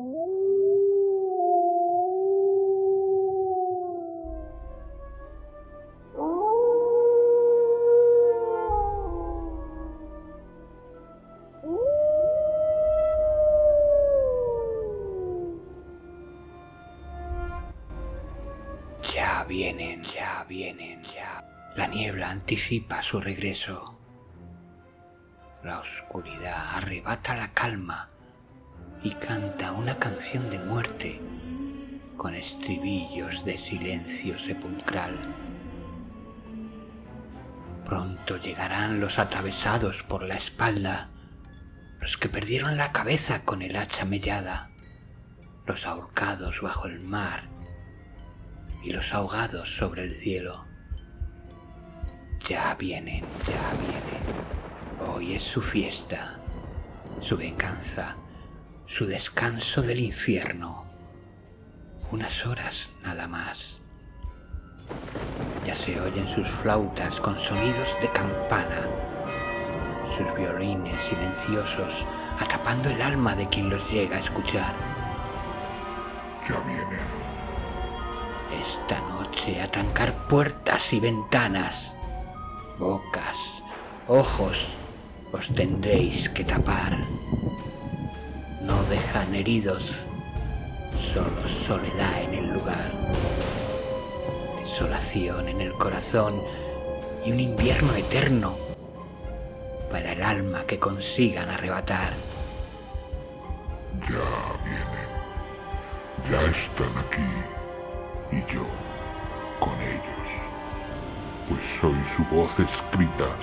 Ya 0.00 0.06
vienen, 19.44 20.02
ya 20.04 20.46
vienen, 20.48 21.02
ya. 21.04 21.44
La 21.76 21.86
niebla 21.86 22.30
anticipa 22.30 23.02
su 23.02 23.20
regreso. 23.20 23.98
La 25.62 25.80
oscuridad 25.80 26.76
arrebata 26.76 27.36
la 27.36 27.52
calma 27.52 28.08
y 29.02 29.12
canta 29.12 29.72
una 29.72 29.98
canción 29.98 30.50
de 30.50 30.58
muerte 30.58 31.20
con 32.16 32.34
estribillos 32.34 33.44
de 33.44 33.56
silencio 33.56 34.38
sepulcral. 34.38 35.16
Pronto 37.84 38.36
llegarán 38.36 39.00
los 39.00 39.18
atravesados 39.18 40.02
por 40.02 40.22
la 40.22 40.34
espalda, 40.34 41.08
los 41.98 42.18
que 42.18 42.28
perdieron 42.28 42.76
la 42.76 42.92
cabeza 42.92 43.44
con 43.44 43.62
el 43.62 43.76
hacha 43.76 44.04
mellada, 44.04 44.70
los 45.66 45.86
ahorcados 45.86 46.60
bajo 46.60 46.86
el 46.86 47.00
mar 47.00 47.48
y 48.82 48.90
los 48.90 49.12
ahogados 49.14 49.74
sobre 49.76 50.04
el 50.04 50.20
cielo. 50.20 50.66
Ya 52.48 52.74
vienen, 52.74 53.24
ya 53.46 53.72
vienen. 53.80 55.14
Hoy 55.14 55.34
es 55.34 55.42
su 55.42 55.60
fiesta, 55.60 56.38
su 57.20 57.36
venganza, 57.36 58.16
su 58.90 59.06
descanso 59.06 59.82
del 59.82 60.00
infierno. 60.00 60.84
Unas 62.10 62.44
horas 62.44 62.88
nada 63.04 63.28
más. 63.28 63.76
Ya 65.64 65.76
se 65.76 66.00
oyen 66.00 66.26
sus 66.34 66.48
flautas 66.48 67.20
con 67.20 67.38
sonidos 67.38 67.88
de 68.02 68.10
campana, 68.10 68.88
sus 70.18 70.36
violines 70.36 71.00
silenciosos 71.08 71.94
atrapando 72.40 72.90
el 72.90 73.00
alma 73.00 73.36
de 73.36 73.48
quien 73.48 73.70
los 73.70 73.88
llega 73.90 74.16
a 74.16 74.20
escuchar. 74.20 74.74
Ya 76.48 76.58
vienen. 76.62 77.06
Esta 78.66 79.00
noche 79.08 79.62
a 79.62 79.70
trancar 79.70 80.12
puertas 80.26 80.92
y 80.92 80.98
ventanas, 80.98 81.92
bocas, 82.76 83.38
ojos, 84.08 84.66
os 85.30 85.48
tendréis 85.54 86.28
que 86.30 86.42
tapar. 86.42 86.98
Dejan 88.90 89.32
heridos, 89.36 89.84
solo 91.14 91.46
soledad 91.64 92.24
en 92.24 92.34
el 92.34 92.52
lugar, 92.52 92.90
desolación 94.58 95.48
en 95.48 95.60
el 95.60 95.72
corazón 95.74 96.42
y 97.24 97.30
un 97.30 97.38
invierno 97.38 97.94
eterno 97.94 98.58
para 99.92 100.10
el 100.10 100.20
alma 100.20 100.64
que 100.64 100.80
consigan 100.80 101.48
arrebatar. 101.48 102.14
Ya 104.08 104.58
vienen. 104.64 105.10
Ya 106.28 106.40
están 106.50 106.98
aquí. 106.98 107.30
Y 108.32 108.52
yo 108.52 108.66
con 109.60 109.80
ellos. 109.80 110.28
Pues 111.48 111.60
soy 111.80 111.96
su 112.16 112.24
voz 112.34 112.58
escrita, 112.58 113.36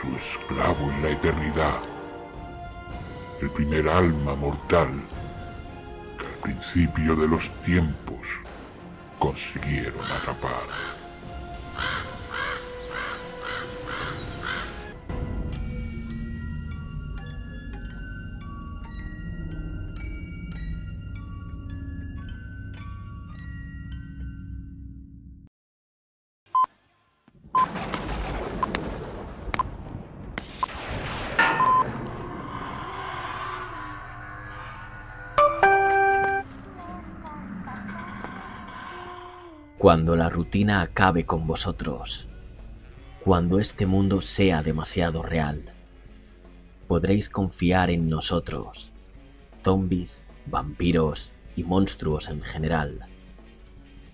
su 0.00 0.06
esclavo 0.16 0.92
en 0.92 1.02
la 1.02 1.10
eternidad. 1.10 1.91
El 3.42 3.50
primer 3.50 3.88
alma 3.88 4.36
mortal 4.36 4.88
que 6.16 6.26
al 6.26 6.54
principio 6.54 7.16
de 7.16 7.26
los 7.26 7.50
tiempos 7.64 8.20
consiguieron 9.18 10.00
atrapar. 10.20 11.01
Rutina 40.42 40.82
acabe 40.82 41.24
con 41.24 41.46
vosotros, 41.46 42.26
cuando 43.20 43.60
este 43.60 43.86
mundo 43.86 44.20
sea 44.20 44.64
demasiado 44.64 45.22
real, 45.22 45.66
podréis 46.88 47.28
confiar 47.28 47.90
en 47.90 48.08
nosotros, 48.08 48.90
zombies, 49.62 50.30
vampiros 50.46 51.32
y 51.54 51.62
monstruos 51.62 52.28
en 52.28 52.42
general, 52.42 53.06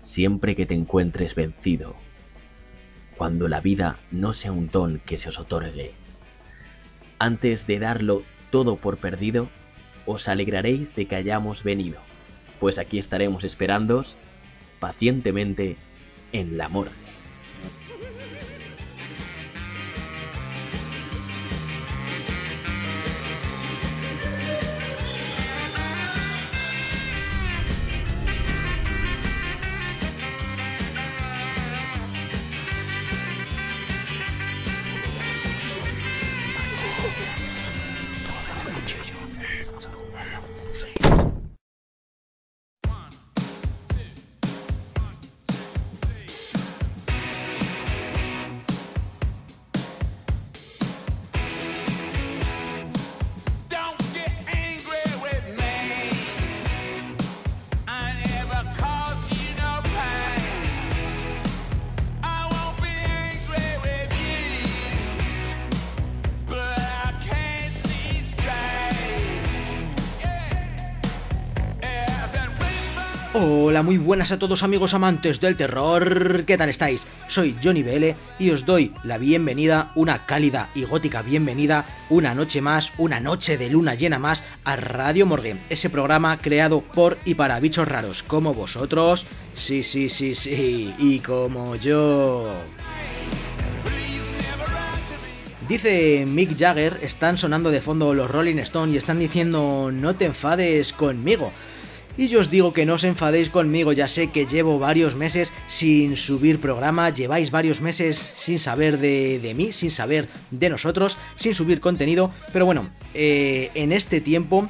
siempre 0.02 0.54
que 0.54 0.66
te 0.66 0.74
encuentres 0.74 1.34
vencido, 1.34 1.94
cuando 3.16 3.48
la 3.48 3.62
vida 3.62 3.98
no 4.10 4.34
sea 4.34 4.52
un 4.52 4.68
don 4.68 5.00
que 5.06 5.16
se 5.16 5.30
os 5.30 5.38
otorgue. 5.38 5.94
Antes 7.18 7.66
de 7.66 7.78
darlo 7.78 8.22
todo 8.50 8.76
por 8.76 8.98
perdido, 8.98 9.48
os 10.04 10.28
alegraréis 10.28 10.94
de 10.94 11.06
que 11.06 11.16
hayamos 11.16 11.64
venido, 11.64 12.00
pues 12.60 12.78
aquí 12.78 12.98
estaremos 12.98 13.44
esperándoos 13.44 14.16
pacientemente 14.78 15.78
en 16.32 16.56
la 16.56 16.68
morgue. 16.68 17.07
Buenas 74.08 74.32
a 74.32 74.38
todos 74.38 74.62
amigos 74.62 74.94
amantes 74.94 75.38
del 75.38 75.54
terror. 75.54 76.44
¿Qué 76.46 76.56
tal 76.56 76.70
estáis? 76.70 77.06
Soy 77.26 77.54
Johnny 77.62 77.82
BL 77.82 78.16
y 78.38 78.50
os 78.52 78.64
doy 78.64 78.90
la 79.04 79.18
bienvenida, 79.18 79.92
una 79.96 80.24
cálida 80.24 80.70
y 80.74 80.84
gótica 80.84 81.20
bienvenida, 81.20 81.84
una 82.08 82.34
noche 82.34 82.62
más, 82.62 82.94
una 82.96 83.20
noche 83.20 83.58
de 83.58 83.68
luna 83.68 83.96
llena 83.96 84.18
más 84.18 84.42
a 84.64 84.76
Radio 84.76 85.26
Morgue, 85.26 85.58
ese 85.68 85.90
programa 85.90 86.38
creado 86.38 86.80
por 86.80 87.18
y 87.26 87.34
para 87.34 87.60
bichos 87.60 87.86
raros 87.86 88.22
como 88.22 88.54
vosotros. 88.54 89.26
Sí, 89.54 89.84
sí, 89.84 90.08
sí, 90.08 90.34
sí, 90.34 90.94
y 90.98 91.18
como 91.18 91.76
yo. 91.76 92.50
Dice 95.68 96.24
Mick 96.26 96.58
Jagger, 96.58 96.98
están 97.02 97.36
sonando 97.36 97.70
de 97.70 97.82
fondo 97.82 98.14
los 98.14 98.30
Rolling 98.30 98.56
Stones 98.60 98.94
y 98.94 98.96
están 98.96 99.18
diciendo 99.18 99.90
no 99.92 100.16
te 100.16 100.24
enfades 100.24 100.94
conmigo. 100.94 101.52
Y 102.18 102.26
yo 102.26 102.40
os 102.40 102.50
digo 102.50 102.72
que 102.72 102.84
no 102.84 102.94
os 102.94 103.04
enfadéis 103.04 103.48
conmigo, 103.48 103.92
ya 103.92 104.08
sé 104.08 104.32
que 104.34 104.44
llevo 104.44 104.80
varios 104.80 105.14
meses 105.14 105.52
sin 105.68 106.16
subir 106.16 106.58
programa, 106.58 107.10
lleváis 107.10 107.52
varios 107.52 107.80
meses 107.80 108.18
sin 108.18 108.58
saber 108.58 108.98
de, 108.98 109.38
de 109.38 109.54
mí, 109.54 109.72
sin 109.72 109.92
saber 109.92 110.28
de 110.50 110.68
nosotros, 110.68 111.16
sin 111.36 111.54
subir 111.54 111.78
contenido, 111.78 112.32
pero 112.52 112.66
bueno, 112.66 112.90
eh, 113.14 113.70
en 113.74 113.92
este 113.92 114.20
tiempo 114.20 114.68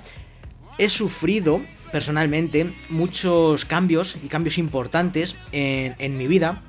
he 0.77 0.91
sufrido 0.91 1.63
personalmente 1.91 2.71
muchos 2.91 3.65
cambios 3.65 4.17
y 4.23 4.29
cambios 4.29 4.59
importantes 4.59 5.35
en, 5.51 5.97
en 5.99 6.19
mi 6.19 6.27
vida 6.27 6.61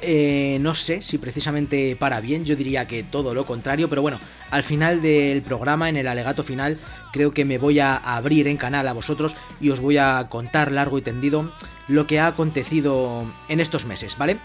Eh, 0.00 0.58
no 0.60 0.74
sé 0.74 1.02
si 1.02 1.18
precisamente 1.18 1.96
para 1.96 2.20
bien, 2.20 2.44
yo 2.44 2.54
diría 2.56 2.86
que 2.86 3.02
todo 3.02 3.34
lo 3.34 3.44
contrario, 3.44 3.88
pero 3.88 4.02
bueno, 4.02 4.18
al 4.50 4.62
final 4.62 5.02
del 5.02 5.42
programa, 5.42 5.88
en 5.88 5.96
el 5.96 6.06
alegato 6.06 6.44
final, 6.44 6.78
creo 7.12 7.32
que 7.32 7.44
me 7.44 7.58
voy 7.58 7.80
a 7.80 7.96
abrir 7.96 8.46
en 8.46 8.56
canal 8.56 8.86
a 8.86 8.92
vosotros 8.92 9.34
y 9.60 9.70
os 9.70 9.80
voy 9.80 9.98
a 9.98 10.26
contar 10.28 10.70
largo 10.70 10.98
y 10.98 11.02
tendido 11.02 11.50
lo 11.88 12.06
que 12.06 12.20
ha 12.20 12.28
acontecido 12.28 13.24
en 13.48 13.60
estos 13.60 13.86
meses, 13.86 14.16
¿vale? 14.18 14.38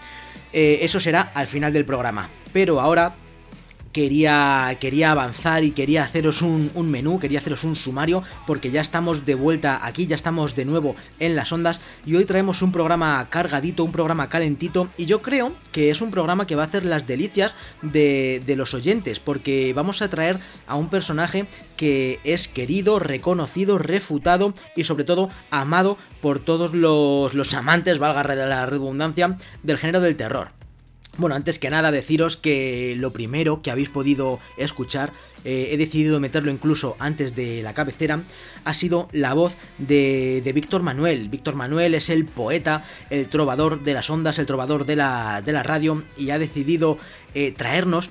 Eh, 0.52 0.78
eso 0.82 0.98
será 1.00 1.32
al 1.34 1.46
final 1.46 1.72
del 1.72 1.84
programa. 1.84 2.28
Pero 2.52 2.80
ahora 2.80 3.14
quería, 3.94 4.76
quería 4.80 5.12
avanzar 5.12 5.62
y 5.62 5.70
quería 5.70 6.02
haceros 6.02 6.42
un, 6.42 6.70
un, 6.74 6.90
menú, 6.90 7.20
quería 7.20 7.38
haceros 7.38 7.62
un 7.62 7.76
sumario, 7.76 8.24
porque 8.46 8.72
ya 8.72 8.80
estamos 8.80 9.24
de 9.24 9.36
vuelta 9.36 9.86
aquí, 9.86 10.06
ya 10.06 10.16
estamos 10.16 10.56
de 10.56 10.64
nuevo 10.64 10.96
en 11.20 11.36
las 11.36 11.52
ondas 11.52 11.80
y 12.04 12.16
hoy 12.16 12.24
traemos 12.24 12.60
un 12.60 12.72
programa 12.72 13.26
cargadito, 13.30 13.84
un 13.84 13.92
programa 13.92 14.28
calentito 14.28 14.88
y 14.98 15.06
yo 15.06 15.22
creo 15.22 15.54
que 15.70 15.90
es 15.90 16.02
un 16.02 16.10
programa 16.10 16.46
que 16.46 16.56
va 16.56 16.64
a 16.64 16.66
hacer 16.66 16.84
las 16.84 17.06
delicias 17.06 17.54
de, 17.82 18.42
de 18.44 18.56
los 18.56 18.74
oyentes, 18.74 19.20
porque 19.20 19.72
vamos 19.74 20.02
a 20.02 20.10
traer 20.10 20.40
a 20.66 20.74
un 20.74 20.88
personaje 20.88 21.46
que 21.76 22.18
es 22.24 22.48
querido, 22.48 22.98
reconocido, 22.98 23.78
refutado 23.78 24.54
y 24.74 24.84
sobre 24.84 25.04
todo 25.04 25.30
amado 25.52 25.96
por 26.20 26.40
todos 26.40 26.74
los, 26.74 27.32
los 27.32 27.54
amantes, 27.54 28.00
valga 28.00 28.34
la 28.34 28.66
redundancia, 28.66 29.36
del 29.62 29.78
género 29.78 30.00
del 30.00 30.16
terror. 30.16 30.63
Bueno, 31.16 31.36
antes 31.36 31.60
que 31.60 31.70
nada 31.70 31.92
deciros 31.92 32.36
que 32.36 32.96
lo 32.98 33.12
primero 33.12 33.62
que 33.62 33.70
habéis 33.70 33.88
podido 33.88 34.40
escuchar, 34.56 35.12
eh, 35.44 35.68
he 35.70 35.76
decidido 35.76 36.18
meterlo 36.18 36.50
incluso 36.50 36.96
antes 36.98 37.36
de 37.36 37.62
la 37.62 37.72
cabecera, 37.72 38.24
ha 38.64 38.74
sido 38.74 39.08
la 39.12 39.32
voz 39.32 39.54
de, 39.78 40.40
de 40.42 40.52
Víctor 40.52 40.82
Manuel. 40.82 41.28
Víctor 41.28 41.54
Manuel 41.54 41.94
es 41.94 42.10
el 42.10 42.24
poeta, 42.24 42.84
el 43.10 43.28
trovador 43.28 43.84
de 43.84 43.94
las 43.94 44.10
ondas, 44.10 44.40
el 44.40 44.46
trovador 44.46 44.86
de 44.86 44.96
la, 44.96 45.40
de 45.42 45.52
la 45.52 45.62
radio 45.62 46.02
y 46.16 46.30
ha 46.30 46.38
decidido 46.38 46.98
eh, 47.34 47.52
traernos 47.56 48.10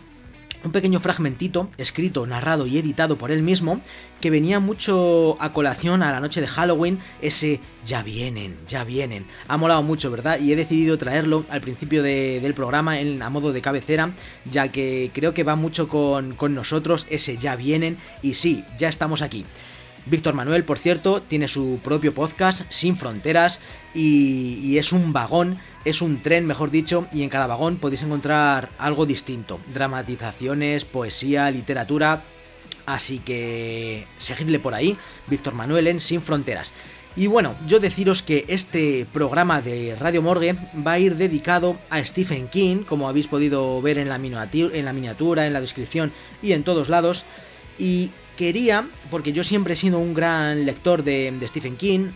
un 0.63 0.71
pequeño 0.71 0.99
fragmentito, 0.99 1.69
escrito, 1.77 2.25
narrado 2.25 2.67
y 2.67 2.77
editado 2.77 3.17
por 3.17 3.31
él 3.31 3.41
mismo, 3.41 3.81
que 4.21 4.29
venía 4.29 4.59
mucho 4.59 5.37
a 5.41 5.53
colación 5.53 6.01
a 6.03 6.11
la 6.11 6.19
noche 6.19 6.41
de 6.41 6.47
Halloween, 6.47 6.99
ese 7.21 7.59
ya 7.85 8.03
vienen, 8.03 8.57
ya 8.67 8.83
vienen. 8.83 9.25
Ha 9.47 9.57
molado 9.57 9.83
mucho, 9.83 10.09
¿verdad? 10.09 10.39
Y 10.39 10.51
he 10.51 10.55
decidido 10.55 10.97
traerlo 10.97 11.45
al 11.49 11.61
principio 11.61 12.03
de, 12.03 12.39
del 12.39 12.53
programa 12.53 12.99
en, 12.99 13.21
a 13.21 13.29
modo 13.29 13.51
de 13.51 13.61
cabecera, 13.61 14.13
ya 14.49 14.69
que 14.69 15.11
creo 15.13 15.33
que 15.33 15.43
va 15.43 15.55
mucho 15.55 15.87
con, 15.87 16.35
con 16.35 16.55
nosotros 16.55 17.05
ese 17.09 17.37
ya 17.37 17.55
vienen 17.55 17.97
y 18.21 18.35
sí, 18.35 18.63
ya 18.77 18.89
estamos 18.89 19.21
aquí. 19.21 19.45
Víctor 20.05 20.33
Manuel, 20.33 20.65
por 20.65 20.79
cierto, 20.79 21.21
tiene 21.21 21.47
su 21.47 21.79
propio 21.81 22.13
podcast, 22.13 22.61
Sin 22.69 22.97
Fronteras, 22.97 23.61
y, 23.93 24.77
es 24.77 24.91
un 24.91 25.13
vagón, 25.13 25.57
es 25.85 26.01
un 26.01 26.21
tren, 26.21 26.45
mejor 26.45 26.71
dicho, 26.71 27.07
y 27.13 27.23
en 27.23 27.29
cada 27.29 27.47
vagón 27.47 27.77
podéis 27.77 28.03
encontrar 28.03 28.69
algo 28.79 29.05
distinto. 29.05 29.59
Dramatizaciones, 29.73 30.83
poesía, 30.83 31.49
literatura. 31.51 32.21
Así 32.85 33.19
que 33.19 34.07
seguidle 34.17 34.59
por 34.59 34.73
ahí, 34.73 34.97
Víctor 35.27 35.53
Manuel 35.53 35.87
en 35.87 36.01
Sin 36.01 36.21
Fronteras. 36.21 36.73
Y 37.15 37.27
bueno, 37.27 37.55
yo 37.67 37.79
deciros 37.79 38.23
que 38.23 38.43
este 38.49 39.05
programa 39.13 39.61
de 39.61 39.95
Radio 39.95 40.21
Morgue 40.21 40.55
va 40.85 40.93
a 40.93 40.99
ir 40.99 41.15
dedicado 41.15 41.77
a 41.89 42.03
Stephen 42.03 42.47
King, 42.49 42.83
como 42.83 43.07
habéis 43.07 43.27
podido 43.27 43.81
ver 43.81 43.99
en 43.99 44.09
la, 44.09 44.15
en 44.15 44.85
la 44.85 44.93
miniatura, 44.93 45.45
en 45.45 45.53
la 45.53 45.61
descripción 45.61 46.11
y 46.41 46.51
en 46.51 46.63
todos 46.63 46.89
lados. 46.89 47.23
Y 47.77 48.11
quería, 48.37 48.87
porque 49.11 49.33
yo 49.33 49.43
siempre 49.43 49.73
he 49.73 49.77
sido 49.77 49.99
un 49.99 50.13
gran 50.13 50.65
lector 50.65 51.03
de, 51.03 51.33
Stephen 51.47 51.75
King, 51.75 52.07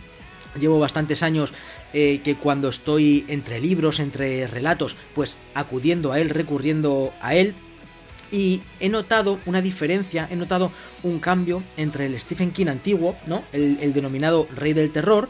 llevo 0.58 0.80
bastantes 0.80 1.22
años 1.22 1.52
eh, 1.92 2.20
que 2.24 2.34
cuando 2.34 2.68
estoy 2.68 3.24
entre 3.28 3.60
libros, 3.60 4.00
entre 4.00 4.46
relatos, 4.46 4.96
pues 5.14 5.36
acudiendo 5.54 6.12
a 6.12 6.20
él, 6.20 6.30
recurriendo 6.30 7.12
a 7.20 7.34
él, 7.34 7.54
y 8.30 8.60
he 8.80 8.88
notado 8.88 9.38
una 9.46 9.62
diferencia, 9.62 10.28
he 10.30 10.36
notado 10.36 10.70
un 11.02 11.18
cambio 11.18 11.62
entre 11.76 12.06
el 12.06 12.20
Stephen 12.20 12.50
King 12.50 12.66
antiguo, 12.66 13.16
¿no? 13.26 13.44
El, 13.52 13.92
denominado 13.94 14.46
Rey 14.54 14.74
del 14.74 14.90
Terror, 14.90 15.28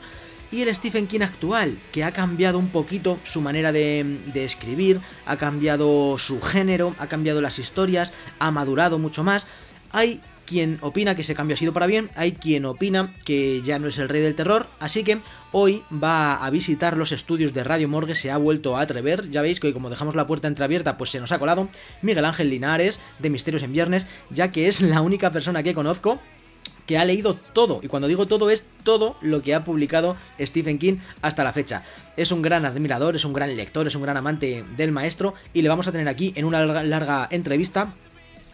y 0.50 0.62
el 0.62 0.75
Stephen 0.75 1.06
King 1.06 1.20
actual, 1.20 1.79
que 1.93 2.02
ha 2.05 2.12
cambiado 2.12 2.58
un 2.58 2.70
poquito 2.70 3.19
su 3.23 3.43
manera 3.43 3.70
de 3.70 4.19
escribir, 4.35 5.00
ha 5.26 5.37
cambiado 5.37 6.17
su 6.19 6.40
género, 6.40 6.96
ha 6.99 7.06
cambiado 7.06 7.43
las 7.43 7.58
historias, 7.58 8.12
ha 8.38 8.50
madurado 8.50 8.99
mucho 8.99 9.23
más. 9.23 9.46
Hay 9.93 10.23
quien 10.49 10.79
opina 10.81 11.15
que 11.15 11.23
ese 11.23 11.35
cambio 11.35 11.55
ha 11.55 11.59
sido 11.59 11.75
para 11.75 11.87
bien, 11.87 12.09
hay 12.17 12.33
quien 12.33 12.65
opina 12.65 13.15
que 13.25 13.61
ya 13.62 13.79
no 13.79 13.89
es 13.89 13.99
el 13.99 14.09
rey 14.09 14.23
del 14.23 14.35
terror, 14.35 14.67
así 14.81 15.05
que 15.05 15.21
hoy 15.53 15.83
va 15.93 16.45
a 16.45 16.49
visitar 16.49 16.97
los 16.97 17.12
estudios 17.12 17.53
de 17.53 17.65
Radio 17.65 17.87
Morgue, 17.87 18.15
se 18.15 18.31
ha 18.31 18.39
vuelto 18.39 18.77
a 18.77 18.81
atrever, 18.81 19.31
ya 19.31 19.43
veis 19.43 19.61
que 19.61 19.67
hoy 19.67 19.73
como 19.75 19.91
dejamos 19.91 20.15
la 20.15 20.27
puerta 20.27 20.49
entreabierta 20.49 20.97
pues 20.97 21.11
se 21.11 21.21
nos 21.21 21.33
ha 21.33 21.39
colado 21.39 21.69
Miguel 22.00 22.25
Ángel 22.25 22.49
Linares 22.49 22.99
de 23.19 23.29
Misterios 23.29 23.62
en 23.62 23.73
Viernes, 23.73 24.06
ya 24.31 24.50
que 24.50 24.69
es 24.69 24.81
la 24.81 25.03
única 25.03 25.31
persona 25.31 25.62
que 25.62 25.75
conozco 25.75 26.19
que 26.87 26.97
ha 26.97 27.05
leído 27.05 27.35
todo, 27.35 27.81
y 27.83 27.89
cuando 27.89 28.09
digo 28.09 28.27
todo 28.27 28.49
es 28.49 28.65
todo 28.83 29.19
lo 29.21 29.43
que 29.43 29.55
ha 29.55 29.62
publicado 29.62 30.17
Stephen 30.41 30.79
King 30.79 30.97
hasta 31.21 31.45
la 31.45 31.53
fecha. 31.53 31.83
Es 32.17 32.33
un 32.33 32.41
gran 32.41 32.65
admirador, 32.65 33.15
es 33.15 33.27
un 33.27 33.35
gran 33.35 33.55
lector, 33.55 33.87
es 33.87 33.95
un 33.95 34.00
gran 34.00 34.17
amante 34.17 34.65
del 34.79 34.93
maestro, 34.93 35.35
y 35.53 35.61
le 35.61 35.69
vamos 35.69 35.87
a 35.87 35.93
tener 35.93 36.09
aquí 36.09 36.33
en 36.35 36.47
una 36.47 36.65
larga, 36.65 36.83
larga 36.85 37.29
entrevista 37.31 37.93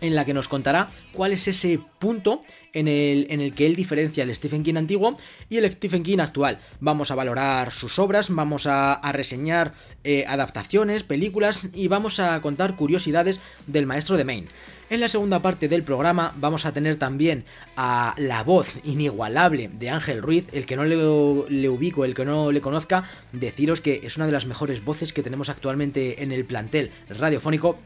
en 0.05 0.15
la 0.15 0.25
que 0.25 0.35
nos 0.35 0.49
contará 0.49 0.89
cuál 1.12 1.33
es 1.33 1.49
ese 1.49 1.81
punto 1.99 2.43
en 2.73 2.89
el, 2.89 3.27
en 3.31 3.41
el, 3.41 3.55
que 3.55 3.67
él 3.67 3.77
diferencia 3.77 4.25
el 4.25 4.35
Stephen 4.35 4.62
King 4.62 4.77
antiguo 4.77 5.17
y 5.49 5.56
el 5.56 5.71
Stephen 5.71 6.03
King 6.03 6.19
actual. 6.19 6.59
Vamos 6.81 7.11
a 7.11 7.15
valorar 7.15 7.73
sus 7.73 7.99
obras, 7.99 8.29
vamos 8.29 8.67
a, 8.67 9.01
reseñar 9.12 9.75
eh, 10.03 10.25
adaptaciones, 10.27 11.05
películas 11.05 11.69
y 11.73 11.89
vamos 11.89 12.21
a 12.21 12.41
contar 12.43 12.77
curiosidades 12.77 13.41
del 13.67 13.87
maestro 13.87 14.17
de 14.17 14.25
Maine. 14.25 14.49
En 14.91 15.01
la 15.01 15.09
segunda 15.09 15.41
parte 15.41 15.69
del 15.69 15.83
programa 15.83 16.35
vamos 16.37 16.67
a 16.67 16.73
tener 16.73 16.97
también 16.97 17.45
a 17.77 18.15
la 18.19 18.43
voz 18.43 18.79
inigualable 18.85 19.69
de 19.69 19.89
Ángel 19.89 20.21
Ruiz, 20.21 20.47
el 20.53 20.67
que 20.67 20.77
no 20.77 20.85
le, 20.85 20.97
le, 20.97 21.69
ubico, 21.71 22.05
el 22.05 22.15
que 22.15 22.27
no 22.27 22.53
le 22.53 22.61
conozca, 22.61 23.05
deciros 23.33 23.81
que 23.81 24.01
es 24.05 24.17
una 24.17 24.27
de 24.27 24.33
las 24.33 24.47
mejores 24.47 24.85
voces 24.85 25.15
que 25.15 25.23
tenemos 25.23 25.49
actualmente 25.49 26.23
en 26.23 26.33
el 26.33 26.45
plantel 26.45 26.91
radiofónico 27.09 27.79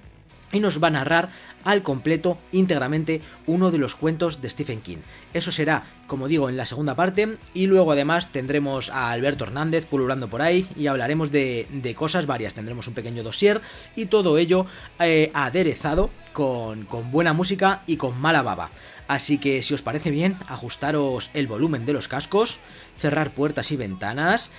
y 0.52 0.60
nos 0.60 0.82
va 0.82 0.88
a 0.88 0.92
narrar 0.92 1.28
al 1.64 1.82
completo, 1.82 2.38
íntegramente, 2.52 3.20
uno 3.46 3.70
de 3.70 3.78
los 3.78 3.94
cuentos 3.94 4.40
de 4.40 4.48
Stephen 4.48 4.80
King. 4.80 4.98
Eso 5.34 5.52
será, 5.52 5.82
como 6.06 6.28
digo, 6.28 6.48
en 6.48 6.56
la 6.56 6.66
segunda 6.66 6.94
parte, 6.94 7.36
y 7.52 7.66
luego 7.66 7.92
además 7.92 8.32
tendremos 8.32 8.90
a 8.90 9.10
Alberto 9.10 9.44
Hernández 9.44 9.84
pululando 9.84 10.28
por 10.28 10.40
ahí 10.40 10.66
y 10.76 10.86
hablaremos 10.86 11.30
de, 11.30 11.66
de 11.70 11.94
cosas 11.94 12.26
varias. 12.26 12.54
Tendremos 12.54 12.88
un 12.88 12.94
pequeño 12.94 13.22
dossier 13.22 13.60
y 13.96 14.06
todo 14.06 14.38
ello 14.38 14.66
eh, 15.00 15.30
aderezado 15.34 16.10
con, 16.32 16.84
con 16.84 17.10
buena 17.10 17.32
música 17.32 17.82
y 17.86 17.96
con 17.96 18.18
mala 18.20 18.42
baba. 18.42 18.70
Así 19.08 19.38
que 19.38 19.62
si 19.62 19.74
os 19.74 19.82
parece 19.82 20.10
bien, 20.10 20.36
ajustaros 20.48 21.30
el 21.34 21.46
volumen 21.46 21.86
de 21.86 21.94
los 21.94 22.08
cascos, 22.08 22.60
cerrar 22.98 23.32
puertas 23.32 23.72
y 23.72 23.76
ventanas 23.76 24.50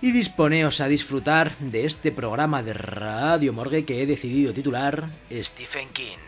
y 0.00 0.12
disponeos 0.12 0.80
a 0.80 0.88
disfrutar 0.88 1.56
de 1.58 1.86
este 1.86 2.12
programa 2.12 2.62
de 2.62 2.74
Radio 2.74 3.52
Morgue 3.52 3.84
que 3.84 4.02
he 4.02 4.06
decidido 4.06 4.52
titular 4.52 5.08
Stephen 5.30 5.88
King, 5.90 6.18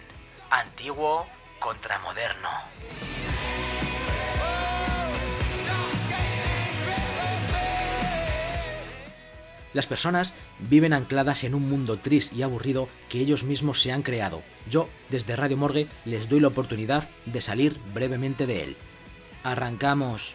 antiguo 0.50 1.26
contra 1.58 1.98
moderno. 1.98 2.48
Las 9.74 9.86
personas 9.86 10.32
viven 10.58 10.94
ancladas 10.94 11.44
en 11.44 11.54
un 11.54 11.68
mundo 11.68 11.98
triste 11.98 12.34
y 12.34 12.42
aburrido 12.42 12.88
que 13.08 13.20
ellos 13.20 13.44
mismos 13.44 13.82
se 13.82 13.92
han 13.92 14.02
creado. 14.02 14.42
Yo, 14.68 14.88
desde 15.10 15.36
Radio 15.36 15.58
Morgue, 15.58 15.86
les 16.04 16.28
doy 16.28 16.40
la 16.40 16.48
oportunidad 16.48 17.08
de 17.26 17.40
salir 17.42 17.78
brevemente 17.92 18.46
de 18.46 18.64
él. 18.64 18.76
Arrancamos. 19.44 20.34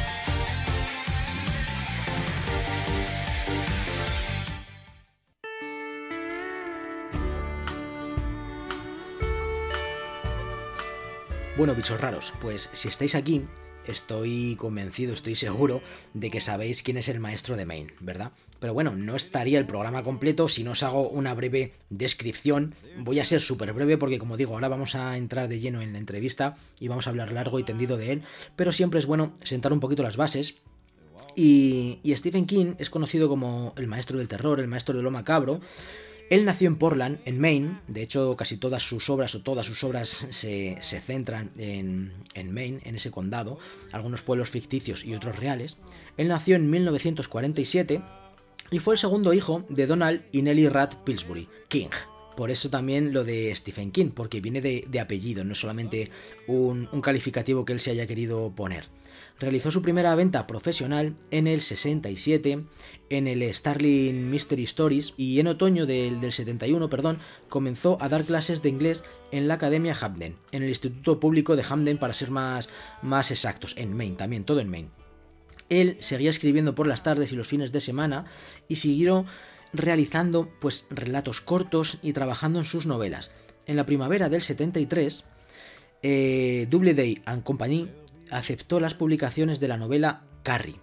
Bueno, 11.57 11.75
bichos 11.75 11.99
raros, 11.99 12.31
pues 12.39 12.69
si 12.71 12.87
estáis 12.87 13.13
aquí, 13.13 13.45
estoy 13.85 14.55
convencido, 14.57 15.13
estoy 15.13 15.35
seguro 15.35 15.81
de 16.13 16.31
que 16.31 16.39
sabéis 16.39 16.81
quién 16.81 16.95
es 16.95 17.09
el 17.09 17.19
maestro 17.19 17.57
de 17.57 17.65
Maine, 17.65 17.93
¿verdad? 17.99 18.31
Pero 18.59 18.73
bueno, 18.73 18.95
no 18.95 19.17
estaría 19.17 19.59
el 19.59 19.65
programa 19.65 20.01
completo 20.01 20.47
si 20.47 20.63
no 20.63 20.71
os 20.71 20.81
hago 20.81 21.09
una 21.09 21.33
breve 21.33 21.73
descripción. 21.89 22.73
Voy 22.99 23.19
a 23.19 23.25
ser 23.25 23.41
súper 23.41 23.73
breve 23.73 23.97
porque, 23.97 24.17
como 24.17 24.37
digo, 24.37 24.53
ahora 24.53 24.69
vamos 24.69 24.95
a 24.95 25.17
entrar 25.17 25.49
de 25.49 25.59
lleno 25.59 25.81
en 25.81 25.91
la 25.91 25.99
entrevista 25.99 26.55
y 26.79 26.87
vamos 26.87 27.05
a 27.05 27.09
hablar 27.09 27.33
largo 27.33 27.59
y 27.59 27.63
tendido 27.63 27.97
de 27.97 28.13
él, 28.13 28.23
pero 28.55 28.71
siempre 28.71 28.99
es 28.99 29.05
bueno 29.05 29.33
sentar 29.43 29.73
un 29.73 29.81
poquito 29.81 30.03
las 30.03 30.15
bases. 30.15 30.55
Y, 31.35 31.99
y 32.01 32.15
Stephen 32.15 32.45
King 32.45 32.75
es 32.79 32.89
conocido 32.89 33.27
como 33.27 33.73
el 33.75 33.87
maestro 33.87 34.17
del 34.17 34.29
terror, 34.29 34.61
el 34.61 34.67
maestro 34.69 34.95
de 34.95 35.03
lo 35.03 35.11
macabro. 35.11 35.59
Él 36.31 36.45
nació 36.45 36.69
en 36.69 36.77
Portland, 36.77 37.19
en 37.25 37.41
Maine, 37.41 37.81
de 37.89 38.01
hecho 38.01 38.37
casi 38.37 38.55
todas 38.55 38.81
sus 38.81 39.09
obras 39.09 39.35
o 39.35 39.41
todas 39.41 39.65
sus 39.65 39.83
obras 39.83 40.27
se, 40.29 40.77
centran 40.81 41.51
en, 41.57 42.13
Maine, 42.53 42.79
en 42.85 42.95
ese 42.95 43.11
condado, 43.11 43.59
algunos 43.91 44.21
pueblos 44.21 44.49
ficticios 44.49 45.03
y 45.03 45.13
otros 45.13 45.35
reales. 45.35 45.75
Él 46.15 46.29
nació 46.29 46.55
en 46.55 46.69
1947 46.69 48.01
y 48.71 48.79
fue 48.79 48.93
el 48.93 48.97
segundo 48.97 49.33
hijo 49.33 49.65
de 49.67 49.87
Donald 49.87 50.21
y 50.31 50.41
Nellie 50.41 50.69
Rat 50.69 50.95
Pillsbury, 51.03 51.49
King. 51.67 51.89
Por 52.37 52.49
eso 52.49 52.69
también 52.69 53.11
lo 53.11 53.25
de 53.25 53.53
Stephen 53.53 53.91
King, 53.91 54.11
porque 54.15 54.39
viene 54.39 54.61
de, 54.61 54.99
apellido, 55.01 55.43
no 55.43 55.51
es 55.51 55.59
solamente 55.59 56.11
un 56.47 56.85
calificativo 57.01 57.65
que 57.65 57.73
él 57.73 57.81
se 57.81 57.91
haya 57.91 58.07
querido 58.07 58.53
poner 58.55 58.85
realizó 59.41 59.71
su 59.71 59.81
primera 59.81 60.15
venta 60.15 60.47
profesional 60.47 61.15
en 61.31 61.47
el 61.47 61.61
67 61.61 62.63
en 63.09 63.27
el 63.27 63.53
Starling 63.53 64.29
Mystery 64.29 64.63
Stories 64.63 65.13
y 65.17 65.39
en 65.39 65.47
otoño 65.47 65.85
del, 65.85 66.21
del, 66.21 66.31
71 66.31 66.89
perdón, 66.89 67.19
comenzó 67.49 67.97
a 67.99 68.07
dar 68.07 68.23
clases 68.23 68.61
de 68.61 68.69
inglés 68.69 69.03
en 69.31 69.47
la 69.47 69.55
Academia 69.55 69.97
Hamden, 69.99 70.37
en 70.51 70.63
el 70.63 70.69
Instituto 70.69 71.19
Público 71.19 71.55
de 71.55 71.63
Hamden 71.63 71.97
para 71.97 72.13
ser 72.13 72.31
más, 72.31 72.69
más 73.01 73.31
exactos, 73.31 73.75
en 73.77 73.95
Maine 73.97 74.15
también, 74.15 74.45
todo 74.45 74.61
en 74.61 74.69
Maine. 74.69 74.89
Él 75.69 75.97
seguía 75.99 76.29
escribiendo 76.29 76.75
por 76.75 76.87
las 76.87 77.03
tardes 77.03 77.31
y 77.31 77.35
los 77.35 77.47
fines 77.47 77.71
de 77.71 77.81
semana 77.81 78.25
y 78.67 78.77
siguió 78.77 79.25
realizando 79.73 80.49
pues 80.59 80.85
relatos 80.89 81.41
cortos 81.41 81.97
y 82.01 82.13
trabajando 82.13 82.59
en 82.59 82.65
sus 82.65 82.85
novelas. 82.85 83.31
En 83.65 83.75
la 83.75 83.85
primavera 83.85 84.29
del 84.29 84.41
73, 84.41 85.23
eh, 86.03 86.67
Doubleday 86.69 87.21
and 87.25 87.43
Company 87.43 87.89
aceptó 88.31 88.79
las 88.79 88.93
publicaciones 88.93 89.59
de 89.59 89.67
la 89.67 89.77
novela 89.77 90.23
Carrie, 90.43 90.79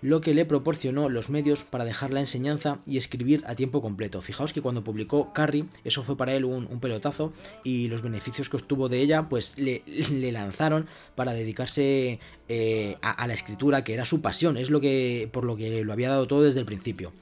lo 0.00 0.20
que 0.20 0.34
le 0.34 0.44
proporcionó 0.44 1.08
los 1.08 1.30
medios 1.30 1.64
para 1.64 1.84
dejar 1.84 2.12
la 2.12 2.20
enseñanza 2.20 2.80
y 2.86 2.98
escribir 2.98 3.42
a 3.46 3.54
tiempo 3.54 3.82
completo. 3.82 4.22
Fijaos 4.22 4.52
que 4.52 4.62
cuando 4.62 4.84
publicó 4.84 5.32
Carrie, 5.32 5.66
eso 5.84 6.02
fue 6.02 6.16
para 6.16 6.34
él 6.34 6.44
un, 6.44 6.66
pelotazo 6.80 7.32
y 7.64 7.88
los 7.88 8.02
beneficios 8.02 8.48
que 8.48 8.56
obtuvo 8.56 8.88
de 8.88 9.00
ella, 9.00 9.28
pues 9.28 9.58
le, 9.58 9.82
le 10.10 10.32
lanzaron 10.32 10.86
para 11.14 11.32
dedicarse 11.32 12.20
eh, 12.48 12.96
a, 13.02 13.10
a, 13.10 13.26
la 13.26 13.34
escritura, 13.34 13.82
que 13.84 13.94
era 13.94 14.04
su 14.04 14.22
pasión, 14.22 14.56
es 14.56 14.70
lo 14.70 14.80
que 14.80 15.28
por 15.32 15.44
lo 15.44 15.56
que 15.56 15.84
lo 15.84 15.92
había 15.92 16.10
dado 16.10 16.26
todo 16.26 16.42
desde 16.42 16.60
el 16.60 16.66
principio. 16.66 17.12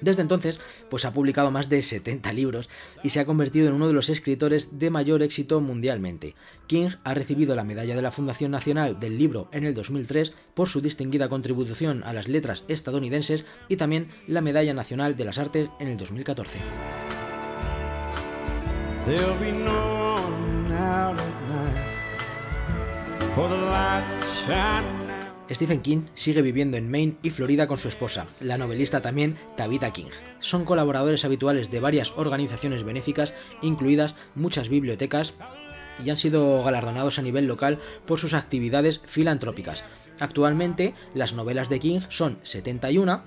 Desde 0.00 0.22
entonces, 0.22 0.58
pues 0.90 1.04
ha 1.04 1.12
publicado 1.12 1.50
más 1.50 1.68
de 1.68 1.80
70 1.82 2.32
libros 2.32 2.68
y 3.02 3.10
se 3.10 3.20
ha 3.20 3.26
convertido 3.26 3.68
en 3.68 3.74
uno 3.74 3.86
de 3.86 3.92
los 3.92 4.08
escritores 4.08 4.78
de 4.78 4.90
mayor 4.90 5.22
éxito 5.22 5.60
mundialmente. 5.60 6.34
King 6.66 6.90
ha 7.04 7.14
recibido 7.14 7.54
la 7.54 7.64
medalla 7.64 7.94
de 7.94 8.02
la 8.02 8.10
Fundación 8.10 8.50
Nacional 8.50 8.98
del 9.00 9.18
Libro 9.18 9.48
en 9.52 9.64
el 9.64 9.74
2003 9.74 10.32
por 10.54 10.68
su 10.68 10.80
distinguida 10.80 11.28
contribución 11.28 12.02
a 12.04 12.12
las 12.12 12.28
letras 12.28 12.64
estadounidenses 12.68 13.44
y 13.68 13.76
también 13.76 14.08
la 14.26 14.40
Medalla 14.40 14.74
Nacional 14.74 15.16
de 15.16 15.24
las 15.24 15.38
Artes 15.38 15.68
en 15.78 15.88
el 15.88 15.96
2014. 15.96 16.58
Stephen 25.50 25.82
King 25.82 26.02
sigue 26.14 26.40
viviendo 26.40 26.76
en 26.76 26.90
Maine 26.90 27.16
y 27.22 27.30
Florida 27.30 27.66
con 27.66 27.78
su 27.78 27.88
esposa, 27.88 28.26
la 28.40 28.56
novelista 28.56 29.02
también 29.02 29.36
Tabitha 29.56 29.92
King. 29.92 30.08
Son 30.40 30.64
colaboradores 30.64 31.24
habituales 31.24 31.70
de 31.70 31.80
varias 31.80 32.12
organizaciones 32.16 32.82
benéficas, 32.82 33.34
incluidas 33.60 34.14
muchas 34.34 34.68
bibliotecas, 34.68 35.34
y 36.02 36.10
han 36.10 36.16
sido 36.16 36.62
galardonados 36.64 37.18
a 37.18 37.22
nivel 37.22 37.46
local 37.46 37.78
por 38.06 38.18
sus 38.18 38.34
actividades 38.34 39.00
filantrópicas. 39.04 39.84
Actualmente, 40.18 40.94
las 41.14 41.34
novelas 41.34 41.68
de 41.68 41.78
King 41.78 42.00
son 42.08 42.38
71, 42.42 43.22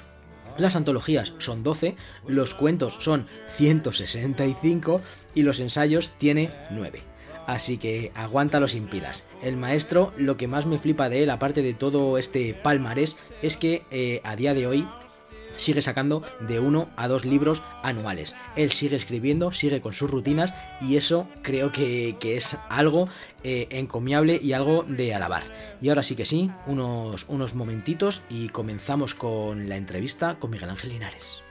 las 0.58 0.76
antologías 0.76 1.34
son 1.38 1.62
12, 1.64 1.96
los 2.28 2.56
cuentos 2.56 2.98
son 3.00 3.28
165 3.56 5.02
y 5.36 5.44
los 5.44 5.60
ensayos 5.60 6.14
tiene 6.18 6.50
9 6.72 7.18
así 7.48 7.78
que 7.78 8.12
aguántalo 8.14 8.68
sin 8.68 8.88
pilas. 8.88 9.24
El 9.42 9.58
maestro, 9.58 10.14
lo 10.18 10.38
que 10.38 10.48
más 10.48 10.66
me 10.66 10.80
flipa 10.80 11.10
de 11.10 11.24
él, 11.24 11.30
aparte 11.30 11.62
de 11.62 11.74
todo 11.74 12.18
este 12.18 12.54
palmarés, 12.54 13.16
es 13.42 13.58
que 13.58 13.84
eh, 13.92 14.22
a 14.24 14.36
día 14.36 14.54
de 14.54 14.68
hoy 14.68 14.88
sigue 15.58 15.82
sacando 15.82 16.24
de 16.40 16.60
uno 16.60 16.90
a 16.96 17.08
dos 17.08 17.26
libros 17.26 17.62
anuales. 17.84 18.36
Él 18.56 18.72
sigue 18.72 18.96
escribiendo, 18.96 19.52
sigue 19.52 19.82
con 19.82 19.94
sus 19.94 20.10
rutinas 20.10 20.54
y 20.80 20.96
eso 20.96 21.28
creo 21.42 21.72
que, 21.72 22.16
es 22.22 22.58
algo 22.70 23.10
eh, 23.44 23.68
encomiable 23.72 24.40
y 24.42 24.54
algo 24.54 24.84
de 24.88 25.14
alabar. 25.14 25.44
Y 25.82 25.90
ahora 25.90 26.04
sí 26.04 26.16
que 26.16 26.26
sí, 26.26 26.52
unos, 26.66 27.26
unos 27.28 27.56
momentitos 27.56 28.22
y 28.30 28.50
comenzamos 28.50 29.16
con 29.16 29.68
la 29.68 29.78
entrevista 29.78 30.38
con 30.40 30.52
Miguel 30.52 30.70
Ángel 30.70 30.92
Linares. 30.92 31.47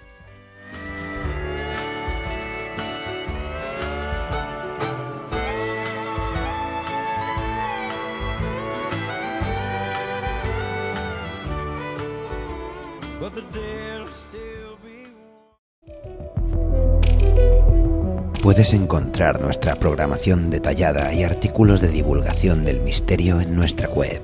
Puedes 18.46 18.74
encontrar 18.74 19.40
nuestra 19.40 19.74
programación 19.74 20.50
detallada 20.50 21.12
y 21.12 21.24
artículos 21.24 21.80
de 21.80 21.88
divulgación 21.88 22.64
del 22.64 22.78
misterio 22.78 23.40
en 23.40 23.56
nuestra 23.56 23.88
web 23.88 24.22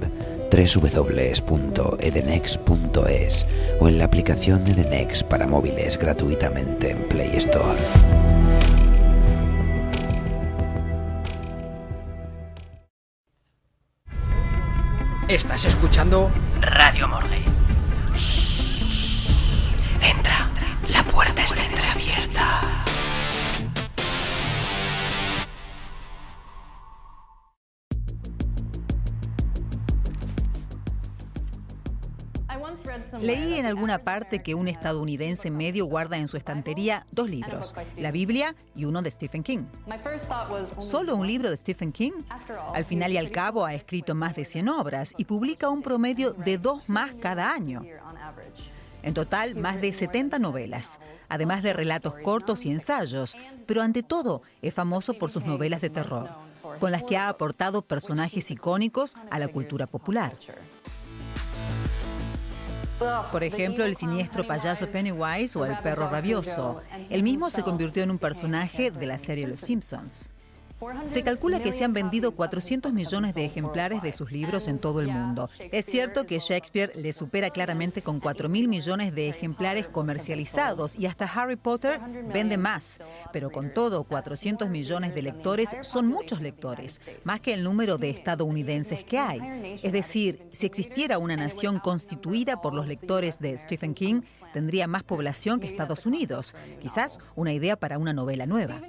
www.edenex.es 0.49 3.47
o 3.81 3.89
en 3.89 3.99
la 3.99 4.05
aplicación 4.05 4.65
Edenex 4.65 5.25
para 5.25 5.49
móviles 5.49 5.99
gratuitamente 5.99 6.91
en 6.91 6.99
Play 7.09 7.33
Store. 7.35 7.81
Estás 15.27 15.65
escuchando 15.65 16.31
Radio 16.61 17.09
Morgue. 17.09 17.45
Entra, 20.01 20.49
la 20.93 21.03
puerta 21.11 21.43
está 21.43 21.67
entreabierta. 21.67 22.52
Leí 33.21 33.59
en 33.59 33.67
alguna 33.67 33.99
parte 33.99 34.41
que 34.41 34.55
un 34.55 34.69
estadounidense 34.69 35.51
medio 35.51 35.87
guarda 35.87 36.17
en 36.17 36.29
su 36.29 36.37
estantería 36.37 37.07
dos 37.11 37.31
libros, 37.31 37.75
la 37.97 38.11
Biblia 38.11 38.55
y 38.75 38.85
uno 38.85 39.03
de 39.03 39.11
Stephen 39.11 39.43
King. 39.43 39.65
¿Solo 40.79 41.17
un 41.17 41.27
libro 41.27 41.51
de 41.51 41.57
Stephen 41.57 41.93
King? 41.93 42.13
Al 42.75 42.85
final 42.85 43.13
y 43.13 43.17
al 43.17 43.31
cabo 43.31 43.65
ha 43.65 43.75
escrito 43.75 44.15
más 44.15 44.35
de 44.35 44.45
100 44.45 44.69
obras 44.69 45.15
y 45.17 45.25
publica 45.25 45.69
un 45.69 45.83
promedio 45.83 46.33
de 46.33 46.59
dos 46.59 46.89
más 46.89 47.13
cada 47.21 47.53
año. 47.53 47.83
En 49.03 49.15
total, 49.15 49.57
más 49.57 49.81
de 49.81 49.93
70 49.93 50.39
novelas, 50.39 51.01
además 51.29 51.63
de 51.63 51.73
relatos 51.73 52.15
cortos 52.23 52.65
y 52.65 52.71
ensayos, 52.71 53.37
pero 53.67 53.83
ante 53.83 54.03
todo 54.03 54.43
es 54.61 54.73
famoso 54.73 55.15
por 55.15 55.31
sus 55.31 55.45
novelas 55.45 55.81
de 55.81 55.91
terror, 55.91 56.31
con 56.79 56.93
las 56.93 57.03
que 57.03 57.17
ha 57.17 57.29
aportado 57.29 57.83
personajes 57.83 58.51
icónicos 58.51 59.17
a 59.31 59.39
la 59.39 59.49
cultura 59.49 59.87
popular. 59.87 60.37
Por 63.31 63.45
ejemplo, 63.45 63.85
el 63.85 63.97
siniestro 63.97 64.47
payaso 64.47 64.89
Pennywise 64.89 65.59
o 65.59 65.65
el 65.65 65.79
perro 65.79 66.09
rabioso. 66.09 66.81
El 67.11 67.23
mismo 67.23 67.51
se 67.51 67.63
convirtió 67.63 68.03
en 68.03 68.11
un 68.11 68.19
personaje 68.19 68.91
de 68.91 69.07
la 69.07 69.19
serie 69.19 69.47
Los 69.47 69.61
Simpsons. 69.61 70.32
Se 71.05 71.23
calcula 71.23 71.61
que 71.61 71.73
se 71.73 71.85
han 71.85 71.93
vendido 71.93 72.33
400 72.33 72.93
millones 72.93 73.35
de 73.35 73.45
ejemplares 73.45 74.03
de 74.03 74.13
sus 74.13 74.33
libros 74.33 74.69
en 74.69 74.79
todo 74.79 75.01
el 75.01 75.09
mundo. 75.09 75.51
Es 75.59 75.87
cierto 75.87 76.27
que 76.27 76.39
Shakespeare 76.39 76.93
le 76.95 77.13
supera 77.13 77.51
claramente 77.51 78.03
con 78.03 78.21
4 78.21 78.49
mil 78.49 78.69
millones 78.69 79.15
de 79.15 79.29
ejemplares 79.29 79.89
comercializados 79.89 80.99
y 80.99 81.07
hasta 81.07 81.27
Harry 81.27 81.57
Potter 81.57 82.01
vende 82.33 82.57
más. 82.57 83.01
Pero 83.33 83.51
con 83.51 83.73
todo, 83.75 84.05
400 84.05 84.71
millones 84.71 85.15
de 85.15 85.23
lectores 85.23 85.77
son 85.83 86.07
muchos 86.07 86.41
lectores, 86.41 87.03
más 87.25 87.41
que 87.41 87.55
el 87.55 87.63
número 87.63 87.99
de 87.99 88.11
estadounidenses 88.11 89.05
que 89.05 89.19
hay. 89.19 89.79
Es 89.83 89.93
decir, 89.93 90.49
si 90.53 90.67
existiera 90.67 91.19
una 91.19 91.37
nación 91.37 91.79
constituida 91.79 92.61
por 92.61 92.75
los 92.75 92.87
lectores 92.87 93.39
de 93.39 93.57
Stephen 93.59 93.95
King, 93.95 94.23
tendría 94.53 94.87
más 94.87 95.03
población 95.03 95.61
que 95.61 95.67
Estados 95.67 96.07
Unidos. 96.07 96.55
Quizás 96.81 97.19
una 97.35 97.53
idea 97.53 97.77
para 97.77 97.99
una 97.99 98.13
novela 98.13 98.47
nueva. 98.47 98.81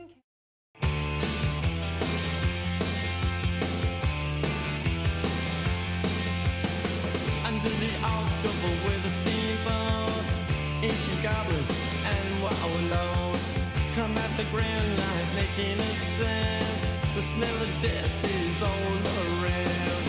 Sound. 15.58 17.16
The 17.16 17.22
smell 17.22 17.56
of 17.62 17.82
death 17.82 18.24
is 18.24 18.62
all 18.62 18.94
around. 19.22 20.06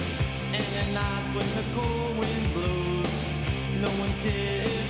And 0.54 0.64
at 0.80 0.88
night 0.92 1.26
when 1.34 1.48
the 1.58 1.64
cold 1.74 2.18
wind 2.18 2.46
blows, 2.54 3.12
no 3.82 3.90
one 4.00 4.12
cares, 4.22 4.83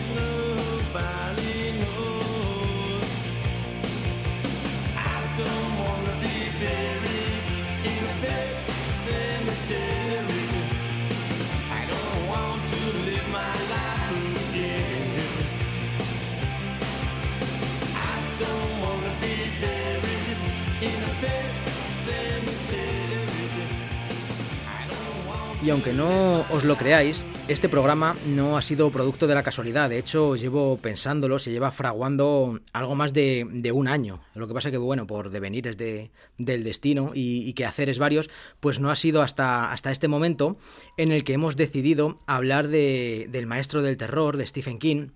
Y 25.64 25.70
aunque 25.70 25.94
no 25.94 26.44
os 26.50 26.62
lo 26.62 26.76
creáis, 26.76 27.24
este 27.48 27.70
programa 27.70 28.14
no 28.26 28.58
ha 28.58 28.60
sido 28.60 28.90
producto 28.90 29.26
de 29.26 29.34
la 29.34 29.42
casualidad. 29.42 29.88
De 29.88 29.98
hecho, 29.98 30.36
llevo 30.36 30.76
pensándolo, 30.76 31.38
se 31.38 31.52
lleva 31.52 31.70
fraguando 31.70 32.60
algo 32.74 32.94
más 32.94 33.14
de, 33.14 33.46
de 33.50 33.72
un 33.72 33.88
año. 33.88 34.20
Lo 34.34 34.46
que 34.46 34.52
pasa 34.52 34.70
que, 34.70 34.76
bueno, 34.76 35.06
por 35.06 35.30
devenires 35.30 35.78
de, 35.78 36.10
del 36.36 36.64
destino 36.64 37.12
y, 37.14 37.48
y 37.48 37.54
que 37.54 37.64
haceres 37.64 37.98
varios, 37.98 38.28
pues 38.60 38.78
no 38.78 38.90
ha 38.90 38.96
sido 38.96 39.22
hasta, 39.22 39.72
hasta 39.72 39.90
este 39.90 40.06
momento 40.06 40.58
en 40.98 41.12
el 41.12 41.24
que 41.24 41.32
hemos 41.32 41.56
decidido 41.56 42.18
hablar 42.26 42.68
de, 42.68 43.26
del 43.30 43.46
maestro 43.46 43.80
del 43.80 43.96
terror, 43.96 44.36
de 44.36 44.46
Stephen 44.46 44.78
King. 44.78 45.06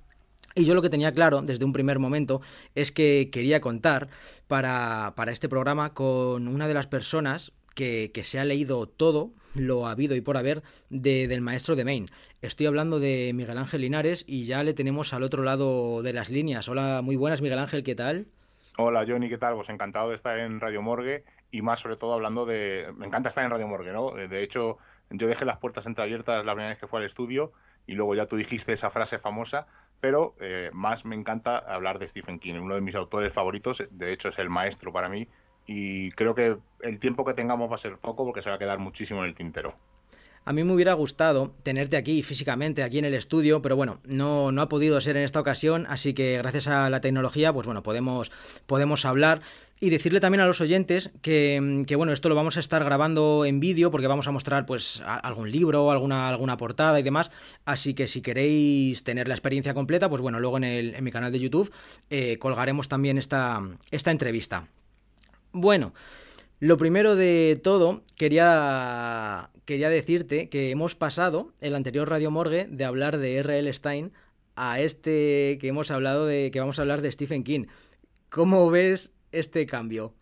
Y 0.55 0.65
yo 0.65 0.75
lo 0.75 0.81
que 0.81 0.89
tenía 0.89 1.13
claro 1.13 1.43
desde 1.43 1.67
un 1.67 1.75
primer 1.75 1.99
momento 1.99 2.41
es 2.75 2.91
que 2.91 3.29
quería 3.31 3.61
contar 3.61 4.09
para, 4.47 5.13
para 5.15 5.31
este 5.31 5.51
programa 5.51 5.93
con 5.93 6.49
una 6.49 6.67
de 6.67 6.75
las 6.75 6.87
personas 6.87 7.53
que, 7.75 8.11
se 8.23 8.39
ha 8.41 8.45
leído 8.45 8.87
todo 8.87 9.31
lo 9.55 9.87
habido 9.87 10.15
y 10.17 10.21
por 10.21 10.37
haber 10.37 10.63
de- 10.91 11.29
del 11.29 11.41
maestro 11.41 11.77
de 11.77 11.85
Maine. 11.85 12.09
Estoy 12.43 12.67
hablando 12.67 13.01
de 13.01 13.33
Miguel 13.35 13.59
Ángel 13.59 13.81
Linares 13.81 14.25
y 14.27 14.45
ya 14.45 14.63
le 14.63 14.75
tenemos 14.75 15.13
al 15.13 15.23
otro 15.23 15.43
lado 15.43 16.03
de 16.03 16.13
las 16.13 16.31
líneas. 16.31 16.69
Hola, 16.69 17.01
muy 17.03 17.17
buenas 17.17 17.41
Miguel 17.41 17.59
Ángel, 17.59 17.83
¿qué 17.83 17.95
tal? 17.95 18.27
Hola 18.77 19.05
Johnny, 19.09 19.29
¿qué 19.29 19.39
tal? 19.39 19.55
Pues 19.57 19.69
encantado 19.71 20.11
de 20.11 20.15
estar 20.15 20.39
en 20.39 20.61
Radio 20.61 20.83
Morgue 20.83 21.25
y 21.51 21.63
más 21.63 21.81
sobre 21.81 21.97
todo 21.97 22.13
hablando 22.15 22.47
de... 22.47 22.93
Me 22.97 23.07
encanta 23.07 23.29
estar 23.29 23.45
en 23.45 23.51
Radio 23.51 23.67
Morgue, 23.67 23.93
¿no? 23.93 24.17
Eh, 24.17 24.29
De 24.29 24.43
hecho, 24.43 24.79
yo 25.11 25.27
dejé 25.27 25.45
las 25.45 25.57
puertas 25.59 25.87
entreabiertas 25.87 26.45
la 26.45 26.53
primera 26.53 26.71
vez 26.71 26.79
que 26.79 26.87
fue 26.87 27.01
al 27.01 27.07
estudio 27.07 27.53
y 27.87 27.95
luego 27.95 28.15
ya 28.15 28.27
tú 28.27 28.37
dijiste 28.37 28.73
esa 28.73 28.91
frase 28.91 29.19
famosa, 29.19 29.67
pero 30.01 30.37
eh, 30.41 30.71
más 30.73 31.05
me 31.05 31.17
encanta 31.17 31.59
hablar 31.59 31.99
de 31.99 32.07
Stephen 32.07 32.39
King, 32.39 32.55
uno 32.61 32.75
de 32.77 32.83
mis 32.83 32.95
autores 32.95 33.33
favoritos, 33.33 33.83
de 33.91 34.13
hecho 34.13 34.29
es 34.29 34.39
el 34.39 34.51
maestro 34.51 34.93
para 34.93 35.09
mí 35.09 35.27
y 35.69 36.11
creo 36.13 36.35
que 36.35 36.57
el 36.83 36.99
tiempo 36.99 37.25
que 37.25 37.35
tengamos 37.35 37.71
va 37.71 37.77
a 37.77 37.79
ser 37.79 37.99
poco 37.99 38.25
porque 38.25 38.43
se 38.43 38.51
va 38.51 38.57
a 38.57 38.59
quedar 38.59 38.79
muchísimo 38.81 39.23
en 39.23 39.29
el 39.29 39.37
tintero. 39.37 39.75
A 40.45 40.53
mí 40.55 40.65
me 40.65 40.73
hubiera 40.73 40.95
gustado 40.95 41.53
tenerte 41.63 41.99
aquí 41.99 42.23
físicamente, 42.23 42.83
aquí 42.83 42.99
en 42.99 43.05
el 43.05 43.13
estudio, 43.13 43.61
pero 43.61 43.77
bueno, 43.77 44.01
no, 44.05 44.49
ha 44.49 44.69
podido 44.71 44.99
ser 45.03 45.19
en 45.19 45.25
esta 45.25 45.41
ocasión, 45.41 45.85
así 45.91 46.15
que 46.15 46.39
gracias 46.39 46.69
a 46.69 46.89
la 46.89 47.03
tecnología, 47.03 47.53
pues 47.53 47.67
bueno, 47.67 47.83
podemos, 47.83 48.33
podemos 48.67 49.05
hablar 49.05 49.43
y 49.79 49.91
decirle 49.91 50.21
también 50.21 50.41
a 50.41 50.47
los 50.47 50.63
oyentes 50.63 51.11
que, 51.21 51.85
que, 51.87 51.97
bueno, 51.97 52.13
esto 52.15 52.31
lo 52.31 52.35
vamos 52.35 52.57
a 52.57 52.61
estar 52.61 52.83
grabando 52.83 53.45
en 53.45 53.61
vídeo 53.61 53.91
porque 53.91 54.07
vamos 54.07 54.27
a 54.27 54.31
mostrar 54.33 54.65
pues 54.65 55.03
a- 55.05 55.19
algún 55.19 55.53
libro, 55.53 55.91
alguna, 55.91 56.31
alguna 56.31 56.57
portada 56.57 56.99
y 56.99 57.03
demás, 57.03 57.31
así 57.67 57.93
que 57.93 58.09
si 58.09 58.23
queréis 58.23 59.05
tener 59.05 59.29
la 59.29 59.35
experiencia 59.35 59.75
completa, 59.75 60.09
pues 60.09 60.23
bueno, 60.23 60.41
luego 60.41 60.57
en, 60.57 60.65
el, 60.65 60.95
en 60.95 61.05
mi 61.05 61.11
canal 61.11 61.31
de 61.31 61.41
YouTube 61.41 61.71
eh, 62.09 62.39
colgaremos 62.39 62.89
también 62.89 63.19
esta, 63.19 63.61
esta 63.91 64.11
entrevista. 64.11 64.67
Bueno, 65.53 65.95
lo 66.61 66.77
primero 66.77 67.17
de 67.17 67.61
todo, 67.63 68.03
quería, 68.17 69.51
quería 69.65 69.89
decirte 69.89 70.49
que 70.49 70.71
hemos 70.71 70.95
pasado 70.95 71.53
el 71.61 71.75
anterior 71.75 72.09
Radio 72.09 72.31
Morgue 72.31 72.67
de 72.69 72.85
hablar 72.85 73.19
de 73.19 73.37
R.L. 73.37 73.73
Stein 73.73 74.13
a 74.57 74.81
este 74.81 75.59
que 75.61 75.69
hemos 75.69 75.91
hablado 75.91 76.27
de 76.27 76.51
que 76.51 76.61
vamos 76.61 76.79
a 76.79 76.83
hablar 76.83 77.01
de 77.01 77.13
Stephen 77.13 77.45
King. 77.45 77.67
¿Cómo 78.29 78.71
ves 78.71 79.13
este 79.33 79.67
cambio? 79.67 80.15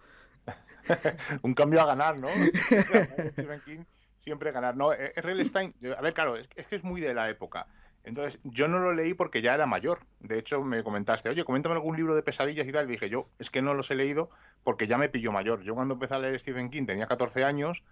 un 1.42 1.54
cambio 1.54 1.80
a 1.80 1.86
ganar, 1.86 2.18
¿no? 2.18 2.28
Stephen 3.32 3.60
King 3.64 3.84
siempre 4.20 4.52
ganar. 4.52 4.76
No, 4.76 4.92
eh, 4.92 5.12
R.L. 5.16 5.44
Stein, 5.44 5.74
a 5.96 6.02
ver, 6.02 6.12
claro, 6.12 6.36
es 6.36 6.48
que 6.48 6.76
es 6.76 6.84
muy 6.84 7.00
de 7.00 7.14
la 7.14 7.30
época. 7.30 7.66
Entonces, 8.06 8.38
yo 8.44 8.68
no 8.68 8.78
lo 8.78 8.92
leí 8.92 9.14
porque 9.14 9.42
ya 9.42 9.52
era 9.52 9.66
mayor. 9.66 9.98
De 10.20 10.38
hecho, 10.38 10.62
me 10.62 10.84
comentaste, 10.84 11.28
oye, 11.28 11.44
coméntame 11.44 11.74
algún 11.74 11.96
libro 11.96 12.14
de 12.14 12.22
pesadillas 12.22 12.66
y 12.66 12.70
tal. 12.70 12.88
Y 12.88 12.92
dije, 12.92 13.10
yo, 13.10 13.28
es 13.40 13.50
que 13.50 13.62
no 13.62 13.74
los 13.74 13.90
he 13.90 13.96
leído 13.96 14.30
porque 14.62 14.86
ya 14.86 14.96
me 14.96 15.08
pilló 15.08 15.32
mayor. 15.32 15.62
Yo 15.62 15.74
cuando 15.74 15.94
empecé 15.94 16.14
a 16.14 16.20
leer 16.20 16.38
Stephen 16.38 16.70
King 16.70 16.86
tenía 16.86 17.08
14 17.08 17.42
años 17.42 17.82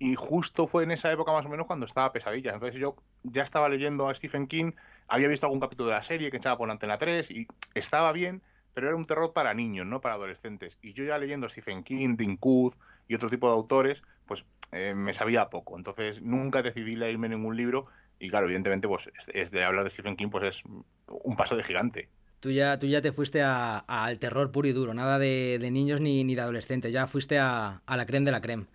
y 0.00 0.16
justo 0.16 0.66
fue 0.66 0.82
en 0.82 0.90
esa 0.90 1.12
época 1.12 1.30
más 1.30 1.46
o 1.46 1.48
menos 1.48 1.68
cuando 1.68 1.86
estaba 1.86 2.12
pesadillas. 2.12 2.54
Entonces, 2.54 2.80
yo 2.80 2.96
ya 3.22 3.44
estaba 3.44 3.68
leyendo 3.68 4.08
a 4.08 4.14
Stephen 4.16 4.48
King, 4.48 4.72
había 5.06 5.28
visto 5.28 5.46
algún 5.46 5.60
capítulo 5.60 5.90
de 5.90 5.94
la 5.94 6.02
serie 6.02 6.32
que 6.32 6.38
echaba 6.38 6.58
por 6.58 6.68
Antena 6.68 6.98
3 6.98 7.30
y 7.30 7.46
estaba 7.74 8.10
bien, 8.10 8.42
pero 8.74 8.88
era 8.88 8.96
un 8.96 9.06
terror 9.06 9.32
para 9.32 9.54
niños, 9.54 9.86
no 9.86 10.00
para 10.00 10.16
adolescentes. 10.16 10.78
Y 10.82 10.94
yo 10.94 11.04
ya 11.04 11.16
leyendo 11.16 11.48
Stephen 11.48 11.84
King, 11.84 12.16
Dean 12.16 12.40
y 13.06 13.14
otro 13.14 13.30
tipo 13.30 13.46
de 13.46 13.54
autores, 13.54 14.02
pues 14.26 14.44
eh, 14.72 14.94
me 14.96 15.12
sabía 15.12 15.48
poco. 15.48 15.76
Entonces 15.76 16.22
nunca 16.22 16.60
decidí 16.62 16.96
leerme 16.96 17.28
ningún 17.28 17.56
libro 17.56 17.86
y 18.20 18.28
claro, 18.30 18.46
evidentemente, 18.46 18.86
pues 18.86 19.10
es, 19.34 19.50
de 19.50 19.64
hablar 19.64 19.82
de 19.84 19.90
Stephen 19.90 20.16
King, 20.16 20.28
pues 20.30 20.44
es 20.44 20.62
un 21.08 21.36
paso 21.36 21.56
de 21.56 21.64
gigante. 21.64 22.08
Tú 22.38 22.50
ya, 22.50 22.78
tú 22.78 22.86
ya 22.86 23.02
te 23.02 23.12
fuiste 23.12 23.42
a- 23.42 23.78
al 23.78 24.18
terror 24.18 24.52
puro 24.52 24.68
y 24.68 24.72
duro, 24.72 24.94
nada 24.94 25.18
de, 25.18 25.58
de 25.60 25.70
niños 25.70 26.00
ni, 26.00 26.22
ni 26.24 26.34
de 26.34 26.40
adolescentes, 26.42 26.92
ya 26.92 27.06
fuiste 27.06 27.38
a, 27.38 27.82
a 27.84 27.96
la 27.96 28.06
creme 28.06 28.26
de 28.26 28.32
la 28.32 28.40
creme. 28.40 28.66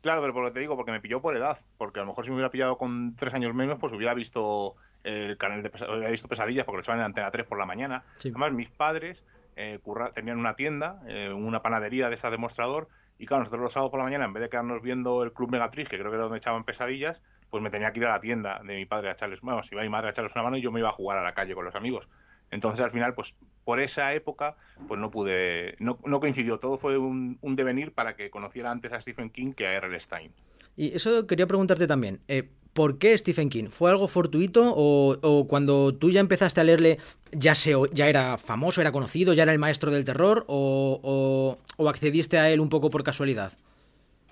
Claro, 0.00 0.20
pero 0.20 0.32
por 0.34 0.42
lo 0.42 0.48
que 0.50 0.54
te 0.54 0.60
digo, 0.60 0.76
porque 0.76 0.90
me 0.90 1.00
pilló 1.00 1.22
por 1.22 1.36
edad, 1.36 1.58
porque 1.78 2.00
a 2.00 2.02
lo 2.02 2.08
mejor 2.08 2.24
si 2.24 2.30
me 2.30 2.36
hubiera 2.36 2.50
pillado 2.50 2.76
con 2.76 3.14
tres 3.14 3.32
años 3.34 3.54
menos, 3.54 3.78
pues 3.78 3.92
hubiera 3.92 4.14
visto 4.14 4.74
el 5.04 5.36
canal 5.38 5.62
de 5.62 5.70
pesa- 5.70 5.88
hubiera 5.90 6.10
visto 6.10 6.28
pesadillas 6.28 6.64
porque 6.64 6.78
lo 6.78 6.82
echaban 6.82 7.00
en 7.00 7.06
Antena 7.06 7.30
3 7.30 7.46
por 7.46 7.58
la 7.58 7.66
mañana. 7.66 8.04
Sí. 8.16 8.28
Además, 8.30 8.52
mis 8.52 8.68
padres 8.68 9.22
eh, 9.54 9.78
tenían 10.12 10.38
una 10.38 10.56
tienda, 10.56 11.00
eh, 11.06 11.32
una 11.32 11.62
panadería 11.62 12.08
de 12.08 12.16
esa 12.16 12.30
demostrador, 12.30 12.88
y 13.18 13.26
claro, 13.26 13.42
nosotros 13.42 13.62
los 13.62 13.72
sábados 13.72 13.90
por 13.92 14.00
la 14.00 14.04
mañana, 14.04 14.24
en 14.24 14.32
vez 14.32 14.42
de 14.42 14.48
quedarnos 14.50 14.82
viendo 14.82 15.22
el 15.22 15.32
Club 15.32 15.50
Megatrix, 15.52 15.88
que 15.88 15.98
creo 15.98 16.10
que 16.10 16.16
era 16.16 16.24
donde 16.24 16.38
echaban 16.38 16.64
pesadillas, 16.64 17.22
pues 17.52 17.62
me 17.62 17.68
tenía 17.68 17.92
que 17.92 18.00
ir 18.00 18.06
a 18.06 18.12
la 18.12 18.20
tienda 18.22 18.62
de 18.66 18.76
mi 18.76 18.86
padre 18.86 19.10
a 19.10 19.12
echarles, 19.12 19.42
bueno, 19.42 19.62
si 19.62 19.74
iba 19.74 19.82
mi 19.82 19.90
madre 19.90 20.06
a 20.08 20.10
echarles 20.12 20.34
una 20.34 20.42
mano 20.44 20.56
y 20.56 20.62
yo 20.62 20.72
me 20.72 20.80
iba 20.80 20.88
a 20.88 20.92
jugar 20.92 21.18
a 21.18 21.22
la 21.22 21.34
calle 21.34 21.54
con 21.54 21.66
los 21.66 21.74
amigos. 21.74 22.08
Entonces, 22.50 22.80
al 22.82 22.90
final, 22.90 23.12
pues 23.12 23.34
por 23.62 23.78
esa 23.78 24.14
época, 24.14 24.56
pues 24.88 24.98
no 24.98 25.10
pude, 25.10 25.76
no, 25.78 25.98
no 26.06 26.18
coincidió, 26.18 26.58
todo 26.58 26.78
fue 26.78 26.96
un, 26.96 27.36
un 27.42 27.54
devenir 27.54 27.92
para 27.92 28.16
que 28.16 28.30
conociera 28.30 28.70
antes 28.70 28.90
a 28.92 29.02
Stephen 29.02 29.28
King 29.28 29.52
que 29.52 29.66
a 29.66 29.74
R.L. 29.74 30.00
Stein. 30.00 30.32
Y 30.78 30.96
eso 30.96 31.26
quería 31.26 31.46
preguntarte 31.46 31.86
también. 31.86 32.20
eh, 32.26 32.48
¿Por 32.72 32.96
qué 32.96 33.16
Stephen 33.18 33.50
King? 33.50 33.66
¿Fue 33.68 33.90
algo 33.90 34.08
fortuito 34.08 34.72
o, 34.74 35.18
o 35.20 35.46
cuando 35.46 35.94
tú 35.94 36.10
ya 36.10 36.20
empezaste 36.20 36.58
a 36.62 36.64
leerle 36.64 36.96
ya, 37.32 37.54
se, 37.54 37.74
ya 37.92 38.08
era 38.08 38.38
famoso, 38.38 38.80
era 38.80 38.92
conocido, 38.92 39.34
ya 39.34 39.42
era 39.42 39.52
el 39.52 39.58
maestro 39.58 39.90
del 39.90 40.06
terror 40.06 40.46
o- 40.48 41.58
o 41.76 41.88
accediste 41.90 42.38
a 42.38 42.48
él 42.48 42.60
un 42.60 42.70
poco 42.70 42.88
por 42.88 43.04
casualidad? 43.04 43.52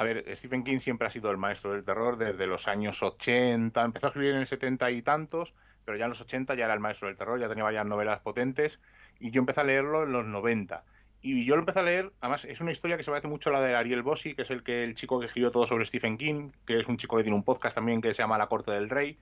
A 0.01 0.03
ver, 0.03 0.25
Stephen 0.35 0.65
King 0.65 0.79
siempre 0.79 1.07
ha 1.07 1.11
sido 1.11 1.31
el 1.31 1.37
maestro 1.37 1.75
del 1.75 1.85
terror 1.85 2.17
desde 2.17 2.47
los 2.47 2.69
años 2.69 3.03
80. 3.03 3.85
Empezó 3.85 4.07
a 4.07 4.09
escribir 4.09 4.31
en 4.31 4.39
el 4.39 4.47
70 4.47 4.91
y 4.93 5.03
tantos, 5.03 5.53
pero 5.85 5.99
ya 5.99 6.05
en 6.07 6.09
los 6.09 6.23
80 6.23 6.55
ya 6.55 6.65
era 6.65 6.73
el 6.73 6.81
maestro 6.81 7.09
del 7.09 7.19
terror, 7.19 7.39
ya 7.39 7.51
tenía 7.51 7.65
varias 7.65 7.85
novelas 7.85 8.21
potentes. 8.21 8.81
Y 9.19 9.31
yo 9.31 9.41
empecé 9.41 9.61
a 9.61 9.65
leerlo 9.65 10.05
en 10.05 10.13
los 10.13 10.25
90. 10.25 10.85
Y 11.21 11.45
yo 11.45 11.55
lo 11.55 11.61
empecé 11.61 11.81
a 11.81 11.83
leer, 11.83 12.13
además 12.23 12.47
es 12.47 12.63
una 12.63 12.73
historia 12.73 12.97
que 12.97 13.03
se 13.03 13.11
parece 13.11 13.29
mucho 13.29 13.51
a 13.51 13.53
la 13.53 13.61
de 13.61 13.75
Ariel 13.75 14.01
Bossi, 14.01 14.35
que 14.35 14.41
es 14.41 14.51
el 14.51 14.63
que 14.63 14.85
el 14.85 14.95
chico 14.95 15.21
que 15.21 15.27
escribió 15.27 15.51
todo 15.51 15.67
sobre 15.67 15.85
Stephen 15.85 16.17
King, 16.17 16.49
que 16.65 16.81
es 16.81 16.89
un 16.89 16.97
chico 16.97 17.19
que 17.19 17.23
tiene 17.23 17.37
un 17.37 17.45
podcast 17.45 17.75
también 17.75 18.01
que 18.01 18.15
se 18.15 18.23
llama 18.23 18.39
La 18.39 18.47
Corte 18.47 18.71
del 18.71 18.89
Rey, 18.89 19.19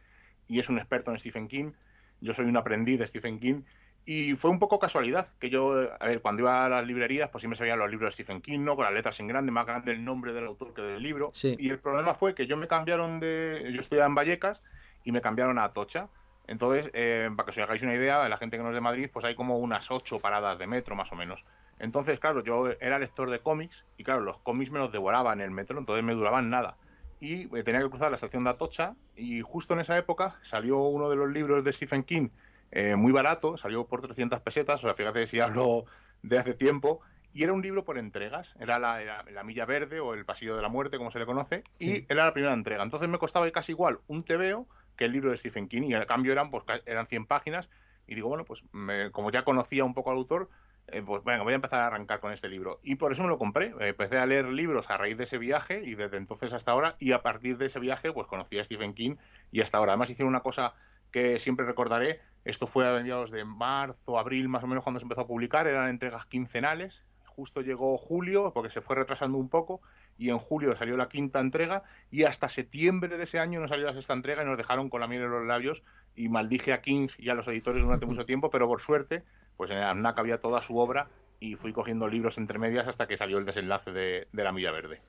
y 0.46 0.60
es 0.60 0.68
un 0.68 0.78
experto 0.78 1.10
en 1.10 1.18
Stephen 1.18 1.48
King. 1.48 1.72
Yo 2.20 2.34
soy 2.34 2.46
un 2.46 2.56
aprendiz 2.56 3.00
de 3.00 3.06
Stephen 3.08 3.40
King. 3.40 3.62
Y 4.10 4.36
fue 4.36 4.50
un 4.50 4.58
poco 4.58 4.78
casualidad 4.78 5.28
que 5.38 5.50
yo, 5.50 5.86
a 6.00 6.06
ver, 6.06 6.22
cuando 6.22 6.40
iba 6.40 6.64
a 6.64 6.68
las 6.70 6.86
librerías, 6.86 7.28
pues 7.28 7.42
siempre 7.42 7.58
se 7.58 7.64
veían 7.64 7.78
los 7.78 7.90
libros 7.90 8.08
de 8.08 8.12
Stephen 8.14 8.40
King, 8.40 8.60
¿no? 8.60 8.74
Con 8.74 8.86
las 8.86 8.94
letras 8.94 9.20
en 9.20 9.26
grande, 9.26 9.52
más 9.52 9.66
grande 9.66 9.92
el 9.92 10.02
nombre 10.02 10.32
del 10.32 10.46
autor 10.46 10.72
que 10.72 10.80
del 10.80 11.02
libro. 11.02 11.30
Sí. 11.34 11.56
Y 11.58 11.68
el 11.68 11.78
problema 11.78 12.14
fue 12.14 12.34
que 12.34 12.46
yo 12.46 12.56
me 12.56 12.66
cambiaron 12.68 13.20
de. 13.20 13.68
Yo 13.70 13.82
estudiaba 13.82 14.08
en 14.08 14.14
Vallecas 14.14 14.62
y 15.04 15.12
me 15.12 15.20
cambiaron 15.20 15.58
a 15.58 15.64
Atocha. 15.64 16.08
Entonces, 16.46 16.90
eh, 16.94 17.28
para 17.36 17.44
que 17.44 17.50
os 17.50 17.58
hagáis 17.58 17.82
una 17.82 17.94
idea, 17.94 18.26
la 18.30 18.38
gente 18.38 18.56
que 18.56 18.62
no 18.62 18.70
es 18.70 18.74
de 18.74 18.80
Madrid, 18.80 19.10
pues 19.12 19.26
hay 19.26 19.34
como 19.34 19.58
unas 19.58 19.90
ocho 19.90 20.18
paradas 20.20 20.58
de 20.58 20.66
metro 20.66 20.96
más 20.96 21.12
o 21.12 21.14
menos. 21.14 21.44
Entonces, 21.78 22.18
claro, 22.18 22.42
yo 22.42 22.70
era 22.80 22.98
lector 22.98 23.28
de 23.28 23.40
cómics 23.40 23.84
y 23.98 24.04
claro, 24.04 24.22
los 24.22 24.38
cómics 24.38 24.70
me 24.70 24.78
los 24.78 24.90
devoraba 24.90 25.34
en 25.34 25.42
el 25.42 25.50
metro, 25.50 25.78
entonces 25.78 26.02
me 26.02 26.14
duraban 26.14 26.48
nada. 26.48 26.78
Y 27.20 27.54
eh, 27.54 27.62
tenía 27.62 27.82
que 27.82 27.90
cruzar 27.90 28.10
la 28.10 28.14
estación 28.14 28.44
de 28.44 28.50
Atocha 28.50 28.94
y 29.16 29.42
justo 29.42 29.74
en 29.74 29.80
esa 29.80 29.98
época 29.98 30.36
salió 30.40 30.78
uno 30.78 31.10
de 31.10 31.16
los 31.16 31.30
libros 31.30 31.62
de 31.62 31.74
Stephen 31.74 32.04
King 32.04 32.30
eh, 32.70 32.96
muy 32.96 33.12
barato, 33.12 33.56
salió 33.56 33.86
por 33.88 34.00
300 34.00 34.40
pesetas, 34.40 34.82
o 34.84 34.86
sea, 34.88 34.94
fíjate 34.94 35.26
si 35.26 35.40
hablo 35.40 35.84
de 36.22 36.38
hace 36.38 36.54
tiempo, 36.54 37.00
y 37.32 37.44
era 37.44 37.52
un 37.52 37.62
libro 37.62 37.84
por 37.84 37.98
entregas, 37.98 38.54
era 38.58 38.78
la, 38.78 39.02
era 39.02 39.22
la 39.30 39.44
Milla 39.44 39.66
Verde 39.66 40.00
o 40.00 40.14
el 40.14 40.24
Pasillo 40.24 40.56
de 40.56 40.62
la 40.62 40.68
Muerte, 40.68 40.96
como 40.98 41.10
se 41.10 41.18
le 41.18 41.26
conoce, 41.26 41.66
y 41.78 42.04
era 42.12 42.24
la 42.26 42.32
primera 42.32 42.54
entrega. 42.54 42.82
Entonces 42.82 43.08
me 43.08 43.18
costaba 43.18 43.50
casi 43.50 43.72
igual 43.72 44.00
un 44.06 44.24
tebeo 44.24 44.68
que 44.96 45.04
el 45.04 45.12
libro 45.12 45.30
de 45.30 45.36
Stephen 45.36 45.68
King 45.68 45.82
y 45.84 45.94
al 45.94 46.06
cambio 46.06 46.32
eran, 46.32 46.50
pues, 46.50 46.64
eran 46.86 47.06
100 47.06 47.26
páginas 47.26 47.68
y 48.06 48.14
digo, 48.14 48.28
bueno, 48.28 48.44
pues 48.44 48.62
me- 48.72 49.10
como 49.12 49.30
ya 49.30 49.44
conocía 49.44 49.84
un 49.84 49.94
poco 49.94 50.10
al 50.10 50.16
autor, 50.16 50.48
eh, 50.86 51.02
pues 51.02 51.22
venga, 51.22 51.42
voy 51.44 51.52
a 51.52 51.56
empezar 51.56 51.82
a 51.82 51.86
arrancar 51.86 52.20
con 52.20 52.32
este 52.32 52.48
libro. 52.48 52.80
Y 52.82 52.96
por 52.96 53.12
eso 53.12 53.22
me 53.22 53.28
lo 53.28 53.38
compré. 53.38 53.66
Eh, 53.80 53.88
Empecé 53.88 54.18
a 54.18 54.26
leer 54.26 54.46
libros 54.46 54.88
a 54.90 54.96
raíz 54.96 55.16
de 55.18 55.24
ese 55.24 55.36
viaje 55.38 55.82
y 55.84 55.94
desde 55.94 56.16
entonces 56.16 56.52
hasta 56.54 56.72
ahora, 56.72 56.96
y 56.98 57.12
a 57.12 57.22
partir 57.22 57.58
de 57.58 57.66
ese 57.66 57.78
viaje, 57.78 58.10
pues 58.12 58.26
conocí 58.26 58.58
a 58.58 58.64
Stephen 58.64 58.94
King 58.94 59.16
y 59.50 59.60
hasta 59.60 59.78
ahora. 59.78 59.92
Además 59.92 60.10
hicieron 60.10 60.30
una 60.30 60.40
cosa 60.42 60.74
que 61.10 61.38
siempre 61.38 61.66
recordaré, 61.66 62.20
esto 62.44 62.66
fue 62.66 62.88
a 62.88 62.92
mediados 62.92 63.30
de 63.30 63.44
marzo, 63.44 64.18
abril, 64.18 64.48
más 64.48 64.64
o 64.64 64.66
menos 64.66 64.84
cuando 64.84 65.00
se 65.00 65.04
empezó 65.04 65.22
a 65.22 65.26
publicar, 65.26 65.66
eran 65.66 65.88
entregas 65.88 66.26
quincenales. 66.26 67.02
Justo 67.26 67.60
llegó 67.60 67.96
julio, 67.98 68.52
porque 68.52 68.70
se 68.70 68.80
fue 68.80 68.96
retrasando 68.96 69.38
un 69.38 69.48
poco, 69.48 69.80
y 70.16 70.30
en 70.30 70.38
julio 70.38 70.74
salió 70.74 70.96
la 70.96 71.08
quinta 71.08 71.40
entrega, 71.40 71.84
y 72.10 72.24
hasta 72.24 72.48
septiembre 72.48 73.16
de 73.16 73.24
ese 73.24 73.38
año 73.38 73.60
no 73.60 73.68
salió 73.68 73.86
la 73.86 73.92
sexta 73.92 74.12
entrega 74.12 74.42
y 74.42 74.46
nos 74.46 74.58
dejaron 74.58 74.88
con 74.88 75.00
la 75.00 75.06
miel 75.06 75.22
en 75.22 75.30
los 75.30 75.46
labios, 75.46 75.82
y 76.16 76.28
maldije 76.28 76.72
a 76.72 76.80
King 76.80 77.08
y 77.16 77.28
a 77.28 77.34
los 77.34 77.46
editores 77.46 77.82
durante 77.82 78.06
mucho 78.06 78.24
tiempo, 78.24 78.50
pero 78.50 78.66
por 78.66 78.80
suerte, 78.80 79.22
pues 79.56 79.70
en 79.70 79.76
el 79.76 79.84
AMNAC 79.84 80.18
había 80.18 80.40
toda 80.40 80.62
su 80.62 80.78
obra, 80.78 81.08
y 81.38 81.54
fui 81.54 81.72
cogiendo 81.72 82.08
libros 82.08 82.38
entre 82.38 82.58
medias 82.58 82.88
hasta 82.88 83.06
que 83.06 83.16
salió 83.16 83.38
el 83.38 83.44
desenlace 83.44 83.92
de, 83.92 84.26
de 84.32 84.44
La 84.44 84.50
Milla 84.52 84.72
Verde. 84.72 85.00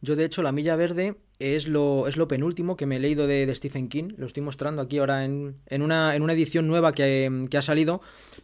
Yo, 0.00 0.16
de 0.16 0.24
hecho, 0.24 0.42
La 0.42 0.52
Milla 0.52 0.76
Verde 0.76 1.16
es 1.38 1.66
lo, 1.68 2.06
es 2.08 2.16
lo 2.16 2.28
penúltimo 2.28 2.76
que 2.76 2.86
me 2.86 2.96
he 2.96 3.00
leído 3.00 3.26
de, 3.26 3.46
de 3.46 3.54
Stephen 3.54 3.88
King. 3.88 4.12
Lo 4.16 4.26
estoy 4.26 4.42
mostrando 4.42 4.80
aquí 4.82 4.98
ahora 4.98 5.24
en, 5.24 5.56
en, 5.66 5.82
una, 5.82 6.14
en 6.14 6.22
una 6.22 6.32
edición 6.32 6.66
nueva 6.68 6.92
que, 6.92 7.46
que 7.50 7.58
ha 7.58 7.62
salido. 7.62 8.00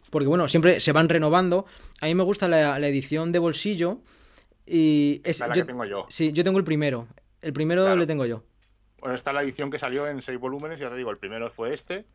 Porque, 0.09 0.27
bueno, 0.27 0.47
siempre 0.47 0.79
se 0.79 0.91
van 0.91 1.07
renovando. 1.09 1.65
A 2.01 2.07
mí 2.07 2.15
me 2.15 2.23
gusta 2.23 2.47
la, 2.47 2.77
la 2.79 2.87
edición 2.87 3.31
de 3.31 3.39
bolsillo. 3.39 3.99
Y 4.65 5.21
es, 5.23 5.39
la 5.39 5.49
que 5.51 5.63
tengo 5.63 5.85
yo. 5.85 6.05
Sí, 6.09 6.31
yo 6.33 6.43
tengo 6.43 6.57
el 6.57 6.63
primero. 6.63 7.07
El 7.41 7.53
primero 7.53 7.83
Claro. 7.83 7.97
le 7.99 8.07
tengo 8.07 8.25
yo. 8.25 8.43
Bueno, 8.99 9.15
está 9.15 9.31
la 9.31 9.43
edición 9.43 9.69
que 9.69 9.77
salió 9.77 10.07
en 10.07 10.21
seis 10.21 10.39
volúmenes, 10.39 10.79
ya 10.79 10.89
te 10.89 10.95
digo, 10.95 11.11
el 11.11 11.17
primero 11.19 11.51
fue 11.51 11.75
este, 11.75 12.05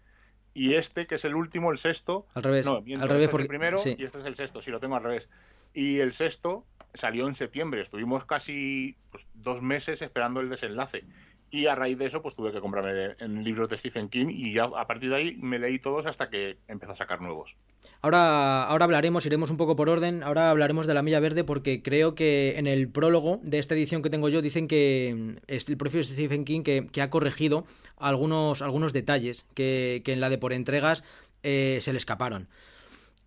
y 0.55 0.75
este, 0.75 1.07
que 1.07 1.15
es 1.15 1.25
el 1.25 1.37
último, 1.37 1.71
el 1.71 1.79
sexto. 1.79 2.27
Al 2.35 2.43
revés. 2.43 2.67
No, 2.67 2.79
al 2.79 3.09
revés 3.09 3.25
este 3.25 3.29
porque 3.29 3.43
es 3.45 3.45
el 3.45 3.47
primero 3.49 3.79
sí. 3.79 3.95
y 3.97 4.05
este 4.05 4.19
es 4.19 4.27
el 4.27 4.35
sexto, 4.35 4.61
sí, 4.61 4.73
lo 4.73 4.81
tengo 4.81 4.97
al 4.97 5.05
revés. 5.05 5.29
Y 5.73 6.01
el 6.01 6.13
sexto 6.13 6.65
salió 6.95 7.27
en 7.27 7.35
septiembre, 7.35 7.81
estuvimos 7.81 8.25
casi 8.25 8.97
pues, 9.11 9.25
dos 9.35 9.63
meses 9.63 10.03
esperando 10.03 10.41
el 10.41 10.49
desenlace. 10.49 11.05
Y 11.53 11.67
a 11.67 11.75
raíz 11.75 11.99
de 11.99 12.07
eso, 12.07 12.23
pues 12.23 12.37
tuve 12.37 12.53
que 12.53 12.61
comprarme 12.61 13.17
en 13.19 13.43
libros 13.43 13.69
de 13.69 13.77
Stephen 13.77 14.09
King 14.09 14.27
y 14.31 14.53
ya 14.53 14.65
a 14.65 14.87
partir 14.87 15.11
de 15.11 15.17
ahí 15.17 15.37
me 15.37 15.59
leí 15.59 15.81
todos 15.81 16.07
hasta 16.07 16.31
que 16.31 16.59
empezó 16.69 16.93
a 16.93 16.97
sacar 16.97 17.21
nuevos. 17.21 17.57
Ahora, 18.03 18.63
ahora 18.65 18.85
hablaremos, 18.85 19.27
iremos 19.27 19.51
un 19.51 19.57
poco 19.57 19.75
por 19.75 19.89
orden. 19.89 20.23
Ahora 20.23 20.51
hablaremos 20.51 20.87
de 20.87 20.95
la 20.95 21.03
Milla 21.03 21.19
Verde 21.19 21.43
porque 21.43 21.83
creo 21.83 22.15
que 22.15 22.55
en 22.57 22.69
el 22.69 22.89
prólogo 22.89 23.41
de 23.43 23.59
esta 23.59 23.75
edición 23.75 24.01
que 24.01 24.11
tengo 24.11 24.29
yo 24.29 24.43
dicen 24.43 24.69
que 24.69 25.15
mm, 25.17 25.37
es 25.49 25.69
el 25.69 25.77
propio 25.77 26.05
Stephen 26.05 26.45
King 26.45 26.63
que, 26.63 26.87
que 26.87 27.03
ha 27.03 27.11
corregido 27.11 27.65
algunos, 27.97 28.63
algunos 28.63 28.93
detalles 28.93 29.45
que, 29.55 30.03
que 30.05 30.13
en 30.13 30.21
la 30.21 30.31
de 30.31 30.39
por 30.39 30.53
entregas 30.53 31.03
eh, 31.43 31.79
se 31.81 31.93
le 31.93 31.99
escaparon. 31.99 32.49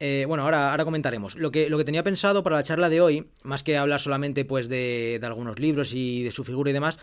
Eh, 0.05 0.25
bueno, 0.27 0.43
ahora, 0.43 0.71
ahora 0.71 0.83
comentaremos. 0.83 1.35
Lo 1.35 1.49
que, 1.49 1.69
lo 1.69 1.77
que 1.77 1.85
tenía 1.85 2.03
pensado 2.03 2.43
para 2.43 2.57
la 2.57 2.63
charla 2.63 2.89
de 2.89 2.99
hoy, 2.99 3.29
más 3.43 3.63
que 3.63 3.77
hablar 3.77 4.01
solamente 4.01 4.43
pues 4.43 4.67
de, 4.67 5.17
de 5.21 5.25
algunos 5.25 5.59
libros 5.59 5.93
y 5.93 6.23
de 6.23 6.31
su 6.31 6.43
figura 6.43 6.71
y 6.71 6.73
demás, 6.73 6.99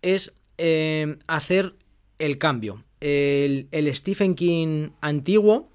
es 0.00 0.32
eh, 0.56 1.16
hacer 1.26 1.74
el 2.20 2.38
cambio. 2.38 2.84
El, 3.00 3.66
el 3.72 3.92
Stephen 3.92 4.36
King 4.36 4.90
antiguo 5.00 5.68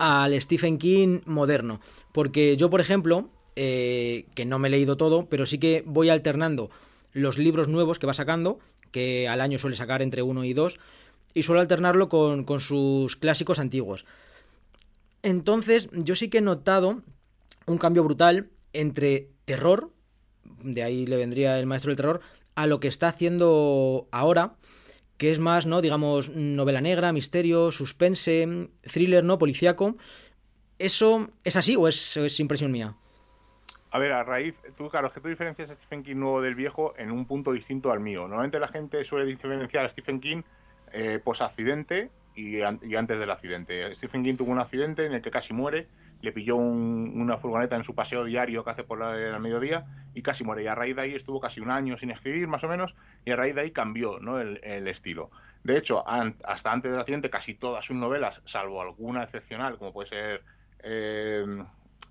al 0.00 0.34
Stephen 0.42 0.78
King 0.78 1.20
moderno. 1.26 1.80
Porque 2.10 2.56
yo, 2.56 2.70
por 2.70 2.80
ejemplo, 2.80 3.30
eh, 3.54 4.26
que 4.34 4.44
no 4.44 4.58
me 4.58 4.66
he 4.66 4.72
leído 4.72 4.96
todo, 4.96 5.28
pero 5.28 5.46
sí 5.46 5.58
que 5.58 5.84
voy 5.86 6.08
alternando 6.08 6.70
los 7.12 7.38
libros 7.38 7.68
nuevos 7.68 8.00
que 8.00 8.08
va 8.08 8.14
sacando, 8.14 8.58
que 8.90 9.28
al 9.28 9.40
año 9.40 9.60
suele 9.60 9.76
sacar 9.76 10.02
entre 10.02 10.22
uno 10.22 10.42
y 10.42 10.54
dos, 10.54 10.80
y 11.34 11.44
suelo 11.44 11.60
alternarlo 11.60 12.08
con, 12.08 12.42
con 12.42 12.60
sus 12.60 13.14
clásicos 13.14 13.60
antiguos. 13.60 14.04
Entonces, 15.24 15.88
yo 15.92 16.14
sí 16.14 16.28
que 16.28 16.38
he 16.38 16.42
notado 16.42 17.00
un 17.64 17.78
cambio 17.78 18.04
brutal 18.04 18.50
entre 18.74 19.30
terror, 19.46 19.90
de 20.62 20.82
ahí 20.82 21.06
le 21.06 21.16
vendría 21.16 21.58
el 21.58 21.64
maestro 21.64 21.88
del 21.88 21.96
terror, 21.96 22.20
a 22.54 22.66
lo 22.66 22.78
que 22.78 22.88
está 22.88 23.08
haciendo 23.08 24.06
ahora, 24.12 24.56
que 25.16 25.30
es 25.30 25.38
más, 25.38 25.64
¿no? 25.64 25.80
Digamos, 25.80 26.28
novela 26.28 26.82
negra, 26.82 27.14
misterio, 27.14 27.72
suspense, 27.72 28.68
thriller, 28.82 29.24
¿no? 29.24 29.38
Policiaco. 29.38 29.96
¿Eso 30.78 31.30
es 31.42 31.56
así 31.56 31.74
o 31.74 31.88
es, 31.88 32.18
es 32.18 32.38
impresión 32.38 32.70
mía? 32.70 32.94
A 33.92 33.98
ver, 33.98 34.12
a 34.12 34.24
raíz, 34.24 34.56
tú, 34.76 34.90
claro, 34.90 35.06
es 35.06 35.14
que 35.14 35.20
tú 35.20 35.28
diferencias 35.28 35.70
a 35.70 35.74
Stephen 35.74 36.02
King 36.02 36.16
nuevo 36.16 36.42
del 36.42 36.54
viejo 36.54 36.92
en 36.98 37.10
un 37.10 37.24
punto 37.24 37.52
distinto 37.52 37.90
al 37.90 38.00
mío. 38.00 38.28
Normalmente 38.28 38.58
la 38.58 38.68
gente 38.68 39.02
suele 39.04 39.24
diferenciar 39.24 39.86
a 39.86 39.88
Stephen 39.88 40.20
King 40.20 40.42
eh, 40.92 41.18
post-accidente 41.24 42.10
y, 42.34 42.62
an- 42.62 42.80
y 42.82 42.96
antes 42.96 43.18
del 43.18 43.30
accidente. 43.30 43.94
Stephen 43.94 44.22
King 44.24 44.36
tuvo 44.36 44.50
un 44.52 44.58
accidente 44.58 45.06
en 45.06 45.12
el 45.12 45.22
que 45.22 45.30
casi 45.30 45.52
muere, 45.52 45.88
le 46.20 46.32
pilló 46.32 46.56
un- 46.56 47.12
una 47.16 47.36
furgoneta 47.38 47.76
en 47.76 47.84
su 47.84 47.94
paseo 47.94 48.24
diario 48.24 48.64
que 48.64 48.70
hace 48.70 48.84
por 48.84 49.02
el 49.02 49.38
mediodía 49.40 49.84
y 50.14 50.22
casi 50.22 50.44
muere. 50.44 50.62
Y 50.62 50.66
a 50.66 50.74
raíz 50.74 50.96
de 50.96 51.02
ahí 51.02 51.14
estuvo 51.14 51.40
casi 51.40 51.60
un 51.60 51.70
año 51.70 51.96
sin 51.96 52.10
escribir, 52.10 52.48
más 52.48 52.64
o 52.64 52.68
menos, 52.68 52.94
y 53.24 53.30
a 53.30 53.36
raíz 53.36 53.54
de 53.54 53.62
ahí 53.62 53.70
cambió 53.70 54.18
¿no? 54.20 54.38
el, 54.38 54.88
estilo. 54.88 55.30
De 55.62 55.76
hecho, 55.76 56.04
hasta 56.06 56.72
antes 56.72 56.90
del 56.90 57.00
accidente, 57.00 57.30
casi 57.30 57.54
todas 57.54 57.84
sus 57.84 57.96
novelas, 57.96 58.40
salvo 58.44 58.82
alguna 58.82 59.22
excepcional, 59.22 59.78
como 59.78 59.92
puede 59.92 60.08
ser 60.08 60.42
eh, 60.82 61.44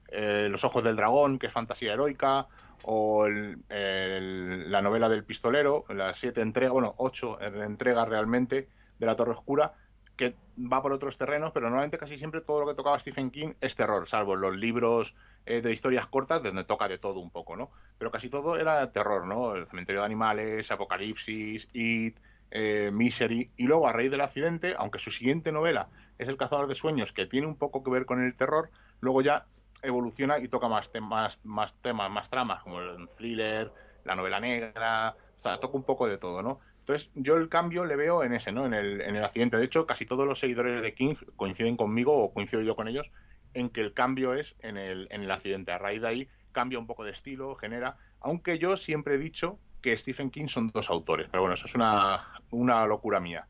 eh, 0.10 0.48
Los 0.50 0.64
Ojos 0.64 0.84
del 0.84 0.96
Dragón, 0.96 1.38
que 1.38 1.48
es 1.48 1.54
fantasía 1.54 1.94
heroica, 1.94 2.48
o 2.86 3.28
la 3.30 4.82
novela 4.82 5.08
del 5.10 5.24
pistolero, 5.24 5.86
las 5.90 6.18
siete 6.18 6.42
entregas, 6.42 6.74
bueno, 6.74 6.94
ocho 6.98 7.40
entregas 7.42 8.08
realmente 8.10 8.68
de 9.00 9.06
La 9.06 9.16
Torre 9.16 9.32
Oscura, 9.32 9.74
que 10.16 10.36
va 10.58 10.82
por 10.82 10.92
otros 10.92 11.18
terrenos, 11.18 11.52
pero 11.52 11.68
normalmente 11.68 11.98
casi 11.98 12.18
siempre 12.18 12.42
todo 12.42 12.62
lo 12.62 12.68
que 12.68 12.76
tocaba 12.76 13.00
Stephen 13.00 13.32
King 13.32 13.54
es 13.62 13.76
terror, 13.76 14.08
salvo 14.08 14.36
los 14.36 14.56
libros 14.56 15.16
eh, 15.46 15.62
de 15.62 15.72
historias 15.72 16.08
cortas, 16.08 16.44
donde 16.44 16.64
toca 16.64 16.88
de 16.88 17.00
todo 17.00 17.20
un 17.20 17.32
poco, 17.32 17.56
¿no? 17.56 17.72
Pero 17.98 18.12
casi 18.12 18.30
todo 18.30 18.58
era 18.58 18.92
terror, 18.92 19.26
¿no? 19.26 19.56
El 19.56 19.68
cementerio 19.68 20.02
de 20.02 20.06
animales, 20.06 20.72
Apocalipsis, 20.72 21.68
It, 21.74 22.20
eh, 22.52 22.92
Misery, 22.94 23.52
y 23.58 23.64
luego 23.64 23.88
a 23.88 23.94
raíz 23.94 24.12
del 24.12 24.22
accidente, 24.22 24.76
aunque 24.78 25.00
su 25.00 25.10
siguiente 25.10 25.52
novela 25.52 25.90
es 26.20 26.30
El 26.30 26.38
cazador 26.38 26.68
de 26.68 26.76
sueños, 26.76 27.12
que 27.12 27.26
tiene 27.26 27.48
un 27.48 27.56
poco 27.56 27.84
que 27.84 27.90
ver 27.90 28.06
con 28.06 28.24
el 28.24 28.36
terror, 28.36 28.70
luego 29.00 29.22
ya 29.22 29.48
evoluciona 29.82 30.38
y 30.38 30.48
toca 30.48 30.68
más 30.68 30.92
temas, 30.92 31.40
más 31.44 31.74
temas, 31.80 32.12
más 32.12 32.30
tramas, 32.30 32.62
como 32.62 32.80
el 32.80 33.10
thriller, 33.10 33.72
la 34.06 34.16
novela 34.16 34.40
negra, 34.40 35.16
o 35.36 35.40
sea, 35.40 35.60
toca 35.60 35.76
un 35.76 35.84
poco 35.84 36.08
de 36.08 36.18
todo, 36.18 36.42
¿no? 36.44 36.60
Entonces, 36.84 37.10
yo 37.16 37.38
el 37.38 37.48
cambio 37.48 37.86
le 37.86 37.96
veo 37.96 38.26
en 38.26 38.34
ese, 38.34 38.52
¿no? 38.52 38.66
En 38.66 38.74
el, 38.74 39.00
en 39.00 39.16
el 39.16 39.24
accidente. 39.24 39.56
De 39.56 39.64
hecho, 39.64 39.88
casi 39.88 40.06
todos 40.06 40.28
los 40.28 40.40
seguidores 40.40 40.82
de 40.82 40.94
King 40.94 41.16
coinciden 41.38 41.78
conmigo 41.78 42.18
o 42.18 42.34
coincido 42.34 42.62
yo 42.62 42.76
con 42.76 42.90
ellos 42.90 43.10
en 43.54 43.70
que 43.70 43.80
el 43.80 43.94
cambio 43.94 44.34
es 44.34 44.56
en 44.60 44.76
el, 44.76 45.08
en 45.10 45.22
el 45.24 45.32
accidente. 45.32 45.72
A 45.72 45.78
raíz 45.78 46.02
de 46.02 46.08
ahí 46.10 46.28
cambia 46.52 46.80
un 46.80 46.86
poco 46.86 47.06
de 47.06 47.12
estilo, 47.12 47.56
genera. 47.56 47.96
Aunque 48.20 48.60
yo 48.60 48.76
siempre 48.76 49.16
he 49.16 49.18
dicho 49.18 49.60
que 49.82 49.96
Stephen 49.96 50.30
King 50.30 50.48
son 50.48 50.72
dos 50.74 50.90
autores, 50.90 51.28
pero 51.32 51.44
bueno, 51.44 51.54
eso 51.54 51.68
es 51.68 51.76
una, 51.76 52.42
una 52.52 52.86
locura 52.86 53.22
mía. 53.22 53.48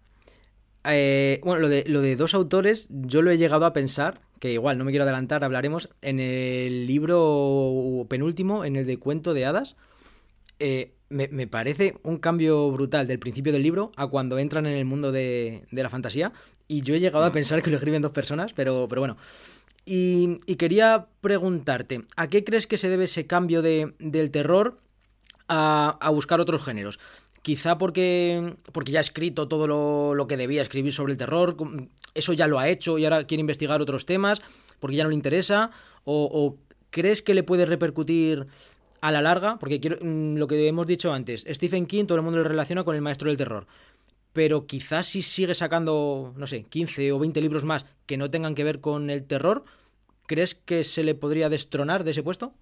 Eh, 0.83 1.39
bueno, 1.43 1.61
lo 1.61 1.69
de, 1.69 1.85
lo 1.87 2.01
de 2.01 2.15
dos 2.15 2.35
autores, 2.35 2.87
yo 2.91 3.23
lo 3.23 3.31
he 3.31 3.37
llegado 3.37 3.65
a 3.65 3.73
pensar, 3.73 4.21
que 4.39 4.51
igual 4.51 4.77
no 4.77 4.85
me 4.85 4.91
quiero 4.91 5.05
adelantar, 5.05 5.43
hablaremos, 5.43 5.89
en 6.01 6.19
el 6.19 6.85
libro 6.85 8.05
penúltimo, 8.09 8.63
en 8.63 8.75
el 8.75 8.85
de 8.85 8.97
Cuento 8.97 9.33
de 9.33 9.45
Hadas. 9.45 9.75
Eh, 10.59 10.93
me, 11.13 11.27
me 11.29 11.47
parece 11.47 11.95
un 12.03 12.17
cambio 12.17 12.71
brutal 12.71 13.07
del 13.07 13.19
principio 13.19 13.53
del 13.53 13.63
libro 13.63 13.91
a 13.95 14.07
cuando 14.07 14.37
entran 14.39 14.65
en 14.65 14.75
el 14.75 14.85
mundo 14.85 15.11
de, 15.11 15.63
de 15.71 15.83
la 15.83 15.89
fantasía. 15.89 16.33
Y 16.67 16.81
yo 16.81 16.95
he 16.95 16.99
llegado 16.99 17.23
a 17.23 17.31
pensar 17.31 17.61
que 17.61 17.69
lo 17.69 17.77
escriben 17.77 18.01
dos 18.01 18.11
personas, 18.11 18.51
pero, 18.53 18.87
pero 18.89 19.01
bueno. 19.01 19.17
Y, 19.85 20.39
y 20.45 20.55
quería 20.55 21.07
preguntarte, 21.21 22.05
¿a 22.15 22.27
qué 22.27 22.43
crees 22.43 22.67
que 22.67 22.77
se 22.77 22.89
debe 22.89 23.05
ese 23.05 23.27
cambio 23.27 23.61
de, 23.61 23.93
del 23.99 24.31
terror 24.31 24.77
a, 25.47 25.97
a 26.01 26.09
buscar 26.09 26.39
otros 26.39 26.63
géneros? 26.63 26.99
Quizá 27.41 27.77
porque, 27.77 28.55
porque 28.71 28.93
ya 28.93 28.99
ha 28.99 29.01
escrito 29.01 29.49
todo 29.49 29.67
lo, 29.67 30.15
lo 30.15 30.27
que 30.27 30.37
debía 30.37 30.61
escribir 30.61 30.93
sobre 30.93 31.11
el 31.11 31.17
terror, 31.17 31.57
eso 32.13 32.31
ya 32.31 32.47
lo 32.47 32.59
ha 32.59 32.69
hecho 32.69 32.97
y 32.97 33.03
ahora 33.03 33.27
quiere 33.27 33.41
investigar 33.41 33.81
otros 33.81 34.05
temas 34.05 34.41
porque 34.79 34.95
ya 34.95 35.03
no 35.03 35.09
le 35.09 35.15
interesa, 35.15 35.71
o, 36.05 36.29
o 36.31 36.57
crees 36.89 37.21
que 37.21 37.33
le 37.33 37.43
puede 37.43 37.65
repercutir 37.65 38.47
a 39.03 39.11
la 39.11 39.21
larga, 39.21 39.57
porque 39.59 39.81
mm, 40.01 40.37
lo 40.37 40.47
que 40.47 40.65
hemos 40.65 40.87
dicho 40.87 41.11
antes, 41.11 41.45
Stephen 41.49 41.87
King 41.87 42.05
todo 42.05 42.17
el 42.17 42.23
mundo 42.23 42.37
lo 42.37 42.47
relaciona 42.47 42.85
con 42.85 42.95
el 42.95 43.01
maestro 43.01 43.27
del 43.27 43.35
terror, 43.35 43.67
pero 44.31 44.65
quizás 44.65 45.07
si 45.07 45.21
sigue 45.21 45.53
sacando, 45.53 46.33
no 46.37 46.47
sé, 46.47 46.63
15 46.63 47.11
o 47.11 47.19
20 47.19 47.41
libros 47.41 47.65
más 47.65 47.85
que 48.05 48.15
no 48.15 48.31
tengan 48.31 48.55
que 48.55 48.63
ver 48.63 48.79
con 48.79 49.09
el 49.09 49.27
terror, 49.27 49.65
¿crees 50.25 50.55
que 50.55 50.85
se 50.85 51.03
le 51.03 51.15
podría 51.15 51.49
destronar 51.49 52.05
de 52.05 52.11
ese 52.11 52.23
puesto? 52.23 52.53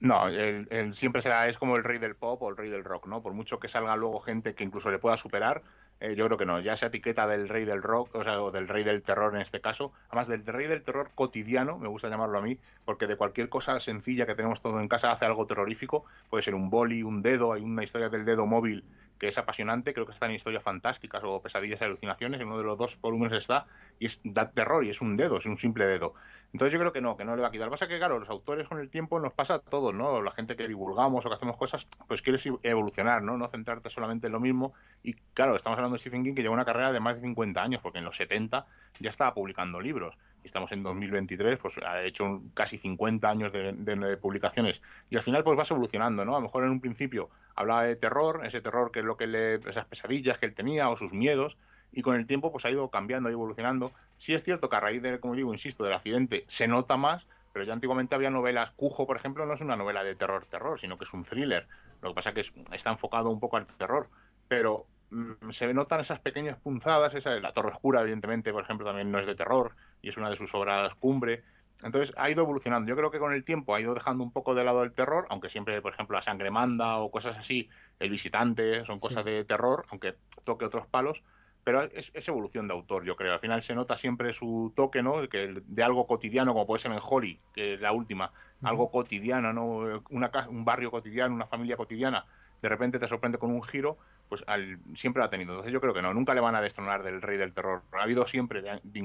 No, 0.00 0.26
él 0.26 0.92
siempre 0.92 1.22
será, 1.22 1.48
es 1.48 1.56
como 1.56 1.76
el 1.76 1.84
rey 1.84 1.98
del 1.98 2.16
pop 2.16 2.42
o 2.42 2.50
el 2.50 2.56
rey 2.56 2.68
del 2.68 2.82
rock, 2.82 3.06
¿no? 3.06 3.22
Por 3.22 3.32
mucho 3.32 3.60
que 3.60 3.68
salga 3.68 3.94
luego 3.94 4.18
gente 4.18 4.56
que 4.56 4.64
incluso 4.64 4.90
le 4.90 4.98
pueda 4.98 5.16
superar, 5.16 5.62
eh, 6.00 6.14
yo 6.14 6.26
creo 6.26 6.38
que 6.38 6.46
no. 6.46 6.60
Ya 6.60 6.74
esa 6.74 6.86
etiqueta 6.86 7.26
del 7.26 7.48
rey 7.48 7.64
del 7.64 7.82
rock, 7.82 8.14
o 8.14 8.24
sea, 8.24 8.42
o 8.42 8.50
del 8.50 8.68
rey 8.68 8.84
del 8.84 9.02
terror 9.02 9.34
en 9.34 9.40
este 9.40 9.60
caso, 9.60 9.92
además 10.08 10.28
del 10.28 10.44
rey 10.44 10.66
del 10.66 10.82
terror 10.82 11.10
cotidiano, 11.14 11.78
me 11.78 11.88
gusta 11.88 12.08
llamarlo 12.08 12.38
a 12.38 12.42
mí, 12.42 12.58
porque 12.84 13.06
de 13.06 13.16
cualquier 13.16 13.48
cosa 13.48 13.80
sencilla 13.80 14.26
que 14.26 14.34
tenemos 14.34 14.60
todo 14.60 14.80
en 14.80 14.88
casa 14.88 15.10
hace 15.10 15.24
algo 15.24 15.46
terrorífico, 15.46 16.04
puede 16.28 16.42
ser 16.42 16.54
un 16.54 16.68
boli, 16.70 17.02
un 17.02 17.22
dedo, 17.22 17.52
hay 17.52 17.62
una 17.62 17.84
historia 17.84 18.08
del 18.08 18.24
dedo 18.24 18.46
móvil 18.46 18.84
que 19.18 19.28
es 19.28 19.38
apasionante, 19.38 19.94
creo 19.94 20.06
que 20.06 20.12
está 20.12 20.26
en 20.26 20.32
historias 20.32 20.62
fantásticas 20.62 21.22
o 21.24 21.40
pesadillas 21.40 21.80
y 21.80 21.84
alucinaciones, 21.84 22.40
en 22.40 22.48
uno 22.48 22.58
de 22.58 22.64
los 22.64 22.76
dos 22.76 22.98
volúmenes 23.00 23.32
está, 23.32 23.66
y 23.98 24.06
es 24.06 24.20
da 24.24 24.50
terror, 24.50 24.84
y 24.84 24.90
es 24.90 25.00
un 25.00 25.16
dedo, 25.16 25.38
es 25.38 25.46
un 25.46 25.56
simple 25.56 25.86
dedo. 25.86 26.14
Entonces 26.52 26.72
yo 26.72 26.78
creo 26.80 26.92
que 26.92 27.00
no, 27.02 27.16
que 27.16 27.24
no 27.24 27.36
le 27.36 27.42
va 27.42 27.48
a 27.48 27.50
quitar. 27.50 27.66
Lo 27.66 27.70
que 27.70 27.74
pasa 27.74 27.84
es 27.84 27.90
que, 27.90 27.98
claro, 27.98 28.18
los 28.18 28.30
autores 28.30 28.66
con 28.68 28.78
el 28.78 28.88
tiempo 28.88 29.20
nos 29.20 29.32
pasa 29.34 29.54
a 29.54 29.58
todos, 29.58 29.92
¿no? 29.94 30.22
La 30.22 30.30
gente 30.32 30.56
que 30.56 30.66
divulgamos 30.68 31.24
o 31.26 31.28
que 31.28 31.34
hacemos 31.34 31.56
cosas, 31.56 31.86
pues 32.08 32.22
quieres 32.22 32.46
evolucionar, 32.62 33.22
¿no? 33.22 33.36
No 33.36 33.48
centrarte 33.48 33.90
solamente 33.90 34.26
en 34.28 34.32
lo 34.32 34.40
mismo. 34.40 34.72
Y 35.02 35.14
claro, 35.34 35.54
estamos 35.56 35.76
hablando 35.78 35.94
de 35.94 36.00
Stephen 36.00 36.24
King 36.24 36.34
que 36.34 36.42
lleva 36.42 36.54
una 36.54 36.64
carrera 36.64 36.92
de 36.92 37.00
más 37.00 37.16
de 37.16 37.20
50 37.22 37.62
años, 37.62 37.80
porque 37.82 37.98
en 37.98 38.04
los 38.04 38.16
70 38.16 38.66
ya 39.00 39.10
estaba 39.10 39.34
publicando 39.34 39.80
libros. 39.80 40.16
Y 40.42 40.46
estamos 40.46 40.72
en 40.72 40.82
2023, 40.82 41.58
pues 41.58 41.76
ha 41.78 42.02
hecho 42.02 42.24
un- 42.24 42.50
casi 42.50 42.78
50 42.78 43.28
años 43.30 43.52
de, 43.52 43.72
de- 43.72 43.96
de 43.96 44.16
publicaciones. 44.16 44.82
Y 45.10 45.16
al 45.16 45.22
final, 45.22 45.44
pues 45.44 45.56
vas 45.56 45.70
evolucionando, 45.70 46.24
¿no? 46.24 46.32
A 46.36 46.38
lo 46.38 46.42
mejor 46.42 46.64
en 46.64 46.70
un 46.70 46.80
principio 46.80 47.30
hablaba 47.54 47.84
de 47.84 47.96
terror, 47.96 48.42
ese 48.46 48.60
terror 48.60 48.90
que 48.92 49.00
es 49.00 49.04
lo 49.04 49.16
que 49.16 49.26
le. 49.26 49.54
esas 49.56 49.86
pesadillas 49.86 50.38
que 50.38 50.46
él 50.46 50.54
tenía 50.54 50.88
o 50.88 50.96
sus 50.96 51.12
miedos. 51.12 51.56
Y 51.92 52.02
con 52.02 52.16
el 52.16 52.26
tiempo, 52.26 52.52
pues 52.52 52.64
ha 52.64 52.70
ido 52.70 52.90
cambiando 52.90 53.28
y 53.30 53.32
evolucionando. 53.32 53.94
Sí 54.16 54.34
es 54.34 54.42
cierto 54.42 54.68
que 54.68 54.76
a 54.76 54.80
raíz 54.80 55.02
de, 55.02 55.20
como 55.20 55.34
digo, 55.34 55.52
insisto, 55.52 55.84
del 55.84 55.94
accidente 55.94 56.44
se 56.48 56.68
nota 56.68 56.96
más, 56.96 57.26
pero 57.52 57.64
ya 57.64 57.72
antiguamente 57.72 58.14
había 58.14 58.30
novelas. 58.30 58.72
Cujo, 58.72 59.06
por 59.06 59.16
ejemplo, 59.16 59.46
no 59.46 59.54
es 59.54 59.60
una 59.60 59.76
novela 59.76 60.04
de 60.04 60.14
terror-terror, 60.16 60.78
sino 60.80 60.98
que 60.98 61.04
es 61.04 61.12
un 61.14 61.24
thriller. 61.24 61.68
Lo 62.00 62.10
que 62.10 62.14
pasa 62.14 62.34
que 62.34 62.40
es- 62.40 62.52
está 62.72 62.90
enfocado 62.90 63.30
un 63.30 63.40
poco 63.40 63.56
al 63.56 63.66
terror. 63.66 64.10
Pero 64.48 64.90
mm, 65.10 65.50
se 65.50 65.72
notan 65.72 66.00
esas 66.00 66.20
pequeñas 66.20 66.58
punzadas. 66.60 67.14
Esa, 67.14 67.38
la 67.40 67.52
Torre 67.52 67.70
Oscura, 67.70 68.00
evidentemente, 68.00 68.52
por 68.52 68.62
ejemplo, 68.64 68.86
también 68.86 69.10
no 69.10 69.18
es 69.18 69.26
de 69.26 69.34
terror 69.34 69.76
y 70.02 70.08
es 70.10 70.16
una 70.16 70.30
de 70.30 70.36
sus 70.36 70.54
obras 70.54 70.94
cumbre. 70.96 71.44
Entonces 71.82 72.14
ha 72.16 72.30
ido 72.30 72.42
evolucionando. 72.42 72.88
Yo 72.88 72.96
creo 72.96 73.10
que 73.10 73.18
con 73.18 73.32
el 73.32 73.44
tiempo 73.44 73.74
ha 73.74 73.80
ido 73.80 73.94
dejando 73.94 74.24
un 74.24 74.32
poco 74.32 74.54
de 74.54 74.64
lado 74.64 74.82
el 74.82 74.94
terror, 74.94 75.26
aunque 75.30 75.50
siempre, 75.50 75.80
por 75.82 75.92
ejemplo, 75.92 76.16
la 76.16 76.22
sangre 76.22 76.50
manda 76.50 76.98
o 76.98 77.10
cosas 77.10 77.36
así, 77.36 77.68
el 77.98 78.10
visitante, 78.10 78.84
son 78.86 78.98
cosas 79.00 79.24
de 79.24 79.44
terror, 79.44 79.84
aunque 79.90 80.18
toque 80.44 80.64
otros 80.64 80.86
palos. 80.86 81.22
Pero 81.66 81.82
es, 81.82 82.12
es 82.14 82.28
evolución 82.28 82.68
de 82.68 82.74
autor, 82.74 83.02
yo 83.04 83.16
creo. 83.16 83.32
Al 83.32 83.40
final 83.40 83.60
se 83.60 83.74
nota 83.74 83.96
siempre 83.96 84.32
su 84.32 84.72
toque, 84.76 85.02
¿no? 85.02 85.28
Que 85.28 85.60
de 85.66 85.82
algo 85.82 86.06
cotidiano, 86.06 86.52
como 86.52 86.64
puede 86.64 86.80
ser 86.80 86.92
en 86.92 87.00
Holly, 87.02 87.40
que 87.52 87.74
es 87.74 87.80
la 87.80 87.90
última, 87.90 88.30
algo 88.62 88.88
cotidiano, 88.88 89.52
¿no? 89.52 90.00
Una, 90.10 90.30
un 90.48 90.64
barrio 90.64 90.92
cotidiano, 90.92 91.34
una 91.34 91.48
familia 91.48 91.76
cotidiana, 91.76 92.24
de 92.62 92.68
repente 92.68 93.00
te 93.00 93.08
sorprende 93.08 93.38
con 93.38 93.50
un 93.50 93.64
giro, 93.64 93.98
pues 94.28 94.44
al- 94.46 94.78
siempre 94.94 95.18
lo 95.18 95.24
ha 95.24 95.28
tenido. 95.28 95.54
Entonces 95.54 95.72
yo 95.72 95.80
creo 95.80 95.92
que 95.92 96.02
no, 96.02 96.14
nunca 96.14 96.34
le 96.34 96.40
van 96.40 96.54
a 96.54 96.60
destronar 96.60 97.02
del 97.02 97.20
rey 97.20 97.36
del 97.36 97.52
terror. 97.52 97.82
Ha 97.98 98.02
habido 98.04 98.28
siempre, 98.28 98.62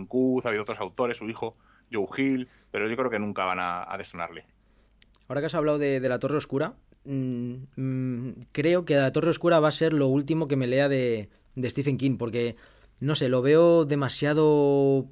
Koontz, 0.08 0.45
ha 0.45 0.50
habido 0.50 0.62
otros 0.62 0.80
autores, 0.80 1.17
su 1.17 1.28
hijo, 1.32 1.58
Joe 1.91 2.06
Hill, 2.15 2.47
pero 2.69 2.88
yo 2.88 2.95
creo 2.95 3.10
que 3.10 3.17
nunca 3.17 3.43
van 3.45 3.60
a, 3.60 3.91
a 3.91 3.97
destronarle. 3.97 4.45
Ahora 5.28 5.41
que 5.41 5.47
has 5.47 5.56
hablado 5.56 5.80
de, 5.80 6.00
de 6.00 6.10
la 6.10 6.19
Torre 6.19 6.38
Oscura, 6.38 6.76
mm, 7.06 7.54
mm, 7.76 8.34
creo 8.52 8.86
que 8.86 8.97
la 8.97 9.12
Torre 9.12 9.32
Oscura 9.32 9.60
va 9.60 9.69
a 9.69 9.71
ser 9.71 9.93
lo 9.93 10.06
último 10.06 10.47
que 10.47 10.58
me 10.58 10.67
lea 10.67 10.88
de, 10.89 11.30
de 11.55 11.69
Stephen 11.69 11.97
King, 11.97 12.17
porque, 12.17 12.55
no 12.99 13.15
sé, 13.15 13.29
lo 13.29 13.41
veo 13.41 13.85
demasiado... 13.85 15.07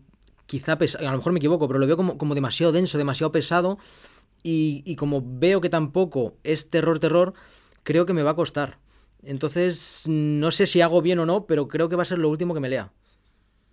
Quizá 0.45 0.77
pes- 0.79 0.95
a 0.95 1.03
lo 1.03 1.11
mejor 1.11 1.31
me 1.33 1.37
equivoco, 1.39 1.67
pero 1.67 1.79
lo 1.79 1.85
veo 1.87 1.95
como, 1.97 2.17
como 2.17 2.33
demasiado 2.35 2.71
denso, 2.71 2.97
demasiado 2.97 3.31
pesado. 3.31 3.77
Y, 4.43 4.83
y 4.85 4.95
como 4.95 5.21
veo 5.23 5.61
que 5.61 5.69
tampoco 5.69 6.37
es 6.43 6.69
terror, 6.69 6.99
terror, 6.99 7.33
creo 7.83 8.05
que 8.05 8.13
me 8.13 8.23
va 8.23 8.31
a 8.31 8.35
costar. 8.35 8.79
Entonces, 9.23 10.03
no 10.07 10.51
sé 10.51 10.67
si 10.67 10.81
hago 10.81 11.01
bien 11.01 11.19
o 11.19 11.25
no, 11.25 11.45
pero 11.45 11.67
creo 11.67 11.89
que 11.89 11.95
va 11.97 12.03
a 12.03 12.05
ser 12.05 12.19
lo 12.19 12.29
último 12.29 12.53
que 12.53 12.61
me 12.61 12.69
lea. 12.69 12.91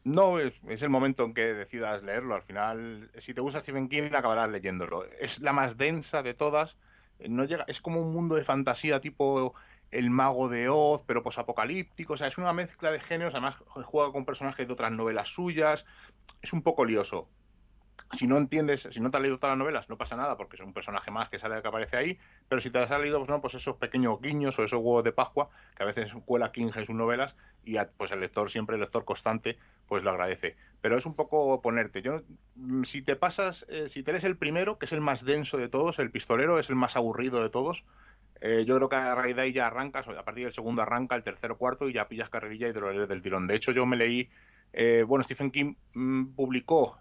No, 0.05 0.39
es, 0.39 0.55
es 0.69 0.83
el 0.83 0.89
momento 0.91 1.25
en 1.25 1.35
que 1.35 1.53
decidas 1.55 2.03
leerlo. 2.03 2.35
Al 2.37 2.43
final, 2.43 3.11
si 3.19 3.35
te 3.35 3.41
gusta 3.41 3.61
Stephen 3.61 3.89
King, 3.89 4.05
acabarás 4.15 4.49
leyéndolo. 4.49 5.05
Es 5.21 5.41
la 5.41 5.53
más 5.53 5.77
densa 5.77 6.23
de 6.23 6.35
todas. 6.35 6.77
No 7.19 7.45
llega, 7.45 7.65
es 7.67 7.81
como 7.81 8.01
un 8.01 8.13
mundo 8.13 8.37
de 8.37 8.45
fantasía 8.45 9.01
tipo 9.01 9.55
El 9.91 10.11
Mago 10.11 10.49
de 10.49 10.69
Oz, 10.69 11.03
pero 11.07 11.23
posapocalíptico. 11.23 12.15
O 12.15 12.17
sea, 12.17 12.27
es 12.29 12.39
una 12.39 12.53
mezcla 12.53 12.91
de 12.91 13.01
géneros. 13.01 13.35
Además, 13.35 13.57
juega 13.67 14.13
con 14.13 14.25
personajes 14.25 14.67
de 14.67 14.73
otras 14.73 14.93
novelas 14.93 15.29
suyas. 15.29 15.85
Es 16.43 16.53
un 16.53 16.63
poco 16.63 16.85
lioso. 16.85 17.29
Si 18.17 18.27
no 18.29 18.37
entiendes, 18.37 18.89
si 18.93 19.01
no 19.01 19.11
te 19.11 19.17
has 19.17 19.23
leído 19.23 19.39
todas 19.39 19.53
las 19.53 19.59
novelas, 19.59 19.89
no 19.89 19.99
pasa 19.99 20.17
nada, 20.17 20.37
porque 20.37 20.57
es 20.57 20.63
un 20.63 20.73
personaje 20.73 21.11
más 21.11 21.29
que 21.29 21.39
sale 21.41 21.61
que 21.61 21.69
aparece 21.69 21.97
ahí. 21.97 22.19
Pero 22.49 22.61
si 22.61 22.71
te 22.71 22.79
las 22.79 22.91
has 22.91 23.01
leído, 23.01 23.19
pues 23.19 23.29
no, 23.29 23.41
pues 23.41 23.55
esos 23.55 23.77
pequeños 23.77 24.21
guiños 24.21 24.59
o 24.59 24.65
esos 24.65 24.79
huevos 24.79 25.03
de 25.03 25.13
Pascua, 25.13 25.51
que 25.77 25.83
a 25.83 25.87
veces 25.87 26.13
cuela 26.25 26.53
King 26.53 26.71
en 26.75 26.87
sus 26.87 26.95
novelas, 26.95 27.35
y 27.65 27.79
a- 27.79 27.91
pues 27.91 28.13
el 28.13 28.21
lector, 28.21 28.49
siempre 28.51 28.77
el 28.77 28.81
lector 28.81 29.05
constante, 29.05 29.59
pues 29.87 30.05
lo 30.05 30.11
agradece. 30.11 30.57
Pero 30.81 30.97
es 30.97 31.05
un 31.05 31.15
poco 31.17 31.61
ponerte. 31.61 32.01
Yo, 32.01 32.23
mm, 32.55 32.85
si 32.85 33.03
te 33.03 33.17
pasas, 33.17 33.67
eh, 33.69 33.89
si 33.89 34.03
te 34.05 34.13
lees 34.13 34.25
el 34.25 34.39
primero, 34.39 34.79
que 34.79 34.87
es 34.87 34.93
el 34.93 35.01
más 35.01 35.25
denso 35.25 35.59
de 35.59 35.69
todos, 35.69 35.99
el 35.99 36.13
pistolero, 36.13 36.59
es 36.61 36.71
el 36.71 36.77
más 36.77 36.97
aburrido 36.97 37.43
de 37.43 37.51
todos, 37.51 37.85
eh, 38.41 38.65
yo 38.67 38.77
creo 38.77 38.89
que 38.89 38.97
a 38.97 39.15
raíz 39.15 39.35
de 39.37 39.43
ahí 39.43 39.53
ya 39.53 39.67
arrancas, 39.67 40.07
a 40.09 40.25
partir 40.25 40.45
del 40.45 40.53
segundo 40.53 40.83
arranca, 40.83 41.15
el 41.17 41.23
tercero, 41.23 41.57
cuarto, 41.57 41.89
y 41.89 41.93
ya 41.95 42.09
pillas 42.09 42.29
carrerilla 42.31 42.69
y 42.69 42.73
te 42.73 42.81
lo 42.81 42.93
lees 42.93 43.09
del 43.09 43.23
tirón. 43.23 43.47
De 43.47 43.55
hecho, 43.57 43.73
yo 43.73 43.87
me 43.87 43.97
leí, 43.97 44.29
eh, 44.73 45.05
bueno, 45.07 45.23
Stephen 45.25 45.51
King 45.51 45.75
mm, 45.95 46.35
publicó 46.35 46.99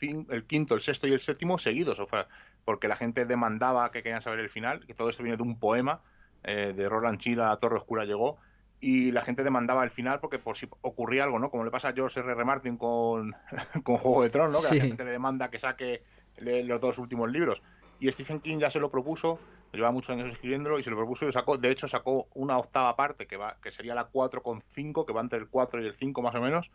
el 0.00 0.44
quinto, 0.46 0.74
el 0.74 0.80
sexto 0.80 1.06
y 1.06 1.12
el 1.12 1.20
séptimo 1.20 1.58
seguidos, 1.58 1.98
o 2.00 2.06
sea, 2.06 2.26
porque 2.64 2.88
la 2.88 2.96
gente 2.96 3.26
demandaba 3.26 3.90
que 3.90 4.02
querían 4.02 4.22
saber 4.22 4.40
el 4.40 4.48
final, 4.48 4.86
que 4.86 4.94
todo 4.94 5.10
esto 5.10 5.22
viene 5.22 5.36
de 5.36 5.42
un 5.42 5.58
poema 5.58 6.00
eh, 6.42 6.72
de 6.74 6.88
Roland 6.88 7.18
Chila, 7.18 7.54
Torre 7.58 7.76
Oscura 7.76 8.04
llegó, 8.06 8.38
y 8.80 9.12
la 9.12 9.20
gente 9.20 9.44
demandaba 9.44 9.84
el 9.84 9.90
final 9.90 10.20
porque 10.20 10.38
por 10.38 10.56
si 10.56 10.66
ocurría 10.80 11.24
algo, 11.24 11.38
¿no? 11.38 11.50
Como 11.50 11.64
le 11.64 11.70
pasa 11.70 11.88
a 11.88 11.92
George 11.92 12.18
R. 12.20 12.32
R. 12.32 12.44
Martin 12.46 12.78
con, 12.78 13.34
con 13.84 13.98
Juego 13.98 14.22
de 14.22 14.30
Tronos, 14.30 14.52
¿no? 14.54 14.60
Que 14.60 14.68
Sí. 14.68 14.78
la 14.78 14.84
gente 14.86 15.04
le 15.04 15.10
demanda 15.10 15.50
que 15.50 15.58
saque 15.58 16.02
le- 16.38 16.64
los 16.64 16.80
dos 16.80 16.96
últimos 16.96 17.30
libros. 17.30 17.60
Y 17.98 18.10
Stephen 18.10 18.40
King 18.40 18.56
ya 18.58 18.70
se 18.70 18.80
lo 18.80 18.90
propuso, 18.90 19.38
lleva 19.78 19.92
muchos 19.92 20.10
años 20.10 20.30
escribiéndolo 20.30 20.78
y 20.78 20.82
se 20.82 20.90
lo 20.90 20.96
propuso 20.96 21.28
y 21.28 21.32
sacó. 21.32 21.58
De 21.58 21.70
hecho, 21.70 21.88
sacó 21.88 22.28
una 22.34 22.58
octava 22.58 22.96
parte 22.96 23.26
que 23.26 23.36
va 23.36 23.58
que 23.62 23.72
sería 23.72 23.94
la 23.94 24.06
4,5, 24.10 25.06
que 25.06 25.12
va 25.12 25.20
entre 25.22 25.38
el 25.38 25.48
4 25.50 25.82
y 25.82 25.86
el 25.86 25.94
5 25.94 26.22
más 26.22 26.34
o 26.34 26.40
menos, 26.40 26.70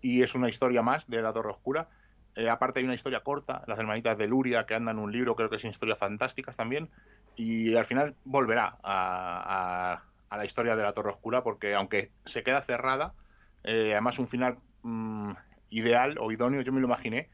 y 0.00 0.22
es 0.22 0.34
una 0.34 0.48
historia 0.48 0.82
más 0.82 1.06
de 1.08 1.22
la 1.22 1.32
Torre 1.32 1.50
Oscura. 1.50 1.88
Eh, 2.34 2.48
aparte 2.48 2.80
hay 2.80 2.84
una 2.84 2.94
historia 2.94 3.20
corta, 3.22 3.64
las 3.66 3.78
hermanitas 3.78 4.16
de 4.18 4.28
Luria, 4.28 4.64
que 4.66 4.74
andan 4.74 4.98
en 4.98 5.04
un 5.04 5.12
libro, 5.12 5.34
creo 5.34 5.50
que 5.50 5.58
son 5.58 5.70
historias 5.70 5.98
fantásticas 5.98 6.56
también, 6.56 6.90
y 7.34 7.74
al 7.76 7.84
final 7.86 8.16
volverá 8.24 8.78
a, 8.82 9.92
a- 9.94 10.04
a 10.30 10.36
la 10.36 10.44
historia 10.44 10.76
de 10.76 10.82
la 10.82 10.92
Torre 10.92 11.10
Oscura, 11.10 11.42
porque 11.42 11.74
aunque 11.74 12.14
se 12.24 12.42
queda 12.42 12.60
cerrada, 12.62 13.16
eh, 13.62 13.92
además 13.92 14.18
un 14.18 14.28
final 14.28 14.62
mm, 14.82 15.32
ideal 15.70 16.16
o 16.20 16.30
idóneo, 16.32 16.60
yo 16.62 16.72
me 16.72 16.80
lo 16.80 16.86
imaginé, 16.86 17.30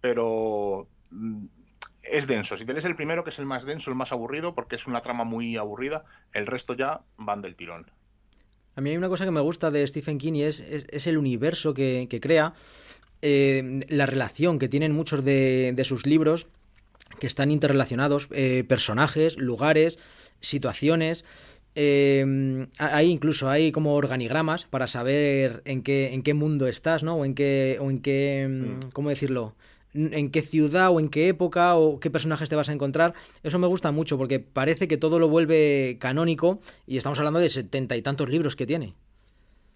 pero 0.00 0.92
mm, 1.10 1.46
es 2.10 2.26
denso. 2.26 2.56
Si 2.56 2.64
te 2.64 2.72
lees 2.72 2.84
el 2.84 2.96
primero, 2.96 3.24
que 3.24 3.30
es 3.30 3.38
el 3.38 3.46
más 3.46 3.64
denso, 3.64 3.90
el 3.90 3.96
más 3.96 4.12
aburrido, 4.12 4.54
porque 4.54 4.76
es 4.76 4.86
una 4.86 5.00
trama 5.02 5.24
muy 5.24 5.56
aburrida, 5.56 6.04
el 6.32 6.46
resto 6.46 6.74
ya 6.74 7.02
van 7.16 7.42
del 7.42 7.56
tirón. 7.56 7.90
A 8.76 8.80
mí 8.80 8.90
hay 8.90 8.96
una 8.96 9.08
cosa 9.08 9.24
que 9.24 9.30
me 9.30 9.40
gusta 9.40 9.70
de 9.70 9.86
Stephen 9.86 10.18
King 10.18 10.34
y 10.34 10.42
es, 10.42 10.60
es, 10.60 10.86
es 10.90 11.06
el 11.06 11.16
universo 11.16 11.74
que, 11.74 12.06
que 12.10 12.20
crea, 12.20 12.54
eh, 13.22 13.80
la 13.88 14.06
relación 14.06 14.58
que 14.58 14.68
tienen 14.68 14.92
muchos 14.92 15.24
de, 15.24 15.72
de 15.74 15.84
sus 15.84 16.06
libros, 16.06 16.46
que 17.20 17.26
están 17.28 17.50
interrelacionados, 17.50 18.28
eh, 18.32 18.64
personajes, 18.68 19.38
lugares, 19.38 19.98
situaciones. 20.40 21.24
eh, 21.76 22.66
hay 22.78 23.10
incluso 23.10 23.48
hay 23.48 23.72
como 23.72 23.94
organigramas 23.94 24.64
para 24.66 24.86
saber 24.86 25.62
en 25.64 25.82
qué, 25.82 26.12
en 26.12 26.22
qué 26.22 26.34
mundo 26.34 26.66
estás, 26.68 27.02
¿no? 27.02 27.16
O 27.16 27.24
en 27.24 27.34
qué, 27.34 27.78
o 27.80 27.90
en 27.90 28.00
qué, 28.00 28.46
mm, 28.48 28.90
¿cómo 28.92 29.10
decirlo? 29.10 29.54
En 29.94 30.30
qué 30.30 30.42
ciudad 30.42 30.90
o 30.90 31.00
en 31.00 31.08
qué 31.08 31.28
época 31.28 31.76
o 31.76 32.00
qué 32.00 32.10
personajes 32.10 32.48
te 32.48 32.56
vas 32.56 32.68
a 32.68 32.72
encontrar. 32.72 33.14
Eso 33.42 33.58
me 33.58 33.66
gusta 33.66 33.92
mucho 33.92 34.18
porque 34.18 34.40
parece 34.40 34.88
que 34.88 34.96
todo 34.96 35.18
lo 35.18 35.28
vuelve 35.28 35.96
canónico 36.00 36.60
y 36.86 36.98
estamos 36.98 37.18
hablando 37.18 37.40
de 37.40 37.48
setenta 37.50 37.96
y 37.96 38.02
tantos 38.02 38.28
libros 38.28 38.56
que 38.56 38.66
tiene. 38.66 38.94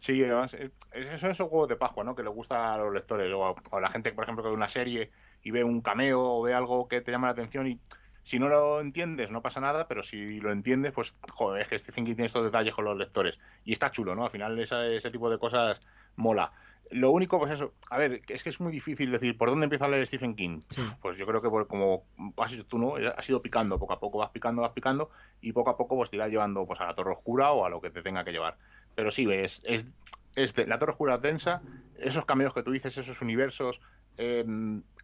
Sí, 0.01 0.23
además, 0.23 0.55
eh, 0.55 0.71
esos 0.93 1.21
son 1.21 1.31
esos 1.31 1.49
huevos 1.51 1.69
de 1.69 1.77
Pascua, 1.77 2.05
¿no? 2.05 2.15
Que 2.15 2.23
le 2.23 2.29
gusta 2.31 2.75
a 2.75 2.79
los 2.79 2.93
lectores 2.93 3.33
o 3.35 3.57
a 3.77 3.81
la 3.81 3.91
gente, 3.91 4.13
por 4.13 4.25
ejemplo, 4.25 4.45
que 4.45 4.51
ve 4.51 4.55
una 4.55 4.69
serie 4.69 5.11
y 5.43 5.51
ve 5.51 5.65
un 5.65 5.81
cameo 5.81 6.21
o 6.23 6.43
ve 6.43 6.55
algo 6.55 6.87
que 6.89 7.01
te 7.01 7.11
llama 7.11 7.27
la 7.29 7.33
atención 7.33 7.67
y 7.67 7.81
si 8.23 8.39
no 8.39 8.49
lo 8.49 8.81
entiendes 8.81 9.31
no 9.31 9.43
pasa 9.43 9.61
nada, 9.61 9.89
pero 9.89 10.03
si 10.03 10.39
lo 10.41 10.53
entiendes, 10.53 10.93
pues, 10.93 11.15
joder, 11.33 11.63
es 11.63 11.69
que 11.69 11.79
Stephen 11.79 12.05
King 12.05 12.15
tiene 12.15 12.27
estos 12.27 12.45
detalles 12.45 12.75
con 12.75 12.85
los 12.85 12.97
lectores 12.97 13.39
y 13.65 13.73
está 13.73 13.91
chulo, 13.91 14.15
¿no? 14.15 14.25
Al 14.25 14.31
final 14.31 14.59
esa- 14.61 14.87
ese 14.87 15.11
tipo 15.11 15.31
de 15.31 15.39
cosas 15.39 15.81
mola. 16.17 16.53
Lo 16.91 17.11
único, 17.11 17.39
pues 17.39 17.53
eso, 17.53 17.75
a 17.91 17.99
ver, 17.99 18.23
es 18.29 18.43
que 18.43 18.49
es 18.51 18.61
muy 18.61 18.73
difícil 18.73 19.11
decir 19.11 19.37
por 19.37 19.51
dónde 19.51 19.65
empieza 19.65 19.85
a 19.85 19.89
leer 19.89 20.07
Stephen 20.07 20.35
King. 20.35 20.61
Sí. 20.71 20.83
Pues 21.03 21.17
yo 21.19 21.27
creo 21.27 21.43
que 21.43 21.51
por, 21.51 21.67
como 21.67 22.05
has 22.37 22.53
hecho 22.53 22.67
tú, 22.67 22.79
¿no? 22.79 22.95
Has 23.17 23.29
ido 23.29 23.43
picando 23.43 23.79
poco 23.79 23.93
a 23.93 24.01
poco, 24.01 24.19
vas 24.19 24.31
picando, 24.31 24.63
vas 24.63 24.73
picando 24.73 25.11
y 25.41 25.53
poco 25.53 25.71
a 25.71 25.77
poco 25.77 25.97
pues 25.97 26.11
te 26.11 26.17
irás 26.17 26.31
llevando 26.31 26.67
pues 26.67 26.81
a 26.81 26.87
la 26.87 26.95
Torre 26.95 27.13
Oscura 27.13 27.53
o 27.53 27.65
a 27.65 27.71
lo 27.71 27.81
que 27.81 27.91
te 27.91 28.03
tenga 28.03 28.25
que 28.25 28.33
llevar. 28.33 28.57
Pero 28.95 29.11
sí, 29.11 29.31
es, 29.31 29.61
es, 29.65 29.87
es 30.35 30.55
de- 30.55 30.67
la 30.67 30.79
Torre 30.79 30.93
Oscura 30.93 31.17
es 31.17 31.23
densa, 31.23 31.63
esos 31.99 32.25
cameos 32.25 32.55
que 32.55 32.63
tú 32.63 32.71
dices, 32.71 32.97
esos 32.97 33.21
universos, 33.21 33.81
eh, 34.17 34.45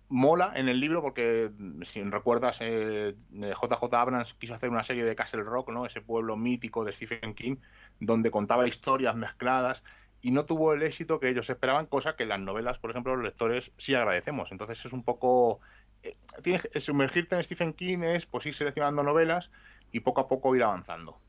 mola 0.09 0.53
en 0.55 0.68
el 0.68 0.81
libro 0.81 1.01
porque 1.03 1.51
si 1.85 2.03
recuerdas, 2.03 2.59
eh, 2.61 3.14
JJ 3.33 3.94
Abrams 3.94 4.35
quiso 4.35 4.55
hacer 4.55 4.70
una 4.70 4.83
serie 4.83 5.05
de 5.05 5.14
Castle 5.14 5.44
Rock, 5.44 5.70
¿no? 5.70 5.87
Ese 5.87 6.01
pueblo 6.01 6.37
mítico 6.37 6.85
de 6.85 6.92
Stephen 6.92 7.35
King, 7.35 7.57
donde 8.01 8.31
contaba 8.31 8.66
historias 8.68 9.16
mezcladas 9.16 9.83
y 10.25 10.31
no 10.31 10.47
tuvo 10.47 10.73
el 10.73 10.83
éxito 10.83 11.21
que 11.21 11.29
ellos 11.29 11.51
esperaban, 11.51 11.85
cosa 11.87 12.17
que 12.17 12.25
las 12.25 12.41
novelas, 12.41 12.79
por 12.79 12.91
ejemplo, 12.91 13.15
los 13.15 13.25
lectores 13.27 13.73
sí 13.77 13.95
agradecemos. 13.95 14.51
Entonces 14.53 14.83
es 14.87 14.93
un 14.95 15.05
poco... 15.05 15.61
eh, 16.03 16.17
tienes 16.43 16.67
sumergirte 16.79 17.37
en 17.37 17.45
Stephen 17.45 17.75
King 17.75 17.99
es 18.05 18.25
pues 18.27 18.47
ir 18.47 18.55
seleccionando 18.55 19.03
novelas 19.03 19.51
y 19.93 20.01
poco 20.01 20.23
a 20.23 20.29
poco 20.29 20.57
ir 20.57 20.63
avanzando. 20.63 21.21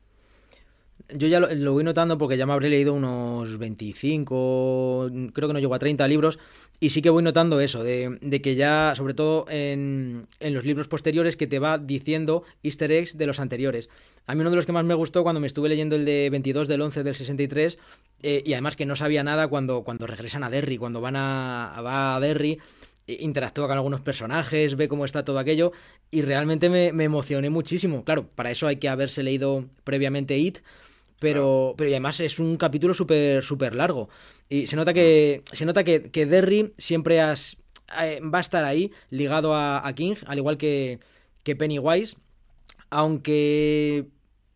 Yo 1.14 1.28
ya 1.28 1.40
lo, 1.40 1.72
voy 1.72 1.84
notando 1.84 2.18
porque 2.18 2.36
ya 2.36 2.46
me 2.46 2.52
habré 2.52 2.68
leído 2.68 2.92
unos 2.92 3.58
25, 3.58 5.10
creo 5.32 5.48
que 5.48 5.54
no 5.54 5.60
llego 5.60 5.74
a 5.74 5.78
30 5.78 6.06
libros, 6.08 6.38
y 6.80 6.90
sí 6.90 7.02
que 7.02 7.10
voy 7.10 7.22
notando 7.22 7.60
eso, 7.60 7.84
de, 7.84 8.40
que 8.42 8.54
ya, 8.56 8.92
sobre 8.96 9.14
todo 9.14 9.46
en, 9.48 10.26
en 10.40 10.54
los 10.54 10.64
libros 10.64 10.88
posteriores, 10.88 11.36
que 11.36 11.46
te 11.46 11.58
va 11.58 11.78
diciendo 11.78 12.42
easter 12.62 12.90
eggs 12.90 13.16
de 13.16 13.26
los 13.26 13.38
anteriores. 13.40 13.88
A 14.26 14.34
mí 14.34 14.40
uno 14.40 14.50
de 14.50 14.56
los 14.56 14.66
que 14.66 14.72
más 14.72 14.84
me 14.84 14.94
gustó 14.94 15.22
cuando 15.22 15.40
me 15.40 15.46
estuve 15.46 15.68
leyendo 15.68 15.96
el 15.96 16.04
de 16.04 16.28
22 16.30 16.66
del 16.66 16.80
11 16.80 17.02
del 17.04 17.14
63, 17.14 17.78
eh, 18.22 18.42
y 18.44 18.52
además 18.54 18.76
que 18.76 18.86
no 18.86 18.96
sabía 18.96 19.22
nada 19.22 19.48
cuando, 19.48 19.82
cuando 19.84 20.06
regresan 20.06 20.42
a 20.42 20.50
Derry, 20.50 20.78
cuando 20.78 21.00
van 21.00 21.16
a, 21.16 21.80
va 21.84 22.16
a 22.16 22.20
Derry, 22.20 22.58
eh, 23.06 23.18
interactúa 23.20 23.68
con 23.68 23.76
algunos 23.76 24.00
personajes, 24.00 24.74
ve 24.74 24.88
cómo 24.88 25.04
está 25.04 25.24
todo 25.24 25.38
aquello, 25.38 25.70
y 26.10 26.22
realmente 26.22 26.68
me, 26.68 26.92
me 26.92 27.04
emocioné 27.04 27.50
muchísimo. 27.50 28.04
Claro, 28.04 28.26
para 28.34 28.50
eso 28.50 28.66
hay 28.66 28.76
que 28.76 28.88
haberse 28.88 29.22
leído 29.22 29.66
previamente 29.84 30.36
It, 30.36 30.58
pero, 31.18 31.74
pero 31.76 31.90
y 31.90 31.92
además 31.92 32.20
es 32.20 32.38
un 32.38 32.56
capítulo 32.56 32.94
súper 32.94 33.42
súper 33.42 33.74
largo. 33.74 34.08
Y 34.48 34.66
se 34.66 34.76
nota 34.76 34.92
que, 34.92 35.42
se 35.52 35.64
nota 35.64 35.84
que, 35.84 36.10
que 36.10 36.26
Derry 36.26 36.72
siempre 36.78 37.20
has, 37.20 37.56
eh, 38.00 38.20
va 38.22 38.38
a 38.38 38.42
estar 38.42 38.64
ahí, 38.64 38.92
ligado 39.10 39.54
a, 39.54 39.86
a 39.86 39.94
King, 39.94 40.14
al 40.26 40.38
igual 40.38 40.56
que, 40.56 41.00
que 41.42 41.56
Pennywise. 41.56 42.16
Aunque 42.90 44.06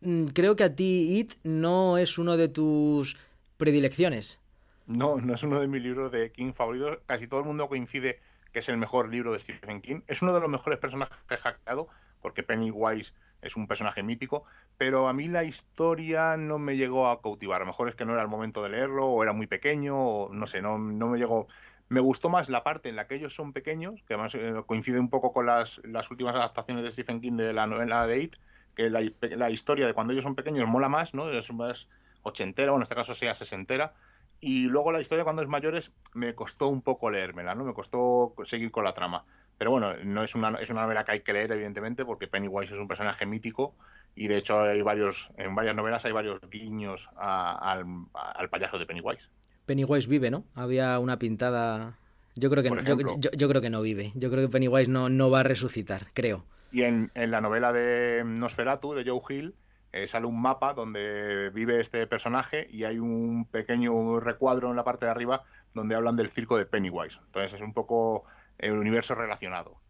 mm, 0.01 0.25
creo 0.27 0.55
que 0.55 0.63
a 0.63 0.75
ti 0.75 1.19
It 1.19 1.33
no 1.43 1.97
es 1.97 2.17
uno 2.17 2.37
de 2.37 2.47
tus 2.47 3.17
predilecciones. 3.57 4.39
No, 4.87 5.17
no 5.17 5.33
es 5.33 5.43
uno 5.43 5.59
de 5.59 5.67
mis 5.67 5.81
libros 5.81 6.11
de 6.11 6.31
King 6.31 6.53
favoritos. 6.53 6.99
Casi 7.05 7.27
todo 7.27 7.41
el 7.41 7.45
mundo 7.45 7.67
coincide 7.67 8.19
que 8.51 8.59
es 8.59 8.69
el 8.69 8.77
mejor 8.77 9.09
libro 9.09 9.31
de 9.33 9.39
Stephen 9.39 9.81
King. 9.81 10.01
Es 10.07 10.21
uno 10.21 10.33
de 10.33 10.39
los 10.39 10.49
mejores 10.49 10.79
personajes 10.79 11.17
hackeado, 11.39 11.87
porque 12.21 12.43
Pennywise 12.43 13.13
es 13.41 13.55
un 13.55 13.67
personaje 13.67 14.03
mítico, 14.03 14.43
pero 14.77 15.07
a 15.07 15.13
mí 15.13 15.27
la 15.27 15.43
historia 15.43 16.37
no 16.37 16.59
me 16.59 16.77
llegó 16.77 17.07
a 17.07 17.21
cautivar. 17.21 17.61
A 17.61 17.65
lo 17.65 17.67
mejor 17.67 17.89
es 17.89 17.95
que 17.95 18.05
no 18.05 18.13
era 18.13 18.21
el 18.21 18.27
momento 18.27 18.63
de 18.63 18.69
leerlo, 18.69 19.07
o 19.07 19.23
era 19.23 19.33
muy 19.33 19.47
pequeño, 19.47 19.97
o 19.97 20.33
no 20.33 20.47
sé, 20.47 20.61
no, 20.61 20.77
no 20.77 21.07
me 21.07 21.17
llegó. 21.17 21.47
Me 21.89 21.99
gustó 21.99 22.29
más 22.29 22.49
la 22.49 22.63
parte 22.63 22.89
en 22.89 22.95
la 22.95 23.07
que 23.07 23.15
ellos 23.15 23.35
son 23.35 23.53
pequeños, 23.53 24.01
que 24.07 24.13
además 24.13 24.33
eh, 24.35 24.63
coincide 24.65 24.99
un 24.99 25.09
poco 25.09 25.33
con 25.33 25.45
las, 25.45 25.81
las 25.83 26.09
últimas 26.11 26.35
adaptaciones 26.35 26.83
de 26.83 26.91
Stephen 26.91 27.19
King 27.21 27.33
de 27.37 27.53
la 27.53 27.67
novela 27.67 28.07
de 28.07 28.21
It, 28.23 28.35
que 28.75 28.89
la, 28.89 29.01
la 29.21 29.49
historia 29.49 29.85
de 29.87 29.93
cuando 29.93 30.13
ellos 30.13 30.23
son 30.23 30.35
pequeños 30.35 30.67
mola 30.67 30.87
más, 30.89 31.13
¿no? 31.13 31.29
Es 31.31 31.51
más 31.51 31.87
ochentera, 32.21 32.71
o 32.71 32.75
en 32.77 32.83
este 32.83 32.95
caso 32.95 33.15
sea 33.15 33.35
sesentera. 33.35 33.93
Y 34.39 34.63
luego 34.63 34.91
la 34.91 35.01
historia 35.01 35.23
cuando 35.23 35.41
es 35.41 35.47
mayores 35.47 35.91
me 36.13 36.33
costó 36.35 36.67
un 36.67 36.81
poco 36.81 37.09
leérmela, 37.09 37.55
¿no? 37.55 37.63
Me 37.65 37.73
costó 37.73 38.33
seguir 38.45 38.71
con 38.71 38.83
la 38.83 38.93
trama. 38.93 39.25
Pero 39.61 39.69
bueno, 39.69 39.93
no 40.03 40.23
es 40.23 40.33
una, 40.33 40.55
es 40.59 40.71
una 40.71 40.81
novela 40.81 41.03
que 41.05 41.11
hay 41.11 41.19
que 41.19 41.33
leer, 41.33 41.51
evidentemente, 41.51 42.03
porque 42.03 42.25
Pennywise 42.27 42.73
es 42.73 42.79
un 42.79 42.87
personaje 42.87 43.27
mítico 43.27 43.75
y 44.15 44.27
de 44.27 44.37
hecho 44.37 44.59
hay 44.59 44.81
varios, 44.81 45.29
en 45.37 45.53
varias 45.53 45.75
novelas 45.75 46.03
hay 46.03 46.11
varios 46.11 46.39
guiños 46.49 47.07
a- 47.15 47.71
al, 47.71 47.85
al 48.15 48.49
payaso 48.49 48.79
de 48.79 48.87
Pennywise. 48.87 49.21
Pennywise 49.67 50.09
vive, 50.09 50.31
¿no? 50.31 50.45
Había 50.55 50.97
una 50.97 51.19
pintada. 51.19 51.93
Yo 52.33 52.49
creo 52.49 52.63
que 52.63 52.71
no, 52.71 52.77
yo, 52.77 52.81
ejemplo. 52.81 53.15
yo- 53.19 53.29
yo 53.37 53.47
creo 53.49 53.61
que 53.61 53.69
no 53.69 53.83
vive. 53.83 54.11
Yo 54.15 54.31
creo 54.31 54.47
que 54.47 54.51
Pennywise 54.51 54.89
no, 54.89 55.09
no 55.09 55.29
va 55.29 55.41
a 55.41 55.43
resucitar, 55.43 56.07
creo. 56.15 56.43
Y 56.71 56.81
en, 56.81 57.11
en 57.13 57.29
la 57.29 57.39
novela 57.39 57.71
de 57.71 58.23
Nosferatu, 58.25 58.95
de 58.95 59.07
Joe 59.07 59.21
Hill, 59.29 59.53
eh, 59.91 60.07
sale 60.07 60.25
un 60.25 60.41
mapa 60.41 60.73
donde 60.73 61.51
vive 61.51 61.79
este 61.79 62.07
personaje 62.07 62.65
y 62.71 62.85
hay 62.85 62.97
un 62.97 63.45
pequeño 63.45 64.19
recuadro 64.19 64.71
en 64.71 64.75
la 64.75 64.83
parte 64.83 65.05
de 65.05 65.11
arriba 65.11 65.43
donde 65.75 65.93
hablan 65.93 66.15
del 66.15 66.31
circo 66.31 66.57
de 66.57 66.65
Pennywise. 66.65 67.19
Entonces 67.27 67.53
es 67.53 67.61
un 67.61 67.73
poco 67.73 68.23
el 68.61 68.73
universo 68.73 69.15
relacionado. 69.15 69.81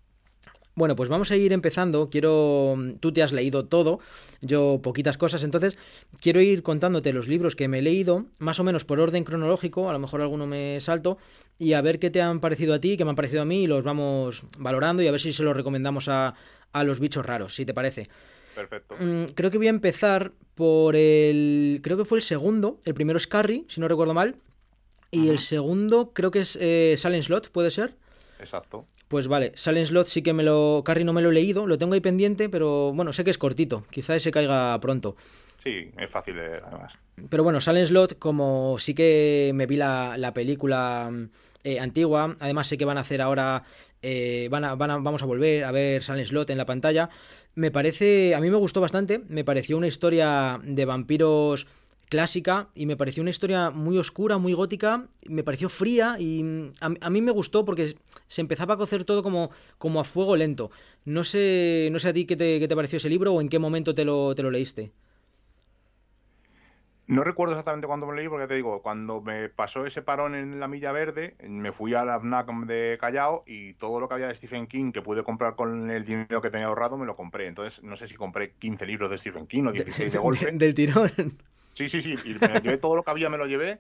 Bueno, 0.74 0.96
pues 0.96 1.10
vamos 1.10 1.30
a 1.32 1.36
ir 1.36 1.52
empezando. 1.52 2.10
Quiero. 2.10 2.76
Tú 3.02 3.12
te 3.12 3.22
has 3.22 3.34
leído 3.34 3.66
todo, 3.66 4.00
yo 4.42 4.80
poquitas 4.82 5.18
cosas. 5.18 5.44
Entonces, 5.44 5.78
quiero 6.22 6.40
ir 6.40 6.64
contándote 6.64 7.12
los 7.12 7.28
libros 7.28 7.56
que 7.56 7.68
me 7.68 7.80
he 7.80 7.82
leído, 7.82 8.26
más 8.40 8.60
o 8.60 8.64
menos 8.64 8.86
por 8.86 9.00
orden 9.00 9.26
cronológico. 9.26 9.90
A 9.90 9.94
lo 9.94 10.00
mejor 10.00 10.22
alguno 10.22 10.48
me 10.48 10.80
salto. 10.80 11.18
Y 11.60 11.74
a 11.74 11.82
ver 11.82 12.00
qué 12.00 12.10
te 12.10 12.22
han 12.22 12.40
parecido 12.40 12.74
a 12.74 12.80
ti, 12.80 12.96
qué 12.96 13.04
me 13.04 13.10
han 13.10 13.18
parecido 13.18 13.42
a 13.42 13.46
mí. 13.46 13.64
Y 13.64 13.68
los 13.68 13.84
vamos 13.84 14.44
valorando 14.58 15.04
y 15.04 15.08
a 15.08 15.12
ver 15.12 15.20
si 15.20 15.34
se 15.34 15.44
los 15.44 15.56
recomendamos 15.56 16.08
a, 16.08 16.36
a 16.72 16.84
los 16.86 17.00
bichos 17.02 17.26
raros, 17.26 17.54
si 17.54 17.66
te 17.66 17.74
parece. 17.74 18.08
Perfecto. 18.56 18.96
Mm, 19.00 19.26
creo 19.36 19.52
que 19.52 19.58
voy 19.58 19.68
a 19.68 19.72
empezar 19.72 20.32
por 20.56 20.96
el. 20.96 21.82
Creo 21.84 21.98
que 21.98 22.06
fue 22.06 22.20
el 22.20 22.24
segundo. 22.24 22.80
El 22.86 22.94
primero 22.94 23.18
es 23.18 23.28
Carrie, 23.28 23.66
si 23.68 23.82
no 23.82 23.90
recuerdo 23.90 24.14
mal. 24.14 24.38
Y 25.12 25.28
el 25.28 25.40
segundo 25.40 26.14
creo 26.14 26.32
que 26.32 26.40
es 26.40 26.58
eh, 26.62 26.96
Silent 26.98 27.26
Slot, 27.26 27.50
¿puede 27.50 27.70
ser? 27.70 27.98
Exacto. 28.42 28.86
Pues 29.08 29.28
vale, 29.28 29.54
Silent 29.56 29.88
Slot 29.88 30.08
sí 30.08 30.22
que 30.22 30.34
me 30.34 30.44
lo. 30.44 30.82
Carrie 30.84 31.06
no 31.06 31.14
me 31.14 31.22
lo 31.22 31.30
he 31.30 31.34
leído, 31.34 31.68
lo 31.68 31.78
tengo 31.78 31.94
ahí 31.94 32.02
pendiente, 32.02 32.50
pero 32.50 32.92
bueno, 32.94 33.14
sé 33.14 33.24
que 33.24 33.30
es 33.32 33.38
cortito. 33.38 33.86
Quizá 33.92 34.16
ese 34.16 34.32
caiga 34.32 34.78
pronto. 34.82 35.16
Sí, 35.64 35.92
es 35.98 36.10
fácil 36.10 36.36
de 36.36 36.42
leer, 36.42 36.64
además. 36.66 36.94
Pero 37.30 37.44
bueno, 37.44 37.62
Silent 37.62 37.88
Slot, 37.88 38.18
como 38.18 38.78
sí 38.80 38.96
que 38.96 39.52
me 39.54 39.68
vi 39.68 39.76
la, 39.78 40.16
la 40.18 40.34
película 40.34 41.12
eh, 41.64 41.80
antigua, 41.80 42.36
además 42.40 42.68
sé 42.68 42.78
que 42.80 42.86
van 42.86 42.98
a 42.98 43.02
hacer 43.02 43.22
ahora, 43.22 43.64
eh, 44.02 44.48
van 44.50 44.64
a, 44.66 44.74
van 44.74 44.90
a- 44.90 44.98
vamos 44.98 45.22
a 45.22 45.26
volver 45.28 45.64
a 45.64 45.72
ver 45.72 46.02
Silent 46.02 46.28
Slot 46.28 46.50
en 46.50 46.58
la 46.58 46.66
pantalla, 46.66 47.10
me 47.54 47.70
parece, 47.70 48.34
a 48.34 48.40
mí 48.40 48.50
me 48.50 48.56
gustó 48.58 48.82
bastante, 48.82 49.22
me 49.28 49.44
pareció 49.44 49.78
una 49.78 49.86
historia 49.86 50.60
de 50.64 50.86
vampiros 50.86 51.68
clásica 52.12 52.68
y 52.76 52.86
me 52.88 52.98
pareció 52.98 53.22
una 53.24 53.30
historia 53.30 53.70
muy 53.70 53.98
oscura, 53.98 54.38
muy 54.38 54.52
gótica, 54.52 55.08
me 55.30 55.46
pareció 55.46 55.70
fría 55.70 56.18
y 56.20 56.44
mm, 56.44 56.72
a, 56.82 57.08
a 57.08 57.10
mí 57.10 57.22
me 57.22 57.32
gustó 57.32 57.64
porque 57.64 57.96
se 58.28 58.42
empezaba 58.42 58.74
a 58.74 58.78
cocer 58.78 59.06
todo 59.06 59.24
como, 59.24 59.50
como 59.78 60.02
a 60.02 60.04
fuego 60.04 60.36
lento. 60.36 60.72
No 61.06 61.24
sé, 61.24 61.88
no 61.90 62.00
sé 62.00 62.10
a 62.10 62.14
ti 62.14 62.26
qué 62.26 62.36
te, 62.36 62.60
qué 62.60 62.68
te 62.68 62.76
pareció 62.76 62.98
ese 62.98 63.08
libro 63.10 63.34
o 63.34 63.40
en 63.40 63.48
qué 63.48 63.60
momento 63.60 63.96
te 63.96 64.04
lo, 64.04 64.36
te 64.36 64.44
lo 64.44 64.52
leíste. 64.52 64.92
No 67.08 67.24
recuerdo 67.24 67.54
exactamente 67.54 67.88
cuándo 67.88 68.06
me 68.06 68.12
lo 68.12 68.18
leí, 68.18 68.28
porque 68.28 68.48
te 68.48 68.56
digo, 68.56 68.82
cuando 68.82 69.22
me 69.22 69.48
pasó 69.48 69.86
ese 69.86 70.02
parón 70.02 70.36
en 70.36 70.60
la 70.60 70.68
Milla 70.68 70.92
Verde, 70.92 71.36
me 71.48 71.72
fui 71.72 71.94
a 71.94 72.04
la 72.04 72.20
FNAC 72.20 72.48
de 72.66 72.98
Callao 73.00 73.44
y 73.48 73.74
todo 73.76 74.02
lo 74.02 74.10
que 74.10 74.16
había 74.16 74.28
de 74.28 74.36
Stephen 74.36 74.68
King 74.68 74.92
que 74.92 75.02
pude 75.02 75.24
comprar 75.24 75.56
con 75.56 75.90
el 75.90 76.04
dinero 76.04 76.42
que 76.42 76.50
tenía 76.50 76.68
ahorrado 76.68 76.98
me 76.98 77.06
lo 77.06 77.16
compré. 77.16 77.48
Entonces, 77.48 77.82
no 77.84 77.96
sé 77.96 78.08
si 78.08 78.16
compré 78.16 78.52
15 78.52 78.86
libros 78.86 79.10
de 79.10 79.18
Stephen 79.18 79.48
King 79.48 79.64
o 79.64 79.72
16 79.72 80.12
de 80.12 80.20
golpe. 80.20 80.52
Del 80.52 80.74
tirón. 80.74 81.12
Sí, 81.74 81.90
sí, 81.90 82.02
sí. 82.02 82.16
Y 82.26 82.34
me 82.36 82.60
llevé 82.62 82.78
todo 82.78 82.96
lo 82.96 83.04
que 83.04 83.12
había, 83.12 83.30
me 83.30 83.38
lo 83.38 83.46
llevé 83.46 83.80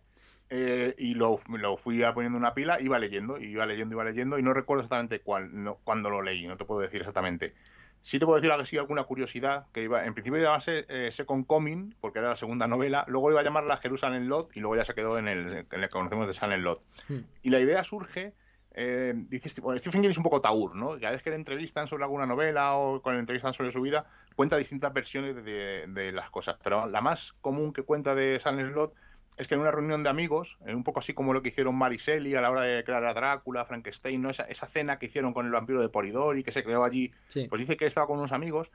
eh, 0.54 0.96
y 0.98 1.14
lo, 1.14 1.40
lo 1.48 1.78
fui 1.78 2.04
a 2.04 2.14
poniendo 2.14 2.38
en 2.38 2.44
una 2.44 2.54
pila, 2.54 2.82
iba 2.82 3.00
leyendo, 3.00 3.38
iba 3.38 3.66
leyendo, 3.66 3.96
iba 3.96 4.04
leyendo 4.04 4.38
y 4.38 4.44
no 4.44 4.54
recuerdo 4.54 4.84
exactamente 4.84 5.22
cuál, 5.22 5.64
no, 5.64 5.78
cuándo 5.86 6.10
lo 6.10 6.22
leí, 6.22 6.46
no 6.46 6.58
te 6.58 6.66
puedo 6.66 6.82
decir 6.82 7.00
exactamente. 7.00 7.54
Sí 8.02 8.20
te 8.20 8.26
puedo 8.26 8.36
decir 8.36 8.52
así 8.52 8.78
alguna 8.78 9.06
curiosidad, 9.06 9.68
que 9.72 9.84
iba, 9.84 10.06
en 10.06 10.14
principio 10.14 10.40
iba 10.40 10.48
a 10.48 10.52
llamarse 10.52 10.86
eh, 10.90 11.10
Second 11.12 11.46
Coming, 11.46 11.96
porque 12.02 12.20
era 12.20 12.30
la 12.30 12.36
segunda 12.36 12.68
novela, 12.68 13.06
luego 13.08 13.32
iba 13.32 13.40
a 13.40 13.44
llamarla 13.44 13.78
Jerusalem 13.78 14.28
Lot 14.28 14.56
y 14.58 14.60
luego 14.60 14.76
ya 14.76 14.84
se 14.84 14.94
quedó 14.94 15.18
en 15.18 15.30
el, 15.30 15.68
que 15.68 15.88
conocemos 15.88 16.28
de 16.28 16.34
Silent 16.34 16.64
Lot. 16.64 16.82
Hmm. 17.08 17.20
Y 17.44 17.50
la 17.50 17.62
idea 17.62 17.84
surge, 17.86 18.34
eh, 18.74 19.14
dice, 19.16 19.62
bueno, 19.62 19.80
Stephen 19.80 20.02
King 20.02 20.10
es 20.10 20.18
un 20.18 20.24
poco 20.24 20.42
taur, 20.42 20.76
¿no? 20.76 21.00
Cada 21.00 21.12
vez 21.12 21.22
que 21.22 21.30
le 21.30 21.38
entrevistan 21.38 21.88
sobre 21.88 22.04
alguna 22.04 22.26
novela 22.26 22.76
o 22.76 23.02
cuando 23.02 23.18
le 23.18 23.22
entrevistan 23.22 23.54
sobre 23.54 23.72
su 23.72 23.82
vida, 23.82 24.06
cuenta 24.36 24.58
distintas 24.58 24.94
versiones 24.94 25.36
de, 25.44 25.86
de 25.88 26.12
las 26.12 26.30
cosas. 26.30 26.58
Pero 26.64 26.88
la 26.88 27.02
más 27.02 27.34
común 27.42 27.74
que 27.74 27.84
cuenta 27.84 28.16
de 28.16 28.40
Silent 28.40 28.72
Slot 28.74 28.94
es 29.38 29.48
que 29.48 29.56
en 29.56 29.62
una 29.62 29.72
reunión 29.72 30.04
de 30.04 30.10
amigos, 30.10 30.58
eh, 30.66 30.76
un 30.76 30.84
poco 30.84 31.00
así 31.00 31.14
como 31.14 31.34
lo 31.34 31.42
que 31.42 31.50
hicieron 31.50 31.76
Mariselli 31.76 32.36
a 32.36 32.42
la 32.42 32.52
hora 32.52 32.62
de 32.64 32.84
crear 32.84 33.04
a 33.06 33.14
Drácula, 33.14 33.66
Frankenstein, 33.66 34.22
¿no? 34.22 34.30
esa, 34.30 34.44
esa 34.44 34.68
cena 34.68 35.00
que 35.00 35.06
hicieron 35.06 35.34
con 35.34 35.46
el 35.46 35.52
vampiro 35.52 35.80
de 35.82 35.90
Polidori, 35.90 36.44
que 36.44 36.52
se 36.52 36.64
creó 36.64 36.84
allí, 36.84 37.12
Sí. 37.30 37.48
pues 37.48 37.60
dice 37.60 37.78
que 37.78 37.86
estaba 37.86 38.08
con 38.08 38.20
unos 38.20 38.34
amigos 38.34 38.72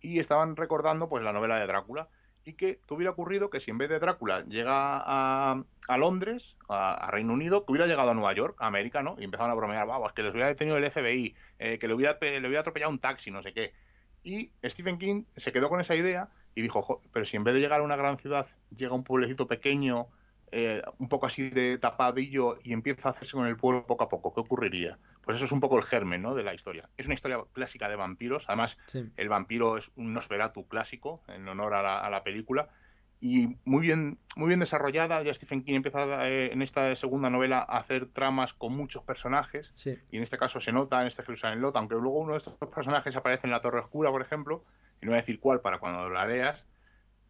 y 0.00 0.18
estaban 0.18 0.56
recordando 0.56 1.08
pues 1.08 1.22
la 1.22 1.32
novela 1.32 1.58
de 1.58 1.66
Drácula 1.66 2.08
y 2.44 2.54
que, 2.54 2.80
que 2.86 2.94
hubiera 2.94 3.12
ocurrido 3.12 3.50
que 3.50 3.60
si 3.60 3.70
en 3.70 3.78
vez 3.78 3.88
de 3.88 3.98
Drácula 3.98 4.44
llega 4.46 4.72
a, 4.74 5.62
a 5.88 5.98
Londres, 5.98 6.56
a, 6.68 6.94
a 6.94 7.10
Reino 7.10 7.32
Unido, 7.34 7.64
que 7.64 7.72
hubiera 7.72 7.86
llegado 7.86 8.10
a 8.10 8.14
Nueva 8.14 8.32
York, 8.32 8.56
a 8.60 8.66
América, 8.66 9.02
¿no? 9.02 9.14
Y 9.18 9.24
empezaron 9.24 9.52
a 9.52 9.54
bromear, 9.54 9.86
vamos, 9.86 10.12
que 10.12 10.22
les 10.22 10.32
hubiera 10.32 10.48
detenido 10.48 10.76
el 10.78 10.90
FBI, 10.90 11.36
eh, 11.58 11.78
que 11.78 11.86
le 11.86 11.94
hubiera, 11.94 12.18
le 12.20 12.38
hubiera 12.40 12.60
atropellado 12.60 12.90
un 12.90 12.98
taxi, 12.98 13.30
no 13.30 13.42
sé 13.42 13.52
qué. 13.52 13.72
Y 14.22 14.52
Stephen 14.64 14.98
King 14.98 15.24
se 15.36 15.52
quedó 15.52 15.68
con 15.68 15.80
esa 15.80 15.94
idea 15.94 16.28
y 16.54 16.62
dijo, 16.62 16.82
"Jo, 16.82 17.00
pero 17.12 17.24
si 17.24 17.36
en 17.36 17.44
vez 17.44 17.54
de 17.54 17.60
llegar 17.60 17.80
a 17.80 17.84
una 17.84 17.96
gran 17.96 18.18
ciudad, 18.18 18.46
llega 18.74 18.92
a 18.92 18.94
un 18.94 19.04
pueblecito 19.04 19.46
pequeño, 19.46 20.08
eh, 20.52 20.82
un 20.98 21.08
poco 21.08 21.26
así 21.26 21.48
de 21.48 21.78
tapadillo 21.78 22.58
y 22.64 22.72
empieza 22.72 23.08
a 23.08 23.12
hacerse 23.12 23.34
con 23.36 23.46
el 23.46 23.56
pueblo 23.56 23.86
poco 23.86 24.04
a 24.04 24.08
poco, 24.08 24.34
¿qué 24.34 24.40
ocurriría? 24.40 24.98
Pues 25.22 25.36
eso 25.36 25.44
es 25.44 25.52
un 25.52 25.60
poco 25.60 25.76
el 25.78 25.84
germen 25.84 26.22
¿no? 26.22 26.34
de 26.34 26.42
la 26.42 26.52
historia. 26.54 26.90
Es 26.96 27.06
una 27.06 27.14
historia 27.14 27.38
clásica 27.52 27.88
de 27.88 27.94
vampiros, 27.96 28.46
además 28.48 28.76
Sí. 28.86 29.08
el 29.16 29.28
vampiro 29.28 29.78
es 29.78 29.92
un 29.94 30.12
Nosferatu 30.12 30.66
clásico, 30.66 31.22
en 31.28 31.46
honor 31.46 31.74
a 31.74 31.82
la, 31.82 31.98
a 32.00 32.10
la 32.10 32.24
película, 32.24 32.68
y 33.20 33.56
muy 33.64 33.82
bien, 33.82 34.18
muy 34.36 34.48
bien 34.48 34.60
desarrollada. 34.60 35.22
Ya 35.22 35.34
Stephen 35.34 35.62
King 35.62 35.74
empieza 35.74 36.26
eh, 36.28 36.52
en 36.52 36.62
esta 36.62 36.94
segunda 36.96 37.28
novela 37.28 37.58
a 37.58 37.76
hacer 37.78 38.06
tramas 38.06 38.54
con 38.54 38.74
muchos 38.74 39.02
personajes, 39.04 39.72
Sí. 39.76 39.98
y 40.10 40.16
en 40.16 40.22
este 40.22 40.38
caso 40.38 40.58
se 40.60 40.72
nota 40.72 41.00
en 41.02 41.06
este 41.06 41.22
Jerusalem 41.22 41.60
Lot, 41.60 41.76
aunque 41.76 41.94
luego 41.96 42.18
uno 42.18 42.32
de 42.32 42.38
estos 42.38 42.54
personajes 42.54 43.14
aparece 43.16 43.46
en 43.46 43.50
la 43.52 43.60
Torre 43.60 43.80
Oscura, 43.80 44.10
por 44.10 44.22
ejemplo, 44.22 44.64
y 45.02 45.06
no 45.06 45.10
voy 45.10 45.18
a 45.18 45.20
decir 45.20 45.38
cuál 45.38 45.60
para 45.60 45.78
cuando 45.78 46.08
la 46.08 46.26
leas, 46.26 46.64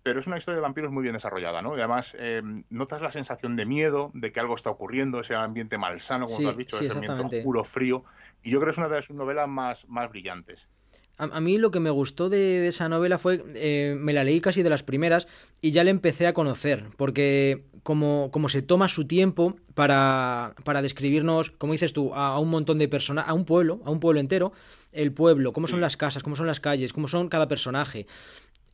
pero 0.02 0.20
es 0.20 0.26
una 0.26 0.38
historia 0.38 0.56
de 0.56 0.62
vampiros 0.62 0.92
muy 0.92 1.02
bien 1.02 1.12
desarrollada, 1.14 1.60
¿no? 1.60 1.76
Y 1.76 1.80
además 1.80 2.14
eh, 2.18 2.40
notas 2.70 3.02
la 3.02 3.10
sensación 3.10 3.56
de 3.56 3.66
miedo, 3.66 4.10
de 4.14 4.32
que 4.32 4.40
algo 4.40 4.54
está 4.54 4.70
ocurriendo, 4.70 5.20
ese 5.20 5.34
ambiente 5.34 5.76
malsano, 5.76 6.26
como 6.26 6.36
Sí, 6.38 6.44
tú 6.44 6.48
has 6.50 6.56
dicho, 6.56 6.78
sí, 6.78 6.86
ese 6.86 6.94
ambiente 6.94 7.38
oscuro, 7.38 7.64
frío, 7.64 8.04
y 8.42 8.50
yo 8.50 8.60
creo 8.60 8.68
que 8.72 8.72
es 8.72 8.78
una 8.78 8.88
de 8.88 9.02
sus 9.02 9.16
novelas 9.16 9.48
más, 9.48 9.86
más 9.88 10.08
brillantes. 10.08 10.68
A, 11.20 11.36
a 11.36 11.40
mí 11.40 11.58
lo 11.58 11.70
que 11.70 11.80
me 11.80 11.90
gustó 11.90 12.28
de, 12.28 12.38
de 12.38 12.68
esa 12.68 12.88
novela 12.88 13.18
fue, 13.18 13.42
eh, 13.54 13.94
me 13.98 14.12
la 14.12 14.24
leí 14.24 14.40
casi 14.40 14.62
de 14.62 14.70
las 14.70 14.82
primeras 14.82 15.28
y 15.60 15.70
ya 15.70 15.84
le 15.84 15.90
empecé 15.90 16.26
a 16.26 16.32
conocer, 16.34 16.86
porque 16.96 17.64
como, 17.82 18.30
como 18.32 18.48
se 18.48 18.62
toma 18.62 18.88
su 18.88 19.06
tiempo 19.06 19.56
para, 19.74 20.54
para 20.64 20.82
describirnos, 20.82 21.50
como 21.50 21.72
dices 21.72 21.92
tú, 21.92 22.14
a, 22.14 22.28
a 22.34 22.38
un 22.38 22.50
montón 22.50 22.78
de 22.78 22.88
personas, 22.88 23.26
a 23.28 23.34
un 23.34 23.44
pueblo, 23.44 23.80
a 23.84 23.90
un 23.90 24.00
pueblo 24.00 24.20
entero, 24.20 24.52
el 24.92 25.12
pueblo, 25.12 25.52
cómo 25.52 25.66
son 25.68 25.80
las 25.80 25.96
casas, 25.96 26.22
cómo 26.22 26.36
son 26.36 26.46
las 26.46 26.60
calles, 26.60 26.92
cómo 26.92 27.06
son 27.08 27.28
cada 27.28 27.48
personaje. 27.48 28.06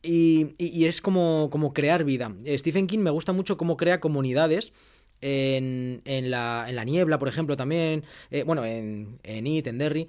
Y, 0.03 0.53
y- 0.57 0.67
y 0.69 0.85
es 0.85 1.01
como, 1.01 1.49
como 1.51 1.73
crear 1.73 2.03
vida. 2.03 2.31
Stephen 2.57 2.87
King 2.87 2.99
me 2.99 3.09
gusta 3.11 3.33
mucho 3.33 3.57
cómo 3.57 3.77
crea 3.77 3.99
comunidades. 3.99 4.71
En, 5.19 6.03
en 6.05 6.29
la, 6.29 6.65
en 6.69 6.75
la 6.75 6.83
niebla, 6.83 7.17
por 7.17 7.27
ejemplo, 7.27 7.55
también. 7.57 8.03
eh, 8.29 8.43
bueno, 8.43 8.63
en, 8.65 9.17
en 9.23 9.47
It, 9.47 9.65
en 9.65 9.79
Derry. 9.79 10.07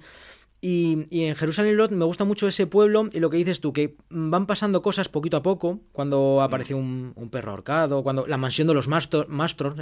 Y, 0.61 1.05
y 1.09 1.23
en 1.23 1.35
Jerusalén 1.35 1.77
Lot 1.77 1.91
me 1.91 2.03
gusta 2.05 2.25
mucho 2.25 2.47
ese 2.47 2.67
pueblo 2.67 3.09
y 3.13 3.19
lo 3.19 3.29
que 3.29 3.37
dices 3.37 3.61
tú, 3.61 3.71
que 3.71 3.95
van 4.09 4.45
pasando 4.45 4.81
cosas 4.81 5.07
poquito 5.07 5.37
a 5.37 5.43
poco, 5.43 5.79
cuando 5.93 6.41
aparece 6.41 6.73
un, 6.73 7.13
un 7.15 7.29
perro 7.29 7.51
ahorcado, 7.51 8.03
cuando 8.03 8.27
la 8.27 8.37
mansión 8.37 8.67
de 8.67 8.73
los 8.73 8.87
Mastros 8.87 9.75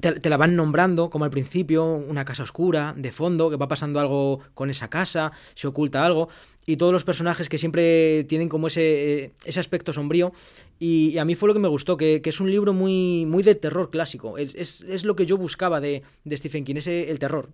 te, 0.00 0.12
te 0.20 0.30
la 0.30 0.36
van 0.36 0.56
nombrando, 0.56 1.10
como 1.10 1.24
al 1.24 1.30
principio, 1.30 1.84
una 1.84 2.24
casa 2.24 2.42
oscura, 2.42 2.94
de 2.96 3.12
fondo, 3.12 3.50
que 3.50 3.56
va 3.56 3.68
pasando 3.68 4.00
algo 4.00 4.40
con 4.54 4.70
esa 4.70 4.88
casa, 4.88 5.32
se 5.54 5.66
oculta 5.66 6.04
algo, 6.04 6.28
y 6.66 6.76
todos 6.76 6.92
los 6.92 7.04
personajes 7.04 7.48
que 7.48 7.58
siempre 7.58 8.24
tienen 8.24 8.48
como 8.48 8.68
ese, 8.68 9.24
eh, 9.24 9.32
ese 9.44 9.60
aspecto 9.60 9.92
sombrío, 9.92 10.32
y, 10.78 11.10
y 11.10 11.18
a 11.18 11.24
mí 11.24 11.34
fue 11.34 11.48
lo 11.48 11.54
que 11.54 11.60
me 11.60 11.68
gustó, 11.68 11.96
que, 11.96 12.22
que 12.22 12.30
es 12.30 12.40
un 12.40 12.50
libro 12.50 12.72
muy, 12.72 13.26
muy 13.26 13.42
de 13.42 13.54
terror 13.54 13.90
clásico, 13.90 14.38
es, 14.38 14.54
es, 14.54 14.82
es 14.82 15.04
lo 15.04 15.16
que 15.16 15.26
yo 15.26 15.36
buscaba 15.36 15.80
de, 15.80 16.02
de 16.24 16.36
Stephen 16.36 16.64
King, 16.64 16.76
ese, 16.76 17.10
el 17.10 17.18
terror. 17.18 17.50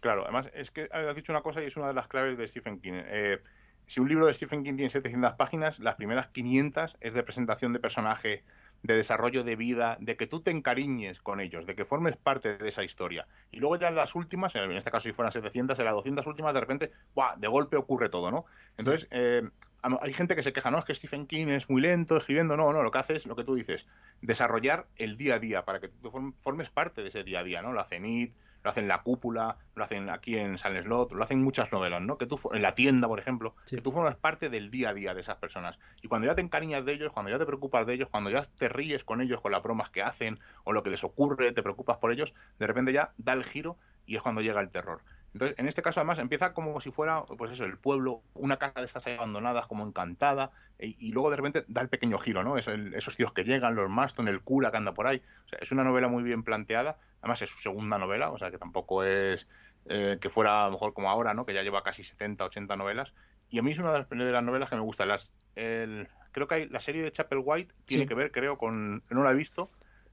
Claro, 0.00 0.22
además 0.24 0.50
es 0.54 0.70
que 0.70 0.88
has 0.92 1.14
dicho 1.14 1.32
una 1.32 1.42
cosa 1.42 1.62
y 1.62 1.66
es 1.66 1.76
una 1.76 1.88
de 1.88 1.94
las 1.94 2.08
claves 2.08 2.38
de 2.38 2.46
Stephen 2.48 2.80
King. 2.80 2.92
Eh, 3.04 3.42
si 3.86 4.00
un 4.00 4.08
libro 4.08 4.26
de 4.26 4.32
Stephen 4.34 4.64
King 4.64 4.76
tiene 4.76 4.88
700 4.90 5.34
páginas, 5.34 5.78
las 5.78 5.96
primeras 5.96 6.28
500 6.28 6.96
es 7.00 7.12
de 7.12 7.22
presentación 7.22 7.72
de 7.74 7.80
personaje, 7.80 8.44
de 8.82 8.94
desarrollo 8.94 9.44
de 9.44 9.56
vida, 9.56 9.98
de 10.00 10.16
que 10.16 10.26
tú 10.26 10.42
te 10.42 10.52
encariñes 10.52 11.20
con 11.20 11.38
ellos, 11.40 11.66
de 11.66 11.74
que 11.76 11.84
formes 11.84 12.16
parte 12.16 12.56
de 12.56 12.68
esa 12.70 12.82
historia. 12.82 13.28
Y 13.50 13.58
luego 13.60 13.76
ya 13.76 13.88
en 13.88 13.96
las 13.96 14.14
últimas, 14.14 14.54
en 14.54 14.72
este 14.72 14.90
caso 14.90 15.06
si 15.08 15.12
fueran 15.12 15.32
700, 15.32 15.78
en 15.78 15.84
las 15.84 15.94
200 15.94 16.26
últimas, 16.26 16.54
de 16.54 16.60
repente, 16.60 16.92
¡buah! 17.14 17.36
de 17.36 17.48
golpe 17.48 17.76
ocurre 17.76 18.08
todo, 18.08 18.30
¿no? 18.30 18.46
Entonces, 18.78 19.06
eh, 19.10 19.42
hay 19.82 20.12
gente 20.14 20.34
que 20.36 20.42
se 20.42 20.52
queja, 20.54 20.70
no, 20.70 20.78
es 20.78 20.84
que 20.86 20.94
Stephen 20.94 21.26
King 21.26 21.48
es 21.48 21.68
muy 21.68 21.80
lento 21.82 22.16
escribiendo, 22.16 22.56
no, 22.56 22.72
no, 22.72 22.82
lo 22.82 22.90
que 22.90 22.98
hace 22.98 23.16
es 23.16 23.26
lo 23.26 23.36
que 23.36 23.44
tú 23.44 23.54
dices, 23.54 23.86
desarrollar 24.20 24.88
el 24.96 25.16
día 25.16 25.34
a 25.34 25.38
día 25.38 25.64
para 25.64 25.80
que 25.80 25.88
tú 25.88 26.10
form- 26.10 26.34
formes 26.38 26.70
parte 26.70 27.02
de 27.02 27.08
ese 27.08 27.24
día 27.24 27.40
a 27.40 27.44
día, 27.44 27.60
¿no? 27.62 27.72
Lo 27.72 27.80
hacen 27.80 28.04
It, 28.06 28.36
lo 28.62 28.70
hacen 28.70 28.84
en 28.84 28.88
La 28.88 29.02
Cúpula, 29.02 29.56
lo 29.74 29.84
hacen 29.84 30.10
aquí 30.10 30.36
en 30.36 30.58
Silent 30.58 30.84
Slot, 30.84 31.12
lo 31.12 31.22
hacen 31.22 31.42
muchas 31.42 31.72
novelas, 31.72 32.02
¿no? 32.02 32.18
Que 32.18 32.26
tú, 32.26 32.38
en 32.52 32.62
La 32.62 32.74
Tienda, 32.74 33.08
por 33.08 33.18
ejemplo, 33.18 33.54
Sí. 33.64 33.76
que 33.76 33.82
tú 33.82 33.92
formas 33.92 34.16
parte 34.16 34.48
del 34.50 34.70
día 34.70 34.90
a 34.90 34.94
día 34.94 35.14
de 35.14 35.20
esas 35.20 35.36
personas. 35.36 35.78
Y 36.02 36.08
cuando 36.08 36.26
ya 36.26 36.34
te 36.34 36.42
encariñas 36.42 36.84
de 36.84 36.92
ellos, 36.92 37.12
cuando 37.12 37.30
ya 37.30 37.38
te 37.38 37.46
preocupas 37.46 37.86
de 37.86 37.94
ellos, 37.94 38.08
cuando 38.10 38.30
ya 38.30 38.42
te 38.44 38.68
ríes 38.68 39.04
con 39.04 39.20
ellos, 39.20 39.40
con 39.40 39.52
las 39.52 39.62
bromas 39.62 39.90
que 39.90 40.02
hacen 40.02 40.38
o 40.64 40.72
lo 40.72 40.82
que 40.82 40.90
les 40.90 41.04
ocurre, 41.04 41.52
te 41.52 41.62
preocupas 41.62 41.96
por 41.98 42.12
ellos, 42.12 42.34
de 42.58 42.66
repente 42.66 42.92
ya 42.92 43.12
da 43.16 43.32
el 43.32 43.44
giro 43.44 43.78
y 44.06 44.16
es 44.16 44.22
cuando 44.22 44.40
llega 44.40 44.60
el 44.60 44.70
terror. 44.70 45.02
Entonces, 45.32 45.58
en 45.58 45.68
este 45.68 45.82
caso, 45.82 46.00
además, 46.00 46.18
empieza 46.18 46.52
como 46.52 46.80
si 46.80 46.90
fuera, 46.90 47.22
pues 47.24 47.52
eso, 47.52 47.64
el 47.64 47.78
pueblo, 47.78 48.22
una 48.34 48.56
casa 48.58 48.80
de 48.80 48.86
estas 48.86 49.06
abandonadas, 49.06 49.66
como 49.66 49.86
encantada, 49.86 50.50
y, 50.78 50.96
y 50.98 51.12
luego 51.12 51.30
de 51.30 51.36
repente 51.36 51.64
da 51.68 51.82
el 51.82 51.88
pequeño 51.88 52.18
giro, 52.18 52.42
¿no? 52.42 52.56
Es 52.56 52.66
el- 52.66 52.94
esos 52.94 53.16
tíos 53.16 53.32
que 53.32 53.44
llegan, 53.44 53.74
los 53.76 53.88
Maston, 53.88 54.26
el 54.28 54.40
cura 54.42 54.70
que 54.70 54.76
anda 54.78 54.92
por 54.92 55.06
ahí. 55.06 55.22
O 55.46 55.48
sea, 55.48 55.58
es 55.62 55.70
una 55.70 55.84
novela 55.84 56.08
muy 56.08 56.22
bien 56.24 56.42
planteada. 56.42 56.98
Además, 57.20 57.42
es 57.42 57.50
su 57.50 57.58
segunda 57.58 57.96
novela, 57.98 58.30
o 58.30 58.38
sea, 58.38 58.50
que 58.50 58.58
tampoco 58.58 59.04
es 59.04 59.46
eh, 59.86 60.18
que 60.20 60.28
fuera 60.30 60.62
a 60.62 60.66
lo 60.66 60.72
mejor 60.72 60.92
como 60.92 61.08
ahora, 61.10 61.32
¿no? 61.32 61.46
Que 61.46 61.54
ya 61.54 61.62
lleva 61.62 61.82
casi 61.82 62.04
70, 62.04 62.44
80 62.44 62.76
novelas. 62.76 63.14
Y 63.48 63.58
a 63.58 63.62
mí 63.62 63.70
es 63.70 63.78
una 63.78 63.92
de 63.92 63.98
las, 64.00 64.08
de 64.10 64.16
las 64.16 64.42
novelas 64.44 64.68
que 64.68 64.76
me 64.76 64.82
gustan. 64.82 65.08
Las, 65.08 65.30
el- 65.56 66.06
creo 66.32 66.46
que 66.48 66.54
hay, 66.56 66.68
la 66.68 66.80
serie 66.80 67.02
de 67.02 67.10
Chapel 67.12 67.40
White 67.42 67.74
tiene 67.86 68.04
Sí. 68.04 68.08
que 68.08 68.14
ver, 68.14 68.30
creo, 68.32 68.58
con. 68.58 69.02
No 69.10 69.22
la 69.22 69.30
he 69.30 69.34
visto. 69.34 69.70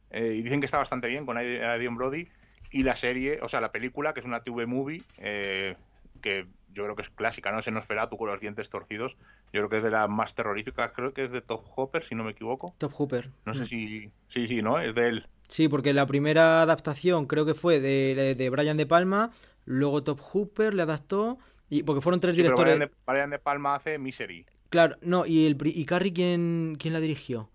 eh, 0.10 0.36
y 0.38 0.42
dicen 0.42 0.62
que 0.62 0.66
está 0.66 0.78
bastante 0.78 1.08
bien 1.10 1.26
con 1.26 1.38
Ad- 1.38 1.64
Adrian 1.64 1.96
Brody. 1.96 2.30
Y 2.72 2.84
la 2.84 2.96
serie, 2.96 3.40
o 3.42 3.48
sea, 3.48 3.62
la 3.62 3.72
película, 3.72 4.14
que 4.14 4.20
es 4.20 4.26
una 4.26 4.42
TV 4.42 4.66
movie, 4.66 5.02
eh, 5.18 5.76
que 6.22 6.46
yo 6.74 6.84
creo 6.84 6.96
que 6.96 7.02
es 7.02 7.10
clásica, 7.10 7.52
¿no? 7.52 7.60
Ese 7.60 7.72
Nosferatu 7.72 8.18
con 8.18 8.30
los 8.30 8.40
dientes 8.40 8.70
torcidos. 8.70 9.18
Yo 9.54 9.62
creo 9.62 9.70
que 9.70 9.78
es 9.78 9.84
de 9.84 9.92
las 9.92 10.10
más 10.10 10.36
terroríficas. 10.36 10.92
Creo 10.92 11.14
que 11.14 11.24
es 11.24 11.32
de 11.32 11.42
Top 11.42 11.64
Hopper, 11.76 12.04
si 12.04 12.14
no 12.14 12.24
me 12.24 12.32
equivoco. 12.32 12.76
Top 12.78 12.92
Hooper. 12.94 13.32
No 13.46 13.54
sé 13.54 13.62
Mm. 13.62 13.66
si. 13.66 14.12
Sí, 14.28 14.48
sí, 14.48 14.62
¿no? 14.62 14.80
Es 14.80 14.94
de 14.94 15.08
él. 15.08 15.28
Sí, 15.48 15.70
porque 15.70 15.94
la 15.94 16.06
primera 16.06 16.62
adaptación 16.62 17.26
creo 17.26 17.46
que 17.46 17.54
fue 17.54 17.80
de, 17.80 18.36
de, 18.36 18.50
Brian 18.50 18.76
De 18.78 18.86
Palma, 18.86 19.32
luego 19.66 20.04
Top 20.04 20.20
Hooper 20.20 20.74
le 20.74 20.82
adaptó, 20.84 21.38
y 21.70 21.84
porque 21.84 22.02
fueron 22.02 22.20
tres 22.20 22.36
Sí, 22.36 22.42
pero 22.44 22.56
directores. 22.58 22.76
Brian 22.78 22.90
de, 22.90 22.96
Brian 23.12 23.30
de 23.30 23.40
Palma 23.40 23.76
hace 23.76 23.98
Misery. 23.98 24.46
Claro, 24.70 24.98
no, 25.02 25.26
y 25.26 25.46
el 25.48 25.58
y 25.64 25.86
Carrie 25.86 26.12
quién, 26.12 26.76
quién 26.78 26.94
la 26.94 27.00
dirigió. 27.00 27.50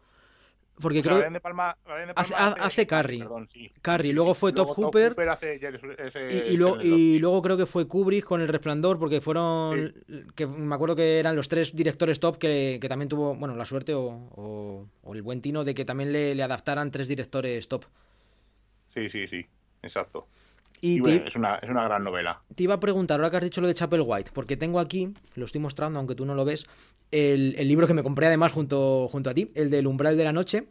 Porque 0.80 1.00
O 1.00 1.02
sea, 1.02 1.18
creo 1.28 1.40
Palma, 1.42 1.76
de 1.86 2.12
Hace- 2.16 2.86
Carrie. 2.86 3.18
Perdón, 3.20 3.46
sí. 3.46 3.70
Carrie, 3.82 4.08
Sí, 4.10 4.14
luego 4.14 4.34
sí. 4.34 4.40
fue 4.40 4.52
Top 4.52 4.68
Hooper. 4.70 5.14
hace 5.28 5.54
ese- 5.56 5.78
ese- 5.98 6.46
y, 6.48 6.54
y 6.54 6.56
luego, 6.56 6.76
ese 6.76 6.86
Slot. 6.86 6.98
y 6.98 7.18
luego 7.18 7.42
creo 7.42 7.56
que 7.56 7.66
fue 7.66 7.86
Kubrick 7.86 8.24
con 8.24 8.40
El 8.40 8.48
Resplandor, 8.48 8.98
porque 8.98 9.20
fueron. 9.20 9.94
que 10.34 10.46
Me 10.46 10.74
acuerdo 10.74 10.96
que 10.96 11.18
eran 11.18 11.36
los 11.36 11.48
tres 11.48 11.76
directores 11.76 12.18
top 12.20 12.38
que, 12.38 12.78
que 12.80 12.88
también 12.88 13.08
tuvo, 13.08 13.34
bueno, 13.36 13.54
la 13.54 13.66
suerte 13.66 13.94
o, 13.94 14.06
o- 14.06 14.86
o 15.02 15.14
el 15.14 15.22
buen 15.22 15.40
tino 15.42 15.62
de 15.62 15.74
que 15.74 15.84
también 15.84 16.10
le, 16.12 16.34
le 16.34 16.42
adaptaran 16.42 16.90
tres 16.90 17.06
directores 17.06 17.68
top. 17.68 17.84
Sí, 18.94 19.08
sí, 19.08 19.26
sí. 19.28 19.46
Exacto. 19.82 20.26
Y, 20.82 20.98
Y, 20.98 21.00
te, 21.00 21.26
es 21.28 21.36
una, 21.36 21.54
es 21.62 21.70
una 21.70 21.84
gran 21.84 22.04
novela. 22.04 22.42
te 22.54 22.64
iba 22.64 22.74
a 22.74 22.80
preguntar, 22.80 23.20
ahora 23.20 23.30
que 23.30 23.36
has 23.38 23.44
dicho 23.44 23.60
lo 23.60 23.68
de 23.68 23.74
Chapel 23.74 24.02
White, 24.04 24.32
porque 24.34 24.56
tengo 24.56 24.80
aquí, 24.80 25.14
lo 25.36 25.46
estoy 25.46 25.60
mostrando, 25.60 25.98
aunque 25.98 26.14
tú 26.16 26.26
no 26.26 26.34
lo 26.34 26.44
ves, 26.44 26.66
el, 27.12 27.54
el 27.56 27.68
libro 27.68 27.86
que 27.86 27.94
me 27.94 28.02
compré 28.02 28.26
además 28.26 28.52
junto, 28.52 29.08
junto 29.08 29.30
a 29.30 29.34
ti, 29.34 29.50
el 29.54 29.70
del 29.70 29.86
Umbral 29.86 30.16
de 30.16 30.24
la 30.24 30.32
Noche, 30.32 30.64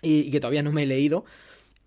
y, 0.00 0.20
y 0.20 0.30
que 0.30 0.40
todavía 0.40 0.62
no 0.62 0.72
me 0.72 0.82
he 0.84 0.86
leído. 0.86 1.24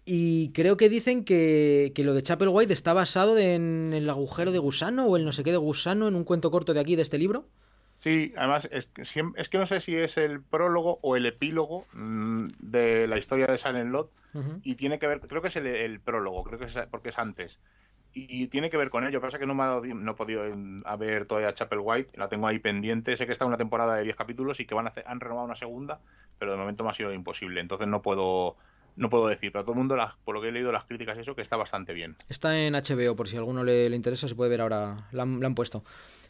Y 0.05 0.49
creo 0.53 0.77
que 0.77 0.87
dicen 0.87 1.25
que, 1.25 1.91
que 1.95 2.03
lo 2.03 2.13
de 2.13 2.21
Chapel 2.21 2.49
White 2.49 2.71
está 2.71 2.93
basado 2.93 3.35
en 3.39 3.91
el 3.91 4.07
agujero 4.07 4.51
de 4.51 4.59
gusano 4.59 5.07
o 5.07 5.17
el 5.17 5.25
no 5.25 5.31
sé 5.31 5.43
qué 5.43 5.51
de 5.51 5.57
gusano 5.57 6.07
en 6.07 6.13
un 6.15 6.23
cuento 6.23 6.51
corto 6.51 6.75
de 6.75 6.79
aquí, 6.79 6.95
de 6.95 7.01
este 7.01 7.17
libro. 7.17 7.47
Sí, 8.05 8.35
además 8.37 8.69
es 8.71 8.85
que, 8.85 9.01
es 9.01 9.49
que 9.49 9.57
no 9.57 9.65
sé 9.65 9.81
si 9.81 9.95
es 9.95 10.17
el 10.17 10.39
prólogo 10.39 10.99
o 11.01 11.15
el 11.15 11.25
epílogo 11.25 11.87
mm, 11.91 12.49
de 12.59 13.07
la 13.07 13.17
historia 13.17 13.47
de 13.47 13.57
Silent 13.57 13.89
Lot 13.89 14.11
y 14.61 14.75
tiene 14.75 14.99
que 14.99 15.07
ver, 15.07 15.21
creo 15.21 15.41
que 15.41 15.47
es 15.47 15.55
el, 15.55 15.65
el 15.65 15.99
prólogo, 15.99 16.43
creo 16.43 16.59
que 16.59 16.65
es 16.65 16.77
porque 16.91 17.09
es 17.09 17.17
antes. 17.17 17.59
Y 18.13 18.45
tiene 18.49 18.69
que 18.69 18.77
ver 18.77 18.91
con 18.91 19.07
ello. 19.07 19.21
Pasa 19.21 19.39
que 19.39 19.47
no 19.47 19.55
me 19.55 19.63
ha 19.63 19.65
dado, 19.65 19.85
no 19.87 20.11
he 20.11 20.13
podido 20.13 20.43
ver 20.99 21.25
todavía 21.25 21.55
Chapel 21.55 21.79
White, 21.81 22.15
la 22.15 22.29
tengo 22.29 22.45
ahí 22.45 22.59
pendiente. 22.59 23.17
Sé 23.17 23.25
que 23.25 23.31
está 23.31 23.45
una 23.45 23.57
temporada 23.57 23.95
de 23.95 24.03
10 24.03 24.15
capítulos 24.15 24.59
y 24.59 24.67
que 24.67 24.75
van 24.75 24.85
a 24.85 24.89
hacer, 24.89 25.03
han 25.07 25.19
renovado 25.19 25.47
una 25.47 25.55
segunda, 25.55 25.99
pero 26.37 26.51
de 26.51 26.57
momento 26.59 26.83
me 26.83 26.91
ha 26.91 26.93
sido 26.93 27.11
imposible. 27.11 27.59
Entonces 27.59 27.87
no 27.87 28.03
puedo, 28.03 28.55
no 28.95 29.09
puedo 29.09 29.27
decir. 29.27 29.51
Pero 29.51 29.63
todo 29.63 29.73
el 29.73 29.77
mundo, 29.79 29.97
por 30.23 30.35
lo 30.35 30.41
que 30.41 30.49
he 30.49 30.51
leído 30.51 30.71
las 30.71 30.85
críticas 30.85 31.17
eso, 31.17 31.35
que 31.35 31.41
está 31.41 31.57
bastante 31.57 31.93
bien. 31.93 32.15
Está 32.29 32.57
en 32.59 32.73
HBO, 32.73 33.15
por 33.15 33.27
si 33.27 33.35
a 33.35 33.39
alguno 33.39 33.63
le, 33.63 33.89
le 33.89 33.95
interesa, 33.95 34.27
se 34.27 34.35
puede 34.35 34.49
ver 34.49 34.61
ahora, 34.61 35.07
la 35.11 35.23
han, 35.23 35.39
la 35.39 35.47
han 35.47 35.55
puesto. 35.55 35.83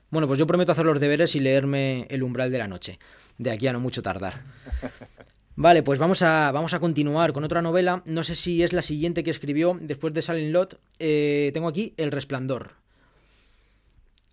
Bueno, 0.09 0.27
pues 0.27 0.39
yo 0.39 0.47
prometo 0.47 0.71
hacer 0.71 0.85
los 0.85 0.99
deberes 0.99 1.35
y 1.35 1.39
leerme 1.39 2.05
El 2.09 2.23
umbral 2.23 2.51
de 2.51 2.57
la 2.59 2.67
noche, 2.67 2.99
de 3.37 3.51
aquí 3.51 3.67
a 3.67 3.73
no 3.73 3.79
mucho 3.79 4.01
tardar. 4.01 4.41
Vale, 5.57 5.83
pues 5.83 5.99
vamos 5.99 6.21
a, 6.21 6.51
vamos 6.51 6.73
a 6.73 6.79
continuar 6.79 7.31
con 7.31 7.43
otra 7.45 7.61
novela. 7.61 8.03
No 8.05 8.23
sé 8.25 8.35
si 8.35 8.61
es 8.61 8.73
la 8.73 8.81
siguiente 8.81 9.23
que 9.23 9.31
escribió 9.31 9.77
después 9.79 10.13
de 10.13 10.21
Silent 10.21 10.51
Lot. 10.51 10.79
Eh, 10.99 11.51
tengo 11.53 11.69
aquí 11.69 11.93
El 11.95 12.11
Resplandor. 12.11 12.73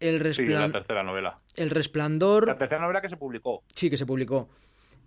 El, 0.00 0.34
Sí, 0.34 0.42
es 0.42 0.48
la 0.48 0.72
tercera 0.72 1.04
novela. 1.04 1.38
el 1.54 1.70
Resplandor... 1.70 2.48
La 2.48 2.56
tercera 2.56 2.80
novela 2.82 3.00
que 3.00 3.08
se 3.08 3.16
publicó. 3.16 3.62
Sí, 3.72 3.88
que 3.88 3.96
se 3.96 4.04
publicó. 4.04 4.48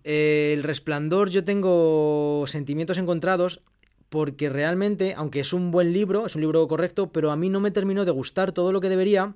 El 0.06 0.62
Resplandor, 0.62 1.30
yo 1.30 1.42
tengo 1.42 2.44
sentimientos 2.46 2.96
encontrados 2.96 3.60
porque 4.08 4.48
realmente, 4.48 5.14
aunque 5.16 5.40
es 5.40 5.52
un 5.52 5.72
buen 5.72 5.92
libro, 5.92 6.26
es 6.26 6.36
un 6.36 6.42
libro 6.42 6.68
correcto, 6.68 7.10
pero 7.10 7.32
a 7.32 7.36
mí 7.36 7.48
no 7.48 7.58
me 7.58 7.72
terminó 7.72 8.04
de 8.04 8.12
gustar 8.12 8.52
todo 8.52 8.70
lo 8.70 8.80
que 8.80 8.88
debería, 8.88 9.34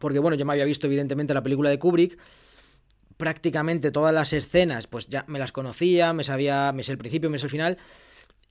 porque 0.00 0.18
bueno, 0.18 0.36
yo 0.36 0.44
me 0.44 0.54
había 0.54 0.64
visto 0.64 0.88
evidentemente 0.88 1.34
la 1.34 1.44
película 1.44 1.70
de 1.70 1.78
Kubrick, 1.78 2.18
prácticamente 3.16 3.92
todas 3.92 4.12
las 4.12 4.32
escenas, 4.32 4.88
pues 4.88 5.06
ya 5.06 5.24
me 5.28 5.38
las 5.38 5.52
conocía, 5.52 6.12
me 6.12 6.24
sabía, 6.24 6.72
me 6.72 6.82
sé 6.82 6.90
el 6.90 6.98
principio, 6.98 7.30
me 7.30 7.38
sé 7.38 7.46
el 7.46 7.52
final, 7.52 7.78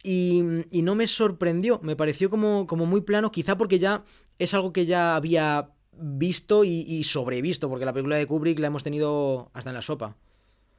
y, 0.04 0.42
y 0.72 0.84
no 0.84 0.96
me 0.96 1.06
sorprendió, 1.06 1.82
me 1.84 1.98
pareció 1.98 2.30
como, 2.30 2.66
como 2.66 2.86
muy 2.86 3.02
plano, 3.02 3.30
quizá 3.30 3.58
porque 3.58 3.78
ya 3.78 4.06
es 4.40 4.54
algo 4.54 4.72
que 4.72 4.86
ya 4.86 5.18
había 5.18 5.72
visto 5.92 6.64
y, 6.64 6.86
y 6.88 7.04
sobrevisto, 7.04 7.68
porque 7.68 7.84
la 7.84 7.92
película 7.92 8.16
de 8.16 8.26
Kubrick 8.26 8.58
la 8.60 8.68
hemos 8.68 8.86
tenido 8.86 9.52
hasta 9.54 9.72
en 9.72 9.76
la 9.76 9.82
sopa. 9.82 10.16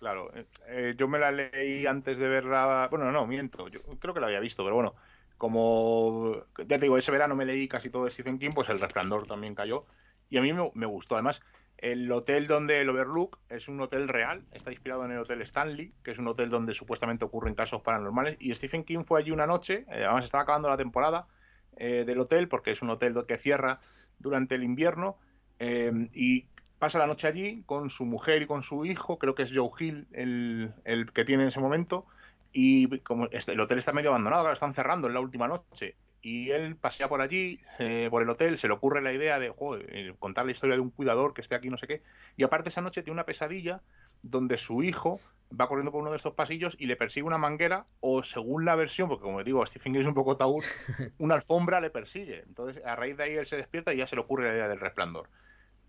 Claro, 0.02 0.34
eh, 0.34 0.46
eh, 0.66 0.94
yo 0.96 1.06
me 1.06 1.20
la 1.20 1.30
leí 1.30 1.86
antes 1.86 2.18
de 2.18 2.26
verla. 2.28 2.88
Bueno, 2.90 3.12
no, 3.12 3.24
miento. 3.24 3.68
Yo 3.68 3.80
creo 4.00 4.12
que 4.12 4.18
la 4.18 4.26
había 4.26 4.40
visto, 4.40 4.64
pero 4.64 4.74
bueno, 4.74 4.96
como 5.38 6.44
ya 6.58 6.76
te 6.76 6.86
digo, 6.86 6.98
ese 6.98 7.12
verano 7.12 7.36
me 7.36 7.44
leí 7.44 7.68
casi 7.68 7.88
todo 7.88 8.06
de 8.06 8.10
Stephen 8.10 8.40
King, 8.40 8.50
pues 8.52 8.68
El 8.68 8.80
Resplandor 8.80 9.28
también 9.28 9.54
cayó. 9.54 9.86
Y 10.28 10.38
a 10.38 10.42
mí 10.42 10.52
me, 10.52 10.86
gustó. 10.86 11.14
Además, 11.14 11.40
el 11.78 12.10
hotel 12.10 12.48
donde 12.48 12.80
el 12.80 12.88
Overlook 12.90 13.38
es 13.48 13.68
un 13.68 13.80
hotel 13.80 14.08
real, 14.08 14.44
está 14.50 14.72
inspirado 14.72 15.04
en 15.04 15.12
el 15.12 15.18
Hotel 15.18 15.40
Stanley, 15.42 15.94
que 16.02 16.10
es 16.10 16.18
un 16.18 16.26
hotel 16.26 16.48
donde 16.50 16.74
supuestamente 16.74 17.24
ocurren 17.24 17.54
casos 17.54 17.82
paranormales. 17.82 18.36
Y 18.40 18.52
Stephen 18.54 18.82
King 18.82 19.04
fue 19.04 19.20
allí 19.20 19.30
una 19.30 19.46
noche, 19.46 19.84
eh, 19.88 20.04
además 20.04 20.24
estaba 20.24 20.42
acabando 20.42 20.68
la 20.68 20.76
temporada 20.76 21.28
eh, 21.76 22.02
del 22.04 22.18
hotel, 22.18 22.48
porque 22.48 22.72
es 22.72 22.82
un 22.82 22.90
hotel 22.90 23.14
que 23.28 23.38
cierra 23.38 23.78
durante 24.18 24.56
el 24.56 24.64
invierno. 24.64 25.18
eh, 25.60 25.92
y 26.12 26.48
pasa 26.82 26.98
la 26.98 27.06
noche 27.06 27.28
allí 27.28 27.62
con 27.64 27.90
su 27.90 28.04
mujer 28.06 28.42
y 28.42 28.46
con 28.48 28.62
su 28.62 28.84
hijo, 28.84 29.18
creo 29.18 29.34
que 29.36 29.44
es 29.44 29.52
Joe 29.54 29.70
Hill 29.78 30.08
el, 30.12 30.74
el 30.84 31.12
que 31.12 31.24
tiene 31.24 31.44
en 31.44 31.48
ese 31.48 31.60
momento, 31.60 32.06
y 32.52 33.00
como 33.00 33.26
este- 33.30 33.52
el 33.52 33.60
hotel 33.60 33.78
está 33.78 33.92
medio 33.92 34.10
abandonado, 34.10 34.42
claro, 34.42 34.54
están 34.54 34.74
cerrando 34.74 35.06
en 35.08 35.14
la 35.14 35.20
última 35.20 35.48
noche. 35.48 35.98
Y 36.24 36.50
él 36.50 36.76
pasea 36.76 37.08
por 37.08 37.20
allí, 37.20 37.60
eh, 37.78 38.08
por 38.10 38.22
el 38.22 38.30
hotel, 38.30 38.58
se 38.58 38.68
le 38.68 38.74
ocurre 38.74 39.02
la 39.02 39.12
idea 39.12 39.38
de 39.40 39.50
joder, 39.50 39.86
eh, 39.96 40.14
contar 40.18 40.44
la 40.46 40.52
historia 40.52 40.76
de 40.76 40.80
un 40.82 40.90
cuidador 40.90 41.34
que 41.34 41.40
esté 41.40 41.54
aquí, 41.56 41.70
no 41.70 41.78
sé 41.78 41.86
qué. 41.88 42.02
Y 42.36 42.44
aparte 42.44 42.68
esa 42.70 42.80
noche 42.80 43.02
tiene 43.02 43.14
una 43.14 43.26
pesadilla 43.26 43.82
donde 44.22 44.58
su 44.58 44.82
hijo 44.82 45.20
va 45.58 45.68
corriendo 45.68 45.92
por 45.92 46.00
uno 46.02 46.10
de 46.10 46.16
estos 46.16 46.34
pasillos 46.34 46.76
y 46.78 46.86
le 46.86 46.96
persigue 46.96 47.26
una 47.26 47.38
manguera 47.38 47.88
o 48.00 48.22
según 48.22 48.64
la 48.64 48.76
versión, 48.76 49.08
porque 49.08 49.24
como 49.24 49.42
digo, 49.44 49.64
Stephen 49.66 49.92
King 49.92 50.00
es 50.02 50.06
un 50.06 50.14
poco 50.14 50.36
taúd, 50.36 50.64
una 51.18 51.34
alfombra 51.36 51.80
le 51.80 51.90
persigue. 51.90 52.40
Entonces 52.46 52.82
a 52.84 52.96
raíz 52.96 53.16
de 53.16 53.24
ahí 53.24 53.34
él 53.34 53.46
se 53.46 53.56
despierta 53.56 53.92
y 53.94 53.98
ya 53.98 54.06
se 54.06 54.16
le 54.16 54.22
ocurre 54.22 54.48
la 54.48 54.54
idea 54.54 54.68
del 54.68 54.80
resplandor. 54.80 55.30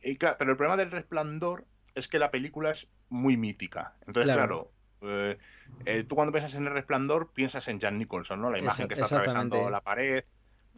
Y 0.04 0.18
claro, 0.18 0.36
pero 0.38 0.52
el 0.52 0.58
problema 0.58 0.78
del 0.78 0.92
resplandor 0.92 1.66
es 1.96 2.08
que 2.08 2.20
la 2.20 2.32
película 2.32 2.72
es 2.72 2.88
muy 3.10 3.38
mítica. 3.38 3.96
Entonces, 4.08 4.34
Claro. 4.34 4.72
claro, 5.00 5.30
eh, 5.32 5.38
eh, 5.86 6.04
tú 6.04 6.16
cuando 6.16 6.32
piensas 6.32 6.56
en 6.56 6.66
el 6.68 6.74
resplandor 6.74 7.32
piensas 7.34 7.68
en 7.68 7.80
Jan 7.80 7.98
Nicholson, 7.98 8.42
¿no? 8.42 8.50
La 8.50 8.60
imagen 8.60 8.88
que 8.88 8.94
está 8.96 9.06
atravesando 9.06 9.70
la 9.70 9.82
pared, 9.82 10.24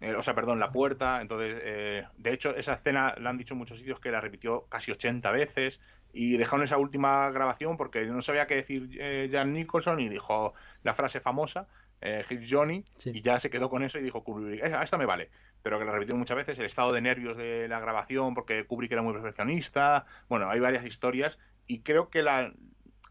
eh, 0.01 0.15
o 0.15 0.21
sea, 0.21 0.33
perdón, 0.35 0.59
la 0.59 0.71
puerta. 0.71 1.21
Entonces, 1.21 1.55
eh, 1.63 2.05
de 2.17 2.33
hecho, 2.33 2.55
esa 2.55 2.73
escena 2.73 3.15
la 3.19 3.29
han 3.29 3.37
dicho 3.37 3.53
en 3.53 3.59
muchos 3.59 3.79
sitios 3.79 3.99
que 3.99 4.11
la 4.11 4.21
repitió 4.21 4.65
casi 4.67 4.91
80 4.91 5.31
veces 5.31 5.79
y 6.11 6.37
dejaron 6.37 6.63
esa 6.63 6.77
última 6.77 7.29
grabación 7.29 7.77
porque 7.77 8.05
no 8.05 8.21
sabía 8.21 8.47
qué 8.47 8.55
decir 8.55 8.89
Jan 9.31 9.53
Nicholson 9.53 9.99
y 9.99 10.09
dijo 10.09 10.53
la 10.83 10.93
frase 10.93 11.19
famosa, 11.19 11.67
eh, 12.01 12.23
Johnny, 12.49 12.83
Sí. 12.97 13.11
y 13.13 13.21
ya 13.21 13.39
se 13.39 13.49
quedó 13.49 13.69
con 13.69 13.83
eso 13.83 13.97
y 13.99 14.03
dijo 14.03 14.23
Kubrick, 14.23 14.63
"Eh, 14.63 14.71
esta 14.83 14.97
me 14.97 15.05
vale. 15.05 15.29
Pero 15.63 15.79
que 15.79 15.85
la 15.85 15.91
repitió 15.91 16.15
muchas 16.15 16.37
veces, 16.37 16.59
el 16.59 16.65
estado 16.65 16.93
de 16.93 17.01
nervios 17.01 17.37
de 17.37 17.67
la 17.67 17.79
grabación, 17.79 18.35
porque 18.35 18.65
Kubrick 18.65 18.91
era 18.91 19.01
muy 19.01 19.13
perfeccionista. 19.13 20.05
Bueno, 20.29 20.49
hay 20.49 20.59
varias 20.59 20.85
historias 20.85 21.39
y 21.65 21.79
creo 21.79 22.09
que 22.09 22.21
la, 22.21 22.53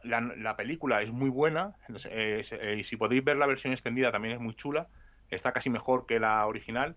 la, 0.04 0.20
la 0.20 0.56
película 0.56 1.02
es 1.02 1.10
muy 1.10 1.30
buena. 1.30 1.74
eh, 2.10 2.42
eh, 2.48 2.76
y 2.78 2.84
si 2.84 2.96
podéis 2.96 3.24
ver 3.24 3.36
la 3.36 3.46
versión 3.46 3.72
extendida 3.72 4.12
también 4.12 4.34
es 4.34 4.40
muy 4.40 4.54
chula. 4.54 4.86
Está 5.30 5.50
casi 5.52 5.68
mejor 5.70 6.06
que 6.06 6.20
la 6.20 6.46
original. 6.46 6.94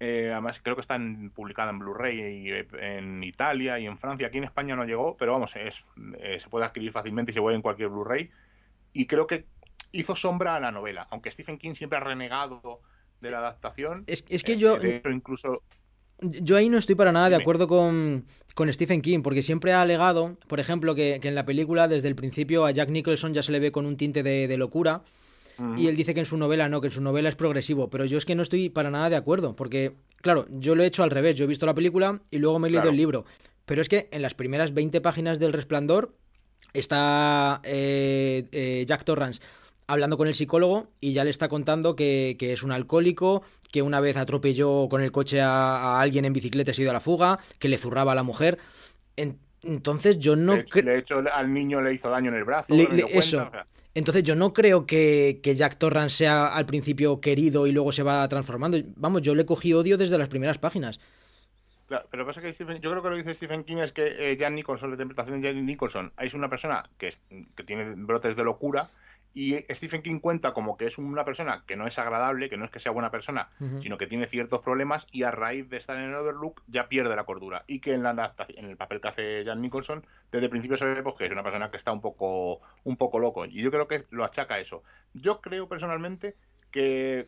Eh, 0.00 0.30
además, 0.32 0.60
creo 0.62 0.74
que 0.74 0.80
está 0.80 0.94
en- 0.96 1.30
publicada 1.30 1.70
en 1.70 1.78
Blu-ray 1.78 2.18
y, 2.20 2.52
eh, 2.52 2.66
en 2.80 3.22
Italia 3.22 3.78
y 3.78 3.86
en 3.86 3.98
Francia. 3.98 4.28
Aquí 4.28 4.38
en 4.38 4.44
España 4.44 4.74
no 4.74 4.84
llegó, 4.84 5.16
pero 5.16 5.32
vamos, 5.32 5.54
es, 5.56 5.84
eh, 6.18 6.38
se 6.40 6.48
puede 6.48 6.64
adquirir 6.66 6.90
fácilmente 6.92 7.30
y 7.30 7.34
se 7.34 7.40
puede 7.40 7.56
en 7.56 7.62
cualquier 7.62 7.88
Blu-ray. 7.90 8.30
Y 8.92 9.06
creo 9.06 9.26
que 9.26 9.46
hizo 9.92 10.14
sombra 10.16 10.56
a 10.56 10.60
la 10.60 10.70
novela, 10.72 11.06
aunque 11.10 11.30
Stephen 11.30 11.58
King 11.58 11.74
siempre 11.74 11.96
ha 11.98 12.00
renegado 12.00 12.80
de 13.20 13.30
la 13.30 13.38
adaptación. 13.38 14.04
Es, 14.06 14.24
es 14.28 14.42
que 14.44 14.52
eh, 14.52 14.56
yo, 14.56 14.78
incluso 15.10 15.62
Yo 16.20 16.56
ahí 16.56 16.68
no 16.68 16.78
estoy 16.78 16.94
para 16.94 17.12
nada 17.12 17.30
de 17.30 17.36
acuerdo 17.36 17.66
con, 17.68 18.24
con 18.54 18.72
Stephen 18.72 19.02
King, 19.02 19.22
porque 19.22 19.42
siempre 19.42 19.72
ha 19.72 19.82
alegado, 19.82 20.36
por 20.48 20.60
ejemplo, 20.60 20.94
que, 20.94 21.18
que 21.20 21.28
en 21.28 21.34
la 21.34 21.44
película 21.44 21.88
desde 21.88 22.08
el 22.08 22.14
principio 22.14 22.64
a 22.66 22.70
Jack 22.70 22.90
Nicholson 22.90 23.34
ya 23.34 23.42
se 23.42 23.52
le 23.52 23.60
ve 23.60 23.72
con 23.72 23.86
un 23.86 23.96
tinte 23.96 24.22
de, 24.22 24.46
de 24.48 24.56
locura, 24.56 25.02
y 25.76 25.88
él 25.88 25.96
dice 25.96 26.14
que 26.14 26.20
en 26.20 26.26
su 26.26 26.36
novela 26.36 26.68
no, 26.68 26.80
que 26.80 26.86
en 26.86 26.92
su 26.92 27.00
novela 27.00 27.28
es 27.28 27.34
progresivo, 27.34 27.90
pero 27.90 28.04
yo 28.04 28.16
es 28.16 28.24
que 28.24 28.36
no 28.36 28.42
estoy 28.42 28.68
para 28.68 28.92
nada 28.92 29.10
de 29.10 29.16
acuerdo, 29.16 29.56
porque, 29.56 29.94
claro, 30.22 30.46
yo 30.50 30.76
lo 30.76 30.84
he 30.84 30.86
hecho 30.86 31.02
al 31.02 31.10
revés, 31.10 31.34
yo 31.34 31.46
he 31.46 31.48
visto 31.48 31.66
la 31.66 31.74
película 31.74 32.20
y 32.30 32.38
luego 32.38 32.60
me 32.60 32.68
he 32.68 32.70
leído 32.70 32.82
Claro. 32.82 32.92
el 32.92 32.96
libro, 32.96 33.24
pero 33.64 33.82
es 33.82 33.88
que 33.88 34.08
en 34.12 34.22
las 34.22 34.34
primeras 34.34 34.72
20 34.72 35.00
páginas 35.00 35.40
del 35.40 35.52
Resplandor 35.52 36.14
está 36.72 37.60
eh, 37.64 38.46
eh, 38.52 38.84
Jack 38.86 39.02
Torrance 39.04 39.40
hablando 39.88 40.16
con 40.16 40.28
el 40.28 40.34
psicólogo 40.34 40.86
y 41.00 41.12
ya 41.14 41.24
le 41.24 41.30
está 41.30 41.48
contando 41.48 41.96
que, 41.96 42.36
que 42.38 42.52
es 42.52 42.62
un 42.62 42.70
alcohólico, 42.70 43.42
que 43.72 43.82
una 43.82 43.98
vez 44.00 44.16
atropelló 44.16 44.86
con 44.88 45.00
el 45.00 45.10
coche 45.10 45.40
a, 45.40 45.48
a 45.96 46.00
alguien 46.00 46.24
en 46.26 46.32
bicicleta 46.34 46.70
y 46.70 46.74
se 46.74 46.82
ha 46.82 46.84
ido 46.84 46.90
a 46.90 46.94
la 46.94 47.00
fuga, 47.00 47.38
que 47.58 47.68
le 47.68 47.78
zurraba 47.78 48.12
a 48.12 48.14
la 48.14 48.22
mujer. 48.22 48.58
En- 49.16 49.38
entonces 49.62 50.18
yo 50.18 50.36
no 50.36 50.62
creo... 50.70 50.84
de 50.84 50.98
hecho, 50.98 51.22
al 51.34 51.52
niño 51.52 51.80
le 51.80 51.92
hizo 51.94 52.08
daño 52.10 52.30
en 52.30 52.36
el 52.36 52.44
brazo. 52.44 52.72
Le- 52.72 52.84
no 52.84 52.90
se 52.90 52.90
le- 52.92 52.96
dio 52.98 53.06
cuenta, 53.06 53.18
eso. 53.26 53.38
o 53.38 53.50
sea, 53.50 53.66
Entonces 53.94 54.22
yo 54.22 54.34
no 54.36 54.52
creo 54.52 54.86
que, 54.86 55.40
que 55.42 55.54
Jack 55.56 55.78
Torrance 55.78 56.16
sea 56.16 56.46
al 56.54 56.66
principio 56.66 57.20
querido 57.20 57.66
y 57.66 57.72
luego 57.72 57.90
se 57.90 58.02
va 58.04 58.28
transformando. 58.28 58.78
Vamos, 58.96 59.22
yo 59.22 59.34
le 59.34 59.46
cogí 59.46 59.72
odio 59.74 59.96
desde 59.98 60.16
las 60.18 60.28
primeras 60.28 60.58
páginas. 60.58 61.00
Claro, 61.88 62.06
pero 62.10 62.26
pasa 62.26 62.42
que 62.42 62.52
Stephen- 62.52 62.80
yo 62.82 62.90
creo 62.90 63.02
que 63.02 63.08
lo 63.08 63.16
que 63.16 63.22
dice 63.22 63.34
Stephen 63.34 63.64
King 63.64 63.78
es 63.78 63.92
que 63.92 64.32
eh, 64.32 64.36
Jan 64.38 64.54
Nicholson, 64.54 64.90
la 64.90 64.94
interpretación 64.94 65.40
de 65.40 65.48
Jan 65.48 65.64
Nicholson, 65.64 66.12
es 66.20 66.34
una 66.34 66.50
persona 66.50 66.84
que, 66.98 67.08
es- 67.08 67.20
que 67.56 67.64
tiene 67.64 67.94
brotes 67.96 68.36
de 68.36 68.44
locura 68.44 68.86
y 69.34 69.54
Stephen 69.70 70.02
King 70.02 70.20
cuenta 70.20 70.52
como 70.52 70.76
que 70.76 70.86
es 70.86 70.98
una 70.98 71.24
persona 71.24 71.64
que 71.66 71.76
no 71.76 71.86
es 71.86 71.98
agradable, 71.98 72.48
que 72.48 72.56
no 72.56 72.64
es 72.64 72.70
que 72.70 72.80
sea 72.80 72.92
buena 72.92 73.10
persona, 73.10 73.50
sino 73.80 73.98
que 73.98 74.06
tiene 74.06 74.26
ciertos 74.26 74.60
problemas 74.60 75.06
y 75.12 75.22
a 75.22 75.30
raíz 75.30 75.68
de 75.68 75.76
estar 75.76 75.96
en 75.96 76.04
el 76.04 76.14
Overlook 76.14 76.62
ya 76.66 76.88
pierde 76.88 77.14
la 77.14 77.24
cordura 77.24 77.64
y 77.66 77.80
que 77.80 77.92
en 77.92 78.02
la 78.02 78.10
adaptación, 78.10 78.64
en 78.64 78.70
el 78.70 78.76
papel 78.76 79.00
que 79.00 79.08
hace 79.08 79.44
Jan 79.44 79.60
Nicholson, 79.60 80.04
desde 80.30 80.46
el 80.46 80.50
principio 80.50 80.76
se 80.76 80.86
ve 80.86 81.02
pues, 81.02 81.16
que 81.16 81.26
es 81.26 81.30
una 81.30 81.42
persona 81.42 81.70
que 81.70 81.76
está 81.76 81.92
un 81.92 82.00
poco, 82.00 82.60
un 82.84 82.96
poco 82.96 83.18
loco 83.18 83.44
y 83.44 83.62
yo 83.62 83.70
creo 83.70 83.86
que 83.86 84.04
lo 84.10 84.24
achaca 84.24 84.58
eso. 84.58 84.82
Yo 85.14 85.40
creo 85.40 85.68
personalmente 85.68 86.36
que 86.70 87.26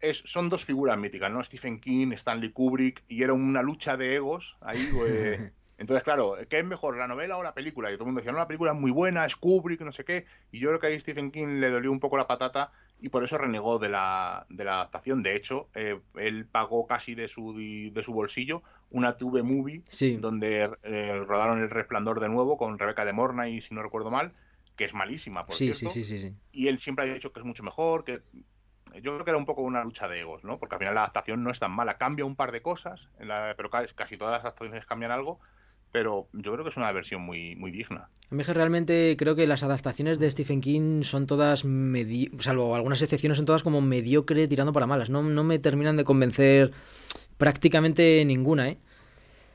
es, 0.00 0.22
son 0.24 0.48
dos 0.48 0.64
figuras 0.64 0.98
míticas, 0.98 1.30
¿no? 1.30 1.42
Stephen 1.42 1.80
King, 1.80 2.12
Stanley 2.12 2.52
Kubrick, 2.52 3.04
y 3.08 3.22
era 3.22 3.32
una 3.32 3.62
lucha 3.62 3.96
de 3.96 4.16
egos 4.16 4.56
ahí. 4.60 4.78
eh, 5.06 5.52
Entonces, 5.78 6.02
claro, 6.04 6.36
¿qué 6.48 6.58
es 6.60 6.64
mejor, 6.64 6.96
la 6.96 7.06
novela 7.06 7.36
o 7.36 7.42
la 7.42 7.52
película? 7.54 7.90
Y 7.90 7.94
todo 7.94 8.04
el 8.04 8.06
mundo 8.06 8.20
decía, 8.20 8.32
no, 8.32 8.38
la 8.38 8.46
película 8.48 8.72
es 8.72 8.78
muy 8.78 8.90
buena, 8.90 9.26
es 9.26 9.36
Kubrick, 9.36 9.80
no 9.82 9.92
sé 9.92 10.04
qué. 10.04 10.24
Y 10.50 10.58
yo 10.58 10.68
creo 10.68 10.80
que 10.80 10.86
ahí 10.86 10.98
Stephen 11.00 11.30
King 11.30 11.60
le 11.60 11.68
dolió 11.70 11.92
un 11.92 12.00
poco 12.00 12.16
la 12.16 12.26
patata 12.26 12.72
y 12.98 13.10
por 13.10 13.22
eso 13.22 13.36
renegó 13.36 13.78
de 13.78 13.90
la, 13.90 14.46
de 14.48 14.64
la 14.64 14.76
adaptación. 14.76 15.22
De 15.22 15.36
hecho, 15.36 15.68
eh, 15.74 16.00
él 16.14 16.46
pagó 16.46 16.86
casi 16.86 17.14
de 17.14 17.28
su, 17.28 17.52
de 17.54 18.02
su 18.02 18.14
bolsillo 18.14 18.62
una 18.90 19.18
tube 19.18 19.42
movie 19.42 19.82
Sí. 19.88 20.16
donde 20.16 20.70
eh, 20.82 21.22
rodaron 21.26 21.60
El 21.60 21.68
Resplandor 21.68 22.20
de 22.20 22.30
nuevo 22.30 22.56
con 22.56 22.78
Rebeca 22.78 23.04
de 23.04 23.12
Morna 23.12 23.48
y 23.48 23.60
si 23.60 23.74
no 23.74 23.82
recuerdo 23.82 24.10
mal, 24.10 24.32
que 24.76 24.84
es 24.84 24.94
malísima, 24.94 25.44
por 25.44 25.56
Sí, 25.56 25.74
cierto 25.74 25.90
sí, 25.90 26.04
sí, 26.04 26.18
sí, 26.18 26.28
sí. 26.30 26.34
y 26.52 26.68
él 26.68 26.78
siempre 26.78 27.04
ha 27.10 27.12
dicho 27.12 27.32
que 27.32 27.40
es 27.40 27.44
mucho 27.46 27.62
mejor, 27.62 28.04
que 28.04 28.22
yo 29.02 29.12
creo 29.12 29.24
que 29.24 29.30
era 29.30 29.38
un 29.38 29.44
poco 29.44 29.60
una 29.62 29.82
lucha 29.84 30.08
de 30.08 30.20
egos, 30.20 30.42
¿no? 30.44 30.58
Porque 30.58 30.76
al 30.76 30.78
final 30.78 30.94
la 30.94 31.00
adaptación 31.02 31.42
no 31.42 31.50
es 31.50 31.58
tan 31.58 31.72
mala, 31.72 31.98
cambia 31.98 32.24
un 32.24 32.36
par 32.36 32.52
de 32.52 32.62
cosas, 32.62 33.08
en 33.18 33.28
la- 33.28 33.52
pero 33.56 33.68
ca- 33.68 33.86
casi 33.94 34.16
todas 34.16 34.32
las 34.32 34.40
adaptaciones 34.42 34.86
cambian 34.86 35.10
algo, 35.10 35.38
pero 35.96 36.28
yo 36.34 36.52
creo 36.52 36.62
que 36.62 36.68
es 36.68 36.76
una 36.76 36.92
versión 36.92 37.22
muy, 37.22 37.56
muy 37.56 37.70
digna. 37.70 38.10
A 38.30 38.34
mí 38.34 38.42
realmente 38.42 39.16
creo 39.18 39.34
que 39.34 39.46
las 39.46 39.62
adaptaciones 39.62 40.18
de 40.18 40.30
Stephen 40.30 40.60
King 40.60 41.04
son 41.04 41.26
todas, 41.26 41.64
medi- 41.64 42.28
salvo 42.38 42.76
algunas 42.76 43.00
excepciones, 43.00 43.38
son 43.38 43.46
todas 43.46 43.62
como 43.62 43.80
mediocre 43.80 44.46
tirando 44.46 44.74
para 44.74 44.86
malas. 44.86 45.08
No, 45.08 45.22
no 45.22 45.42
me 45.42 45.58
terminan 45.58 45.96
de 45.96 46.04
convencer 46.04 46.70
prácticamente 47.38 48.22
ninguna, 48.26 48.68
¿eh? 48.68 48.78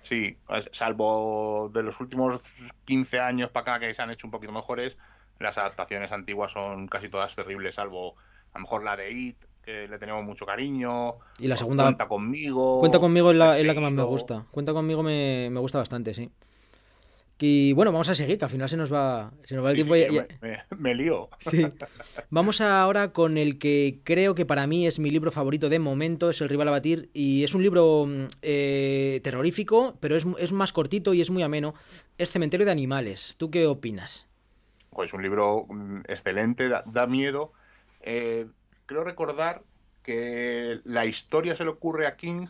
Sí, 0.01 0.35
salvo 0.71 1.69
de 1.71 1.83
los 1.83 1.99
últimos 2.01 2.41
15 2.85 3.19
años 3.19 3.51
para 3.51 3.75
acá 3.75 3.85
que 3.85 3.93
se 3.93 4.01
han 4.01 4.09
hecho 4.09 4.25
un 4.25 4.31
poquito 4.31 4.51
mejores, 4.51 4.97
las 5.37 5.59
adaptaciones 5.59 6.11
antiguas 6.11 6.51
son 6.51 6.87
casi 6.87 7.07
todas 7.07 7.35
terribles, 7.35 7.75
salvo 7.75 8.15
a 8.51 8.57
lo 8.57 8.63
mejor 8.63 8.83
la 8.83 8.97
de 8.97 9.11
It, 9.11 9.37
que 9.63 9.87
le 9.87 9.97
tenemos 9.97 10.23
mucho 10.23 10.45
cariño. 10.45 11.15
Y 11.39 11.47
la 11.47 11.55
segunda- 11.57 11.83
Cuenta 11.83 12.07
conmigo. 12.07 12.79
Cuenta 12.79 12.99
conmigo 12.99 13.31
es 13.31 13.37
la, 13.37 13.57
es 13.59 13.65
la 13.65 13.73
que 13.73 13.79
más 13.79 13.91
me 13.91 14.03
gusta. 14.03 14.45
Cuenta 14.51 14.73
conmigo 14.73 15.03
me, 15.03 15.49
me 15.51 15.59
gusta 15.59 15.77
bastante, 15.77 16.13
sí. 16.13 16.29
Y 17.43 17.73
bueno, 17.73 17.91
vamos 17.91 18.07
a 18.07 18.13
seguir, 18.13 18.37
que 18.37 18.45
al 18.45 18.51
final 18.51 18.69
se 18.69 18.77
nos 18.77 18.93
va, 18.93 19.31
se 19.45 19.55
nos 19.55 19.65
va 19.65 19.71
el 19.71 19.77
Sí, 19.77 19.83
tiempo. 19.83 19.95
sí, 19.95 20.01
y- 20.15 20.45
me, 20.45 20.49
me- 20.51 20.63
me 20.77 20.93
lío. 20.95 21.27
Sí. 21.39 21.65
Vamos 22.29 22.61
ahora 22.61 23.11
con 23.13 23.35
el 23.35 23.57
que 23.57 23.99
creo 24.03 24.35
que 24.35 24.45
para 24.45 24.67
mí 24.67 24.85
es 24.85 24.99
mi 24.99 25.09
libro 25.09 25.31
favorito 25.31 25.67
de 25.67 25.79
momento, 25.79 26.29
es 26.29 26.39
El 26.41 26.49
rival 26.49 26.67
a 26.67 26.71
batir, 26.71 27.09
y 27.13 27.43
es 27.43 27.55
un 27.55 27.63
libro 27.63 28.05
mm, 28.07 28.25
eh, 28.43 29.21
terrorífico, 29.23 29.97
pero 29.99 30.15
es, 30.15 30.27
es 30.37 30.51
más 30.51 30.71
cortito 30.71 31.15
y 31.15 31.21
es 31.21 31.31
muy 31.31 31.41
ameno. 31.41 31.73
Es 32.19 32.29
Cementerio 32.29 32.65
de 32.67 32.73
Animales. 32.73 33.33
¿Tú 33.37 33.49
qué 33.49 33.65
opinas? 33.65 34.27
Pues 34.91 35.09
es 35.09 35.13
un 35.15 35.23
libro 35.23 35.65
mm, 35.67 36.01
excelente, 36.09 36.69
da, 36.69 36.83
da 36.85 37.07
miedo. 37.07 37.53
Eh, 38.01 38.45
creo 38.91 39.05
recordar 39.05 39.61
que 40.03 40.81
la 40.83 41.05
historia 41.05 41.55
se 41.55 41.63
le 41.63 41.69
ocurre 41.69 42.07
a 42.07 42.17
King 42.17 42.47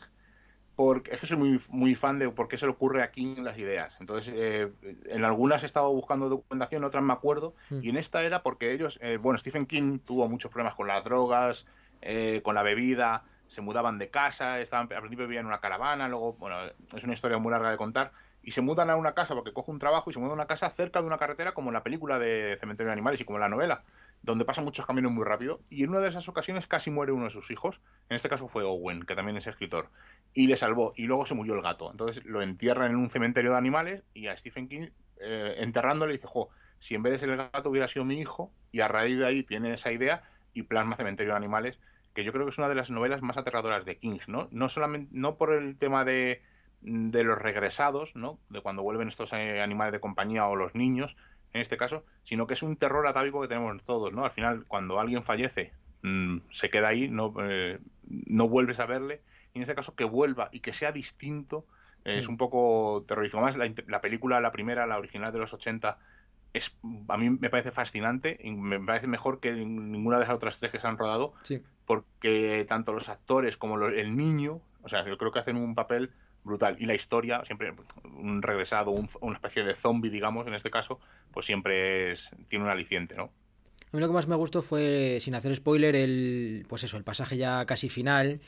porque 0.76 1.12
es 1.12 1.20
que 1.20 1.28
soy 1.28 1.38
muy, 1.38 1.62
muy 1.70 1.94
fan 1.94 2.18
de 2.18 2.30
por 2.30 2.48
qué 2.48 2.58
se 2.58 2.66
le 2.66 2.72
ocurre 2.72 3.04
a 3.04 3.12
King 3.12 3.36
las 3.44 3.60
ideas. 3.60 3.96
Entonces, 4.00 4.34
eh, 4.36 4.72
en 5.06 5.24
algunas 5.24 5.62
he 5.62 5.68
estado 5.68 5.92
buscando 5.92 6.30
documentación, 6.30 6.82
en 6.82 6.86
otras 6.86 7.04
me 7.04 7.14
acuerdo, 7.14 7.54
Mm. 7.70 7.80
y 7.84 7.90
en 7.90 7.98
esta 7.98 8.24
era 8.24 8.42
porque 8.42 8.72
ellos, 8.72 8.98
eh, 9.02 9.18
bueno, 9.18 9.38
Stephen 9.38 9.68
King 9.68 10.00
tuvo 10.00 10.28
muchos 10.28 10.50
problemas 10.50 10.74
con 10.74 10.88
las 10.88 11.04
drogas, 11.04 11.68
eh, 12.02 12.42
con 12.44 12.56
la 12.56 12.64
bebida, 12.64 13.24
se 13.48 13.62
mudaban 13.62 14.00
de 14.00 14.10
casa, 14.10 14.60
estaban, 14.60 14.92
al 14.92 15.02
principio 15.02 15.28
vivían 15.28 15.42
en 15.42 15.48
una 15.48 15.60
caravana, 15.60 16.08
luego, 16.08 16.34
bueno, 16.34 16.56
es 16.96 17.04
una 17.04 17.14
historia 17.14 17.38
muy 17.38 17.52
larga 17.52 17.70
de 17.70 17.78
contar, 17.78 18.14
y 18.42 18.52
se 18.52 18.62
mudan 18.62 18.90
a 18.90 18.96
una 18.96 19.14
casa 19.14 19.36
porque 19.36 19.54
coge 19.54 19.70
un 19.70 19.78
trabajo 19.78 20.10
y 20.10 20.14
se 20.14 20.20
mudan 20.20 20.32
a 20.32 20.36
una 20.36 20.48
casa 20.48 20.68
cerca 20.72 21.02
de 21.02 21.06
una 21.06 21.20
carretera 21.20 21.54
como 21.54 21.70
en 21.70 21.76
la 21.76 21.84
película 21.84 22.18
de 22.18 22.58
Cementerio 22.60 22.88
de 22.88 22.94
Animales 22.94 23.22
y 23.22 23.26
como 23.26 23.38
en 23.38 23.42
la 23.42 23.50
novela, 23.50 23.84
donde 24.24 24.46
pasan 24.46 24.66
muchos 24.66 24.86
caminos 24.86 25.12
muy 25.12 25.24
rápido, 25.24 25.62
y 25.70 25.84
en 25.84 25.90
una 25.90 26.00
de 26.00 26.10
esas 26.10 26.28
ocasiones 26.28 26.68
casi 26.68 26.92
muere 26.92 27.12
uno 27.12 27.26
de 27.26 27.30
sus 27.32 27.50
hijos, 27.52 27.82
en 28.10 28.16
este 28.16 28.30
caso 28.30 28.48
fue 28.48 28.64
Owen, 28.64 29.04
que 29.04 29.16
también 29.16 29.38
es 29.38 29.48
escritor, 29.48 29.90
y 30.34 30.48
le 30.48 30.56
salvó, 30.56 30.94
y 30.96 31.06
luego 31.08 31.26
se 31.26 31.34
murió 31.34 31.56
el 31.56 31.62
gato, 31.62 31.90
entonces 31.92 32.24
lo 32.26 32.42
entierran 32.42 32.92
en 32.92 32.98
un 32.98 33.10
cementerio 33.10 33.52
de 33.52 33.58
animales 33.58 34.04
y 34.14 34.28
a 34.28 34.38
Stephen 34.38 34.68
King 34.68 34.90
eh, 35.20 35.56
enterrándole 35.58 36.14
dice, 36.14 36.28
jo, 36.28 36.50
si 36.80 36.96
en 36.96 37.04
vez 37.04 37.14
de 37.14 37.20
ser 37.20 37.30
el 37.30 37.38
gato 37.38 37.70
hubiera 37.70 37.88
sido 37.88 38.06
mi 38.06 38.20
hijo, 38.20 38.52
y 38.72 38.82
a 38.82 38.88
raíz 38.88 39.18
de 39.18 39.26
ahí 39.26 39.44
tiene 39.44 39.74
esa 39.74 39.92
idea 39.92 40.24
y 40.54 40.64
plasma 40.64 40.96
Cementerio 40.96 41.34
de 41.34 41.38
Animales, 41.38 41.80
que 42.14 42.24
yo 42.24 42.32
creo 42.32 42.46
que 42.46 42.52
es 42.52 42.58
una 42.58 42.70
de 42.70 42.76
las 42.76 42.90
novelas 42.90 43.22
más 43.22 43.38
aterradoras 43.38 43.86
de 43.86 43.98
King, 43.98 44.20
¿no? 44.28 44.48
No 44.52 44.68
solamente, 44.68 45.10
no 45.14 45.38
por 45.38 45.54
el 45.54 45.78
tema 45.78 46.04
de, 46.04 46.42
de 46.82 47.24
los 47.24 47.38
regresados, 47.38 48.16
¿no? 48.16 48.40
De 48.50 48.62
cuando 48.62 48.84
vuelven 48.84 49.08
estos 49.08 49.32
eh, 49.34 49.62
animales 49.62 49.94
de 49.94 50.00
compañía 50.00 50.48
o 50.48 50.56
los 50.56 50.76
niños, 50.76 51.16
en 51.54 51.62
este 51.62 51.78
caso, 51.78 52.06
sino 52.24 52.48
que 52.48 52.54
es 52.54 52.64
un 52.64 52.78
terror 52.78 53.06
atávico 53.08 53.42
que 53.42 53.48
tenemos 53.48 53.82
todos, 53.84 54.14
¿no? 54.14 54.24
Al 54.26 54.32
final, 54.32 54.66
cuando 54.68 55.00
alguien 55.00 55.24
fallece, 55.24 55.74
mm, 56.04 56.38
se 56.50 56.70
queda 56.70 56.88
ahí, 56.90 57.08
no, 57.10 57.34
eh, 57.42 57.80
no 58.08 58.48
vuelves 58.48 58.80
a 58.80 58.86
verle, 58.86 59.22
y 59.54 59.58
en 59.58 59.64
este 59.64 59.76
caso 59.76 59.96
que 59.96 60.04
vuelva 60.06 60.50
y 60.52 60.62
que 60.62 60.74
sea 60.74 60.92
distinto, 60.92 61.66
eh, 62.06 62.14
Sí. 62.14 62.20
es 62.20 62.28
un 62.28 62.38
poco 62.38 63.04
terrorífico. 63.08 63.42
Más 63.42 63.58
la, 63.58 63.72
la 63.88 64.02
película, 64.02 64.40
la 64.42 64.52
primera, 64.52 64.88
la 64.88 64.98
original 64.98 65.32
de 65.34 65.40
los 65.40 65.54
80, 65.54 66.00
es, 66.54 66.76
a 67.10 67.18
mí 67.18 67.30
me 67.30 67.50
parece 67.50 67.72
fascinante, 67.72 68.38
y 68.42 68.52
me 68.52 68.80
parece 68.80 69.08
mejor 69.08 69.40
que 69.40 69.52
ninguna 69.54 70.18
de 70.20 70.26
las 70.26 70.34
otras 70.36 70.58
tres 70.60 70.72
que 70.72 70.80
se 70.80 70.88
han 70.88 70.98
rodado, 70.98 71.34
Sí. 71.44 71.62
porque 71.86 72.66
tanto 72.68 72.94
los 72.94 73.10
actores 73.10 73.58
como 73.58 73.78
lo- 73.78 73.90
el 73.90 74.16
niño, 74.16 74.62
o 74.82 74.90
sea, 74.90 75.06
yo 75.06 75.18
creo 75.18 75.32
que 75.32 75.40
hacen 75.40 75.58
un 75.58 75.76
papel 75.76 76.12
brutal. 76.44 76.76
Y 76.80 76.86
la 76.86 76.96
historia, 76.96 77.44
siempre 77.46 77.74
un 78.16 78.42
regresado, 78.42 78.92
un- 78.92 79.10
una 79.22 79.36
especie 79.36 79.64
de 79.64 79.74
zombie, 79.76 80.10
digamos, 80.10 80.48
en 80.48 80.54
este 80.54 80.72
caso, 80.72 81.00
pues 81.32 81.46
siempre 81.46 82.12
es, 82.12 82.30
tiene 82.50 82.66
un 82.66 82.72
aliciente, 82.72 83.16
¿no? 83.16 83.24
A 83.94 83.98
mí 83.98 84.00
lo 84.00 84.08
que 84.08 84.14
más 84.14 84.28
me 84.28 84.36
gustó 84.36 84.62
fue, 84.62 85.20
sin 85.22 85.36
hacer 85.36 85.54
spoiler, 85.56 85.96
el 85.96 86.66
pues 86.70 86.84
eso, 86.84 86.98
el 86.98 87.04
pasaje 87.04 87.38
ya 87.38 87.66
casi 87.66 87.90
final, 87.90 88.40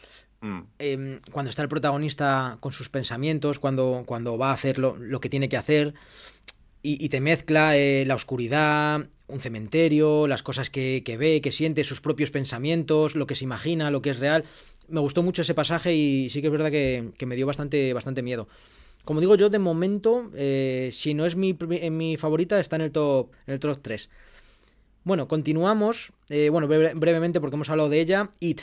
Mm. 0.42 0.62
em, 0.80 1.20
cuando 1.32 1.50
está 1.50 1.62
el 1.62 1.70
protagonista 1.70 2.58
con 2.60 2.72
sus 2.74 2.90
pensamientos, 2.90 3.60
cuando, 3.60 4.04
cuando 4.06 4.38
va 4.38 4.50
a 4.50 4.54
hacer 4.54 4.78
lo, 4.80 4.98
lo 4.98 5.20
que 5.22 5.30
tiene 5.30 5.48
que 5.48 5.56
hacer, 5.58 5.94
y, 6.84 7.08
te 7.10 7.22
mezcla 7.22 7.78
eh, 7.78 8.04
la 8.06 8.16
oscuridad, 8.16 9.08
un 9.28 9.40
cementerio, 9.40 10.28
las 10.28 10.44
cosas 10.44 10.70
que, 10.70 11.02
que 11.06 11.18
ve, 11.18 11.42
que 11.42 11.52
siente, 11.52 11.84
sus 11.86 12.02
propios 12.02 12.30
pensamientos, 12.30 13.16
lo 13.16 13.26
que 13.26 13.36
se 13.36 13.46
imagina, 13.46 13.90
lo 13.90 14.02
que 14.02 14.10
es 14.12 14.20
real. 14.20 14.44
Me 14.90 15.00
gustó 15.00 15.24
mucho 15.24 15.42
ese 15.44 15.54
pasaje 15.54 15.96
y 15.96 16.30
sí 16.30 16.42
que 16.42 16.48
es 16.48 16.52
verdad 16.52 16.72
que, 16.72 17.12
que 17.18 17.26
me 17.26 17.36
dio 17.36 17.48
bastante, 17.48 17.94
bastante 17.94 18.22
miedo. 18.22 18.48
Como 19.06 19.20
digo 19.22 19.36
yo, 19.36 19.50
de 19.50 19.60
momento, 19.60 20.30
eh, 20.36 20.90
si 20.94 21.14
no 21.14 21.26
es 21.26 21.36
mi, 21.36 21.54
mi 21.92 22.18
favorita, 22.18 22.60
está 22.60 22.76
en 22.78 22.84
el 22.84 22.92
top, 22.92 23.32
en 23.48 23.54
el 23.54 23.60
top 23.60 23.80
3. 23.82 24.10
Bueno, 25.04 25.28
continuamos. 25.28 26.14
eh, 26.30 26.50
bueno, 26.50 26.68
breve- 26.68 26.94
brevemente, 26.96 27.40
porque 27.42 27.56
hemos 27.56 27.70
hablado 27.70 27.90
de 27.90 28.00
ella. 28.02 28.30
It. 28.40 28.62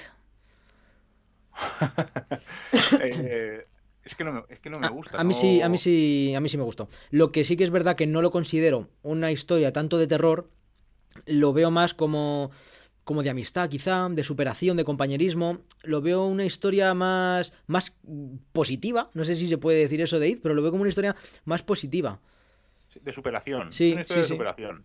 es, 4.04 4.14
que 4.14 4.24
no 4.24 4.32
me, 4.32 4.42
es 4.48 4.60
que 4.60 4.70
no 4.70 4.78
me 4.78 4.86
A- 4.86 4.90
gusta. 4.90 5.20
A, 5.20 5.24
mí 5.24 5.34
no- 5.34 5.40
sí, 5.40 5.62
a 5.62 5.68
mí 5.68 5.78
sí, 5.78 6.34
a 6.34 6.40
mí 6.40 6.48
sí 6.48 6.56
me 6.56 6.62
gustó. 6.64 6.88
Lo 7.10 7.32
que 7.32 7.44
sí 7.44 7.56
que 7.56 7.64
es 7.64 7.70
verdad 7.70 7.96
que 7.96 8.06
no 8.06 8.22
lo 8.22 8.30
considero 8.30 8.88
una 9.02 9.30
historia 9.32 9.72
tanto 9.72 9.98
de 9.98 10.06
terror, 10.06 10.48
lo 11.26 11.52
veo 11.52 11.70
más 11.70 11.94
como 11.94 12.50
como 13.04 13.22
de 13.24 13.30
amistad, 13.30 13.68
quizá, 13.68 14.08
de 14.08 14.22
superación, 14.22 14.76
de 14.76 14.84
compañerismo. 14.84 15.58
Lo 15.82 16.00
veo 16.00 16.26
una 16.26 16.44
historia 16.44 16.94
más 16.94 17.52
más 17.66 17.96
positiva, 18.52 19.10
no 19.14 19.24
sé 19.24 19.34
si 19.34 19.48
se 19.48 19.58
puede 19.58 19.78
decir 19.80 20.00
eso 20.00 20.18
de 20.20 20.28
It, 20.28 20.40
pero 20.42 20.54
lo 20.54 20.62
veo 20.62 20.70
como 20.70 20.82
una 20.82 20.90
historia 20.90 21.16
más 21.44 21.62
positiva. 21.62 22.20
De 23.02 23.12
superación. 23.12 23.72
Sí, 23.72 23.88
es 23.88 23.92
una 23.92 24.00
historia 24.02 24.22
sí, 24.22 24.22
de 24.22 24.28
sí. 24.28 24.34
superación. 24.34 24.84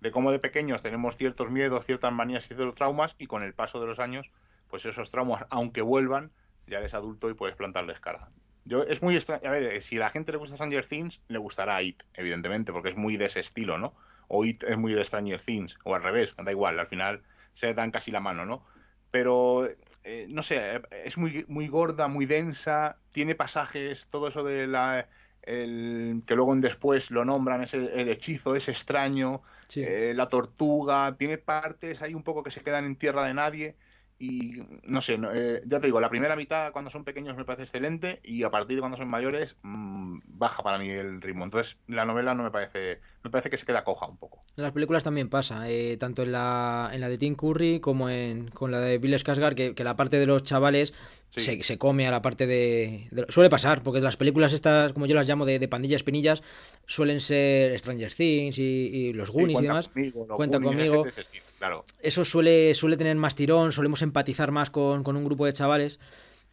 De 0.00 0.10
cómo 0.10 0.32
de 0.32 0.38
pequeños 0.38 0.82
tenemos 0.82 1.16
ciertos 1.16 1.50
miedos, 1.50 1.86
ciertas 1.86 2.12
manías 2.12 2.44
y 2.44 2.48
ciertos 2.48 2.74
traumas, 2.74 3.14
y 3.18 3.26
con 3.26 3.42
el 3.42 3.54
paso 3.54 3.80
de 3.80 3.86
los 3.86 3.98
años, 4.00 4.30
pues 4.68 4.84
esos 4.84 5.10
traumas, 5.10 5.44
aunque 5.48 5.80
vuelvan, 5.82 6.32
ya 6.66 6.78
eres 6.78 6.94
adulto 6.94 7.30
y 7.30 7.34
puedes 7.34 7.56
plantarles 7.56 8.00
cara. 8.00 8.30
Yo, 8.64 8.84
es 8.84 9.02
muy 9.02 9.16
extraño. 9.16 9.48
A 9.48 9.50
ver, 9.50 9.82
si 9.82 9.96
a 9.96 10.00
la 10.00 10.10
gente 10.10 10.32
le 10.32 10.38
gusta 10.38 10.56
Stranger 10.56 10.84
Things, 10.84 11.20
le 11.28 11.38
gustará 11.38 11.82
It, 11.82 12.02
evidentemente, 12.14 12.72
porque 12.72 12.90
es 12.90 12.96
muy 12.96 13.16
de 13.16 13.26
ese 13.26 13.40
estilo, 13.40 13.78
¿no? 13.78 13.94
O 14.28 14.44
It 14.44 14.62
es 14.64 14.76
muy 14.78 14.92
de 14.94 15.04
Stranger 15.04 15.40
Things, 15.40 15.76
o 15.84 15.94
al 15.94 16.02
revés, 16.02 16.34
da 16.42 16.50
igual, 16.50 16.78
al 16.78 16.86
final 16.86 17.22
se 17.52 17.74
dan 17.74 17.90
casi 17.90 18.10
la 18.10 18.20
mano, 18.20 18.46
¿no? 18.46 18.64
Pero, 19.10 19.68
eh, 20.04 20.26
no 20.30 20.42
sé, 20.42 20.80
es 21.04 21.18
muy, 21.18 21.44
muy 21.48 21.68
gorda, 21.68 22.08
muy 22.08 22.24
densa, 22.26 22.98
tiene 23.10 23.34
pasajes, 23.34 24.06
todo 24.08 24.28
eso 24.28 24.42
de 24.44 24.66
la. 24.66 25.08
El, 25.42 26.22
que 26.24 26.36
luego 26.36 26.52
en 26.52 26.60
después 26.60 27.10
lo 27.10 27.24
nombran, 27.24 27.62
ese, 27.62 27.78
el 28.00 28.08
hechizo 28.08 28.54
es 28.54 28.68
extraño, 28.68 29.42
Sí. 29.68 29.82
eh, 29.82 30.12
la 30.14 30.28
tortuga, 30.28 31.16
tiene 31.18 31.36
partes 31.38 32.00
ahí 32.02 32.14
un 32.14 32.22
poco 32.22 32.42
que 32.42 32.50
se 32.50 32.62
quedan 32.62 32.84
en 32.84 32.96
tierra 32.96 33.24
de 33.24 33.34
nadie. 33.34 33.76
Y 34.22 34.62
no 34.84 35.00
sé, 35.00 35.18
eh, 35.34 35.62
ya 35.66 35.80
te 35.80 35.88
digo, 35.88 36.00
la 36.00 36.08
primera 36.08 36.36
mitad 36.36 36.70
cuando 36.70 36.92
son 36.92 37.02
pequeños 37.02 37.36
me 37.36 37.44
parece 37.44 37.64
excelente 37.64 38.20
y 38.22 38.44
a 38.44 38.50
partir 38.50 38.76
de 38.76 38.80
cuando 38.80 38.96
son 38.96 39.08
mayores 39.08 39.56
mm, 39.62 40.20
baja 40.26 40.62
para 40.62 40.78
mí 40.78 40.90
el 40.90 41.20
ritmo. 41.20 41.42
Entonces 41.42 41.76
la 41.88 42.04
novela 42.04 42.32
no 42.32 42.44
me 42.44 42.52
parece, 42.52 43.00
me 43.24 43.30
parece 43.30 43.50
que 43.50 43.56
se 43.56 43.66
queda 43.66 43.82
coja 43.82 44.06
un 44.06 44.18
poco. 44.18 44.44
En 44.56 44.62
las 44.62 44.70
películas 44.70 45.02
también 45.02 45.28
pasa, 45.28 45.68
eh, 45.68 45.96
tanto 45.96 46.22
en 46.22 46.30
la, 46.30 46.90
en 46.92 47.00
la 47.00 47.08
de 47.08 47.18
Tim 47.18 47.34
Curry 47.34 47.80
como 47.80 48.10
en, 48.10 48.46
con 48.46 48.70
la 48.70 48.78
de 48.78 48.98
Bill 48.98 49.14
Skarsgård, 49.14 49.74
que 49.74 49.82
la 49.82 49.96
parte 49.96 50.20
de 50.20 50.26
los 50.26 50.44
chavales 50.44 50.94
Sí. 51.34 51.40
se, 51.40 51.62
se 51.62 51.78
come 51.78 52.06
a 52.06 52.10
la 52.10 52.20
parte 52.20 52.46
de, 52.46 53.08
de- 53.10 53.24
Suele 53.30 53.48
pasar, 53.48 53.82
porque 53.82 54.00
las 54.02 54.18
películas 54.18 54.52
estas, 54.52 54.92
como 54.92 55.06
yo 55.06 55.14
las 55.14 55.26
llamo, 55.26 55.46
de, 55.46 55.58
de 55.58 55.66
pandillas 55.66 55.96
espinillas, 56.00 56.42
suelen 56.86 57.20
ser 57.20 57.78
Stranger 57.78 58.12
Things 58.12 58.58
y, 58.58 58.62
y 58.62 59.12
los 59.14 59.28
Sí, 59.28 59.34
Goonies 59.34 59.60
y 59.60 59.62
demás. 59.62 59.88
conmigo, 59.88 60.26
Cuenta 60.36 60.58
Goonies, 60.58 60.90
conmigo. 60.90 61.06
estilo, 61.06 61.44
claro. 61.58 61.84
Eso 62.02 62.24
suele, 62.26 62.74
suele 62.74 62.98
tener 62.98 63.16
más 63.16 63.34
tirón, 63.34 63.72
solemos 63.72 64.02
empatizar 64.02 64.50
más 64.52 64.68
con, 64.68 65.02
con 65.02 65.16
un 65.16 65.24
grupo 65.24 65.46
de 65.46 65.54
chavales. 65.54 66.00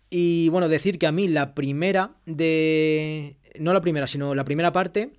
Y 0.10 0.48
bueno, 0.50 0.70
decir 0.70 0.98
que 0.98 1.08
a 1.08 1.12
mí 1.12 1.28
la 1.28 1.54
primera 1.54 2.16
de... 2.26 3.36
No 3.60 3.74
la 3.74 3.82
primera, 3.82 4.08
sino 4.08 4.34
la 4.34 4.46
primera 4.46 4.72
parte 4.72 5.12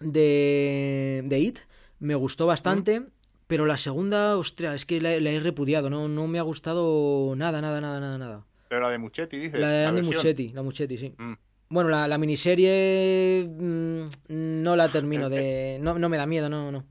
de, 0.00 1.22
de 1.24 1.38
It 1.40 1.58
me 1.98 2.14
gustó 2.14 2.46
bastante, 2.46 3.02
pero 3.46 3.66
la 3.66 3.76
segunda, 3.76 4.36
ostras, 4.36 4.74
es 4.76 4.86
que 4.86 5.00
la, 5.00 5.18
la 5.20 5.30
he 5.30 5.40
repudiado, 5.40 5.90
no, 5.90 6.08
no 6.08 6.26
me 6.26 6.38
ha 6.38 6.42
gustado 6.42 7.34
nada, 7.36 7.60
nada, 7.60 7.80
nada, 7.80 8.00
nada, 8.00 8.18
nada. 8.18 8.46
Pero 8.68 8.80
la 8.82 8.90
de 8.90 8.98
Muchetti, 8.98 9.38
dices. 9.38 9.60
La 9.60 9.68
de 9.68 9.86
Andy. 9.86 10.02
Muschietti, 10.02 10.48
la 10.50 10.62
Muchetti, 10.62 10.98
sí. 10.98 11.14
Mm. 11.18 11.32
Bueno, 11.68 11.90
la, 11.90 12.06
la 12.08 12.18
miniserie 12.18 13.46
mm, 13.48 14.06
no 14.28 14.76
la 14.76 14.88
termino 14.88 15.28
de... 15.28 15.78
No, 15.80 15.98
no 15.98 16.08
me 16.08 16.16
da 16.16 16.26
miedo, 16.26 16.48
no, 16.48 16.70
no. 16.70 16.84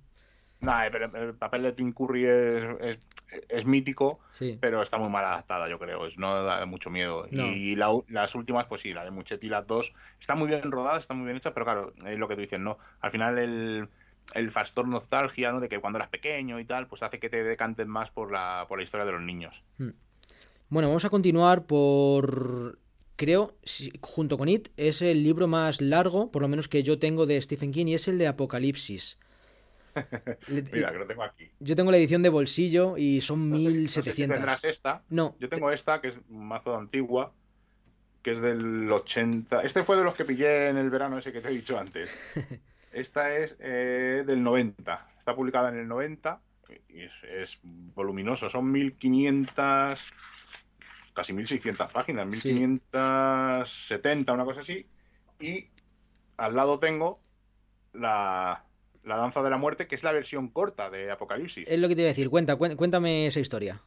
Nah, 0.59 0.89
pero 0.91 1.05
el 1.27 1.35
papel 1.35 1.63
de 1.63 1.73
Tim 1.73 1.91
Curry 1.91 2.25
es, 2.25 2.63
es, 2.81 2.99
es 3.49 3.65
mítico, 3.65 4.19
Sí. 4.31 4.57
pero 4.61 4.81
está 4.81 4.97
muy 4.97 5.09
mal 5.09 5.25
adaptada, 5.25 5.67
yo 5.69 5.77
creo. 5.77 6.05
Es, 6.05 6.17
no 6.17 6.41
da 6.43 6.65
mucho 6.65 6.89
miedo. 6.89 7.27
No. 7.31 7.47
Y 7.47 7.75
la- 7.75 7.99
las 8.07 8.33
últimas, 8.33 8.65
pues 8.67 8.81
sí, 8.81 8.93
la 8.93 9.03
de 9.03 9.11
Muchetti 9.11 9.47
y 9.47 9.49
las 9.49 9.67
dos, 9.67 9.93
están 10.19 10.39
muy 10.39 10.47
bien 10.47 10.71
rodadas, 10.71 10.99
están 11.01 11.17
muy 11.17 11.25
bien 11.25 11.37
hechas, 11.37 11.51
pero 11.53 11.65
claro, 11.65 11.93
es 12.05 12.17
lo 12.17 12.27
que 12.29 12.35
tú 12.35 12.41
dices, 12.41 12.59
¿no? 12.61 12.77
Al 13.01 13.11
final 13.11 13.37
el, 13.39 13.89
el 14.35 14.51
factor 14.51 14.87
nostalgia, 14.87 15.51
¿no? 15.51 15.59
De 15.59 15.67
que 15.67 15.79
cuando 15.79 15.97
eras 15.99 16.09
pequeño 16.09 16.59
y 16.61 16.65
tal, 16.65 16.87
pues 16.87 17.03
hace 17.03 17.19
que 17.19 17.29
te 17.29 17.43
decantes 17.43 17.85
más 17.87 18.09
por 18.11 18.31
la, 18.31 18.65
por 18.69 18.79
la 18.79 18.83
historia 18.83 19.05
de 19.05 19.11
los 19.11 19.21
niños. 19.21 19.63
Bueno, 20.73 20.87
vamos 20.89 21.05
a 21.05 21.09
continuar 21.11 21.65
por... 21.67 22.79
Creo, 23.15 23.55
junto 24.01 24.39
con 24.39 24.49
It, 24.49 24.69
es 24.75 25.03
el 25.03 25.23
libro 25.23 25.47
más 25.47 25.81
largo, 25.81 26.31
por 26.31 26.41
lo 26.41 26.47
menos 26.47 26.67
que 26.67 26.81
yo 26.81 26.97
tengo 26.97 27.27
de 27.27 27.39
Stephen 27.39 27.71
King, 27.71 27.85
y 27.85 27.93
es 27.93 28.07
el 28.07 28.17
de 28.17 28.25
Apocalipsis. 28.27 29.19
Mira, 30.73 30.91
que 30.91 30.97
lo 30.97 31.05
tengo 31.05 31.21
aquí. 31.21 31.47
Yo 31.59 31.75
tengo 31.75 31.91
la 31.91 31.97
edición 31.97 32.23
de 32.23 32.29
bolsillo 32.29 32.97
y 32.97 33.21
son 33.21 33.51
No 33.51 33.57
sé- 33.57 33.63
no 33.63 33.69
sé 33.69 34.01
si 34.01 34.09
1700. 34.25 34.63
esta. 34.63 35.03
No, 35.09 35.35
Yo 35.39 35.47
tengo 35.47 35.69
esta, 35.69 36.01
que 36.01 36.07
es 36.07 36.15
un 36.27 36.47
mazo 36.47 36.75
antigua, 36.75 37.31
que 38.23 38.31
es 38.31 38.41
del 38.41 38.91
80. 38.91 39.61
Este 39.61 39.83
fue 39.83 39.95
de 39.95 40.03
los 40.03 40.15
que 40.15 40.25
pillé 40.25 40.69
en 40.69 40.77
el 40.77 40.89
verano 40.89 41.19
ese 41.19 41.31
que 41.31 41.39
te 41.41 41.49
he 41.49 41.51
dicho 41.51 41.77
antes. 41.77 42.17
Esta 42.91 43.35
es 43.37 43.55
eh, 43.59 44.23
del 44.25 44.41
90. 44.41 45.07
Está 45.19 45.35
publicada 45.35 45.69
en 45.69 45.77
el 45.77 45.87
90 45.87 46.41
y 46.89 47.01
es, 47.01 47.11
es 47.29 47.59
voluminoso. 47.63 48.49
Son 48.49 48.71
1500, 48.71 49.99
casi 51.13 51.33
1600 51.33 51.91
páginas, 51.91 52.27
1570, 52.27 54.33
una 54.33 54.45
cosa 54.45 54.61
así. 54.61 54.85
Y 55.39 55.67
al 56.37 56.55
lado 56.55 56.79
tengo 56.79 57.19
la, 57.93 58.63
la 59.03 59.17
Danza 59.17 59.41
de 59.41 59.49
la 59.49 59.57
Muerte, 59.57 59.87
que 59.87 59.95
es 59.95 60.03
la 60.03 60.11
versión 60.11 60.49
corta 60.49 60.89
de 60.89 61.11
Apocalipsis. 61.11 61.67
es 61.67 61.79
lo 61.79 61.87
que 61.87 61.95
te 61.95 62.01
iba 62.01 62.09
a 62.09 62.13
decir. 62.13 62.29
Cuenta, 62.29 62.57
cuen- 62.57 62.75
cuéntame 62.75 63.27
esa 63.27 63.39
historia. 63.39 63.81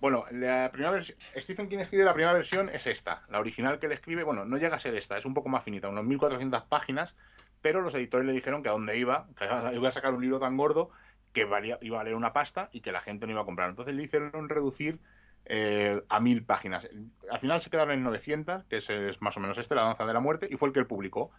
Bueno, 0.00 0.26
la 0.32 0.70
primera 0.70 0.90
versión, 0.90 1.16
Stephen 1.36 1.68
King 1.68 1.78
escribe 1.78 2.04
la 2.04 2.12
primera 2.12 2.34
versión 2.34 2.68
es 2.68 2.86
esta, 2.86 3.22
la 3.30 3.40
original 3.40 3.78
que 3.78 3.86
él 3.86 3.92
escribe, 3.92 4.22
bueno, 4.22 4.44
no 4.44 4.58
llega 4.58 4.76
a 4.76 4.78
ser 4.78 4.94
esta, 4.96 5.16
es 5.16 5.24
un 5.24 5.32
poco 5.32 5.48
más 5.48 5.64
finita, 5.64 5.88
unos 5.88 6.04
1400 6.04 6.64
páginas, 6.64 7.14
pero 7.62 7.80
los 7.80 7.94
editores 7.94 8.26
le 8.26 8.34
dijeron 8.34 8.62
que 8.62 8.68
a 8.68 8.72
dónde 8.72 8.98
iba, 8.98 9.28
que 9.38 9.46
iba 9.74 9.88
a 9.88 9.92
sacar 9.92 10.12
un 10.12 10.20
libro 10.20 10.38
tan 10.40 10.58
gordo 10.58 10.90
que 11.32 11.46
valía, 11.46 11.78
iba 11.80 11.96
a 11.96 12.00
valer 12.00 12.16
una 12.16 12.34
pasta 12.34 12.68
y 12.70 12.82
que 12.82 12.92
la 12.92 13.00
gente 13.00 13.24
no 13.26 13.32
iba 13.32 13.40
a 13.42 13.46
comprar. 13.46 13.70
Entonces 13.70 13.94
le 13.94 14.02
hicieron 14.02 14.50
reducir 14.50 15.00
eh, 15.46 16.02
a 16.08 16.20
mil 16.20 16.44
páginas. 16.44 16.88
Al 17.30 17.40
final 17.40 17.60
se 17.60 17.70
quedaron 17.70 17.92
en 17.92 18.02
900, 18.02 18.64
que 18.64 18.76
es, 18.78 18.88
más 19.20 19.36
o 19.36 19.40
menos 19.40 19.58
este, 19.58 19.74
La 19.74 19.82
Danza 19.82 20.06
de 20.06 20.12
la 20.12 20.20
Muerte, 20.20 20.48
y 20.50 20.56
fue 20.56 20.68
el 20.68 20.74
que 20.74 20.80
él 20.80 20.86
publicó. 20.86 21.30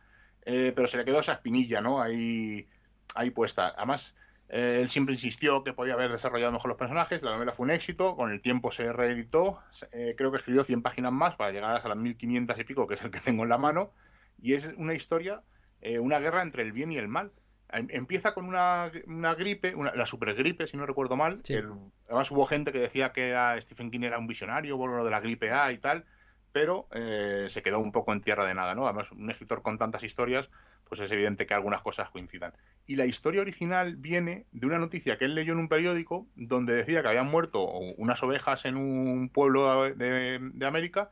Eh, 0.45 0.73
pero 0.75 0.87
se 0.87 0.97
le 0.97 1.05
quedó 1.05 1.19
esa 1.19 1.33
espinilla, 1.33 1.81
¿no? 1.81 2.01
Ahí, 2.01 2.67
ahí 3.15 3.31
puesta. 3.31 3.73
Además, 3.75 4.15
eh, 4.49 4.79
él 4.81 4.89
siempre 4.89 5.15
insistió 5.15 5.63
que 5.63 5.73
podía 5.73 5.93
haber 5.93 6.11
desarrollado 6.11 6.51
mejor 6.51 6.69
los 6.69 6.77
personajes. 6.77 7.23
La 7.23 7.31
novela 7.31 7.51
fue 7.51 7.65
un 7.65 7.71
éxito. 7.71 8.15
Con 8.15 8.31
el 8.31 8.41
tiempo 8.41 8.71
se 8.71 8.93
reeditó. 8.93 9.59
Eh, 9.91 10.13
creo 10.15 10.31
que 10.31 10.37
escribió 10.37 10.63
100 10.63 10.83
páginas 10.83 11.11
más 11.11 11.35
para 11.35 11.51
llegar 11.51 11.75
hasta 11.75 11.89
las 11.89 11.97
1500 11.97 12.59
y 12.59 12.63
pico, 12.63 12.87
que 12.87 12.93
es 12.93 13.01
el 13.01 13.11
que 13.11 13.19
tengo 13.19 13.43
en 13.43 13.49
la 13.49 13.57
mano. 13.57 13.91
Y 14.41 14.53
es 14.53 14.69
una 14.77 14.93
historia, 14.93 15.41
una 15.99 16.19
guerra 16.19 16.41
entre 16.41 16.63
el 16.63 16.71
bien 16.71 16.91
y 16.91 16.97
el 16.97 17.07
mal. 17.07 17.31
Em- 17.77 17.87
Empieza 17.89 18.33
con 18.33 18.45
una, 18.45 18.91
una 19.07 19.35
gripe, 19.35 19.75
una- 19.75 19.93
la 19.95 20.05
supergripe, 20.05 20.67
si 20.67 20.77
no 20.77 20.85
recuerdo 20.85 21.15
mal. 21.15 21.39
Sí. 21.43 21.53
El- 21.53 21.71
además 22.07 22.31
hubo 22.31 22.45
gente 22.45 22.71
que 22.71 22.79
decía 22.79 23.11
que 23.11 23.29
era, 23.29 23.59
Stephen 23.61 23.91
King 23.91 24.01
era 24.03 24.17
un 24.19 24.27
visionario 24.27 24.77
lo 24.87 25.03
de 25.03 25.11
la 25.11 25.19
gripe 25.19 25.51
A 25.51 25.71
y 25.71 25.77
tal. 25.77 26.05
pero 26.51 26.87
eh, 26.93 27.47
se 27.49 27.61
quedó 27.61 27.79
un 27.79 27.91
poco 27.91 28.13
en 28.13 28.21
tierra 28.21 28.45
de 28.45 28.53
nada, 28.53 28.75
¿no? 28.75 28.85
Además, 28.85 29.11
un 29.11 29.29
escritor 29.29 29.61
con 29.61 29.77
tantas 29.77 30.03
historias, 30.03 30.49
pues 30.87 31.01
es 31.01 31.11
evidente 31.11 31.45
que 31.45 31.53
algunas 31.53 31.81
cosas 31.81 32.09
coincidan. 32.11 32.53
Y 32.87 32.95
la 32.95 33.05
historia 33.05 33.41
original 33.41 33.97
viene 33.97 34.45
de 34.53 34.65
una 34.65 34.79
noticia 34.79 35.17
que 35.17 35.25
él 35.25 35.35
leyó 35.35 35.51
en 35.51 35.59
un 35.59 35.67
periódico 35.67 36.27
donde 36.37 36.73
decía 36.73 37.01
que 37.01 37.09
habían 37.09 37.27
muerto 37.29 37.61
unas 37.97 38.23
ovejas 38.23 38.63
en 38.63 38.77
un 38.77 39.27
pueblo 39.27 39.83
de, 39.95 40.39
de 40.41 40.65
América 40.65 41.11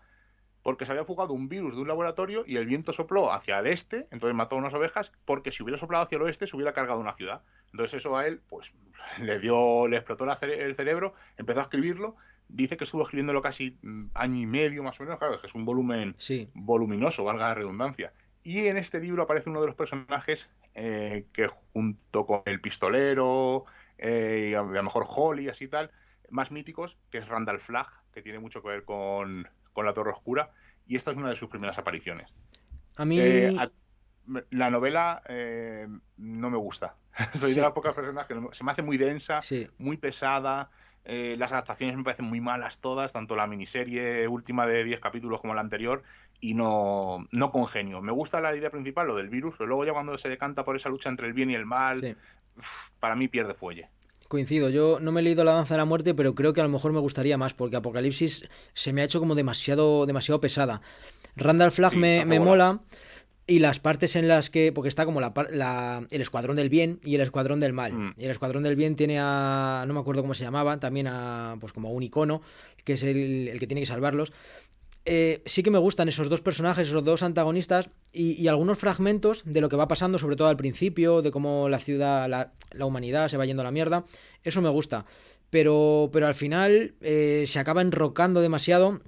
porque 0.64 0.86
se 0.86 0.92
había 0.92 1.06
fugado 1.06 1.34
un 1.34 1.50
virus 1.50 1.76
de 1.76 1.82
un 1.82 1.88
laboratorio 1.88 2.44
y 2.48 2.58
el 2.58 2.66
viento 2.66 2.94
sopló 2.94 3.32
hacia 3.34 3.60
el 3.60 3.68
este, 3.68 4.08
entonces 4.12 4.36
mató 4.36 4.56
a 4.56 4.60
unas 4.60 4.74
ovejas, 4.74 5.12
porque 5.26 5.52
si 5.52 5.64
hubiera 5.64 5.78
soplado 5.78 6.06
hacia 6.06 6.16
el 6.16 6.24
oeste 6.24 6.48
se 6.48 6.56
hubiera 6.56 6.74
cargado 6.74 7.00
una 7.00 7.14
ciudad. 7.16 7.44
Entonces 7.72 7.96
eso 8.00 8.18
a 8.18 8.26
él, 8.28 8.42
pues, 8.48 8.72
le 9.22 9.40
dio, 9.40 9.88
le 9.88 9.98
explotó 9.98 10.26
cere- 10.26 10.60
el 10.62 10.76
cerebro, 10.76 11.14
empezó 11.38 11.60
a 11.60 11.64
escribirlo, 11.64 12.16
dice 12.48 12.78
que 12.78 12.84
estuvo 12.86 13.04
escribiéndolo 13.04 13.42
casi 13.42 13.78
mm, 13.82 14.06
año 14.14 14.40
y 14.42 14.46
medio 14.46 14.84
más 14.84 15.00
o 15.00 15.04
menos, 15.04 15.20
claro, 15.20 15.36
es 15.36 15.42
que 15.42 15.48
es 15.48 15.56
un 15.56 15.66
volumen 15.66 16.16
Sí. 16.18 16.50
voluminoso, 16.54 17.24
valga 17.24 17.50
la 17.50 17.56
redundancia. 17.56 18.14
Y 18.44 18.68
en 18.68 18.78
este 18.78 19.00
libro 19.00 19.24
aparece 19.24 19.50
uno 19.50 19.62
de 19.62 19.68
los 19.68 19.76
personajes 19.76 20.50
eh, 20.74 21.28
que 21.34 21.48
junto 21.48 22.26
con 22.26 22.42
el 22.46 22.60
pistolero 22.62 23.66
eh, 23.98 24.50
y 24.52 24.54
a, 24.54 24.60
a 24.60 24.64
lo 24.64 24.84
mejor 24.84 25.06
Holly, 25.08 25.50
así 25.50 25.68
tal, 25.68 25.92
más 26.30 26.52
míticos, 26.52 26.98
que 27.10 27.20
es 27.20 27.28
Randall 27.28 27.60
Flagg, 27.60 27.88
que 28.12 28.22
tiene 28.22 28.40
mucho 28.40 28.62
que 28.62 28.70
ver 28.70 28.86
con, 28.86 29.48
con 29.74 29.86
la 29.86 29.94
Torre 29.94 30.12
Oscura, 30.12 30.52
y 30.88 30.96
esta 30.96 31.12
es 31.12 31.18
una 31.18 31.30
de 31.30 31.36
sus 31.36 31.50
primeras 31.50 31.78
apariciones. 31.78 32.34
A 32.96 33.06
mí... 33.06 33.20
Eh, 33.20 33.56
a- 33.60 33.70
la 34.52 34.70
novela 34.70 35.22
eh, 35.28 35.86
no 36.16 36.50
me 36.50 36.56
gusta. 36.58 36.96
Soy 37.34 37.50
Sí. 37.50 37.56
de 37.56 37.62
las 37.62 37.74
pocas 37.74 37.94
personas 37.94 38.26
que 38.26 38.36
no- 38.36 38.54
se 38.54 38.64
me 38.64 38.72
hace 38.72 38.82
muy 38.82 38.98
densa, 38.98 39.42
Sí. 39.42 39.68
muy 39.78 39.98
pesada. 39.98 40.70
eh, 41.06 41.36
las 41.38 41.52
adaptaciones 41.52 41.98
me 41.98 42.04
parecen 42.06 42.24
muy 42.24 42.40
malas 42.40 42.80
todas, 42.80 43.12
tanto 43.12 43.36
la 43.36 43.46
miniserie 43.46 44.26
última 44.30 44.66
de 44.66 44.86
10 44.86 45.02
capítulos 45.02 45.42
como 45.42 45.54
la 45.54 45.60
anterior, 45.60 46.02
y 46.40 46.54
no, 46.54 47.28
no 47.34 47.52
congenio. 47.52 48.02
Me 48.02 48.14
gusta 48.14 48.40
la 48.40 48.56
idea 48.56 48.70
principal, 48.70 49.08
lo 49.08 49.18
del 49.18 49.28
virus, 49.28 49.56
pero 49.58 49.68
luego 49.68 49.84
ya 49.84 49.92
cuando 49.92 50.18
se 50.18 50.30
decanta 50.30 50.64
por 50.64 50.78
esa 50.78 50.88
lucha 50.88 51.10
entre 51.10 51.28
el 51.28 51.34
bien 51.34 51.50
y 51.52 51.56
el 51.56 51.66
mal, 51.66 52.00
Sí. 52.00 52.16
para 53.02 53.18
mí 53.18 53.28
pierde 53.28 53.54
fuelle. 53.54 53.90
Coincido, 54.28 54.70
yo 54.70 55.00
no 55.00 55.12
me 55.12 55.22
he 55.22 55.24
leído 55.24 55.44
La 55.44 55.54
Danza 55.54 55.76
de 55.76 55.78
la 55.80 55.86
Muerte, 55.86 56.14
pero 56.16 56.34
creo 56.34 56.54
que 56.54 56.62
a 56.62 56.64
lo 56.64 56.70
mejor 56.70 56.92
me 56.94 57.00
gustaría 57.00 57.38
más, 57.38 57.54
porque 57.54 57.76
Apocalipsis 57.76 58.48
se 58.74 58.94
me 58.94 59.02
ha 59.02 59.06
hecho 59.06 59.20
como 59.20 59.36
demasiado, 59.36 60.06
demasiado 60.06 60.40
pesada. 60.42 60.82
Randall 61.36 61.72
Flagg 61.72 61.94
Sí, 61.94 61.98
me, 62.00 62.26
me 62.26 62.40
mola, 62.40 62.80
y 63.46 63.60
las 63.60 63.80
partes 63.80 64.16
en 64.16 64.28
las 64.28 64.50
que. 64.50 64.72
Porque 64.72 64.88
está 64.88 65.06
como 65.06 65.20
la, 65.22 65.34
la- 65.52 66.06
el 66.10 66.22
escuadrón 66.22 66.56
del 66.56 66.70
bien 66.70 67.00
y 67.04 67.16
el 67.16 67.22
escuadrón 67.22 67.60
del 67.60 67.74
mal. 67.74 67.94
Mm. 67.94 68.10
Y 68.18 68.26
el 68.26 68.32
escuadrón 68.32 68.64
del 68.64 68.76
bien 68.76 68.96
tiene 68.96 69.20
a. 69.20 69.84
No 69.88 69.94
me 69.94 70.00
acuerdo 70.00 70.22
cómo 70.22 70.34
se 70.34 70.44
llamaba, 70.46 70.80
también 70.80 71.08
a. 71.08 71.58
Pues 71.60 71.74
como 71.74 71.90
a 71.90 71.92
un 71.92 72.04
icono, 72.04 72.42
que 72.86 72.94
es 72.94 73.04
el, 73.04 73.50
el 73.50 73.60
que 73.60 73.68
tiene 73.68 73.82
que 73.82 73.86
salvarlos. 73.88 74.32
Eh, 75.06 75.42
sí 75.46 75.64
que 75.64 75.72
me 75.72 75.80
gustan 75.80 76.08
esos 76.08 76.30
dos 76.30 76.42
personajes, 76.42 76.88
esos 76.88 77.04
dos 77.04 77.24
antagonistas 77.24 77.90
y, 78.14 78.42
y 78.42 78.48
algunos 78.48 78.80
fragmentos 78.80 79.44
de 79.46 79.60
lo 79.60 79.68
que 79.68 79.76
va 79.76 79.88
pasando, 79.88 80.18
sobre 80.18 80.38
todo 80.38 80.48
al 80.48 80.56
principio, 80.56 81.22
de 81.22 81.32
cómo 81.32 81.68
la 81.68 81.80
ciudad, 81.80 82.30
la, 82.30 82.54
la 82.72 82.86
humanidad 82.86 83.28
se 83.28 83.38
va 83.38 83.46
yendo 83.46 83.62
a 83.62 83.66
la 83.66 83.72
mierda. 83.72 84.06
Eso 84.44 84.62
me 84.62 84.70
gusta. 84.70 85.06
Pero, 85.50 86.10
pero 86.14 86.28
al 86.28 86.36
final 86.36 86.96
eh, 87.02 87.44
se 87.48 87.60
acaba 87.60 87.82
enrocando 87.82 88.42
demasiado. 88.42 89.02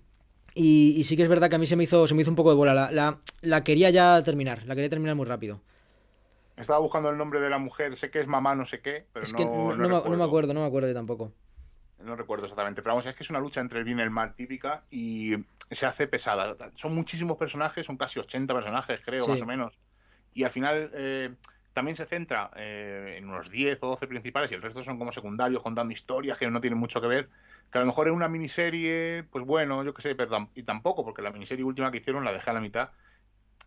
Y, 0.53 0.95
y 0.97 1.03
sí 1.05 1.17
que 1.17 1.23
es 1.23 1.29
verdad 1.29 1.49
que 1.49 1.55
a 1.55 1.59
mí 1.59 1.67
se 1.67 1.75
me 1.75 1.83
hizo, 1.83 2.07
se 2.07 2.13
me 2.13 2.21
hizo 2.21 2.31
un 2.31 2.35
poco 2.35 2.49
de 2.49 2.55
bola. 2.55 2.73
La, 2.73 2.91
la, 2.91 3.19
la 3.41 3.63
quería 3.63 3.89
ya 3.89 4.21
terminar, 4.23 4.63
la 4.65 4.75
quería 4.75 4.89
terminar 4.89 5.15
muy 5.15 5.25
rápido. 5.25 5.61
Estaba 6.57 6.79
buscando 6.79 7.09
el 7.09 7.17
nombre 7.17 7.41
de 7.41 7.49
la 7.49 7.57
mujer, 7.57 7.97
sé 7.97 8.09
que 8.09 8.21
es 8.21 8.27
mamá 8.27 8.55
no 8.55 8.65
sé 8.65 8.79
qué, 8.79 9.05
pero 9.11 9.25
es 9.25 9.33
no, 9.33 9.37
que 9.37 9.43
no, 9.45 9.51
no 9.51 9.75
no 9.75 10.03
me, 10.03 10.09
no 10.09 10.17
me 10.17 10.23
acuerdo, 10.23 10.53
no 10.53 10.61
me 10.61 10.67
acuerdo 10.67 10.87
yo 10.87 10.93
tampoco. 10.93 11.33
No 12.05 12.15
recuerdo 12.15 12.45
exactamente, 12.45 12.81
pero 12.81 12.93
vamos, 12.93 13.05
es 13.05 13.15
que 13.15 13.23
es 13.23 13.29
una 13.29 13.39
lucha 13.39 13.61
entre 13.61 13.79
el 13.79 13.85
bien 13.85 13.99
y 13.99 14.01
el 14.03 14.09
mal 14.11 14.35
típica 14.35 14.83
y 14.91 15.33
se 15.71 15.85
hace 15.85 16.07
pesada. 16.07 16.55
Son 16.75 16.93
muchísimos 16.93 17.37
personajes, 17.37 17.85
son 17.85 17.97
casi 17.97 18.19
80 18.19 18.53
personajes, 18.53 18.99
creo, 19.03 19.25
Sí. 19.25 19.31
más 19.31 19.41
o 19.41 19.45
menos. 19.45 19.79
Y 20.33 20.43
al 20.43 20.51
final 20.51 20.91
eh, 20.93 21.33
también 21.73 21.95
se 21.95 22.05
centra 22.05 22.51
eh, 22.55 23.15
en 23.17 23.27
unos 23.27 23.49
10 23.49 23.79
o 23.81 23.87
12 23.87 24.07
principales 24.07 24.51
y 24.51 24.55
el 24.55 24.61
resto 24.61 24.83
son 24.83 24.97
como 24.99 25.11
secundarios 25.11 25.61
contando 25.63 25.91
historias 25.93 26.37
que 26.37 26.49
no 26.49 26.61
tienen 26.61 26.79
mucho 26.79 27.01
que 27.01 27.07
ver. 27.07 27.29
Que 27.71 27.79
a 27.79 27.81
lo 27.81 27.87
mejor 27.87 28.07
en 28.07 28.13
una 28.13 28.27
miniserie, 28.29 29.23
pues 29.31 29.43
bueno, 29.45 29.83
yo 29.83 29.93
qué 29.93 30.01
sé, 30.01 30.15
pero 30.15 30.49
y 30.55 30.63
tampoco, 30.63 31.03
porque 31.03 31.21
la 31.21 31.31
miniserie 31.31 31.63
última 31.65 31.91
que 31.91 31.97
hicieron 31.97 32.23
la 32.23 32.31
dejé 32.31 32.49
a 32.51 32.53
la 32.53 32.61
mitad. 32.61 32.91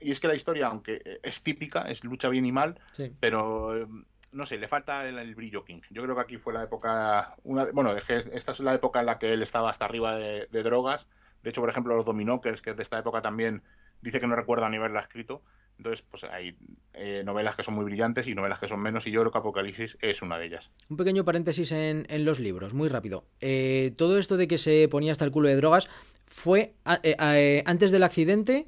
Y 0.01 0.13
es 0.13 0.21
que 0.21 0.29
la 0.29 0.37
historia, 0.37 0.69
aunque 0.69 1.03
eh, 1.05 1.21
es 1.23 1.43
típica, 1.43 1.83
es 1.91 2.05
lucha 2.05 2.29
bien 2.29 2.47
y 2.47 2.53
mal, 2.53 2.79
Sí. 2.93 3.13
pero 3.19 3.89
no 4.33 4.47
sé, 4.47 4.59
le 4.59 4.69
falta 4.69 5.07
el, 5.09 5.35
brillo 5.35 5.65
King. 5.65 5.81
Yo 5.91 6.03
creo 6.03 6.15
que 6.15 6.21
aquí 6.21 6.37
fue 6.37 6.53
la 6.53 6.63
época, 6.63 7.35
una, 7.45 7.67
bueno, 7.73 7.95
esta 7.97 8.53
es 8.53 8.61
la 8.61 8.75
época 8.75 9.01
en 9.01 9.07
la 9.07 9.19
que 9.19 9.33
él 9.33 9.43
estaba 9.43 9.71
hasta 9.71 9.85
arriba 9.85 10.17
de, 10.17 10.47
drogas. 10.63 11.07
De 11.43 11.51
hecho, 11.51 11.61
por 11.61 11.71
ejemplo, 11.71 11.95
los 11.95 12.05
Dominokers, 12.05 12.61
que 12.61 12.71
es 12.71 12.77
de 12.77 12.83
esta 12.83 12.99
época 12.99 13.23
también, 13.23 13.63
dice 14.03 14.21
que 14.21 14.27
no 14.27 14.37
recuerda 14.37 14.69
ni 14.69 14.77
haberla 14.77 15.01
escrito. 15.01 15.43
Entonces, 15.79 16.05
pues 16.11 16.25
hay 16.25 16.57
eh, 16.93 17.23
novelas 17.25 17.55
que 17.55 17.63
son 17.63 17.75
muy 17.75 17.85
brillantes 17.85 18.27
y 18.27 18.35
novelas 18.35 18.59
que 18.59 18.67
son 18.67 18.81
menos, 18.81 19.07
y 19.07 19.13
yo 19.13 19.21
creo 19.21 19.31
que 19.31 19.39
Apocalipsis 19.39 19.97
es 20.01 20.23
una 20.23 20.37
de 20.37 20.47
ellas. 20.47 20.71
Un 20.89 20.97
pequeño 20.97 21.25
paréntesis 21.25 21.71
en, 21.71 22.07
los 22.25 22.41
libros, 22.41 22.75
muy 22.75 22.89
rápido. 22.89 23.25
Eh, 23.41 23.95
todo 23.97 24.19
esto 24.19 24.37
de 24.37 24.49
que 24.49 24.59
se 24.59 24.89
ponía 24.89 25.13
hasta 25.13 25.25
el 25.25 25.31
culo 25.31 25.49
de 25.49 25.55
drogas, 25.55 25.89
¿fue 26.27 26.75
a- 26.85 26.99
eh, 27.05 27.15
a- 27.19 27.39
eh, 27.39 27.63
antes 27.65 27.93
del 27.93 28.03
accidente 28.03 28.67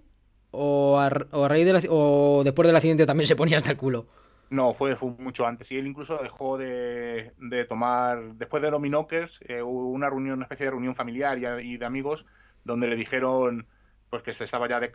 o 0.52 1.00
a, 1.00 1.06
a 1.06 1.48
raíz 1.48 1.66
del 1.66 1.84
o 1.90 2.42
después 2.44 2.66
del 2.68 2.76
accidente 2.76 3.06
también 3.06 3.26
se 3.26 3.34
ponía 3.36 3.56
hasta 3.58 3.72
el 3.72 3.76
culo? 3.76 4.06
No, 4.51 4.74
fue, 4.74 4.96
fue 4.96 5.11
mucho 5.12 5.46
antes. 5.46 5.70
Y 5.70 5.78
él 5.78 5.86
incluso 5.86 6.18
dejó 6.18 6.59
de, 6.59 7.32
tomar, 7.68 8.34
después 8.34 8.61
de 8.62 8.70
Dominokers, 8.70 9.38
eh, 9.46 9.62
una 9.62 10.11
reunión, 10.11 10.34
una 10.34 10.44
especie 10.44 10.66
de 10.66 10.72
reunión 10.72 10.96
familiar 10.96 11.38
y, 11.62 11.76
de 11.76 11.86
amigos, 11.86 12.26
donde 12.64 12.88
le 12.88 12.96
dijeron 12.96 13.66
pues 14.11 14.24
que 14.24 14.32
se 14.32 14.42
estaba 14.42 14.68
ya 14.68 14.80
de- 14.80 14.90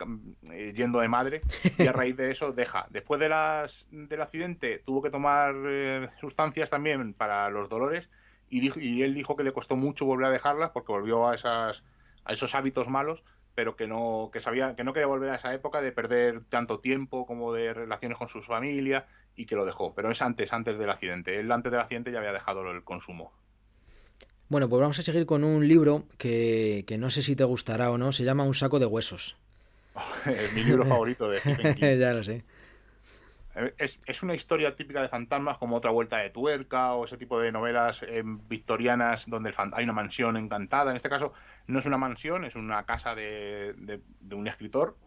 eh, 0.52 0.74
yendo 0.74 1.00
de 1.00 1.08
madre 1.08 1.40
y 1.78 1.86
a 1.86 1.92
raíz 1.92 2.14
de 2.18 2.30
eso 2.30 2.52
deja. 2.52 2.86
Después 2.90 3.18
de 3.18 3.30
las, 3.30 3.86
del 3.90 4.20
accidente 4.20 4.82
tuvo 4.84 5.00
que 5.00 5.08
tomar 5.08 5.54
eh, 5.66 6.06
sustancias 6.20 6.68
también 6.68 7.14
para 7.14 7.48
los 7.48 7.70
dolores 7.70 8.10
y, 8.50 8.60
dijo, 8.60 8.78
y 8.78 9.02
él 9.02 9.14
dijo 9.14 9.34
que 9.34 9.42
le 9.42 9.52
costó 9.52 9.74
mucho 9.74 10.04
volver 10.04 10.26
a 10.26 10.30
dejarlas 10.30 10.68
porque 10.70 10.92
volvió 10.92 11.26
a, 11.26 11.34
esas, 11.34 11.82
a 12.24 12.32
esos 12.34 12.54
hábitos 12.54 12.88
malos 12.90 13.24
pero 13.54 13.74
que 13.74 13.86
no 13.86 14.28
que 14.30 14.40
sabía 14.40 14.76
que 14.76 14.84
no 14.84 14.92
quería 14.92 15.06
volver 15.06 15.30
a 15.30 15.36
esa 15.36 15.54
época 15.54 15.80
de 15.80 15.90
perder 15.90 16.44
tanto 16.44 16.78
tiempo 16.78 17.24
como 17.24 17.54
de 17.54 17.72
relaciones 17.72 18.18
con 18.18 18.28
su 18.28 18.42
familia 18.42 19.06
y 19.36 19.46
que 19.46 19.54
lo 19.56 19.64
dejó 19.64 19.94
pero 19.94 20.10
es 20.10 20.22
antes 20.22 20.52
antes 20.52 20.78
del 20.78 20.90
accidente 20.90 21.38
él 21.38 21.50
antes 21.52 21.70
del 21.70 21.80
accidente 21.80 22.10
ya 22.12 22.18
había 22.18 22.32
dejado 22.32 22.68
el 22.70 22.82
consumo 22.84 23.32
Bueno, 24.48 24.68
pues 24.68 24.80
vamos 24.80 24.98
a 24.98 25.02
seguir 25.02 25.26
con 25.26 25.44
un 25.44 25.66
libro 25.66 26.04
que, 26.18 26.84
que 26.86 26.98
no 26.98 27.10
sé 27.10 27.22
si 27.22 27.34
te 27.36 27.44
gustará 27.44 27.90
o 27.90 27.98
no, 27.98 28.12
se 28.12 28.24
llama 28.24 28.44
Un 28.44 28.54
saco 28.54 28.78
de 28.78 28.86
huesos. 28.86 29.36
es 30.26 30.52
mi 30.52 30.62
libro 30.62 30.84
favorito 30.84 31.28
de 31.28 31.40
Stephen 31.40 31.74
King 31.74 31.98
ya 31.98 32.12
lo 32.12 32.22
sé. 32.22 32.44
Es, 33.78 33.98
es 34.04 34.22
una 34.22 34.34
historia 34.34 34.76
típica 34.76 35.00
de 35.00 35.08
fantasmas 35.08 35.56
como 35.56 35.76
otra 35.76 35.90
vuelta 35.90 36.18
de 36.18 36.28
tuerca 36.28 36.92
o 36.94 37.06
ese 37.06 37.16
tipo 37.16 37.40
de 37.40 37.50
novelas 37.50 38.02
eh, 38.02 38.22
victorianas 38.22 39.24
donde 39.26 39.48
el 39.48 39.54
hay 39.72 39.84
una 39.84 39.94
mansión 39.94 40.36
encantada. 40.36 40.90
En 40.90 40.96
este 40.96 41.08
caso 41.08 41.32
no 41.66 41.78
es 41.78 41.86
una 41.86 41.96
mansión, 41.96 42.44
es 42.44 42.54
una 42.54 42.84
casa 42.84 43.14
de, 43.14 43.72
de- 43.78 44.02
de 44.20 44.34
un 44.36 44.46
escritor. 44.46 44.98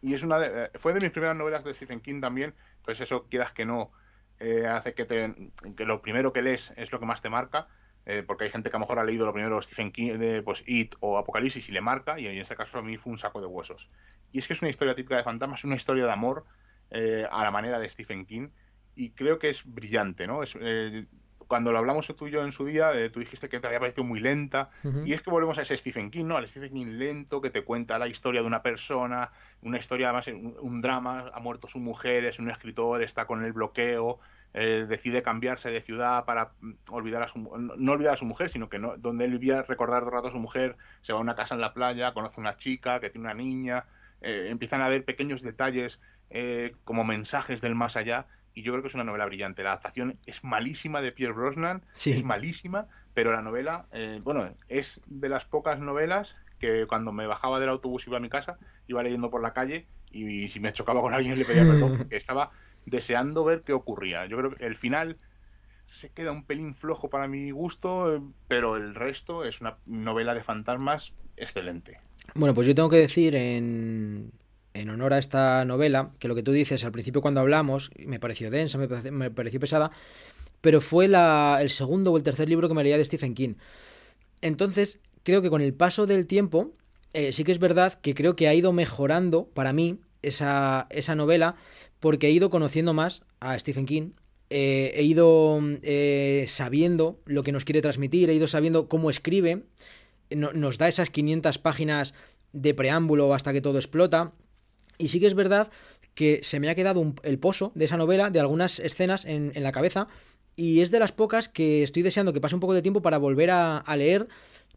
Y 0.00 0.14
es 0.14 0.22
una 0.22 0.38
de- 0.38 0.64
eh, 0.66 0.70
fue 0.76 0.92
de 0.94 1.00
mis 1.00 1.10
primeras 1.10 1.36
novelas 1.36 1.64
de 1.64 1.74
Stephen 1.74 2.00
King 2.00 2.20
también. 2.20 2.54
Pues 2.82 3.00
eso, 3.00 3.28
quieras 3.28 3.52
que 3.52 3.64
no, 3.66 3.92
eh, 4.38 4.66
hace 4.66 4.94
que, 4.94 5.04
te, 5.04 5.52
que 5.76 5.84
lo 5.84 6.00
primero 6.02 6.32
que 6.32 6.42
lees 6.42 6.72
es 6.76 6.92
lo 6.92 7.00
que 7.00 7.06
más 7.06 7.22
te 7.22 7.30
marca. 7.30 7.68
eh, 8.06 8.22
porque 8.26 8.44
hay 8.44 8.50
gente 8.50 8.70
que 8.70 8.76
a 8.76 8.78
lo 8.78 8.84
mejor 8.86 8.98
ha 9.00 9.04
leído 9.04 9.26
lo 9.26 9.34
primero 9.34 9.56
de 9.56 9.62
Stephen 9.62 9.92
King, 9.92 10.18
de 10.18 10.42
pues, 10.42 10.62
It 10.66 10.94
o 11.00 11.18
Apocalipsis 11.18 11.68
y 11.68 11.72
le 11.72 11.82
marca. 11.82 12.18
Y 12.18 12.26
en 12.26 12.38
este 12.38 12.56
caso 12.56 12.78
a 12.78 12.82
mí 12.82 12.96
fue 12.96 13.12
un 13.12 13.18
saco 13.18 13.40
de 13.40 13.46
huesos. 13.46 13.90
Y 14.32 14.38
es 14.38 14.46
que 14.46 14.54
es 14.54 14.62
una 14.62 14.70
historia 14.70 14.94
típica 14.94 15.16
de 15.16 15.24
fantasmas, 15.24 15.60
es 15.60 15.64
una 15.64 15.76
historia 15.76 16.04
de 16.06 16.12
amor 16.12 16.46
eh, 16.90 17.26
a 17.30 17.44
la 17.44 17.50
manera 17.50 17.78
de 17.78 17.88
Stephen 17.88 18.24
King 18.24 18.48
y 18.94 19.12
creo 19.12 19.38
que 19.38 19.50
es 19.50 19.62
brillante, 19.64 20.26
¿no? 20.26 20.42
Es, 20.42 20.56
eh, 20.60 21.06
cuando 21.38 21.72
lo 21.72 21.78
hablamos 21.78 22.06
tú 22.16 22.26
y 22.26 22.30
yo 22.30 22.42
en 22.44 22.52
su 22.52 22.64
día, 22.66 22.92
eh, 22.94 23.10
tú 23.10 23.20
dijiste 23.20 23.48
que 23.48 23.60
te 23.60 23.66
había 23.66 23.78
parecido 23.80 24.04
muy 24.04 24.20
lenta 24.20 24.70
Ujú. 24.84 25.06
y 25.06 25.12
es 25.12 25.22
que 25.22 25.30
volvemos 25.30 25.56
a 25.58 25.62
ese 25.62 25.76
Stephen 25.76 26.10
King, 26.10 26.26
¿no? 26.26 26.36
Al 26.36 26.48
Stephen 26.48 26.72
King 26.72 26.86
lento 26.98 27.40
que 27.40 27.50
te 27.50 27.62
cuenta 27.64 27.98
la 27.98 28.06
historia 28.08 28.40
de 28.42 28.46
una 28.46 28.62
persona, 28.62 29.32
una 29.62 29.78
historia 29.78 30.08
además, 30.08 30.26
un, 30.28 30.56
un 30.60 30.80
drama, 30.80 31.30
ha 31.34 31.40
muerto 31.40 31.68
su 31.68 31.78
mujer, 31.78 32.24
es 32.24 32.38
un 32.38 32.50
escritor, 32.50 33.02
está 33.02 33.26
con 33.26 33.44
el 33.44 33.52
bloqueo, 33.52 34.18
eh, 34.54 34.86
decide 34.88 35.22
cambiarse 35.22 35.70
de 35.70 35.80
ciudad 35.82 36.24
para 36.24 36.52
mm, 36.60 36.72
olvidar 36.90 37.22
a 37.22 37.28
su 37.28 37.38
no 37.38 37.92
olvidar 37.92 38.14
a 38.14 38.16
su 38.16 38.24
mujer, 38.24 38.48
sino 38.48 38.68
que 38.68 38.78
no, 38.78 38.96
donde 38.96 39.24
él 39.26 39.32
vivía 39.32 39.62
recordar 39.62 40.00
todo 40.02 40.10
rato 40.12 40.28
a 40.28 40.32
su 40.32 40.38
mujer, 40.38 40.76
se 41.02 41.12
va 41.12 41.18
a 41.18 41.22
una 41.22 41.34
casa 41.36 41.54
en 41.54 41.60
la 41.60 41.74
playa, 41.74 42.14
conoce 42.14 42.40
a 42.40 42.40
una 42.40 42.56
chica 42.56 42.98
que 43.00 43.10
tiene 43.10 43.26
una 43.26 43.34
niña, 43.34 43.84
eh, 44.22 44.46
empiezan 44.48 44.80
a 44.80 44.86
haber 44.86 45.04
pequeños 45.04 45.42
detalles 45.42 46.00
eh, 46.30 46.74
como 46.84 47.04
mensajes 47.04 47.60
del 47.60 47.74
más 47.74 47.96
allá 47.96 48.26
y 48.54 48.62
yo 48.62 48.72
creo 48.72 48.82
que 48.82 48.88
es 48.88 48.94
una 48.94 49.04
novela 49.04 49.26
brillante. 49.26 49.62
La 49.62 49.70
adaptación 49.72 50.18
es 50.26 50.42
malísima 50.42 51.00
de 51.02 51.12
Pierre 51.12 51.34
Brosnan, 51.34 51.82
Sí. 51.92 52.12
es 52.12 52.24
malísima, 52.24 52.86
pero 53.14 53.30
la 53.32 53.42
novela, 53.42 53.86
eh, 53.92 54.20
bueno, 54.22 54.54
es 54.68 55.00
de 55.06 55.28
las 55.28 55.44
pocas 55.44 55.78
novelas 55.78 56.34
que 56.58 56.86
cuando 56.86 57.12
me 57.12 57.26
bajaba 57.26 57.60
del 57.60 57.68
autobús 57.68 58.06
iba 58.06 58.16
a 58.16 58.20
mi 58.20 58.28
casa, 58.28 58.58
iba 58.86 59.02
leyendo 59.02 59.30
por 59.30 59.42
la 59.42 59.52
calle 59.52 59.86
y, 60.10 60.48
si 60.48 60.60
me 60.60 60.72
chocaba 60.72 61.00
con 61.00 61.14
alguien 61.14 61.38
le 61.38 61.44
pedía 61.44 61.64
perdón 61.64 61.98
porque 61.98 62.16
estaba 62.16 62.50
deseando 62.86 63.44
ver 63.44 63.62
qué 63.62 63.72
ocurría. 63.72 64.26
Yo 64.26 64.38
creo 64.38 64.50
que 64.54 64.66
el 64.66 64.76
final 64.76 65.18
se 65.86 66.10
queda 66.10 66.32
un 66.32 66.44
pelín 66.44 66.74
flojo 66.74 67.08
para 67.08 67.28
mi 67.28 67.50
gusto, 67.50 68.22
pero 68.46 68.76
el 68.76 68.94
resto 68.94 69.44
es 69.44 69.60
una 69.60 69.78
novela 69.86 70.34
de 70.34 70.42
fantasmas 70.42 71.12
excelente. 71.36 72.00
Bueno, 72.34 72.54
pues 72.54 72.66
yo 72.66 72.74
tengo 72.74 72.90
que 72.90 72.98
decir 72.98 73.34
en, 73.34 74.32
en 74.74 74.90
honor 74.90 75.14
a 75.14 75.18
esta 75.18 75.64
novela, 75.64 76.12
que 76.18 76.28
lo 76.28 76.34
que 76.34 76.42
tú 76.42 76.52
dices 76.52 76.84
al 76.84 76.92
principio 76.92 77.22
cuando 77.22 77.40
hablamos, 77.40 77.90
me 77.96 78.20
pareció 78.20 78.50
densa, 78.50 78.76
me 78.76 78.88
pareció, 78.88 79.12
me 79.12 79.30
pareció 79.30 79.60
pesada, 79.60 79.90
pero 80.60 80.80
fue 80.80 81.08
la, 81.08 81.58
el 81.60 81.70
segundo 81.70 82.12
o 82.12 82.16
el 82.16 82.22
tercer 82.22 82.48
libro 82.48 82.68
que 82.68 82.74
me 82.74 82.82
leía 82.82 82.98
de 82.98 83.04
Stephen 83.04 83.34
King. 83.34 83.54
Entonces, 84.40 85.00
creo 85.22 85.42
que 85.42 85.50
con 85.50 85.60
el 85.60 85.74
paso 85.74 86.06
del 86.06 86.26
tiempo, 86.26 86.72
eh, 87.12 87.32
sí 87.32 87.44
que 87.44 87.52
es 87.52 87.58
verdad 87.58 87.94
que 88.00 88.14
creo 88.14 88.36
que 88.36 88.48
ha 88.48 88.54
ido 88.54 88.72
mejorando 88.72 89.46
para 89.54 89.72
mí 89.72 89.98
esa, 90.22 90.86
esa 90.90 91.14
novela, 91.14 91.56
porque 92.00 92.28
he 92.28 92.30
ido 92.30 92.50
conociendo 92.50 92.92
más 92.94 93.22
a 93.40 93.58
Stephen 93.58 93.86
King. 93.86 94.10
eh, 94.50 94.92
he 94.94 95.02
ido 95.02 95.60
eh, 95.82 96.46
sabiendo 96.48 97.20
lo 97.26 97.42
que 97.42 97.52
nos 97.52 97.64
quiere 97.66 97.82
transmitir, 97.82 98.30
he 98.30 98.34
ido 98.34 98.46
sabiendo 98.48 98.88
cómo 98.88 99.10
escribe, 99.10 99.64
no- 100.30 100.52
nos 100.54 100.78
da 100.78 100.88
esas 100.88 101.10
500 101.10 101.58
páginas 101.58 102.14
de 102.54 102.72
preámbulo 102.72 103.34
hasta 103.34 103.52
que 103.52 103.60
todo 103.60 103.76
explota. 103.78 104.32
Y 104.96 105.08
sí 105.08 105.20
que 105.20 105.26
es 105.26 105.34
verdad 105.34 105.70
que 106.14 106.40
se 106.42 106.60
me 106.60 106.70
ha 106.70 106.74
quedado 106.74 107.00
un- 107.00 107.14
el 107.24 107.38
pozo 107.38 107.72
de 107.74 107.84
esa 107.84 107.96
novela, 107.98 108.30
de 108.30 108.40
algunas 108.40 108.78
escenas 108.80 109.24
en, 109.26 109.52
en 109.54 109.62
la 109.62 109.70
cabeza, 109.72 110.08
y 110.56 110.80
es 110.80 110.90
de 110.90 110.98
las 110.98 111.12
pocas 111.12 111.48
que 111.50 111.82
estoy 111.82 112.02
deseando 112.02 112.32
que 112.32 112.40
pase 112.40 112.54
un 112.56 112.60
poco 112.60 112.74
de 112.74 112.82
tiempo 112.82 113.02
para 113.02 113.18
volver 113.18 113.50
a 113.50 113.96
leer, 113.96 114.28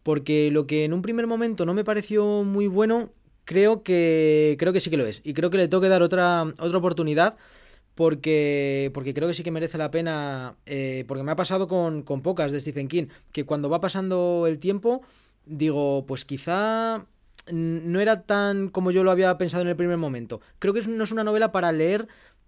porque 0.04 0.49
lo 0.52 0.66
que 0.68 0.86
en 0.86 0.93
un 0.93 1.02
primer 1.02 1.28
momento 1.28 1.66
no 1.66 1.74
me 1.74 1.84
pareció 1.84 2.43
muy 2.43 2.68
bueno, 2.68 3.10
creo 3.45 3.84
que 3.84 4.56
creo 4.60 4.74
que 4.74 4.80
sí 4.80 4.89
que 4.89 4.97
lo 4.97 5.06
es, 5.06 5.22
y 5.24 5.34
creo 5.34 5.49
que 5.49 5.58
le 5.58 5.68
tengo 5.68 5.82
que 5.82 5.89
dar 5.89 6.02
otra, 6.04 6.43
otra 6.60 6.78
oportunidad. 6.78 7.38
Porque, 7.95 8.89
porque 8.93 9.14
creo 9.14 9.28
que 9.28 9.34
sí 9.34 9.43
que 9.43 9.52
merece 9.52 9.78
la 9.78 9.91
pena. 9.91 10.56
eh, 10.66 11.04
porque 11.08 11.24
me 11.24 11.32
ha 11.32 11.36
pasado 11.36 11.68
con, 11.68 12.04
con 12.04 12.22
pocas 12.22 12.52
de 12.52 12.60
Stephen 12.62 12.88
King. 12.88 13.08
Que 13.34 13.43
cuando 13.45 13.70
va 13.70 13.82
pasando 13.82 14.45
el 14.47 14.60
tiempo, 14.60 15.02
digo, 15.45 16.06
pues 16.08 16.24
quizá 16.24 17.06
no 17.52 17.99
era 17.99 18.22
tan 18.24 18.70
como 18.70 18.91
yo 18.91 19.04
lo 19.04 19.12
había 19.12 19.38
pensado 19.38 19.62
en 19.64 19.68
el 19.70 19.76
primer 19.76 19.97
momento. 19.97 20.39
Creo 20.60 20.74
que 20.74 20.80
es- 20.80 20.88
no 20.88 21.04
es 21.04 21.12
una 21.12 21.24
novela 21.26 21.52
para 21.52 21.72
leer, 21.74 22.08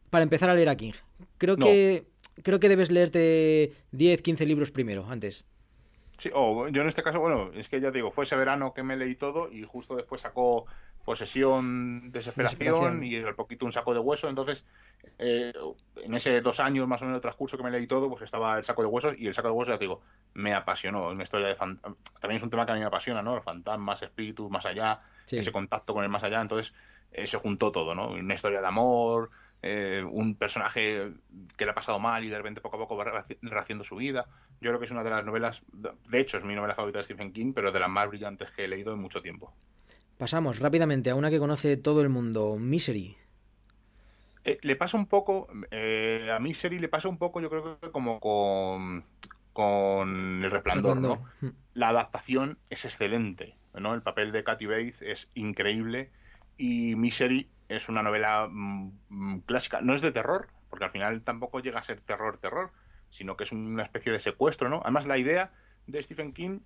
para 0.10 0.24
empezar 0.24 0.50
a 0.50 0.56
leer 0.56 0.70
a 0.70 0.78
King. 0.78 0.94
Creo 1.38 1.58
No. 1.58 1.66
que 1.66 2.06
creo 2.42 2.60
que 2.60 2.70
debes 2.70 2.90
leerte 2.90 3.74
10, 3.92 4.22
15 4.22 4.46
libros 4.46 4.72
primero, 4.72 5.06
antes. 5.10 5.44
Sí, 6.24 6.32
o 6.34 6.70
yo 6.70 6.82
en 6.84 6.88
este 6.88 7.04
caso, 7.04 7.20
bueno, 7.20 7.52
es 7.54 7.68
que 7.68 7.82
ya 7.82 7.92
te 7.92 7.98
digo, 7.98 8.10
fue 8.10 8.24
ese 8.24 8.38
verano 8.38 8.74
que 8.74 8.82
me 8.82 8.96
leí 8.96 9.16
todo 9.16 9.52
y 9.52 9.64
justo 9.64 9.98
después 9.98 10.22
sacó 10.22 10.66
Posesión, 11.04 12.12
Desesperación, 12.14 12.60
Desesperación. 12.60 13.04
y 13.04 13.18
al 13.18 13.36
poquito 13.36 13.66
un 13.66 13.74
saco 13.74 13.94
de 13.94 14.00
hueso. 14.00 14.30
Entonces, 14.30 14.64
eh, 15.20 15.52
en 15.98 16.14
ese 16.14 16.40
dos 16.40 16.62
años 16.62 16.88
más 16.88 17.02
o 17.02 17.06
menos 17.06 17.18
de 17.18 17.22
transcurso 17.24 17.58
que 17.58 17.64
me 17.64 17.72
leí 17.72 17.88
todo, 17.88 18.10
pues 18.10 18.22
estaba 18.22 18.58
el 18.58 18.64
saco 18.64 18.84
de 18.84 18.88
huesos 18.88 19.16
y 19.20 19.28
el 19.28 19.34
saco 19.34 19.50
de 19.50 19.54
huesos, 19.54 19.74
ya 19.74 19.78
te 19.80 19.84
digo, 19.84 20.02
me 20.34 20.54
apasionó. 20.54 21.10
Una 21.10 21.24
historia 21.24 21.48
de 21.50 21.56
También 21.56 22.38
es 22.38 22.44
un 22.44 22.50
tema 22.50 22.66
que 22.66 22.72
a 22.72 22.76
mí 22.76 22.80
me 22.80 22.86
apasiona, 22.88 23.22
¿no? 23.22 23.42
Fantasmas, 23.42 24.02
espíritus, 24.02 24.50
más 24.50 24.66
allá, 24.66 25.02
Sí. 25.26 25.40
ese 25.40 25.52
contacto 25.52 25.94
con 25.94 26.06
el 26.06 26.10
más 26.10 26.24
allá. 26.24 26.40
Entonces, 26.40 26.74
eh, 27.12 27.28
se 27.28 27.38
juntó 27.38 27.70
todo, 27.74 27.94
¿no? 27.96 28.12
Una 28.12 28.34
historia 28.36 28.62
de 28.62 28.68
amor, 28.68 29.30
eh, 29.64 30.04
un 30.08 30.36
personaje 30.36 31.14
que 31.58 31.66
le 31.66 31.72
ha 31.72 31.76
pasado 31.76 32.00
mal 32.00 32.24
y 32.24 32.30
de 32.30 32.38
repente 32.38 32.62
poco 32.62 32.76
a 32.76 32.80
poco 32.80 32.96
va 32.96 33.06
rehaci- 33.06 33.38
rehaciendo 33.42 33.84
su 33.84 33.96
vida. 33.96 34.28
Yo 34.62 34.70
creo 34.70 34.80
que 34.80 34.86
es 34.86 34.92
una 34.92 35.04
de 35.04 35.10
las 35.10 35.26
novelas, 35.26 35.62
de 35.72 36.20
hecho 36.20 36.38
es 36.38 36.44
mi 36.44 36.54
novela 36.54 36.76
favorita 36.76 37.00
de 37.00 37.06
Stephen 37.06 37.34
King, 37.34 37.54
pero 37.54 37.72
de 37.72 37.80
las 37.80 37.90
más 37.90 38.08
brillantes 38.08 38.52
que 38.52 38.66
he 38.66 38.68
leído 38.68 38.94
en 38.94 39.00
mucho 39.00 39.22
tiempo. 39.22 39.52
Pasamos 40.18 40.60
rápidamente 40.60 41.10
a 41.10 41.16
una 41.16 41.30
que 41.30 41.40
conoce 41.40 41.76
todo 41.78 42.02
el 42.02 42.10
mundo, 42.10 42.58
Misery. 42.60 43.18
Eh, 44.46 44.60
le 44.62 44.76
pasa 44.76 44.98
un 44.98 45.06
poco, 45.08 45.48
eh, 45.72 46.30
a 46.32 46.40
Misery 46.40 46.80
le 46.80 46.90
pasa 46.90 47.08
un 47.08 47.18
poco, 47.18 47.40
yo 47.40 47.50
creo 47.50 47.80
que 47.80 47.92
como 47.92 48.20
con, 48.20 49.06
con 49.54 50.44
El 50.44 50.52
Resplandor, 50.52 50.98
¿no? 51.00 51.24
La 51.74 51.90
adaptación 51.90 52.58
es 52.70 52.86
excelente, 52.86 53.56
¿no? 53.74 53.94
El 53.94 54.02
papel 54.02 54.32
de 54.32 54.44
Kathy 54.44 54.66
Bates 54.66 55.02
es 55.02 55.30
increíble 55.34 56.12
y 56.58 56.96
Misery 56.96 57.50
es 57.70 57.90
una 57.90 58.04
novela 58.04 58.48
mm, 58.50 58.92
mm, 59.10 59.40
clásica, 59.42 59.82
no 59.82 59.94
es 59.94 60.02
de 60.02 60.12
terror, 60.12 60.48
porque 60.70 60.86
al 60.86 60.92
final 60.92 61.22
tampoco 61.24 61.60
llega 61.60 61.80
a 61.80 61.84
ser 61.84 62.02
terror, 62.02 62.38
terror, 62.38 62.72
sino 63.10 63.38
que 63.38 63.44
es 63.44 63.52
una 63.52 63.84
especie 63.84 64.12
de 64.12 64.20
secuestro, 64.20 64.70
¿no? 64.70 64.82
Además 64.84 65.06
la 65.06 65.18
idea 65.18 65.52
de 65.88 66.02
Stephen 66.02 66.34
King 66.34 66.60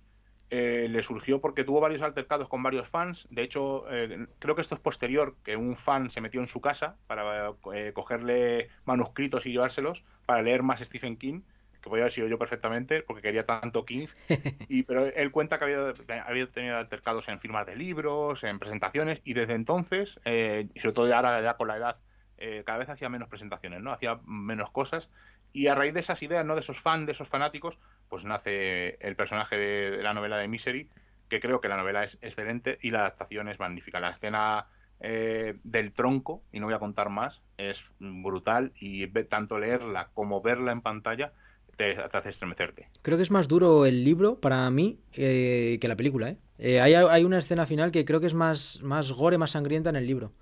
eh, 0.50 0.86
le 0.88 1.02
surgió 1.02 1.42
porque 1.42 1.62
tuvo 1.62 1.80
varios 1.80 2.00
altercados 2.00 2.48
con 2.48 2.62
varios 2.62 2.88
fans. 2.88 3.26
De 3.30 3.42
hecho, 3.42 3.84
eh, 3.90 4.26
creo 4.38 4.54
que 4.54 4.62
esto 4.62 4.74
es 4.74 4.80
posterior, 4.80 5.36
que 5.44 5.56
un 5.56 5.76
fan 5.76 6.10
se 6.10 6.22
metió 6.22 6.40
en 6.40 6.46
su 6.46 6.62
casa 6.62 6.96
para 7.06 7.52
eh, 7.74 7.92
cogerle 7.92 8.68
manuscritos 8.86 9.44
y 9.44 9.52
llevárselos 9.52 10.04
para 10.24 10.42
leer 10.42 10.62
más 10.62 10.80
Stephen 10.80 11.18
King, 11.18 11.42
que 11.80 11.88
podía 11.88 12.04
haber 12.04 12.12
sido 12.12 12.28
yo 12.28 12.38
perfectamente, 12.38 13.02
porque 13.02 13.22
quería 13.22 13.44
tanto 13.44 13.84
King. 13.84 14.06
Y, 14.68 14.82
pero 14.82 15.06
él 15.06 15.30
cuenta 15.30 15.58
que 15.58 15.64
había, 15.64 15.92
había 16.26 16.50
tenido 16.50 16.76
altercados 16.76 17.28
en 17.28 17.40
firmas 17.40 17.66
de 17.66 17.76
libros, 17.76 18.44
en 18.44 18.58
presentaciones, 18.58 19.20
y 19.24 19.34
desde 19.34 19.54
entonces, 19.54 20.20
eh, 20.24 20.68
y 20.74 20.80
sobre 20.80 20.94
todo 20.94 21.14
ahora 21.14 21.40
ya 21.40 21.56
con 21.56 21.68
la 21.68 21.76
edad, 21.76 21.96
eh, 22.36 22.62
cada 22.66 22.78
vez 22.78 22.88
hacía 22.88 23.08
menos 23.08 23.28
presentaciones, 23.28 23.80
¿no? 23.80 23.92
Hacía 23.92 24.20
menos 24.24 24.70
cosas. 24.70 25.08
Y 25.52 25.68
a 25.68 25.74
raíz 25.74 25.94
de 25.94 26.00
esas 26.00 26.22
ideas, 26.22 26.44
¿no? 26.44 26.54
De 26.54 26.60
esos 26.60 26.80
fans, 26.80 27.06
de 27.06 27.12
esos 27.12 27.28
fanáticos, 27.28 27.78
pues 28.08 28.24
nace 28.24 28.96
el 29.00 29.16
personaje 29.16 29.56
de, 29.56 29.90
de 29.92 30.02
la 30.02 30.14
novela 30.14 30.36
de 30.36 30.48
Misery, 30.48 30.88
que 31.28 31.40
creo 31.40 31.60
que 31.60 31.68
la 31.68 31.76
novela 31.76 32.04
es 32.04 32.18
excelente 32.20 32.78
y 32.82 32.90
la 32.90 33.00
adaptación 33.00 33.48
es 33.48 33.58
magnífica. 33.58 34.00
La 34.00 34.10
escena 34.10 34.66
eh, 35.00 35.56
del 35.62 35.92
tronco, 35.92 36.42
y 36.50 36.58
no 36.58 36.66
voy 36.66 36.74
a 36.74 36.80
contar 36.80 37.08
más, 37.08 37.40
es 37.56 37.84
brutal 38.00 38.72
y 38.80 39.06
tanto 39.24 39.58
leerla 39.58 40.08
como 40.12 40.42
verla 40.42 40.72
en 40.72 40.80
pantalla 40.80 41.32
te, 41.78 41.94
te 41.94 42.16
hace 42.18 42.28
estremecerte. 42.28 42.88
Creo 43.02 43.16
que 43.16 43.22
es 43.22 43.30
más 43.30 43.48
duro 43.48 43.86
el 43.86 44.04
libro 44.04 44.40
para 44.40 44.68
mí 44.70 44.98
eh, 45.14 45.78
que 45.80 45.88
la 45.88 45.96
película, 45.96 46.30
¿eh? 46.30 46.36
Eh, 46.58 46.80
hay, 46.80 46.94
hay 46.94 47.22
una 47.24 47.38
escena 47.38 47.66
final 47.66 47.92
que 47.92 48.04
creo 48.04 48.20
que 48.20 48.26
es 48.26 48.34
más, 48.34 48.82
más 48.82 49.12
gore, 49.12 49.38
más 49.38 49.52
sangrienta 49.52 49.88
en 49.90 49.96
el 49.96 50.06
libro. 50.06 50.32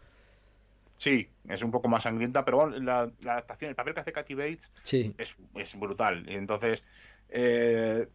Sí, 0.97 1.29
es 1.47 1.63
un 1.63 1.71
poco 1.71 1.89
más 1.89 2.05
sangrienta, 2.05 2.43
pero 2.47 2.57
bueno, 2.57 2.79
la, 2.79 3.11
la 3.23 3.33
adaptación, 3.33 3.69
el 3.69 3.75
papel 3.77 3.93
que 3.93 4.01
hace 4.01 4.13
Kathy 4.13 4.33
Bates 4.35 4.71
Sí. 4.83 5.15
es, 5.19 5.37
es 5.55 5.79
brutal. 5.79 6.25
Entonces, 6.27 6.83
eh, 7.29 8.09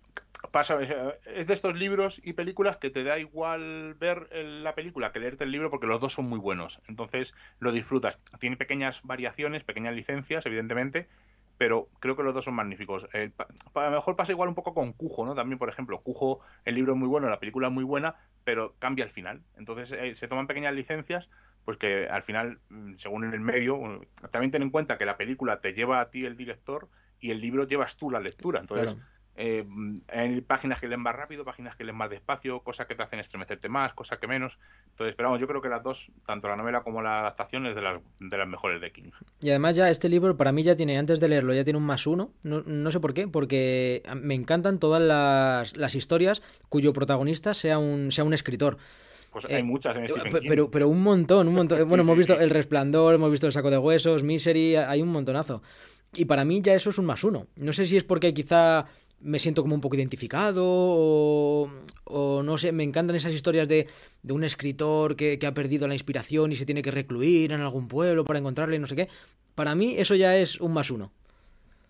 pasa, 0.52 0.82
es, 0.82 1.48
de 1.48 1.54
estos 1.54 1.76
libros 1.76 2.20
y 2.24 2.34
películas 2.34 2.78
que 2.78 2.90
te 2.90 3.04
da 3.04 3.20
igual 3.20 3.94
ver 4.00 4.30
la 4.34 4.74
película 4.74 5.12
que 5.12 5.20
leerte 5.20 5.44
el 5.44 5.52
libro 5.52 5.70
porque 5.70 5.86
los 5.86 6.00
dos 6.00 6.14
son 6.14 6.26
muy 6.28 6.40
buenos. 6.40 6.82
Entonces, 6.88 7.36
lo 7.60 7.72
disfrutas. 7.72 8.18
Tiene 8.40 8.58
pequeñas 8.58 9.02
variaciones, 9.04 9.64
pequeñas 9.64 9.94
licencias, 9.94 10.44
evidentemente, 10.48 11.08
pero 11.62 11.90
creo 12.00 12.16
que 12.16 12.24
los 12.24 12.34
dos 12.34 12.46
son 12.46 12.56
magníficos. 12.56 13.08
Eh, 13.14 13.30
a 13.76 13.84
lo 13.84 13.92
mejor 13.92 14.16
pasa 14.16 14.32
igual 14.32 14.50
un 14.50 14.56
poco 14.56 14.74
con 14.74 14.94
Cujo, 14.94 15.28
¿no? 15.28 15.36
También, 15.36 15.60
por 15.60 15.70
ejemplo, 15.70 16.02
Cujo, 16.02 16.40
el 16.66 16.74
libro 16.74 16.94
es 16.94 16.98
muy 16.98 17.08
bueno, 17.08 17.30
la 17.30 17.40
película 17.40 17.68
es 17.68 17.72
muy 17.72 17.84
buena, 17.84 18.16
pero 18.44 18.74
cambia 18.80 19.06
al 19.06 19.12
final. 19.12 19.44
Entonces, 19.56 19.92
eh, 19.92 20.16
se 20.16 20.28
toman 20.28 20.48
pequeñas 20.48 20.74
licencias 20.74 21.30
pues 21.64 21.78
que 21.78 22.08
al 22.08 22.24
final, 22.24 22.62
mm, 22.70 22.96
según 22.96 23.32
el 23.32 23.40
medio, 23.42 23.78
bueno, 23.78 24.02
también 24.32 24.50
ten 24.50 24.64
en 24.64 24.72
cuenta 24.72 24.98
que 24.98 25.06
la 25.06 25.18
película 25.18 25.62
te 25.62 25.76
lleva 25.76 26.02
a 26.02 26.10
ti 26.10 26.26
el 26.26 26.36
director 26.36 26.90
y 27.20 27.30
el 27.30 27.42
libro 27.42 27.68
llevas 27.68 27.96
tú 27.96 28.10
la 28.10 28.20
lectura. 28.20 28.62
Entonces, 28.62 28.94
Claro. 28.94 29.08
Eh, 29.36 29.66
hay 30.10 30.42
páginas 30.42 30.80
que 30.80 30.88
leen 30.88 31.00
más 31.00 31.16
rápido, 31.16 31.46
páginas 31.46 31.76
que 31.76 31.84
leen 31.84 31.96
más 31.96 32.10
despacio, 32.10 32.60
cosas 32.62 32.86
que 32.88 32.96
te 32.96 33.04
hacen 33.04 33.20
estremecerte 33.20 33.70
más, 33.70 33.94
cosas 33.94 34.20
que 34.20 34.28
menos. 34.28 34.58
Entonces, 34.90 35.16
pero 35.16 35.30
vamos, 35.30 35.40
yo 35.40 35.48
creo 35.48 35.62
que 35.62 35.70
las 35.70 35.82
dos, 35.82 36.12
tanto 36.26 36.48
la 36.48 36.56
novela 36.56 36.84
como 36.84 37.02
la 37.02 37.22
adaptación, 37.22 37.66
es 37.66 37.76
de 37.76 37.82
las, 37.82 38.02
de 38.20 38.38
las 38.38 38.48
mejores 38.48 38.82
de 38.82 38.92
King. 38.92 39.12
Y 39.40 39.50
además 39.50 39.76
ya 39.76 39.90
este 39.90 40.10
libro 40.10 40.36
para 40.36 40.52
mí 40.52 40.64
ya 40.64 40.76
tiene, 40.76 40.98
antes 40.98 41.20
de 41.20 41.28
leerlo, 41.28 41.54
ya 41.54 41.64
tiene 41.64 41.78
un 41.78 41.86
más 41.86 42.06
uno. 42.08 42.34
No, 42.44 42.62
no 42.62 42.92
sé 42.92 43.00
por 43.00 43.14
qué, 43.14 43.28
porque 43.28 44.04
me 44.16 44.36
encantan 44.36 44.80
todas 44.80 45.02
las, 45.02 45.76
las 45.78 45.96
historias 45.96 46.42
cuyo 46.70 46.94
protagonista 46.94 47.54
sea 47.54 47.78
un, 47.80 48.12
sea 48.12 48.24
un 48.24 48.34
escritor. 48.34 48.78
Pues 49.32 49.46
Eh, 49.50 49.56
hay 49.56 49.64
muchas 49.64 49.96
en 49.96 50.10
Stephen 50.10 50.40
King. 50.40 50.50
Pero, 50.50 50.70
pero 50.70 50.90
un 50.90 51.02
montón, 51.02 51.48
un 51.48 51.56
montón. 51.56 51.78
Sí, 51.82 51.84
bueno, 51.86 52.04
hemos 52.04 52.16
sí, 52.16 52.20
visto 52.20 52.38
sí. 52.38 52.44
El 52.44 52.50
Resplandor, 52.50 53.16
hemos 53.16 53.32
visto 53.32 53.48
El 53.48 53.54
Saco 53.54 53.70
de 53.72 53.78
Huesos, 53.78 54.24
Misery, 54.24 54.76
hay 54.76 55.02
un 55.02 55.10
montonazo. 55.10 55.62
Y 56.14 56.26
para 56.26 56.44
mí 56.44 56.62
ya 56.62 56.74
eso 56.74 56.90
es 56.90 56.98
un 56.98 57.06
más 57.06 57.24
uno. 57.24 57.48
No 57.56 57.72
sé 57.72 57.86
si 57.86 57.96
es 57.96 58.04
porque 58.04 58.34
quizá 58.34 58.86
me 59.22 59.40
siento 59.40 59.62
como 59.62 59.76
un 59.76 59.82
poco 59.82 59.96
identificado 59.96 60.64
o, 60.66 62.42
no 62.44 62.58
sé, 62.58 62.72
me 62.72 62.84
encantan 62.84 63.16
esas 63.16 63.34
historias 63.34 63.68
de, 63.68 63.88
de 64.22 64.34
un 64.34 64.44
escritor 64.44 65.16
que, 65.16 65.40
ha 65.46 65.54
perdido 65.54 65.88
la 65.88 65.94
inspiración 65.94 66.52
y 66.52 66.56
se 66.56 66.66
tiene 66.66 66.82
que 66.82 66.92
recluir 66.92 67.52
en 67.52 67.62
algún 67.62 67.88
pueblo 67.88 68.26
para 68.26 68.40
encontrarle, 68.40 68.80
no 68.80 68.88
sé 68.88 68.96
qué. 68.96 69.10
Para 69.56 69.76
mí 69.76 69.96
eso 69.98 70.16
ya 70.16 70.38
es 70.38 70.60
un 70.60 70.74
más 70.74 70.92
uno. 70.92 71.12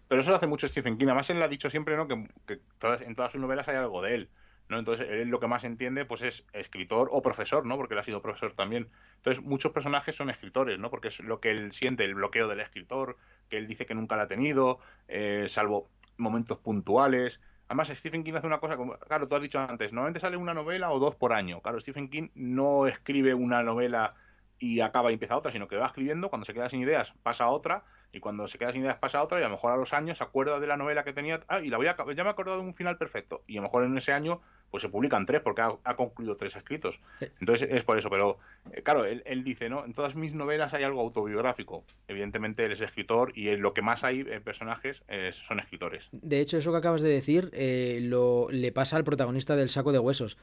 Pero 0.07 0.21
eso 0.21 0.31
lo 0.31 0.35
hace 0.35 0.47
mucho 0.47 0.67
Stephen 0.67 0.97
King. 0.97 1.05
Además, 1.05 1.29
él 1.29 1.41
ha 1.41 1.47
dicho 1.47 1.69
siempre 1.69 1.95
¿no? 1.95 2.07
que, 2.07 2.13
en 2.13 3.15
todas 3.15 3.31
sus 3.31 3.39
novelas 3.39 3.67
hay 3.69 3.77
algo 3.77 4.01
de 4.01 4.15
él. 4.15 4.29
¿no? 4.67 4.79
Entonces, 4.79 5.07
él 5.09 5.29
lo 5.29 5.39
que 5.39 5.47
más 5.47 5.63
entiende 5.63 6.05
pues 6.05 6.21
es 6.21 6.45
escritor 6.53 7.09
o 7.11 7.21
profesor, 7.21 7.65
¿no? 7.65 7.77
Porque 7.77 7.93
él 7.93 7.99
ha 7.99 8.03
sido 8.03 8.21
profesor 8.21 8.53
también. 8.53 8.89
Entonces, 9.17 9.43
muchos 9.43 9.71
personajes 9.71 10.15
son 10.15 10.29
escritores, 10.29 10.79
¿no? 10.79 10.89
Porque 10.89 11.09
es 11.09 11.19
lo 11.19 11.39
que 11.39 11.51
él 11.51 11.71
siente, 11.71 12.03
el 12.05 12.15
bloqueo 12.15 12.47
del 12.47 12.61
escritor, 12.61 13.17
que 13.49 13.57
él 13.57 13.67
dice 13.67 13.85
que 13.85 13.95
nunca 13.95 14.15
lo 14.15 14.23
ha 14.23 14.27
tenido, 14.27 14.79
eh, 15.07 15.45
salvo 15.49 15.89
momentos 16.21 16.57
puntuales. 16.59 17.41
Además, 17.67 17.89
Stephen 17.89 18.23
King 18.23 18.33
hace 18.35 18.47
una 18.47 18.59
cosa, 18.59 18.77
como, 18.77 18.97
claro, 18.97 19.27
tú 19.27 19.35
has 19.35 19.41
dicho 19.41 19.59
antes, 19.59 19.93
normalmente 19.93 20.19
sale 20.19 20.37
una 20.37 20.53
novela 20.53 20.91
o 20.91 20.99
dos 20.99 21.15
por 21.15 21.33
año. 21.33 21.61
Claro, 21.61 21.79
Stephen 21.79 22.09
King 22.09 22.29
no 22.35 22.87
escribe 22.87 23.33
una 23.33 23.63
novela 23.63 24.15
y 24.59 24.79
acaba 24.81 25.09
y 25.09 25.13
empieza 25.13 25.35
otra, 25.35 25.51
sino 25.51 25.67
que 25.67 25.75
va 25.75 25.87
escribiendo, 25.87 26.29
cuando 26.29 26.45
se 26.45 26.53
queda 26.53 26.69
sin 26.69 26.81
ideas 26.81 27.13
pasa 27.23 27.49
otra, 27.49 27.83
y 28.11 28.19
cuando 28.19 28.47
se 28.47 28.59
queda 28.59 28.71
sin 28.71 28.81
ideas 28.81 28.97
pasa 28.97 29.23
otra, 29.23 29.39
y 29.39 29.43
a 29.43 29.47
lo 29.47 29.51
mejor 29.51 29.71
a 29.71 29.77
los 29.77 29.91
años 29.93 30.19
se 30.19 30.23
acuerda 30.23 30.59
de 30.59 30.67
la 30.67 30.77
novela 30.77 31.03
que 31.03 31.13
tenía, 31.13 31.41
ah, 31.47 31.59
y 31.61 31.69
la 31.69 31.77
voy 31.77 31.87
a, 31.87 31.95
ya 31.97 32.23
me 32.23 32.29
he 32.29 32.31
acordado 32.31 32.59
de 32.59 32.63
un 32.63 32.75
final 32.75 32.97
perfecto, 32.97 33.43
y 33.47 33.57
a 33.57 33.61
lo 33.61 33.63
mejor 33.63 33.83
en 33.83 33.97
ese 33.97 34.13
año 34.13 34.41
pues 34.71 34.81
se 34.81 34.89
publican 34.89 35.25
tres 35.25 35.41
porque 35.41 35.61
ha, 35.61 35.77
ha 35.83 35.95
concluido 35.95 36.35
tres 36.35 36.55
escritos. 36.55 36.99
Entonces 37.39 37.67
es 37.69 37.83
por 37.83 37.97
eso, 37.97 38.09
pero 38.09 38.39
eh, 38.71 38.81
claro, 38.81 39.05
él, 39.05 39.21
él 39.25 39.43
dice, 39.43 39.69
¿no? 39.69 39.85
En 39.85 39.93
todas 39.93 40.15
mis 40.15 40.33
novelas 40.33 40.73
hay 40.73 40.83
algo 40.83 41.01
autobiográfico. 41.01 41.83
Evidentemente 42.07 42.65
él 42.65 42.71
es 42.71 42.81
escritor 42.81 43.33
y 43.35 43.49
en 43.49 43.61
lo 43.61 43.73
que 43.73 43.81
más 43.81 44.03
hay 44.03 44.25
en 44.27 44.41
personajes 44.41 45.03
eh, 45.09 45.31
son 45.33 45.59
escritores. 45.59 46.07
De 46.13 46.39
hecho, 46.39 46.57
eso 46.57 46.71
que 46.71 46.77
acabas 46.77 47.01
de 47.01 47.09
decir 47.09 47.49
eh, 47.53 47.99
lo, 48.01 48.47
le 48.49 48.71
pasa 48.71 48.95
al 48.95 49.03
protagonista 49.03 49.55
del 49.55 49.69
saco 49.69 49.91
de 49.91 49.99
huesos, 49.99 50.37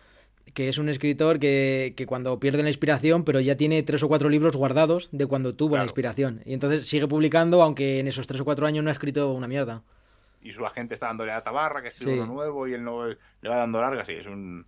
que 0.55 0.69
es 0.69 0.79
un 0.79 0.89
escritor 0.89 1.39
que, 1.39 1.95
que 1.97 2.07
cuando 2.07 2.39
pierde 2.39 2.63
la 2.63 2.69
inspiración, 2.69 3.25
pero 3.25 3.41
ya 3.41 3.57
tiene 3.57 3.83
tres 3.83 4.03
o 4.03 4.09
cuatro 4.09 4.29
libros 4.29 4.57
guardados 4.57 5.09
de 5.11 5.27
cuando 5.27 5.55
tuvo 5.55 5.77
la 5.77 5.85
inspiración. 5.85 6.43
Y 6.45 6.53
entonces 6.53 6.87
sigue 6.87 7.07
publicando, 7.09 7.63
aunque 7.63 7.99
en 8.01 8.09
esos 8.09 8.27
tres 8.27 8.41
o 8.43 8.45
cuatro 8.45 8.67
años 8.67 8.85
no 8.85 8.91
ha 8.91 8.93
escrito 8.93 9.33
una 9.33 9.49
mierda. 9.49 9.83
Y 10.41 10.53
su 10.53 10.65
agente 10.67 10.95
está 10.95 11.07
dándole 11.07 11.33
a 11.33 11.41
tabarra, 11.41 11.83
que 11.83 11.89
escribe 11.89 12.13
Sí. 12.15 12.19
uno 12.19 12.33
nuevo 12.33 12.67
y 12.69 12.75
él 12.75 12.85
no 12.85 13.07
le 13.07 13.49
va 13.49 13.57
dando 13.57 13.81
largas. 13.81 14.07
Sí, 14.07 14.15
es 14.15 14.27
un, 14.27 14.67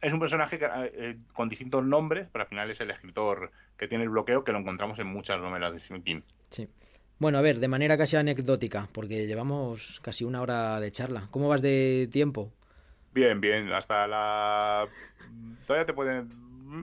es 0.00 0.12
un 0.12 0.20
personaje 0.20 0.58
que, 0.58 0.66
eh, 0.74 1.18
con 1.32 1.48
distintos 1.48 1.84
nombres, 1.84 2.28
pero 2.32 2.42
al 2.44 2.48
final 2.48 2.70
es 2.70 2.80
el 2.80 2.90
escritor 2.90 3.50
que 3.76 3.86
tiene 3.88 4.04
el 4.04 4.10
bloqueo 4.10 4.44
que 4.44 4.52
lo 4.52 4.58
encontramos 4.58 4.98
en 4.98 5.06
muchas 5.08 5.40
novelas 5.40 5.72
de 5.72 5.80
Stephen 5.80 6.02
King. 6.02 6.20
Sí. 6.50 6.68
Bueno, 7.18 7.38
a 7.38 7.40
ver, 7.42 7.58
de 7.58 7.68
manera 7.68 7.98
casi 7.98 8.16
anecdótica, 8.16 8.88
porque 8.92 9.26
llevamos 9.26 10.00
casi 10.02 10.24
una 10.24 10.40
hora 10.40 10.78
de 10.80 10.92
charla. 10.92 11.26
¿Cómo 11.30 11.48
vas 11.48 11.62
de 11.62 12.08
tiempo? 12.12 12.52
Bien, 13.12 13.40
bien, 13.40 13.72
hasta 13.72 14.06
la... 14.06 14.86
Todavía 15.66 15.84
te 15.84 15.92
pueden... 15.92 16.28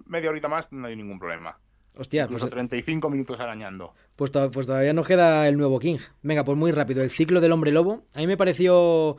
Media 0.08 0.30
horita 0.30 0.48
más 0.50 0.72
no 0.72 0.88
hay 0.88 0.96
ningún 0.96 1.20
problema. 1.20 1.58
Hostia, 1.98 2.28
pues, 2.28 2.36
Incluso 2.42 2.50
35 2.56 3.10
minutos 3.10 3.40
arañando. 3.40 3.94
pues, 4.16 4.32
to- 4.32 4.52
pues 4.52 4.66
todavía 4.68 4.94
nos 4.94 5.08
queda 5.08 5.48
el 5.48 5.58
nuevo 5.58 5.80
King. 5.80 5.98
Venga, 6.24 6.44
pues 6.44 6.58
muy 6.58 6.72
rápido. 6.72 7.02
El 7.04 7.10
ciclo 7.12 7.42
del 7.42 7.52
hombre 7.52 7.72
lobo. 7.72 8.04
A 8.14 8.20
mí 8.20 8.28
me 8.28 8.38
pareció 8.38 9.18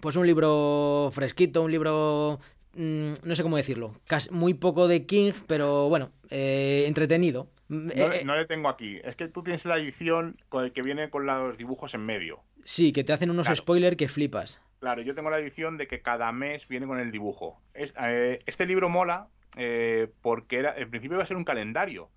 pues 0.00 0.16
un 0.16 0.26
libro 0.26 1.10
fresquito, 1.12 1.62
un 1.62 1.70
libro... 1.72 2.38
mm, 2.74 3.12
no 3.24 3.34
sé 3.34 3.42
cómo 3.42 3.56
decirlo. 3.56 3.94
Casi, 4.06 4.30
muy 4.30 4.54
poco 4.54 4.86
de 4.88 5.06
King, 5.06 5.32
pero 5.46 5.88
bueno, 5.88 6.12
eh, 6.30 6.84
entretenido. 6.86 7.48
Mm, 7.68 7.86
No, 7.86 7.92
eh, 7.92 8.08
le- 8.10 8.20
eh, 8.20 8.24
no 8.24 8.36
le 8.36 8.46
tengo 8.46 8.68
aquí. 8.68 8.98
Es 9.02 9.16
que 9.16 9.28
tú 9.28 9.42
tienes 9.42 9.64
la 9.64 9.76
edición 9.78 10.36
con 10.48 10.64
el 10.64 10.72
que 10.72 10.82
viene 10.82 11.10
con 11.10 11.26
los 11.26 11.56
dibujos 11.56 11.94
en 11.94 12.04
medio. 12.04 12.40
Sí, 12.64 12.92
que 12.92 13.04
te 13.04 13.12
hacen 13.12 13.30
unos 13.30 13.46
Claro. 13.46 13.56
spoilers 13.56 13.96
que 13.96 14.08
flipas. 14.08 14.60
Claro, 14.80 15.02
yo 15.02 15.14
tengo 15.14 15.30
la 15.30 15.38
edición 15.40 15.76
de 15.78 15.88
que 15.88 16.00
cada 16.02 16.30
mes 16.30 16.68
viene 16.68 16.86
con 16.86 17.00
el 17.00 17.10
dibujo. 17.10 17.60
Es- 17.74 17.94
eh, 18.00 18.38
este 18.46 18.66
libro 18.66 18.88
mola 18.88 19.28
eh, 19.56 20.08
porque 20.20 20.58
era, 20.58 20.76
en 20.78 20.90
principio 20.90 21.16
iba 21.16 21.24
a 21.24 21.26
ser 21.26 21.36
un 21.38 21.44
calendario 21.44 22.10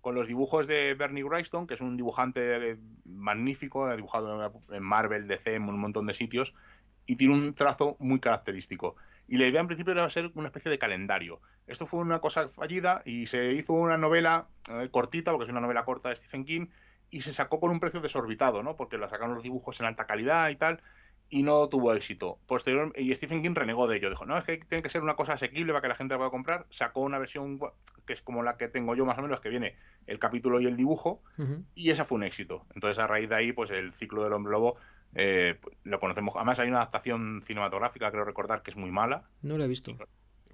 con 0.00 0.14
los 0.14 0.26
dibujos 0.26 0.66
de 0.66 0.94
Bernie 0.94 1.24
Wrightson, 1.24 1.66
que 1.66 1.74
es 1.74 1.80
un 1.80 1.96
dibujante 1.96 2.70
eh, 2.70 2.76
magnífico, 3.04 3.86
ha 3.86 3.96
dibujado 3.96 4.52
en 4.70 4.82
Marvel, 4.82 5.26
DC, 5.26 5.54
en 5.54 5.64
un 5.64 5.78
montón 5.78 6.06
de 6.06 6.14
sitios, 6.14 6.54
y 7.06 7.16
tiene 7.16 7.34
un 7.34 7.54
trazo 7.54 7.96
muy 7.98 8.20
característico. 8.20 8.96
Y 9.26 9.36
la 9.36 9.46
idea 9.46 9.60
en 9.60 9.66
principio 9.66 9.92
era 9.92 10.08
ser 10.10 10.30
una 10.34 10.48
especie 10.48 10.70
de 10.70 10.78
calendario. 10.78 11.40
Esto 11.66 11.86
fue 11.86 12.00
una 12.00 12.20
cosa 12.20 12.48
fallida 12.48 13.02
y 13.04 13.26
se 13.26 13.52
hizo 13.52 13.74
una 13.74 13.98
novela 13.98 14.48
eh, 14.70 14.88
cortita, 14.90 15.32
porque 15.32 15.44
es 15.44 15.50
una 15.50 15.60
novela 15.60 15.84
corta 15.84 16.08
de 16.08 16.16
Stephen 16.16 16.44
King, 16.44 16.66
y 17.10 17.22
se 17.22 17.32
sacó 17.32 17.58
por 17.58 17.70
un 17.70 17.80
precio 17.80 18.00
desorbitado, 18.00 18.62
¿no? 18.62 18.76
Porque 18.76 18.98
la 18.98 19.08
sacaron 19.08 19.34
los 19.34 19.42
dibujos 19.42 19.80
en 19.80 19.86
alta 19.86 20.06
calidad 20.06 20.50
y 20.50 20.56
tal, 20.56 20.80
y 21.30 21.42
no 21.42 21.68
tuvo 21.68 21.92
éxito. 21.92 22.38
Posterior, 22.46 22.92
y 22.96 23.12
Stephen 23.14 23.42
King 23.42 23.54
renegó 23.54 23.86
de 23.86 23.96
ello. 23.98 24.10
Dijo, 24.10 24.24
no, 24.24 24.36
es 24.36 24.44
que 24.44 24.58
tiene 24.58 24.82
que 24.82 24.88
ser 24.88 25.02
una 25.02 25.14
cosa 25.14 25.34
asequible 25.34 25.72
para 25.72 25.82
que 25.82 25.88
la 25.88 25.94
gente 25.94 26.14
la 26.14 26.18
pueda 26.18 26.30
comprar. 26.30 26.66
Sacó 26.70 27.00
una 27.00 27.18
versión 27.18 27.60
que 28.06 28.12
es 28.12 28.22
como 28.22 28.42
la 28.42 28.56
que 28.56 28.68
tengo 28.68 28.94
yo 28.94 29.04
más 29.04 29.18
o 29.18 29.22
menos, 29.22 29.40
que 29.40 29.48
viene 29.48 29.76
el 30.06 30.18
capítulo 30.18 30.60
y 30.60 30.66
el 30.66 30.76
dibujo, 30.76 31.22
y 31.74 31.90
esa 31.90 32.04
fue 32.04 32.16
un 32.16 32.24
éxito. 32.24 32.64
Entonces, 32.74 32.98
a 32.98 33.06
raíz 33.06 33.28
de 33.28 33.34
ahí, 33.34 33.52
pues 33.52 33.70
el 33.70 33.92
ciclo 33.92 34.24
del 34.24 34.32
hombre 34.32 34.52
lobo 34.52 34.76
eh, 35.14 35.58
lo 35.84 36.00
conocemos. 36.00 36.34
Además, 36.36 36.58
hay 36.60 36.68
una 36.68 36.78
adaptación 36.78 37.42
cinematográfica, 37.42 38.10
creo 38.10 38.24
recordar, 38.24 38.62
que 38.62 38.70
es 38.70 38.76
muy 38.76 38.90
mala. 38.90 39.24
No 39.42 39.58
lo 39.58 39.64
he 39.64 39.68
visto. 39.68 39.96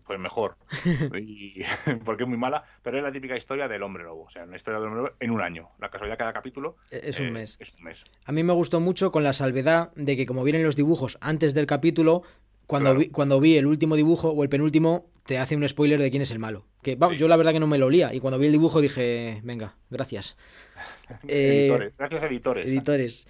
Pues 0.07 0.19
mejor. 0.19 0.57
Y- 1.19 1.63
porque 2.05 2.25
es 2.25 2.29
muy 2.29 2.39
mala, 2.39 2.65
pero 2.83 2.99
es 2.99 3.03
la 3.03 3.11
típica 3.13 3.37
historia 3.37 3.69
del 3.69 3.83
hombre 3.83 4.05
lobo. 4.05 4.25
O 4.25 4.31
sea, 4.31 4.45
una 4.45 4.57
historia 4.57 4.79
del 4.81 4.89
hombre 4.89 5.03
lobo 5.05 5.15
en 5.21 5.31
un 5.31 5.41
año. 5.41 5.71
La 5.81 5.89
casualidad, 5.91 6.19
cada 6.19 6.33
capítulo 6.33 6.77
E- 6.91 7.01
Es 7.05 7.21
un 7.21 7.27
eh, 7.27 7.31
mes. 7.31 7.57
Es 7.61 7.75
un 7.79 7.85
mes. 7.85 8.05
A 8.25 8.33
mí 8.33 8.43
me 8.43 8.53
gustó 8.53 8.81
mucho 8.81 9.11
con 9.11 9.23
la 9.25 9.33
salvedad 9.33 9.93
de 9.95 10.17
que 10.17 10.27
como 10.27 10.45
vienen 10.45 10.63
los 10.65 10.77
dibujos 10.77 11.17
antes 11.21 11.55
del 11.55 11.67
capítulo, 11.67 12.23
cuando, 12.67 12.91
Claro. 12.91 13.01
vi, 13.01 13.09
cuando 13.11 13.41
vi 13.41 13.57
el 13.59 13.67
último 13.67 13.95
dibujo 13.97 14.31
o 14.31 14.43
el 14.43 14.49
penúltimo, 14.49 15.11
te 15.27 15.39
hace 15.39 15.55
un 15.57 15.69
spoiler 15.69 16.01
de 16.01 16.11
quién 16.11 16.23
es 16.23 16.31
el 16.31 16.39
malo. 16.39 16.67
Que 16.83 16.97
vamos, 16.97 17.15
Sí. 17.15 17.21
yo 17.21 17.29
la 17.29 17.37
verdad 17.37 17.53
que 17.53 17.61
no 17.61 17.67
me 17.67 17.79
lo 17.79 17.87
olía 17.87 18.13
y 18.15 18.21
cuando 18.21 18.39
vi 18.39 18.47
el 18.47 18.53
dibujo 18.53 18.81
dije, 18.81 19.41
venga, 19.43 19.77
gracias. 19.91 20.37
Eh, 21.29 21.67
editores. 21.69 21.95
Gracias, 21.99 22.23
editores. 22.25 22.67
Editores. 22.67 23.27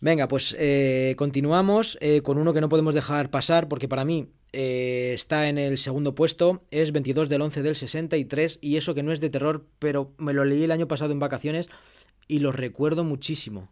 Venga, 0.00 0.28
pues 0.28 0.54
eh, 0.58 1.14
continuamos 1.16 1.96
eh, 2.02 2.20
con 2.22 2.36
uno 2.38 2.52
que 2.52 2.60
no 2.60 2.68
podemos 2.68 2.94
dejar 2.94 3.30
pasar 3.30 3.68
porque 3.68 3.88
para 3.88 4.04
mí 4.04 4.28
eh, 4.54 5.12
está 5.14 5.48
en 5.48 5.58
el 5.58 5.78
segundo 5.78 6.14
puesto, 6.14 6.62
es 6.70 6.92
22 6.92 7.28
del 7.28 7.42
11 7.42 7.62
del 7.62 7.76
63 7.76 8.58
y 8.62 8.76
eso 8.76 8.94
que 8.94 9.02
no 9.02 9.12
es 9.12 9.20
de 9.20 9.30
terror, 9.30 9.66
pero 9.78 10.12
me 10.18 10.32
lo 10.32 10.44
leí 10.44 10.64
el 10.64 10.70
año 10.70 10.88
pasado 10.88 11.12
en 11.12 11.18
vacaciones 11.18 11.70
y 12.28 12.38
lo 12.38 12.52
recuerdo 12.52 13.04
muchísimo. 13.04 13.68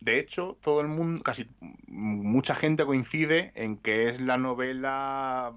De 0.00 0.18
hecho, 0.18 0.58
todo 0.60 0.80
el 0.82 0.88
mundo, 0.88 1.22
casi 1.22 1.48
mucha 1.88 2.54
gente 2.54 2.84
coincide 2.84 3.52
en 3.54 3.78
que 3.78 4.08
es 4.08 4.20
la 4.20 4.36
novela 4.36 5.54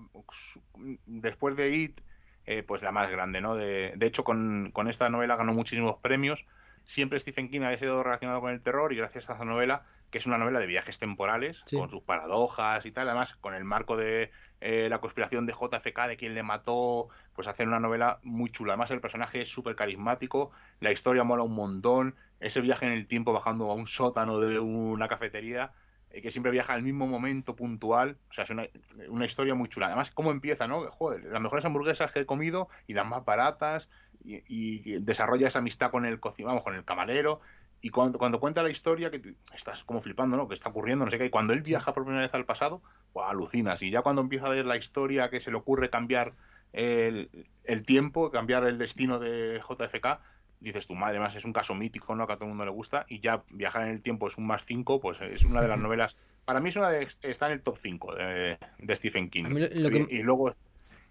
después 1.06 1.56
de 1.56 1.76
It, 1.76 2.02
eh, 2.46 2.64
pues 2.64 2.82
la 2.82 2.92
más 2.92 3.12
grande, 3.12 3.42
¿no? 3.42 3.56
De, 3.56 3.94
hecho, 4.02 4.24
con, 4.24 4.72
con 4.74 4.88
esta 4.88 5.10
novela 5.10 5.36
ganó 5.36 5.54
muchísimos 5.54 5.98
premios. 5.98 6.46
Siempre 6.86 7.20
Stephen 7.20 7.50
King 7.50 7.62
había 7.62 7.78
sido 7.78 8.02
relacionado 8.02 8.42
con 8.42 8.52
el 8.52 8.62
terror 8.62 8.94
y 8.94 8.96
gracias 8.96 9.30
a 9.30 9.34
esta 9.34 9.46
novela, 9.46 9.86
que 10.12 10.18
es 10.18 10.26
una 10.26 10.38
novela 10.38 10.60
de 10.60 10.66
viajes 10.68 10.98
temporales, 10.98 11.62
Sí. 11.66 11.76
con 11.78 11.90
sus 11.90 12.02
paradojas 12.02 12.86
y 12.86 12.92
tal, 12.92 13.08
además 13.10 13.36
con 13.36 13.54
el 13.54 13.64
marco 13.64 13.96
de 13.98 14.32
eh, 14.62 14.88
la 14.90 15.00
conspiración 15.00 15.46
de 15.46 15.54
JFK, 15.54 16.08
de 16.08 16.18
quién 16.18 16.34
le 16.34 16.44
mató, 16.44 17.08
pues 17.34 17.48
hacer 17.48 17.68
una 17.68 17.80
novela 17.80 18.20
muy 18.24 18.50
chula. 18.52 18.74
Además, 18.74 18.92
el 18.92 19.00
personaje 19.02 19.42
es 19.42 19.50
súper 19.50 19.76
carismático, 19.76 20.52
la 20.80 20.92
historia 20.92 21.24
mola 21.24 21.44
un 21.44 21.54
montón, 21.56 22.16
ese 22.40 22.60
viaje 22.62 22.86
en 22.86 22.92
el 22.94 23.08
tiempo 23.08 23.32
bajando 23.34 23.70
a 23.72 23.76
un 23.76 23.88
sótano 23.88 24.40
de 24.40 24.60
una 24.60 25.08
cafetería, 25.08 25.72
eh, 26.12 26.22
que 26.22 26.32
siempre 26.32 26.52
viaja 26.52 26.74
al 26.74 26.82
mismo 26.82 27.06
momento 27.08 27.56
puntual, 27.56 28.18
o 28.30 28.34
sea, 28.34 28.44
es 28.44 28.50
una, 28.50 28.68
una 29.10 29.26
historia 29.26 29.54
muy 29.56 29.70
chula. 29.70 29.86
Además, 29.88 30.10
cómo 30.12 30.32
empieza, 30.32 30.68
¿no? 30.68 30.82
Joder, 30.92 31.24
las 31.26 31.42
mejores 31.42 31.64
hamburguesas 31.66 32.12
que 32.12 32.22
he 32.22 32.26
comido 32.26 32.68
y 32.88 32.94
las 32.94 33.06
más 33.06 33.24
baratas, 33.24 33.88
y, 34.26 34.42
y 34.48 35.00
desarrolla 35.02 35.48
esa 35.48 35.60
amistad 35.60 35.92
con 35.92 36.06
el 36.06 36.20
vamos, 36.44 36.64
con 36.64 36.76
el 36.76 36.84
camarero, 36.84 37.40
y 37.82 37.90
cuando, 37.90 38.18
cuando 38.20 38.40
cuenta 38.40 38.62
la 38.64 38.70
historia, 38.70 39.10
que 39.12 39.36
estás 39.54 39.84
como 39.84 40.02
flipando, 40.02 40.36
¿no? 40.38 40.48
Que 40.48 40.54
está 40.56 40.70
ocurriendo, 40.70 41.06
no 41.06 41.12
sé 41.12 41.18
qué, 41.18 41.26
y 41.26 41.30
cuando 41.30 41.54
él 41.54 41.62
viaja 41.62 41.94
por 41.94 42.04
primera 42.04 42.24
vez 42.26 42.34
al 42.34 42.46
pasado, 42.46 42.82
pues, 43.14 43.26
alucinas, 43.28 43.82
y 43.82 43.90
ya 43.90 44.02
cuando 44.02 44.22
empieza 44.22 44.48
a 44.48 44.50
ver 44.50 44.66
la 44.66 44.78
historia 44.78 45.30
que 45.30 45.40
se 45.40 45.52
le 45.52 45.58
ocurre 45.58 45.90
cambiar 45.90 46.34
el, 46.74 47.30
el 47.64 47.84
tiempo, 47.84 48.32
cambiar 48.32 48.66
el 48.66 48.78
destino 48.78 49.20
de 49.20 49.62
JFK, 49.68 50.20
dices 50.60 50.88
tu 50.88 50.94
madre 50.96 51.20
más 51.20 51.36
es 51.36 51.46
un 51.46 51.54
caso 51.54 51.74
mítico 51.74 52.14
no 52.16 52.28
que 52.28 52.34
a 52.34 52.36
todo 52.36 52.44
el 52.46 52.50
mundo 52.50 52.66
le 52.66 52.72
gusta 52.72 53.06
y 53.08 53.22
ya 53.22 53.44
viajar 53.50 53.84
en 53.84 53.94
el 53.94 54.02
tiempo 54.02 54.28
es 54.28 54.38
un 54.38 54.46
más 54.46 54.66
5 54.66 55.00
pues 55.00 55.18
es 55.22 55.46
una 55.46 55.62
de 55.62 55.70
las 55.70 55.80
novelas 55.80 56.18
para 56.44 56.60
mí 56.60 56.68
es 56.68 56.76
una 56.76 56.90
de, 56.90 57.08
está 57.22 57.46
en 57.46 57.54
el 57.54 57.62
top 57.62 57.78
5 57.78 58.14
de, 58.14 58.58
de 58.78 58.96
Stephen 58.98 59.30
King. 59.30 59.46
A 59.46 59.50
mí 59.50 59.62
lo- 59.62 59.68
lo 59.68 59.90
que- 59.90 60.14
y, 60.14 60.18
y 60.20 60.22
luego 60.24 60.54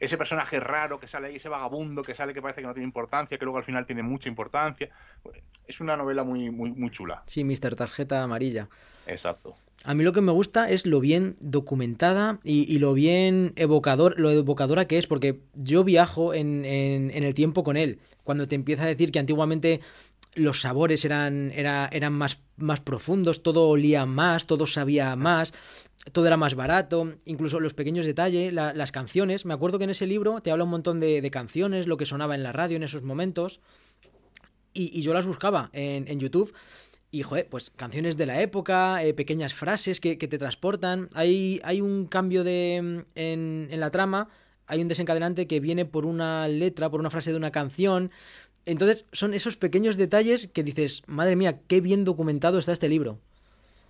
ese 0.00 0.16
personaje 0.16 0.60
raro 0.60 0.98
que 1.00 1.06
sale 1.06 1.28
ahí 1.28 1.36
ese 1.36 1.48
vagabundo 1.48 2.02
que 2.02 2.14
sale 2.14 2.32
que 2.34 2.40
parece 2.42 2.60
que 2.60 2.66
no 2.66 2.74
tiene 2.74 2.86
importancia 2.86 3.36
que 3.38 3.44
luego 3.44 3.58
al 3.58 3.64
final 3.64 3.84
tiene 3.86 4.02
mucha 4.02 4.28
importancia 4.28 4.88
es 5.66 5.80
una 5.80 5.96
novela 5.96 6.24
muy 6.24 6.50
muy 6.50 6.70
muy 6.70 6.90
chula 6.90 7.22
Sí, 7.26 7.44
Mr. 7.44 7.74
Tarjeta 7.76 8.22
Amarilla. 8.22 8.68
exacto 9.06 9.56
A 9.84 9.94
mí 9.94 10.02
lo 10.04 10.12
que 10.12 10.20
me 10.20 10.32
gusta 10.32 10.68
es 10.70 10.86
lo 10.86 11.00
bien 11.00 11.36
documentada 11.40 12.38
y, 12.42 12.72
y 12.72 12.78
lo 12.78 12.94
bien 12.94 13.52
evocador, 13.56 14.18
lo 14.18 14.30
evocadora 14.30 14.86
que 14.86 14.98
es, 14.98 15.06
porque 15.06 15.40
yo 15.54 15.84
viajo 15.84 16.34
en, 16.34 16.64
en- 16.64 17.10
en 17.12 17.22
el 17.24 17.32
tiempo 17.34 17.62
con 17.62 17.76
él. 17.76 17.98
Cuando 18.24 18.46
te 18.48 18.56
empieza 18.56 18.82
a 18.82 18.86
decir 18.86 19.10
que 19.12 19.18
antiguamente 19.20 19.80
los 20.34 20.60
sabores 20.60 21.04
eran, 21.04 21.52
era- 21.54 21.88
eran 21.92 22.12
más, 22.12 22.40
más 22.56 22.80
profundos, 22.80 23.42
todo 23.42 23.68
olía 23.68 24.06
más, 24.06 24.46
todo 24.46 24.66
sabía 24.66 25.16
más, 25.16 25.52
todo 26.12 26.26
era 26.26 26.36
más 26.36 26.54
barato, 26.54 27.14
incluso 27.24 27.60
los 27.60 27.74
pequeños 27.74 28.06
detalles, 28.06 28.52
la- 28.52 28.72
las 28.72 28.92
canciones. 28.92 29.44
Me 29.44 29.54
acuerdo 29.54 29.78
que 29.78 29.84
en 29.84 29.90
ese 29.90 30.06
libro 30.06 30.40
te 30.40 30.50
habla 30.50 30.64
un 30.64 30.70
montón 30.70 31.00
de, 31.00 31.28
canciones, 31.30 31.86
lo 31.86 31.96
que 31.96 32.06
sonaba 32.06 32.34
en 32.34 32.42
la 32.42 32.52
radio 32.52 32.76
en 32.76 32.82
esos 32.82 33.02
momentos. 33.02 33.60
Y, 34.72 35.02
yo 35.02 35.12
las 35.12 35.26
buscaba 35.26 35.70
en, 35.72 36.06
en 36.08 36.20
YouTube. 36.20 36.54
Y, 37.10 37.22
joder, 37.22 37.48
pues 37.48 37.70
canciones 37.74 38.16
de 38.16 38.26
la 38.26 38.40
época, 38.42 39.02
eh, 39.02 39.14
pequeñas 39.14 39.54
frases 39.54 39.98
que, 39.98 40.16
te 40.16 40.38
transportan. 40.38 41.08
Hay, 41.14 41.60
hay 41.64 41.80
un 41.80 42.06
cambio 42.06 42.44
de, 42.44 43.04
en 43.14 43.80
la 43.80 43.90
trama, 43.90 44.28
hay 44.68 44.82
un 44.82 44.88
desencadenante 44.88 45.46
que 45.46 45.60
viene 45.60 45.86
por 45.86 46.04
una 46.04 46.46
letra, 46.46 46.90
por 46.90 47.00
una 47.00 47.10
frase 47.10 47.30
de 47.30 47.38
una 47.38 47.50
canción. 47.50 48.10
Entonces, 48.68 49.06
son 49.12 49.32
esos 49.32 49.56
pequeños 49.56 49.96
detalles 49.96 50.48
que 50.48 50.62
dices, 50.62 51.02
madre 51.06 51.36
mía, 51.36 51.60
qué 51.66 51.80
bien 51.80 52.04
documentado 52.04 52.58
está 52.58 52.72
este 52.72 52.90
libro. 52.90 53.18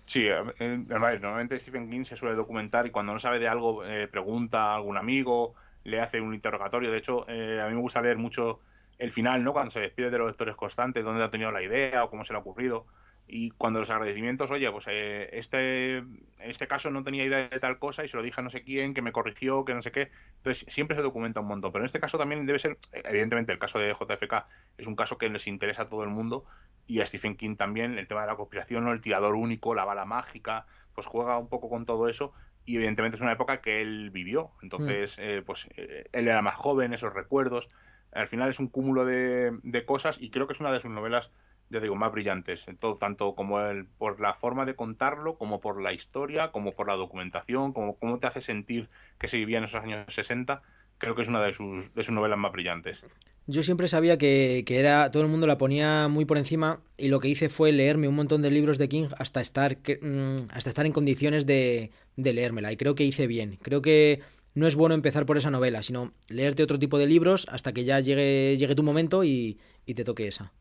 Sí, 0.07 0.25
eh, 0.25 0.41
eh, 0.59 0.85
normalmente 0.87 1.59
Stephen 1.59 1.89
King 1.89 2.03
se 2.03 2.15
suele 2.15 2.35
documentar 2.35 2.87
y 2.87 2.89
cuando 2.89 3.11
no 3.11 3.19
sabe 3.19 3.39
de 3.39 3.49
algo 3.49 3.85
eh, 3.85 4.07
pregunta 4.07 4.71
a 4.71 4.75
algún 4.75 4.95
amigo, 4.95 5.53
le 5.83 5.99
hace 5.99 6.21
un 6.21 6.33
interrogatorio. 6.33 6.91
De 6.91 6.97
hecho, 6.97 7.25
eh, 7.27 7.59
a 7.61 7.67
mí 7.67 7.75
me 7.75 7.81
gusta 7.81 8.01
leer 8.01 8.17
mucho 8.17 8.61
el 8.97 9.11
final, 9.11 9.43
¿no? 9.43 9.51
Cuando 9.51 9.71
se 9.71 9.81
despide 9.81 10.09
de 10.09 10.17
los 10.17 10.27
lectores 10.27 10.55
constantes, 10.55 11.03
dónde 11.03 11.25
ha 11.25 11.29
tenido 11.29 11.51
la 11.51 11.61
idea 11.61 12.05
o 12.05 12.09
cómo 12.09 12.23
se 12.23 12.31
le 12.31 12.37
ha 12.37 12.41
ocurrido. 12.41 12.85
Y 13.31 13.51
cuando 13.51 13.79
los 13.79 13.89
agradecimientos, 13.91 14.49
oye, 14.49 14.69
pues 14.71 14.85
eh, 14.87 15.29
este, 15.33 15.97
en 15.97 16.25
este 16.39 16.67
caso 16.67 16.89
no 16.89 17.03
tenía 17.03 17.23
idea 17.23 17.47
de 17.47 17.59
tal 17.59 17.77
cosa 17.77 18.03
y 18.03 18.09
se 18.09 18.17
lo 18.17 18.23
dije 18.23 18.41
a 18.41 18.43
no 18.43 18.49
sé 18.49 18.63
quién, 18.63 18.95
que 18.95 19.03
me 19.03 19.11
corrigió, 19.11 19.65
que 19.65 19.75
no 19.75 19.83
sé 19.83 19.91
qué. 19.91 20.09
Entonces 20.37 20.65
siempre 20.67 20.97
se 20.97 21.03
documenta 21.03 21.39
un 21.39 21.47
montón, 21.47 21.71
pero 21.71 21.83
en 21.83 21.85
este 21.85 21.99
caso 21.99 22.17
también 22.17 22.45
debe 22.47 22.57
ser, 22.57 22.79
evidentemente 22.91 23.51
el 23.51 23.59
caso 23.59 23.77
de 23.77 23.93
JFK 23.93 24.45
es 24.77 24.87
un 24.87 24.95
caso 24.95 25.19
que 25.19 25.29
les 25.29 25.45
interesa 25.45 25.83
a 25.83 25.89
todo 25.89 26.03
el 26.03 26.09
mundo 26.09 26.45
y 26.87 27.01
a 27.01 27.05
Stephen 27.05 27.35
King 27.35 27.55
también, 27.55 27.99
el 27.99 28.07
tema 28.07 28.21
de 28.21 28.27
la 28.27 28.35
conspiración, 28.35 28.83
¿no? 28.83 28.93
el 28.93 29.01
tirador 29.01 29.35
único, 29.35 29.75
la 29.75 29.85
bala 29.85 30.05
mágica, 30.05 30.65
pues 30.95 31.05
juega 31.05 31.37
un 31.37 31.49
poco 31.49 31.69
con 31.69 31.85
todo 31.85 32.09
eso 32.09 32.33
y 32.65 32.77
evidentemente 32.77 33.15
es 33.15 33.21
una 33.21 33.33
época 33.33 33.61
que 33.61 33.81
él 33.81 34.09
vivió, 34.09 34.51
entonces 34.63 35.17
eh, 35.19 35.43
pues 35.45 35.67
eh, 35.77 36.05
él 36.11 36.27
era 36.27 36.41
más 36.41 36.55
joven, 36.55 36.93
esos 36.93 37.13
recuerdos, 37.13 37.69
al 38.11 38.27
final 38.27 38.49
es 38.49 38.59
un 38.59 38.69
cúmulo 38.69 39.05
de, 39.05 39.57
de 39.61 39.85
cosas 39.85 40.19
y 40.19 40.31
creo 40.31 40.47
que 40.47 40.53
es 40.53 40.59
una 40.59 40.71
de 40.71 40.81
sus 40.81 40.89
novelas 40.89 41.31
ya 41.69 41.79
digo, 41.79 41.95
más 41.95 42.11
brillantes, 42.11 42.65
todo, 42.79 42.95
tanto 42.95 43.35
como 43.35 43.59
el, 43.61 43.85
por 43.85 44.19
la 44.19 44.33
forma 44.33 44.65
de 44.65 44.75
contarlo, 44.75 45.37
como 45.37 45.59
por 45.59 45.81
la 45.81 45.93
historia, 45.93 46.51
como 46.51 46.73
por 46.73 46.87
la 46.87 46.95
documentación, 46.95 47.73
como 47.73 47.95
cómo 47.95 48.19
te 48.19 48.27
hace 48.27 48.41
sentir 48.41 48.89
que 49.17 49.27
se 49.27 49.37
vivía 49.37 49.59
en 49.59 49.65
esos 49.65 49.83
años 49.83 50.05
60, 50.07 50.61
creo 50.97 51.15
que 51.15 51.21
es 51.21 51.27
una 51.27 51.43
de 51.43 51.53
sus, 51.53 51.91
novelas 52.11 52.37
más 52.37 52.51
brillantes. 52.51 53.03
Yo 53.47 53.63
siempre 53.63 53.87
sabía 53.87 54.17
que, 54.17 54.63
que 54.65 54.79
era 54.79 55.09
todo 55.11 55.23
el 55.23 55.29
mundo 55.29 55.47
la 55.47 55.57
ponía 55.57 56.07
muy 56.07 56.25
por 56.25 56.37
encima 56.37 56.81
y 56.97 57.07
lo 57.07 57.19
que 57.19 57.29
hice 57.29 57.49
fue 57.49 57.71
leerme 57.71 58.07
un 58.07 58.15
montón 58.15 58.43
de 58.43 58.51
libros 58.51 58.77
de 58.77 58.89
King 58.89 59.07
hasta 59.17 59.41
estar 59.41 59.77
mm, 59.77 60.49
hasta 60.51 60.69
estar 60.69 60.85
en 60.85 60.91
condiciones 60.91 61.47
de, 61.47 61.89
de 62.15 62.33
leérmela 62.33 62.71
y 62.71 62.77
creo 62.77 62.93
que 62.93 63.05
hice 63.05 63.25
bien. 63.25 63.57
Creo 63.63 63.81
que 63.81 64.21
no 64.53 64.67
es 64.67 64.75
bueno 64.75 64.93
empezar 64.93 65.25
por 65.25 65.37
esa 65.37 65.49
novela, 65.49 65.81
sino 65.81 66.13
leerte 66.27 66.61
otro 66.61 66.77
tipo 66.77 66.99
de 66.99 67.07
libros 67.07 67.47
hasta 67.49 67.73
que 67.73 67.85
ya 67.85 67.99
llegue, 67.99 68.55
llegue 68.57 68.75
tu 68.75 68.83
momento 68.83 69.23
y, 69.23 69.57
y 69.85 69.95
te 69.95 70.03
toque 70.03 70.27
esa. 70.27 70.53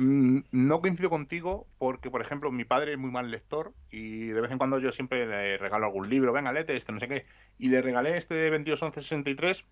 Mm, 0.00 0.42
No 0.52 0.80
coincido 0.80 1.10
contigo 1.10 1.66
porque, 1.78 2.08
por 2.10 2.20
ejemplo, 2.22 2.52
mi 2.52 2.64
padre 2.64 2.92
es 2.92 2.98
muy 2.98 3.10
mal 3.10 3.30
lector 3.32 3.72
y 3.90 4.28
de 4.28 4.40
vez 4.40 4.50
en 4.52 4.58
cuando 4.58 4.78
yo 4.78 4.92
siempre 4.92 5.26
le 5.26 5.58
regalo 5.58 5.86
algún 5.86 6.08
libro, 6.08 6.32
venga, 6.32 6.52
léete 6.52 6.76
este, 6.76 6.92
no 6.92 7.00
sé 7.00 7.08
qué. 7.08 7.26
Y 7.58 7.68
le 7.68 7.82
regalé 7.82 8.16
este 8.16 8.34
de 8.34 8.48
221163 8.50 9.64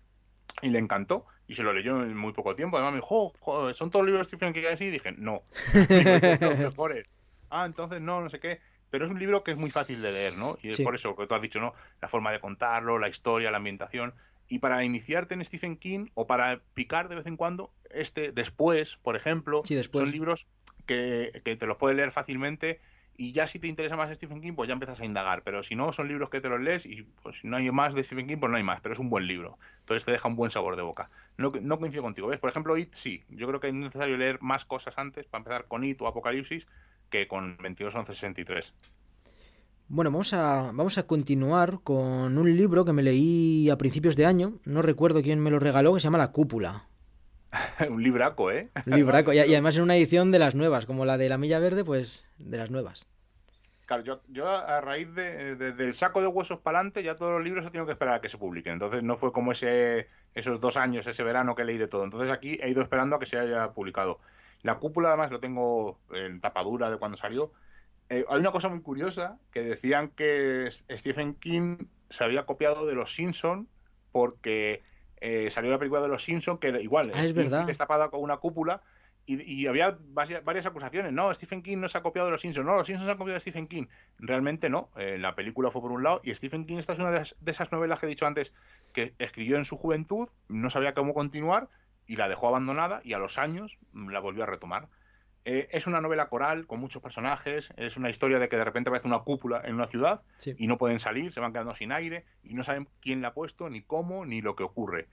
y 0.63 0.69
le 0.69 0.79
encantó 0.79 1.25
y 1.47 1.55
se 1.55 1.63
lo 1.63 1.71
leyó 1.71 2.03
en 2.03 2.17
muy 2.17 2.33
poco 2.33 2.55
tiempo. 2.55 2.75
Además 2.75 2.93
me 2.93 2.97
dijo, 2.97 3.29
"Jo, 3.29 3.33
joder, 3.39 3.73
¿son 3.73 3.89
todos 3.89 4.05
libros 4.05 4.27
de 4.27 4.35
Stephen 4.37 4.53
King 4.53 4.65
así? 4.73 4.85
Y 4.85 4.91
dije, 4.91 5.13
no, 5.17 5.43
son 6.39 6.49
los 6.49 6.59
mejores. 6.59 7.07
Ah, 7.49 7.65
entonces 7.65 8.01
no, 8.01 8.19
no 8.21 8.29
sé 8.29 8.39
qué. 8.41 8.59
Pero 8.89 9.05
es 9.05 9.11
un 9.11 9.19
libro 9.19 9.43
que 9.43 9.51
es 9.51 9.57
muy 9.57 9.69
fácil 9.69 10.01
de 10.01 10.11
leer, 10.11 10.37
¿no? 10.37 10.57
Y 10.61 10.69
es 10.71 10.77
Sí. 10.77 10.83
por 10.83 10.95
eso 10.95 11.15
que 11.15 11.25
tú 11.27 11.35
has 11.35 11.41
dicho, 11.41 11.59
¿no? 11.61 11.73
La 12.01 12.07
forma 12.09 12.31
de 12.31 12.39
contarlo, 12.41 12.99
la 12.99 13.07
historia, 13.09 13.49
la 13.51 13.57
ambientación. 13.57 14.13
Y 14.47 14.59
para 14.59 14.83
iniciarte 14.83 15.33
en 15.33 15.43
Stephen 15.43 15.77
King 15.77 16.07
o 16.13 16.25
para 16.27 16.61
picar 16.73 17.09
de 17.09 17.15
vez 17.15 17.25
en 17.25 17.35
cuando, 17.37 17.71
este 17.89 18.31
después, 18.31 18.97
por 18.97 19.15
ejemplo, 19.15 19.61
Sí, 19.65 19.75
después. 19.75 20.03
son 20.03 20.11
libros 20.11 20.47
que, 20.85 21.41
que 21.43 21.55
te 21.55 21.65
los 21.65 21.77
puedes 21.77 21.97
leer 21.97 22.11
fácilmente 22.11 22.79
y 23.19 23.31
ya 23.31 23.47
si 23.47 23.57
te 23.57 23.67
interesa 23.67 23.95
más 23.95 24.13
Stephen 24.15 24.41
King, 24.41 24.53
pues 24.53 24.67
ya 24.67 24.73
empiezas 24.73 24.99
a 25.01 25.05
indagar. 25.05 25.41
Pero 25.41 25.63
si 25.63 25.73
no, 25.73 25.91
son 25.91 26.07
libros 26.07 26.29
que 26.29 26.39
te 26.39 26.49
los 26.49 26.61
lees 26.61 26.85
y 26.85 27.01
pues 27.23 27.37
si 27.41 27.47
no 27.47 27.57
hay 27.57 27.69
más 27.71 27.95
de 27.95 28.03
Stephen 28.03 28.27
King, 28.27 28.37
pues 28.37 28.51
no 28.51 28.57
hay 28.57 28.63
más. 28.63 28.79
Pero 28.79 28.93
es 28.93 28.99
un 28.99 29.09
buen 29.09 29.25
libro. 29.25 29.57
Entonces 29.79 30.05
te 30.05 30.11
deja 30.11 30.27
un 30.27 30.35
buen 30.35 30.51
sabor 30.51 30.75
de 30.75 30.83
boca. 30.83 31.09
No, 31.35 31.51
no 31.61 31.79
coincido 31.79 32.03
contigo. 32.03 32.27
¿Ves? 32.27 32.37
Por 32.39 32.51
ejemplo, 32.51 32.77
It 32.77 32.93
sí. 32.93 33.23
Yo 33.29 33.47
creo 33.47 33.59
que 33.59 33.69
es 33.69 33.73
necesario 33.73 34.17
leer 34.17 34.39
más 34.41 34.65
cosas 34.65 34.97
antes 34.99 35.25
para 35.25 35.39
empezar 35.39 35.65
con 35.65 35.83
It 35.83 35.99
o 36.01 36.07
Apocalipsis 36.07 36.67
que 37.09 37.27
con 37.27 37.57
221163. 37.57 38.73
Bueno, 39.89 40.11
vamos 40.11 40.33
a, 40.33 40.71
vamos 40.73 40.97
a 40.97 41.03
continuar 41.07 41.79
con 41.83 42.37
un 42.37 42.57
libro 42.57 42.83
que 42.85 42.93
me 42.93 43.03
leí 43.03 43.69
a 43.69 43.77
principios 43.77 44.15
de 44.15 44.25
año, 44.25 44.59
no 44.65 44.81
recuerdo 44.81 45.21
quién 45.21 45.39
me 45.41 45.51
lo 45.51 45.59
regaló, 45.59 45.93
que 45.93 45.99
se 46.01 46.05
llama 46.05 46.17
La 46.17 46.31
Cúpula. 46.31 46.87
un 47.89 48.01
libraco, 48.03 48.51
¿eh? 48.51 48.71
Un 48.85 48.93
libraco, 48.95 49.33
y, 49.33 49.37
y 49.37 49.39
además 49.53 49.77
en 49.77 49.83
una 49.83 49.95
edición 49.95 50.31
de 50.31 50.39
las 50.39 50.55
nuevas, 50.55 50.85
como 50.85 51.05
la 51.05 51.17
de 51.17 51.29
La 51.29 51.37
Milla 51.37 51.59
Verde, 51.59 51.83
pues 51.83 52.25
de 52.37 52.57
las 52.57 52.71
nuevas. 52.71 53.07
Claro, 53.85 54.03
yo, 54.03 54.21
yo 54.27 54.47
a 54.49 54.81
raíz 54.81 55.13
de, 55.15 55.55
de- 55.55 55.71
del 55.71 55.93
saco 55.93 56.19
de 56.21 56.27
huesos 56.27 56.59
para 56.59 56.79
adelante, 56.79 57.03
ya 57.03 57.15
todos 57.15 57.31
los 57.35 57.43
libros 57.43 57.65
he 57.65 57.69
tenido 57.69 57.85
que 57.85 57.93
esperar 57.93 58.15
a 58.15 58.21
que 58.21 58.27
se 58.27 58.37
publiquen. 58.37 58.73
Entonces 58.73 59.01
no 59.01 59.15
fue 59.15 59.31
como 59.31 59.53
ese 59.53 60.07
esos 60.35 60.59
dos 60.59 60.75
años, 60.77 61.07
ese 61.07 61.23
verano 61.23 61.55
que 61.55 61.63
leí 61.63 61.77
de 61.77 61.87
todo. 61.87 62.03
Entonces 62.03 62.29
aquí 62.29 62.59
he 62.61 62.69
ido 62.69 62.81
esperando 62.81 63.15
a 63.15 63.19
que 63.19 63.25
se 63.25 63.39
haya 63.39 63.71
publicado. 63.71 64.19
La 64.61 64.77
cúpula, 64.79 65.09
además, 65.09 65.31
lo 65.31 65.39
tengo 65.39 65.97
en 66.11 66.41
tapadura 66.41 66.91
de 66.91 66.97
cuando 66.97 67.17
salió. 67.17 67.53
Eh, 68.09 68.25
hay 68.29 68.39
una 68.39 68.51
cosa 68.51 68.69
muy 68.69 68.81
curiosa, 68.81 69.37
que 69.51 69.61
decían 69.63 70.09
que 70.09 70.69
Stephen 70.71 71.35
King 71.35 71.87
se 72.09 72.23
había 72.23 72.45
copiado 72.45 72.85
de 72.85 72.95
Los 72.95 73.13
Simpson 73.13 73.67
porque 74.11 74.81
eh, 75.19 75.49
salió 75.51 75.71
la 75.71 75.79
película 75.79 76.01
de 76.01 76.07
Los 76.07 76.23
Simpson 76.23 76.57
que 76.57 76.69
igual 76.81 77.11
Ah, 77.13 77.25
es 77.25 77.33
verdad. 77.33 77.65
destapada 77.65 78.09
con 78.09 78.21
una 78.21 78.37
cúpula 78.37 78.81
y, 79.25 79.41
y 79.41 79.67
había 79.67 79.97
varias, 79.99 80.65
acusaciones. 80.65 81.11
No, 81.11 81.33
Stephen 81.33 81.61
King 81.61 81.79
no 81.79 81.89
se 81.89 81.97
ha 81.97 82.01
copiado 82.01 82.27
de 82.27 82.31
los 82.31 82.41
Simpsons. 82.41 82.65
No, 82.65 82.75
los 82.75 82.87
Simpsons 82.87 83.07
se 83.07 83.11
han 83.11 83.17
copiado 83.17 83.33
de 83.35 83.41
Stephen 83.41 83.67
King. 83.67 83.87
Realmente 84.19 84.69
no. 84.69 84.89
Eh, 84.95 85.17
la 85.17 85.35
película 85.35 85.69
fue 85.69 85.81
por 85.81 85.91
un 85.91 86.01
lado 86.03 86.21
y 86.23 86.33
Stephen 86.33 86.65
King, 86.65 86.77
esta 86.77 86.93
es 86.93 86.99
una 86.99 87.11
de, 87.11 87.19
las- 87.19 87.35
de 87.41 87.51
esas 87.51 87.71
novelas 87.73 87.99
que 87.99 88.05
he 88.05 88.09
dicho 88.09 88.25
antes 88.25 88.53
que 88.93 89.13
escribió 89.19 89.57
en 89.57 89.65
su 89.65 89.75
juventud, 89.75 90.29
no 90.47 90.69
sabía 90.69 90.93
cómo 90.93 91.13
continuar 91.13 91.67
y 92.05 92.15
la 92.15 92.29
dejó 92.29 92.47
abandonada 92.47 93.01
y 93.03 93.11
a 93.11 93.17
los 93.17 93.37
años 93.37 93.77
la 93.93 94.21
volvió 94.21 94.43
a 94.43 94.45
retomar. 94.45 94.87
Eh, 95.49 95.69
es 95.71 95.87
una 95.87 96.01
novela 96.01 96.27
coral 96.27 96.67
con 96.67 96.81
muchos 96.81 97.01
personajes, 97.01 97.69
es 97.77 97.95
una 97.95 98.09
historia 98.09 98.37
de 98.37 98.49
que 98.49 98.57
de 98.57 98.65
repente 98.65 98.89
aparece 98.89 99.07
una 99.07 99.19
cúpula 99.19 99.61
en 99.63 99.75
una 99.75 99.87
ciudad 99.87 100.21
Sí. 100.39 100.53
y 100.57 100.67
no 100.67 100.75
pueden 100.75 100.99
salir, 100.99 101.31
se 101.31 101.39
van 101.39 101.53
quedando 101.53 101.73
sin 101.73 101.93
aire 101.93 102.25
y 102.43 102.53
no 102.53 102.63
saben 102.65 102.89
quién 102.99 103.21
la 103.21 103.29
ha 103.29 103.33
puesto, 103.33 103.69
ni 103.69 103.81
cómo, 103.81 104.25
ni 104.25 104.41
lo 104.41 104.57
que 104.57 104.63
ocurre. 104.63 105.07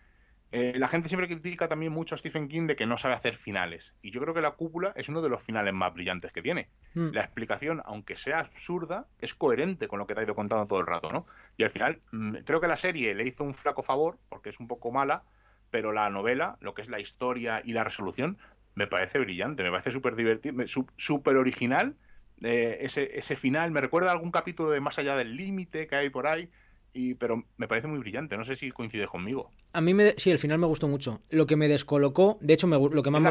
Eh, 0.50 0.74
la 0.76 0.88
gente 0.88 1.06
siempre 1.08 1.28
critica 1.28 1.68
también 1.68 1.92
mucho 1.92 2.16
a 2.16 2.18
Stephen 2.18 2.48
King 2.48 2.66
de 2.66 2.74
que 2.74 2.84
no 2.84 2.98
sabe 2.98 3.14
hacer 3.14 3.36
finales. 3.36 3.92
Y 4.02 4.10
yo 4.10 4.20
creo 4.20 4.34
que 4.34 4.40
La 4.40 4.52
Cúpula 4.52 4.92
es 4.96 5.08
uno 5.08 5.22
de 5.22 5.28
los 5.28 5.40
finales 5.42 5.72
más 5.72 5.94
brillantes 5.94 6.32
que 6.32 6.42
tiene. 6.42 6.68
Mm. 6.94 7.10
La 7.12 7.22
explicación, 7.22 7.80
aunque 7.84 8.16
sea 8.16 8.40
absurda, 8.40 9.06
es 9.20 9.34
coherente 9.34 9.86
con 9.86 10.00
lo 10.00 10.06
que 10.08 10.14
te 10.14 10.20
ha 10.20 10.24
ido 10.24 10.34
contando 10.34 10.66
todo 10.66 10.80
el 10.80 10.86
rato, 10.86 11.12
¿no? 11.12 11.26
Y 11.56 11.62
al 11.64 11.70
final, 11.70 12.00
mm, 12.12 12.38
creo 12.44 12.60
que 12.60 12.66
la 12.68 12.76
serie 12.76 13.14
le 13.14 13.24
hizo 13.24 13.44
un 13.44 13.54
flaco 13.54 13.82
favor, 13.84 14.18
porque 14.28 14.50
es 14.50 14.58
un 14.58 14.66
poco 14.68 14.90
mala, 14.90 15.22
pero 15.70 15.92
la 15.92 16.08
novela, 16.10 16.56
lo 16.60 16.72
que 16.74 16.82
es 16.82 16.88
la 16.88 17.00
historia 17.00 17.60
y 17.64 17.72
la 17.72 17.82
resolución, 17.82 18.38
me 18.74 18.86
parece 18.86 19.18
brillante, 19.18 19.62
me 19.62 19.70
parece 19.70 19.90
súper 19.90 20.16
divertido, 20.16 20.56
súper 20.96 21.36
original. 21.36 21.94
Eh, 22.42 22.78
ese, 22.80 23.16
ese 23.18 23.36
final 23.36 23.70
me 23.70 23.80
recuerda 23.80 24.10
a 24.10 24.12
algún 24.12 24.30
capítulo 24.30 24.70
de 24.70 24.80
Más 24.80 24.98
allá 24.98 25.16
del 25.16 25.36
límite 25.36 25.86
que 25.86 25.96
hay 25.96 26.10
por 26.10 26.26
ahí, 26.26 26.48
y, 26.92 27.14
pero 27.14 27.44
me 27.56 27.68
parece 27.68 27.86
muy 27.88 27.98
brillante. 27.98 28.36
No 28.36 28.44
sé 28.44 28.56
si 28.56 28.70
coincides 28.70 29.08
conmigo. 29.08 29.50
A 29.72 29.80
mí 29.80 29.92
me, 29.94 30.14
sí, 30.18 30.30
el 30.30 30.38
final 30.38 30.58
me 30.58 30.66
gustó 30.66 30.86
mucho. 30.86 31.20
Lo 31.30 31.46
que 31.46 31.56
me 31.56 31.66
descolocó, 31.66 32.38
de 32.40 32.54
hecho, 32.54 32.66
me 32.68 32.76
lo 32.78 33.02
que 33.02 33.10
más 33.10 33.20
me. 33.22 33.30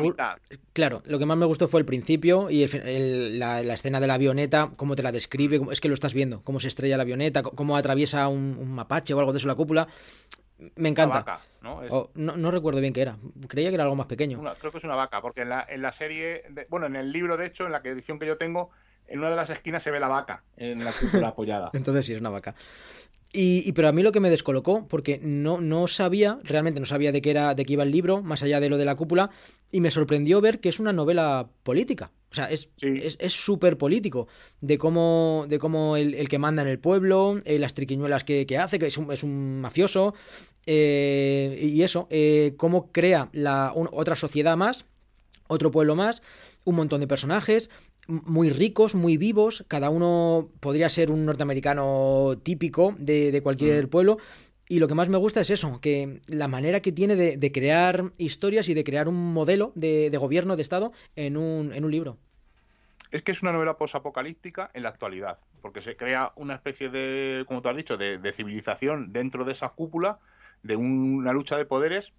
Claro, 0.74 1.02
lo 1.06 1.18
que 1.20 1.26
más 1.26 1.38
me 1.38 1.46
gustó 1.46 1.68
fue 1.70 1.80
el 1.80 1.86
principio 1.86 2.50
y 2.50 2.64
el 2.64 2.70
fi- 2.70 2.82
el- 2.84 3.40
la, 3.40 3.64
la 3.64 3.74
escena 3.76 4.00
de 4.02 4.08
la 4.08 4.16
avioneta, 4.16 4.72
cómo 4.76 4.96
te 4.96 5.04
la 5.04 5.12
describe, 5.14 5.62
es 5.72 5.80
que 5.80 5.88
lo 5.88 5.94
estás 5.94 6.14
viendo, 6.14 6.42
cómo 6.44 6.60
se 6.60 6.68
estrella 6.68 6.98
la 6.98 7.04
avioneta, 7.04 7.44
cómo 7.44 7.78
atraviesa 7.78 8.28
un, 8.28 8.58
un 8.60 8.74
mapache 8.76 9.14
o 9.14 9.20
algo 9.20 9.32
de 9.32 9.38
eso 9.38 9.48
la 9.48 9.56
cúpula. 9.56 9.88
Me 10.76 10.82
Una 10.82 10.90
encanta. 10.90 11.18
vaca, 11.20 11.40
¿no? 11.62 11.84
Es 11.84 11.92
Oh, 11.92 12.10
no, 12.16 12.36
no 12.38 12.52
recuerdo 12.52 12.80
bien 12.82 12.94
qué 12.94 13.02
era, 13.02 13.18
creía 13.48 13.70
que 13.70 13.76
era 13.76 13.84
algo 13.84 13.96
más 13.96 14.08
pequeño. 14.08 14.40
una- 14.40 14.56
creo 14.56 14.72
que 14.72 14.78
es 14.78 14.84
una 14.84 14.96
vaca, 14.96 15.22
porque 15.22 15.42
en 15.42 15.50
la, 15.50 15.66
en 15.68 15.82
la 15.82 15.92
serie, 15.92 16.44
de- 16.50 16.66
bueno, 16.70 16.86
en 16.86 16.96
el 16.96 17.12
libro, 17.12 17.38
de 17.38 17.46
hecho, 17.48 17.66
en 17.66 17.72
la 17.72 17.82
edición 17.84 18.20
que 18.20 18.26
yo 18.28 18.38
tengo, 18.38 18.70
en 19.08 19.20
una 19.20 19.30
de 19.30 19.36
las 19.36 19.50
esquinas 19.50 19.84
se 19.84 19.92
ve 19.92 20.00
la 20.00 20.08
vaca 20.08 20.44
en 20.58 20.84
la 20.84 20.92
cúpula 20.92 21.30
apoyada. 21.30 21.70
Entonces 21.74 22.06
sí, 22.06 22.14
es 22.14 22.20
una 22.22 22.30
vaca. 22.30 22.56
Y, 23.36 23.68
y- 23.68 23.72
pero 23.72 23.88
a 23.88 23.92
mí 23.92 24.04
lo 24.04 24.12
que 24.12 24.20
me 24.20 24.30
descolocó, 24.30 24.88
porque 24.88 25.20
no, 25.24 25.60
no 25.60 25.88
sabía, 25.88 26.40
realmente 26.44 26.80
no 26.80 26.86
sabía 26.86 27.12
de 27.12 27.20
qué 27.22 27.32
era, 27.32 27.56
de 27.56 27.66
qué 27.66 27.74
iba 27.74 27.82
el 27.84 27.90
libro, 27.92 28.22
más 28.22 28.44
allá 28.44 28.60
de 28.60 28.70
lo 28.70 28.78
de 28.78 28.86
la 28.86 28.96
cúpula, 28.96 29.32
y 29.72 29.82
me 29.82 29.90
sorprendió 29.90 30.40
ver 30.40 30.60
que 30.60 30.70
es 30.70 30.80
una 30.80 30.94
novela 30.94 31.50
política. 31.64 32.12
O 32.32 32.36
sea, 32.36 32.46
es 32.52 32.70
Sí. 32.78 32.88
es 33.02 33.16
es 33.20 33.34
súper 33.34 33.78
político. 33.78 34.28
De 34.62 34.78
cómo, 34.78 35.46
de 35.50 35.58
cómo 35.58 35.98
el, 35.98 36.14
el 36.14 36.30
que 36.30 36.38
manda 36.38 36.62
en 36.62 36.68
el 36.68 36.78
pueblo, 36.78 37.42
eh, 37.46 37.58
las 37.58 37.74
triquiñuelas 37.74 38.24
que, 38.24 38.46
que 38.46 38.58
hace, 38.60 38.78
que 38.78 38.86
es 38.88 38.98
un, 39.00 39.12
es 39.12 39.24
un 39.24 39.62
mafioso, 39.62 40.14
eh, 40.68 41.60
y 41.62 41.82
eso, 41.82 42.08
eh, 42.12 42.54
cómo 42.58 42.92
crea 42.92 43.30
la, 43.34 43.72
un- 43.76 43.90
otra 43.92 44.16
sociedad 44.16 44.58
más, 44.58 44.86
otro 45.48 45.72
pueblo 45.72 45.96
más, 45.96 46.22
un 46.66 46.76
montón 46.76 47.02
de 47.02 47.08
personajes 47.08 47.70
muy 48.08 48.50
ricos, 48.50 48.96
muy 48.96 49.18
vivos, 49.18 49.66
cada 49.68 49.90
uno 49.90 50.50
podría 50.60 50.90
ser 50.90 51.12
un 51.12 51.26
norteamericano 51.26 52.36
típico 52.44 52.96
de, 52.98 53.32
de 53.32 53.42
cualquier 53.42 53.90
pueblo. 53.90 54.18
Y 54.70 54.80
lo 54.80 54.88
que 54.88 54.96
más 54.96 55.10
me 55.10 55.18
gusta 55.18 55.42
es 55.42 55.50
eso, 55.50 55.80
que 55.82 56.22
la 56.28 56.48
manera 56.48 56.80
que 56.82 56.92
tiene 56.92 57.16
de, 57.16 57.38
de 57.38 57.52
crear 57.52 58.12
historias 58.18 58.70
y 58.70 58.74
de 58.74 58.84
crear 58.84 59.08
un 59.08 59.34
modelo 59.34 59.72
de, 59.76 60.10
de 60.10 60.18
gobierno, 60.18 60.56
de 60.56 60.62
Estado, 60.64 60.92
en 61.16 61.38
un, 61.38 61.74
en 61.74 61.86
un 61.86 61.92
libro. 61.92 62.18
Es 63.12 63.22
que 63.22 63.32
es 63.32 63.42
una 63.44 63.52
novela 63.52 63.78
posapocalíptica 63.78 64.72
en 64.74 64.84
la 64.84 64.90
actualidad, 64.90 65.40
porque 65.62 65.82
se 65.82 65.96
crea 65.96 66.32
una 66.36 66.56
especie 66.56 66.90
de, 66.90 67.46
como 67.48 67.62
tú 67.62 67.70
has 67.70 67.76
dicho, 67.78 67.98
de, 67.98 68.18
de 68.18 68.34
civilización 68.34 69.14
dentro 69.14 69.46
de 69.46 69.52
esa 69.52 69.70
cúpula, 69.70 70.20
de 70.64 70.76
una 70.76 71.32
lucha 71.34 71.58
de 71.58 71.66
poderes 71.66 72.12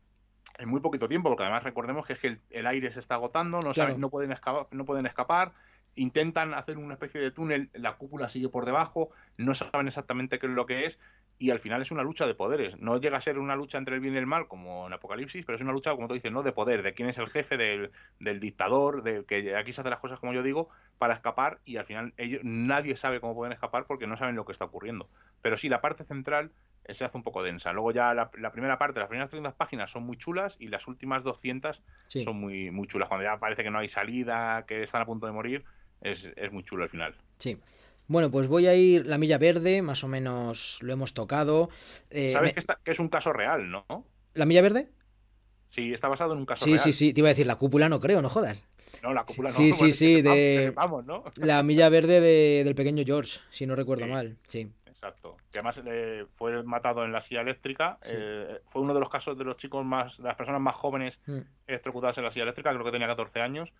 en 0.59 0.69
muy 0.69 0.81
poquito 0.81 1.09
tiempo, 1.09 1.29
porque 1.31 1.45
además 1.45 1.65
recordemos 1.65 2.07
que 2.07 2.15
es 2.15 2.19
que 2.21 2.29
el, 2.29 2.41
el 2.51 2.67
aire 2.67 2.91
se 2.91 3.01
está 3.01 3.17
agotando, 3.17 3.63
no, 3.63 3.75
Claro. 3.75 3.75
saben, 3.75 4.01
no, 4.01 4.11
pueden 4.11 4.33
escapar, 4.33 4.69
no 4.71 4.85
pueden 4.85 5.07
escapar, 5.07 5.53
intentan 5.97 6.55
hacer 6.55 6.79
una 6.79 6.95
especie 6.95 7.21
de 7.21 7.31
túnel, 7.31 7.71
la 7.73 7.97
cúpula 7.97 8.29
sigue 8.29 8.49
por 8.49 8.65
debajo, 8.65 9.11
no 9.37 9.55
saben 9.55 9.87
exactamente 9.89 10.39
qué 10.39 10.47
es 10.47 10.53
lo 10.53 10.67
que 10.67 10.85
es, 10.87 10.99
y 11.39 11.51
al 11.51 11.59
final 11.59 11.83
es 11.83 11.91
una 11.91 12.03
lucha 12.05 12.27
de 12.27 12.35
poderes. 12.35 12.79
No 12.79 13.01
llega 13.01 13.19
a 13.19 13.21
ser 13.21 13.39
una 13.39 13.57
lucha 13.57 13.77
entre 13.79 13.97
el 13.97 14.01
bien 14.01 14.15
y 14.15 14.19
el 14.19 14.27
mal, 14.27 14.47
como 14.47 14.87
en 14.87 14.93
Apocalipsis, 14.93 15.45
pero 15.45 15.57
es 15.57 15.63
una 15.63 15.73
lucha, 15.73 15.91
como 15.95 16.07
tú 16.07 16.15
dices, 16.15 16.31
¿no? 16.31 16.43
De 16.45 16.53
poder, 16.53 16.83
de 16.83 16.95
quién 16.95 17.09
es 17.09 17.19
el 17.19 17.29
jefe, 17.29 17.57
del, 17.57 17.91
del 18.21 18.39
dictador, 18.41 19.03
de 19.03 19.25
que 19.25 19.57
aquí 19.57 19.73
se 19.73 19.81
hacen 19.81 19.91
las 19.91 19.99
cosas 20.01 20.21
como 20.21 20.33
yo 20.33 20.43
digo, 20.45 20.69
para 20.99 21.15
escapar, 21.15 21.59
y 21.65 21.77
al 21.77 21.85
final 21.85 22.15
ellos, 22.19 22.41
nadie 22.45 22.97
sabe 22.97 23.21
cómo 23.21 23.35
pueden 23.35 23.53
escapar 23.53 23.87
porque 23.87 24.07
no 24.07 24.17
saben 24.17 24.37
lo 24.37 24.45
que 24.45 24.53
está 24.53 24.65
ocurriendo. 24.65 25.09
Pero 25.43 25.59
sí, 25.59 25.69
la 25.69 25.81
parte 25.81 26.05
central 26.05 26.53
eh, 26.85 26.95
se 26.95 27.05
hace 27.05 27.17
un 27.17 27.25
poco 27.25 27.43
densa. 27.43 27.73
Luego 27.73 27.91
ya 27.91 28.15
la, 28.15 28.31
la 28.39 28.53
primera 28.53 28.79
parte, 28.79 29.01
las 29.01 29.09
primeras 29.09 29.29
300 29.31 29.55
páginas 29.55 29.91
son 29.91 30.05
muy 30.05 30.17
chulas 30.17 30.57
y 30.61 30.69
las 30.69 30.87
últimas 30.87 31.25
200 31.25 31.83
Sí. 32.07 32.23
son 32.23 32.37
muy, 32.37 32.71
muy 32.71 32.87
chulas. 32.87 33.09
Cuando 33.09 33.25
ya 33.25 33.39
parece 33.39 33.65
que 33.65 33.71
no 33.71 33.79
hay 33.81 33.89
salida, 33.89 34.67
que 34.67 34.85
están 34.85 35.03
a 35.03 35.07
punto 35.07 35.27
de 35.27 35.33
morir, 35.33 35.65
es, 36.05 36.29
es 36.37 36.53
muy 36.53 36.63
chulo 36.63 36.85
el 36.85 36.89
final. 36.89 37.15
Sí. 37.39 37.59
Bueno, 38.07 38.31
pues 38.31 38.47
voy 38.49 38.67
a 38.67 38.75
ir 38.75 39.07
la 39.07 39.19
milla 39.19 39.39
verde, 39.39 39.81
más 39.83 40.05
o 40.05 40.09
menos 40.09 40.79
lo 40.83 40.93
hemos 40.93 41.15
tocado. 41.15 41.71
Eh, 42.11 42.31
¿Sabes 42.33 42.51
me- 42.51 42.55
que, 42.55 42.61
está- 42.61 42.79
que 42.85 42.91
es 42.93 42.99
un 43.01 43.09
caso 43.09 43.33
real, 43.33 43.71
no? 43.71 43.87
¿La 44.35 44.45
milla 44.47 44.63
verde? 44.63 44.91
Sí, 45.71 45.93
está 45.93 46.09
basado 46.09 46.35
en 46.35 46.39
un 46.41 46.47
caso 46.47 46.65
Sí, 46.65 46.73
real. 46.73 46.85
sí, 46.85 46.93
sí. 46.93 47.13
Te 47.15 47.21
iba 47.21 47.29
a 47.29 47.33
decir 47.33 47.47
la 47.47 47.57
cúpula, 47.57 47.89
no 47.89 47.99
creo, 48.01 48.21
no 48.23 48.29
jodas. 48.29 48.65
No, 49.03 49.13
la 49.13 49.25
cúpula 49.25 49.49
no. 49.51 49.57
Sí, 49.57 49.73
sí, 49.73 49.79
bueno, 49.81 49.95
sí, 49.95 50.23
de- 50.23 50.65
sepamos, 50.67 51.05
¿no? 51.05 51.25
La 51.37 51.63
milla 51.63 51.89
verde 51.89 52.21
de- 52.21 52.63
del 52.65 52.75
pequeño 52.77 53.03
George, 53.05 53.41
si 53.51 53.67
no 53.67 53.75
recuerdo 53.75 54.05
Sí. 54.05 54.11
mal. 54.11 54.37
Sí. 54.49 54.71
Exacto. 54.87 55.37
Que 55.51 55.59
además 55.59 55.81
eh, 55.85 56.27
fue 56.31 56.63
matado 56.63 57.05
en 57.05 57.11
la 57.11 57.21
silla 57.21 57.41
eléctrica. 57.41 57.99
Sí. 58.05 58.13
eh, 58.15 58.61
fue 58.65 58.83
uno 58.83 58.95
de 58.95 59.01
los 59.01 59.09
casos 59.09 59.37
de 59.37 59.43
los 59.45 59.57
chicos 59.57 59.85
más, 59.85 60.19
de 60.19 60.25
las 60.25 60.37
personas 60.37 60.61
más 60.61 60.77
jóvenes 60.77 61.19
Mm. 61.27 61.39
electrocutadas 61.67 62.17
en 62.19 62.25
la 62.25 62.31
silla 62.31 62.45
eléctrica, 62.45 62.71
creo 62.73 62.85
que 62.85 62.93
tenía 62.93 63.09
14 63.09 63.41
años. 63.41 63.71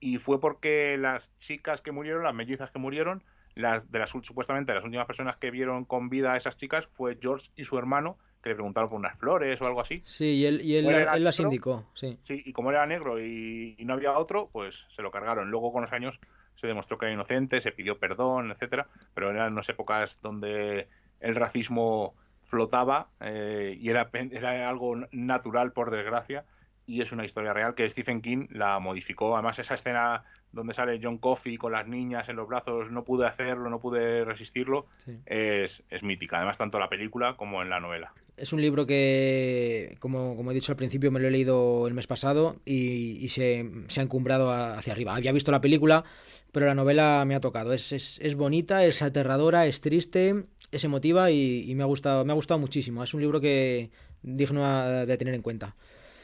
Y 0.00 0.18
fue 0.18 0.40
porque 0.40 0.96
las 0.98 1.36
chicas 1.38 1.82
que 1.82 1.92
murieron, 1.92 2.22
las 2.22 2.34
mellizas 2.34 2.70
que 2.70 2.78
murieron, 2.78 3.22
las 3.54 3.90
de 3.90 3.98
las 3.98 4.10
supuestamente 4.10 4.72
las 4.74 4.84
últimas 4.84 5.06
personas 5.06 5.36
que 5.36 5.50
vieron 5.50 5.84
con 5.84 6.08
vida 6.08 6.32
a 6.32 6.36
esas 6.36 6.56
chicas 6.56 6.86
fue 6.92 7.18
George 7.20 7.50
y 7.56 7.64
su 7.64 7.76
hermano, 7.78 8.16
que 8.42 8.50
le 8.50 8.54
preguntaron 8.54 8.88
por 8.88 8.98
unas 8.98 9.18
flores 9.18 9.60
o 9.60 9.66
algo 9.66 9.80
así. 9.80 10.00
Sí, 10.04 10.36
y 10.36 10.46
él, 10.46 10.60
y 10.60 10.76
él, 10.76 10.84
¿Cuál 10.84 10.96
era 10.96 11.12
él 11.12 11.18
el 11.18 11.24
las 11.24 11.40
indicó, 11.40 11.86
sí. 11.94 12.18
Sí, 12.24 12.42
y 12.44 12.52
como 12.52 12.70
era 12.70 12.86
negro 12.86 13.20
y, 13.20 13.74
y 13.76 13.84
no 13.84 13.94
había 13.94 14.16
otro, 14.16 14.48
pues 14.52 14.86
se 14.90 15.02
lo 15.02 15.10
cargaron. 15.10 15.50
Luego 15.50 15.72
con 15.72 15.82
los 15.82 15.92
años 15.92 16.20
se 16.54 16.66
demostró 16.66 16.98
que 16.98 17.06
era 17.06 17.14
inocente, 17.14 17.60
se 17.60 17.72
pidió 17.72 17.98
perdón, 17.98 18.50
etcétera, 18.50 18.88
pero 19.14 19.30
eran 19.30 19.52
unas 19.52 19.68
épocas 19.68 20.18
donde 20.22 20.88
el 21.20 21.34
racismo 21.34 22.14
flotaba 22.42 23.10
eh, 23.20 23.76
y 23.78 23.90
era, 23.90 24.08
era 24.12 24.68
algo 24.68 24.96
natural 25.12 25.72
por 25.72 25.90
desgracia 25.90 26.44
y 26.88 27.02
es 27.02 27.12
una 27.12 27.24
historia 27.24 27.52
real 27.52 27.74
que 27.74 27.88
Stephen 27.88 28.22
King 28.22 28.46
la 28.50 28.78
modificó. 28.80 29.34
Además 29.34 29.58
esa 29.58 29.74
escena 29.74 30.24
donde 30.50 30.72
sale 30.72 30.98
John 31.00 31.18
Coffey 31.18 31.58
con 31.58 31.72
las 31.72 31.86
niñas 31.86 32.28
en 32.30 32.36
los 32.36 32.48
brazos, 32.48 32.90
no 32.90 33.04
pude 33.04 33.26
hacerlo, 33.26 33.68
no 33.68 33.78
pude 33.78 34.24
resistirlo, 34.24 34.86
Sí. 35.04 35.12
es, 35.26 35.82
es 35.90 36.02
mítica. 36.02 36.38
Además 36.38 36.56
tanto 36.56 36.78
la 36.78 36.88
película 36.88 37.36
como 37.36 37.60
en 37.62 37.68
la 37.68 37.78
novela. 37.78 38.12
Es 38.38 38.52
un 38.54 38.62
libro 38.62 38.86
que, 38.86 39.96
como, 40.00 40.34
como 40.36 40.50
he 40.50 40.54
dicho 40.54 40.72
al 40.72 40.76
principio, 40.76 41.10
me 41.10 41.20
lo 41.20 41.28
he 41.28 41.30
leído 41.30 41.86
el 41.86 41.92
mes 41.92 42.06
pasado 42.06 42.56
y, 42.64 43.18
y 43.22 43.28
se, 43.28 43.68
se 43.88 44.00
ha 44.00 44.02
encumbrado 44.02 44.50
hacia 44.50 44.94
arriba. 44.94 45.14
Había 45.14 45.32
visto 45.32 45.50
la 45.52 45.60
película, 45.60 46.04
pero 46.52 46.64
la 46.64 46.74
novela 46.74 47.24
me 47.26 47.34
ha 47.34 47.40
tocado. 47.40 47.74
Es, 47.74 47.92
es, 47.92 48.18
es 48.22 48.34
bonita, 48.34 48.84
es 48.86 49.02
aterradora, 49.02 49.66
es 49.66 49.82
triste, 49.82 50.44
es 50.72 50.84
emotiva 50.84 51.30
y, 51.30 51.70
y 51.70 51.74
me, 51.74 51.82
ha 51.82 51.86
gustado, 51.86 52.24
me 52.24 52.32
ha 52.32 52.36
gustado 52.36 52.58
muchísimo. 52.58 53.02
Es 53.04 53.12
un 53.12 53.20
libro 53.20 53.40
que 53.42 53.90
digno 54.22 55.04
de 55.04 55.16
tener 55.18 55.34
en 55.34 55.42
cuenta. 55.42 55.74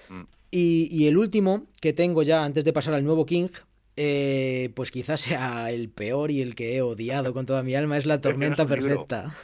Mm. 0.09 0.23
Y, 0.57 0.87
y 0.89 1.09
el 1.09 1.17
último 1.17 1.67
que 1.81 1.93
tengo 1.93 2.23
ya 2.23 2.45
antes 2.45 2.65
de 2.65 2.73
pasar 2.73 2.95
al 2.95 3.03
nuevo 3.03 3.27
King, 3.27 3.49
eh, 3.97 4.71
pues 4.77 4.93
quizás 4.93 5.21
sea 5.21 5.69
el 5.73 5.89
peor 5.89 6.31
y 6.31 6.43
el 6.43 6.55
que 6.55 6.77
he 6.77 6.83
odiado 6.83 7.35
con 7.35 7.45
toda 7.45 7.65
mi 7.65 7.75
alma, 7.75 7.99
es 7.99 8.07
La 8.07 8.21
que 8.21 8.29
no 8.37 8.47
es 8.47 8.57
Tormenta. 8.57 8.67
Perfecta. 8.67 9.35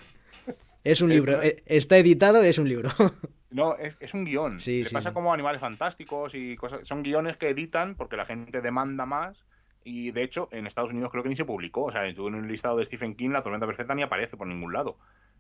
Es 0.85 1.01
un 1.01 1.11
libro, 1.11 1.43
eh, 1.43 1.65
está 1.67 1.99
editado, 1.99 2.41
es 2.43 2.59
un 2.59 2.69
libro. 2.69 2.91
No, 3.53 3.75
es, 3.75 3.97
es 3.99 4.15
un 4.15 4.25
guion. 4.25 4.61
Sí, 4.61 4.79
Le 4.79 4.85
sí, 4.85 4.95
pasa 4.95 5.09
sí. 5.09 5.13
como 5.13 5.35
Animales 5.35 5.61
Fantásticos 5.61 6.37
y 6.37 6.55
cosas. 6.55 6.87
Son 6.87 7.03
guiones 7.03 7.37
que 7.37 7.49
editan 7.49 7.97
porque 7.97 8.17
la 8.17 8.25
gente 8.25 8.61
demanda 8.61 9.07
más. 9.07 9.45
Y 9.83 10.13
de 10.13 10.23
hecho, 10.23 10.49
en 10.53 10.69
Estados 10.69 10.93
Unidos 10.93 11.11
creo 11.11 11.25
que 11.25 11.31
ni 11.31 11.35
se 11.35 11.45
publicó. 11.45 11.87
O 11.87 11.91
sea, 11.91 12.07
en 12.07 12.21
un 12.21 12.47
listado 12.47 12.77
de 12.77 12.85
Stephen 12.85 13.17
King, 13.17 13.31
La 13.31 13.43
Tormenta 13.43 13.67
Perfecta 13.67 13.97
ni 13.97 14.03
aparece 14.03 14.37
por 14.37 14.47
ningún 14.47 14.73
lado. 14.73 14.99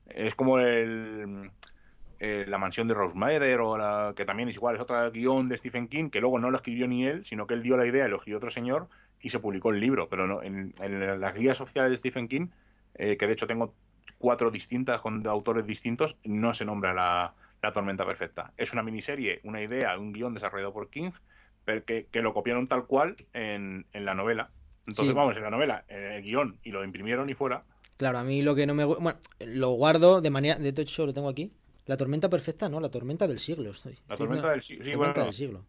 Es 0.08 0.34
como 0.34 0.58
el. 0.58 1.52
Eh, 2.20 2.44
la 2.46 2.58
mansión 2.58 2.86
de 2.86 2.94
Rosemary, 2.94 3.54
o 3.54 3.76
la, 3.76 4.12
que 4.14 4.24
también 4.24 4.48
es 4.48 4.54
igual, 4.56 4.76
es 4.76 4.80
otro 4.80 5.10
guion 5.10 5.48
de 5.48 5.58
Stephen 5.58 5.88
King, 5.88 6.10
que 6.10 6.20
luego 6.20 6.38
no 6.38 6.50
lo 6.50 6.56
escribió 6.56 6.86
ni 6.86 7.06
él, 7.06 7.24
sino 7.24 7.46
que 7.46 7.54
él 7.54 7.62
dio 7.62 7.76
la 7.76 7.86
idea, 7.86 8.06
lo 8.08 8.16
escribió 8.16 8.36
otro 8.36 8.50
señor 8.50 8.88
y 9.20 9.30
se 9.30 9.40
publicó 9.40 9.70
el 9.70 9.80
libro. 9.80 10.08
Pero 10.08 10.26
no, 10.26 10.42
en, 10.42 10.72
en 10.80 11.20
las 11.20 11.34
guías 11.34 11.60
oficiales 11.60 11.90
de 11.90 11.96
Stephen 11.96 12.28
King, 12.28 12.46
eh, 12.94 13.16
que 13.16 13.26
de 13.26 13.32
hecho 13.32 13.46
tengo 13.46 13.74
cuatro 14.18 14.50
distintas 14.50 15.00
con 15.00 15.26
autores 15.26 15.66
distintos, 15.66 16.16
no 16.24 16.52
se 16.54 16.64
nombra 16.64 16.92
la, 16.94 17.34
la 17.62 17.72
Tormenta 17.72 18.04
Perfecta. 18.06 18.52
Es 18.56 18.72
una 18.72 18.82
miniserie, 18.82 19.40
una 19.44 19.62
idea, 19.62 19.98
un 19.98 20.12
guion 20.12 20.34
desarrollado 20.34 20.72
por 20.72 20.90
King, 20.90 21.10
pero 21.64 21.84
que, 21.84 22.06
que 22.10 22.20
lo 22.22 22.34
copiaron 22.34 22.66
tal 22.66 22.86
cual 22.86 23.16
en, 23.32 23.86
en 23.92 24.04
la 24.04 24.14
novela. 24.14 24.50
Entonces, 24.86 25.12
Sí. 25.12 25.12
vamos, 25.14 25.36
en 25.36 25.42
la 25.42 25.50
novela, 25.50 25.84
en 25.88 26.02
el 26.12 26.22
guion, 26.22 26.58
y 26.64 26.70
lo 26.70 26.84
imprimieron 26.84 27.30
y 27.30 27.34
fuera. 27.34 27.62
Claro, 27.96 28.18
a 28.18 28.24
mí 28.24 28.42
lo 28.42 28.54
que 28.54 28.66
no 28.66 28.74
me. 28.74 28.84
Bueno, 28.84 29.14
lo 29.40 29.70
guardo 29.70 30.20
de 30.22 30.30
manera. 30.30 30.56
De 30.56 30.70
hecho, 30.70 31.04
lo 31.06 31.12
tengo 31.12 31.28
aquí. 31.28 31.52
La 31.86 31.96
tormenta 31.96 32.28
perfecta, 32.28 32.68
¿no? 32.68 32.80
La 32.80 32.90
tormenta 32.90 33.26
del 33.26 33.38
siglo. 33.40 33.70
Estoy. 33.70 33.92
La 33.92 33.98
estoy 34.14 34.16
tormenta 34.18 34.46
una- 34.46 34.52
del 34.52 34.62
siglo. 34.62 34.84
Sí, 34.84 34.90
tormenta 34.92 35.12
bueno, 35.20 35.24
del 35.26 35.34
siglo. 35.34 35.64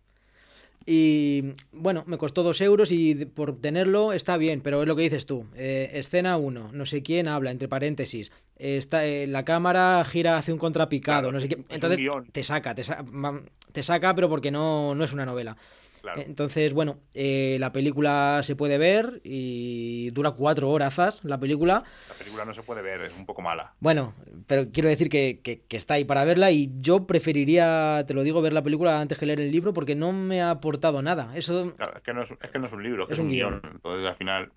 Y 0.85 1.53
bueno, 1.71 2.03
me 2.07 2.17
costó 2.17 2.41
dos 2.41 2.59
euros 2.59 2.91
y 2.91 3.25
por 3.25 3.59
tenerlo 3.61 4.13
está 4.13 4.37
bien, 4.37 4.61
pero 4.61 4.81
es 4.81 4.87
lo 4.87 4.95
que 4.95 5.03
dices 5.03 5.27
tú. 5.27 5.45
Eh, 5.55 5.91
escena 5.93 6.37
1, 6.37 6.71
no 6.73 6.85
sé 6.87 7.03
quién 7.03 7.27
habla, 7.27 7.51
entre 7.51 7.67
paréntesis. 7.67 8.31
Está, 8.57 9.05
eh, 9.05 9.27
la 9.27 9.45
cámara 9.45 10.03
gira 10.05 10.37
hacia 10.37 10.53
un 10.53 10.59
contrapicado, 10.59 11.21
Claro, 11.29 11.31
no 11.31 11.39
sé 11.39 11.49
qué. 11.49 11.63
Entonces 11.69 11.99
te 12.31 12.43
saca, 12.43 12.73
te, 12.73 12.83
sa- 12.83 13.03
mam- 13.03 13.45
te 13.71 13.83
saca, 13.83 14.15
pero 14.15 14.27
porque 14.27 14.49
no, 14.49 14.95
no 14.95 15.03
es 15.03 15.13
una 15.13 15.25
novela. 15.25 15.55
Claro. 16.01 16.21
Entonces, 16.21 16.73
bueno, 16.73 16.99
eh, 17.13 17.57
la 17.59 17.71
película 17.71 18.41
se 18.43 18.55
puede 18.55 18.77
ver 18.77 19.21
y 19.23 20.09
dura 20.11 20.31
cuatro 20.31 20.69
horas 20.69 21.21
la 21.23 21.39
película. 21.39 21.83
La 22.09 22.15
película 22.15 22.45
no 22.45 22.53
se 22.53 22.63
puede 22.63 22.81
ver, 22.81 23.01
es 23.01 23.13
un 23.17 23.25
poco 23.25 23.41
mala. 23.41 23.73
Bueno, 23.79 24.13
pero 24.47 24.71
quiero 24.71 24.89
decir 24.89 25.09
que, 25.09 25.39
que- 25.43 25.61
que 25.61 25.77
está 25.77 25.93
ahí 25.95 26.05
para 26.05 26.25
verla 26.25 26.51
y 26.51 26.71
yo 26.81 27.07
preferiría, 27.07 28.03
te 28.07 28.13
lo 28.13 28.23
digo, 28.23 28.41
ver 28.41 28.53
la 28.53 28.63
película 28.63 28.99
antes 28.99 29.17
que 29.17 29.25
leer 29.25 29.39
el 29.39 29.51
libro 29.51 29.73
porque 29.73 29.95
no 29.95 30.11
me 30.11 30.41
ha 30.41 30.49
aportado 30.51 31.01
nada. 31.01 31.35
Eso, 31.35 31.73
Claro, 31.75 31.93
es, 31.97 32.01
que 32.03 32.13
no 32.13 32.23
es, 32.23 32.31
es 32.31 32.49
que 32.51 32.59
no 32.59 32.65
es 32.67 32.73
un 32.73 32.83
libro, 32.83 33.03
es, 33.03 33.07
que 33.07 33.13
Es 33.13 33.19
es 33.19 33.21
un 33.21 33.27
un 33.27 33.31
guion. 33.33 33.61
guion. 33.61 33.73
Entonces, 33.75 34.05
al 34.07 34.15
final, 34.15 34.51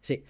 sí. 0.00 0.22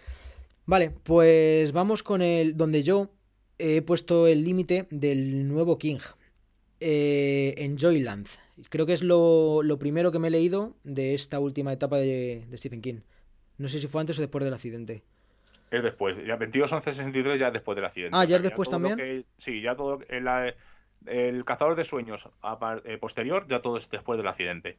Vale, 0.66 0.90
pues 0.90 1.72
vamos 1.72 2.02
con 2.02 2.20
el 2.20 2.56
donde 2.56 2.82
yo 2.82 3.10
he 3.58 3.82
puesto 3.82 4.26
el 4.26 4.44
límite 4.44 4.86
del 4.90 5.48
nuevo 5.48 5.78
King. 5.78 5.98
Eh, 6.80 7.54
Enjoyland. 7.58 8.28
Creo 8.70 8.86
que 8.86 8.92
es 8.92 9.02
lo, 9.02 9.62
lo 9.62 9.78
primero 9.78 10.10
que 10.12 10.18
me 10.18 10.28
he 10.28 10.30
leído 10.30 10.74
de 10.84 11.14
esta 11.14 11.38
última 11.38 11.72
etapa 11.72 11.96
de, 11.96 12.44
de 12.48 12.56
Stephen 12.58 12.80
King. 12.82 13.00
No 13.56 13.68
sé 13.68 13.78
si 13.78 13.86
fue 13.86 14.00
antes 14.00 14.18
o 14.18 14.20
después 14.20 14.44
del 14.44 14.54
accidente. 14.54 15.02
es 15.70 15.82
después. 15.82 16.16
Ya 16.26 16.36
22 16.36 16.72
11 16.72 16.94
63 16.94 17.38
ya 17.38 17.48
es 17.48 17.52
después 17.52 17.76
del 17.76 17.84
accidente. 17.84 18.16
Ah, 18.16 18.24
¿ya 18.24 18.36
es 18.36 18.42
después 18.42 18.68
también? 18.70 18.96
que- 18.96 19.24
sí, 19.38 19.60
ya 19.60 19.76
todo. 19.76 20.00
El, 20.08 20.24
la- 20.24 20.54
el 21.06 21.44
cazador 21.44 21.76
de 21.76 21.84
sueños 21.84 22.28
eh, 22.84 22.98
posterior, 22.98 23.46
ya 23.48 23.60
todo 23.62 23.78
es 23.78 23.88
después 23.90 24.16
del 24.18 24.26
accidente. 24.28 24.78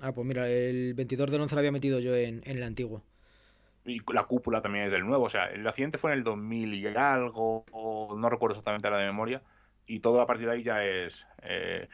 Ah, 0.00 0.12
pues 0.12 0.26
mira, 0.26 0.48
el 0.48 0.94
22 0.94 1.30
del 1.30 1.40
11 1.42 1.54
lo 1.54 1.58
había 1.58 1.72
metido 1.72 1.98
yo 2.00 2.14
en, 2.16 2.40
en 2.44 2.56
el 2.56 2.62
antiguo. 2.62 3.02
Y 3.84 4.00
la 4.12 4.24
cúpula 4.24 4.60
también 4.62 4.86
es 4.86 4.90
del 4.92 5.04
nuevo. 5.06 5.24
O 5.24 5.30
sea, 5.30 5.46
el 5.46 5.66
accidente 5.66 5.98
fue 5.98 6.12
en 6.12 6.18
el 6.18 6.24
2000 6.24 6.74
y 6.74 6.86
algo, 6.86 7.64
o 7.72 8.14
no 8.16 8.28
recuerdo 8.30 8.54
exactamente 8.54 8.90
la 8.90 8.98
de 8.98 9.06
memoria. 9.06 9.42
Y 9.86 10.00
todo 10.00 10.20
a 10.20 10.26
partir 10.26 10.46
de 10.46 10.52
ahí 10.52 10.62
ya 10.62 10.84
es. 10.84 11.26
eh, 11.42 11.88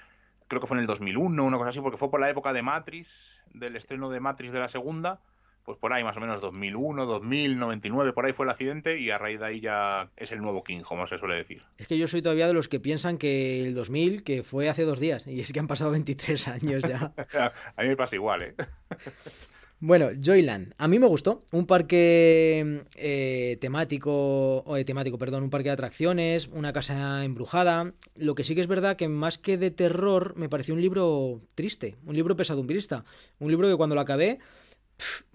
creo 0.49 0.61
que 0.61 0.67
fue 0.67 0.77
en 0.77 0.83
el 0.83 0.87
2001, 0.87 1.45
una 1.45 1.59
cosa 1.59 1.71
así, 1.71 1.81
porque 1.81 1.99
fue 1.99 2.11
por 2.11 2.21
la 2.21 2.29
época 2.29 2.53
de 2.53 2.63
Matrix, 2.63 3.15
del 3.53 3.77
estreno 3.77 4.11
de 4.11 4.21
Matrix 4.21 4.53
de 4.53 4.61
la 4.61 4.69
segunda. 4.69 5.21
Pues 5.65 5.79
por 5.79 5.95
ahí 5.95 6.05
más 6.05 6.15
o 6.19 6.21
menos 6.21 6.43
2001, 6.43 7.07
2000, 7.07 7.59
99, 7.59 8.13
por 8.13 8.27
ahí 8.27 8.35
fue 8.35 8.45
el 8.45 8.51
accidente 8.51 8.99
y 8.99 9.09
a 9.09 9.17
raíz 9.17 9.41
de 9.41 9.47
ahí 9.47 9.61
ya 9.61 10.11
es 10.15 10.31
el 10.31 10.43
nuevo 10.43 10.63
King, 10.63 10.83
como 10.83 11.07
se 11.07 11.17
suele 11.17 11.37
decir. 11.37 11.63
Es 11.79 11.89
que 11.89 11.97
yo 11.97 12.07
soy 12.07 12.21
todavía 12.21 12.47
de 12.47 12.53
los 12.53 12.69
que 12.69 12.81
piensan 12.81 13.17
que 13.17 13.63
el 13.67 13.73
2000, 13.73 14.25
que 14.25 14.43
fue 14.43 14.69
hace 14.69 14.83
dos 14.83 15.01
días, 15.01 15.27
y 15.27 15.41
es 15.41 15.51
que 15.55 15.61
han 15.61 15.67
pasado 15.67 15.93
23 15.93 16.49
años 16.49 16.83
ya. 16.83 17.15
A 17.77 17.83
mí 17.83 17.89
me 17.89 17.97
pasa 17.97 18.15
igual, 18.15 18.43
¿eh? 18.43 18.55
Bueno, 19.87 20.09
Joyland. 20.19 20.73
A 20.79 20.89
mí 20.89 20.99
me 20.99 21.07
gustó. 21.07 21.43
Un 21.53 21.67
parque 21.67 22.85
eh, 22.97 23.59
temático, 23.61 24.61
o 24.61 24.79
eh, 24.79 24.85
temático, 24.87 25.19
perdón, 25.19 25.43
un 25.43 25.51
parque 25.51 25.69
de 25.69 25.75
atracciones, 25.75 26.49
una 26.49 26.73
casa 26.73 27.23
embrujada. 27.23 27.93
Lo 28.17 28.35
que 28.35 28.45
sí 28.45 28.55
que 28.55 28.63
es 28.63 28.67
verdad 28.67 28.97
que 28.97 29.09
más 29.09 29.37
que 29.37 29.59
de 29.59 29.71
terror 29.71 30.33
me 30.39 30.49
pareció 30.49 30.73
un 30.73 30.81
libro 30.81 31.43
triste, 31.55 31.97
un 32.07 32.15
libro 32.17 32.35
pesadumbrista. 32.35 33.05
Un 33.39 33.51
libro 33.51 33.69
que 33.69 33.77
cuando 33.77 33.95
lo 33.95 34.01
acabé, 34.01 34.39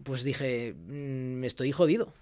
pues 0.04 0.24
dije, 0.24 0.74
"Mm, 0.74 1.44
estoy 1.44 1.72
jodido. 1.72 2.16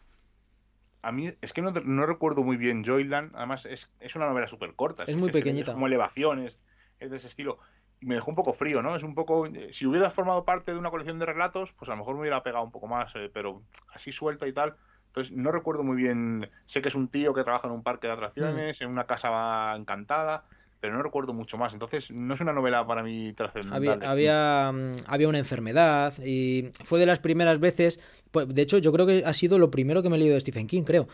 A 1.03 1.13
mí 1.13 1.31
es 1.41 1.53
que 1.53 1.61
no, 1.61 1.71
no 1.71 2.05
recuerdo 2.05 2.43
muy 2.43 2.57
bien 2.57 2.83
Joyland, 2.83 3.31
además 3.37 3.65
es, 3.65 3.87
es 4.01 4.17
una 4.17 4.27
novela 4.27 4.47
súper 4.47 4.73
corta. 4.73 5.03
Es 5.07 5.15
muy 5.15 5.27
ve, 5.27 5.39
pequeñita. 5.39 5.71
como 5.71 5.87
elevaciones, 5.87 6.59
es 6.99 7.09
de 7.09 7.15
ese 7.15 7.27
estilo. 7.27 7.57
Y 7.99 8.05
me 8.05 8.15
dejó 8.15 8.29
un 8.31 8.35
poco 8.35 8.53
frío, 8.53 8.81
¿no? 8.81 8.95
Es 8.95 9.03
un 9.03 9.15
poco. 9.15 9.45
eh, 9.47 9.69
Si 9.71 9.85
hubiera 9.85 10.09
formado 10.09 10.45
parte 10.45 10.71
de 10.71 10.79
una 10.79 10.89
colección 10.91 11.19
de 11.19 11.25
relatos, 11.25 11.73
pues 11.77 11.89
a 11.89 11.93
lo 11.93 11.97
mejor 11.97 12.15
me 12.15 12.21
hubiera 12.21 12.43
pegado 12.43 12.63
un 12.63 12.71
poco 12.71 12.87
más, 12.87 13.11
eh, 13.15 13.29
pero 13.33 13.61
así 13.93 14.11
suelta 14.11 14.47
y 14.47 14.53
tal. 14.53 14.75
Entonces, 15.07 15.33
no 15.35 15.51
recuerdo 15.51 15.83
muy 15.83 15.95
bien. 15.97 16.49
Sé 16.67 16.81
que 16.81 16.89
es 16.89 16.95
un 16.95 17.07
tío 17.07 17.33
que 17.33 17.43
trabaja 17.43 17.67
en 17.67 17.73
un 17.73 17.81
parque 17.83 18.05
de 18.07 18.13
atracciones, 18.13 18.79
en 18.81 18.89
una 18.89 19.05
casa 19.05 19.73
encantada, 19.75 20.43
pero 20.79 20.93
no 20.93 21.01
recuerdo 21.01 21.33
mucho 21.33 21.57
más. 21.57 21.73
Entonces, 21.73 22.11
no 22.11 22.35
es 22.35 22.41
una 22.41 22.53
novela 22.53 22.85
para 22.85 23.01
mí 23.01 23.33
trascendental. 23.33 24.03
Había, 24.03 24.11
había, 24.11 24.71
mm, 24.71 24.91
había 25.07 25.27
una 25.29 25.39
enfermedad 25.39 26.13
y 26.23 26.69
fue 26.83 26.99
de 26.99 27.07
las 27.07 27.17
primeras 27.17 27.59
veces, 27.59 27.99
pues, 28.29 28.47
de 28.47 28.61
hecho 28.61 28.77
yo 28.77 28.91
creo 28.91 29.07
que 29.07 29.23
ha 29.25 29.33
sido 29.33 29.57
lo 29.57 29.71
primero 29.71 30.03
que 30.03 30.09
me 30.09 30.17
he 30.17 30.19
leído 30.19 30.35
de 30.35 30.41
Stephen 30.41 30.67
King, 30.67 30.83
creo. 30.83 31.07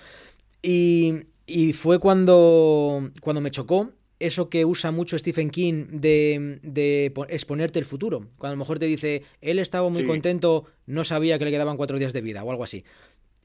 Y, 0.61 1.21
y 1.45 1.71
fue 1.71 1.99
cuando, 1.99 3.09
cuando 3.21 3.39
me 3.41 3.51
chocó 3.51 3.91
eso 4.25 4.49
que 4.49 4.65
usa 4.65 4.91
mucho 4.91 5.17
Stephen 5.19 5.49
King 5.49 5.87
de, 5.91 6.59
de 6.63 7.11
po- 7.13 7.25
exponerte 7.29 7.79
el 7.79 7.85
futuro. 7.85 8.19
Cuando 8.37 8.53
a 8.53 8.57
lo 8.57 8.59
mejor 8.59 8.79
te 8.79 8.85
dice, 8.85 9.23
él 9.41 9.59
estaba 9.59 9.89
muy 9.89 10.03
Sí. 10.03 10.07
contento, 10.07 10.65
no 10.85 11.03
sabía 11.03 11.37
que 11.39 11.45
le 11.45 11.51
quedaban 11.51 11.77
cuatro 11.77 11.99
días 11.99 12.13
de 12.13 12.21
vida 12.21 12.43
o 12.43 12.51
algo 12.51 12.63
así. 12.63 12.83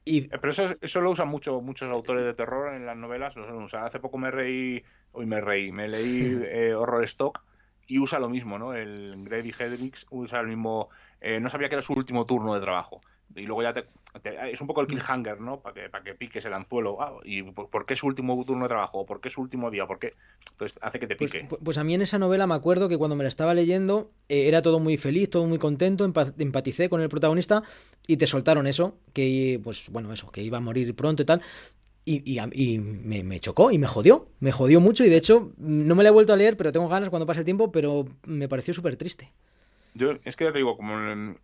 Y 0.05 0.31
Eh, 0.31 0.37
Pero 0.39 0.51
eso, 0.51 0.75
eso 0.81 1.01
lo 1.01 1.11
usan 1.11 1.27
mucho 1.27 1.61
muchos 1.61 1.89
autores 1.89 2.23
de 2.23 2.33
terror 2.33 2.73
en 2.75 2.85
las 2.85 2.97
novelas, 2.97 3.35
lo 3.35 3.45
suelen 3.45 3.63
usar. 3.63 3.83
Hace 3.85 3.99
poco 3.99 4.17
me 4.17 4.31
reí, 4.31 4.83
hoy 5.11 5.25
me 5.25 5.41
reí, 5.41 5.71
me 5.71 5.87
leí 5.87 6.21
eh, 6.45 6.73
Horror 6.75 7.03
Stock 7.05 7.43
y 7.87 7.99
usa 7.99 8.19
lo 8.19 8.29
mismo, 8.29 8.59
¿no? 8.59 8.73
El 8.75 9.23
Grady 9.23 9.51
Hendrix 9.57 10.05
usa 10.11 10.39
el 10.41 10.47
mismo, 10.47 10.89
eh, 11.21 11.39
no 11.39 11.49
sabía 11.49 11.69
que 11.69 11.75
era 11.75 11.81
su 11.81 11.93
último 11.93 12.25
turno 12.25 12.53
de 12.53 12.61
trabajo. 12.61 13.01
Y 13.35 13.41
luego 13.43 13.61
ya 13.61 13.73
te, 13.73 13.85
te- 14.21 14.51
es 14.51 14.59
un 14.59 14.67
poco 14.67 14.81
el 14.81 14.87
cliffhanger, 14.87 15.39
¿no? 15.39 15.59
Para 15.61 15.75
que, 15.75 15.89
para 15.89 16.03
que 16.03 16.15
piques 16.15 16.43
el 16.45 16.53
anzuelo. 16.53 16.99
Ah, 16.99 17.13
¿Y 17.23 17.43
por, 17.43 17.69
por 17.69 17.85
qué 17.85 17.93
es 17.93 17.99
su 17.99 18.07
último 18.07 18.43
turno 18.43 18.63
de 18.63 18.69
trabajo? 18.69 18.99
¿O 18.99 19.05
¿Por 19.05 19.21
qué 19.21 19.27
es 19.27 19.33
su 19.35 19.41
último 19.41 19.69
día? 19.69 19.85
¿Por 19.85 19.99
qué? 19.99 20.13
Entonces 20.51 20.79
hace 20.81 20.99
que 20.99 21.07
te 21.07 21.15
Pues, 21.15 21.31
pique. 21.31 21.47
pu- 21.47 21.59
pues 21.63 21.77
a 21.77 21.83
mí 21.83 21.93
en 21.93 22.01
esa 22.01 22.17
novela 22.17 22.47
me 22.47 22.55
acuerdo 22.55 22.89
que 22.89 22.97
cuando 22.97 23.15
me 23.15 23.23
la 23.23 23.29
estaba 23.29 23.53
leyendo 23.53 24.11
eh, 24.29 24.47
era 24.47 24.61
todo 24.61 24.79
muy 24.79 24.97
feliz, 24.97 25.29
todo 25.29 25.45
muy 25.45 25.59
contento, 25.59 26.07
empa- 26.07 26.33
empaticé 26.39 26.89
con 26.89 27.01
el 27.01 27.09
protagonista 27.09 27.63
y 28.07 28.17
te 28.17 28.25
soltaron 28.27 28.65
eso, 28.67 28.97
que 29.13 29.59
pues 29.63 29.89
bueno, 29.89 30.11
eso, 30.11 30.31
que 30.31 30.41
iba 30.41 30.57
a 30.57 30.61
morir 30.61 30.95
pronto 30.95 31.21
y 31.23 31.25
tal. 31.25 31.41
Y, 32.05 32.23
y 32.25 32.39
y 32.53 32.79
me, 32.79 33.21
me 33.23 33.39
chocó 33.39 33.69
y 33.71 33.77
me 33.77 33.85
jodió, 33.85 34.29
me 34.39 34.51
jodió 34.51 34.79
mucho 34.81 35.05
y 35.05 35.09
de 35.09 35.17
hecho 35.17 35.51
no 35.57 35.93
me 35.93 36.01
la 36.01 36.09
he 36.09 36.11
vuelto 36.11 36.33
a 36.33 36.37
leer, 36.37 36.57
pero 36.57 36.71
tengo 36.71 36.87
ganas 36.87 37.09
cuando 37.11 37.27
pase 37.27 37.41
el 37.41 37.45
tiempo, 37.45 37.71
pero 37.71 38.05
me 38.25 38.49
pareció 38.49 38.73
súper 38.73 38.95
triste. 38.97 39.31
Yo, 39.93 40.11
es 40.23 40.35
que 40.35 40.45
ya 40.45 40.51
te 40.51 40.59
digo, 40.59 40.77
como 40.77 40.95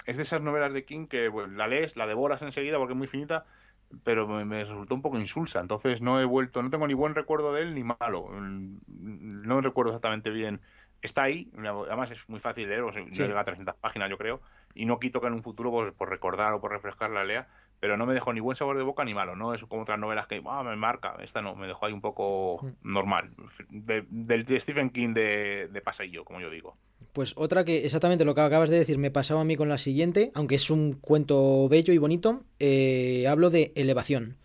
es 0.06 0.18
de 0.18 0.24
esas 0.24 0.42
novelas 0.42 0.74
de 0.74 0.86
King 0.86 1.08
que 1.08 1.28
bueno, 1.30 1.54
la 1.56 1.68
lees, 1.68 1.96
la 1.98 2.08
devoras 2.08 2.42
enseguida 2.42 2.78
porque 2.78 2.94
es 2.94 2.98
muy 2.98 3.08
finita, 3.08 3.46
pero 4.04 4.28
me, 4.28 4.46
me 4.46 4.64
resultó 4.64 4.96
un 4.96 5.02
poco 5.02 5.18
insulsa. 5.18 5.60
Entonces 5.62 6.02
no 6.02 6.20
he 6.22 6.26
vuelto, 6.26 6.62
no 6.64 6.70
tengo 6.70 6.88
ni 6.88 6.94
buen 6.94 7.16
recuerdo 7.16 7.54
de 7.54 7.62
él 7.64 7.74
ni 7.76 7.84
malo. 7.84 8.28
Mm, 8.30 8.80
No 9.48 9.62
recuerdo 9.62 9.92
exactamente 9.92 10.30
bien. 10.30 10.62
Está 11.02 11.24
ahí, 11.24 11.52
además 11.58 12.10
es 12.12 12.28
muy 12.30 12.40
fácil 12.40 12.68
leer, 12.70 12.82
o 12.82 12.92
sea, 12.92 13.04
Sí. 13.12 13.24
llega 13.24 13.40
a 13.40 13.44
300 13.44 13.76
páginas 13.76 14.10
yo 14.10 14.18
creo, 14.18 14.42
y 14.74 14.86
no 14.86 15.00
quito 15.00 15.22
que 15.22 15.28
en 15.28 15.34
un 15.34 15.44
futuro 15.44 15.70
pues, 15.72 15.94
por 15.94 16.10
recordar 16.10 16.54
o 16.54 16.62
por 16.62 16.72
refrescar 16.72 17.12
la 17.12 17.24
lea, 17.24 17.48
pero 17.86 17.98
no 17.98 18.08
me 18.08 18.16
dejó 18.16 18.34
ni 18.34 18.40
buen 18.40 18.58
sabor 18.58 18.76
de 18.78 18.82
boca 18.82 19.06
ni 19.06 19.14
malo. 19.14 19.36
No 19.36 19.54
es 19.54 19.64
como 19.66 19.84
otras 19.84 20.00
novelas 20.00 20.26
que 20.26 20.42
ah, 20.48 20.64
me 20.64 20.76
marca. 20.76 21.18
Esta 21.22 21.44
no, 21.44 21.54
me 21.56 21.68
dejó 21.68 21.86
ahí 21.86 21.94
un 21.94 22.02
poco 22.02 22.58
Mm. 22.64 22.92
normal. 22.94 23.30
De- 23.70 24.08
del 24.10 24.44
de 24.44 24.60
Stephen 24.60 24.90
King 24.90 25.14
de, 25.14 25.68
de 25.68 25.82
paseillo, 25.82 26.26
como 26.26 26.42
yo 26.42 26.50
digo. 26.50 26.76
Pues 27.14 27.34
otra 27.38 27.64
que 27.64 27.86
exactamente 27.86 28.26
lo 28.26 28.34
que 28.34 28.42
acabas 28.42 28.72
de 28.72 28.80
decir 28.80 28.98
me 28.98 29.12
pasaba 29.12 29.42
a 29.42 29.44
mí 29.44 29.56
con 29.56 29.70
la 29.70 29.78
siguiente, 29.78 30.32
aunque 30.34 30.56
es 30.56 30.72
un 30.72 30.94
cuento 30.94 31.70
bello 31.70 31.94
y 31.94 32.00
bonito, 32.00 32.42
eh, 32.58 33.28
hablo 33.30 33.52
de 33.52 33.72
elevación. 33.76 34.36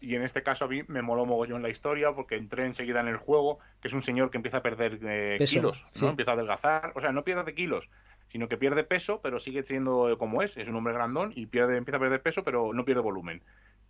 Y 0.00 0.14
en 0.14 0.22
este 0.22 0.44
caso 0.44 0.66
a 0.66 0.68
mí 0.68 0.82
me 0.86 1.02
moló 1.02 1.26
mogollón 1.26 1.60
la 1.60 1.70
historia 1.70 2.12
porque 2.12 2.36
entré 2.36 2.66
enseguida 2.66 3.00
en 3.00 3.08
el 3.08 3.16
juego, 3.16 3.58
que 3.80 3.88
es 3.88 3.94
un 3.94 4.02
señor 4.02 4.30
que 4.30 4.36
empieza 4.36 4.58
a 4.58 4.62
perder 4.62 5.00
eh, 5.02 5.36
Peso, 5.40 5.54
kilos, 5.56 5.82
¿no? 5.94 5.98
sí. 5.98 6.06
Empieza 6.06 6.30
a 6.30 6.34
adelgazar, 6.34 6.92
o 6.94 7.00
sea, 7.00 7.10
no 7.10 7.24
pierde 7.24 7.52
kilos, 7.52 7.88
sino 8.34 8.48
que 8.48 8.56
pierde 8.56 8.82
peso, 8.82 9.20
pero 9.22 9.38
sigue 9.38 9.62
siendo 9.62 10.18
como 10.18 10.42
es, 10.42 10.56
es 10.56 10.66
un 10.66 10.74
hombre 10.74 10.92
grandón 10.92 11.32
y 11.36 11.46
pierde, 11.46 11.76
empieza 11.76 11.98
a 11.98 12.00
perder 12.00 12.20
peso, 12.20 12.42
pero 12.42 12.72
no 12.72 12.84
pierde 12.84 13.00
volumen. 13.00 13.40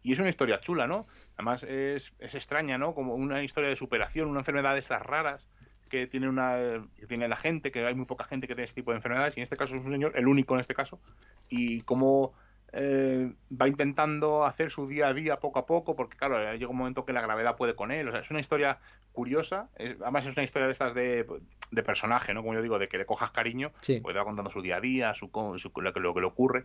Y 0.03 0.13
es 0.13 0.19
una 0.19 0.29
historia 0.29 0.61
chula, 0.61 0.87
¿no? 0.87 1.07
Además 1.39 1.63
es, 1.63 2.13
es 2.19 2.35
extraña, 2.35 2.77
¿no? 2.77 2.95
Como 2.95 3.15
una 3.15 3.43
historia 3.43 3.71
de 3.71 3.77
superación, 3.77 4.29
una 4.29 4.41
enfermedad 4.41 4.75
de 4.75 4.81
estas 4.81 5.01
raras 5.01 5.47
que 5.89 6.07
tiene 6.07 6.29
una 6.29 6.59
que 6.95 7.07
tiene 7.07 7.27
la 7.27 7.37
gente, 7.37 7.73
que 7.73 7.87
hay 7.87 7.95
muy 7.95 8.05
poca 8.05 8.25
gente 8.25 8.47
que 8.47 8.55
tiene 8.55 8.67
este 8.67 8.83
tipo 8.83 8.91
de 8.91 8.99
enfermedades, 8.99 9.35
y 9.35 9.41
en 9.41 9.45
este 9.45 9.57
caso 9.57 9.77
es 9.77 9.87
un 9.87 9.93
señor, 9.93 10.13
el 10.15 10.29
único 10.29 10.53
en 10.53 10.61
este 10.61 10.75
caso, 10.75 11.01
y 11.49 11.81
cómo 11.81 12.35
eh, 12.77 13.33
va 13.51 13.69
intentando 13.69 14.45
hacer 14.45 14.71
su 14.71 14.87
día 14.87 15.09
a 15.09 15.15
día 15.15 15.39
poco 15.39 15.59
a 15.61 15.67
poco, 15.67 15.95
porque 15.97 16.17
claro, 16.17 16.39
llega 16.55 16.71
un 16.71 16.77
momento 16.77 17.05
que 17.05 17.13
la 17.13 17.21
gravedad 17.23 17.57
puede 17.57 17.75
con 17.75 17.91
él. 17.93 18.09
O 18.09 18.11
sea, 18.13 18.21
es 18.21 18.31
una 18.31 18.41
historia 18.41 18.79
curiosa, 19.13 19.69
es- 19.77 19.97
además 20.01 20.27
es 20.27 20.37
una 20.37 20.45
historia 20.45 20.67
de 20.67 20.73
estas 20.73 20.95
de, 20.95 21.25
de 21.71 21.83
personaje, 21.83 22.35
¿no? 22.35 22.43
Como 22.43 22.55
yo 22.55 22.63
digo, 22.63 22.79
de 22.79 22.89
que 22.89 22.99
le 22.99 23.07
cojas 23.07 23.31
cariño, 23.31 23.73
Sí. 23.81 24.01
porque 24.01 24.15
te 24.15 24.19
va 24.19 24.25
contando 24.25 24.51
su 24.51 24.61
día 24.61 24.77
a 24.77 24.81
día, 24.81 25.15
su, 25.15 25.31
su- 25.59 25.73
lo, 25.81 25.93
que, 25.93 26.01
lo 26.01 26.15
que 26.15 26.21
le 26.21 26.27
ocurre. 26.27 26.65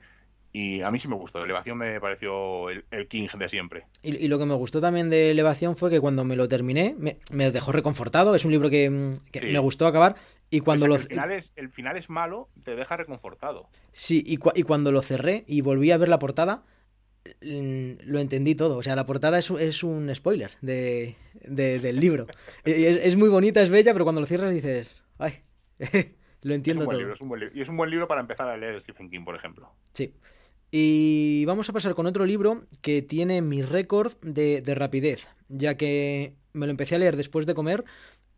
Y 0.51 0.81
a 0.81 0.89
mí 0.89 0.97
sí 0.97 1.07
me 1.07 1.13
gustó, 1.15 1.43
Elevación 1.43 1.77
me 1.77 2.01
pareció 2.01 2.71
el, 2.71 2.83
el 2.89 3.07
King 3.07 3.27
de 3.37 3.49
siempre. 3.49 3.85
Y, 4.01 4.15
y 4.15 4.27
lo 4.27 4.39
que 4.39 4.45
me 4.47 4.55
gustó 4.55 4.81
también 4.81 5.07
de 5.11 5.29
Elevación 5.29 5.77
fue 5.77 5.91
que 5.91 5.99
cuando 5.99 6.23
me 6.23 6.35
lo 6.35 6.47
terminé, 6.47 6.95
me, 6.97 7.19
me 7.31 7.51
dejó 7.51 7.71
reconfortado. 7.71 8.33
Es 8.33 8.45
un 8.45 8.51
libro 8.51 8.67
que, 8.71 8.89
mm, 8.89 9.13
que 9.31 9.39
Sí. 9.41 9.45
me 9.51 9.59
gustó 9.59 9.85
acabar. 9.85 10.15
Y 10.51 10.61
cuando 10.61 10.85
O 10.85 10.87
sea, 10.87 10.95
lo, 10.97 11.01
el, 11.03 11.07
final 11.07 11.31
es, 11.31 11.51
el 11.55 11.69
final 11.69 11.97
es 11.97 12.09
malo, 12.09 12.49
te 12.63 12.75
deja 12.75 12.97
reconfortado. 12.97 13.69
sí, 13.91 14.23
y, 14.25 14.37
cua- 14.37 14.53
y 14.55 14.63
cuando 14.63 14.91
lo 14.91 15.01
cerré 15.01 15.43
y 15.47 15.61
volví 15.61 15.91
a 15.91 15.97
ver 15.97 16.09
la 16.09 16.17
portada, 16.19 16.63
mm, 17.41 17.91
lo 18.05 18.19
entendí 18.19 18.55
todo. 18.55 18.77
O 18.77 18.83
sea, 18.83 18.95
la 18.95 19.05
portada 19.05 19.37
es, 19.39 19.49
un- 19.51 19.59
es 19.59 19.83
un 19.83 20.13
spoiler 20.15 20.51
de, 20.61 21.15
de- 21.45 21.79
del 21.79 21.99
libro. 21.99 22.27
Y 22.65 22.71
es, 22.85 22.97
es 22.97 23.15
muy 23.15 23.29
bonita, 23.29 23.61
es 23.61 23.69
bella, 23.69 23.93
pero 23.93 24.05
cuando 24.05 24.21
lo 24.21 24.27
cierras 24.27 24.51
dices, 24.53 25.03
ay, 25.17 25.41
lo 26.41 26.53
entiendo 26.55 26.85
todo. 26.85 26.97
libro, 26.97 27.13
es 27.13 27.21
un 27.21 27.29
buen 27.29 27.39
libro. 27.41 27.55
Y 27.55 27.61
es 27.61 27.69
un 27.69 27.77
buen 27.77 27.89
libro 27.89 28.07
para 28.07 28.21
empezar 28.21 28.47
a 28.47 28.57
leer 28.57 28.79
Stephen 28.81 29.09
King, 29.09 29.23
por 29.25 29.35
ejemplo. 29.35 29.71
Sí. 29.93 30.13
Y 30.71 31.45
vamos 31.45 31.67
a 31.69 31.73
pasar 31.73 31.95
con 31.95 32.05
otro 32.05 32.25
libro 32.25 32.65
que 32.81 33.01
tiene 33.01 33.41
mi 33.41 33.61
récord 33.63 34.13
de, 34.21 34.61
de 34.61 34.75
rapidez, 34.75 35.27
ya 35.47 35.75
que 35.77 36.35
me 36.53 36.67
lo 36.67 36.71
empecé 36.71 36.95
a 36.95 36.99
leer 36.99 37.17
después 37.17 37.45
de 37.47 37.55
comer 37.55 37.83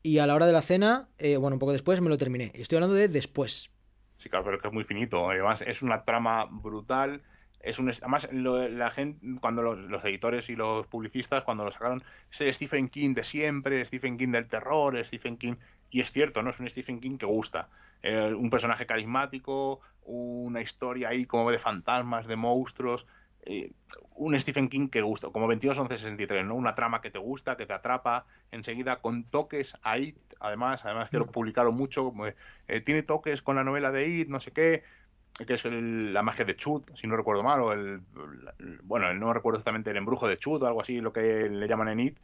y 0.03 0.19
a 0.19 0.28
la 0.28 0.36
hora 0.36 0.48
de 0.48 0.53
la 0.53 0.61
cena, 0.61 1.10
eh, 1.18 1.38
bueno, 1.38 1.56
un 1.56 1.60
poco 1.60 1.73
después 1.73 2.02
me 2.02 2.10
lo 2.10 2.18
terminé. 2.18 2.52
Estoy 2.56 2.78
hablando 2.78 2.95
de 2.95 3.07
después. 3.07 3.72
Sí, 4.18 4.30
claro, 4.30 4.45
pero 4.45 4.57
es 4.57 4.61
que 4.61 4.68
es 4.68 4.73
muy 4.73 4.84
finito. 4.84 5.30
Además, 5.30 5.61
es 5.64 5.82
una 5.82 6.03
trama 6.06 6.45
brutal. 6.49 7.23
Es 7.60 7.80
un, 7.80 7.90
además, 7.90 8.28
lo- 8.32 8.68
la 8.69 8.91
gente, 8.91 9.26
cuando 9.40 9.61
los, 9.64 10.03
editores 10.06 10.49
y 10.49 10.56
los 10.56 10.88
publicistas, 10.88 11.44
cuando 11.44 11.64
lo 11.65 11.72
sacaron, 11.72 12.03
es 12.32 12.41
el 12.41 12.53
Stephen 12.53 12.90
King 12.90 13.14
de 13.14 13.23
siempre, 13.23 13.84
Stephen 13.86 14.18
King 14.18 14.30
del 14.32 14.48
terror, 14.48 15.03
Stephen 15.06 15.38
King. 15.38 15.56
Y 15.90 16.02
es 16.02 16.11
cierto, 16.11 16.41
¿no? 16.44 16.52
Es 16.52 16.60
un 16.60 16.69
Stephen 16.69 16.99
King 16.99 17.18
que 17.18 17.26
gusta. 17.26 17.69
Eh, 18.03 18.34
un 18.34 18.49
personaje 18.49 18.86
carismático, 18.86 19.82
una 20.03 20.61
historia 20.61 21.10
ahí 21.10 21.26
como 21.26 21.52
de 21.52 21.60
fantasmas, 21.60 22.28
de 22.28 22.36
monstruos. 22.36 23.06
Eh, 23.44 23.72
un 24.16 24.40
Stephen 24.40 24.70
King 24.70 24.90
que 24.90 25.02
gusta, 25.02 25.30
como 25.30 25.48
22 25.48 25.78
11 25.80 25.98
63, 25.98 26.46
¿no? 26.46 26.56
Una 26.56 26.76
trama 26.76 27.02
que 27.02 27.10
te 27.12 27.20
gusta, 27.20 27.58
que 27.58 27.66
te 27.66 27.74
atrapa 27.74 28.26
enseguida 28.52 29.02
con 29.02 29.24
toques 29.26 29.74
ahí, 29.82 30.16
además, 30.40 30.86
además 30.86 31.10
que 31.10 31.18
lo 31.18 31.28
publicaron 31.28 31.76
mucho, 31.76 32.14
eh, 32.68 32.82
tiene 32.82 33.04
toques 33.04 33.42
con 33.42 33.56
la 33.56 33.64
novela 33.64 33.92
de 33.92 34.08
It, 34.08 34.30
no 34.30 34.40
sé 34.40 34.52
qué, 34.52 34.84
que 35.48 35.54
es 35.56 35.66
el- 35.66 36.14
la 36.14 36.22
magia 36.24 36.46
de 36.46 36.56
Chud, 36.56 36.84
si 36.96 37.08
no 37.08 37.16
recuerdo 37.18 37.42
mal, 37.42 37.62
o 37.62 37.74
el, 37.74 38.02
el- 38.60 38.80
bueno, 38.84 39.12
no 39.14 39.34
recuerdo 39.34 39.58
exactamente 39.58 39.90
el 39.92 39.98
embrujo 39.98 40.28
de 40.28 40.38
Chud 40.38 40.62
o 40.62 40.68
algo 40.68 40.82
así, 40.82 41.02
lo 41.02 41.12
que 41.14 41.50
le 41.50 41.68
llaman 41.68 41.88
en 41.90 42.00
It. 42.00 42.20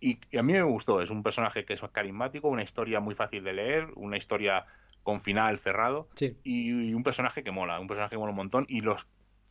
Y, 0.00 0.18
y 0.30 0.38
a 0.38 0.42
mí 0.42 0.52
me 0.52 0.62
gustó, 0.62 1.00
es 1.00 1.10
un 1.10 1.22
personaje 1.22 1.64
que 1.64 1.74
es 1.74 1.80
carismático, 1.92 2.48
una 2.48 2.62
historia 2.62 3.00
muy 3.00 3.14
fácil 3.14 3.44
de 3.44 3.52
leer, 3.52 3.88
una 3.94 4.16
historia 4.16 4.66
con 5.02 5.20
final 5.20 5.58
cerrado 5.58 6.08
Sí. 6.16 6.36
y, 6.42 6.88
y 6.90 6.94
un 6.94 7.02
personaje 7.02 7.44
que 7.44 7.50
mola, 7.50 7.78
un 7.80 7.86
personaje 7.86 8.14
que 8.16 8.18
mola 8.18 8.30
un 8.30 8.36
montón 8.36 8.66
y 8.68 8.80
los 8.80 9.06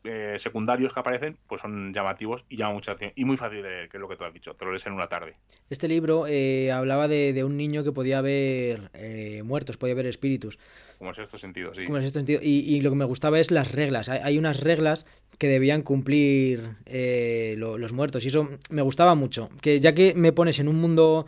eh, 0.05 0.35
secundarios 0.37 0.93
que 0.93 0.99
aparecen 0.99 1.37
pues 1.47 1.61
son 1.61 1.93
llamativos 1.93 2.45
y 2.49 2.57
llaman 2.57 2.75
mucha 2.75 2.91
atención 2.93 3.13
y 3.15 3.25
muy 3.25 3.37
fácil 3.37 3.61
de 3.63 3.69
leer, 3.69 3.89
que 3.89 3.97
es 3.97 4.01
lo 4.01 4.07
que 4.07 4.15
tú 4.15 4.23
has 4.23 4.33
dicho, 4.33 4.53
te 4.55 4.65
lo 4.65 4.71
lees 4.71 4.85
en 4.85 4.93
una 4.93 5.07
tarde. 5.07 5.35
Este 5.69 5.87
libro 5.87 6.25
eh, 6.27 6.71
hablaba 6.71 7.07
de, 7.07 7.33
de 7.33 7.43
un 7.43 7.57
niño 7.57 7.83
que 7.83 7.91
podía 7.91 8.21
ver 8.21 8.89
eh, 8.93 9.41
muertos, 9.43 9.77
podía 9.77 9.95
ver 9.95 10.05
espíritus. 10.05 10.57
Como 10.97 11.11
es 11.11 11.17
este 11.17 11.37
sentido, 11.37 11.73
sí. 11.75 11.85
Como 11.85 11.97
en 11.97 12.09
sentido. 12.09 12.39
Y, 12.41 12.59
y 12.73 12.79
lo 12.81 12.89
que 12.89 12.95
me 12.95 13.05
gustaba 13.05 13.39
es 13.39 13.51
las 13.51 13.71
reglas. 13.73 14.07
Hay, 14.07 14.19
hay 14.23 14.37
unas 14.37 14.61
reglas 14.61 15.05
que 15.37 15.47
debían 15.49 15.81
cumplir 15.81 16.77
eh, 16.85 17.55
lo- 17.57 17.77
los 17.77 17.91
muertos. 17.91 18.23
Y 18.23 18.29
eso 18.29 18.49
me 18.69 18.81
gustaba 18.81 19.13
mucho. 19.15 19.49
Que 19.61 19.81
ya 19.81 19.93
que 19.93 20.13
me 20.15 20.31
pones 20.31 20.59
en 20.59 20.69
un 20.69 20.77
mundo 20.79 21.25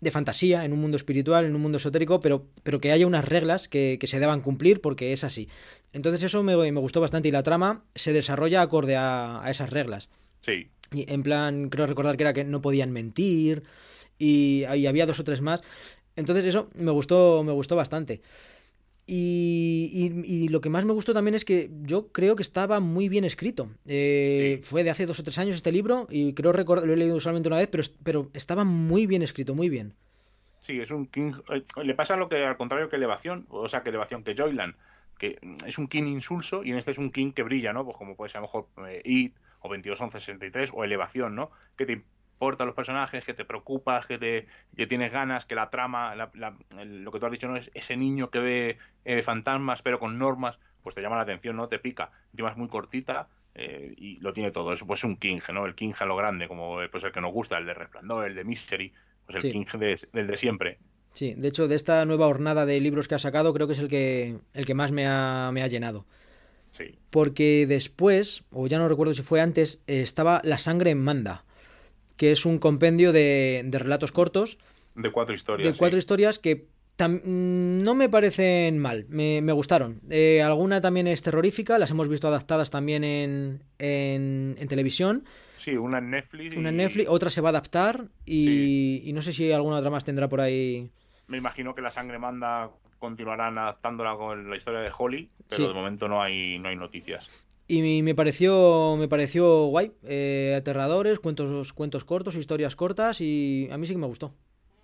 de 0.00 0.10
fantasía, 0.10 0.64
en 0.64 0.72
un 0.72 0.80
mundo 0.80 0.96
espiritual, 0.96 1.44
en 1.44 1.54
un 1.54 1.60
mundo 1.60 1.78
esotérico, 1.78 2.20
pero, 2.20 2.46
pero 2.62 2.80
que 2.80 2.92
haya 2.92 3.06
unas 3.06 3.24
reglas 3.24 3.68
que, 3.68 3.98
que 4.00 4.06
se 4.06 4.18
deban 4.20 4.40
cumplir 4.40 4.80
porque 4.80 5.12
es 5.12 5.24
así. 5.24 5.48
Entonces 5.92 6.22
eso 6.22 6.42
me, 6.42 6.56
me 6.56 6.80
gustó 6.80 7.00
bastante 7.00 7.28
y 7.28 7.32
la 7.32 7.42
trama 7.42 7.82
se 7.94 8.12
desarrolla 8.12 8.62
acorde 8.62 8.96
a, 8.96 9.42
a 9.44 9.50
esas 9.50 9.70
reglas. 9.70 10.08
Sí, 10.40 10.68
Y 10.92 11.10
en 11.12 11.22
plan, 11.22 11.68
creo 11.68 11.86
recordar 11.86 12.16
que 12.16 12.22
era 12.22 12.32
que 12.32 12.44
no 12.44 12.62
podían 12.62 12.92
mentir 12.92 13.62
y, 14.18 14.64
y 14.74 14.86
había 14.86 15.06
dos 15.06 15.20
o 15.20 15.24
tres 15.24 15.40
más. 15.40 15.62
Entonces 16.16 16.44
eso 16.44 16.70
me 16.74 16.90
gustó, 16.90 17.42
me 17.44 17.52
gustó 17.52 17.76
bastante. 17.76 18.20
Y, 19.12 19.90
y- 20.24 20.44
y 20.44 20.48
lo 20.48 20.60
que 20.60 20.70
más 20.70 20.84
me 20.84 20.92
gustó 20.92 21.12
también 21.12 21.34
es 21.34 21.44
que 21.44 21.68
yo 21.82 22.08
creo 22.12 22.36
que 22.36 22.42
estaba 22.42 22.78
muy 22.78 23.08
bien 23.08 23.24
escrito. 23.24 23.68
Eh, 23.86 24.60
Sí. 24.62 24.68
Fue 24.68 24.84
de 24.84 24.90
hace 24.90 25.04
dos 25.06 25.18
o 25.18 25.24
tres 25.24 25.36
años 25.38 25.56
este 25.56 25.72
libro 25.72 26.06
y 26.10 26.32
creo 26.34 26.52
recordar, 26.52 26.86
lo 26.86 26.92
he 26.92 26.96
leído 26.96 27.18
solamente 27.18 27.48
una 27.48 27.56
vez, 27.58 27.66
pero, 27.68 27.82
pero 28.04 28.30
estaba 28.34 28.62
muy 28.64 29.06
bien 29.06 29.22
escrito, 29.22 29.54
muy 29.54 29.68
bien. 29.68 29.94
Sí, 30.60 30.74
Sí, 30.74 30.80
es 30.80 30.90
un 30.92 31.06
King. 31.06 31.32
eh, 31.52 31.64
Le 31.82 31.94
pasa 31.94 32.14
lo 32.16 32.28
que 32.28 32.44
al 32.44 32.56
contrario 32.56 32.88
que 32.88 32.94
Elevación, 32.96 33.46
o 33.48 33.68
sea, 33.68 33.82
que 33.82 33.88
Elevación, 33.88 34.22
que 34.22 34.34
Joyland, 34.36 34.74
que 35.18 35.38
es 35.66 35.78
un 35.78 35.88
King 35.88 36.04
insulso 36.04 36.62
y 36.62 36.70
en 36.70 36.78
este 36.78 36.92
es 36.92 36.98
un 36.98 37.10
King 37.10 37.32
que 37.32 37.42
brilla, 37.42 37.72
¿no? 37.72 37.84
Pues 37.84 37.96
como 37.96 38.14
puede 38.14 38.30
ser 38.30 38.38
a 38.38 38.40
lo 38.42 38.46
mejor 38.46 38.66
eh, 38.88 39.02
It 39.04 39.34
o 39.60 39.68
221163 39.68 40.70
o 40.72 40.84
Elevación, 40.84 41.34
¿no? 41.34 41.50
Que 41.76 41.86
te 41.86 42.02
importan 42.40 42.66
los 42.66 42.74
personajes, 42.74 43.22
que 43.22 43.34
te 43.34 43.44
preocupas, 43.44 44.06
que, 44.06 44.16
te, 44.16 44.46
que 44.74 44.86
tienes 44.86 45.12
ganas, 45.12 45.44
que 45.44 45.54
la 45.54 45.68
trama, 45.68 46.14
la- 46.16 46.30
la- 46.34 46.56
el- 46.80 47.02
lo 47.04 47.12
que 47.12 47.20
tú 47.20 47.26
has 47.26 47.32
dicho, 47.32 47.46
¿no? 47.48 47.56
Es 47.56 47.70
ese 47.74 47.98
niño 47.98 48.30
que 48.30 48.38
ve 48.38 48.78
eh, 49.04 49.20
fantasmas 49.22 49.82
pero 49.82 49.98
con 49.98 50.16
normas, 50.18 50.58
pues 50.82 50.94
te 50.94 51.02
llama 51.02 51.16
la 51.16 51.22
atención, 51.22 51.54
¿no? 51.56 51.68
Te 51.68 51.78
pica. 51.78 52.10
Encima 52.32 52.50
es 52.50 52.56
muy 52.56 52.68
cortita. 52.68 53.28
eh, 53.56 53.92
y 53.96 54.16
lo 54.20 54.32
tiene 54.32 54.52
todo, 54.52 54.72
eso 54.72 54.86
pues 54.86 55.00
es 55.00 55.04
un 55.04 55.16
King, 55.16 55.40
¿no? 55.52 55.66
El 55.66 55.74
King 55.74 55.92
a 55.98 56.06
lo 56.06 56.14
grande, 56.16 56.46
como 56.46 56.80
eh, 56.82 56.88
pues 56.88 57.02
el 57.02 57.10
que 57.10 57.20
nos 57.20 57.32
gusta, 57.32 57.58
el 57.58 57.66
de 57.66 57.74
Resplandor, 57.74 58.24
el 58.26 58.36
de 58.36 58.44
Mystery, 58.44 58.92
pues 59.26 59.36
el 59.36 59.42
Sí. 59.42 59.50
King 59.50 59.64
de- 59.78 59.98
del 60.12 60.26
de 60.28 60.36
siempre. 60.36 60.78
Sí, 61.12 61.34
de 61.34 61.48
hecho, 61.48 61.66
de 61.66 61.74
esta 61.74 62.04
nueva 62.04 62.28
hornada 62.28 62.64
de 62.64 62.80
libros 62.80 63.08
que 63.08 63.16
ha 63.16 63.18
sacado, 63.18 63.52
creo 63.52 63.66
que 63.66 63.72
es 63.72 63.80
el 63.80 63.88
que, 63.88 64.38
el 64.54 64.64
que 64.66 64.74
más 64.74 64.92
me 64.92 65.04
ha, 65.08 65.50
me 65.52 65.62
ha 65.64 65.66
llenado. 65.66 66.06
Sí. 66.70 66.96
Porque 67.10 67.66
después, 67.66 68.44
o 68.52 68.68
ya 68.68 68.78
no 68.78 68.88
recuerdo 68.88 69.12
si 69.14 69.22
fue 69.22 69.40
antes, 69.40 69.82
estaba 69.88 70.40
La 70.44 70.56
sangre 70.56 70.90
en 70.90 71.02
Manda, 71.02 71.44
que 72.20 72.32
es 72.32 72.44
un 72.44 72.58
compendio 72.58 73.12
de, 73.12 73.62
de 73.64 73.78
relatos 73.78 74.12
cortos, 74.12 74.58
De 74.94 75.10
cuatro 75.10 75.34
historias. 75.34 75.72
de 75.72 75.78
cuatro 75.78 75.96
sí. 75.96 76.00
historias 76.00 76.38
que 76.38 76.66
mm, 76.98 77.82
no 77.82 77.94
me 77.94 78.10
parecen 78.10 78.78
mal, 78.78 79.06
me, 79.08 79.40
me 79.40 79.52
gustaron. 79.52 80.02
Eh, 80.10 80.42
alguna 80.42 80.82
también 80.82 81.06
es 81.06 81.22
terrorífica, 81.22 81.78
las 81.78 81.90
hemos 81.92 82.08
visto 82.08 82.28
adaptadas 82.28 82.68
también 82.68 83.04
en, 83.04 83.62
en, 83.78 84.54
en 84.58 84.68
televisión. 84.68 85.24
Sí, 85.56 85.70
una 85.76 85.96
en 85.96 86.10
Netflix. 86.10 86.54
Una 86.58 86.68
en 86.68 86.74
y 86.74 86.78
Netflix, 86.78 87.08
otra 87.08 87.30
se 87.30 87.40
va 87.40 87.48
a 87.48 87.52
adaptar 87.52 88.08
y, 88.26 89.00
y 89.02 89.12
no 89.14 89.22
sé 89.22 89.32
si 89.32 89.50
alguna 89.50 89.76
otra 89.76 89.88
más 89.90 90.04
tendrá 90.04 90.28
por 90.28 90.42
ahí. 90.42 90.90
Me 91.26 91.38
imagino 91.38 91.74
que 91.74 91.80
la 91.80 91.90
sangre 91.90 92.18
manda 92.18 92.70
continuarán 92.98 93.56
adaptándola 93.56 94.14
con 94.16 94.50
la 94.50 94.56
historia 94.56 94.80
de 94.80 94.90
Holly, 94.96 95.30
pero 95.48 95.62
Sí. 95.62 95.68
de 95.68 95.72
momento 95.74 96.06
no 96.06 96.20
hay, 96.22 96.58
no 96.58 96.68
hay 96.68 96.76
noticias. 96.76 97.46
Y 97.72 98.02
me 98.02 98.16
pareció, 98.16 98.96
me 98.98 99.06
pareció 99.06 99.66
guay. 99.66 99.92
eh, 100.02 100.56
aterradores, 100.58 101.20
cuentos, 101.20 101.72
cuentos 101.72 102.04
cortos, 102.04 102.34
historias 102.34 102.74
cortas 102.74 103.20
y 103.20 103.68
a 103.70 103.78
mí 103.78 103.86
sí 103.86 103.92
que 103.92 103.98
me 104.00 104.08
gustó. 104.08 104.34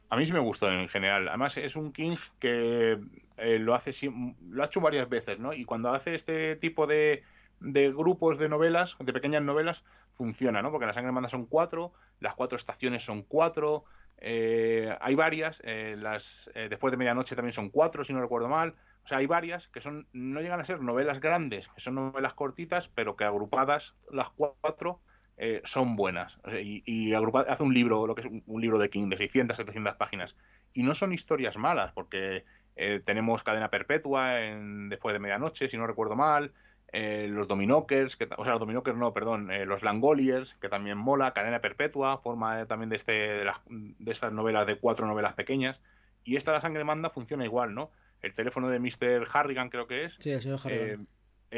A 0.09 0.17
mí 0.17 0.25
sí 0.25 0.33
me 0.33 0.39
gustó 0.39 0.71
en 0.71 0.89
general. 0.89 1.27
Además 1.27 1.57
es 1.57 1.75
un 1.75 1.93
King 1.93 2.17
que 2.39 2.97
eh, 3.39 3.59
lo 3.59 3.75
hace 3.75 3.93
lo 4.49 4.63
ha 4.63 4.67
hecho 4.67 4.81
varias 4.81 5.09
veces, 5.09 5.41
¿no? 5.41 5.53
Y 5.53 5.65
cuando 5.65 5.91
hace 5.91 6.15
este 6.15 6.55
tipo 6.55 6.87
de, 6.87 7.25
de 7.59 7.91
grupos 7.91 8.39
de 8.39 8.49
novelas, 8.49 8.97
de 9.01 9.13
pequeñas 9.13 9.43
novelas, 9.43 9.83
funciona, 10.13 10.63
¿no? 10.63 10.71
Porque 10.71 10.87
la 10.87 10.93
sangre 10.93 11.11
manda 11.11 11.29
son 11.29 11.47
cuatro, 11.47 11.93
las 12.21 12.37
cuatro 12.37 12.57
estaciones 12.57 13.03
son 13.05 13.23
cuatro, 13.25 13.85
eh, 14.19 14.97
hay 15.01 15.15
varias, 15.17 15.61
eh, 15.65 15.97
las 15.99 16.49
eh, 16.55 16.69
después 16.71 16.93
de 16.93 16.99
medianoche 16.99 17.35
también 17.35 17.53
son 17.53 17.71
cuatro, 17.71 18.05
si 18.05 18.13
no 18.13 18.21
recuerdo 18.21 18.49
mal. 18.49 18.75
O 19.07 19.09
sea, 19.09 19.19
hay 19.19 19.27
varias 19.27 19.69
que 19.69 19.81
son 19.81 20.09
no 20.13 20.41
llegan 20.41 20.59
a 20.59 20.65
ser 20.65 20.81
novelas 20.81 21.21
grandes, 21.21 21.69
que 21.69 21.81
son 21.81 21.95
novelas 21.95 22.35
cortitas, 22.35 22.89
pero 22.89 23.15
que 23.15 23.23
agrupadas 23.23 23.95
las 24.11 24.31
cuatro 24.31 25.01
eh, 25.37 25.61
son 25.63 25.95
buenas. 25.95 26.41
O 26.43 26.51
sea, 26.51 26.61
y 26.61 26.83
y 26.85 27.15
hace 27.15 27.63
un 27.63 27.73
libro, 27.73 28.09
lo 28.09 28.17
que 28.17 28.23
es 28.23 28.27
un, 28.27 28.61
libro 28.61 28.79
de 28.79 28.91
King 28.91 29.09
de 29.09 29.17
600, 29.17 29.57
700 29.59 29.95
páginas. 29.95 30.35
Y 30.73 30.83
no 30.83 30.93
son 30.93 31.13
historias 31.13 31.57
malas, 31.57 31.93
porque 31.93 32.45
eh, 32.75 33.01
tenemos 33.05 33.45
Cadena 33.45 33.71
Perpetua 33.71 34.41
en, 34.43 34.89
después 34.89 35.13
de 35.13 35.21
medianoche, 35.21 35.69
si 35.69 35.77
no 35.77 35.87
recuerdo 35.87 36.17
mal. 36.17 36.53
eh, 36.93 37.29
los 37.31 37.47
Dominokers, 37.47 38.17
que, 38.17 38.29
o 38.37 38.43
sea, 38.43 38.55
los 38.55 38.61
Dominokers 38.61 38.99
no, 38.99 39.13
perdón, 39.13 39.53
eh, 39.53 39.67
los 39.67 39.85
Langoliers, 39.85 40.55
que 40.61 40.69
también 40.69 40.99
mola, 40.99 41.33
Cadena 41.33 41.61
Perpetua, 41.61 42.19
forma 42.19 42.67
también 42.67 42.91
de, 42.91 42.97
este, 42.97 43.13
de, 43.13 43.53
de 43.69 44.13
estas 44.13 44.33
novelas, 44.33 44.67
de 44.67 44.79
cuatro 44.79 45.07
novelas 45.07 45.35
pequeñas. 45.35 45.81
Y 46.25 46.35
esta 46.35 46.51
La 46.51 46.61
Sangre 46.61 46.83
Manda 46.83 47.11
funciona 47.11 47.45
igual, 47.45 47.73
¿no? 47.75 47.93
El 48.27 48.35
teléfono 48.35 48.69
de 48.69 48.79
Mr. 48.79 49.27
Harrigan 49.33 49.71
creo 49.71 49.87
que 49.87 50.05
es, 50.05 50.17
Sí, 50.21 50.31
el 50.31 50.43
señor 50.43 50.61
Harrigan. 50.65 51.03
eh, 51.03 51.07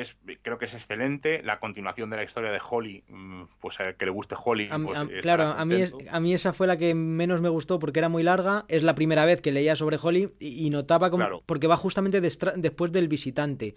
es, 0.01 0.17
creo 0.43 0.59
que 0.59 0.67
es 0.67 0.75
excelente. 0.75 1.43
La 1.43 1.59
continuación 1.61 2.11
de 2.11 2.17
la 2.17 2.23
historia 2.25 2.51
de 2.53 2.61
Holly, 2.71 3.05
mm, 3.09 3.43
pues 3.59 3.81
a 3.81 3.95
que 3.95 4.05
le 4.05 4.11
guste 4.11 4.35
Holly. 4.43 4.69
A 4.71 4.79
pues, 4.79 4.99
a- 4.99 5.07
claro, 5.23 5.45
a 5.45 5.65
mí, 5.65 5.77
es- 5.81 5.95
a 6.11 6.21
mí 6.21 6.35
esa 6.35 6.53
fue 6.53 6.67
la 6.67 6.77
que 6.77 6.95
menos 6.95 7.41
me 7.41 7.49
gustó 7.49 7.79
porque 7.79 7.99
era 8.01 8.09
muy 8.11 8.23
larga. 8.23 8.67
Es 8.69 8.83
la 8.83 8.95
primera 8.95 9.25
vez 9.25 9.41
que 9.41 9.51
leía 9.51 9.77
sobre 9.77 9.99
Holly 10.01 10.35
y, 10.39 10.67
y 10.67 10.71
notaba 10.71 11.11
como. 11.11 11.23
Claro. 11.25 11.43
Porque 11.47 11.67
va 11.67 11.77
justamente 11.79 12.21
después 12.21 12.93
del 12.93 13.09
visitante. 13.09 13.75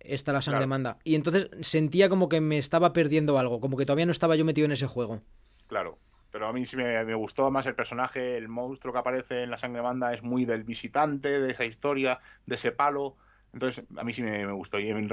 Está 0.00 0.32
la 0.32 0.42
sangre 0.42 0.60
Claro. 0.60 0.68
manda. 0.70 0.98
Y 1.04 1.14
entonces 1.14 1.48
sentía 1.60 2.08
como 2.08 2.28
que 2.28 2.40
me 2.40 2.58
estaba 2.58 2.92
perdiendo 2.92 3.38
algo. 3.38 3.60
Como 3.60 3.76
que 3.76 3.84
todavía 3.86 4.06
no 4.06 4.10
estaba 4.12 4.34
yo 4.36 4.44
metido 4.44 4.64
en 4.64 4.72
ese 4.72 4.86
juego. 4.88 5.20
Claro. 5.68 5.98
Pero 6.32 6.48
a 6.48 6.52
mí 6.52 6.64
sí 6.64 6.76
me, 6.76 7.14
gustó 7.14 7.50
más 7.50 7.66
el 7.66 7.74
personaje, 7.74 8.38
el 8.38 8.48
monstruo 8.48 8.92
que 8.92 8.98
aparece 8.98 9.42
en 9.42 9.50
la 9.50 9.58
sangre 9.58 9.82
banda 9.82 10.14
es 10.14 10.22
muy 10.22 10.46
del 10.46 10.64
visitante, 10.64 11.38
de 11.38 11.50
esa 11.50 11.66
historia, 11.66 12.20
de 12.46 12.54
ese 12.54 12.72
palo. 12.72 13.16
Entonces, 13.52 13.84
a 13.98 14.02
mí 14.02 14.14
sí 14.14 14.22
me, 14.22 14.50
gustó. 14.50 14.80
Y 14.80 14.88
en 14.88 15.08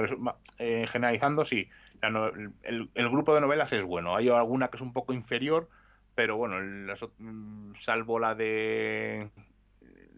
eh, 0.58 0.86
generalizando, 0.88 1.44
sí, 1.44 1.68
el, 2.00 3.10
grupo 3.10 3.34
de 3.34 3.42
novelas 3.42 3.70
es 3.74 3.84
bueno. 3.84 4.16
Hay 4.16 4.30
alguna 4.30 4.68
que 4.68 4.78
es 4.78 4.82
un 4.82 4.94
poco 4.94 5.12
inferior, 5.12 5.68
pero 6.14 6.38
bueno, 6.38 6.56
mm, 7.18 7.74
salvo 7.78 8.18
la 8.18 8.34
de. 8.34 9.30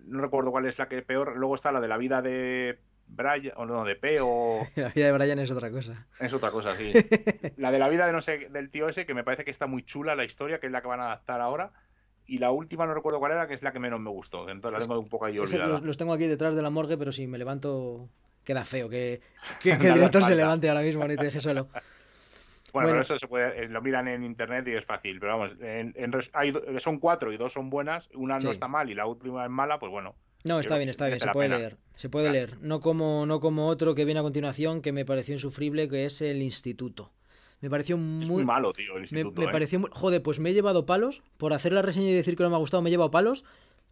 No 0.05 0.21
recuerdo 0.21 0.53
cuál 0.53 0.67
es 0.67 0.79
la 0.79 0.89
que 0.89 1.03
peor. 1.03 1.37
Luego 1.37 1.57
está 1.57 1.73
la 1.73 1.81
de 1.81 1.89
la 1.89 1.97
vida 1.97 2.23
de 2.23 2.79
Brian, 3.15 3.53
o 3.57 3.67
no, 3.67 3.85
de 3.85 3.95
P, 3.97 4.19
o. 4.21 4.67
La 4.77 4.89
vida 4.89 5.07
de 5.07 5.13
Brian 5.13 5.39
es 5.39 5.51
otra 5.51 5.71
cosa. 5.71 6.07
Es 6.19 6.33
otra 6.33 6.51
cosa, 6.51 6.75
sí. 6.77 6.93
La 7.57 7.71
de 7.71 7.79
la 7.79 7.89
vida 7.89 8.07
de 8.07 8.13
no 8.13 8.21
sé, 8.21 8.49
del 8.51 8.71
tío 8.71 8.89
ese, 8.89 9.07
que 9.07 9.15
me 9.15 9.25
parece 9.25 9.45
que 9.45 9.51
está 9.51 9.67
muy 9.67 9.83
chula 9.85 10.15
la 10.17 10.25
historia, 10.25 10.59
que 10.61 10.67
es 10.67 10.73
la 10.73 10.81
que 10.83 10.89
van 10.89 11.01
a 11.01 11.07
adaptar 11.07 11.41
ahora. 11.41 11.73
Y 12.27 12.39
la 12.39 12.51
última 12.53 12.87
no 12.87 12.95
recuerdo 12.95 13.19
cuál 13.19 13.33
era, 13.33 13.47
que 13.49 13.55
es 13.55 13.63
la 13.63 13.73
que 13.73 13.79
menos 13.81 14.01
me 14.01 14.09
gustó. 14.11 14.49
Entonces 14.49 14.81
la 14.81 14.87
tengo 14.87 15.01
un 15.01 15.09
poco 15.09 15.27
ahí 15.27 15.39
olvidada. 15.39 15.67
los, 15.69 15.83
los 15.83 15.97
tengo 15.99 16.13
aquí 16.13 16.27
detrás 16.27 16.55
de 16.55 16.63
la 16.63 16.71
morgue, 16.71 16.97
pero 16.97 17.13
si 17.13 17.27
me 17.27 17.39
levanto. 17.39 18.09
Queda 18.45 18.65
feo 18.65 18.89
que, 18.89 19.21
que- 19.63 19.73
el 19.73 19.95
director 19.95 20.25
se 20.25 20.35
levante 20.35 20.69
ahora 20.69 20.81
mismo 20.83 21.07
¿no? 21.07 21.13
y 21.13 21.17
te 21.17 21.25
deje 21.27 21.41
solo. 21.41 21.65
Bueno, 21.65 21.83
bueno. 22.73 22.89
pero 22.89 23.01
eso 23.03 23.19
se 23.19 23.29
puede, 23.29 23.65
eh, 23.65 23.69
lo 23.69 23.83
miran 23.83 24.09
en 24.09 24.25
internet 24.25 24.67
y 24.69 24.73
es 24.73 24.85
fácil. 24.87 25.21
Pero 25.21 25.37
vamos, 25.39 25.55
en- 25.61 25.93
en 25.97 26.13
hay, 26.33 26.53
son 26.79 26.99
cuatro 26.99 27.33
y 27.33 27.37
dos 27.37 27.53
son 27.53 27.71
buenas. 27.71 28.09
Una 28.15 28.41
Sí. 28.41 28.47
no 28.47 28.53
está 28.53 28.67
mal 28.67 28.89
y 28.91 28.95
la 28.95 29.07
última 29.07 29.45
es 29.45 29.51
mala, 29.51 29.79
pues 29.79 29.93
bueno. 29.93 30.15
No, 30.45 30.59
está 30.61 30.77
bien, 30.77 30.89
está 30.89 31.07
bien, 31.07 31.21
se 31.21 31.29
puede 31.29 31.49
pena. 31.49 31.59
leer. 31.59 31.77
Se 31.95 32.09
puede 32.09 32.27
Claro. 32.31 32.35
leer. 32.53 32.59
No 32.63 32.81
como, 32.81 33.27
no 33.27 33.39
como 33.41 33.69
otro 33.69 33.95
que 33.95 34.05
viene 34.05 34.21
a 34.21 34.23
continuación 34.23 34.83
que 34.83 34.93
me 34.93 35.05
pareció 35.05 35.35
insufrible, 35.35 35.89
que 35.89 36.05
es 36.05 36.21
el 36.23 36.43
instituto. 36.43 37.13
Me 37.61 37.71
pareció 37.71 37.95
Es 37.97 38.03
muy. 38.03 38.27
muy 38.27 38.45
malo, 38.45 38.73
tío, 38.73 38.97
el 38.97 39.03
instituto. 39.03 39.41
me 39.43 39.49
¿eh? 39.49 39.53
pareció 39.53 39.79
muy- 39.79 39.91
Joder, 39.93 40.21
pues 40.23 40.41
me 40.41 40.51
he 40.51 40.55
llevado 40.55 40.85
palos. 40.85 41.23
Por 41.37 41.53
hacer 41.53 41.73
la 41.73 41.83
reseña 41.83 42.09
y 42.09 42.13
decir 42.13 42.37
que 42.37 42.43
no 42.43 42.51
me 42.51 42.57
ha 42.57 42.59
gustado, 42.59 42.83
me 42.83 42.89
he 42.89 42.93
llevado 42.93 43.11
palos. 43.13 43.45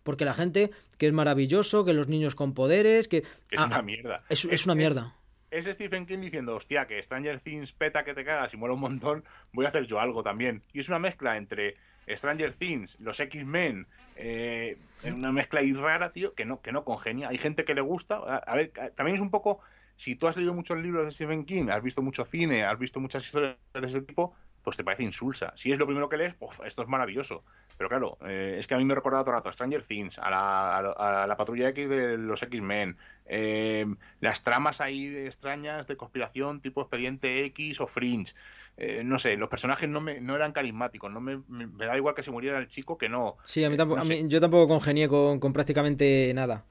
Porque 0.02 0.24
la 0.24 0.34
gente, 0.34 0.70
que 0.98 1.06
es 1.06 1.12
maravilloso, 1.12 1.84
que 1.84 1.92
los 1.92 2.08
niños 2.08 2.34
con 2.34 2.52
poderes, 2.54 3.06
que. 3.06 3.18
Es 3.50 3.58
Ah, 3.58 3.66
una 3.66 3.82
mierda. 3.82 4.24
es, 4.28 4.44
es 4.46 4.64
una 4.64 4.74
mierda. 4.74 5.14
Es 5.52 5.66
Stephen 5.66 6.06
King 6.06 6.20
diciendo, 6.20 6.54
hostia, 6.56 6.86
que 6.86 7.00
Stranger 7.02 7.40
Things 7.40 7.72
peta 7.72 8.02
que 8.04 8.14
te 8.14 8.24
cagas 8.24 8.54
y 8.54 8.56
mola 8.56 8.74
un 8.74 8.80
montón, 8.80 9.24
voy 9.52 9.66
a 9.66 9.68
hacer 9.68 9.84
yo 9.86 10.00
algo 10.00 10.22
también. 10.22 10.62
Y 10.72 10.80
es 10.80 10.88
una 10.88 10.98
mezcla 10.98 11.36
entre 11.36 11.76
Stranger 12.08 12.52
Things, 12.54 12.98
los 13.00 13.20
X-Men, 13.20 13.86
eh, 14.20 14.78
una 15.04 15.32
mezcla 15.32 15.60
ahí 15.60 15.72
rara, 15.72 16.12
tío, 16.12 16.34
que 16.34 16.44
no, 16.44 16.60
que 16.60 16.72
no 16.72 16.84
congenia. 16.84 17.28
Hay 17.28 17.38
gente 17.38 17.64
que 17.64 17.74
le 17.74 17.80
gusta. 17.80 18.16
A, 18.16 18.54
ver, 18.54 18.72
también 18.94 19.14
es 19.16 19.20
un 19.20 19.30
poco, 19.30 19.60
si 19.96 20.16
tú 20.16 20.28
has 20.28 20.36
leído 20.36 20.54
muchos 20.54 20.78
libros 20.78 21.06
de 21.06 21.12
Stephen 21.12 21.44
King, 21.44 21.68
has 21.70 21.82
visto 21.82 22.02
mucho 22.02 22.24
cine, 22.24 22.64
has 22.64 22.78
visto 22.78 23.00
muchas 23.00 23.24
historias 23.24 23.56
de 23.72 23.86
ese 23.86 24.02
tipo, 24.02 24.34
pues 24.62 24.76
te 24.76 24.84
parece 24.84 25.02
insulsa. 25.04 25.52
Si 25.56 25.72
es 25.72 25.78
lo 25.78 25.86
primero 25.86 26.08
que 26.08 26.18
lees, 26.18 26.34
uf, 26.38 26.60
esto 26.66 26.82
es 26.82 26.88
maravilloso. 26.88 27.44
Pero 27.78 27.88
claro, 27.88 28.18
eh, 28.26 28.56
es 28.58 28.66
que 28.66 28.74
a 28.74 28.78
mí 28.78 28.84
me 28.84 28.94
recordaba 28.94 29.24
todo 29.24 29.32
el 29.32 29.38
rato 29.38 29.48
a 29.48 29.52
Stranger 29.54 29.82
Things, 29.82 30.18
a 30.18 30.28
la, 30.28 30.76
a 30.76 30.82
la- 30.82 31.22
a 31.22 31.26
la 31.26 31.36
patrulla 31.36 31.68
X 31.70 31.88
de 31.88 32.18
los 32.18 32.42
X-Men, 32.42 32.98
eh, 33.24 33.86
las 34.20 34.44
tramas 34.44 34.82
ahí 34.82 35.08
de 35.08 35.26
extrañas 35.26 35.86
de 35.86 35.96
conspiración 35.96 36.60
tipo 36.60 36.82
Expediente 36.82 37.42
X 37.46 37.80
o 37.80 37.86
Fringe. 37.86 38.34
Eh, 38.76 39.02
no 39.04 39.18
sé, 39.18 39.36
los 39.36 39.48
personajes 39.50 39.88
no, 39.88 40.00
me, 40.00 40.20
no 40.20 40.34
eran 40.36 40.52
carismáticos. 40.52 41.10
No 41.12 41.20
me, 41.20 41.42
me- 41.48 41.66
me 41.66 41.86
da 41.86 41.96
igual 41.96 42.14
que 42.14 42.22
se 42.22 42.30
muriera 42.30 42.58
el 42.58 42.68
chico 42.68 42.96
que 42.96 43.08
no. 43.08 43.36
Sí, 43.44 43.62
a 43.64 43.68
mí 43.68 43.74
Eh, 43.74 43.76
tampoco, 43.78 43.98
no 44.00 44.06
a 44.06 44.08
mí- 44.08 44.24
yo 44.26 44.40
tampoco 44.40 44.68
congenié 44.68 45.08
con, 45.08 45.38
con 45.40 45.52
prácticamente 45.52 46.32
nada. 46.34 46.64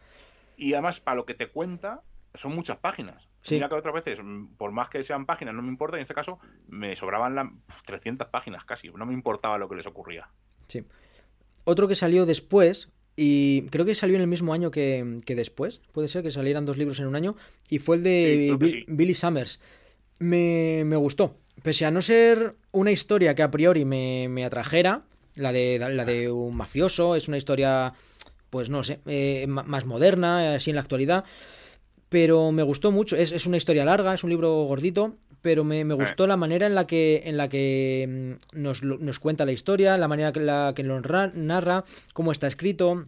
Y 0.58 0.74
además, 0.74 1.00
para 1.00 1.16
lo 1.16 1.26
que 1.26 1.36
te 1.36 1.48
cuenta, 1.48 2.02
son 2.34 2.56
muchas 2.56 2.78
páginas. 2.78 3.28
Sí. 3.42 3.56
Mira 3.56 3.70
que 3.70 3.76
otras 3.76 3.94
veces, 3.94 4.20
mm, 4.22 4.56
por 4.58 4.72
más 4.72 4.90
que 4.90 5.04
sean 5.04 5.26
páginas, 5.26 5.54
no 5.54 5.62
me 5.62 5.70
importa. 5.70 5.98
Y 5.98 6.00
en 6.00 6.04
este 6.04 6.14
caso, 6.16 6.40
me 6.68 6.96
sobraban 6.96 7.36
las 7.36 7.48
300 7.86 8.28
páginas 8.28 8.66
casi. 8.66 8.90
No 8.90 9.06
me 9.06 9.14
importaba 9.14 9.58
lo 9.58 9.70
que 9.70 9.76
les 9.76 9.88
ocurría. 9.88 10.28
Sí. 10.68 10.84
Otro 11.64 11.88
que 11.88 11.96
salió 11.96 12.26
después, 12.26 12.90
y 13.16 13.64
creo 13.70 13.86
que 13.86 13.96
salió 13.96 14.16
en 14.16 14.22
el 14.22 14.28
mismo 14.28 14.54
año 14.54 14.72
que, 14.72 15.18
que 15.26 15.36
después, 15.36 15.82
puede 15.92 16.08
ser 16.08 16.24
que 16.24 16.32
salieran 16.32 16.66
dos 16.66 16.78
libros 16.78 17.00
en 17.00 17.08
un 17.08 17.16
año, 17.16 17.36
y 17.70 17.80
fue 17.80 17.98
el 17.98 18.04
de 18.04 18.58
Sí, 18.62 18.72
sí. 18.72 18.86
Billy 18.88 19.14
Summers. 19.14 19.62
Me, 20.20 20.84
me 20.86 20.96
gustó. 20.98 21.38
Pese 21.64 21.86
a 21.86 21.92
no 21.92 22.02
ser 22.02 22.56
una 22.72 22.92
historia 22.92 23.36
que 23.36 23.44
a 23.44 23.52
priori 23.52 23.86
me, 23.86 24.28
me 24.30 24.46
atrajera, 24.46 25.04
la 25.36 25.52
de, 25.52 25.78
la 25.80 26.06
de 26.06 26.32
un 26.32 26.56
mafioso, 26.56 27.16
es 27.16 27.28
una 27.28 27.38
historia, 27.38 27.94
pues 28.50 28.70
no 28.70 28.84
sé, 28.84 29.00
eh, 29.06 29.46
más 29.48 29.86
moderna, 29.86 30.56
así 30.56 30.70
en 30.72 30.76
la 30.76 30.82
actualidad. 30.82 31.24
Pero 32.10 32.52
me 32.52 32.64
gustó 32.64 32.92
mucho. 32.92 33.16
Es, 33.16 33.32
es 33.32 33.46
una 33.46 33.58
historia 33.58 33.86
larga, 33.86 34.14
es 34.16 34.24
un 34.24 34.32
libro 34.32 34.64
gordito, 34.64 35.16
pero 35.42 35.64
me, 35.64 35.86
me 35.86 35.94
gustó 35.94 36.26
la 36.28 36.38
manera 36.38 36.66
en 36.66 36.74
la 36.76 36.88
que, 36.88 37.22
en 37.26 37.38
la 37.38 37.48
que 37.50 38.38
mm, 38.54 38.60
nos, 38.62 38.82
nos 38.84 39.20
cuenta 39.20 39.46
la 39.46 39.52
historia, 39.52 39.98
la 39.98 40.08
manera 40.08 40.32
en 40.36 40.46
la 40.46 40.74
que 40.76 40.84
lo 40.84 41.00
ra- 41.02 41.32
narra, 41.36 41.84
cómo 42.14 42.32
está 42.32 42.48
escrito. 42.48 43.06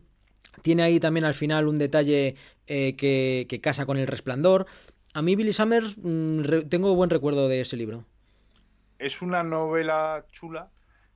Tiene 0.61 0.83
ahí 0.83 0.99
también 0.99 1.25
al 1.25 1.33
final 1.33 1.67
un 1.67 1.77
detalle 1.77 2.35
eh, 2.67 2.95
que, 2.95 3.47
que 3.49 3.59
casa 3.61 3.85
con 3.85 3.97
el 3.97 4.05
resplandor. 4.07 4.67
A 5.13 5.21
mí, 5.21 5.35
Billy 5.35 5.51
Summers, 5.53 5.95
mm, 5.97 6.67
tengo 6.69 6.93
buen 6.93 7.09
recuerdo 7.09 7.47
de 7.47 7.61
ese 7.61 7.77
libro. 7.77 8.05
Es 9.01 9.21
una 9.21 9.43
novela 9.43 10.25
chula, 10.31 10.69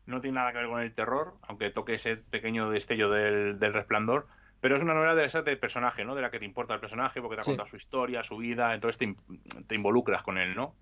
no 0.05 0.19
tiene 0.21 0.35
nada 0.35 0.51
que 0.51 0.57
ver 0.59 0.67
con 0.67 0.81
el 0.81 0.93
terror, 0.93 1.35
aunque 1.43 1.69
toque 1.69 1.95
ese 1.95 2.17
pequeño 2.17 2.69
destello 2.69 3.09
del, 3.09 3.59
del 3.59 3.73
resplandor, 3.73 4.27
pero 4.59 4.75
es 4.75 4.81
una 4.81 4.93
novela 4.93 5.15
de 5.15 5.25
esa 5.25 5.41
de 5.43 5.57
personaje, 5.57 6.03
¿no? 6.03 6.15
De 6.15 6.21
la 6.21 6.31
que 6.31 6.39
te 6.39 6.45
importa 6.45 6.73
el 6.73 6.79
personaje, 6.79 7.21
porque 7.21 7.35
te 7.35 7.41
ha 7.41 7.43
Sí. 7.43 7.51
contado 7.51 7.67
su 7.67 7.75
historia, 7.77 8.23
su 8.23 8.37
vida, 8.37 8.73
entonces 8.73 8.97
te, 8.97 9.05
in- 9.05 9.65
te 9.67 9.75
involucras 9.75 10.23
con 10.23 10.37
él, 10.37 10.55
¿no? 10.55 10.75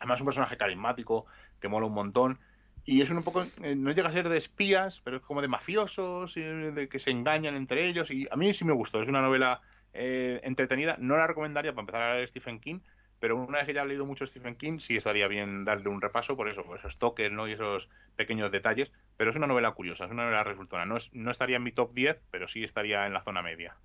Además 0.00 0.16
es 0.18 0.22
un 0.22 0.26
personaje 0.26 0.56
carismático, 0.56 1.26
que 1.60 1.68
mola 1.68 1.86
un 1.86 1.94
montón. 1.94 2.40
Y 2.84 3.00
es 3.02 3.10
un 3.10 3.22
poco, 3.22 3.42
eh, 3.62 3.76
no 3.76 3.92
llega 3.92 4.08
a 4.08 4.12
ser 4.12 4.28
de 4.28 4.36
espías, 4.36 5.00
pero 5.04 5.18
es 5.18 5.22
como 5.22 5.40
de 5.42 5.48
mafiosos, 5.48 6.36
y 6.36 6.40
de 6.42 6.88
que 6.88 6.98
se 6.98 7.10
engañan 7.12 7.54
entre 7.54 7.86
ellos. 7.86 8.10
Y 8.10 8.26
a 8.30 8.36
mí 8.36 8.52
sí 8.54 8.64
me 8.64 8.72
gustó, 8.72 9.00
es 9.00 9.08
una 9.08 9.20
novela 9.22 9.60
eh, 9.92 10.40
entretenida. 10.42 10.96
No 10.98 11.16
la 11.16 11.28
recomendaría 11.28 11.72
para 11.72 11.82
empezar 11.82 12.02
a 12.02 12.14
leer 12.14 12.28
Stephen 12.28 12.58
King, 12.58 12.80
pero 13.22 13.36
una 13.36 13.58
vez 13.58 13.66
que 13.68 13.74
ya 13.74 13.82
he 13.82 13.86
leído 13.86 14.04
mucho 14.04 14.26
Stephen 14.26 14.56
King, 14.56 14.80
sí 14.80 14.96
estaría 14.96 15.28
bien 15.28 15.64
darle 15.64 15.88
un 15.88 16.00
repaso 16.00 16.36
por 16.36 16.48
eso, 16.48 16.64
por 16.64 16.76
esos 16.76 16.98
toques 16.98 17.30
¿no? 17.30 17.46
y 17.46 17.52
esos 17.52 17.88
pequeños 18.16 18.50
detalles. 18.50 18.90
Pero 19.16 19.30
es 19.30 19.36
una 19.36 19.46
novela 19.46 19.70
curiosa, 19.70 20.06
es 20.06 20.10
una 20.10 20.24
novela 20.24 20.42
resultona. 20.42 20.84
No, 20.86 20.96
es- 20.96 21.10
no 21.12 21.30
estaría 21.30 21.58
en 21.58 21.62
mi 21.62 21.70
top 21.70 21.94
10, 21.94 22.18
pero 22.32 22.48
sí 22.48 22.64
estaría 22.64 23.06
en 23.06 23.12
la 23.12 23.22
zona 23.22 23.40
media. 23.40 23.76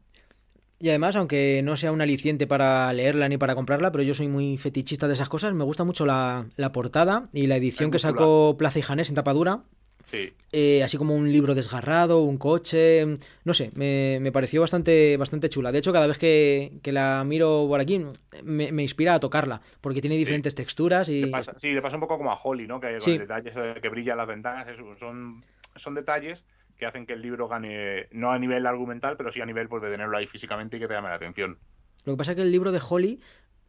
Y 0.80 0.90
además, 0.90 1.16
aunque 1.16 1.62
no 1.64 1.78
sea 1.78 1.92
un 1.92 2.02
aliciente 2.02 2.48
para 2.48 2.92
leerla 2.94 3.30
ni 3.30 3.38
para 3.38 3.54
comprarla, 3.54 3.92
pero 3.92 4.04
yo 4.04 4.16
soy 4.16 4.28
muy 4.28 4.58
fetichista 4.58 5.08
de 5.08 5.14
esas 5.14 5.30
cosas, 5.30 5.54
me 5.54 5.64
gusta 5.64 5.84
mucho 5.84 6.06
la, 6.08 6.48
la 6.56 6.72
portada 6.72 7.30
y 7.32 7.46
la 7.46 7.58
edición 7.58 7.90
Es 7.90 7.92
que 7.94 8.00
sacó 8.00 8.56
Plaza 8.58 8.80
y 8.80 8.82
Janés 8.84 9.10
en 9.10 9.16
tapadura. 9.16 9.64
Sí, 10.08 10.34
eh, 10.54 10.84
así 10.84 10.96
como 10.98 11.14
un 11.16 11.30
libro 11.34 11.54
desgarrado, 11.54 12.22
un 12.24 12.38
coche, 12.38 13.06
no 13.44 13.54
sé, 13.54 13.72
me, 13.76 14.20
me 14.22 14.32
pareció 14.32 14.62
bastante, 14.62 15.18
bastante 15.18 15.50
chula. 15.50 15.74
De 15.74 15.80
hecho, 15.80 15.92
cada 15.92 16.08
vez 16.08 16.18
que, 16.18 16.80
que 16.82 16.94
la 16.94 17.26
miro 17.26 17.66
por 17.68 17.82
aquí, 17.82 18.06
me, 18.42 18.72
me 18.72 18.82
inspira 18.84 19.16
a 19.16 19.20
tocarla, 19.20 19.60
porque 19.82 20.00
tiene 20.00 20.16
diferentes 20.16 20.56
texturas 20.56 21.10
y... 21.10 21.26
le 21.26 21.28
pasa, 21.28 21.54
sí, 21.60 21.74
le 21.74 21.82
pasa 21.82 21.98
un 21.98 22.00
poco 22.00 22.18
como 22.18 22.32
a 22.32 22.40
Holly, 22.42 22.68
¿no? 22.68 22.80
Que 22.80 22.94
con 22.94 23.02
Sí. 23.02 23.12
el 23.12 23.20
detalle 23.20 23.52
de 23.52 23.82
que 23.82 23.90
brillan 23.90 24.16
las 24.18 24.28
ventanas, 24.28 24.66
son, 24.98 25.44
son 25.76 25.94
detalles 25.94 26.42
que 26.78 26.86
hacen 26.86 27.06
que 27.06 27.12
el 27.14 27.22
libro 27.22 27.50
gane, 27.50 28.08
no 28.12 28.32
a 28.32 28.40
nivel 28.40 28.66
argumental, 28.66 29.18
pero 29.18 29.32
sí 29.34 29.42
a 29.42 29.46
nivel 29.46 29.68
pues, 29.68 29.84
de 29.84 29.90
tenerlo 29.90 30.16
ahí 30.16 30.26
físicamente 30.26 30.78
y 30.78 30.80
que 30.80 30.88
te 30.88 30.94
llame 30.94 31.10
la 31.10 31.16
atención. 31.16 31.58
Lo 32.06 32.14
que 32.14 32.18
pasa 32.18 32.32
es 32.32 32.36
que 32.38 32.44
el 32.44 32.52
libro 32.54 32.72
de 32.72 32.80
Holly 32.88 33.20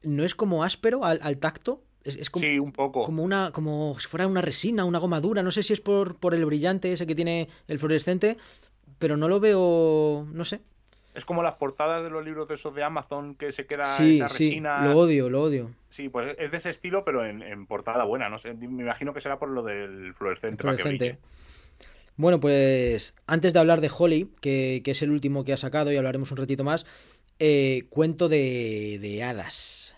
no 0.05 0.23
es 0.25 0.37
como 0.37 0.63
áspero 0.63 1.05
al, 1.05 1.19
al 1.23 1.39
tacto, 1.39 1.83
es, 2.05 2.17
es 2.17 2.31
como, 2.31 2.43
Sí, 2.45 2.59
un 2.59 2.73
poco. 2.73 3.05
como 3.05 3.23
una 3.23 3.51
como 3.53 3.99
si 3.99 4.07
fuera 4.09 4.27
una 4.27 4.41
resina, 4.41 4.85
una 4.85 4.99
goma 4.99 5.21
dura, 5.21 5.43
no 5.43 5.51
sé 5.51 5.63
si 5.63 5.73
es 5.73 5.81
por, 5.81 6.17
por 6.17 6.35
el 6.35 6.45
brillante 6.45 6.93
ese 6.93 7.07
que 7.07 7.15
tiene 7.15 7.49
el 7.67 7.79
fluorescente, 7.79 8.37
pero 8.99 9.17
no 9.17 9.29
lo 9.29 9.41
veo, 9.41 10.27
no 10.33 10.45
sé. 10.45 10.61
Es 11.15 11.25
como 11.25 11.43
las 11.43 11.55
portadas 11.55 12.05
de 12.05 12.11
los 12.11 12.25
libros 12.25 12.47
de 12.47 12.55
esos 12.55 12.73
de 12.75 12.85
Amazon 12.85 13.35
que 13.35 13.51
se 13.53 13.67
queda 13.67 13.87
Sí, 13.97 14.17
esa 14.19 14.29
sí, 14.29 14.45
resina. 14.51 14.85
lo 14.87 14.97
odio, 14.99 15.29
lo 15.29 15.43
odio. 15.43 15.73
Sí, 15.91 16.09
pues 16.09 16.37
es 16.39 16.51
de 16.53 16.57
ese 16.57 16.71
estilo, 16.71 17.05
pero 17.05 17.25
en, 17.25 17.43
en 17.43 17.67
portada 17.67 18.05
buena, 18.05 18.29
no 18.29 18.39
sé. 18.39 18.55
Me 18.55 18.67
imagino 18.85 19.13
que 19.13 19.21
será 19.21 19.39
por 19.39 19.49
lo 19.49 19.63
del 19.65 20.15
fluorescente. 20.15 21.19
Bueno, 22.17 22.39
pues 22.41 23.15
antes 23.27 23.53
de 23.53 23.59
hablar 23.59 23.81
de 23.81 23.91
Holly, 23.97 24.31
que, 24.41 24.81
que 24.85 24.91
es 24.93 25.03
el 25.03 25.11
último 25.11 25.45
que 25.45 25.53
ha 25.53 25.57
sacado 25.57 25.91
y 25.93 25.97
hablaremos 25.97 26.31
un 26.31 26.37
ratito 26.37 26.63
más, 26.63 26.87
eh, 27.41 27.85
cuento 27.91 28.29
de, 28.29 28.99
de 29.01 29.23
hadas. 29.25 29.97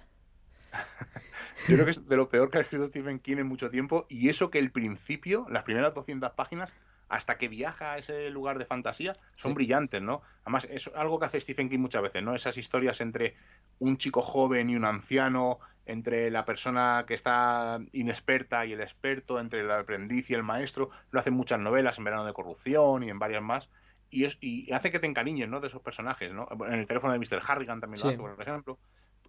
Yo 1.69 1.75
creo 1.77 1.85
que 1.85 1.91
es 1.93 2.07
de 2.07 2.17
lo 2.17 2.29
peor 2.29 2.51
que 2.51 2.59
ha 2.59 2.61
escrito 2.63 2.87
Stephen 2.87 3.19
King 3.21 3.39
en 3.39 3.47
mucho 3.47 3.71
tiempo. 3.71 4.07
Y 4.09 4.29
eso 4.29 4.51
que 4.51 4.59
el 4.59 4.71
principio, 4.73 5.47
las 5.51 5.63
primeras 5.63 5.95
200 5.95 6.33
páginas, 6.33 6.71
hasta 7.09 7.39
que 7.39 7.49
viaja 7.49 7.93
a 7.93 7.99
ese 7.99 8.31
lugar 8.31 8.59
de 8.59 8.65
fantasía, 8.67 9.15
son 9.35 9.51
Sí. 9.51 9.55
brillantes, 9.57 10.01
¿no? 10.01 10.23
Además, 10.45 10.67
es 10.71 10.91
algo 10.95 11.19
que 11.19 11.27
hace 11.27 11.41
Stephen 11.41 11.69
King 11.69 11.81
muchas 11.81 12.03
veces, 12.03 12.23
¿no? 12.23 12.35
Esas 12.35 12.57
historias 12.57 13.01
entre 13.01 13.35
un 13.79 13.97
chico 13.99 14.23
joven 14.23 14.71
y 14.71 14.77
un 14.77 14.85
anciano, 14.85 15.59
entre 15.87 16.31
la 16.31 16.45
persona 16.45 17.05
que 17.09 17.15
está 17.15 17.81
inexperta 17.93 18.65
y 18.65 18.75
el 18.75 18.81
experto, 18.81 19.41
entre 19.41 19.61
el 19.61 19.71
aprendiz 19.73 20.31
y 20.31 20.35
el 20.35 20.45
maestro. 20.45 20.91
Lo 21.11 21.19
hacen 21.19 21.35
muchas 21.35 21.59
novelas, 21.59 21.99
en 21.99 22.05
Verano 22.05 22.25
de 22.25 22.33
Corrupción 22.33 23.03
y 23.03 23.11
en 23.11 23.19
varias 23.19 23.43
más. 23.43 23.71
Y, 24.09 24.25
es, 24.25 24.39
y 24.41 24.71
hace 24.73 24.93
que 24.93 25.01
te 25.01 25.07
encariñes, 25.07 25.49
¿no? 25.49 25.61
De 25.61 25.67
esos 25.69 25.83
personajes, 25.83 26.33
¿no? 26.33 26.49
En 26.69 26.75
el 26.79 26.87
teléfono 26.87 27.13
de 27.13 27.19
Mr. 27.19 27.41
Harrigan 27.47 27.81
también 27.81 28.01
lo 28.03 28.09
Sí. 28.09 28.15
hace, 28.15 28.19
por 28.19 28.41
ejemplo. 28.41 28.79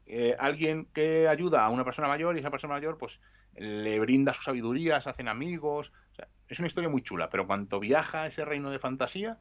Eh, 0.05 0.35
alguien 0.39 0.87
que 0.93 1.27
ayuda 1.27 1.65
a 1.65 1.69
una 1.69 1.85
persona 1.85 2.07
mayor 2.07 2.35
y 2.35 2.39
esa 2.39 2.51
persona 2.51 2.73
mayor, 2.73 2.97
pues, 2.97 3.19
le 3.55 3.99
brinda 3.99 4.33
su 4.33 4.43
sabiduría, 4.43 4.99
se 5.01 5.09
hacen 5.09 5.27
amigos. 5.27 5.91
O 6.11 6.15
sea, 6.15 6.27
es 6.47 6.59
una 6.59 6.67
historia 6.67 6.89
muy 6.89 7.01
chula, 7.01 7.29
pero 7.29 7.47
cuando 7.47 7.79
viaja 7.79 8.23
a 8.23 8.27
ese 8.27 8.43
reino 8.45 8.71
de 8.71 8.79
fantasía, 8.79 9.37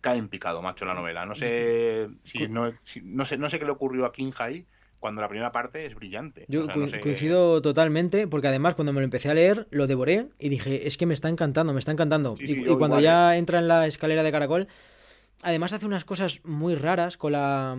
cae 0.00 0.18
en 0.18 0.28
picado, 0.28 0.62
macho, 0.62 0.84
la 0.84 0.94
novela. 0.94 1.24
No 1.26 1.34
sé 1.34 2.08
si 2.22 2.46
no, 2.48 2.72
si- 2.82 3.00
no 3.02 3.24
sé, 3.24 3.38
no 3.38 3.48
sé 3.48 3.58
qué 3.58 3.64
le 3.64 3.70
ocurrió 3.70 4.04
a 4.06 4.12
King 4.12 4.32
High 4.32 4.66
cuando 4.98 5.20
la 5.22 5.28
primera 5.28 5.52
parte 5.52 5.86
es 5.86 5.94
brillante. 5.94 6.46
Yo 6.48 6.62
O 6.62 6.64
sea, 6.64 6.76
no 6.76 6.82
coin- 6.82 6.90
sé- 6.90 7.00
coincido 7.00 7.62
totalmente, 7.62 8.26
porque 8.28 8.48
además 8.48 8.74
cuando 8.74 8.92
me 8.92 9.00
lo 9.00 9.04
empecé 9.04 9.30
a 9.30 9.34
leer, 9.34 9.66
lo 9.70 9.86
devoré 9.86 10.28
y 10.38 10.48
dije, 10.48 10.86
es 10.86 10.96
que 10.96 11.06
me 11.06 11.14
está 11.14 11.28
encantando, 11.28 11.72
me 11.72 11.78
está 11.78 11.92
encantando. 11.92 12.36
Sí, 12.36 12.44
y, 12.44 12.46
sí, 12.48 12.52
y 12.60 12.64
yo 12.64 12.78
cuando 12.78 12.98
igual, 13.00 13.02
ya 13.04 13.36
entra 13.36 13.58
en 13.58 13.68
la 13.68 13.86
escalera 13.86 14.22
de 14.22 14.32
caracol, 14.32 14.68
además 15.42 15.72
hace 15.72 15.86
unas 15.86 16.04
cosas 16.04 16.40
muy 16.44 16.74
raras 16.74 17.16
con 17.16 17.32
la 17.32 17.76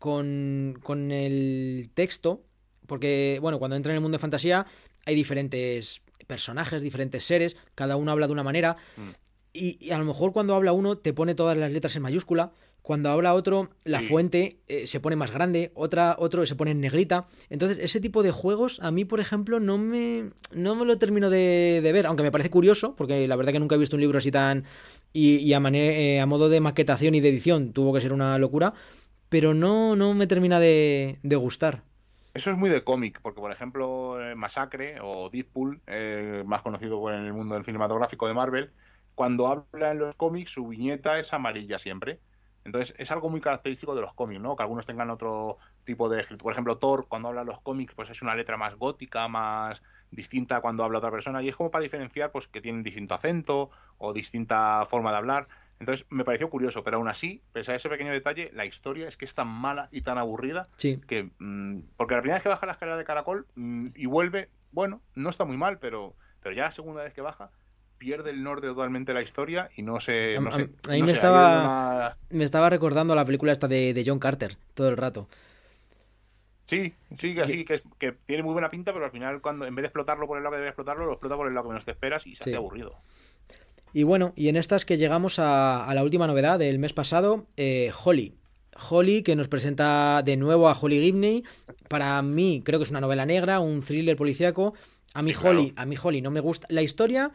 con, 0.00 0.76
con 0.82 1.12
el 1.12 1.90
texto, 1.94 2.42
porque 2.88 3.38
bueno, 3.40 3.60
cuando 3.60 3.76
entra 3.76 3.92
en 3.92 3.96
el 3.96 4.00
mundo 4.02 4.16
de 4.16 4.20
fantasía 4.20 4.66
hay 5.06 5.14
diferentes 5.14 6.02
personajes, 6.26 6.82
diferentes 6.82 7.22
seres, 7.24 7.56
cada 7.76 7.94
uno 7.96 8.10
habla 8.10 8.26
de 8.26 8.32
una 8.32 8.42
manera, 8.42 8.76
Mm. 8.96 9.10
y, 9.52 9.78
y 9.84 9.90
a 9.90 9.98
lo 9.98 10.04
mejor 10.04 10.32
cuando 10.32 10.54
habla 10.54 10.72
uno 10.72 10.96
te 10.98 11.12
pone 11.12 11.34
todas 11.34 11.56
las 11.56 11.70
letras 11.70 11.94
en 11.96 12.02
mayúscula, 12.02 12.52
cuando 12.82 13.10
habla 13.10 13.34
otro 13.34 13.68
la 13.84 14.00
Sí. 14.00 14.06
fuente 14.08 14.60
eh, 14.68 14.86
se 14.86 15.00
pone 15.00 15.16
más 15.16 15.32
grande, 15.32 15.70
otra 15.74 16.16
otro 16.18 16.46
se 16.46 16.54
pone 16.56 16.70
en 16.70 16.80
negrita, 16.80 17.26
entonces 17.50 17.78
ese 17.78 18.00
tipo 18.00 18.22
de 18.22 18.30
juegos 18.30 18.78
a 18.80 18.90
mí 18.90 19.04
por 19.04 19.20
ejemplo 19.20 19.60
no 19.60 19.76
me 19.76 20.30
no 20.52 20.76
me 20.76 20.86
lo 20.86 20.96
termino 20.98 21.28
de, 21.30 21.80
de 21.82 21.92
ver, 21.92 22.06
aunque 22.06 22.22
me 22.22 22.30
parece 22.32 22.48
curioso, 22.48 22.94
porque 22.96 23.28
la 23.28 23.36
verdad 23.36 23.52
que 23.52 23.60
nunca 23.60 23.74
he 23.74 23.78
visto 23.78 23.96
un 23.96 24.00
libro 24.00 24.16
así 24.18 24.30
tan 24.30 24.64
y, 25.12 25.36
y 25.38 25.52
a, 25.52 25.60
mane- 25.60 26.14
eh, 26.16 26.20
a 26.20 26.26
modo 26.26 26.48
de 26.48 26.60
maquetación 26.60 27.14
y 27.14 27.20
de 27.20 27.28
edición 27.28 27.72
tuvo 27.74 27.92
que 27.92 28.00
ser 28.00 28.12
una 28.14 28.38
locura, 28.38 28.72
pero 29.30 29.54
no 29.54 29.96
no 29.96 30.12
me 30.12 30.26
termina 30.26 30.60
de, 30.60 31.18
gustar. 31.22 31.82
Eso 32.34 32.50
es 32.50 32.58
muy 32.58 32.68
de 32.68 32.84
cómic, 32.84 33.20
porque 33.22 33.40
por 33.40 33.50
ejemplo 33.50 34.22
eh, 34.22 34.34
Masacre 34.34 35.00
o 35.00 35.30
Deadpool, 35.30 35.80
eh, 35.86 36.44
más 36.46 36.60
conocido 36.60 37.10
en 37.10 37.24
el 37.24 37.32
mundo 37.32 37.54
del 37.54 37.64
cinematográfico 37.64 38.28
de 38.28 38.34
Marvel, 38.34 38.70
cuando 39.14 39.48
habla 39.48 39.92
en 39.92 39.98
los 39.98 40.14
cómics 40.16 40.52
su 40.52 40.68
viñeta 40.68 41.18
es 41.18 41.32
amarilla 41.32 41.78
siempre. 41.78 42.20
Entonces 42.64 42.94
es 42.98 43.10
algo 43.10 43.30
muy 43.30 43.40
característico 43.40 43.94
de 43.94 44.02
los 44.02 44.12
cómics, 44.12 44.40
¿no? 44.40 44.54
Que 44.54 44.62
algunos 44.62 44.84
tengan 44.84 45.10
otro 45.10 45.58
tipo 45.84 46.08
de 46.08 46.20
escritura. 46.20 46.42
Por 46.42 46.52
ejemplo, 46.52 46.78
Thor, 46.78 47.06
cuando 47.08 47.28
habla 47.28 47.40
en 47.40 47.46
los 47.46 47.60
cómics, 47.60 47.94
pues 47.94 48.10
es 48.10 48.20
una 48.22 48.34
letra 48.34 48.56
más 48.56 48.76
gótica, 48.76 49.28
más 49.28 49.80
distinta 50.10 50.60
cuando 50.60 50.84
habla 50.84 50.98
otra 50.98 51.10
persona. 51.10 51.42
Y 51.42 51.48
es 51.48 51.56
como 51.56 51.70
para 51.70 51.82
diferenciar, 51.82 52.32
pues, 52.32 52.48
que 52.48 52.60
tienen 52.60 52.82
distinto 52.82 53.14
acento 53.14 53.70
o 53.98 54.12
distinta 54.12 54.84
forma 54.86 55.10
de 55.10 55.16
hablar. 55.16 55.48
Entonces 55.80 56.06
me 56.10 56.24
pareció 56.24 56.50
curioso, 56.50 56.84
pero 56.84 56.98
aún 56.98 57.08
así, 57.08 57.40
pese 57.52 57.72
a 57.72 57.74
ese 57.74 57.88
pequeño 57.88 58.12
detalle, 58.12 58.50
la 58.54 58.66
historia 58.66 59.08
es 59.08 59.16
que 59.16 59.24
es 59.24 59.34
tan 59.34 59.48
mala 59.48 59.88
y 59.90 60.02
tan 60.02 60.18
aburrida 60.18 60.68
Sí. 60.76 61.00
que 61.08 61.30
mm, 61.38 61.80
porque 61.96 62.14
la 62.14 62.20
primera 62.20 62.36
vez 62.36 62.42
que 62.42 62.48
baja 62.50 62.66
la 62.66 62.72
escalera 62.72 62.98
de 62.98 63.04
caracol 63.04 63.46
mm, 63.54 63.88
y 63.94 64.04
vuelve, 64.06 64.50
bueno, 64.72 65.00
no 65.14 65.30
está 65.30 65.44
muy 65.46 65.56
mal, 65.56 65.78
pero, 65.78 66.14
pero 66.42 66.54
ya 66.54 66.64
la 66.64 66.72
segunda 66.72 67.02
vez 67.02 67.14
que 67.14 67.22
baja 67.22 67.50
pierde 67.96 68.28
el 68.30 68.42
norte 68.42 68.66
totalmente 68.66 69.14
la 69.14 69.22
historia 69.22 69.70
y 69.74 69.80
no 69.82 69.92
A- 69.92 69.94
no 69.94 69.96
a- 69.96 70.00
sé, 70.52 70.70
a 70.88 70.92
mí 70.92 71.00
no 71.00 71.06
me 71.06 71.06
sé, 71.06 71.12
estaba- 71.12 71.60
una- 71.60 72.16
Me 72.28 72.44
estaba 72.44 72.68
recordando 72.68 73.14
la 73.14 73.24
película 73.24 73.50
esta 73.52 73.66
de, 73.66 73.94
de 73.94 74.04
John 74.06 74.18
Carter 74.18 74.56
todo 74.74 74.90
el 74.90 74.98
rato. 74.98 75.28
Sí, 76.66 76.94
sí, 77.16 77.34
que 77.34 77.40
así, 77.42 77.64
que, 77.64 77.74
es- 77.74 77.82
que 77.98 78.12
tiene 78.12 78.42
muy 78.44 78.52
buena 78.52 78.70
pinta, 78.70 78.92
pero 78.92 79.04
al 79.06 79.10
final 79.10 79.40
cuando 79.40 79.66
en 79.66 79.74
vez 79.74 79.82
de 79.82 79.86
explotarlo 79.88 80.26
por 80.28 80.36
el 80.36 80.44
lado 80.44 80.52
que 80.52 80.58
debe 80.58 80.68
explotarlo, 80.68 81.04
lo 81.06 81.12
explota 81.12 81.36
por 81.36 81.48
el 81.48 81.54
lado 81.54 81.64
que 81.64 81.68
menos 81.70 81.84
te 81.84 81.90
esperas 81.90 82.26
y 82.26 82.36
se 82.36 82.44
Sí. 82.44 82.50
hace 82.50 82.56
aburrido. 82.56 82.96
Y 83.92 84.04
bueno, 84.04 84.32
y 84.36 84.48
en 84.48 84.56
estas 84.56 84.84
que 84.84 84.96
llegamos 84.96 85.38
a, 85.38 85.84
a 85.84 85.94
la 85.94 86.02
última 86.02 86.26
novedad 86.26 86.58
del 86.58 86.78
mes 86.78 86.92
pasado, 86.92 87.46
eh, 87.56 87.92
Holly. 88.04 88.34
Holly, 88.88 89.22
que 89.22 89.36
nos 89.36 89.48
presenta 89.48 90.22
de 90.24 90.36
nuevo 90.36 90.68
a 90.68 90.78
Holly 90.78 91.00
Gibney. 91.00 91.44
Para 91.88 92.22
mí, 92.22 92.62
creo 92.64 92.78
que 92.78 92.84
es 92.84 92.90
una 92.90 93.00
novela 93.00 93.26
negra, 93.26 93.60
un 93.60 93.82
thriller 93.82 94.16
policíaco. 94.16 94.74
A 95.12 95.22
mí 95.22 95.32
Sí, 95.32 95.40
claro. 95.40 95.58
Holly, 95.58 95.72
a 95.76 95.86
mí 95.86 95.96
Holly 96.00 96.22
no 96.22 96.30
me 96.30 96.40
gusta. 96.40 96.66
La 96.70 96.82
historia 96.82 97.32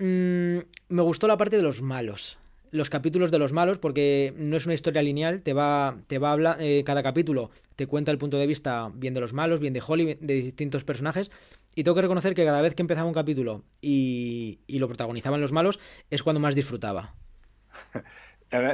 mm, 0.00 0.58
me 0.88 1.02
gustó 1.02 1.28
la 1.28 1.36
parte 1.36 1.56
de 1.56 1.62
los 1.62 1.80
malos. 1.80 2.38
Los 2.70 2.88
capítulos 2.88 3.30
de 3.30 3.38
los 3.38 3.52
malos, 3.52 3.78
porque 3.78 4.32
no 4.36 4.56
es 4.56 4.64
una 4.64 4.74
historia 4.74 5.02
lineal, 5.02 5.42
te 5.42 5.52
va, 5.52 5.98
te 6.06 6.18
va 6.18 6.30
a 6.30 6.32
hablar, 6.32 6.56
eh, 6.58 6.82
cada 6.84 7.02
capítulo 7.02 7.50
te 7.76 7.86
cuenta 7.86 8.10
el 8.10 8.18
punto 8.18 8.38
de 8.38 8.46
vista 8.46 8.90
bien 8.94 9.12
de 9.12 9.20
los 9.20 9.34
malos, 9.34 9.60
bien 9.60 9.74
de 9.74 9.82
Holly, 9.86 10.16
de 10.20 10.34
distintos 10.34 10.82
personajes. 10.82 11.30
Y 11.74 11.84
tengo 11.84 11.94
que 11.94 12.02
reconocer 12.02 12.34
que 12.34 12.44
cada 12.44 12.60
vez 12.60 12.74
que 12.74 12.82
empezaba 12.82 13.08
un 13.08 13.14
capítulo 13.14 13.64
y, 13.80 14.60
y 14.66 14.78
lo 14.78 14.88
protagonizaban 14.88 15.40
los 15.40 15.52
malos, 15.52 15.80
es 16.10 16.22
cuando 16.22 16.40
más 16.40 16.54
disfrutaba. 16.54 17.14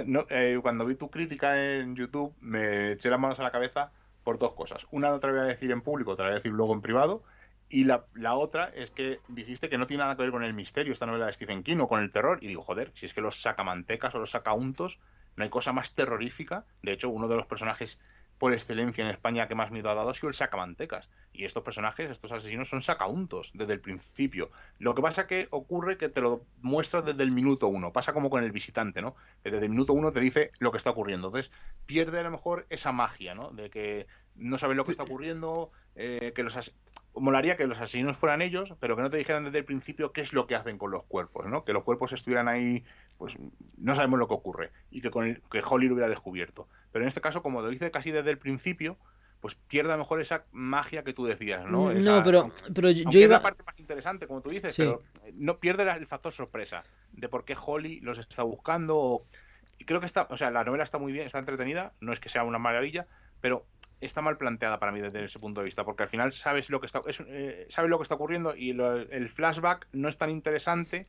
No, 0.06 0.26
eh, 0.30 0.58
cuando 0.60 0.84
vi 0.86 0.96
tu 0.96 1.08
crítica 1.10 1.62
en 1.78 1.94
YouTube, 1.94 2.36
me 2.40 2.92
eché 2.92 3.10
las 3.10 3.20
manos 3.20 3.38
a 3.38 3.44
la 3.44 3.52
cabeza 3.52 3.92
por 4.24 4.38
dos 4.38 4.54
cosas. 4.54 4.86
Una 4.90 5.10
no 5.10 5.20
te 5.20 5.28
la 5.28 5.32
voy 5.34 5.42
a 5.42 5.44
decir 5.44 5.70
en 5.70 5.82
público, 5.82 6.16
te 6.16 6.22
la 6.22 6.30
voy 6.30 6.32
a 6.34 6.36
decir 6.38 6.52
luego 6.52 6.74
en 6.74 6.80
privado. 6.80 7.22
Y 7.68 7.84
la, 7.84 8.06
la 8.14 8.34
otra 8.34 8.64
es 8.74 8.90
que 8.90 9.22
dijiste 9.28 9.68
que 9.68 9.78
no 9.78 9.86
tiene 9.86 10.02
nada 10.02 10.16
que 10.16 10.22
ver 10.22 10.32
con 10.32 10.42
el 10.42 10.54
misterio 10.54 10.92
esta 10.92 11.06
novela 11.06 11.26
de 11.26 11.32
Stephen 11.34 11.62
King 11.62 11.78
o 11.78 11.88
con 11.88 12.00
el 12.02 12.10
terror. 12.10 12.38
Y 12.42 12.48
digo, 12.48 12.62
joder, 12.62 12.92
si 12.94 13.06
es 13.06 13.14
que 13.14 13.20
los 13.20 13.40
sacamantecas 13.42 14.14
o 14.14 14.18
los 14.18 14.30
sacauntos 14.32 14.98
No 15.36 15.44
hay 15.44 15.50
cosa 15.50 15.72
más 15.72 15.94
terrorífica. 15.94 16.66
De 16.82 16.92
hecho, 16.92 17.08
uno 17.10 17.28
de 17.28 17.36
los 17.36 17.46
personajes 17.46 17.98
por 18.38 18.52
excelencia 18.52 19.04
en 19.04 19.10
España 19.10 19.48
que 19.48 19.54
más 19.54 19.70
miedo 19.70 19.90
ha 19.90 19.94
dado 19.94 20.10
ha 20.10 20.14
sido 20.14 20.28
el 20.28 20.34
sacamantecas. 20.34 21.08
Y 21.32 21.44
estos 21.44 21.62
personajes, 21.62 22.10
estos 22.10 22.32
asesinos, 22.32 22.68
son 22.68 22.80
sacauntos 22.80 23.50
desde 23.54 23.72
el 23.72 23.80
principio. 23.80 24.50
Lo 24.78 24.94
que 24.94 25.02
pasa 25.02 25.26
que 25.26 25.48
ocurre 25.50 25.98
que 25.98 26.08
te 26.08 26.20
lo 26.20 26.44
muestra 26.62 27.02
desde 27.02 27.22
el 27.22 27.30
minuto 27.30 27.68
uno. 27.68 27.92
Pasa 27.92 28.12
como 28.12 28.30
con 28.30 28.42
el 28.42 28.52
visitante, 28.52 29.02
¿no? 29.02 29.14
Desde 29.44 29.58
el 29.58 29.70
minuto 29.70 29.92
uno 29.92 30.10
te 30.10 30.20
dice 30.20 30.52
lo 30.58 30.70
que 30.70 30.78
está 30.78 30.90
ocurriendo. 30.90 31.28
Entonces, 31.28 31.52
pierde 31.86 32.18
a 32.18 32.22
lo 32.22 32.30
mejor 32.30 32.66
esa 32.70 32.92
magia, 32.92 33.34
¿no? 33.34 33.50
De 33.50 33.70
que 33.70 34.06
no 34.38 34.56
sabes 34.58 34.76
lo 34.76 34.84
que 34.84 34.92
está 34.92 35.02
ocurriendo, 35.02 35.70
eh, 35.96 36.32
que 36.34 36.42
los 36.42 36.56
as- 36.56 36.72
molaría 37.14 37.56
que 37.56 37.66
los 37.66 37.78
asesinos 37.78 38.16
fueran 38.16 38.40
ellos, 38.42 38.74
pero 38.80 38.94
que 38.96 39.02
no 39.02 39.10
te 39.10 39.16
dijeran 39.16 39.44
desde 39.44 39.58
el 39.58 39.64
principio 39.64 40.12
qué 40.12 40.20
es 40.20 40.32
lo 40.32 40.46
que 40.46 40.54
hacen 40.54 40.78
con 40.78 40.90
los 40.90 41.02
cuerpos, 41.04 41.46
¿no? 41.46 41.64
Que 41.64 41.72
los 41.72 41.82
cuerpos 41.82 42.12
estuvieran 42.12 42.46
ahí, 42.48 42.84
pues 43.16 43.34
no 43.76 43.94
sabemos 43.94 44.18
lo 44.18 44.28
que 44.28 44.34
ocurre 44.34 44.70
y 44.90 45.00
que 45.00 45.10
con 45.10 45.26
el, 45.26 45.42
que 45.50 45.62
Holly 45.68 45.88
lo 45.88 45.94
hubiera 45.94 46.08
descubierto. 46.08 46.68
Pero 46.92 47.02
en 47.04 47.08
este 47.08 47.20
caso, 47.20 47.42
como 47.42 47.60
lo 47.62 47.68
dice 47.68 47.90
casi 47.90 48.10
desde 48.12 48.30
el 48.30 48.38
principio, 48.38 48.96
pues 49.40 49.54
pierde 49.54 49.92
a 49.92 49.96
lo 49.96 50.02
mejor 50.02 50.20
esa 50.20 50.44
magia 50.52 51.02
que 51.04 51.12
tú 51.12 51.24
decías, 51.24 51.64
¿no? 51.68 51.84
Mm, 51.86 51.90
Esa- 51.98 52.16
no, 52.18 52.24
pero, 52.24 52.50
pero 52.74 52.90
yo 52.90 53.04
aunque 53.04 53.18
es 53.18 53.24
iba... 53.24 53.36
la 53.36 53.42
parte 53.42 53.62
más 53.64 53.78
interesante, 53.80 54.26
como 54.26 54.40
tú 54.40 54.50
dices, 54.50 54.74
Sí. 54.74 54.82
pero 54.82 55.02
no 55.34 55.58
pierde 55.58 55.82
el 55.90 56.06
factor 56.06 56.32
sorpresa 56.32 56.84
de 57.12 57.28
por 57.28 57.44
qué 57.44 57.56
Holly 57.60 58.00
los 58.00 58.18
está 58.18 58.42
buscando. 58.44 58.96
o- 58.96 59.26
Y 59.80 59.84
creo 59.84 60.00
que 60.00 60.06
está, 60.06 60.26
o 60.30 60.36
sea, 60.36 60.50
la 60.50 60.64
novela 60.64 60.82
está 60.84 60.98
muy 60.98 61.12
bien, 61.12 61.26
está 61.26 61.38
entretenida, 61.38 61.92
no 62.00 62.12
es 62.12 62.18
que 62.20 62.28
sea 62.28 62.42
una 62.42 62.58
maravilla, 62.58 63.06
pero 63.40 63.64
está 64.00 64.22
mal 64.22 64.38
planteada 64.38 64.78
para 64.78 64.92
mí 64.92 65.00
desde 65.00 65.24
ese 65.24 65.38
punto 65.38 65.60
de 65.60 65.66
vista, 65.66 65.84
porque 65.84 66.04
al 66.04 66.08
final 66.08 66.32
sabes 66.32 66.70
lo 66.70 66.80
que 66.80 66.86
está, 66.86 67.02
es, 67.06 67.20
eh, 67.26 67.66
sabes 67.68 67.90
lo 67.90 67.98
que 67.98 68.02
está 68.02 68.14
ocurriendo 68.14 68.54
y 68.56 68.70
el 68.70 69.28
flashback 69.28 69.88
no 69.92 70.08
es 70.08 70.16
tan 70.16 70.30
interesante, 70.30 71.08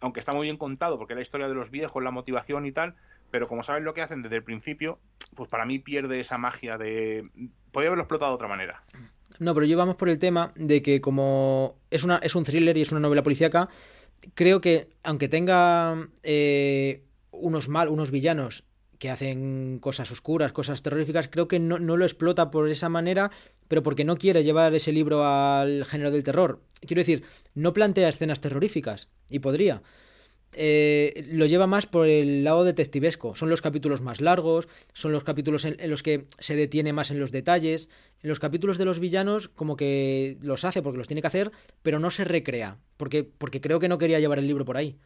aunque 0.00 0.20
está 0.20 0.32
muy 0.32 0.46
bien 0.46 0.56
contado, 0.56 0.98
porque 0.98 1.14
la 1.14 1.22
historia 1.22 1.48
de 1.48 1.54
los 1.54 1.70
viejos, 1.70 2.02
la 2.02 2.10
motivación 2.10 2.66
y 2.66 2.72
tal, 2.72 2.94
pero 3.30 3.48
como 3.48 3.62
sabes 3.62 3.82
lo 3.82 3.94
que 3.94 4.02
hacen 4.02 4.22
desde 4.22 4.36
el 4.36 4.44
principio, 4.44 4.98
pues 5.34 5.48
para 5.48 5.64
mí 5.64 5.78
pierde 5.78 6.20
esa 6.20 6.38
magia 6.38 6.78
de... 6.78 7.28
Podría 7.72 7.88
haberlo 7.88 8.02
explotado 8.02 8.32
de 8.32 8.36
otra 8.36 8.48
manera. 8.48 8.82
No, 9.38 9.54
pero 9.54 9.66
yo 9.66 9.76
vamos 9.76 9.96
por 9.96 10.08
el 10.08 10.18
tema 10.18 10.52
de 10.56 10.82
que 10.82 11.00
como 11.00 11.76
es, 11.90 12.04
una, 12.04 12.16
es 12.18 12.34
un 12.34 12.44
thriller 12.44 12.76
y 12.76 12.82
es 12.82 12.90
una 12.90 13.00
novela 13.00 13.22
policíaca, 13.22 13.68
creo 14.34 14.60
que 14.60 14.88
aunque 15.02 15.28
tenga 15.28 16.08
eh, 16.22 17.04
unos 17.30 17.68
mal, 17.68 17.88
unos 17.88 18.10
villanos 18.10 18.64
que 18.98 19.10
hacen 19.10 19.78
cosas 19.78 20.10
oscuras, 20.10 20.52
cosas 20.52 20.82
terroríficas, 20.82 21.28
creo 21.28 21.48
que 21.48 21.58
no, 21.58 21.78
no 21.78 21.96
lo 21.96 22.04
explota 22.04 22.50
por 22.50 22.68
esa 22.68 22.88
manera, 22.88 23.30
pero 23.68 23.82
porque 23.82 24.04
no 24.04 24.16
quiere 24.16 24.44
llevar 24.44 24.74
ese 24.74 24.92
libro 24.92 25.24
al 25.24 25.84
género 25.84 26.10
del 26.10 26.24
terror. 26.24 26.60
Quiero 26.80 27.00
decir, 27.00 27.22
no 27.54 27.72
plantea 27.72 28.08
escenas 28.08 28.40
terroríficas, 28.40 29.08
y 29.30 29.38
podría. 29.38 29.82
Eh, 30.52 31.28
lo 31.30 31.46
lleva 31.46 31.66
más 31.66 31.86
por 31.86 32.06
el 32.06 32.42
lado 32.42 32.64
detectivesco. 32.64 33.34
Son 33.34 33.50
los 33.50 33.62
capítulos 33.62 34.00
más 34.00 34.20
largos, 34.20 34.66
son 34.94 35.12
los 35.12 35.22
capítulos 35.22 35.64
en, 35.64 35.76
en 35.78 35.90
los 35.90 36.02
que 36.02 36.26
se 36.38 36.56
detiene 36.56 36.92
más 36.92 37.10
en 37.10 37.20
los 37.20 37.30
detalles. 37.30 37.88
En 38.22 38.28
los 38.28 38.40
capítulos 38.40 38.78
de 38.78 38.84
los 38.84 38.98
villanos, 38.98 39.48
como 39.48 39.76
que 39.76 40.38
los 40.40 40.64
hace 40.64 40.82
porque 40.82 40.98
los 40.98 41.06
tiene 41.06 41.20
que 41.20 41.28
hacer, 41.28 41.52
pero 41.82 42.00
no 42.00 42.10
se 42.10 42.24
recrea. 42.24 42.78
Porque, 42.96 43.22
porque 43.22 43.60
creo 43.60 43.78
que 43.78 43.88
no 43.88 43.98
quería 43.98 44.18
llevar 44.18 44.38
el 44.38 44.48
libro 44.48 44.64
por 44.64 44.76
ahí. 44.76 44.96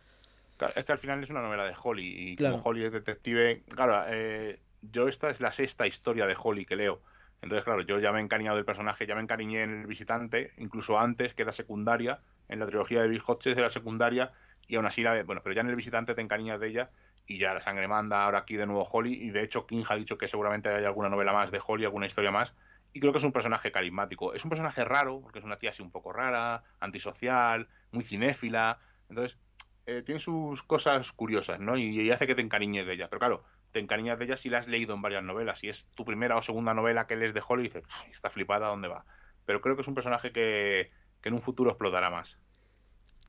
Es 0.70 0.84
que 0.84 0.92
al 0.92 0.98
final 0.98 1.22
es 1.22 1.30
una 1.30 1.42
novela 1.42 1.64
de 1.64 1.74
Holly 1.80 2.32
y 2.32 2.36
Claro. 2.36 2.56
como 2.56 2.70
Holly 2.70 2.84
es 2.84 2.92
detective, 2.92 3.62
claro, 3.74 4.04
eh, 4.08 4.60
yo 4.82 5.08
esta 5.08 5.30
es 5.30 5.40
la 5.40 5.52
sexta 5.52 5.86
historia 5.86 6.26
de 6.26 6.36
Holly 6.36 6.64
que 6.64 6.76
leo. 6.76 7.00
Entonces, 7.40 7.64
claro, 7.64 7.82
yo 7.82 7.98
ya 7.98 8.12
me 8.12 8.20
he 8.20 8.22
encariñado 8.22 8.56
del 8.56 8.64
personaje, 8.64 9.06
ya 9.06 9.14
me 9.14 9.20
encariñé 9.20 9.62
en 9.62 9.80
el 9.80 9.86
visitante, 9.86 10.52
incluso 10.58 10.98
antes, 10.98 11.34
que 11.34 11.42
era 11.42 11.52
secundaria, 11.52 12.20
en 12.48 12.60
la 12.60 12.66
trilogía 12.66 13.02
de 13.02 13.08
Bill 13.08 13.22
Hodges 13.26 13.56
era 13.56 13.68
secundaria, 13.68 14.32
y 14.68 14.76
aún 14.76 14.86
así, 14.86 15.02
la, 15.02 15.22
bueno, 15.24 15.40
pero 15.42 15.54
ya 15.54 15.62
en 15.62 15.68
el 15.68 15.76
visitante 15.76 16.14
te 16.14 16.20
encariñas 16.20 16.60
de 16.60 16.68
ella, 16.68 16.90
y 17.26 17.38
ya 17.38 17.52
la 17.52 17.60
sangre 17.60 17.88
manda, 17.88 18.24
ahora 18.24 18.38
aquí 18.38 18.56
de 18.56 18.66
nuevo 18.66 18.84
Holly, 18.84 19.14
y 19.14 19.30
de 19.30 19.42
hecho 19.42 19.66
King 19.66 19.82
ha 19.88 19.96
dicho 19.96 20.18
que 20.18 20.28
seguramente 20.28 20.68
hay 20.68 20.84
alguna 20.84 21.08
novela 21.08 21.32
más 21.32 21.50
de 21.50 21.60
Holly, 21.66 21.84
alguna 21.84 22.06
historia 22.06 22.30
más, 22.30 22.52
y 22.92 23.00
creo 23.00 23.12
que 23.12 23.18
es 23.18 23.24
un 23.24 23.32
personaje 23.32 23.72
carismático. 23.72 24.34
Es 24.34 24.44
un 24.44 24.50
personaje 24.50 24.84
raro, 24.84 25.20
porque 25.20 25.38
es 25.38 25.44
una 25.44 25.56
tía 25.56 25.70
así 25.70 25.82
un 25.82 25.90
poco 25.90 26.12
rara, 26.12 26.62
antisocial, 26.78 27.68
muy 27.90 28.04
cinéfila, 28.04 28.78
entonces 29.08 29.38
eh, 29.86 30.02
tiene 30.04 30.20
sus 30.20 30.62
cosas 30.62 31.12
curiosas, 31.12 31.60
¿no? 31.60 31.76
Y, 31.76 32.00
y 32.00 32.10
hace 32.10 32.26
que 32.26 32.34
te 32.34 32.42
encariñes 32.42 32.86
de 32.86 32.94
ella. 32.94 33.08
Pero 33.08 33.18
claro, 33.20 33.44
te 33.72 33.80
encariñas 33.80 34.18
de 34.18 34.26
ella 34.26 34.36
si 34.36 34.48
la 34.48 34.58
has 34.58 34.68
leído 34.68 34.94
en 34.94 35.02
varias 35.02 35.24
novelas. 35.24 35.58
Si 35.58 35.68
es 35.68 35.86
tu 35.94 36.04
primera 36.04 36.36
o 36.36 36.42
segunda 36.42 36.74
novela 36.74 37.06
que 37.06 37.16
lees 37.16 37.34
de 37.34 37.42
Holly, 37.46 37.64
dices, 37.64 37.82
"Pff, 37.82 38.10
está 38.10 38.30
flipada, 38.30 38.66
¿a 38.66 38.70
¿dónde 38.70 38.88
va? 38.88 39.04
Pero 39.44 39.60
creo 39.60 39.74
que 39.76 39.82
es 39.82 39.88
un 39.88 39.94
personaje 39.94 40.32
que, 40.32 40.90
que 41.20 41.28
en 41.28 41.34
un 41.34 41.40
futuro 41.40 41.70
explotará 41.70 42.10
más. 42.10 42.36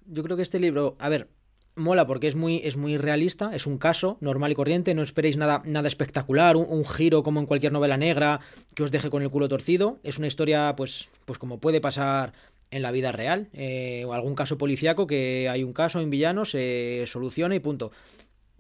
Yo 0.06 0.24
creo 0.24 0.36
que 0.36 0.44
este 0.44 0.60
libro, 0.60 0.98
a 1.00 1.10
ver, 1.10 1.30
mola 1.76 2.06
porque 2.06 2.28
es 2.28 2.36
muy, 2.36 2.58
es 2.64 2.78
muy 2.78 2.98
realista, 2.98 3.56
es 3.56 3.66
un 3.66 3.78
caso 3.78 4.18
normal 4.22 4.52
y 4.52 4.56
corriente, 4.56 4.94
no 4.94 5.02
esperéis 5.02 5.38
nada, 5.38 5.62
nada 5.66 5.88
espectacular, 5.88 6.56
un, 6.56 6.66
un 6.70 6.86
giro 6.86 7.24
como 7.24 7.40
en 7.40 7.46
cualquier 7.46 7.72
novela 7.72 7.98
negra 7.98 8.42
que 8.76 8.84
os 8.84 8.92
deje 8.92 9.10
con 9.10 9.24
el 9.24 9.30
culo 9.30 9.48
torcido. 9.48 10.00
Es 10.04 10.18
una 10.18 10.28
historia, 10.28 10.76
pues, 10.76 11.10
pues 11.26 11.40
como 11.40 11.60
puede 11.60 11.82
pasar 11.82 12.34
en 12.76 12.82
la 12.82 12.92
vida 12.92 13.12
real, 13.12 13.50
eh, 13.54 14.04
o 14.06 14.14
algún 14.14 14.36
caso 14.36 14.58
policíaco 14.58 15.08
que 15.08 15.48
hay 15.50 15.64
un 15.64 15.74
caso, 15.74 16.00
hay 16.00 16.06
un 16.06 16.12
villano, 16.12 16.46
se 16.46 17.06
soluciona 17.08 17.56
y 17.56 17.60
punto. 17.60 17.92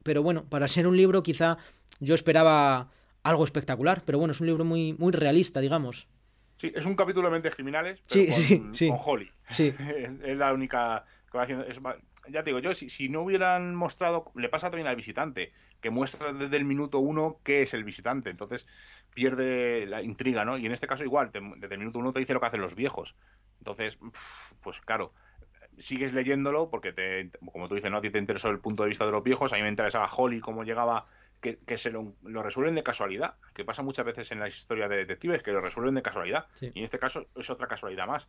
Pero 0.03 0.23
bueno, 0.23 0.45
para 0.45 0.68
ser 0.68 0.88
un 0.88 0.98
libro 0.98 1.23
quizá 1.23 1.57
yo 1.99 2.15
esperaba 2.15 2.91
algo 3.23 3.44
espectacular, 3.44 4.03
pero 4.06 4.19
bueno, 4.19 4.34
es 4.34 4.41
un 4.41 4.48
libro 4.48 4.65
muy, 4.65 4.94
muy 4.94 5.11
realista, 5.11 5.60
digamos. 5.60 6.07
Sí, 6.57 6.72
es 6.76 6.85
un 6.85 6.95
capítulo 6.95 7.27
de 7.27 7.34
mentes 7.34 7.56
criminales, 7.56 8.02
pero 8.07 8.34
sí, 8.34 8.60
con, 8.60 8.76
sí. 8.76 8.88
con 8.90 8.99
Holly. 9.03 9.31
Sí. 9.49 9.73
es, 9.98 10.11
es 10.23 10.38
la 10.38 10.53
única 10.53 11.06
que 11.31 11.38
va 11.38 11.44
haciendo. 11.44 11.65
es 11.65 11.80
ya 12.30 12.44
te 12.44 12.52
digo, 12.52 12.60
yo 12.60 12.73
si, 12.73 12.90
si 12.90 13.10
no 13.10 13.23
hubieran 13.23 13.76
mostrado, 13.76 14.31
le 14.35 14.49
pasa 14.49 14.69
también 14.69 14.88
al 14.88 14.95
visitante, 14.95 15.52
que 15.81 15.90
muestra 15.90 16.31
desde 16.31 16.56
el 16.56 16.65
minuto 16.65 16.99
uno 16.99 17.40
qué 17.44 17.64
es 17.64 17.73
el 17.73 17.84
visitante, 17.84 18.30
entonces 18.30 18.65
pierde 19.14 19.85
la 19.85 20.02
intriga, 20.02 20.45
¿no? 20.45 20.57
Y 20.57 20.65
en 20.65 20.72
este 20.72 20.88
caso 20.88 21.03
igual, 21.03 21.31
te- 21.31 21.41
desde 21.57 21.76
el 21.76 21.80
minuto 21.80 21.99
uno 21.99 22.11
te 22.14 22.19
dice 22.19 22.34
lo 22.34 22.40
que 22.40 22.48
hacen 22.48 22.61
los 22.61 22.76
viejos. 22.76 23.15
Entonces, 23.60 23.98
pues 24.61 24.80
claro, 24.81 25.14
sigues 25.77 26.14
leyéndolo 26.14 26.69
porque, 26.69 26.94
te, 26.94 27.31
como 27.52 27.68
tú 27.68 27.76
dices, 27.76 27.90
¿no? 27.91 27.98
A 27.98 28.02
ti 28.02 28.10
te 28.10 28.19
interesó 28.19 28.49
el 28.49 28.60
punto 28.60 28.84
de 28.84 28.90
vista 28.90 29.06
de 29.06 29.11
los 29.11 29.23
viejos, 29.23 29.53
a 29.53 29.56
mí 29.56 29.61
me 29.61 29.69
interesaba 29.69 30.10
Holly, 30.14 30.40
cómo 30.40 30.64
llegaba, 30.64 31.07
que, 31.41 31.57
que 31.65 31.77
se 31.77 31.91
lo, 31.91 32.15
lo 32.23 32.44
resuelven 32.44 32.76
de 32.76 32.84
casualidad, 32.84 33.35
que 33.53 33.65
pasa 33.65 33.81
muchas 33.81 34.06
veces 34.06 34.31
en 34.31 34.40
la 34.40 34.48
historia 34.48 34.88
de 34.88 34.98
detectives, 34.98 35.44
que 35.44 35.52
lo 35.52 35.61
resuelven 35.61 35.95
de 35.95 36.02
casualidad. 36.02 36.48
Sí. 36.53 36.72
Y 36.73 36.80
en 36.80 36.85
este 36.85 36.99
caso 36.99 37.27
es 37.35 37.49
otra 37.49 37.68
casualidad 37.68 38.07
más. 38.07 38.27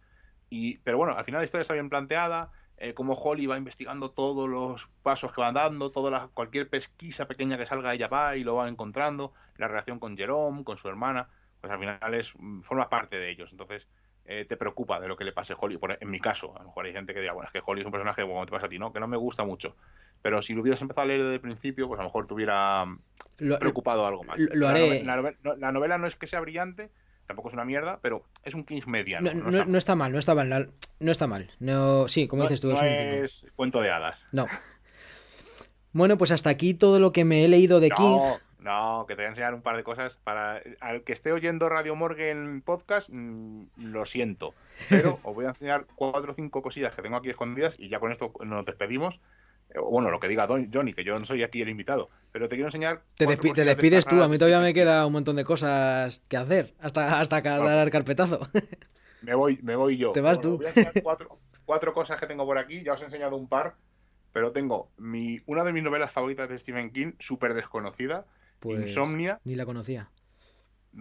Y, 0.50 0.78
pero 0.78 0.98
bueno, 0.98 1.14
al 1.16 1.24
final 1.24 1.40
la 1.40 1.44
historia 1.44 1.62
está 1.62 1.74
bien 1.74 1.88
planteada, 1.88 2.52
eh, 2.76 2.94
cómo 2.94 3.14
Holly 3.14 3.46
va 3.46 3.56
investigando 3.58 4.10
todos 4.10 4.48
los 4.48 4.88
pasos 5.02 5.32
que 5.32 5.40
van 5.40 5.54
dando, 5.54 5.90
toda 5.92 6.10
la, 6.10 6.28
cualquier 6.34 6.68
pesquisa 6.68 7.26
pequeña 7.26 7.56
que 7.56 7.66
salga 7.66 7.94
ella 7.94 8.08
va 8.08 8.36
y 8.36 8.44
lo 8.44 8.56
va 8.56 8.68
encontrando, 8.68 9.32
la 9.56 9.68
relación 9.68 9.98
con 9.98 10.16
Jerome, 10.16 10.64
con 10.64 10.76
su 10.76 10.88
hermana, 10.88 11.28
pues 11.60 11.72
al 11.72 11.78
final 11.78 12.14
es, 12.14 12.32
mm, 12.36 12.60
forma 12.60 12.88
parte 12.88 13.18
de 13.18 13.30
ellos. 13.30 13.52
Entonces 13.52 13.88
eh, 14.26 14.44
te 14.48 14.56
preocupa 14.56 14.98
de 15.00 15.08
lo 15.08 15.16
que 15.16 15.24
le 15.24 15.32
pase 15.32 15.52
a 15.52 15.56
Holly. 15.58 15.76
Por, 15.76 15.96
en 16.00 16.10
mi 16.10 16.18
caso, 16.18 16.54
a 16.56 16.60
lo 16.60 16.66
mejor 16.68 16.86
hay 16.86 16.92
gente 16.92 17.12
que 17.14 17.20
dirá, 17.20 17.32
bueno, 17.34 17.46
es 17.46 17.52
que 17.52 17.62
Holly 17.64 17.80
es 17.82 17.86
un 17.86 17.92
personaje 17.92 18.22
como 18.22 18.44
te 18.46 18.52
pasa 18.52 18.66
a 18.66 18.68
ti, 18.68 18.78
¿no? 18.78 18.92
Que 18.92 19.00
no 19.00 19.06
me 19.06 19.16
gusta 19.16 19.44
mucho. 19.44 19.76
Pero 20.22 20.40
si 20.40 20.54
lo 20.54 20.62
hubieras 20.62 20.80
empezado 20.80 21.02
a 21.02 21.06
leer 21.06 21.20
desde 21.20 21.34
el 21.34 21.40
principio, 21.40 21.86
pues 21.86 21.98
a 22.00 22.02
lo 22.02 22.08
mejor 22.08 22.26
te 22.26 22.34
hubiera 22.34 22.84
mm, 22.86 22.98
Lo- 23.38 23.58
preocupado 23.58 24.06
algo 24.06 24.24
más. 24.24 24.38
lo- 24.38 24.66
haré. 24.68 25.04
novela, 25.04 25.34
la 25.58 25.72
novela 25.72 25.98
no 25.98 26.06
es 26.06 26.16
que 26.16 26.26
sea 26.26 26.40
brillante, 26.40 26.90
tampoco 27.26 27.48
es 27.48 27.54
una 27.54 27.64
mierda, 27.64 27.98
pero 28.02 28.22
es 28.42 28.54
un 28.54 28.64
King 28.64 28.82
mediano. 28.86 29.32
no, 29.32 29.50
no 29.50 29.50
no- 29.50 29.58
está 29.58 29.64
no 29.70 29.78
está 29.78 29.94
mal, 29.94 30.12
no 30.12 30.18
está 30.18 30.34
mal, 30.34 30.70
no 31.00 31.10
está 31.12 31.26
mal. 31.26 31.50
No, 31.60 32.08
sí, 32.08 32.26
como 32.28 32.42
dices 32.42 32.60
tú, 32.60 32.70
es 32.72 32.80
un 32.80 32.86
es 32.86 33.46
cuento 33.56 33.80
de 33.80 33.90
hadas. 33.90 34.26
No. 34.32 34.46
Bueno, 35.92 36.18
pues 36.18 36.30
hasta 36.32 36.50
aquí 36.50 36.74
todo 36.74 36.98
lo 36.98 37.12
que 37.12 37.24
me 37.24 37.44
he 37.44 37.48
leído 37.48 37.80
de 37.80 37.90
King. 37.90 38.18
No, 38.58 39.04
que 39.06 39.14
te 39.14 39.20
voy 39.20 39.26
a 39.26 39.28
enseñar 39.28 39.54
un 39.54 39.60
par 39.60 39.76
de 39.76 39.84
cosas. 39.84 40.16
Para 40.24 40.60
al 40.80 41.02
que 41.04 41.12
esté 41.12 41.32
oyendo 41.32 41.68
Radio 41.68 41.94
Morgan 41.94 42.62
podcast, 42.64 43.10
mm, 43.12 43.64
lo 43.76 44.06
siento. 44.06 44.54
Pero 44.88 45.18
os 45.22 45.34
voy 45.34 45.44
a 45.44 45.50
enseñar 45.50 45.84
cuatro 45.94 46.32
o 46.32 46.34
cinco 46.34 46.62
cosillas 46.62 46.94
que 46.94 47.02
tengo 47.02 47.16
aquí 47.16 47.28
escondidas 47.30 47.76
y 47.78 47.88
ya 47.90 48.00
con 48.00 48.10
esto 48.10 48.32
nos 48.44 48.64
despedimos. 48.64 49.20
Bueno, 49.74 50.10
lo 50.10 50.20
que 50.20 50.28
diga 50.28 50.46
Don- 50.46 50.70
Johnny, 50.72 50.92
que 50.92 51.02
yo 51.04 51.18
no 51.18 51.24
soy 51.24 51.42
aquí 51.42 51.60
el 51.62 51.68
invitado, 51.68 52.08
pero 52.32 52.48
te 52.48 52.54
quiero 52.56 52.68
enseñar. 52.68 53.02
Te, 53.16 53.26
despi- 53.26 53.54
te 53.54 53.64
despides 53.64 54.06
tú, 54.06 54.22
a 54.22 54.28
mí 54.28 54.38
todavía 54.38 54.60
me 54.60 54.72
queda 54.74 55.04
un 55.06 55.12
montón 55.12 55.36
de 55.36 55.44
cosas 55.44 56.22
que 56.28 56.36
hacer 56.36 56.74
hasta, 56.80 57.20
hasta 57.20 57.40
dar 57.40 57.78
el 57.86 57.90
carpetazo. 57.90 58.48
Me 59.22 59.34
voy, 59.34 59.58
me 59.62 59.74
voy 59.74 59.96
yo. 59.96 60.12
Te 60.12 60.20
vas 60.20 60.38
Bueno, 60.38 60.50
tú. 60.50 60.56
voy 60.58 60.66
a 60.66 60.68
enseñar 60.68 60.92
cuatro, 61.02 61.38
cuatro 61.64 61.92
cosas 61.92 62.20
que 62.20 62.26
tengo 62.26 62.44
por 62.46 62.58
aquí. 62.58 62.82
Ya 62.84 62.92
os 62.92 63.00
he 63.02 63.04
enseñado 63.06 63.36
un 63.36 63.48
par, 63.48 63.74
pero 64.32 64.52
tengo 64.52 64.90
mi, 64.96 65.38
una 65.46 65.64
de 65.64 65.72
mis 65.72 65.82
novelas 65.82 66.12
favoritas 66.12 66.48
de 66.48 66.58
Stephen 66.58 66.90
King, 66.92 67.12
súper 67.18 67.54
desconocida, 67.54 68.26
Pues 68.60 68.80
Insomnia. 68.80 69.40
ni 69.44 69.54
la 69.56 69.64
conocía. 69.66 70.10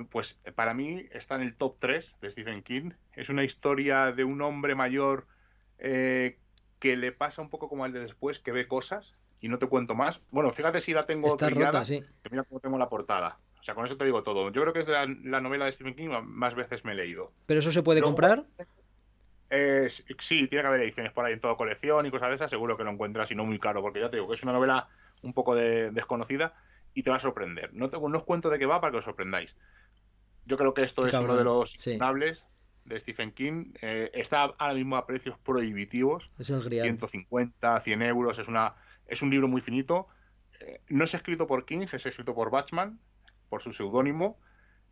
Pues 0.09 0.39
para 0.55 0.73
mí 0.73 1.05
está 1.11 1.35
en 1.35 1.41
el 1.41 1.55
top 1.55 1.77
3 1.79 2.15
de 2.21 2.31
Stephen 2.31 2.63
King. 2.63 2.91
Es 3.13 3.29
una 3.29 3.43
historia 3.43 4.11
de 4.11 4.23
un 4.23 4.41
hombre 4.41 4.73
mayor 4.73 5.27
eh, 5.77 6.39
que 6.83 6.97
le 6.97 7.13
pasa 7.13 7.41
un 7.41 7.49
poco 7.49 7.69
como 7.69 7.85
al 7.85 7.93
de 7.93 8.01
después, 8.01 8.39
que 8.39 8.51
ve 8.51 8.67
cosas 8.67 9.13
y 9.39 9.47
no 9.47 9.57
te 9.57 9.67
cuento 9.67 9.95
más. 9.95 10.19
Bueno, 10.31 10.51
fíjate 10.51 10.81
si 10.81 10.91
la 10.93 11.05
tengo 11.05 11.29
Está 11.29 11.47
trillada, 11.47 11.71
rota, 11.71 11.85
sí. 11.85 12.01
que 12.21 12.29
mira 12.29 12.43
cómo 12.43 12.59
tengo 12.59 12.77
la 12.77 12.89
portada. 12.89 13.37
O 13.57 13.63
sea, 13.63 13.73
con 13.73 13.85
eso 13.85 13.95
te 13.95 14.03
digo 14.03 14.21
todo. 14.21 14.51
Yo 14.51 14.61
creo 14.63 14.73
que 14.73 14.79
es 14.81 14.85
de 14.85 14.91
la, 14.91 15.05
la 15.23 15.39
novela 15.39 15.63
de 15.63 15.71
Stephen 15.71 15.95
King 15.95 16.09
más 16.25 16.55
veces 16.55 16.83
me 16.83 16.91
he 16.91 16.95
leído. 16.95 17.31
¿Pero 17.45 17.61
eso 17.61 17.71
se 17.71 17.83
puede 17.83 18.01
Luego- 18.01 18.11
comprar? 18.15 18.43
Eh, 19.49 19.87
sí, 20.19 20.47
tiene 20.49 20.63
que 20.63 20.67
haber 20.67 20.81
ediciones 20.81 21.13
por 21.13 21.23
ahí 21.23 21.31
en 21.31 21.39
toda 21.39 21.55
colección 21.55 22.05
y 22.05 22.11
cosas 22.11 22.27
de 22.29 22.35
esas, 22.35 22.49
seguro 22.49 22.75
que 22.75 22.83
lo 22.83 22.89
encuentras 22.91 23.31
y 23.31 23.35
no 23.35 23.45
muy 23.45 23.59
caro, 23.59 23.81
porque 23.81 24.01
ya 24.01 24.09
te 24.09 24.17
digo 24.17 24.27
que 24.27 24.35
es 24.35 24.43
una 24.43 24.51
novela 24.51 24.89
un 25.21 25.31
poco 25.33 25.55
de- 25.55 25.91
desconocida 25.91 26.53
y 26.93 27.03
te 27.03 27.11
va 27.11 27.15
a 27.15 27.19
sorprender. 27.19 27.73
No, 27.73 27.89
te, 27.89 27.97
no 27.97 28.17
os 28.17 28.23
cuento 28.25 28.49
de 28.49 28.59
qué 28.59 28.65
va 28.65 28.81
para 28.81 28.91
que 28.91 28.97
os 28.97 29.05
sorprendáis. 29.05 29.55
Yo 30.45 30.57
creo 30.57 30.73
que 30.73 30.83
esto 30.83 31.03
Qué 31.03 31.09
es 31.09 31.13
uno 31.15 31.37
de 31.37 31.45
los 31.45 31.71
sí. 31.79 31.97
De 32.85 32.99
Stephen 32.99 33.31
King. 33.31 33.73
Eh, 33.81 34.11
está 34.13 34.43
ahora 34.43 34.73
mismo 34.73 34.95
a 34.95 35.05
precios 35.05 35.37
prohibitivos. 35.39 36.29
Es 36.37 36.49
el 36.49 36.63
grial. 36.63 36.83
150, 36.83 37.79
100 37.79 38.01
euros. 38.01 38.39
Es, 38.39 38.47
una, 38.47 38.75
es 39.07 39.21
un 39.21 39.29
libro 39.29 39.47
muy 39.47 39.61
finito. 39.61 40.07
Eh, 40.59 40.81
no 40.89 41.03
es 41.03 41.13
escrito 41.13 41.47
por 41.47 41.65
King, 41.65 41.87
es 41.91 42.05
escrito 42.05 42.33
por 42.33 42.51
Batchman, 42.51 42.99
por 43.49 43.61
su 43.61 43.71
seudónimo. 43.71 44.37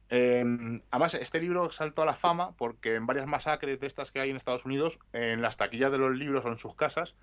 Eh, 0.09 0.43
además, 0.91 1.13
este 1.13 1.39
libro 1.39 1.71
saltó 1.71 2.01
a 2.01 2.05
la 2.05 2.13
fama 2.13 2.55
porque 2.57 2.95
en 2.95 3.05
varias 3.05 3.27
masacres 3.27 3.79
de 3.79 3.87
estas 3.87 4.11
que 4.11 4.19
hay 4.19 4.29
en 4.29 4.35
Estados 4.35 4.65
Unidos, 4.65 4.99
en 5.13 5.41
las 5.41 5.55
taquillas 5.57 5.91
de 5.91 5.97
los 5.97 6.15
libros 6.15 6.45
o 6.45 6.49
en 6.49 6.57
sus 6.57 6.75
casas, 6.75 7.15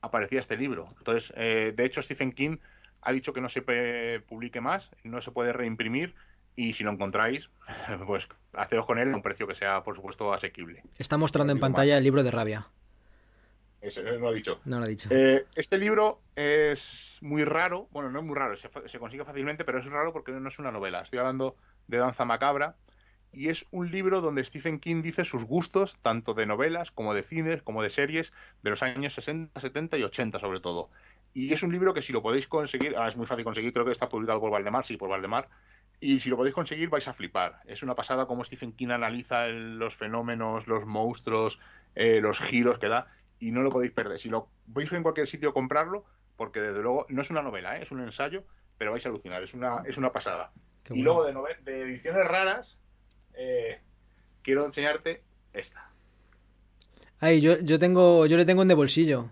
aparecía 0.00 0.40
este 0.40 0.56
libro. 0.56 0.94
Entonces, 0.98 1.32
eh, 1.36 1.74
de 1.76 1.84
hecho, 1.84 2.00
Stephen 2.00 2.32
King 2.32 2.56
ha 3.02 3.12
dicho 3.12 3.32
que 3.32 3.42
no 3.42 3.48
se 3.48 3.62
publique 4.26 4.60
más, 4.60 4.90
no 5.04 5.20
se 5.20 5.30
puede 5.30 5.52
reimprimir. 5.52 6.14
Y 6.56 6.72
si 6.72 6.84
lo 6.84 6.90
encontráis, 6.90 7.50
pues 8.06 8.28
haceos 8.52 8.86
con 8.86 8.98
él 8.98 9.12
a 9.12 9.16
un 9.16 9.22
precio 9.22 9.46
que 9.46 9.54
sea, 9.54 9.82
por 9.82 9.96
supuesto, 9.96 10.32
asequible. 10.32 10.82
Está 10.98 11.16
mostrando 11.16 11.52
en 11.52 11.58
más. 11.58 11.68
pantalla 11.68 11.98
el 11.98 12.04
libro 12.04 12.22
de 12.22 12.30
rabia. 12.30 12.68
Eso 13.80 14.02
no 14.02 14.12
lo 14.12 14.28
ha 14.28 14.32
dicho. 14.32 14.60
No 14.66 14.78
lo 14.78 14.84
ha 14.84 14.88
dicho. 14.88 15.08
Eh, 15.10 15.46
este 15.54 15.78
libro 15.78 16.20
es 16.36 17.16
muy 17.22 17.44
raro, 17.44 17.88
bueno, 17.92 18.10
no 18.10 18.18
es 18.18 18.24
muy 18.26 18.34
raro, 18.34 18.54
se 18.56 18.98
consigue 18.98 19.24
fácilmente, 19.24 19.64
pero 19.64 19.78
es 19.78 19.86
raro 19.86 20.12
porque 20.12 20.32
no 20.32 20.48
es 20.48 20.58
una 20.58 20.70
novela. 20.70 21.00
Estoy 21.00 21.18
hablando 21.18 21.56
de 21.88 21.96
Danza 21.96 22.26
Macabra 22.26 22.76
y 23.32 23.48
es 23.48 23.64
un 23.70 23.90
libro 23.90 24.20
donde 24.20 24.44
Stephen 24.44 24.80
King 24.80 25.02
dice 25.02 25.24
sus 25.24 25.44
gustos, 25.44 25.96
tanto 26.02 26.34
de 26.34 26.46
novelas 26.46 26.90
como 26.90 27.14
de 27.14 27.22
cines, 27.22 27.62
como 27.62 27.82
de 27.82 27.90
series, 27.90 28.32
de 28.62 28.70
los 28.70 28.82
años 28.82 29.14
60, 29.14 29.60
70 29.60 29.98
y 29.98 30.02
80 30.02 30.38
sobre 30.38 30.60
todo. 30.60 30.90
Y 31.32 31.52
es 31.52 31.62
un 31.62 31.70
libro 31.70 31.94
que 31.94 32.02
si 32.02 32.12
lo 32.12 32.22
podéis 32.22 32.48
conseguir, 32.48 32.96
ah, 32.96 33.06
es 33.06 33.16
muy 33.16 33.26
fácil 33.26 33.44
conseguir, 33.44 33.72
creo 33.72 33.84
que 33.84 33.92
está 33.92 34.08
publicado 34.08 34.40
por 34.40 34.50
Valdemar, 34.50 34.84
sí, 34.84 34.96
por 34.96 35.08
Valdemar, 35.08 35.48
y 36.00 36.20
si 36.20 36.30
lo 36.30 36.36
podéis 36.36 36.54
conseguir 36.54 36.88
vais 36.88 37.06
a 37.08 37.12
flipar. 37.12 37.60
Es 37.66 37.82
una 37.82 37.94
pasada 37.94 38.26
como 38.26 38.44
Stephen 38.44 38.72
King 38.72 38.90
analiza 38.90 39.46
el- 39.46 39.78
los 39.78 39.94
fenómenos, 39.96 40.66
los 40.66 40.86
monstruos, 40.86 41.58
eh, 41.94 42.20
los 42.20 42.38
giros 42.40 42.78
que 42.78 42.88
da, 42.88 43.06
y 43.38 43.52
no 43.52 43.62
lo 43.62 43.70
podéis 43.70 43.92
perder. 43.92 44.18
Si 44.18 44.28
lo 44.30 44.48
veis 44.66 44.90
en 44.92 45.02
cualquier 45.02 45.26
sitio 45.26 45.52
comprarlo, 45.52 46.04
porque 46.36 46.60
desde 46.60 46.82
luego 46.82 47.06
no 47.08 47.22
es 47.22 47.30
una 47.30 47.42
novela, 47.42 47.76
¿eh? 47.78 47.82
es 47.82 47.90
un 47.92 48.00
ensayo, 48.00 48.44
pero 48.78 48.92
vais 48.92 49.04
a 49.04 49.10
alucinar, 49.10 49.42
es 49.42 49.52
una, 49.54 49.82
es 49.86 49.98
una 49.98 50.12
pasada. 50.12 50.52
Qué 50.84 50.94
y 50.94 51.02
bueno. 51.02 51.22
luego 51.32 51.46
de, 51.46 51.54
de 51.70 51.82
ediciones 51.82 52.26
raras, 52.26 52.78
eh, 53.34 53.80
quiero 54.42 54.64
enseñarte 54.64 55.22
esta. 55.52 55.90
Ay, 57.20 57.40
yo, 57.40 57.58
yo 57.60 57.78
tengo, 57.78 58.26
yo 58.26 58.36
le 58.36 58.44
tengo 58.46 58.62
en 58.62 58.68
de 58.68 58.74
bolsillo. 58.74 59.30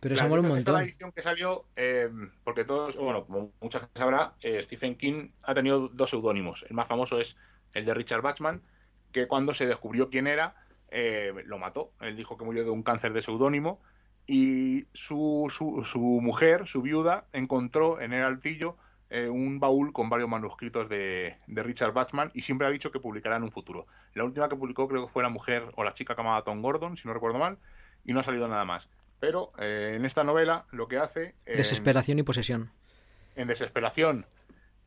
Pero 0.00 0.14
eso 0.14 0.20
Claro, 0.24 0.28
mola 0.30 0.40
un 0.42 0.46
esta- 0.46 0.58
esta 0.58 0.72
montón. 0.72 0.88
edición 0.88 1.12
que 1.12 1.22
salió, 1.22 1.64
eh, 1.76 2.10
porque 2.44 2.64
todos, 2.64 2.96
bueno, 2.96 3.24
como 3.24 3.52
mucha 3.60 3.80
gente 3.80 3.98
sabrá, 3.98 4.34
eh, 4.42 4.60
Stephen 4.62 4.96
King 4.96 5.30
ha 5.42 5.54
tenido 5.54 5.88
dos 5.88 6.10
seudónimos. 6.10 6.64
El 6.68 6.74
más 6.74 6.86
famoso 6.86 7.18
es 7.18 7.36
el 7.72 7.84
de 7.84 7.94
Richard 7.94 8.22
Bachman, 8.22 8.62
que 9.12 9.26
cuando 9.26 9.54
se 9.54 9.66
descubrió 9.66 10.10
quién 10.10 10.26
era, 10.26 10.54
eh, 10.90 11.32
lo 11.46 11.58
mató. 11.58 11.92
Él 12.00 12.14
dijo 12.16 12.36
que 12.36 12.44
murió 12.44 12.62
de 12.64 12.70
un 12.70 12.82
cáncer 12.82 13.12
de 13.12 13.22
seudónimo. 13.22 13.80
Y 14.28 14.86
su, 14.92 15.46
su, 15.50 15.84
su 15.84 16.00
mujer, 16.00 16.66
su 16.66 16.82
viuda, 16.82 17.26
encontró 17.32 18.00
en 18.00 18.12
el 18.12 18.22
altillo 18.24 18.76
eh, 19.08 19.28
un 19.28 19.60
baúl 19.60 19.92
con 19.92 20.08
varios 20.10 20.28
manuscritos 20.28 20.88
de, 20.88 21.36
de 21.46 21.62
Richard 21.62 21.92
Bachman 21.92 22.32
y 22.34 22.42
siempre 22.42 22.66
ha 22.66 22.70
dicho 22.70 22.90
que 22.90 22.98
publicará 22.98 23.36
en 23.36 23.44
un 23.44 23.52
futuro. 23.52 23.86
La 24.14 24.24
última 24.24 24.48
que 24.48 24.56
publicó 24.56 24.88
creo 24.88 25.06
que 25.06 25.12
fue 25.12 25.22
la 25.22 25.28
mujer 25.28 25.70
o 25.76 25.84
la 25.84 25.92
chica 25.94 26.16
que 26.16 26.20
amaba 26.22 26.42
Tom 26.42 26.60
Gordon, 26.60 26.96
si 26.96 27.06
no 27.06 27.14
recuerdo 27.14 27.38
mal, 27.38 27.56
y 28.04 28.12
no 28.12 28.18
ha 28.20 28.24
salido 28.24 28.48
nada 28.48 28.64
más. 28.64 28.88
Pero 29.20 29.52
eh, 29.58 29.94
en 29.96 30.04
esta 30.04 30.24
novela 30.24 30.66
lo 30.72 30.88
que 30.88 30.98
hace... 30.98 31.34
eh, 31.46 31.56
Desesperación 31.56 32.18
y 32.18 32.22
posesión. 32.22 32.70
en 33.34 33.48
Desesperación 33.48 34.26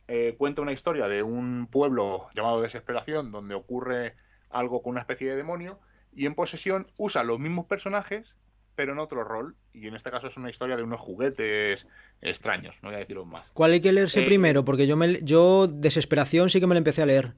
eh, 0.08 0.36
cuenta 0.38 0.62
una 0.62 0.72
historia 0.72 1.08
de 1.08 1.22
un 1.24 1.68
pueblo 1.68 2.28
llamado 2.36 2.62
Desesperación 2.62 3.32
donde 3.32 3.56
ocurre 3.56 4.16
algo 4.50 4.82
con 4.82 4.92
una 4.92 5.02
especie 5.02 5.30
de 5.30 5.36
demonio 5.36 5.80
y 6.16 6.26
en 6.26 6.34
Posesión 6.34 6.88
usa 6.98 7.24
los 7.24 7.40
mismos 7.40 7.68
personajes 7.68 8.34
pero 8.76 8.94
en 8.94 9.00
otro 9.00 9.24
rol 9.24 9.56
y 9.74 9.88
en 9.88 9.96
este 9.96 10.10
caso 10.10 10.28
es 10.28 10.38
una 10.38 10.50
historia 10.50 10.78
de 10.78 10.84
unos 10.84 11.00
juguetes 11.02 11.86
extraños, 12.22 12.78
no 12.82 12.90
voy 12.90 12.96
a 12.96 13.00
deciros 13.00 13.28
más. 13.28 13.46
¿Cuál 13.54 13.74
hay 13.74 13.82
que 13.82 13.92
leerse 13.92 14.24
Eh, 14.24 14.26
primero? 14.26 14.64
Porque 14.64 14.88
yo, 14.88 14.96
me, 14.96 15.22
yo, 15.22 15.68
Desesperación, 15.68 16.50
sí 16.50 16.60
que 16.62 16.66
me 16.68 16.76
la 16.76 16.80
empecé 16.80 17.02
a 17.02 17.06
leer. 17.06 17.34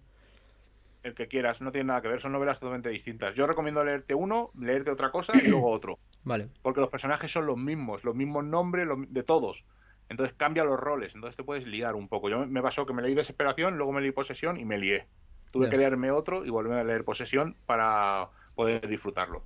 El 1.03 1.15
que 1.15 1.27
quieras, 1.27 1.61
no 1.61 1.71
tiene 1.71 1.87
nada 1.87 2.01
que 2.01 2.07
ver, 2.07 2.21
son 2.21 2.31
novelas 2.31 2.59
totalmente 2.59 2.89
distintas. 2.89 3.33
Yo 3.33 3.47
recomiendo 3.47 3.83
leerte 3.83 4.13
uno, 4.13 4.51
leerte 4.59 4.91
otra 4.91 5.11
cosa 5.11 5.33
y 5.43 5.47
luego 5.47 5.69
otro. 5.71 5.97
Vale. 6.23 6.49
porque 6.61 6.79
los 6.81 6.89
personajes 6.89 7.31
son 7.31 7.47
los 7.47 7.57
mismos, 7.57 8.03
los 8.03 8.13
mismos 8.15 8.43
nombres 8.45 8.85
lo- 8.85 8.97
de 9.07 9.23
todos. 9.23 9.65
Entonces 10.09 10.35
cambia 10.37 10.63
los 10.63 10.79
roles, 10.79 11.15
entonces 11.15 11.35
te 11.35 11.43
puedes 11.43 11.65
liar 11.65 11.95
un 11.95 12.07
poco. 12.07 12.29
Yo 12.29 12.45
me- 12.45 12.61
pasó 12.61 12.85
que 12.85 12.93
me 12.93 13.01
leí 13.01 13.15
Desesperación, 13.15 13.77
luego 13.77 13.91
me 13.91 14.01
leí 14.01 14.11
Posesión 14.11 14.57
y 14.57 14.65
me 14.65 14.77
lié. 14.77 15.07
Tuve 15.51 15.69
que 15.69 15.77
leerme 15.77 16.11
otro 16.11 16.45
y 16.45 16.49
volver 16.49 16.77
a 16.77 16.83
leer 16.83 17.03
Posesión 17.03 17.55
para 17.65 18.29
poder 18.55 18.87
disfrutarlo. 18.87 19.43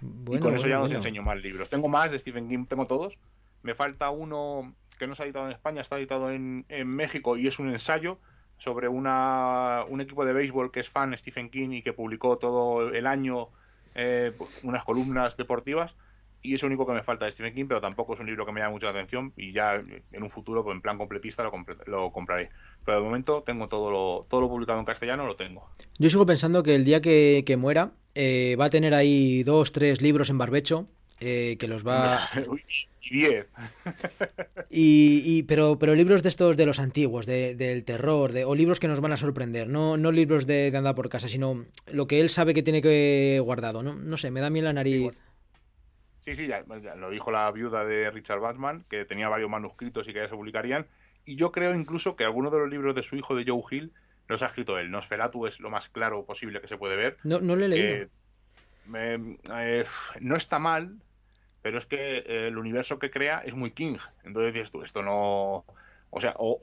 Bueno, 0.00 0.38
y 0.38 0.40
con 0.40 0.54
eso 0.54 0.62
bueno, 0.62 0.68
ya 0.68 0.76
no 0.76 0.82
os 0.82 0.88
bueno. 0.88 0.98
enseño 0.98 1.22
más 1.22 1.38
libros. 1.38 1.68
Tengo 1.68 1.88
más 1.88 2.10
de 2.10 2.18
Stephen 2.18 2.48
King, 2.48 2.66
tengo 2.66 2.86
todos. 2.86 3.18
Me 3.62 3.74
falta 3.74 4.10
uno 4.10 4.74
que 4.98 5.06
no 5.06 5.14
se 5.14 5.22
ha 5.22 5.26
editado 5.26 5.46
en 5.46 5.52
España, 5.52 5.80
está 5.80 5.98
editado 5.98 6.30
en, 6.30 6.64
en 6.68 6.88
México 6.88 7.36
y 7.36 7.48
es 7.48 7.58
un 7.58 7.70
ensayo 7.70 8.18
sobre 8.58 8.88
una, 8.88 9.84
un 9.88 10.00
equipo 10.00 10.24
de 10.24 10.32
béisbol 10.32 10.70
que 10.70 10.80
es 10.80 10.88
fan 10.88 11.16
Stephen 11.16 11.50
King 11.50 11.70
y 11.70 11.82
que 11.82 11.92
publicó 11.92 12.38
todo 12.38 12.90
el 12.90 13.06
año 13.06 13.48
eh, 13.94 14.32
unas 14.62 14.84
columnas 14.84 15.36
deportivas. 15.36 15.94
Y 16.40 16.54
es 16.54 16.62
lo 16.62 16.68
único 16.68 16.86
que 16.86 16.92
me 16.92 17.02
falta 17.02 17.24
de 17.24 17.32
Stephen 17.32 17.52
King, 17.52 17.64
pero 17.66 17.80
tampoco 17.80 18.14
es 18.14 18.20
un 18.20 18.26
libro 18.26 18.46
que 18.46 18.52
me 18.52 18.60
llame 18.60 18.72
mucho 18.72 18.86
la 18.86 18.92
atención 18.92 19.32
y 19.36 19.52
ya 19.52 19.74
en 19.74 20.22
un 20.22 20.30
futuro, 20.30 20.62
pues 20.62 20.74
en 20.76 20.80
plan 20.80 20.96
completista, 20.96 21.42
lo, 21.42 21.52
lo 21.86 22.12
compraré. 22.12 22.50
Pero 22.84 22.98
de 22.98 23.04
momento 23.04 23.42
tengo 23.42 23.68
todo 23.68 23.90
lo, 23.90 24.26
todo 24.30 24.42
lo 24.42 24.48
publicado 24.48 24.78
en 24.78 24.84
castellano, 24.84 25.26
lo 25.26 25.34
tengo. 25.34 25.68
Yo 25.98 26.08
sigo 26.08 26.26
pensando 26.26 26.62
que 26.62 26.76
el 26.76 26.84
día 26.84 27.00
que, 27.00 27.42
que 27.44 27.56
muera 27.56 27.90
eh, 28.14 28.56
va 28.58 28.66
a 28.66 28.70
tener 28.70 28.94
ahí 28.94 29.42
dos, 29.42 29.72
tres 29.72 30.00
libros 30.00 30.30
en 30.30 30.38
barbecho. 30.38 30.86
Eh, 31.20 31.56
que 31.58 31.68
los 31.68 31.86
va. 31.86 32.28
Uy, 32.48 32.62
y 33.02 33.20
10. 33.20 33.46
Y, 34.70 35.42
pero, 35.44 35.78
pero 35.78 35.94
libros 35.94 36.22
de 36.22 36.28
estos 36.28 36.56
de 36.56 36.66
los 36.66 36.78
antiguos, 36.78 37.26
de- 37.26 37.54
del 37.54 37.84
terror, 37.84 38.32
de, 38.32 38.44
o 38.44 38.54
libros 38.54 38.80
que 38.80 38.88
nos 38.88 39.00
van 39.00 39.12
a 39.12 39.16
sorprender. 39.16 39.68
No, 39.68 39.96
no 39.96 40.12
libros 40.12 40.46
de, 40.46 40.70
de 40.70 40.76
andar 40.78 40.94
por 40.94 41.08
casa, 41.08 41.28
sino 41.28 41.64
lo 41.90 42.06
que 42.06 42.20
él 42.20 42.28
sabe 42.28 42.54
que 42.54 42.62
tiene 42.62 42.82
que 42.82 43.40
guardado. 43.44 43.82
No, 43.82 43.94
no 43.94 44.16
sé, 44.16 44.30
me 44.30 44.40
da 44.40 44.50
miel 44.50 44.66
la 44.66 44.72
nariz. 44.72 45.22
Sí, 46.24 46.34
sí, 46.34 46.46
ya, 46.46 46.62
ya 46.82 46.94
lo 46.94 47.08
dijo 47.10 47.30
la 47.30 47.50
viuda 47.50 47.84
de 47.84 48.10
Richard 48.10 48.40
Batman, 48.40 48.84
que 48.90 49.04
tenía 49.06 49.28
varios 49.30 49.48
manuscritos 49.48 50.06
y 50.08 50.12
que 50.12 50.18
ya 50.20 50.28
se 50.28 50.34
publicarían. 50.34 50.86
Y 51.24 51.36
yo 51.36 51.52
creo 51.52 51.74
incluso 51.74 52.16
que 52.16 52.24
algunos 52.24 52.52
de 52.52 52.58
los 52.58 52.68
libros 52.68 52.94
de 52.94 53.02
su 53.02 53.16
hijo, 53.16 53.34
de 53.34 53.44
Joe 53.46 53.62
Hill, 53.70 53.92
los 54.28 54.42
ha 54.42 54.46
escrito 54.46 54.78
él. 54.78 54.90
Nosferatu 54.90 55.46
es 55.46 55.58
lo 55.60 55.70
más 55.70 55.88
claro 55.88 56.24
posible 56.26 56.60
que 56.60 56.68
se 56.68 56.76
puede 56.76 56.96
ver. 56.96 57.16
No, 57.24 57.40
no 57.40 57.56
lo 57.56 57.64
he 57.64 57.68
leído. 57.68 58.08
me- 58.86 59.38
eh, 59.54 59.84
no 60.20 60.36
está 60.36 60.58
mal, 60.58 60.96
pero 61.62 61.78
es 61.78 61.86
que 61.86 62.18
eh, 62.18 62.48
el 62.48 62.58
universo 62.58 62.98
que 62.98 63.10
crea 63.10 63.40
es 63.44 63.54
muy 63.54 63.72
King. 63.72 63.98
Entonces 64.24 64.54
dices 64.54 64.70
tú, 64.70 64.82
esto 64.82 65.02
no... 65.02 65.64
O 66.10 66.20
sea, 66.20 66.34
o, 66.38 66.58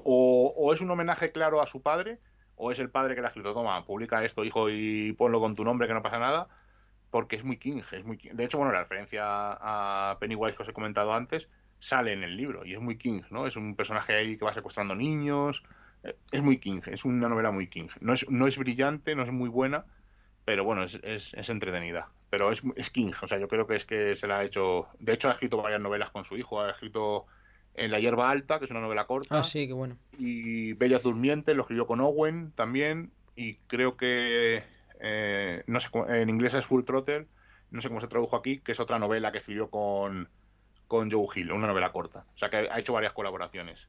o- 0.58 0.74
es 0.74 0.82
un 0.82 0.90
homenaje 0.92 1.32
claro 1.32 1.62
a 1.62 1.68
su 1.68 1.82
padre, 1.82 2.20
o 2.56 2.72
es 2.72 2.80
el 2.80 2.90
padre 2.90 3.16
que 3.16 3.22
le 3.22 3.28
ha 3.28 3.30
escrito, 3.30 3.54
toma, 3.54 3.86
publica 3.86 4.24
esto, 4.24 4.44
hijo, 4.44 4.70
y 4.70 5.14
ponlo 5.14 5.40
con 5.40 5.56
tu 5.56 5.64
nombre, 5.64 5.88
que 5.88 5.94
no 5.94 6.02
pasa 6.02 6.18
nada, 6.20 6.48
porque 7.12 7.36
es 7.36 7.44
muy 7.44 7.58
King, 7.58 7.82
es 7.92 8.04
muy 8.06 8.18
King. 8.18 8.32
De 8.34 8.44
hecho, 8.46 8.58
bueno, 8.58 8.74
la 8.74 8.82
referencia 8.82 9.24
a 9.26 10.18
Pennywise 10.20 10.56
que 10.56 10.64
os 10.64 10.70
he 10.70 10.74
comentado 10.74 11.14
antes 11.14 11.50
sale 11.80 12.14
en 12.14 12.24
el 12.24 12.36
libro, 12.38 12.66
y 12.66 12.74
es 12.74 12.80
muy 12.80 12.98
King, 12.98 13.22
¿no? 13.30 13.46
Es 13.48 13.56
un 13.56 13.76
personaje 13.76 14.14
ahí 14.16 14.38
que 14.38 14.46
va 14.46 14.54
secuestrando 14.54 14.96
niños, 14.96 15.64
eh, 16.04 16.16
es 16.32 16.42
muy 16.42 16.58
King, 16.60 16.82
es 16.88 17.06
una 17.06 17.30
novela 17.30 17.52
muy 17.52 17.68
King. 17.70 17.90
No 18.02 18.14
es, 18.14 18.28
no 18.30 18.48
es 18.48 18.58
brillante, 18.58 19.16
no 19.16 19.24
es 19.24 19.32
muy 19.32 19.50
buena, 19.50 19.86
pero 20.46 20.64
bueno, 20.64 20.84
es, 20.84 20.96
es, 21.04 21.34
es 21.34 21.50
entretenida. 21.50 22.10
Pero 22.30 22.52
es, 22.52 22.62
es 22.76 22.90
King, 22.90 23.12
o 23.22 23.28
sea, 23.28 23.38
yo 23.40 23.48
creo 23.48 23.68
que 23.68 23.76
es 23.76 23.86
que 23.86 24.16
se 24.16 24.28
la 24.28 24.40
ha 24.40 24.44
hecho. 24.44 24.88
De 25.00 25.14
hecho, 25.14 25.30
ha 25.30 25.34
escrito 25.34 25.58
varias 25.62 25.82
novelas 25.82 26.12
con 26.12 26.24
su 26.26 26.38
hijo. 26.38 26.62
Ha 26.62 26.72
escrito 26.72 27.26
En 27.74 27.92
la 27.92 28.00
hierba 28.00 28.30
alta, 28.30 28.60
que 28.60 28.66
es 28.66 28.72
una 28.72 28.80
novela 28.82 29.06
corta. 29.06 29.40
Ah, 29.40 29.44
sí, 29.44 29.68
qué 29.68 29.74
bueno. 29.74 29.98
Y 30.18 30.74
Bellas 30.74 31.04
Durmientes, 31.04 31.56
lo 31.56 31.64
escribió 31.64 31.88
con 31.88 32.00
Owen 32.02 32.52
también. 32.56 33.12
Y 33.36 33.56
creo 33.68 33.98
que. 33.98 34.64
eh, 35.02 35.64
no 35.68 35.80
sé, 35.80 35.90
en 36.10 36.30
inglés 36.30 36.54
es 36.54 36.66
Full 36.66 36.84
Throttle. 36.86 37.28
No 37.72 37.82
sé 37.82 37.90
cómo 37.90 38.00
se 38.02 38.08
tradujo 38.08 38.36
aquí, 38.38 38.60
que 38.62 38.72
es 38.72 38.80
otra 38.80 39.00
novela 39.00 39.32
que 39.32 39.40
escribió 39.40 39.70
con, 39.70 40.30
con 40.88 41.12
Joe 41.12 41.28
Hill, 41.36 41.52
una 41.52 41.68
novela 41.68 41.92
corta. 41.92 42.26
O 42.34 42.38
sea, 42.38 42.50
que 42.50 42.58
ha 42.72 42.80
hecho 42.80 42.94
varias 42.94 43.14
colaboraciones. 43.14 43.88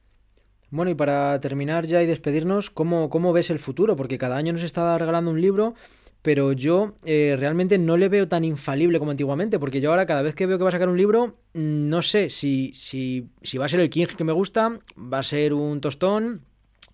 Bueno, 0.69 0.91
y 0.91 0.95
para 0.95 1.39
terminar 1.39 1.85
ya 1.85 2.01
y 2.03 2.05
despedirnos, 2.07 2.69
¿cómo, 2.69 3.09
cómo 3.09 3.31
ves 3.31 3.49
el 3.49 3.59
futuro? 3.59 3.95
Porque 3.95 4.17
cada 4.17 4.35
año 4.35 4.51
nos 4.51 4.63
está 4.63 4.97
regalando 4.97 5.31
un 5.31 5.39
libro, 5.39 5.75
pero 6.21 6.51
yo 6.51 6.95
eh, 7.05 7.35
realmente 7.39 7.77
no 7.77 7.97
le 7.97 8.09
veo 8.09 8.27
tan 8.27 8.43
infalible 8.43 8.99
como 8.99 9.11
antiguamente, 9.11 9.59
porque 9.59 9.81
yo 9.81 9.91
ahora 9.91 10.05
cada 10.05 10.21
vez 10.21 10.35
que 10.35 10.45
veo 10.45 10.57
que 10.57 10.63
va 10.63 10.69
a 10.69 10.71
sacar 10.71 10.89
un 10.89 10.97
libro, 10.97 11.37
mm, 11.53 11.89
no 11.89 12.01
sé 12.01 12.29
si, 12.29 12.71
si, 12.73 13.29
si 13.41 13.57
va 13.57 13.65
a 13.65 13.69
ser 13.69 13.79
el 13.79 13.89
King 13.89 14.07
que 14.17 14.23
me 14.23 14.33
gusta, 14.33 14.77
va 14.97 15.19
a 15.19 15.23
ser 15.23 15.53
un 15.53 15.81
tostón, 15.81 16.45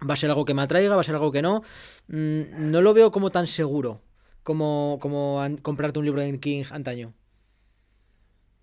va 0.08 0.14
a 0.14 0.18
ser 0.18 0.30
algo 0.30 0.46
que 0.46 0.54
me 0.54 0.62
atraiga, 0.62 0.96
va 0.96 1.02
a 1.02 1.04
ser 1.04 1.16
algo 1.16 1.32
que 1.32 1.42
no. 1.42 1.64
Mm, 2.08 2.72
no 2.72 2.82
lo 2.82 2.94
veo 2.94 3.12
como 3.12 3.30
tan 3.30 3.48
seguro 3.48 4.02
como, 4.44 5.00
como 5.02 5.42
comprarte 5.62 6.00
un 6.00 6.06
libro 6.06 6.22
de 6.22 6.40
King 6.40 6.66
antaño. 6.72 7.14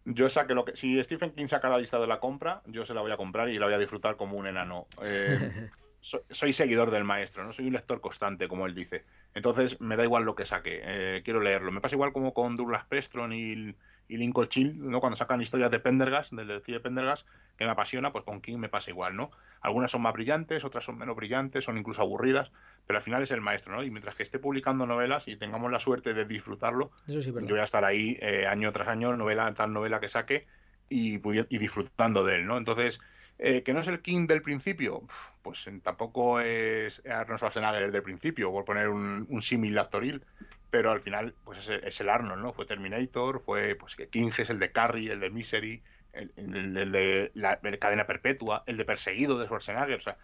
Yo 0.05 0.29
saque 0.29 0.55
lo 0.55 0.65
que. 0.65 0.77
Si 0.77 1.03
Stephen 1.03 1.33
King 1.33 1.47
saca 1.47 1.69
la 1.69 1.79
lista 1.79 1.99
de 1.99 2.07
la 2.07 2.21
compra, 2.21 2.63
yo 2.67 2.85
se 2.85 2.95
la 2.95 3.01
voy 3.01 3.13
a 3.13 3.17
comprar 3.17 3.49
y 3.49 3.59
la 3.59 3.67
voy 3.67 3.75
a 3.75 3.79
disfrutar 3.79 4.17
como 4.17 4.37
un 4.37 4.47
enano. 4.47 4.87
Eh, 5.03 5.71
so- 6.01 6.25
soy 6.31 6.53
seguidor 6.53 6.91
del 6.91 7.05
maestro, 7.05 7.45
no 7.45 7.53
soy 7.53 7.67
un 7.67 7.73
lector 7.75 8.01
constante, 8.01 8.49
como 8.49 8.67
él 8.67 8.75
dice. 8.75 9.07
Entonces 9.35 9.81
me 9.81 9.97
da 9.97 10.05
igual 10.05 10.25
lo 10.25 10.35
que 10.35 10.45
saque, 10.45 10.81
eh, 10.83 11.23
quiero 11.25 11.41
leerlo. 11.41 11.73
Me 11.73 11.81
pasa 11.81 11.95
igual 11.97 12.13
como 12.13 12.35
con 12.35 12.57
Douglas 12.57 12.87
Preston 12.87 13.33
y, 13.33 13.77
y 14.09 14.17
Lincoln 14.17 14.49
Chill, 14.49 14.79
¿no? 14.91 15.01
Cuando 15.01 15.17
sacan 15.17 15.41
historias 15.41 15.71
de 15.71 15.81
Pendergast, 15.81 16.33
del 16.33 16.49
detective 16.49 16.81
Pendergast, 16.81 17.27
que 17.57 17.65
me 17.65 17.71
apasiona, 17.71 18.13
pues 18.13 18.25
con 18.25 18.41
King 18.41 18.59
me 18.59 18.69
pasa 18.69 18.91
igual, 18.91 19.17
¿no? 19.17 19.31
Algunas 19.61 19.91
son 19.91 20.03
más 20.03 20.13
brillantes, 20.13 20.65
otras 20.65 20.85
son 20.85 20.99
menos 20.99 21.15
brillantes, 21.17 21.65
son 21.65 21.79
incluso 21.79 22.03
aburridas, 22.03 22.51
pero 22.87 22.99
al 22.99 23.03
final 23.03 23.23
es 23.23 23.31
el 23.31 23.41
maestro, 23.41 23.75
¿no? 23.75 23.85
Y 23.85 23.91
mientras 23.91 24.17
que 24.17 24.23
esté 24.23 24.39
publicando 24.39 24.87
novelas 24.87 25.29
y 25.29 25.37
tengamos 25.37 25.71
la 25.71 25.81
suerte 25.81 26.15
de 26.15 26.25
disfrutarlo, 26.25 26.91
Eso 27.07 27.23
sí, 27.23 27.31
yo 27.31 27.55
voy 27.55 27.61
a 27.61 27.65
estar 27.65 27.85
ahí 27.85 28.19
eh, 28.21 28.47
año 28.47 28.73
tras 28.73 28.89
año, 28.89 29.17
novela 29.17 29.53
tal 29.55 29.73
novela 29.73 30.01
que 30.01 30.09
saque 30.09 30.47
y, 30.89 31.15
y 31.17 31.59
disfrutando 31.59 32.25
de 32.25 32.37
él, 32.37 32.47
¿no? 32.47 32.59
Entonces, 32.59 33.01
eh, 33.41 33.63
que 33.63 33.73
no 33.73 33.81
es 33.81 33.89
el 33.89 34.03
King 34.03 34.27
del 34.27 34.43
principio, 34.43 35.07
pues 35.43 35.67
eh, 35.67 35.81
tampoco 35.83 36.41
es 36.41 37.03
Arnold 37.07 37.39
Schwarzenegger 37.39 37.83
el 37.85 37.93
del 37.93 38.03
principio, 38.03 38.51
por 38.53 38.65
poner 38.65 38.89
un, 38.89 39.27
un 39.29 39.43
símil 39.43 39.79
actoril, 39.79 40.25
pero 40.71 40.91
al 40.93 41.01
final, 41.01 41.35
pues 41.45 41.59
es, 41.59 41.69
el- 41.71 41.85
es 41.85 42.01
el 42.01 42.09
Arnold, 42.11 42.43
¿no? 42.43 42.53
Fue 42.53 42.67
Terminator, 42.67 43.41
fue, 43.43 43.75
pues 43.77 43.97
que 43.97 44.09
King 44.11 44.31
es 44.39 44.51
el 44.51 44.59
de 44.59 44.73
Carrie, 44.73 45.13
el 45.13 45.21
de 45.21 45.31
Misery, 45.31 45.83
el, 46.13 46.33
el- 46.37 46.77
el 46.77 46.93
de 46.93 47.31
la, 47.35 47.59
el 47.63 47.79
Cadena 47.79 48.07
Perpetua, 48.07 48.63
el 48.67 48.77
de 48.77 48.85
Perseguido 48.85 49.39
de 49.39 49.47
Schwarzenegger, 49.47 49.97
o 49.97 50.01
sea, 50.01 50.19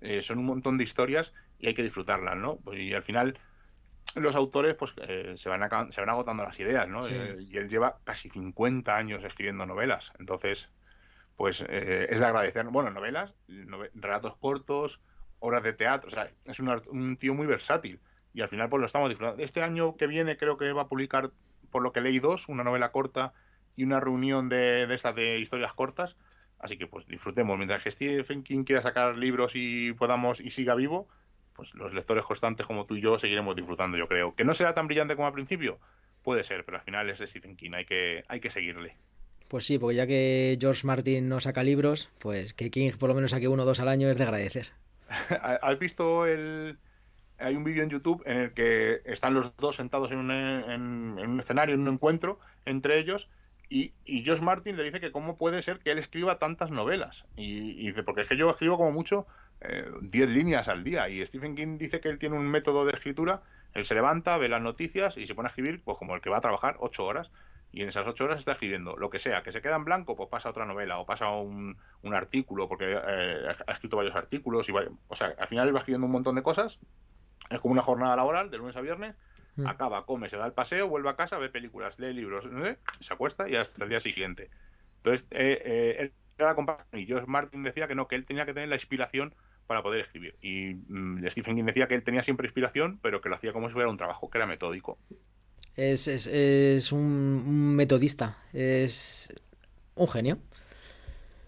eh, 0.00 0.22
son 0.22 0.38
un 0.38 0.46
montón 0.46 0.78
de 0.78 0.84
historias 0.84 1.32
y 1.58 1.68
hay 1.68 1.74
que 1.74 1.82
disfrutarlas, 1.82 2.36
¿no? 2.36 2.60
Y 2.72 2.94
al 2.94 3.02
final 3.02 3.38
los 4.14 4.36
autores 4.36 4.74
pues 4.74 4.94
eh, 5.02 5.34
se, 5.36 5.48
van 5.48 5.92
se 5.92 6.00
van 6.00 6.10
agotando 6.10 6.44
las 6.44 6.58
ideas, 6.60 6.88
¿no? 6.88 7.02
Sí. 7.02 7.10
Eh, 7.12 7.36
y 7.40 7.56
él 7.58 7.68
lleva 7.68 8.00
casi 8.04 8.30
50 8.30 8.96
años 8.96 9.24
escribiendo 9.24 9.66
novelas, 9.66 10.12
entonces 10.18 10.70
pues 11.38 11.62
eh, 11.66 12.08
es 12.10 12.20
de 12.20 12.26
agradecer. 12.26 12.66
Bueno, 12.66 12.90
novelas, 12.90 13.32
nove- 13.48 13.90
relatos 13.94 14.36
cortos, 14.36 15.00
obras 15.38 15.62
de 15.62 15.72
teatro, 15.72 16.08
o 16.08 16.10
sea, 16.10 16.30
es 16.46 16.60
un, 16.60 16.68
un 16.90 17.16
tío 17.16 17.32
muy 17.34 17.46
versátil 17.46 18.00
y 18.34 18.42
al 18.42 18.48
final 18.48 18.68
pues 18.68 18.80
lo 18.80 18.86
estamos 18.86 19.08
disfrutando. 19.08 19.42
Este 19.42 19.62
año 19.62 19.96
que 19.96 20.06
viene 20.08 20.36
creo 20.36 20.56
que 20.58 20.72
va 20.72 20.82
a 20.82 20.88
publicar, 20.88 21.30
por 21.70 21.82
lo 21.82 21.92
que 21.92 22.00
leí, 22.02 22.18
dos, 22.18 22.48
una 22.48 22.64
novela 22.64 22.90
corta 22.92 23.32
y 23.76 23.84
una 23.84 24.00
reunión 24.00 24.48
de, 24.48 24.86
de 24.88 24.94
estas 24.94 25.14
de 25.14 25.38
historias 25.38 25.72
cortas. 25.74 26.16
Así 26.58 26.76
que 26.76 26.88
pues 26.88 27.06
disfrutemos. 27.06 27.56
Mientras 27.56 27.82
que 27.84 27.90
Stephen 27.92 28.42
King 28.42 28.64
quiera 28.64 28.82
sacar 28.82 29.16
libros 29.16 29.52
y 29.54 29.92
podamos 29.92 30.40
y 30.40 30.50
siga 30.50 30.74
vivo, 30.74 31.08
pues 31.54 31.72
los 31.74 31.92
lectores 31.94 32.24
constantes 32.24 32.66
como 32.66 32.84
tú 32.86 32.96
y 32.96 33.00
yo 33.00 33.18
seguiremos 33.18 33.54
disfrutando, 33.56 33.96
yo 33.96 34.08
creo. 34.08 34.34
Que 34.34 34.44
no 34.44 34.54
será 34.54 34.74
tan 34.74 34.88
brillante 34.88 35.14
como 35.14 35.28
al 35.28 35.32
principio, 35.34 35.78
puede 36.22 36.42
ser, 36.42 36.64
pero 36.64 36.78
al 36.78 36.84
final 36.84 37.08
es 37.10 37.18
Stephen 37.20 37.56
King, 37.56 37.72
hay 37.74 37.84
que, 37.86 38.24
hay 38.28 38.40
que 38.40 38.50
seguirle. 38.50 38.98
Pues 39.48 39.64
sí, 39.66 39.78
porque 39.78 39.96
ya 39.96 40.06
que 40.06 40.58
George 40.60 40.86
Martin 40.86 41.28
no 41.28 41.40
saca 41.40 41.62
libros, 41.62 42.10
pues 42.18 42.52
que 42.54 42.70
King 42.70 42.92
por 42.98 43.08
lo 43.08 43.14
menos 43.14 43.30
saque 43.30 43.48
uno 43.48 43.62
o 43.62 43.66
dos 43.66 43.80
al 43.80 43.88
año 43.88 44.08
es 44.10 44.18
de 44.18 44.24
agradecer. 44.24 44.68
¿Has 45.62 45.78
visto 45.78 46.26
el... 46.26 46.78
Hay 47.38 47.54
un 47.54 47.64
vídeo 47.64 47.84
en 47.84 47.90
YouTube 47.90 48.22
en 48.26 48.36
el 48.38 48.52
que 48.52 49.00
están 49.04 49.32
los 49.34 49.56
dos 49.56 49.76
sentados 49.76 50.10
en 50.12 50.18
un, 50.18 50.30
en- 50.32 51.18
en 51.18 51.30
un 51.30 51.38
escenario, 51.40 51.74
en 51.74 51.82
un 51.82 51.94
encuentro 51.94 52.40
entre 52.64 52.98
ellos, 52.98 53.28
y, 53.70 53.94
y 54.04 54.24
Josh 54.26 54.40
Martin 54.40 54.76
le 54.76 54.82
dice 54.84 55.00
que 55.00 55.12
cómo 55.12 55.36
puede 55.38 55.62
ser 55.62 55.78
que 55.78 55.92
él 55.92 55.98
escriba 55.98 56.38
tantas 56.38 56.70
novelas. 56.70 57.24
Y, 57.36 57.86
dice, 57.86 58.02
porque 58.02 58.22
es 58.22 58.28
que 58.28 58.36
yo 58.36 58.50
escribo 58.50 58.76
como 58.76 58.90
mucho 58.92 59.26
eh, 59.60 59.86
10 60.02 60.28
líneas 60.30 60.68
al 60.68 60.82
día, 60.84 61.08
y 61.08 61.24
Stephen 61.24 61.54
King 61.54 61.78
dice 61.78 62.00
que 62.00 62.08
él 62.08 62.18
tiene 62.18 62.36
un 62.36 62.46
método 62.48 62.84
de 62.84 62.92
escritura, 62.92 63.42
él 63.72 63.84
se 63.84 63.94
levanta, 63.94 64.36
ve 64.36 64.48
las 64.48 64.62
noticias 64.62 65.16
y 65.16 65.26
se 65.26 65.34
pone 65.34 65.46
a 65.48 65.50
escribir, 65.50 65.80
pues 65.84 65.96
como 65.96 66.14
el 66.16 66.20
que 66.20 66.30
va 66.30 66.38
a 66.38 66.40
trabajar 66.40 66.76
8 66.80 67.04
horas, 67.04 67.30
y 67.70 67.82
en 67.82 67.88
esas 67.88 68.06
8 68.06 68.24
horas 68.24 68.38
está 68.40 68.52
escribiendo 68.52 68.96
lo 68.96 69.10
que 69.10 69.18
sea, 69.18 69.42
que 69.42 69.52
se 69.52 69.62
queda 69.62 69.76
en 69.76 69.84
blanco, 69.84 70.16
pues 70.16 70.28
pasa 70.30 70.48
a 70.48 70.52
otra 70.52 70.66
novela, 70.66 70.98
o 70.98 71.06
pasa 71.06 71.26
a 71.26 71.40
un, 71.40 71.78
un 72.02 72.14
artículo, 72.14 72.68
porque 72.68 72.92
eh, 72.92 73.48
ha 73.66 73.72
escrito 73.72 73.96
varios 73.98 74.16
artículos, 74.16 74.68
y 74.68 74.72
va- 74.72 74.88
o 75.08 75.14
sea, 75.14 75.34
al 75.38 75.48
final 75.48 75.68
él 75.68 75.74
va 75.74 75.80
escribiendo 75.80 76.06
un 76.06 76.12
montón 76.12 76.34
de 76.36 76.42
cosas, 76.42 76.80
es 77.50 77.60
como 77.60 77.72
una 77.72 77.82
jornada 77.82 78.16
laboral 78.16 78.50
de 78.50 78.58
lunes 78.58 78.76
a 78.76 78.80
viernes, 78.80 79.16
Mm. 79.56 79.66
acaba, 79.66 80.06
come, 80.06 80.28
se 80.28 80.36
da 80.36 80.46
el 80.46 80.52
paseo, 80.54 80.88
vuelve 80.88 81.08
a 81.10 81.16
casa, 81.16 81.38
ve 81.38 81.50
películas, 81.50 81.98
lee 81.98 82.12
libros, 82.12 82.44
no 82.46 82.64
sé, 82.64 82.78
se 83.00 83.12
acuesta 83.14 83.48
y 83.48 83.56
hasta 83.56 83.84
el 83.84 83.90
día 83.90 84.00
siguiente. 84.00 84.50
Entonces, 84.96 85.26
eh, 85.30 85.60
eh, 85.64 85.96
él 86.00 86.14
era 86.36 86.50
la 86.50 86.54
comparación 86.54 87.00
y 87.02 87.06
George 87.06 87.26
Martin 87.26 87.62
decía 87.64 87.88
que 87.88 87.94
no, 87.96 88.06
que 88.08 88.14
él 88.16 88.26
tenía 88.26 88.46
que 88.46 88.54
tener 88.54 88.68
la 88.68 88.76
inspiración 88.76 89.34
para 89.66 89.82
poder 89.82 90.00
escribir. 90.00 90.38
Y 90.40 90.74
mm, 90.74 91.26
Stephen 91.28 91.56
King 91.56 91.64
decía 91.64 91.88
que 91.88 91.94
él 91.96 92.04
tenía 92.04 92.22
siempre 92.22 92.46
inspiración, 92.46 93.00
pero 93.02 93.20
que 93.20 93.28
lo 93.28 93.34
hacía 93.36 93.52
como 93.52 93.68
si 93.68 93.74
fuera 93.74 93.88
un 93.90 93.96
trabajo, 93.96 94.30
que 94.30 94.38
era 94.38 94.46
metódico. 94.46 95.00
Es, 95.78 96.90
un, 96.90 97.76
metodista, 97.76 98.36
es 98.52 99.32
un 99.94 100.08
genio. 100.08 100.38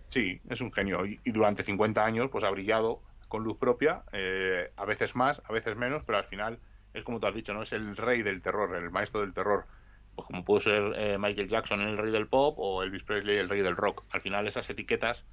Sí, 0.09 0.41
es 0.49 0.61
un 0.61 0.73
genio. 0.73 1.05
Y, 1.05 1.19
durante 1.33 1.65
50 1.65 2.05
años, 2.05 2.31
pues 2.31 2.45
ha 2.45 2.51
brillado 2.51 3.03
con 3.27 3.43
luz 3.43 3.59
propia, 3.59 4.05
eh, 4.13 4.71
a 4.77 4.85
veces 4.85 5.17
más, 5.17 5.43
a 5.45 5.53
veces 5.53 5.77
menos, 5.77 6.05
pero 6.07 6.19
al 6.19 6.27
final 6.27 6.61
es 6.95 7.03
como 7.03 7.19
tú 7.19 7.27
has 7.27 7.35
dicho, 7.35 7.53
¿no? 7.55 7.63
Es 7.63 7.73
el 7.73 7.97
rey 7.97 8.23
del 8.23 8.41
terror, 8.41 8.77
el 8.77 8.91
maestro 8.91 9.23
del 9.23 9.35
terror. 9.35 9.67
Pues 10.15 10.29
como 10.29 10.45
pudo 10.45 10.61
ser 10.61 10.93
eh, 10.97 11.19
Michael 11.19 11.49
Jackson 11.49 11.81
el 11.81 11.99
rey 11.99 12.13
del 12.13 12.29
pop 12.29 12.55
o 12.57 12.85
Elvis 12.85 13.03
Presley 13.03 13.37
el 13.37 13.49
rey 13.49 13.63
del 13.63 13.77
rock. 13.77 14.05
Al 14.11 14.21
final 14.21 14.47
esas 14.47 14.71
etiquetas 14.71 15.25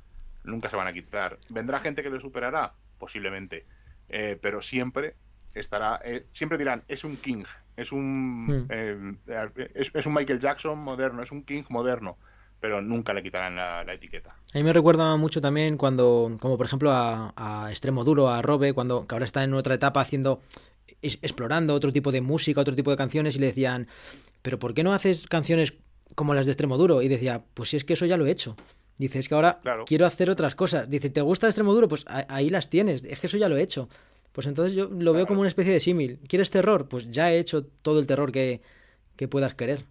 nunca 0.44 0.72
se 0.72 0.76
van 0.76 0.88
a 0.88 0.94
quitar. 0.94 1.38
¿Vendrá 1.49 1.80
gente 1.80 2.02
que 2.02 2.10
le 2.10 2.19
superará? 2.19 2.74
Posiblemente. 2.98 3.68
Eh, 4.10 4.40
pero 4.41 4.64
siempre 4.64 5.14
estará, 5.53 6.02
siempre 6.32 6.57
dirán, 6.57 6.84
es 6.88 7.03
un 7.03 7.15
King, 7.15 7.44
es 7.77 7.91
un, 7.91 8.45
Hmm. 8.47 8.67
eh, 8.69 9.15
es, 9.75 9.91
es 9.93 10.05
un 10.05 10.13
Michael 10.13 10.39
Jackson 10.39 10.77
moderno, 10.79 11.23
es 11.23 11.31
un 11.31 11.43
King 11.43 11.63
moderno, 11.69 12.17
pero 12.59 12.81
nunca 12.81 13.13
le 13.13 13.23
quitarán 13.23 13.55
la, 13.55 13.83
la 13.83 13.93
etiqueta. 13.93 14.35
A 14.53 14.57
mí 14.57 14.63
me 14.63 14.73
recuerda 14.73 15.15
mucho 15.15 15.39
también 15.39 15.77
cuando, 15.77 16.35
como 16.41 16.57
por 16.57 16.65
ejemplo 16.65 16.91
a, 16.91 17.33
a 17.37 17.69
Extremo 17.69 18.03
Duro, 18.03 18.29
a 18.29 18.41
Robe, 18.41 18.73
cuando 18.73 19.05
que 19.07 19.15
ahora 19.15 19.25
está 19.25 19.43
en 19.43 19.53
otra 19.53 19.75
etapa 19.75 20.01
haciendo, 20.01 20.41
es- 21.01 21.19
explorando 21.21 21.73
otro 21.75 21.93
tipo 21.93 22.11
de 22.11 22.21
música, 22.21 22.59
otro 22.61 22.75
tipo 22.75 22.91
de 22.91 22.97
canciones 22.97 23.35
y 23.35 23.39
le 23.39 23.45
decían, 23.47 23.87
pero 24.41 24.57
¿por 24.59 24.73
qué 24.73 24.83
no 24.83 24.93
haces 24.93 25.27
canciones 25.27 25.73
como 26.15 26.33
las 26.33 26.45
de 26.47 26.53
Extremo 26.53 26.77
Duro? 26.77 27.01
Y 27.01 27.07
decía, 27.09 27.43
pues 27.53 27.69
si 27.69 27.77
es 27.77 27.83
que 27.85 27.93
eso 27.93 28.05
ya 28.05 28.17
lo 28.17 28.25
he 28.25 28.31
hecho. 28.31 28.55
Dice, 28.97 29.19
es 29.19 29.29
que 29.29 29.35
ahora 29.35 29.59
Claro. 29.61 29.85
quiero 29.85 30.07
hacer 30.07 30.27
otras 30.31 30.55
cosas. 30.55 30.89
Dice, 30.89 31.11
¿te 31.11 31.21
gusta 31.21 31.45
Extremo 31.45 31.71
Duro? 31.73 31.87
Pues 31.87 32.03
a- 32.07 32.25
ahí 32.33 32.49
las 32.49 32.69
tienes. 32.71 33.03
Es 33.05 33.19
que 33.19 33.27
eso 33.27 33.37
ya 33.37 33.47
lo 33.47 33.55
he 33.57 33.61
hecho. 33.61 33.87
Pues 34.38 34.45
entonces 34.45 34.76
yo 34.76 34.88
lo 34.91 35.14
veo 35.14 35.26
como 35.26 35.39
una 35.39 35.47
especie 35.49 35.73
de 35.73 35.80
símil. 35.80 36.19
¿Quieres 36.27 36.51
terror? 36.51 36.88
Pues 36.88 37.09
ya 37.09 37.31
he 37.31 37.39
hecho 37.39 37.65
todo 37.65 37.99
el 37.99 38.05
terror 38.05 38.31
que, 38.31 38.61
que 39.15 39.27
puedas 39.27 39.55
querer. 39.55 39.85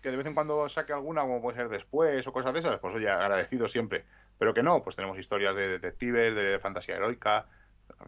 que 0.00 0.12
de 0.12 0.16
vez 0.16 0.26
en 0.26 0.34
cuando 0.34 0.68
saque 0.68 0.92
alguna, 0.92 1.22
como 1.22 1.42
puede 1.42 1.56
ser 1.56 1.68
después 1.68 2.24
o 2.24 2.32
cosas 2.32 2.52
de 2.52 2.60
esas, 2.60 2.78
pues 2.78 2.94
oye, 2.94 3.08
agradecido 3.10 3.66
siempre. 3.66 4.04
Pero 4.38 4.54
que 4.54 4.62
no, 4.62 4.80
pues 4.84 4.94
tenemos 4.94 5.18
historias 5.18 5.56
de 5.56 5.66
detectives, 5.68 6.36
de 6.36 6.60
fantasía 6.60 6.94
heroica, 6.94 7.46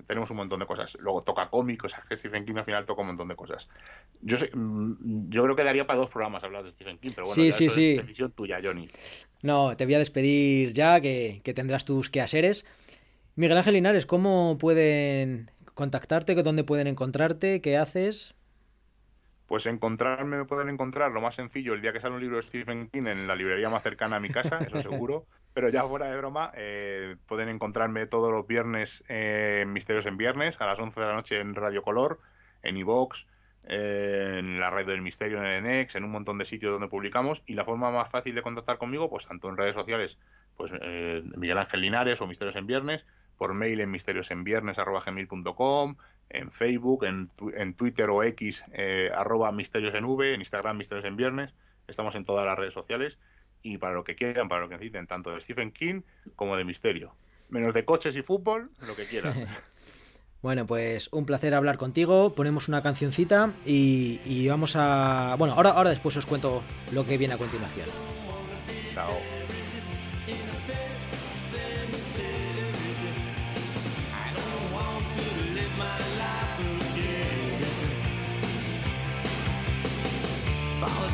tenemos 0.07 0.31
un 0.31 0.36
montón 0.36 0.61
de 0.61 0.66
cosas. 0.66 0.97
Luego 1.01 1.23
toca 1.23 1.49
cómicos, 1.51 1.93
o 1.93 1.97
sea, 1.97 2.05
que 2.09 2.16
Stephen 2.16 2.45
King 2.45 2.59
al 2.59 2.65
final 2.65 2.86
toca 2.86 3.01
un 3.01 3.09
montón 3.09 3.27
de 3.27 3.35
cosas. 3.35 3.69
Yo 4.20 4.36
sé- 4.36 4.53
mm, 4.55 5.31
yo 5.31 5.43
creo 5.43 5.57
que 5.57 5.65
daría 5.65 5.85
para 5.89 5.99
dos 5.99 6.11
programas 6.11 6.45
hablar 6.45 6.62
de 6.62 6.70
Stephen 6.70 6.99
King, 6.99 7.11
pero 7.16 7.27
bueno, 7.27 7.43
Sí, 7.43 7.51
ya 7.51 7.57
sí, 7.57 7.65
eso 7.65 7.74
sí. 7.74 7.90
es 7.90 7.97
decisión 8.07 8.31
tuya, 8.31 8.61
Johnny. 8.62 8.89
No, 9.43 9.77
te 9.77 9.85
voy 9.85 9.95
a 9.95 9.99
despedir 9.99 10.73
ya, 10.73 11.01
que, 11.01 11.40
que 11.43 11.55
tendrás 11.55 11.85
tus 11.85 12.11
quehaceres. 12.11 12.66
Miguel 13.39 13.56
Ángel 13.56 13.74
Linares, 13.74 14.05
¿cómo 14.05 14.59
pueden 14.59 15.52
contactarte? 15.74 16.35
¿Dónde 16.35 16.65
pueden 16.65 16.89
encontrarte? 16.89 17.60
¿Qué 17.60 17.77
haces? 17.77 18.35
Pues 19.47 19.66
encontrarme, 19.66 20.39
me 20.39 20.44
pueden 20.44 20.69
encontrar 20.69 21.12
lo 21.12 21.20
más 21.20 21.36
sencillo 21.36 21.74
el 21.74 21.81
día 21.81 21.93
que 21.93 22.01
sale 22.01 22.16
un 22.16 22.20
libro 22.20 22.39
de 22.39 22.43
Stephen 22.43 22.89
King 22.89 23.06
en 23.06 23.28
la 23.28 23.36
librería 23.36 23.69
más 23.69 23.85
cercana 23.85 24.16
a 24.16 24.20
mi 24.20 24.28
casa, 24.28 24.59
eso 24.59 24.82
seguro. 24.82 25.24
Pero 25.55 25.69
ya 25.69 25.85
fuera 25.85 26.06
de 26.06 26.16
broma, 26.16 26.51
eh, 26.56 27.15
pueden 27.27 27.48
encontrarme 27.48 28.06
todos 28.06 28.32
los 28.32 28.44
viernes 28.44 29.05
eh, 29.09 29.60
en 29.62 29.73
Misterios 29.73 30.06
en 30.06 30.16
Viernes, 30.16 30.60
a 30.60 30.66
las 30.66 30.81
11 30.81 30.98
de 30.98 31.06
la 31.06 31.15
noche 31.15 31.39
en 31.39 31.55
Radio 31.55 31.82
Color, 31.82 32.19
en 32.65 32.77
iVox, 32.77 33.28
eh, 33.69 34.39
en 34.40 34.59
la 34.59 34.70
red 34.70 34.85
del 34.85 35.01
misterio 35.01 35.39
en 35.39 35.44
el 35.44 35.65
ENEX, 35.65 35.94
en 35.94 36.02
un 36.02 36.10
montón 36.10 36.39
de 36.39 36.44
sitios 36.44 36.73
donde 36.73 36.89
publicamos. 36.89 37.44
Y 37.47 37.55
la 37.55 37.65
forma 37.65 37.93
más 37.93 38.10
fácil 38.10 38.35
de 38.35 38.43
contactar 38.43 38.78
conmigo, 38.78 39.09
pues 39.09 39.28
tanto 39.28 39.48
en 39.48 39.56
redes 39.56 39.77
sociales, 39.77 40.19
pues 40.56 40.73
eh, 40.82 41.23
Miguel 41.36 41.59
Ángel 41.59 41.82
Linares 41.82 42.20
o 42.20 42.27
Misterios 42.27 42.56
en 42.56 42.66
Viernes, 42.66 43.05
por 43.39 43.55
mail 43.55 43.81
en 43.81 43.90
misteriosenviernes.com, 43.90 45.97
en 46.31 46.51
Facebook, 46.51 47.05
en, 47.05 47.27
tu- 47.28 47.51
en 47.51 47.74
Twitter 47.74 48.10
o 48.10 48.23
X, 48.23 48.65
eh, 48.73 49.10
arroba 49.15 49.51
misterios 49.52 49.94
en 49.94 50.05
V, 50.05 50.35
en 50.35 50.40
Instagram 50.40 50.77
misterios 50.77 51.06
en 51.06 51.16
viernes. 51.16 51.55
Estamos 51.86 52.15
en 52.16 52.24
todas 52.24 52.44
las 52.44 52.59
redes 52.59 52.74
sociales 52.74 53.19
y 53.62 53.78
para 53.78 53.94
lo 53.94 54.05
que 54.05 54.15
quieran, 54.15 54.48
para 54.48 54.62
lo 54.62 54.69
que 54.69 54.74
necesiten, 54.74 55.06
tanto 55.06 55.31
de 55.32 55.40
Stephen 55.40 55.73
King 55.73 56.02
como 56.36 56.56
de 56.56 56.65
misterio. 56.65 57.15
Menos 57.48 57.73
de 57.73 57.85
coches 57.85 58.15
y 58.16 58.23
fútbol, 58.23 58.70
lo 58.86 58.94
que 58.94 59.06
quieran. 59.06 59.47
Bueno, 60.40 60.66
pues 60.66 61.09
un 61.10 61.27
placer 61.27 61.52
hablar 61.52 61.78
contigo. 61.78 62.32
Ponemos 62.36 62.69
una 62.69 62.81
cancioncita 62.81 63.55
y, 63.66 64.20
y 64.24 64.47
vamos 64.47 64.77
a... 64.77 65.35
Bueno, 65.36 65.55
ahora, 65.55 65.70
ahora 65.70 65.90
después 65.90 66.16
os 66.16 66.27
cuento 66.27 66.62
lo 66.93 67.05
que 67.05 67.19
viene 67.19 67.35
a 67.35 67.39
continuación. 67.39 67.89
Chao. 68.94 69.10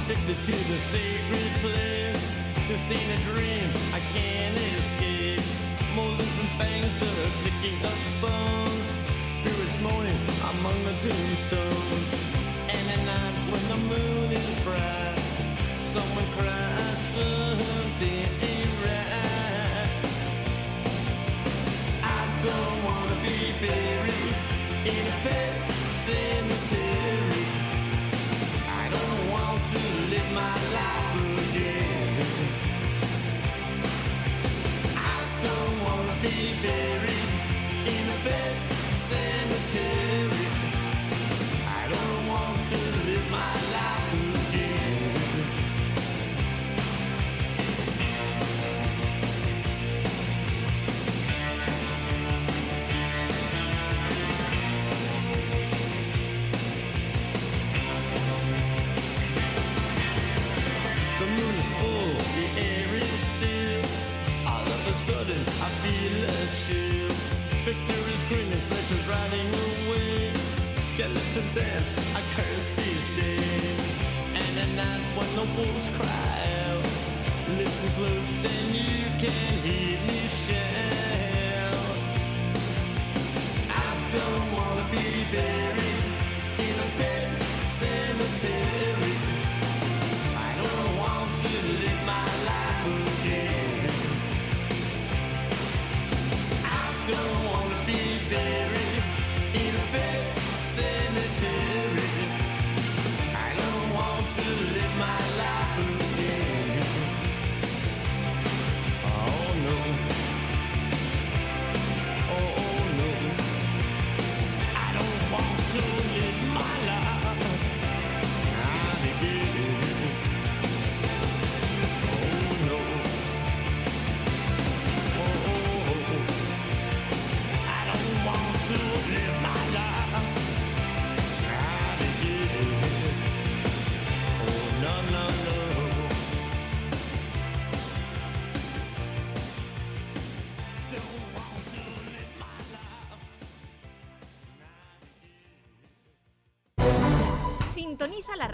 Me 0.07 0.15
to 0.15 0.53
the 0.53 0.79
sacred 0.79 1.51
place. 1.63 2.31
This 2.69 2.91
ain't 2.91 3.01
a 3.01 3.25
dream, 3.25 3.71
I 3.95 4.01
can't 4.13 4.59
escape. 4.59 5.41
Molars 5.95 6.39
and 6.41 6.49
fangs, 6.59 6.95
the 7.01 7.07
clicking 7.41 7.81
of 7.83 7.99
bones. 8.21 9.03
Spirits 9.25 9.81
moaning 9.81 10.21
among 10.51 10.85
the 10.85 10.93
tombstones. 11.01 11.74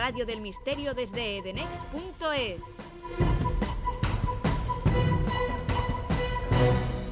Radio 0.01 0.24
del 0.24 0.40
misterio 0.40 0.94
desde 0.94 1.36
edenex.es. 1.36 2.62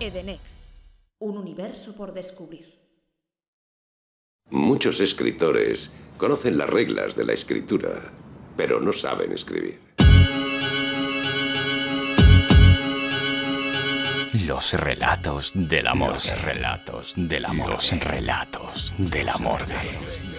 Edenex, 0.01 0.40
un 1.19 1.36
universo 1.36 1.94
por 1.94 2.15
descubrir. 2.15 2.78
Muchos 4.48 5.01
escritores 5.01 5.90
conocen 6.16 6.56
las 6.56 6.70
reglas 6.70 7.15
de 7.15 7.27
la 7.27 7.35
escritura, 7.35 8.10
pero 8.56 8.81
no 8.81 8.94
saben 8.94 9.32
escribir. 9.32 9.82
Los 14.47 14.73
relatos 14.73 15.52
del 15.55 15.89
amor. 15.89 16.15
Los 16.15 16.43
relatos 16.43 17.12
del 17.16 17.44
amor. 17.44 17.69
Los 17.69 17.90
relatos 18.01 18.94
del 18.97 19.28
amor. 19.28 19.66
Del 19.66 19.77
amor. 19.77 20.38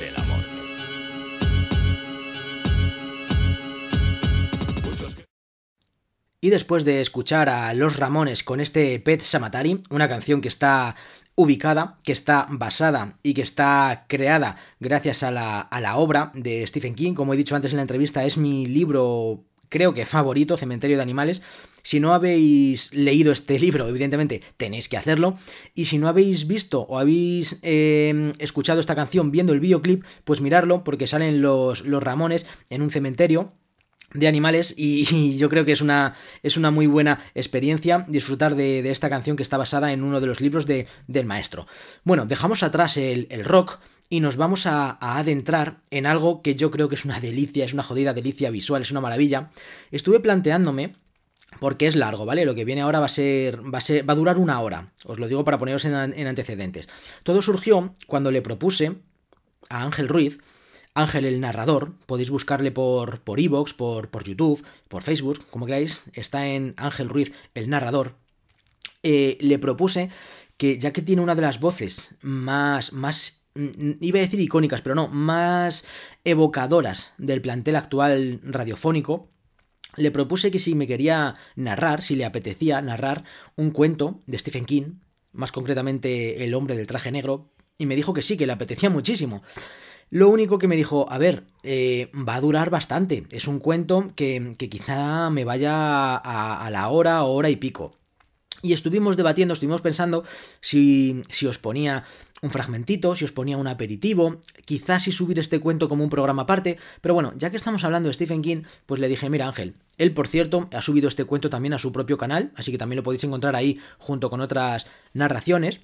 Y 6.41 6.51
después 6.51 6.85
de 6.85 7.01
escuchar 7.01 7.49
a 7.49 7.73
Los 7.73 7.97
Ramones 7.97 8.43
con 8.43 8.61
este 8.61 8.97
Pet 8.99 9.21
Samatari, 9.21 9.83
una 9.89 10.07
canción 10.07 10.39
que 10.39 10.47
está 10.47 10.95
ubicada, 11.35 11.97
que 12.03 12.11
está 12.11 12.47
basada 12.49 13.17
y 13.23 13.33
que 13.33 13.41
está 13.41 14.05
creada 14.07 14.57
gracias 14.79 15.23
a 15.23 15.31
la, 15.31 15.59
a 15.59 15.81
la 15.81 15.97
obra 15.97 16.31
de 16.33 16.65
Stephen 16.65 16.95
King, 16.95 17.13
como 17.13 17.33
he 17.33 17.37
dicho 17.37 17.55
antes 17.55 17.71
en 17.71 17.77
la 17.77 17.83
entrevista, 17.83 18.23
es 18.23 18.37
mi 18.37 18.67
libro 18.67 19.43
creo 19.69 19.93
que 19.93 20.05
favorito, 20.05 20.57
Cementerio 20.57 20.97
de 20.97 21.03
Animales. 21.03 21.41
Si 21.83 21.99
no 21.99 22.13
habéis 22.13 22.93
leído 22.93 23.31
este 23.31 23.59
libro, 23.59 23.87
evidentemente 23.87 24.41
tenéis 24.57 24.89
que 24.89 24.97
hacerlo. 24.97 25.35
Y 25.73 25.85
si 25.85 25.97
no 25.97 26.07
habéis 26.07 26.47
visto 26.47 26.81
o 26.81 26.99
habéis 26.99 27.59
eh, 27.61 28.33
escuchado 28.39 28.79
esta 28.79 28.95
canción 28.95 29.31
viendo 29.31 29.53
el 29.53 29.59
videoclip, 29.59 30.03
pues 30.23 30.41
mirarlo 30.41 30.83
porque 30.83 31.07
salen 31.07 31.41
los, 31.41 31.85
los 31.85 32.03
Ramones 32.03 32.45
en 32.69 32.81
un 32.81 32.91
cementerio 32.91 33.53
de 34.13 34.27
animales 34.27 34.73
y, 34.77 35.37
yo 35.37 35.49
creo 35.49 35.65
que 35.65 35.71
es 35.71 35.81
una, 35.81 36.15
es 36.43 36.57
una 36.57 36.71
muy 36.71 36.87
buena 36.87 37.19
experiencia 37.35 38.05
disfrutar 38.07 38.55
de, 38.55 38.81
de 38.81 38.91
esta 38.91 39.09
canción 39.09 39.35
que 39.35 39.43
está 39.43 39.57
basada 39.57 39.93
en 39.93 40.03
uno 40.03 40.19
de 40.19 40.27
los 40.27 40.41
libros 40.41 40.65
de, 40.65 40.87
del 41.07 41.25
maestro. 41.25 41.67
Bueno, 42.03 42.25
dejamos 42.25 42.63
atrás 42.63 42.97
el, 42.97 43.27
el 43.29 43.45
rock 43.45 43.79
y 44.09 44.21
nos 44.21 44.37
vamos 44.37 44.65
a, 44.65 44.97
a, 44.99 45.19
adentrar 45.19 45.81
en 45.91 46.05
algo 46.05 46.41
que 46.41 46.55
yo 46.55 46.71
creo 46.71 46.89
que 46.89 46.95
es 46.95 47.05
una 47.05 47.19
delicia, 47.19 47.65
es 47.65 47.73
una 47.73 47.83
jodida 47.83 48.13
delicia 48.13 48.49
visual, 48.49 48.81
es 48.81 48.91
una 48.91 49.01
maravilla. 49.01 49.51
Estuve 49.91 50.19
planteándome 50.19 50.95
porque 51.59 51.87
es 51.87 51.95
largo, 51.95 52.25
¿vale? 52.25 52.45
Lo 52.45 52.55
que 52.55 52.65
viene 52.65 52.81
ahora 52.81 52.99
va 52.99 53.07
a 53.07 53.09
ser. 53.09 53.61
va 53.73 53.79
a, 53.79 53.81
ser, 53.81 54.07
va 54.07 54.13
a 54.13 54.17
durar 54.17 54.37
una 54.37 54.59
hora. 54.61 54.91
Os 55.05 55.19
lo 55.19 55.27
digo 55.27 55.43
para 55.43 55.57
poneros 55.57 55.85
en 55.85 56.27
antecedentes. 56.27 56.89
Todo 57.23 57.41
surgió 57.41 57.93
cuando 58.07 58.31
le 58.31 58.41
propuse 58.41 58.97
a 59.69 59.83
Ángel 59.83 60.07
Ruiz. 60.07 60.39
Ángel 60.99 61.25
el 61.25 61.39
narrador, 61.39 61.93
podéis 62.05 62.29
buscarle 62.29 62.71
por 62.71 63.21
por 63.21 63.39
Evox, 63.39 63.73
por, 63.73 64.09
por 64.09 64.23
YouTube, 64.23 64.63
por 64.87 65.03
Facebook, 65.03 65.45
como 65.49 65.65
queráis, 65.65 66.03
está 66.13 66.47
en 66.47 66.73
Ángel 66.77 67.09
Ruiz 67.09 67.31
el 67.55 67.69
narrador. 67.69 68.15
Eh, 69.03 69.37
le 69.39 69.59
propuse 69.59 70.09
que 70.57 70.77
ya 70.77 70.91
que 70.91 71.01
tiene 71.01 71.21
una 71.21 71.35
de 71.35 71.41
las 71.41 71.59
voces 71.61 72.15
más, 72.21 72.91
más, 72.91 73.41
iba 73.55 74.19
a 74.19 74.21
decir 74.21 74.41
icónicas, 74.41 74.81
pero 74.81 74.93
no, 74.93 75.07
más 75.07 75.85
evocadoras 76.25 77.13
del 77.17 77.41
plantel 77.41 77.77
actual 77.77 78.41
radiofónico, 78.43 79.29
le 79.95 80.11
propuse 80.11 80.51
que 80.51 80.59
si 80.59 80.75
me 80.75 80.85
quería 80.87 81.35
narrar, 81.55 82.01
si 82.01 82.15
le 82.15 82.25
apetecía 82.25 82.81
narrar 82.81 83.23
un 83.55 83.71
cuento 83.71 84.21
de 84.27 84.37
Stephen 84.37 84.65
King, 84.65 84.99
más 85.31 85.51
concretamente 85.51 86.43
El 86.43 86.53
hombre 86.53 86.75
del 86.75 86.87
traje 86.87 87.11
negro, 87.11 87.51
y 87.77 87.85
me 87.85 87.95
dijo 87.95 88.13
que 88.13 88.21
sí, 88.21 88.35
que 88.35 88.45
le 88.45 88.53
apetecía 88.53 88.89
muchísimo. 88.89 89.41
Lo 90.09 90.29
único 90.29 90.57
que 90.57 90.67
me 90.67 90.75
dijo, 90.75 91.05
a 91.11 91.17
ver, 91.17 91.43
eh, 91.63 92.11
va 92.15 92.35
a 92.35 92.41
durar 92.41 92.69
bastante. 92.69 93.25
Es 93.31 93.47
un 93.47 93.59
cuento 93.59 94.11
que, 94.15 94.55
que 94.57 94.69
quizá 94.69 95.29
me 95.29 95.45
vaya 95.45 96.15
a, 96.15 96.65
a, 96.65 96.69
la 96.71 96.89
hora 96.89 97.23
o 97.23 97.33
hora 97.33 97.49
y 97.49 97.57
pico. 97.57 97.95
Y 98.61 98.73
estuvimos 98.73 99.17
debatiendo, 99.17 99.53
estuvimos 99.53 99.81
pensando 99.81 100.23
si, 100.61 101.21
si 101.29 101.45
os 101.45 101.59
ponía 101.59 102.05
un 102.41 102.49
fragmentito, 102.49 103.15
si 103.15 103.25
os 103.25 103.31
ponía 103.31 103.57
un 103.57 103.67
aperitivo, 103.67 104.39
quizás 104.65 105.03
si 105.03 105.11
subir 105.11 105.39
este 105.39 105.59
cuento 105.59 105.89
como 105.89 106.03
un 106.03 106.09
programa 106.09 106.43
aparte, 106.43 106.77
pero 107.01 107.13
bueno, 107.13 107.33
ya 107.35 107.49
que 107.49 107.57
estamos 107.57 107.83
hablando 107.83 108.07
de 108.07 108.13
Stephen 108.13 108.41
King, 108.41 108.63
pues 108.85 108.99
le 108.99 109.07
dije, 109.07 109.29
mira 109.29 109.47
Ángel, 109.47 109.75
él 109.97 110.13
por 110.13 110.27
cierto 110.27 110.69
ha 110.73 110.81
subido 110.81 111.07
este 111.07 111.25
cuento 111.25 111.49
también 111.49 111.73
a 111.73 111.77
su 111.77 111.91
propio 111.91 112.17
canal, 112.17 112.51
así 112.55 112.71
que 112.71 112.77
también 112.77 112.97
lo 112.97 113.03
podéis 113.03 113.23
encontrar 113.23 113.55
ahí 113.55 113.79
junto 113.97 114.29
con 114.29 114.41
otras 114.41 114.87
narraciones 115.13 115.81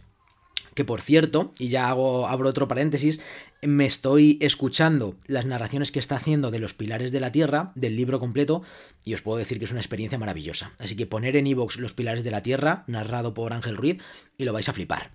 Que 0.74 0.84
por 0.84 1.00
cierto, 1.00 1.54
y 1.58 1.70
ya 1.70 1.90
hago, 1.90 2.28
abro 2.28 2.50
otro 2.50 2.68
paréntesis, 2.68 3.22
me 3.62 3.86
estoy 3.86 4.38
escuchando 4.42 5.16
las 5.26 5.46
narraciones 5.46 5.92
que 5.92 6.00
está 6.00 6.18
haciendo 6.18 6.52
de 6.52 6.60
los 6.60 6.74
pilares 6.74 7.14
de 7.14 7.22
la 7.22 7.32
Tierra, 7.32 7.72
del 7.76 7.96
libro 7.96 8.20
completo, 8.20 8.62
y 9.06 9.14
os 9.14 9.22
puedo 9.22 9.38
decir 9.38 9.58
que 9.58 9.66
es 9.66 9.72
una 9.72 9.80
experiencia 9.80 10.20
maravillosa. 10.20 10.74
Así 10.78 10.98
que 10.98 11.08
poner 11.08 11.38
en 11.38 11.48
iVoox 11.48 11.78
los 11.78 11.94
pilares 11.94 12.26
de 12.26 12.32
la 12.32 12.44
Tierra, 12.44 12.84
narrado 12.88 13.34
por 13.34 13.54
Ángel 13.54 13.78
Ruiz, 13.78 14.00
y 14.38 14.44
lo 14.44 14.52
vais 14.52 14.68
a 14.68 14.74
flipar. 14.74 15.12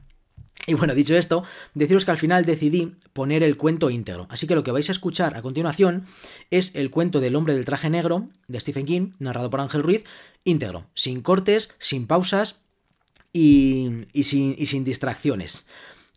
Y 0.66 0.74
bueno, 0.74 0.94
dicho 0.94 1.16
esto, 1.16 1.42
deciros 1.74 2.04
que 2.04 2.10
al 2.10 2.18
final 2.18 2.44
decidí 2.44 2.96
poner 3.12 3.42
el 3.42 3.56
cuento 3.56 3.90
íntegro. 3.90 4.26
Así 4.30 4.46
que 4.46 4.54
lo 4.54 4.62
que 4.62 4.70
vais 4.70 4.88
a 4.88 4.92
escuchar 4.92 5.36
a 5.36 5.42
continuación 5.42 6.04
es 6.50 6.74
el 6.74 6.90
cuento 6.90 7.20
del 7.20 7.34
hombre 7.34 7.54
del 7.54 7.64
traje 7.64 7.90
negro 7.90 8.28
de 8.46 8.60
Stephen 8.60 8.86
King, 8.86 9.12
narrado 9.18 9.50
por 9.50 9.60
Ángel 9.60 9.82
Ruiz, 9.82 10.04
íntegro, 10.44 10.86
sin 10.94 11.22
cortes, 11.22 11.70
sin 11.78 12.06
pausas 12.06 12.60
y, 13.32 14.06
y 14.12 14.24
sin, 14.24 14.54
y 14.58 14.66
sin 14.66 14.84
distracciones. 14.84 15.66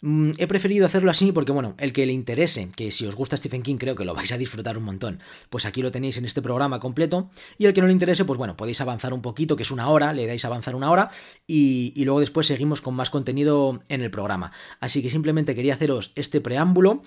Mm, 0.06 0.32
He 0.38 0.48
preferido 0.48 0.86
hacerlo 0.86 1.10
así 1.12 1.32
porque, 1.32 1.54
bueno, 1.54 1.76
el 1.78 1.94
que 1.94 2.06
le 2.06 2.12
interese, 2.12 2.70
que 2.76 2.92
si 2.92 3.06
os 3.06 3.16
gusta 3.16 3.38
Stephen 3.38 3.64
King 3.64 3.78
creo 3.78 3.96
que 3.96 4.04
lo 4.04 4.14
vais 4.14 4.34
a 4.34 4.38
disfrutar 4.38 4.78
un 4.78 4.84
montón, 4.84 5.22
pues 5.50 5.66
aquí 5.66 5.82
lo 5.82 5.94
tenéis 5.94 6.18
en 6.18 6.26
este 6.26 6.42
programa 6.42 6.82
completo. 6.82 7.30
Y 7.58 7.68
el 7.68 7.74
que 7.74 7.80
no 7.80 7.88
le 7.88 7.94
interese, 7.94 8.26
pues 8.26 8.38
bueno, 8.38 8.58
podéis 8.58 8.82
avanzar 8.82 9.14
un 9.14 9.22
poquito, 9.22 9.56
que 9.56 9.64
es 9.64 9.72
una 9.72 9.88
hora, 9.88 10.12
le 10.12 10.28
dais 10.28 10.44
avanzar 10.44 10.76
una 10.76 10.92
hora 10.92 11.10
y, 11.48 11.94
y 11.96 12.04
luego 12.04 12.20
después 12.20 12.48
seguimos 12.48 12.82
con 12.82 12.96
más 12.96 13.10
contenido 13.10 13.82
en 13.88 14.02
el 14.02 14.12
programa. 14.12 14.52
Así 14.82 15.02
que 15.02 15.10
simplemente 15.10 15.56
quería 15.56 15.76
haceros 15.76 16.12
este 16.16 16.42
preámbulo, 16.42 17.02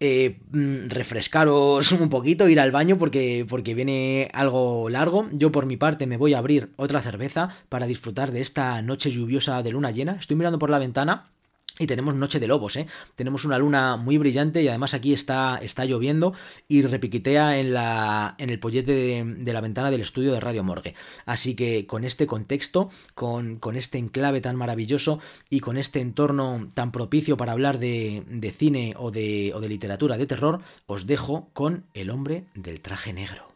eh, 0.00 0.40
mm, 0.50 0.88
refrescaros 0.88 1.92
un 2.00 2.08
poquito, 2.08 2.48
ir 2.48 2.60
al 2.60 2.70
baño 2.70 2.96
porque, 2.96 3.44
porque 3.46 3.74
viene 3.74 4.30
algo 4.32 4.88
largo. 4.88 5.28
Yo 5.32 5.52
por 5.52 5.66
mi 5.66 5.76
parte 5.76 6.06
me 6.06 6.16
voy 6.16 6.32
a 6.32 6.38
abrir 6.38 6.70
otra 6.76 7.02
cerveza 7.02 7.54
para 7.68 7.86
disfrutar 7.86 8.32
de 8.32 8.40
esta 8.40 8.80
noche 8.80 9.10
lluviosa 9.10 9.62
de 9.62 9.72
luna 9.72 9.90
llena. 9.90 10.16
Estoy 10.18 10.36
mirando 10.36 10.58
por 10.58 10.70
la 10.70 10.78
ventana. 10.78 11.30
Y 11.80 11.86
tenemos 11.86 12.14
noche 12.14 12.40
de 12.40 12.48
lobos, 12.48 12.76
¿eh? 12.76 12.88
Tenemos 13.14 13.44
una 13.44 13.56
luna 13.56 13.96
muy 13.96 14.18
brillante 14.18 14.62
y 14.62 14.68
además 14.68 14.94
aquí 14.94 15.12
está, 15.12 15.58
está 15.62 15.84
lloviendo 15.84 16.34
y 16.66 16.82
repiquitea 16.82 17.58
en, 17.58 17.72
la, 17.72 18.34
en 18.38 18.50
el 18.50 18.58
pollete 18.58 18.92
de, 18.92 19.24
de 19.24 19.52
la 19.52 19.60
ventana 19.60 19.90
del 19.90 20.00
estudio 20.00 20.32
de 20.32 20.40
Radio 20.40 20.64
Morgue. 20.64 20.96
Así 21.24 21.54
que 21.54 21.86
con 21.86 22.02
este 22.02 22.26
contexto, 22.26 22.90
con, 23.14 23.58
con 23.60 23.76
este 23.76 23.98
enclave 23.98 24.40
tan 24.40 24.56
maravilloso 24.56 25.20
y 25.50 25.60
con 25.60 25.76
este 25.76 26.00
entorno 26.00 26.68
tan 26.74 26.90
propicio 26.90 27.36
para 27.36 27.52
hablar 27.52 27.78
de, 27.78 28.24
de 28.26 28.50
cine 28.50 28.94
o 28.96 29.12
de, 29.12 29.52
o 29.54 29.60
de 29.60 29.68
literatura 29.68 30.16
de 30.16 30.26
terror, 30.26 30.60
os 30.86 31.06
dejo 31.06 31.48
con 31.52 31.86
El 31.94 32.10
hombre 32.10 32.46
del 32.54 32.80
traje 32.80 33.12
negro. 33.12 33.54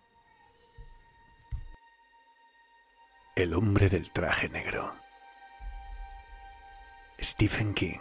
El 3.34 3.54
hombre 3.54 3.88
del 3.88 4.12
traje 4.12 4.48
negro. 4.48 5.01
Stephen 7.22 7.72
King. 7.72 8.00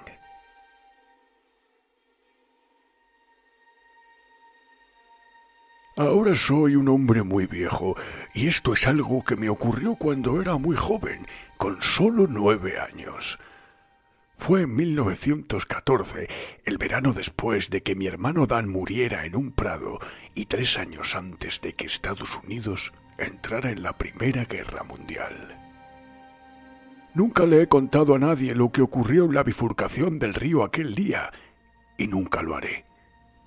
Ahora 5.96 6.34
soy 6.36 6.76
un 6.76 6.88
hombre 6.90 7.22
muy 7.22 7.46
viejo, 7.46 7.96
y 8.34 8.48
esto 8.48 8.74
es 8.74 8.88
algo 8.88 9.24
que 9.24 9.36
me 9.36 9.50
ocurrió 9.50 9.96
cuando 9.96 10.42
era 10.42 10.58
muy 10.58 10.76
joven, 10.76 11.28
con 11.58 11.82
solo 11.82 12.26
nueve 12.28 12.80
años. 12.80 13.38
Fue 14.38 14.62
en 14.62 14.76
1914, 14.76 16.28
el 16.66 16.80
verano 16.80 17.14
después 17.14 17.70
de 17.70 17.84
que 17.84 17.94
mi 17.94 18.08
hermano 18.08 18.48
Dan 18.48 18.70
muriera 18.70 19.26
en 19.26 19.36
un 19.36 19.52
prado 19.52 20.00
y 20.34 20.46
tres 20.48 20.80
años 20.80 21.16
antes 21.16 21.62
de 21.62 21.74
que 21.74 21.86
Estados 21.86 22.40
Unidos 22.44 22.94
entrara 23.20 23.70
en 23.70 23.84
la 23.84 23.98
Primera 24.00 24.46
Guerra 24.46 24.84
Mundial. 24.84 25.71
Nunca 27.14 27.46
le 27.46 27.62
he 27.62 27.68
contado 27.68 28.16
a 28.16 28.20
nadie 28.20 28.56
lo 28.56 28.72
que 28.72 28.82
ocurrió 28.82 29.26
en 29.26 29.34
la 29.34 29.44
bifurcación 29.44 30.18
del 30.18 30.34
río 30.34 30.64
aquel 30.64 30.96
día, 30.96 31.32
y 31.98 32.08
nunca 32.08 32.42
lo 32.42 32.56
haré, 32.56 32.86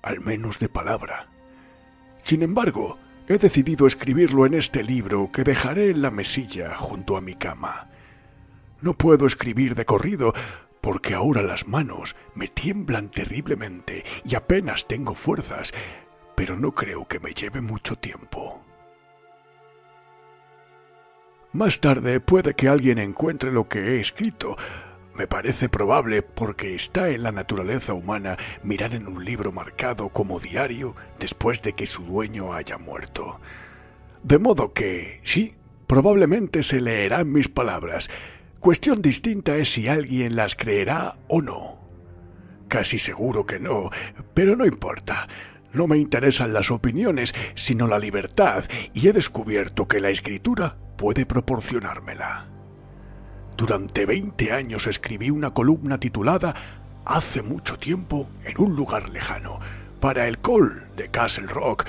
al 0.03 0.21
menos 0.21 0.59
de 0.59 0.69
palabra. 0.69 1.29
Sin 2.21 2.43
embargo, 2.43 2.99
he 3.27 3.37
decidido 3.37 3.87
escribirlo 3.87 4.45
en 4.45 4.53
este 4.53 4.83
libro 4.83 5.31
que 5.31 5.43
dejaré 5.43 5.89
en 5.89 6.03
la 6.03 6.11
mesilla 6.11 6.75
junto 6.77 7.17
a 7.17 7.21
mi 7.21 7.35
cama. 7.35 7.89
No 8.81 8.93
puedo 8.93 9.25
escribir 9.25 9.73
de 9.73 9.85
corrido 9.85 10.33
porque 10.79 11.15
ahora 11.15 11.41
las 11.41 11.67
manos 11.67 12.15
me 12.35 12.47
tiemblan 12.47 13.09
terriblemente 13.09 14.03
y 14.23 14.35
apenas 14.35 14.87
tengo 14.87 15.15
fuerzas, 15.15 15.73
pero 16.35 16.55
no 16.55 16.71
creo 16.73 17.07
que 17.07 17.19
me 17.19 17.33
lleve 17.33 17.61
mucho 17.61 17.95
tiempo. 17.95 18.64
Más 21.55 21.79
tarde 21.79 22.19
puede 22.19 22.53
que 22.53 22.67
alguien 22.67 22.97
encuentre 22.97 23.49
lo 23.49 23.69
que 23.69 23.79
he 23.79 23.99
escrito. 24.01 24.57
Me 25.15 25.25
parece 25.25 25.69
probable 25.69 26.21
porque 26.21 26.75
está 26.75 27.07
en 27.11 27.23
la 27.23 27.31
naturaleza 27.31 27.93
humana 27.93 28.35
mirar 28.61 28.93
en 28.93 29.07
un 29.07 29.23
libro 29.23 29.53
marcado 29.53 30.09
como 30.09 30.41
diario 30.41 30.97
después 31.17 31.61
de 31.61 31.71
que 31.71 31.85
su 31.85 32.03
dueño 32.03 32.51
haya 32.51 32.77
muerto. 32.77 33.39
De 34.21 34.37
modo 34.37 34.73
que, 34.73 35.21
sí, 35.23 35.55
probablemente 35.87 36.61
se 36.61 36.81
leerán 36.81 37.31
mis 37.31 37.47
palabras. 37.47 38.09
Cuestión 38.59 39.01
distinta 39.01 39.55
es 39.55 39.69
si 39.69 39.87
alguien 39.87 40.35
las 40.35 40.55
creerá 40.55 41.19
o 41.29 41.41
no. 41.41 41.79
Casi 42.67 42.99
seguro 42.99 43.45
que 43.45 43.61
no, 43.61 43.91
pero 44.33 44.57
no 44.57 44.65
importa. 44.65 45.29
No 45.75 45.87
me 45.87 45.97
interesan 45.97 46.53
las 46.53 46.71
opiniones, 46.71 47.35
sino 47.53 47.85
la 47.85 47.99
libertad, 47.99 48.63
y 48.93 49.09
he 49.09 49.13
descubierto 49.13 49.89
que 49.89 49.99
la 49.99 50.09
escritura 50.09 50.77
puede 50.95 51.25
proporcionármela. 51.25 52.47
Durante 53.57 54.05
20 54.05 54.53
años 54.53 54.87
escribí 54.87 55.31
una 55.31 55.53
columna 55.53 55.99
titulada 55.99 56.55
Hace 57.05 57.41
mucho 57.41 57.77
tiempo 57.77 58.29
en 58.45 58.59
un 58.61 58.77
lugar 58.77 59.09
lejano 59.09 59.59
para 59.99 60.29
el 60.29 60.39
Call 60.39 60.87
de 60.95 61.09
Castle 61.09 61.47
Rock 61.47 61.85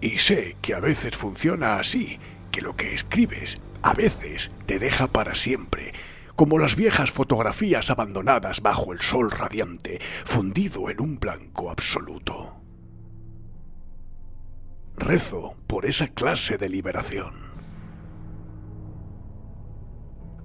y 0.00 0.18
sé 0.18 0.56
que 0.60 0.74
a 0.74 0.80
veces 0.80 1.16
funciona 1.16 1.78
así, 1.78 2.18
que 2.50 2.60
lo 2.60 2.74
que 2.74 2.92
escribes 2.92 3.60
a 3.82 3.94
veces 3.94 4.50
te 4.66 4.80
deja 4.80 5.06
para 5.06 5.36
siempre, 5.36 5.92
como 6.34 6.58
las 6.58 6.74
viejas 6.74 7.12
fotografías 7.12 7.88
abandonadas 7.90 8.62
bajo 8.62 8.92
el 8.92 9.00
sol 9.00 9.30
radiante, 9.30 10.00
fundido 10.24 10.90
en 10.90 11.00
un 11.00 11.20
blanco 11.20 11.70
absoluto. 11.70 12.57
Rezo 14.98 15.54
por 15.66 15.86
esa 15.86 16.08
clase 16.08 16.58
de 16.58 16.68
liberación. 16.68 17.32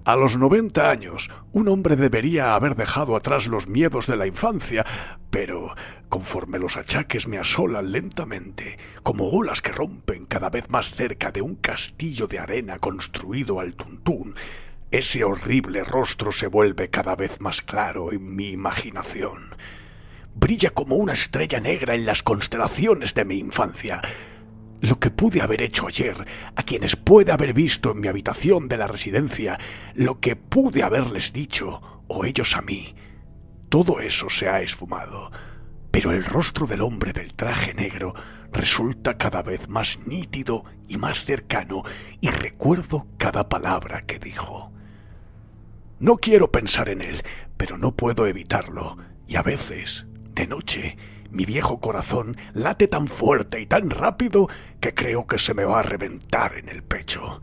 A 0.06 0.16
los 0.16 0.38
90 0.38 0.90
años, 0.90 1.30
un 1.54 1.68
hombre 1.70 1.96
debería 1.96 2.56
haber 2.56 2.76
dejado 2.76 3.16
atrás 3.16 3.48
los 3.48 3.68
miedos 3.68 4.06
de 4.06 4.16
la 4.16 4.28
infancia, 4.28 4.86
pero 5.30 5.76
conforme 6.08 6.60
los 6.60 6.78
achaques 6.78 7.28
me 7.28 7.40
asolan 7.40 7.92
lentamente, 7.92 8.78
como 9.02 9.30
olas 9.30 9.62
que 9.62 9.72
rompen 9.72 10.26
cada 10.26 10.50
vez 10.50 10.70
más 10.70 10.94
cerca 10.94 11.32
de 11.32 11.42
un 11.42 11.56
castillo 11.56 12.28
de 12.28 12.40
arena 12.40 12.80
construido 12.80 13.60
al 13.60 13.76
tuntún, 13.76 14.36
ese 14.92 15.24
horrible 15.24 15.84
rostro 15.84 16.32
se 16.32 16.48
vuelve 16.48 16.90
cada 16.90 17.16
vez 17.16 17.42
más 17.42 17.62
claro 17.62 18.12
en 18.12 18.36
mi 18.36 18.52
imaginación. 18.52 19.56
Brilla 20.36 20.70
como 20.70 20.98
una 20.98 21.14
estrella 21.14 21.60
negra 21.60 21.96
en 21.96 22.06
las 22.06 22.24
constelaciones 22.24 23.14
de 23.14 23.26
mi 23.26 23.40
infancia, 23.40 24.02
lo 24.84 25.00
que 25.00 25.12
pude 25.12 25.42
haber 25.42 25.62
hecho 25.62 25.88
ayer, 25.88 26.28
a 26.58 26.64
quienes 26.64 26.98
puede 26.98 27.32
haber 27.32 27.54
visto 27.54 27.92
en 27.92 28.02
mi 28.02 28.10
habitación 28.10 28.68
de 28.68 28.76
la 28.76 28.86
residencia, 28.86 29.58
lo 29.94 30.20
que 30.20 30.36
pude 30.36 30.84
haberles 30.84 31.32
dicho, 31.32 32.04
o 32.08 32.26
ellos 32.26 32.58
a 32.58 32.62
mí. 32.62 32.94
Todo 33.70 34.02
eso 34.02 34.30
se 34.30 34.50
ha 34.50 34.60
esfumado, 34.60 35.32
pero 35.90 36.12
el 36.12 36.26
rostro 36.26 36.68
del 36.68 36.82
hombre 36.82 37.14
del 37.14 37.34
traje 37.34 37.74
negro 37.74 38.14
resulta 38.52 39.18
cada 39.18 39.42
vez 39.42 39.70
más 39.70 40.00
nítido 40.06 40.66
y 40.90 40.98
más 40.98 41.24
cercano, 41.24 41.84
y 42.20 42.28
recuerdo 42.30 43.08
cada 43.18 43.48
palabra 43.48 44.02
que 44.02 44.20
dijo. 44.20 44.74
No 46.00 46.18
quiero 46.18 46.52
pensar 46.52 46.90
en 46.90 47.02
él, 47.02 47.24
pero 47.56 47.78
no 47.78 47.96
puedo 47.96 48.28
evitarlo, 48.28 48.98
y 49.30 49.38
a 49.38 49.44
veces, 49.44 50.08
de 50.36 50.46
noche, 50.46 50.98
mi 51.34 51.46
viejo 51.46 51.80
corazón 51.80 52.38
late 52.54 52.88
tan 52.88 53.08
fuerte 53.08 53.60
y 53.60 53.66
tan 53.66 53.90
rápido 53.90 54.48
que 54.80 54.94
creo 54.94 55.28
que 55.28 55.40
se 55.40 55.54
me 55.54 55.66
va 55.66 55.80
a 55.80 55.84
reventar 55.84 56.56
en 56.56 56.70
el 56.70 56.84
pecho. 56.84 57.42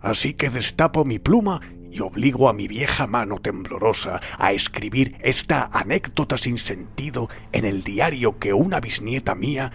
Así 0.00 0.34
que 0.34 0.50
destapo 0.50 1.04
mi 1.04 1.18
pluma 1.18 1.60
y 1.90 2.00
obligo 2.00 2.48
a 2.48 2.52
mi 2.52 2.68
vieja 2.68 3.06
mano 3.06 3.38
temblorosa 3.38 4.20
a 4.38 4.52
escribir 4.52 5.16
esta 5.20 5.68
anécdota 5.72 6.36
sin 6.36 6.58
sentido 6.58 7.28
en 7.52 7.64
el 7.64 7.84
diario 7.84 8.38
que 8.38 8.52
una 8.52 8.80
bisnieta 8.80 9.34
mía 9.34 9.72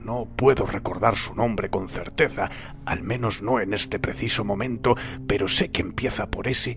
no 0.00 0.26
puedo 0.36 0.66
recordar 0.66 1.16
su 1.16 1.34
nombre 1.34 1.70
con 1.70 1.88
certeza, 1.88 2.50
al 2.84 3.02
menos 3.02 3.42
no 3.42 3.60
en 3.60 3.72
este 3.72 3.98
preciso 3.98 4.44
momento, 4.44 4.96
pero 5.26 5.48
sé 5.48 5.70
que 5.70 5.80
empieza 5.80 6.30
por 6.30 6.46
ese, 6.46 6.76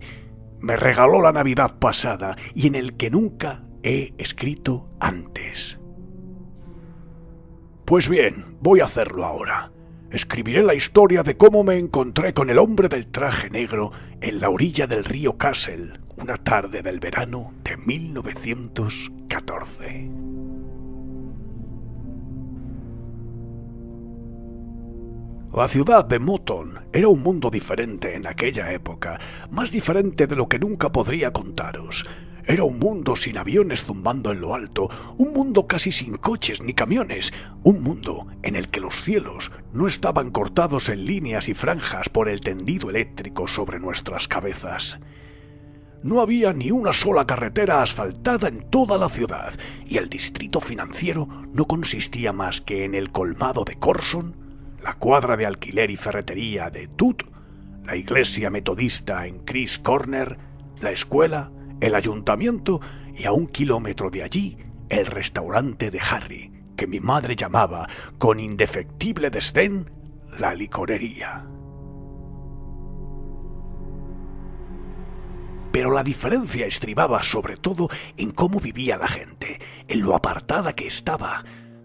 me 0.60 0.76
regaló 0.76 1.20
la 1.20 1.32
Navidad 1.32 1.78
pasada 1.78 2.36
y 2.54 2.66
en 2.66 2.74
el 2.74 2.96
que 2.96 3.10
nunca 3.10 3.67
he 3.82 4.14
escrito 4.18 4.88
antes. 5.00 5.78
Pues 7.84 8.08
bien, 8.08 8.56
voy 8.60 8.80
a 8.80 8.84
hacerlo 8.84 9.24
ahora. 9.24 9.72
Escribiré 10.10 10.62
la 10.62 10.74
historia 10.74 11.22
de 11.22 11.36
cómo 11.36 11.64
me 11.64 11.78
encontré 11.78 12.32
con 12.32 12.50
el 12.50 12.58
hombre 12.58 12.88
del 12.88 13.08
traje 13.08 13.50
negro 13.50 13.92
en 14.20 14.40
la 14.40 14.50
orilla 14.50 14.86
del 14.86 15.04
río 15.04 15.36
Castle 15.36 16.00
una 16.20 16.36
tarde 16.36 16.82
del 16.82 16.98
verano 16.98 17.54
de 17.62 17.76
1914. 17.76 20.10
La 25.54 25.68
ciudad 25.68 26.04
de 26.04 26.18
Moton 26.18 26.80
era 26.92 27.06
un 27.08 27.22
mundo 27.22 27.48
diferente 27.50 28.16
en 28.16 28.26
aquella 28.26 28.72
época, 28.72 29.20
más 29.50 29.70
diferente 29.70 30.26
de 30.26 30.34
lo 30.36 30.48
que 30.48 30.58
nunca 30.58 30.90
podría 30.90 31.32
contaros. 31.32 32.04
Era 32.48 32.64
un 32.64 32.78
mundo 32.78 33.14
sin 33.14 33.36
aviones 33.36 33.82
zumbando 33.82 34.32
en 34.32 34.40
lo 34.40 34.54
alto, 34.54 34.88
un 35.18 35.34
mundo 35.34 35.66
casi 35.66 35.92
sin 35.92 36.16
coches 36.16 36.62
ni 36.62 36.72
camiones, 36.72 37.30
un 37.62 37.82
mundo 37.82 38.26
en 38.42 38.56
el 38.56 38.70
que 38.70 38.80
los 38.80 39.02
cielos 39.02 39.52
no 39.74 39.86
estaban 39.86 40.30
cortados 40.30 40.88
en 40.88 41.04
líneas 41.04 41.50
y 41.50 41.54
franjas 41.54 42.08
por 42.08 42.26
el 42.26 42.40
tendido 42.40 42.88
eléctrico 42.88 43.46
sobre 43.48 43.78
nuestras 43.78 44.28
cabezas. 44.28 44.98
No 46.02 46.22
había 46.22 46.54
ni 46.54 46.70
una 46.70 46.94
sola 46.94 47.26
carretera 47.26 47.82
asfaltada 47.82 48.48
en 48.48 48.70
toda 48.70 48.96
la 48.96 49.10
ciudad, 49.10 49.52
y 49.84 49.98
el 49.98 50.08
distrito 50.08 50.60
financiero 50.60 51.28
no 51.52 51.66
consistía 51.66 52.32
más 52.32 52.62
que 52.62 52.86
en 52.86 52.94
el 52.94 53.12
colmado 53.12 53.64
de 53.64 53.78
Corson, 53.78 54.34
la 54.82 54.94
cuadra 54.94 55.36
de 55.36 55.44
alquiler 55.44 55.90
y 55.90 55.96
ferretería 55.96 56.70
de 56.70 56.88
Tut, 56.88 57.24
la 57.84 57.94
iglesia 57.94 58.48
metodista 58.48 59.26
en 59.26 59.40
Chris 59.40 59.78
Corner, 59.78 60.38
la 60.80 60.92
escuela, 60.92 61.52
el 61.80 61.94
ayuntamiento 61.94 62.80
y 63.14 63.24
a 63.24 63.32
un 63.32 63.46
kilómetro 63.46 64.10
de 64.10 64.22
allí 64.22 64.56
el 64.88 65.06
restaurante 65.06 65.90
de 65.90 66.00
Harry, 66.00 66.52
que 66.76 66.86
mi 66.86 67.00
madre 67.00 67.36
llamaba, 67.36 67.86
con 68.18 68.40
indefectible 68.40 69.30
desdén, 69.30 69.90
la 70.38 70.54
licorería. 70.54 71.44
Pero 75.72 75.90
la 75.92 76.02
diferencia 76.02 76.66
estribaba 76.66 77.22
sobre 77.22 77.56
todo 77.56 77.88
en 78.16 78.30
cómo 78.30 78.60
vivía 78.60 78.96
la 78.96 79.08
gente, 79.08 79.60
en 79.86 80.00
lo 80.00 80.14
apartada 80.14 80.72
que 80.74 80.86
estaba, 80.86 81.44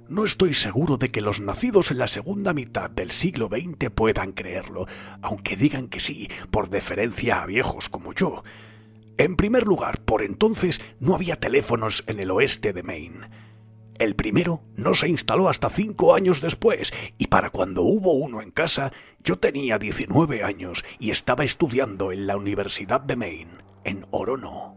no 0.10 0.26
estoy 0.26 0.54
seguro 0.54 0.98
de 0.98 1.10
que 1.10 1.22
los 1.22 1.40
nacidos 1.40 1.90
en 1.90 1.98
la 1.98 2.08
segunda 2.08 2.54
mitad 2.54 2.90
del 2.90 3.10
siglo 3.12 3.48
XX 3.48 3.90
puedan 3.90 4.32
creerlo, 4.34 4.86
aunque 5.22 5.56
digan 5.56 5.88
que 5.88 6.00
sí, 6.00 6.30
por 6.52 6.70
deferencia 6.70 7.42
a 7.42 7.46
viejos 7.46 7.90
como 7.90 8.14
yo. 8.14 8.44
En 9.18 9.36
primer 9.36 9.66
lugar, 9.66 10.02
por 10.02 10.24
entonces 10.24 10.82
no 11.00 11.14
había 11.16 11.40
teléfonos 11.40 12.04
en 12.08 12.20
el 12.20 12.32
oeste 12.32 12.74
de 12.74 12.84
Maine. 12.84 13.30
El 14.00 14.16
primero 14.16 14.64
no 14.76 14.96
se 14.96 15.08
instaló 15.08 15.50
hasta 15.50 15.70
cinco 15.70 16.16
años 16.16 16.42
después, 16.42 16.94
y 17.18 17.28
para 17.28 17.52
cuando 17.52 17.84
hubo 17.84 18.14
uno 18.14 18.42
en 18.42 18.50
casa, 18.50 18.92
yo 19.24 19.38
tenía 19.38 19.78
19 19.78 20.44
años 20.44 20.84
y 21.00 21.12
estaba 21.12 21.44
estudiando 21.44 22.12
en 22.12 22.26
la 22.26 22.36
Universidad 22.36 23.02
de 23.02 23.16
Maine, 23.16 23.64
en 23.84 24.06
Orono. 24.10 24.76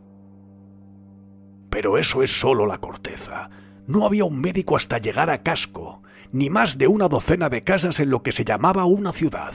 Pero 1.71 1.97
eso 1.97 2.23
es 2.23 2.31
solo 2.31 2.67
la 2.67 2.79
corteza. 2.79 3.51
No 3.87 4.05
había 4.05 4.25
un 4.25 4.41
médico 4.41 4.77
hasta 4.77 4.99
llegar 4.99 5.31
a 5.31 5.43
Casco, 5.43 6.03
ni 6.31 6.51
más 6.51 6.77
de 6.77 6.87
una 6.87 7.09
docena 7.09 7.49
de 7.49 7.65
casas 7.65 8.01
en 8.01 8.11
lo 8.11 8.23
que 8.23 8.33
se 8.33 8.45
llamaba 8.45 8.85
una 8.85 9.13
ciudad. 9.13 9.55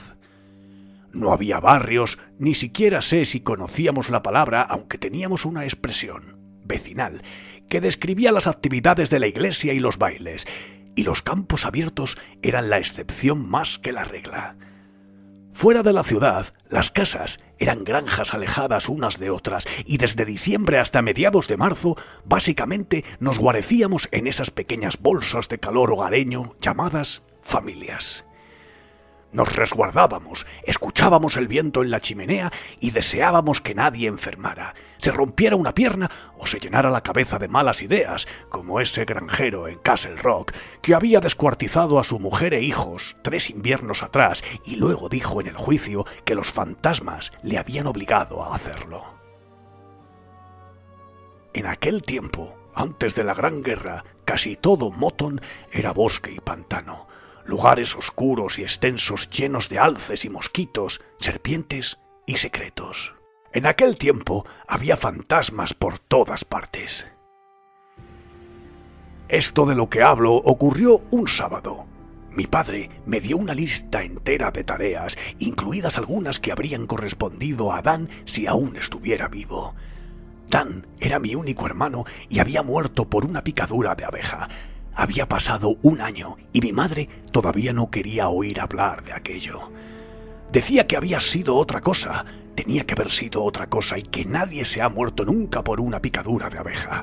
No 1.12 1.32
había 1.32 1.60
barrios, 1.60 2.18
ni 2.38 2.54
siquiera 2.54 3.00
sé 3.00 3.24
si 3.24 3.40
conocíamos 3.40 4.10
la 4.10 4.22
palabra, 4.22 4.62
aunque 4.62 4.98
teníamos 4.98 5.44
una 5.44 5.64
expresión, 5.64 6.38
vecinal, 6.64 7.22
que 7.68 7.80
describía 7.80 8.32
las 8.32 8.46
actividades 8.46 9.10
de 9.10 9.20
la 9.20 9.26
iglesia 9.26 9.72
y 9.72 9.78
los 9.78 9.98
bailes, 9.98 10.46
y 10.94 11.02
los 11.02 11.22
campos 11.22 11.64
abiertos 11.64 12.18
eran 12.42 12.70
la 12.70 12.78
excepción 12.78 13.48
más 13.48 13.78
que 13.78 13.92
la 13.92 14.04
regla. 14.04 14.56
Fuera 15.52 15.82
de 15.82 15.92
la 15.92 16.02
ciudad, 16.02 16.46
las 16.70 16.90
casas 16.90 17.40
eran 17.58 17.84
granjas 17.84 18.32
alejadas 18.32 18.88
unas 18.88 19.18
de 19.18 19.30
otras 19.30 19.66
y 19.84 19.98
desde 19.98 20.24
diciembre 20.24 20.78
hasta 20.78 21.02
mediados 21.02 21.46
de 21.46 21.58
marzo 21.58 21.96
básicamente 22.24 23.04
nos 23.20 23.38
guarecíamos 23.38 24.08
en 24.12 24.26
esas 24.26 24.50
pequeñas 24.50 24.98
bolsas 24.98 25.48
de 25.48 25.58
calor 25.58 25.92
hogareño 25.92 26.56
llamadas 26.60 27.22
familias. 27.42 28.24
Nos 29.32 29.56
resguardábamos, 29.56 30.46
escuchábamos 30.62 31.38
el 31.38 31.48
viento 31.48 31.82
en 31.82 31.90
la 31.90 32.00
chimenea 32.00 32.52
y 32.80 32.90
deseábamos 32.90 33.62
que 33.62 33.74
nadie 33.74 34.06
enfermara, 34.06 34.74
se 34.98 35.10
rompiera 35.10 35.56
una 35.56 35.74
pierna 35.74 36.10
o 36.36 36.46
se 36.46 36.60
llenara 36.60 36.90
la 36.90 37.02
cabeza 37.02 37.38
de 37.38 37.48
malas 37.48 37.80
ideas, 37.80 38.28
como 38.50 38.78
ese 38.78 39.06
granjero 39.06 39.68
en 39.68 39.78
Castle 39.78 40.16
Rock, 40.16 40.52
que 40.82 40.94
había 40.94 41.20
descuartizado 41.20 41.98
a 41.98 42.04
su 42.04 42.18
mujer 42.18 42.52
e 42.52 42.60
hijos 42.60 43.16
tres 43.22 43.48
inviernos 43.48 44.02
atrás 44.02 44.44
y 44.66 44.76
luego 44.76 45.08
dijo 45.08 45.40
en 45.40 45.46
el 45.46 45.56
juicio 45.56 46.04
que 46.26 46.34
los 46.34 46.52
fantasmas 46.52 47.32
le 47.42 47.56
habían 47.56 47.86
obligado 47.86 48.44
a 48.44 48.54
hacerlo. 48.54 49.14
En 51.54 51.66
aquel 51.66 52.02
tiempo, 52.02 52.54
antes 52.74 53.14
de 53.14 53.24
la 53.24 53.32
Gran 53.32 53.62
Guerra, 53.62 54.04
casi 54.26 54.56
todo 54.56 54.90
Moton 54.90 55.40
era 55.70 55.92
bosque 55.92 56.32
y 56.32 56.40
pantano 56.40 57.11
lugares 57.44 57.94
oscuros 57.96 58.58
y 58.58 58.62
extensos 58.62 59.30
llenos 59.30 59.68
de 59.68 59.78
alces 59.78 60.24
y 60.24 60.30
mosquitos, 60.30 61.00
serpientes 61.18 61.98
y 62.26 62.36
secretos. 62.36 63.14
En 63.52 63.66
aquel 63.66 63.96
tiempo 63.96 64.46
había 64.66 64.96
fantasmas 64.96 65.74
por 65.74 65.98
todas 65.98 66.44
partes. 66.44 67.06
Esto 69.28 69.66
de 69.66 69.74
lo 69.74 69.88
que 69.88 70.02
hablo 70.02 70.34
ocurrió 70.34 71.02
un 71.10 71.26
sábado. 71.26 71.86
Mi 72.30 72.46
padre 72.46 72.90
me 73.04 73.20
dio 73.20 73.36
una 73.36 73.54
lista 73.54 74.02
entera 74.02 74.50
de 74.50 74.64
tareas, 74.64 75.18
incluidas 75.38 75.98
algunas 75.98 76.40
que 76.40 76.50
habrían 76.50 76.86
correspondido 76.86 77.72
a 77.72 77.82
Dan 77.82 78.08
si 78.24 78.46
aún 78.46 78.76
estuviera 78.76 79.28
vivo. 79.28 79.74
Dan 80.48 80.86
era 80.98 81.18
mi 81.18 81.34
único 81.34 81.66
hermano 81.66 82.04
y 82.30 82.38
había 82.38 82.62
muerto 82.62 83.08
por 83.08 83.26
una 83.26 83.44
picadura 83.44 83.94
de 83.94 84.04
abeja, 84.04 84.48
había 84.94 85.28
pasado 85.28 85.76
un 85.82 86.00
año 86.00 86.36
y 86.52 86.60
mi 86.60 86.72
madre 86.72 87.08
todavía 87.30 87.72
no 87.72 87.90
quería 87.90 88.28
oír 88.28 88.60
hablar 88.60 89.04
de 89.04 89.12
aquello. 89.12 89.72
Decía 90.52 90.86
que 90.86 90.96
había 90.96 91.20
sido 91.20 91.56
otra 91.56 91.80
cosa, 91.80 92.24
tenía 92.54 92.84
que 92.84 92.94
haber 92.94 93.10
sido 93.10 93.42
otra 93.42 93.68
cosa 93.68 93.98
y 93.98 94.02
que 94.02 94.24
nadie 94.24 94.64
se 94.64 94.82
ha 94.82 94.88
muerto 94.88 95.24
nunca 95.24 95.64
por 95.64 95.80
una 95.80 96.00
picadura 96.02 96.50
de 96.50 96.58
abeja. 96.58 97.02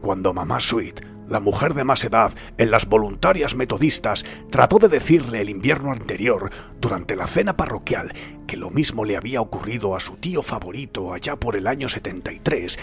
Cuando 0.00 0.32
mamá 0.32 0.60
Sweet, 0.60 1.00
la 1.28 1.40
mujer 1.40 1.74
de 1.74 1.84
más 1.84 2.04
edad 2.04 2.32
en 2.56 2.70
las 2.70 2.86
voluntarias 2.86 3.54
metodistas, 3.54 4.24
trató 4.50 4.78
de 4.78 4.88
decirle 4.88 5.40
el 5.40 5.50
invierno 5.50 5.92
anterior, 5.92 6.50
durante 6.80 7.16
la 7.16 7.26
cena 7.26 7.56
parroquial, 7.56 8.12
que 8.46 8.56
lo 8.56 8.70
mismo 8.70 9.04
le 9.04 9.16
había 9.16 9.40
ocurrido 9.40 9.94
a 9.94 10.00
su 10.00 10.16
tío 10.16 10.42
favorito 10.42 11.12
allá 11.12 11.36
por 11.36 11.54
el 11.54 11.66
año 11.66 11.88
73, 11.88 12.78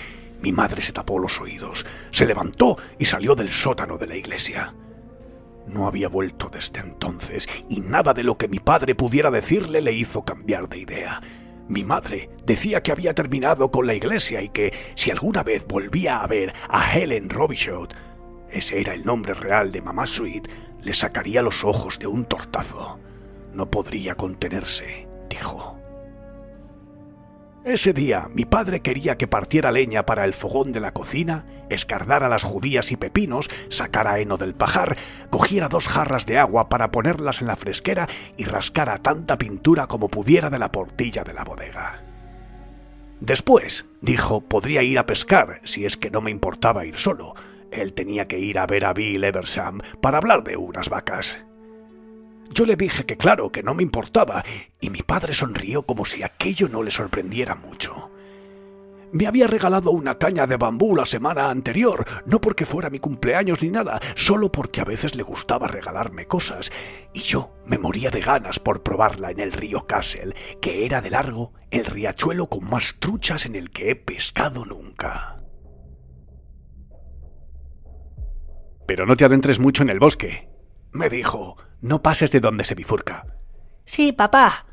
mi 0.45 0.51
madre 0.51 0.79
se 0.83 0.93
tapó 0.93 1.17
los 1.17 1.41
oídos, 1.41 1.87
se 2.11 2.27
levantó 2.27 2.77
y 2.99 3.05
salió 3.05 3.33
del 3.33 3.49
sótano 3.49 3.97
de 3.97 4.05
la 4.05 4.15
iglesia. 4.15 4.75
No 5.65 5.87
había 5.87 6.07
vuelto 6.07 6.51
desde 6.53 6.81
entonces 6.81 7.49
y 7.67 7.79
nada 7.79 8.13
de 8.13 8.21
lo 8.21 8.37
que 8.37 8.47
mi 8.47 8.59
padre 8.59 8.93
pudiera 8.93 9.31
decirle 9.31 9.81
le 9.81 9.93
hizo 9.93 10.23
cambiar 10.23 10.69
de 10.69 10.77
idea. 10.77 11.19
Mi 11.67 11.83
madre 11.83 12.29
decía 12.45 12.83
que 12.83 12.91
había 12.91 13.15
terminado 13.15 13.71
con 13.71 13.87
la 13.87 13.95
iglesia 13.95 14.43
y 14.43 14.49
que 14.49 14.71
si 14.93 15.09
alguna 15.09 15.41
vez 15.41 15.65
volvía 15.65 16.19
a 16.19 16.27
ver 16.27 16.53
a 16.69 16.95
Helen 16.95 17.31
Robichaud, 17.31 17.89
ese 18.51 18.79
era 18.79 18.93
el 18.93 19.03
nombre 19.03 19.33
real 19.33 19.71
de 19.71 19.81
mamá 19.81 20.05
Sweet, 20.05 20.47
le 20.83 20.93
sacaría 20.93 21.41
los 21.41 21.63
ojos 21.63 21.97
de 21.97 22.05
un 22.05 22.25
tortazo. 22.25 22.99
No 23.51 23.71
podría 23.71 24.13
contenerse, 24.13 25.07
dijo. 25.27 25.84
Ese 27.65 27.93
día 27.93 28.29
mi 28.31 28.45
padre 28.45 28.81
quería 28.81 29.17
que 29.17 29.27
partiera 29.27 29.71
leña 29.71 30.05
para 30.05 30.23
el 30.25 30.35
fogón 30.35 30.71
de 30.71 30.79
la 30.79 30.93
cocina, 30.93 31.45
escardara 31.71 32.29
las 32.29 32.43
judías 32.43 32.91
y 32.91 32.95
pepinos, 32.95 33.49
sacara 33.69 34.19
heno 34.19 34.37
del 34.37 34.53
pajar, 34.53 34.95
cogiera 35.31 35.67
dos 35.67 35.87
jarras 35.87 36.27
de 36.27 36.37
agua 36.37 36.69
para 36.69 36.91
ponerlas 36.91 37.41
en 37.41 37.47
la 37.47 37.55
fresquera 37.55 38.07
y 38.37 38.43
rascara 38.43 38.99
tanta 38.99 39.39
pintura 39.39 39.87
como 39.87 40.09
pudiera 40.09 40.51
de 40.51 40.59
la 40.59 40.71
portilla 40.71 41.23
de 41.23 41.33
la 41.33 41.43
bodega. 41.43 42.03
Después, 43.19 43.87
dijo, 43.99 44.41
podría 44.41 44.83
ir 44.83 44.99
a 44.99 45.07
pescar 45.07 45.59
si 45.63 45.85
es 45.85 45.97
que 45.97 46.11
no 46.11 46.21
me 46.21 46.29
importaba 46.29 46.85
ir 46.85 46.99
solo. 46.99 47.33
Él 47.71 47.93
tenía 47.93 48.27
que 48.27 48.37
ir 48.37 48.59
a 48.59 48.67
ver 48.67 48.85
a 48.85 48.93
Bill 48.93 49.23
Eversham 49.23 49.79
para 50.01 50.19
hablar 50.19 50.43
de 50.43 50.55
unas 50.55 50.89
vacas. 50.89 51.39
Yo 52.51 52.65
le 52.65 52.75
dije 52.75 53.05
que 53.05 53.17
claro, 53.17 53.51
que 53.51 53.63
no 53.63 53.73
me 53.73 53.83
importaba, 53.83 54.43
y 54.79 54.89
mi 54.89 55.01
padre 55.01 55.33
sonrió 55.33 55.83
como 55.83 56.05
si 56.05 56.23
aquello 56.23 56.69
no 56.69 56.83
le 56.83 56.91
sorprendiera 56.91 57.55
mucho. 57.55 58.11
Me 59.11 59.27
había 59.27 59.47
regalado 59.47 59.91
una 59.91 60.17
caña 60.17 60.45
de 60.45 60.57
bambú 60.57 60.95
la 60.95 61.05
semana 61.05 61.49
anterior, 61.49 62.05
no 62.25 62.41
porque 62.41 62.65
fuera 62.65 62.89
mi 62.89 62.99
cumpleaños 62.99 63.61
ni 63.61 63.69
nada, 63.69 63.99
solo 64.15 64.51
porque 64.51 64.81
a 64.81 64.85
veces 64.85 65.15
le 65.15 65.23
gustaba 65.23 65.67
regalarme 65.67 66.25
cosas, 66.25 66.71
y 67.13 67.21
yo 67.21 67.53
me 67.65 67.77
moría 67.77 68.09
de 68.09 68.19
ganas 68.19 68.59
por 68.59 68.83
probarla 68.83 69.31
en 69.31 69.39
el 69.39 69.53
río 69.53 69.87
Castle, 69.87 70.35
que 70.61 70.85
era 70.85 71.01
de 71.01 71.11
largo 71.11 71.53
el 71.71 71.85
riachuelo 71.85 72.47
con 72.47 72.65
más 72.65 72.97
truchas 72.99 73.45
en 73.45 73.55
el 73.55 73.69
que 73.71 73.91
he 73.91 73.95
pescado 73.95 74.65
nunca. 74.65 75.41
Pero 78.85 79.05
no 79.05 79.15
te 79.15 79.25
adentres 79.25 79.59
mucho 79.59 79.81
en 79.83 79.89
el 79.89 79.99
bosque, 79.99 80.49
me 80.91 81.09
dijo, 81.09 81.57
no 81.85 82.01
pases 82.01 82.31
de 82.31 82.39
donde 82.39 82.65
se 82.65 82.73
bifurca. 82.73 83.27
Sí, 83.85 84.11
papá. 84.11 84.65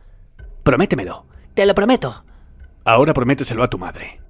Prométemelo. 0.62 1.26
Te 1.55 1.66
lo 1.66 1.74
prometo. 1.74 2.24
Ahora 2.84 3.12
prométeselo 3.12 3.62
a 3.62 3.68
tu 3.68 3.78
madre. 3.78 4.22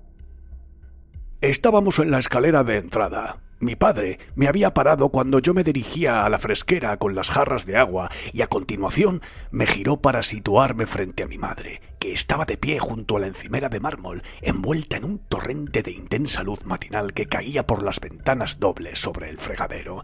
Estábamos 1.41 2.01
en 2.01 2.11
la 2.11 2.19
escalera 2.19 2.65
de 2.65 2.79
entrada. 2.79 3.41
Mi 3.61 3.77
padre 3.77 4.19
me 4.35 4.49
había 4.49 4.75
parado 4.75 5.11
cuando 5.11 5.39
yo 5.39 5.55
me 5.55 5.63
dirigía 5.63 6.25
a 6.25 6.29
la 6.29 6.41
fresquera 6.41 6.97
con 6.97 7.15
las 7.15 7.31
jarras 7.31 7.67
de 7.67 7.77
agua 7.77 8.11
y 8.33 8.43
a 8.43 8.49
continuación 8.49 9.23
me 9.53 9.67
giró 9.69 10.03
para 10.03 10.23
situarme 10.23 10.87
frente 10.87 11.23
a 11.23 11.29
mi 11.29 11.39
madre, 11.39 11.81
que 12.01 12.13
estaba 12.13 12.45
de 12.45 12.57
pie 12.57 12.81
junto 12.81 13.17
a 13.17 13.21
la 13.21 13.29
encimera 13.29 13.69
de 13.69 13.79
mármol, 13.79 14.25
envuelta 14.41 14.97
en 14.97 15.05
un 15.05 15.19
torrente 15.21 15.85
de 15.85 15.93
intensa 15.93 16.43
luz 16.43 16.65
matinal 16.65 17.13
que 17.13 17.27
caía 17.27 17.65
por 17.65 17.85
las 17.85 18.01
ventanas 18.01 18.59
dobles 18.59 18.99
sobre 18.99 19.31
el 19.31 19.39
fregadero. 19.39 20.03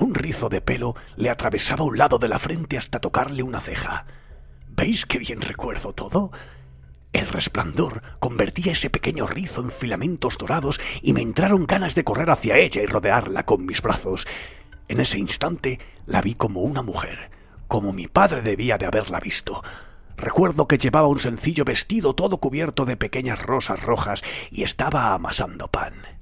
Un 0.00 0.14
rizo 0.14 0.48
de 0.48 0.60
pelo 0.60 0.94
le 1.16 1.28
atravesaba 1.28 1.82
un 1.82 1.98
lado 1.98 2.18
de 2.18 2.28
la 2.28 2.38
frente 2.38 2.78
hasta 2.78 3.00
tocarle 3.00 3.42
una 3.42 3.58
ceja. 3.58 4.06
¿Veis 4.68 5.04
qué 5.04 5.18
bien 5.18 5.40
recuerdo 5.40 5.92
todo? 5.92 6.30
El 7.12 7.26
resplandor 7.26 8.02
convertía 8.20 8.70
ese 8.70 8.90
pequeño 8.90 9.26
rizo 9.26 9.60
en 9.60 9.72
filamentos 9.72 10.38
dorados 10.38 10.80
y 11.02 11.14
me 11.14 11.22
entraron 11.22 11.66
ganas 11.66 11.96
de 11.96 12.04
correr 12.04 12.30
hacia 12.30 12.58
ella 12.58 12.80
y 12.80 12.86
rodearla 12.86 13.44
con 13.44 13.66
mis 13.66 13.82
brazos. 13.82 14.28
En 14.86 15.00
ese 15.00 15.18
instante 15.18 15.80
la 16.06 16.22
vi 16.22 16.36
como 16.36 16.60
una 16.60 16.82
mujer, 16.82 17.32
como 17.66 17.92
mi 17.92 18.06
padre 18.06 18.42
debía 18.42 18.78
de 18.78 18.86
haberla 18.86 19.18
visto. 19.18 19.64
Recuerdo 20.16 20.68
que 20.68 20.78
llevaba 20.78 21.08
un 21.08 21.18
sencillo 21.18 21.64
vestido 21.64 22.14
todo 22.14 22.38
cubierto 22.38 22.84
de 22.84 22.96
pequeñas 22.96 23.42
rosas 23.42 23.82
rojas 23.82 24.22
y 24.52 24.62
estaba 24.62 25.12
amasando 25.12 25.66
pan. 25.66 26.17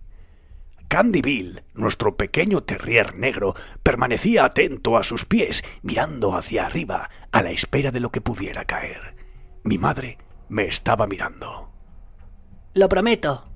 Candy 0.89 1.21
Bill, 1.21 1.63
nuestro 1.75 2.17
pequeño 2.17 2.63
terrier 2.63 3.17
negro, 3.17 3.55
permanecía 3.83 4.45
atento 4.45 4.97
a 4.97 5.03
sus 5.03 5.25
pies, 5.25 5.65
mirando 5.83 6.35
hacia 6.35 6.67
arriba, 6.67 7.11
a 7.33 7.43
la 7.43 7.51
espera 7.51 7.91
de 7.91 8.01
lo 8.01 8.13
que 8.13 8.21
pudiera 8.21 8.65
caer. 8.65 9.17
Mi 9.65 9.79
madre 9.79 10.19
me 10.49 10.67
estaba 10.67 11.07
mirando. 11.07 11.73
Lo 12.75 12.89
prometo, 12.89 13.49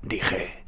dije. 0.00 0.64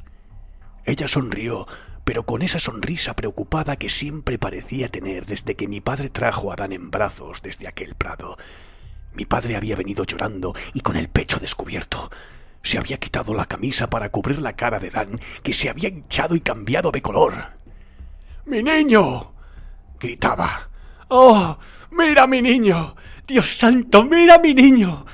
Ella 0.85 1.07
sonrió, 1.07 1.65
pero 2.03 2.25
con 2.25 2.41
esa 2.41 2.59
sonrisa 2.59 3.15
preocupada 3.15 3.77
que 3.77 3.89
siempre 3.89 4.37
parecía 4.37 4.89
tener 4.89 5.25
desde 5.25 5.55
que 5.55 5.67
mi 5.67 5.81
padre 5.81 6.09
trajo 6.09 6.51
a 6.51 6.55
Dan 6.55 6.73
en 6.73 6.91
brazos 6.91 7.41
desde 7.41 7.67
aquel 7.67 7.95
prado. 7.95 8.37
Mi 9.13 9.25
padre 9.25 9.55
había 9.55 9.75
venido 9.75 10.03
llorando 10.03 10.53
y 10.73 10.81
con 10.81 10.95
el 10.95 11.07
pecho 11.07 11.39
descubierto. 11.39 12.11
Se 12.63 12.77
había 12.77 12.97
quitado 12.97 13.33
la 13.33 13.45
camisa 13.45 13.89
para 13.89 14.09
cubrir 14.09 14.41
la 14.41 14.53
cara 14.53 14.79
de 14.79 14.89
Dan, 14.89 15.19
que 15.43 15.53
se 15.53 15.69
había 15.69 15.89
hinchado 15.89 16.35
y 16.35 16.41
cambiado 16.41 16.91
de 16.91 17.01
color. 17.01 17.33
¡Mi 18.45 18.63
niño! 18.63 19.33
gritaba. 19.99 20.69
¡Oh! 21.09 21.57
¡Mira 21.91 22.25
mi 22.25 22.41
niño! 22.41 22.95
¡Dios 23.27 23.49
santo! 23.57 24.05
¡Mira 24.05 24.39
mi 24.39 24.53
niño! 24.53 25.05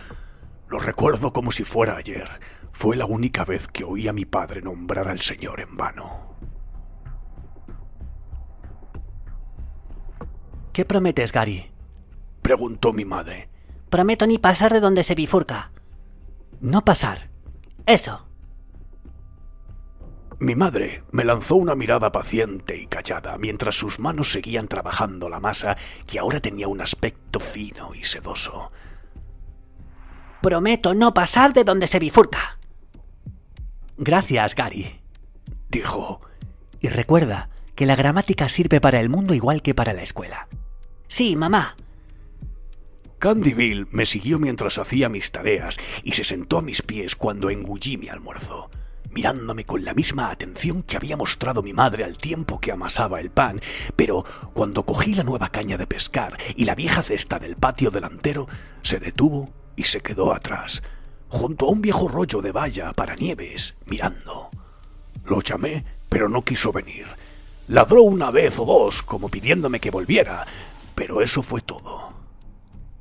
Lo 0.70 0.80
recuerdo 0.80 1.34
como 1.34 1.52
si 1.52 1.64
fuera 1.64 1.98
ayer. 1.98 2.30
Fue 2.72 2.96
la 2.96 3.06
única 3.06 3.44
vez 3.46 3.68
que 3.68 3.84
oí 3.84 4.08
a 4.08 4.14
mi 4.14 4.26
padre 4.26 4.62
nombrar 4.62 5.08
al 5.08 5.22
Señor 5.22 5.60
en 5.60 5.76
vano. 5.76 6.36
¿Qué 10.72 10.86
prometes, 10.86 11.32
Gary? 11.32 11.72
Preguntó 12.44 12.94
mi 12.94 13.06
madre. 13.06 13.50
Prometo 13.90 14.28
ni 14.28 14.38
pasar 14.38 14.72
de 14.72 14.80
donde 14.80 15.04
se 15.04 15.16
bifurca. 15.16 15.72
No 16.62 16.86
pasar. 16.86 17.29
Eso. 17.90 18.24
Mi 20.40 20.53
madre 20.53 21.03
me 21.11 21.26
lanzó 21.26 21.56
una 21.56 21.74
mirada 21.74 22.11
paciente 22.11 22.78
y 22.78 22.86
callada 22.86 23.36
mientras 23.40 23.74
sus 23.74 23.98
manos 23.98 24.32
seguían 24.32 24.68
trabajando 24.68 25.28
la 25.28 25.40
masa 25.40 25.76
que 26.06 26.20
ahora 26.20 26.40
tenía 26.40 26.68
un 26.68 26.82
aspecto 26.82 27.40
fino 27.40 27.95
y 27.95 28.03
sedoso. 28.03 28.72
Prometo 30.40 30.94
no 30.94 31.16
pasar 31.16 31.52
de 31.53 31.64
donde 31.64 31.88
se 31.88 31.98
bifurca. 31.98 32.60
Gracias, 33.98 34.53
Gary, 34.53 35.02
dijo. 35.68 36.22
Y 36.82 36.90
recuerda 36.90 37.49
que 37.74 37.88
la 37.88 37.95
gramática 37.95 38.49
sirve 38.49 38.80
para 38.80 38.99
el 38.99 39.10
mundo 39.10 39.34
igual 39.34 39.64
que 39.64 39.74
para 39.74 39.94
la 39.94 40.03
escuela. 40.03 40.48
Sí, 41.07 41.36
mamá. 41.36 41.76
Candy 43.20 43.54
Bill 43.54 43.86
me 43.91 44.06
siguió 44.06 44.40
mientras 44.40 44.78
hacía 44.78 45.10
mis 45.10 45.30
tareas 45.32 45.78
y 46.04 46.14
se 46.14 46.24
sentó 46.24 46.60
a 46.60 46.62
mis 46.62 46.82
pies 46.82 47.18
cuando 47.18 47.50
engullí 47.50 47.98
mi 47.98 48.08
almuerzo, 48.08 48.70
mirándome 49.12 49.66
con 49.66 49.84
la 49.84 49.94
misma 49.94 50.32
atención 50.32 50.84
que 50.84 50.96
había 50.96 51.18
mostrado 51.18 51.62
mi 51.62 51.74
madre 51.74 52.06
al 52.06 52.18
tiempo 52.18 52.62
que 52.62 52.72
amasaba 52.72 53.20
el 53.20 53.30
pan, 53.30 53.60
pero 53.98 54.24
cuando 54.54 54.86
cogí 54.86 55.16
la 55.16 55.24
nueva 55.24 55.50
caña 55.50 55.76
de 55.76 55.86
pescar 55.86 56.38
y 56.56 56.64
la 56.64 56.76
vieja 56.76 57.04
cesta 57.04 57.40
del 57.40 57.58
patio 57.58 57.91
delantero, 57.91 58.48
se 58.84 59.00
detuvo 59.00 59.50
y 59.76 59.84
se 59.84 60.00
quedó 60.00 60.34
atrás, 60.34 60.82
junto 61.28 61.66
a 61.66 61.72
un 61.72 61.82
viejo 61.82 62.08
rollo 62.08 62.41
de 62.41 62.54
valla 62.54 62.94
para 62.94 63.18
nieves, 63.18 63.76
mirando. 63.86 64.50
Lo 65.26 65.41
llamé, 65.41 65.84
pero 66.08 66.30
no 66.30 66.41
quiso 66.44 66.72
venir. 66.72 67.06
Ladró 67.68 68.02
una 68.04 68.32
vez 68.32 68.58
o 68.60 68.66
dos, 68.66 69.04
como 69.04 69.28
pidiéndome 69.28 69.82
que 69.82 69.91
volviera, 69.91 70.48
pero 70.96 71.22
eso 71.22 71.44
fue 71.44 71.60
todo. 71.60 72.09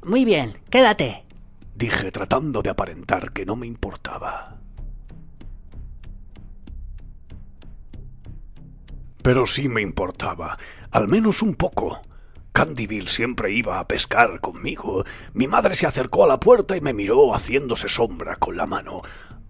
Muy 0.08 0.24
bien, 0.24 0.56
quédate, 0.70 1.26
dije 1.74 2.10
tratando 2.10 2.62
de 2.62 2.70
aparentar 2.70 3.30
que 3.30 3.44
no 3.44 3.56
me 3.56 3.66
importaba. 3.66 4.56
Pero 9.20 9.44
sí 9.44 9.68
me 9.68 9.82
importaba, 9.82 10.56
al 10.92 11.08
menos 11.08 11.42
un 11.42 11.54
poco. 11.56 12.00
Candyville 12.52 13.10
siempre 13.10 13.52
iba 13.52 13.78
a 13.78 13.86
pescar 13.86 14.40
conmigo. 14.40 15.04
Mi 15.34 15.46
madre 15.46 15.74
se 15.74 15.86
acercó 15.86 16.24
a 16.24 16.28
la 16.28 16.40
puerta 16.40 16.74
y 16.74 16.80
me 16.80 16.94
miró 16.94 17.34
haciéndose 17.34 17.90
sombra 17.90 18.36
con 18.36 18.56
la 18.56 18.64
mano. 18.64 19.02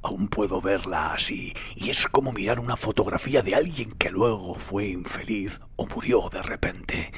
Aún 0.02 0.26
puedo 0.26 0.60
verla 0.60 1.12
así, 1.12 1.54
y 1.76 1.90
es 1.90 2.08
como 2.08 2.32
mirar 2.32 2.58
una 2.58 2.74
fotografía 2.74 3.42
de 3.42 3.54
alguien 3.54 3.92
que 3.92 4.10
luego 4.10 4.56
fue 4.56 4.88
infeliz 4.88 5.60
o 5.76 5.86
murió 5.86 6.28
de 6.32 6.42
repente. 6.42 7.12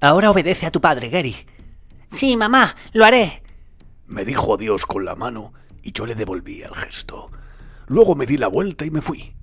Ahora 0.00 0.32
obedece 0.32 0.66
a 0.66 0.72
tu 0.72 0.80
padre, 0.80 1.08
Gary. 1.08 1.36
Sí, 2.10 2.36
mamá, 2.36 2.76
lo 2.92 3.04
haré. 3.04 3.42
Me 4.06 4.24
dijo 4.24 4.54
adiós 4.54 4.86
con 4.86 5.04
la 5.04 5.16
mano 5.16 5.52
y 5.82 5.92
yo 5.92 6.06
le 6.06 6.14
devolví 6.14 6.62
el 6.62 6.74
gesto. 6.74 7.30
Luego 7.88 8.14
me 8.14 8.26
di 8.26 8.36
la 8.36 8.48
vuelta 8.48 8.84
y 8.84 8.90
me 8.90 9.00
fui. 9.00 9.36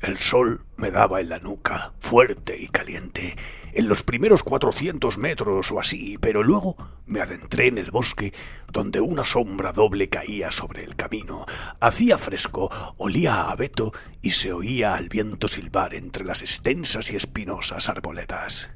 El 0.00 0.18
sol 0.18 0.64
me 0.76 0.90
daba 0.90 1.20
en 1.20 1.28
la 1.28 1.40
nuca, 1.40 1.92
fuerte 1.98 2.56
y 2.58 2.68
caliente, 2.68 3.36
en 3.74 3.86
los 3.86 4.02
primeros 4.02 4.42
cuatrocientos 4.42 5.18
metros 5.18 5.70
o 5.70 5.78
así, 5.78 6.16
pero 6.16 6.42
luego 6.42 6.76
me 7.04 7.20
adentré 7.20 7.66
en 7.66 7.76
el 7.76 7.90
bosque, 7.90 8.32
donde 8.72 9.02
una 9.02 9.24
sombra 9.24 9.72
doble 9.72 10.08
caía 10.08 10.52
sobre 10.52 10.84
el 10.84 10.96
camino. 10.96 11.44
Hacía 11.80 12.16
fresco, 12.16 12.70
olía 12.96 13.34
a 13.34 13.50
abeto 13.50 13.92
y 14.22 14.30
se 14.30 14.54
oía 14.54 14.94
al 14.94 15.10
viento 15.10 15.48
silbar 15.48 15.94
entre 15.94 16.24
las 16.24 16.40
extensas 16.40 17.12
y 17.12 17.16
espinosas 17.16 17.90
arboledas. 17.90 18.70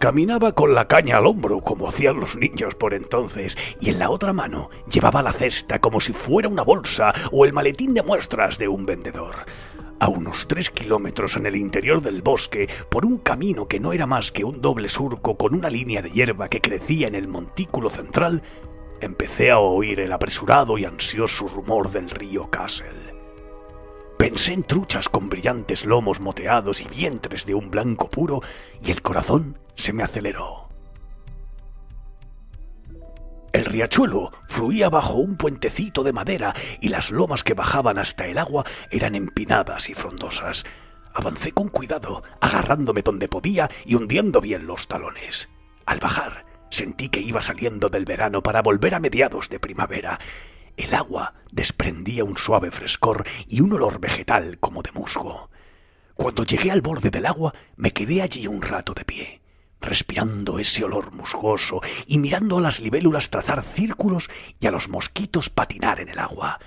Caminaba 0.00 0.52
con 0.52 0.74
la 0.74 0.88
caña 0.88 1.18
al 1.18 1.26
hombro, 1.26 1.60
como 1.60 1.86
hacían 1.86 2.18
los 2.18 2.34
niños 2.34 2.74
por 2.74 2.94
entonces, 2.94 3.58
y 3.82 3.90
en 3.90 3.98
la 3.98 4.08
otra 4.08 4.32
mano 4.32 4.70
llevaba 4.90 5.20
la 5.20 5.34
cesta 5.34 5.78
como 5.78 6.00
si 6.00 6.14
fuera 6.14 6.48
una 6.48 6.62
bolsa 6.62 7.12
o 7.30 7.44
el 7.44 7.52
maletín 7.52 7.92
de 7.92 8.02
muestras 8.02 8.56
de 8.56 8.66
un 8.66 8.86
vendedor. 8.86 9.34
A 9.98 10.08
unos 10.08 10.48
tres 10.48 10.70
kilómetros 10.70 11.36
en 11.36 11.44
el 11.44 11.54
interior 11.54 12.00
del 12.00 12.22
bosque, 12.22 12.66
por 12.88 13.04
un 13.04 13.18
camino 13.18 13.68
que 13.68 13.78
no 13.78 13.92
era 13.92 14.06
más 14.06 14.32
que 14.32 14.42
un 14.42 14.62
doble 14.62 14.88
surco 14.88 15.36
con 15.36 15.54
una 15.54 15.68
línea 15.68 16.00
de 16.00 16.10
hierba 16.10 16.48
que 16.48 16.62
crecía 16.62 17.06
en 17.06 17.14
el 17.14 17.28
montículo 17.28 17.90
central, 17.90 18.42
empecé 19.02 19.50
a 19.50 19.58
oír 19.58 20.00
el 20.00 20.14
apresurado 20.14 20.78
y 20.78 20.86
ansioso 20.86 21.46
rumor 21.46 21.90
del 21.90 22.08
río 22.08 22.48
Castle. 22.48 22.88
Pensé 24.16 24.54
en 24.54 24.62
truchas 24.62 25.10
con 25.10 25.28
brillantes 25.28 25.84
lomos 25.84 26.20
moteados 26.20 26.80
y 26.80 26.88
vientres 26.88 27.44
de 27.44 27.54
un 27.54 27.70
blanco 27.70 28.10
puro, 28.10 28.40
y 28.82 28.92
el 28.92 29.02
corazón 29.02 29.59
se 29.74 29.92
me 29.92 30.02
aceleró. 30.02 30.70
El 33.52 33.64
riachuelo 33.64 34.30
fluía 34.46 34.88
bajo 34.88 35.14
un 35.14 35.36
puentecito 35.36 36.04
de 36.04 36.12
madera 36.12 36.54
y 36.80 36.88
las 36.88 37.10
lomas 37.10 37.42
que 37.42 37.54
bajaban 37.54 37.98
hasta 37.98 38.26
el 38.26 38.38
agua 38.38 38.64
eran 38.90 39.16
empinadas 39.16 39.90
y 39.90 39.94
frondosas. 39.94 40.64
Avancé 41.14 41.50
con 41.50 41.68
cuidado, 41.68 42.22
agarrándome 42.40 43.02
donde 43.02 43.26
podía 43.26 43.68
y 43.84 43.96
hundiendo 43.96 44.40
bien 44.40 44.66
los 44.66 44.86
talones. 44.86 45.48
Al 45.84 45.98
bajar, 45.98 46.46
sentí 46.70 47.08
que 47.08 47.20
iba 47.20 47.42
saliendo 47.42 47.88
del 47.88 48.04
verano 48.04 48.40
para 48.40 48.62
volver 48.62 48.94
a 48.94 49.00
mediados 49.00 49.48
de 49.48 49.58
primavera. 49.58 50.20
El 50.76 50.94
agua 50.94 51.34
desprendía 51.50 52.22
un 52.22 52.38
suave 52.38 52.70
frescor 52.70 53.24
y 53.48 53.62
un 53.62 53.72
olor 53.72 53.98
vegetal 53.98 54.60
como 54.60 54.82
de 54.82 54.92
musgo. 54.92 55.50
Cuando 56.14 56.44
llegué 56.44 56.70
al 56.70 56.82
borde 56.82 57.10
del 57.10 57.26
agua, 57.26 57.52
me 57.74 57.92
quedé 57.92 58.22
allí 58.22 58.46
un 58.46 58.62
rato 58.62 58.94
de 58.94 59.04
pie 59.04 59.39
respirando 59.80 60.58
ese 60.58 60.84
olor 60.84 61.12
musgoso 61.12 61.80
y 62.06 62.18
mirando 62.18 62.58
a 62.58 62.60
las 62.60 62.80
libélulas 62.80 63.30
trazar 63.30 63.62
círculos 63.62 64.30
y 64.58 64.66
a 64.66 64.70
los 64.70 64.88
mosquitos 64.88 65.50
patinar 65.50 66.00
en 66.00 66.08
el 66.08 66.18
agua. 66.18 66.58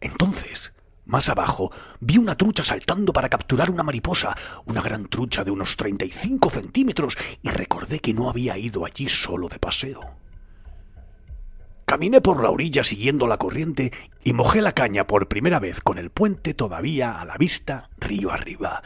Entonces, 0.00 0.72
más 1.04 1.28
abajo, 1.28 1.72
vi 2.00 2.18
una 2.18 2.36
trucha 2.36 2.64
saltando 2.64 3.12
para 3.12 3.28
capturar 3.28 3.70
una 3.70 3.82
mariposa, 3.82 4.36
una 4.66 4.80
gran 4.80 5.06
trucha 5.06 5.42
de 5.44 5.50
unos 5.50 5.76
35 5.76 6.48
centímetros, 6.50 7.16
y 7.42 7.50
recordé 7.50 7.98
que 7.98 8.14
no 8.14 8.30
había 8.30 8.56
ido 8.56 8.84
allí 8.84 9.08
solo 9.08 9.48
de 9.48 9.58
paseo. 9.58 10.00
Caminé 11.84 12.20
por 12.20 12.42
la 12.42 12.50
orilla 12.50 12.84
siguiendo 12.84 13.26
la 13.26 13.36
corriente 13.36 13.92
y 14.24 14.32
mojé 14.32 14.62
la 14.62 14.72
caña 14.72 15.06
por 15.06 15.28
primera 15.28 15.58
vez 15.58 15.80
con 15.82 15.98
el 15.98 16.10
puente 16.10 16.54
todavía 16.54 17.20
a 17.20 17.24
la 17.24 17.36
vista 17.36 17.90
río 17.98 18.30
arriba. 18.30 18.82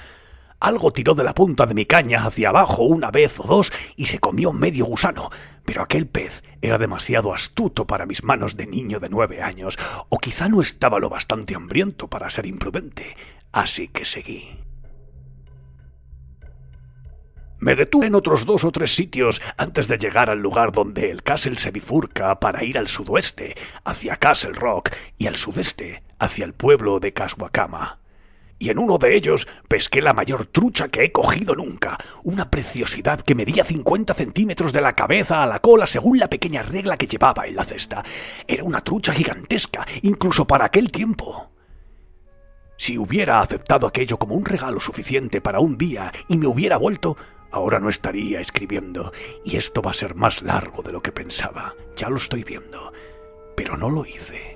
Algo 0.59 0.91
tiró 0.91 1.15
de 1.15 1.25
la 1.25 1.35
punta 1.35 1.67
de 1.67 1.75
mi 1.75 1.85
caña 1.85 2.25
hacia 2.25 2.49
abajo 2.49 2.83
una 2.83 3.11
vez 3.11 3.39
o 3.41 3.45
dos 3.45 3.73
y 3.95 4.07
se 4.07 4.19
comió 4.19 4.53
medio 4.53 4.87
gusano, 4.87 5.31
pero 5.65 5.83
aquel 5.83 6.07
pez 6.07 6.43
era 6.63 6.79
demasiado 6.79 7.35
astuto 7.35 7.87
para 7.87 8.07
mis 8.07 8.25
manos 8.25 8.57
de 8.57 8.67
niño 8.67 8.99
de 8.99 9.11
nueve 9.11 9.43
años, 9.43 9.79
o 10.09 10.19
quizá 10.19 10.49
no 10.49 10.61
estaba 10.61 10.99
lo 10.99 11.11
bastante 11.11 11.55
hambriento 11.55 12.09
para 12.09 12.31
ser 12.31 12.47
imprudente, 12.47 13.17
así 13.53 13.89
que 13.89 14.05
seguí. 14.05 14.61
Me 17.59 17.75
detuve 17.75 18.07
en 18.07 18.15
otros 18.15 18.45
dos 18.45 18.65
o 18.65 18.73
tres 18.73 18.95
sitios 18.95 19.41
antes 19.57 19.89
de 19.89 19.99
llegar 19.99 20.29
al 20.29 20.41
lugar 20.41 20.73
donde 20.73 21.11
el 21.11 21.23
castle 21.23 21.57
se 21.57 21.71
bifurca 21.71 22.39
para 22.39 22.65
ir 22.65 22.79
al 22.79 22.87
sudoeste, 22.87 23.57
hacia 23.85 24.17
Castle 24.17 24.53
Rock, 24.53 24.91
y 25.17 25.27
al 25.27 25.37
sudeste, 25.37 26.03
hacia 26.19 26.45
el 26.45 26.53
pueblo 26.53 27.01
de 27.01 27.13
Caswakama. 27.13 27.99
Y 28.59 28.71
en 28.71 28.79
uno 28.79 28.97
de 28.97 29.15
ellos 29.15 29.47
pesqué 29.69 30.01
la 30.01 30.15
mayor 30.15 30.47
trucha 30.47 30.89
que 30.89 31.05
he 31.05 31.13
cogido 31.13 31.55
nunca, 31.55 31.99
una 32.25 32.51
preciosidad 32.51 33.21
que 33.21 33.35
medía 33.35 33.65
50 33.65 34.15
centímetros 34.15 34.73
de 34.73 34.81
la 34.81 34.95
cabeza 34.95 35.43
a 35.43 35.47
la 35.47 35.61
cola 35.61 35.87
según 35.87 36.19
la 36.19 36.29
pequeña 36.29 36.63
regla 36.63 36.97
que 36.97 37.07
llevaba 37.07 37.47
en 37.47 37.57
la 37.57 37.65
cesta. 37.65 38.03
Era 38.47 38.65
una 38.65 38.81
trucha 38.81 39.13
gigantesca, 39.13 39.87
incluso 40.03 40.47
para 40.47 40.65
aquel 40.65 40.91
tiempo. 40.91 41.51
Si 42.79 42.97
hubiera 42.99 43.41
aceptado 43.41 43.87
aquello 43.87 44.19
como 44.19 44.35
un 44.35 44.45
regalo 44.45 44.81
suficiente 44.81 45.41
para 45.41 45.61
un 45.61 45.77
día 45.77 46.13
y 46.29 46.37
me 46.37 46.47
hubiera 46.47 46.79
vuelto, 46.79 47.17
ahora 47.51 47.79
no 47.79 47.89
estaría 47.89 48.41
escribiendo, 48.41 49.13
y 49.45 49.57
esto 49.57 49.83
va 49.83 49.91
a 49.91 49.95
ser 49.95 50.15
más 50.15 50.43
largo 50.43 50.83
de 50.83 50.93
lo 50.93 51.03
que 51.03 51.13
pensaba, 51.13 51.75
ya 51.95 52.09
lo 52.09 52.17
estoy 52.17 52.45
viendo, 52.45 52.93
pero 53.55 53.77
no 53.77 53.91
lo 53.91 54.05
hice. 54.05 54.56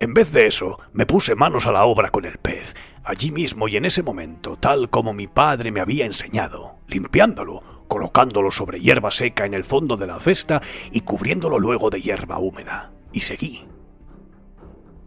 En 0.00 0.14
vez 0.14 0.32
de 0.32 0.46
eso, 0.46 0.78
me 0.94 1.04
puse 1.04 1.34
manos 1.34 1.66
a 1.66 1.72
la 1.72 1.84
obra 1.84 2.08
con 2.08 2.24
el 2.24 2.38
pez, 2.38 2.74
allí 3.04 3.30
mismo 3.30 3.68
y 3.68 3.76
en 3.76 3.84
ese 3.84 4.02
momento, 4.02 4.56
tal 4.56 4.88
como 4.88 5.12
mi 5.12 5.26
padre 5.26 5.72
me 5.72 5.80
había 5.80 6.06
enseñado, 6.06 6.78
limpiándolo, 6.88 7.84
colocándolo 7.86 8.50
sobre 8.50 8.80
hierba 8.80 9.10
seca 9.10 9.44
en 9.44 9.52
el 9.52 9.62
fondo 9.62 9.98
de 9.98 10.06
la 10.06 10.18
cesta 10.18 10.62
y 10.90 11.02
cubriéndolo 11.02 11.58
luego 11.58 11.90
de 11.90 12.00
hierba 12.00 12.38
húmeda. 12.38 12.92
Y 13.12 13.20
seguí. 13.20 13.68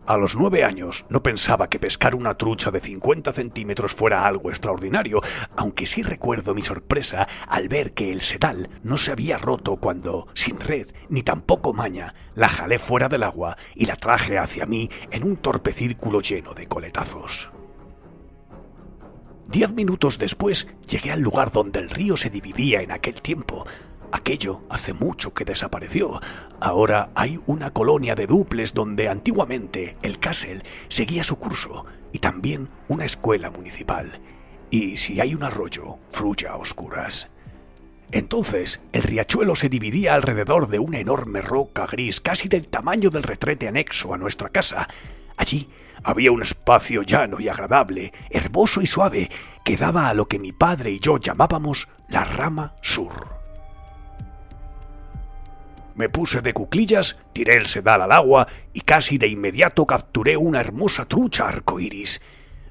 A 0.05 0.17
los 0.17 0.35
nueve 0.35 0.65
años 0.65 1.05
no 1.07 1.23
pensaba 1.23 1.69
que 1.69 1.79
pescar 1.79 2.13
una 2.13 2.35
trucha 2.35 2.71
de 2.71 2.81
50 2.81 3.31
centímetros 3.31 3.93
fuera 3.93 4.25
algo 4.25 4.49
extraordinario, 4.49 5.21
aunque 5.55 5.85
sí 5.85 6.03
recuerdo 6.03 6.53
mi 6.53 6.61
sorpresa 6.61 7.25
al 7.47 7.69
ver 7.69 7.93
que 7.93 8.11
el 8.11 8.19
setal 8.19 8.69
no 8.83 8.97
se 8.97 9.13
había 9.13 9.37
roto 9.37 9.77
cuando, 9.77 10.27
sin 10.33 10.59
red 10.59 10.89
ni 11.07 11.23
tampoco 11.23 11.71
maña, 11.71 12.15
la 12.35 12.49
jalé 12.49 12.79
fuera 12.79 13.07
del 13.07 13.23
agua 13.23 13.55
y 13.75 13.85
la 13.85 13.95
traje 13.95 14.37
hacia 14.37 14.65
mí 14.65 14.89
en 15.09 15.23
un 15.23 15.37
torpe 15.37 15.71
círculo 15.71 16.19
lleno 16.19 16.53
de 16.53 16.67
coletazos. 16.67 17.49
Diez 19.47 19.71
minutos 19.73 20.17
después 20.19 20.67
llegué 20.85 21.11
al 21.11 21.21
lugar 21.21 21.51
donde 21.51 21.79
el 21.79 21.89
río 21.89 22.17
se 22.17 22.29
dividía 22.29 22.81
en 22.81 22.91
aquel 22.91 23.21
tiempo, 23.21 23.65
Aquello 24.13 24.61
hace 24.69 24.93
mucho 24.93 25.33
que 25.33 25.43
desapareció. 25.43 26.21
Ahora 26.61 27.09
hay 27.15 27.39
una 27.47 27.71
colonia 27.71 28.13
de 28.13 28.27
duples 28.27 28.75
donde 28.75 29.09
antiguamente 29.09 29.97
el 30.03 30.19
castle 30.19 30.61
seguía 30.87 31.23
su 31.23 31.37
curso 31.37 31.87
y 32.11 32.19
también 32.19 32.69
una 32.87 33.05
escuela 33.05 33.49
municipal. 33.49 34.21
Y 34.69 34.97
si 34.97 35.19
hay 35.19 35.33
un 35.33 35.41
arroyo, 35.41 35.97
fluye 36.09 36.47
a 36.47 36.57
oscuras. 36.57 37.29
Entonces, 38.11 38.83
el 38.91 39.01
riachuelo 39.01 39.55
se 39.55 39.67
dividía 39.67 40.13
alrededor 40.13 40.67
de 40.67 40.77
una 40.77 40.99
enorme 40.99 41.41
roca 41.41 41.87
gris 41.87 42.21
casi 42.21 42.47
del 42.47 42.67
tamaño 42.67 43.09
del 43.09 43.23
retrete 43.23 43.67
anexo 43.67 44.13
a 44.13 44.19
nuestra 44.19 44.49
casa. 44.49 44.87
Allí 45.37 45.71
había 46.03 46.31
un 46.31 46.43
espacio 46.43 47.01
llano 47.01 47.39
y 47.39 47.49
agradable, 47.49 48.13
herboso 48.29 48.79
y 48.79 48.85
suave, 48.85 49.31
que 49.65 49.75
daba 49.75 50.07
a 50.07 50.13
lo 50.13 50.27
que 50.27 50.37
mi 50.37 50.51
padre 50.51 50.91
y 50.91 50.99
yo 50.99 51.17
llamábamos 51.17 51.87
la 52.09 52.23
rama 52.25 52.75
sur. 52.83 53.42
Me 55.95 56.09
puse 56.09 56.41
de 56.41 56.53
cuclillas, 56.53 57.17
tiré 57.33 57.55
el 57.55 57.67
sedal 57.67 58.01
al 58.01 58.11
agua 58.11 58.47
y 58.73 58.81
casi 58.81 59.17
de 59.17 59.27
inmediato 59.27 59.85
capturé 59.85 60.37
una 60.37 60.59
hermosa 60.59 61.05
trucha 61.05 61.47
arcoíris. 61.47 62.21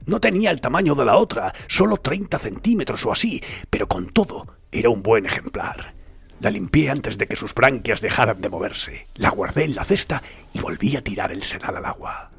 No 0.06 0.20
tenía 0.20 0.50
el 0.50 0.60
tamaño 0.60 0.94
de 0.94 1.04
la 1.04 1.16
otra, 1.16 1.52
solo 1.68 1.96
30 1.96 2.38
centímetros 2.38 3.06
o 3.06 3.12
así, 3.12 3.42
pero 3.70 3.86
con 3.86 4.08
todo 4.08 4.48
era 4.72 4.90
un 4.90 5.02
buen 5.02 5.26
ejemplar. 5.26 5.94
La 6.40 6.50
limpié 6.50 6.90
antes 6.90 7.18
de 7.18 7.28
que 7.28 7.36
sus 7.36 7.54
branquias 7.54 8.00
dejaran 8.00 8.40
de 8.40 8.48
moverse, 8.48 9.06
la 9.14 9.30
guardé 9.30 9.64
en 9.64 9.76
la 9.76 9.84
cesta 9.84 10.24
y 10.52 10.58
volví 10.58 10.96
a 10.96 11.04
tirar 11.04 11.30
el 11.30 11.44
sedal 11.44 11.76
al 11.76 11.84
agua. 11.84 12.31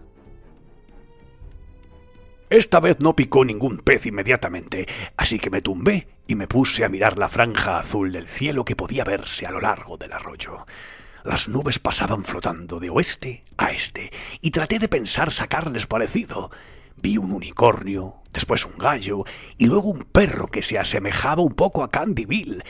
Esta 2.53 2.79
vez 2.79 2.97
no 2.99 3.15
picó 3.15 3.43
ningún 3.43 3.79
pez 3.79 4.05
inmediatamente, 4.05 4.85
así 5.17 5.39
que 5.39 5.49
me 5.49 5.63
tumbé 5.63 6.07
y 6.27 6.35
me 6.35 6.47
puse 6.47 6.85
a 6.85 6.87
mirar 6.87 7.17
la 7.17 7.27
franja 7.27 7.79
azul 7.79 8.11
del 8.11 8.27
cielo 8.27 8.63
que 8.63 8.75
podía 8.75 9.03
verse 9.03 9.47
a 9.47 9.51
lo 9.51 9.59
largo 9.59 9.97
del 9.97 10.13
arroyo. 10.13 10.67
Las 11.23 11.49
nubes 11.49 11.79
pasaban 11.79 12.23
flotando 12.23 12.79
de 12.79 12.91
oeste 12.91 13.43
a 13.57 13.71
este, 13.71 14.11
y 14.39 14.51
traté 14.51 14.77
de 14.77 14.87
pensar 14.87 15.31
sacarles 15.31 15.87
parecido. 15.87 16.51
Vi 16.95 17.17
un 17.17 17.31
unicornio, 17.31 18.17
después 18.31 18.67
un 18.67 18.77
gallo, 18.77 19.23
y 19.57 19.65
luego 19.65 19.89
un 19.89 20.03
perro 20.03 20.45
que 20.45 20.61
se 20.61 20.77
asemejaba 20.77 21.41
un 21.41 21.55
poco 21.55 21.81
a 21.81 21.89
Candy 21.89 22.25
Bill. 22.25 22.63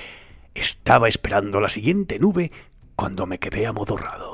Estaba 0.55 1.10
esperando 1.10 1.60
la 1.60 1.68
siguiente 1.68 2.19
nube 2.19 2.53
cuando 2.95 3.26
me 3.26 3.38
quedé 3.38 3.68
amodorrado. 3.68 4.32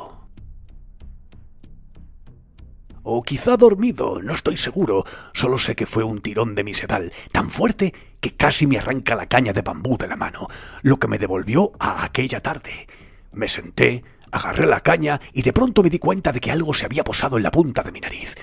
O 3.11 3.23
quizá 3.23 3.57
dormido, 3.57 4.21
no 4.21 4.35
estoy 4.35 4.55
seguro, 4.55 5.03
solo 5.33 5.57
sé 5.57 5.75
que 5.75 5.87
fue 5.87 6.03
un 6.03 6.21
tirón 6.21 6.53
de 6.53 6.63
mi 6.63 6.75
sedal, 6.75 7.11
tan 7.31 7.49
fuerte 7.49 7.91
que 8.21 8.35
casi 8.35 8.67
me 8.67 8.77
arranca 8.77 9.15
la 9.15 9.25
caña 9.25 9.51
de 9.51 9.63
bambú 9.63 9.97
de 9.97 10.07
la 10.07 10.15
mano, 10.15 10.47
lo 10.83 10.99
que 10.99 11.07
me 11.07 11.17
devolvió 11.17 11.71
a 11.79 12.05
aquella 12.05 12.39
tarde. 12.41 12.87
Me 13.31 13.47
senté, 13.47 14.03
agarré 14.31 14.67
la 14.67 14.81
caña 14.81 15.19
y 15.33 15.41
de 15.41 15.53
pronto 15.53 15.81
me 15.81 15.89
di 15.89 15.97
cuenta 15.97 16.31
de 16.31 16.39
que 16.39 16.51
algo 16.51 16.71
se 16.71 16.85
había 16.85 17.03
posado 17.03 17.37
en 17.37 17.41
la 17.41 17.49
punta 17.49 17.81
de 17.81 17.91
mi 17.91 17.99
nariz. 17.99 18.35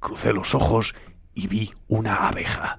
Crucé 0.00 0.34
los 0.34 0.54
ojos 0.54 0.94
y 1.34 1.46
vi 1.46 1.72
una 1.88 2.28
abeja. 2.28 2.76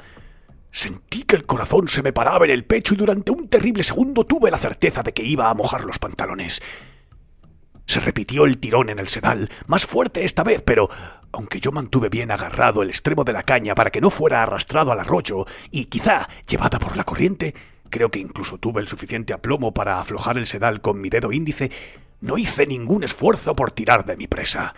Sentí 0.69 1.23
que 1.23 1.37
el 1.37 1.47
corazón 1.47 1.87
se 1.87 2.03
me 2.03 2.13
paraba 2.13 2.45
en 2.45 2.51
el 2.51 2.65
pecho 2.65 2.93
y 2.93 2.97
durante 2.97 3.31
un 3.31 3.47
terrible 3.47 3.81
segundo 3.81 4.25
tuve 4.25 4.51
la 4.51 4.59
certeza 4.59 5.01
de 5.01 5.13
que 5.15 5.23
iba 5.23 5.49
a 5.49 5.55
mojar 5.55 5.85
los 5.85 5.97
pantalones. 5.97 6.61
Se 7.87 7.99
repitió 7.99 8.45
el 8.45 8.59
tirón 8.59 8.89
en 8.89 8.99
el 8.99 9.09
sedal, 9.09 9.49
más 9.65 9.87
fuerte 9.87 10.23
esta 10.23 10.43
vez, 10.43 10.61
pero 10.61 10.89
aunque 11.33 11.59
yo 11.59 11.71
mantuve 11.71 12.09
bien 12.09 12.31
agarrado 12.31 12.81
el 12.81 12.89
extremo 12.89 13.23
de 13.23 13.33
la 13.33 13.43
caña 13.43 13.75
para 13.75 13.91
que 13.91 14.01
no 14.01 14.09
fuera 14.09 14.43
arrastrado 14.43 14.91
al 14.91 14.99
arroyo 14.99 15.45
y 15.69 15.85
quizá 15.85 16.27
llevada 16.47 16.79
por 16.79 16.97
la 16.97 17.03
corriente, 17.03 17.53
creo 17.89 18.09
que 18.09 18.19
incluso 18.19 18.57
tuve 18.57 18.81
el 18.81 18.87
suficiente 18.87 19.33
aplomo 19.33 19.73
para 19.73 19.99
aflojar 19.99 20.37
el 20.37 20.47
sedal 20.47 20.81
con 20.81 20.99
mi 20.99 21.09
dedo 21.09 21.31
índice, 21.31 21.71
no 22.19 22.37
hice 22.37 22.65
ningún 22.65 23.03
esfuerzo 23.03 23.55
por 23.55 23.71
tirar 23.71 24.05
de 24.05 24.17
mi 24.17 24.27
presa. 24.27 24.73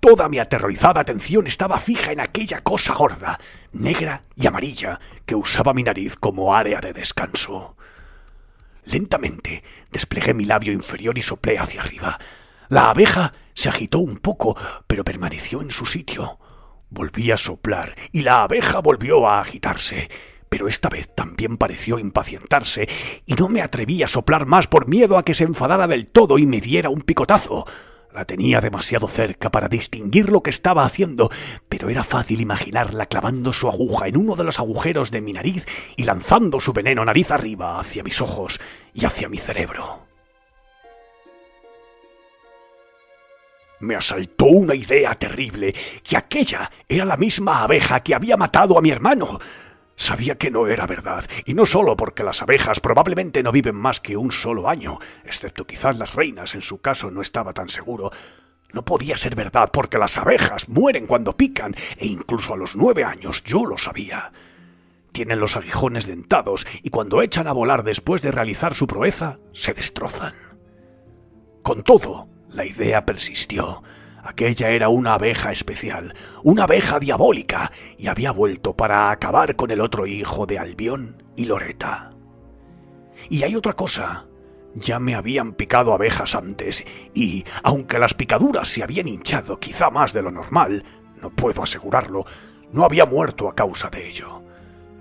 Toda 0.00 0.28
mi 0.28 0.38
aterrorizada 0.38 1.00
atención 1.00 1.46
estaba 1.46 1.80
fija 1.80 2.12
en 2.12 2.20
aquella 2.20 2.60
cosa 2.62 2.94
gorda, 2.94 3.40
negra 3.72 4.22
y 4.36 4.46
amarilla, 4.46 5.00
que 5.24 5.34
usaba 5.34 5.72
mi 5.72 5.82
nariz 5.82 6.16
como 6.16 6.54
área 6.54 6.80
de 6.80 6.92
descanso. 6.92 7.76
Lentamente 8.84 9.64
desplegué 9.90 10.34
mi 10.34 10.44
labio 10.44 10.72
inferior 10.72 11.16
y 11.16 11.22
soplé 11.22 11.58
hacia 11.58 11.80
arriba. 11.80 12.18
La 12.68 12.90
abeja 12.90 13.32
se 13.54 13.68
agitó 13.68 13.98
un 13.98 14.18
poco, 14.18 14.56
pero 14.86 15.04
permaneció 15.04 15.62
en 15.62 15.70
su 15.70 15.86
sitio. 15.86 16.38
Volví 16.90 17.30
a 17.30 17.36
soplar 17.36 17.94
y 18.12 18.22
la 18.22 18.42
abeja 18.42 18.80
volvió 18.80 19.26
a 19.26 19.40
agitarse, 19.40 20.10
pero 20.48 20.68
esta 20.68 20.88
vez 20.88 21.10
también 21.14 21.56
pareció 21.56 21.98
impacientarse 21.98 22.88
y 23.26 23.34
no 23.34 23.48
me 23.48 23.62
atreví 23.62 24.02
a 24.02 24.08
soplar 24.08 24.46
más 24.46 24.68
por 24.68 24.86
miedo 24.86 25.18
a 25.18 25.24
que 25.24 25.34
se 25.34 25.44
enfadara 25.44 25.86
del 25.88 26.06
todo 26.06 26.38
y 26.38 26.46
me 26.46 26.60
diera 26.60 26.90
un 26.90 27.02
picotazo. 27.02 27.64
La 28.14 28.24
tenía 28.24 28.60
demasiado 28.60 29.08
cerca 29.08 29.50
para 29.50 29.68
distinguir 29.68 30.30
lo 30.30 30.40
que 30.40 30.50
estaba 30.50 30.84
haciendo, 30.84 31.30
pero 31.68 31.90
era 31.90 32.04
fácil 32.04 32.40
imaginarla 32.40 33.06
clavando 33.06 33.52
su 33.52 33.66
aguja 33.66 34.06
en 34.06 34.16
uno 34.16 34.36
de 34.36 34.44
los 34.44 34.60
agujeros 34.60 35.10
de 35.10 35.20
mi 35.20 35.32
nariz 35.32 35.66
y 35.96 36.04
lanzando 36.04 36.60
su 36.60 36.72
veneno 36.72 37.04
nariz 37.04 37.32
arriba 37.32 37.80
hacia 37.80 38.04
mis 38.04 38.20
ojos 38.20 38.60
y 38.92 39.04
hacia 39.04 39.28
mi 39.28 39.38
cerebro. 39.38 40.03
Me 43.84 43.96
asaltó 43.96 44.46
una 44.46 44.74
idea 44.74 45.14
terrible, 45.14 45.74
que 46.02 46.16
aquella 46.16 46.70
era 46.88 47.04
la 47.04 47.18
misma 47.18 47.62
abeja 47.62 48.00
que 48.00 48.14
había 48.14 48.38
matado 48.38 48.78
a 48.78 48.80
mi 48.80 48.90
hermano. 48.90 49.38
Sabía 49.94 50.38
que 50.38 50.50
no 50.50 50.66
era 50.68 50.86
verdad, 50.86 51.26
y 51.44 51.52
no 51.52 51.66
solo 51.66 51.94
porque 51.94 52.24
las 52.24 52.40
abejas 52.40 52.80
probablemente 52.80 53.42
no 53.42 53.52
viven 53.52 53.76
más 53.76 54.00
que 54.00 54.16
un 54.16 54.32
solo 54.32 54.70
año, 54.70 55.00
excepto 55.22 55.66
quizás 55.66 55.98
las 55.98 56.14
reinas, 56.14 56.54
en 56.54 56.62
su 56.62 56.80
caso 56.80 57.10
no 57.10 57.20
estaba 57.20 57.52
tan 57.52 57.68
seguro. 57.68 58.10
No 58.72 58.86
podía 58.86 59.18
ser 59.18 59.34
verdad 59.36 59.68
porque 59.70 59.98
las 59.98 60.16
abejas 60.16 60.70
mueren 60.70 61.06
cuando 61.06 61.36
pican, 61.36 61.76
e 61.98 62.06
incluso 62.06 62.54
a 62.54 62.56
los 62.56 62.76
nueve 62.76 63.04
años 63.04 63.44
yo 63.44 63.66
lo 63.66 63.76
sabía. 63.76 64.32
Tienen 65.12 65.40
los 65.40 65.56
aguijones 65.56 66.06
dentados 66.06 66.66
y 66.82 66.88
cuando 66.88 67.20
echan 67.20 67.48
a 67.48 67.52
volar 67.52 67.84
después 67.84 68.22
de 68.22 68.32
realizar 68.32 68.74
su 68.74 68.86
proeza, 68.86 69.40
se 69.52 69.74
destrozan. 69.74 70.34
Con 71.62 71.82
todo, 71.82 72.33
la 72.54 72.64
idea 72.64 73.04
persistió. 73.04 73.82
Aquella 74.22 74.70
era 74.70 74.88
una 74.88 75.14
abeja 75.14 75.52
especial, 75.52 76.14
una 76.42 76.64
abeja 76.64 76.98
diabólica, 76.98 77.70
y 77.98 78.06
había 78.06 78.30
vuelto 78.30 78.74
para 78.74 79.10
acabar 79.10 79.54
con 79.56 79.70
el 79.70 79.80
otro 79.80 80.06
hijo 80.06 80.46
de 80.46 80.58
Albión 80.58 81.22
y 81.36 81.44
Loreta. 81.44 82.12
Y 83.28 83.42
hay 83.42 83.54
otra 83.54 83.74
cosa. 83.74 84.26
Ya 84.76 84.98
me 84.98 85.14
habían 85.14 85.52
picado 85.52 85.92
abejas 85.92 86.34
antes, 86.34 86.84
y, 87.12 87.44
aunque 87.62 87.98
las 87.98 88.14
picaduras 88.14 88.68
se 88.68 88.82
habían 88.82 89.08
hinchado 89.08 89.60
quizá 89.60 89.90
más 89.90 90.12
de 90.12 90.22
lo 90.22 90.30
normal, 90.30 90.84
no 91.20 91.30
puedo 91.30 91.62
asegurarlo, 91.62 92.24
no 92.72 92.84
había 92.84 93.04
muerto 93.04 93.48
a 93.48 93.54
causa 93.54 93.90
de 93.90 94.08
ello. 94.08 94.42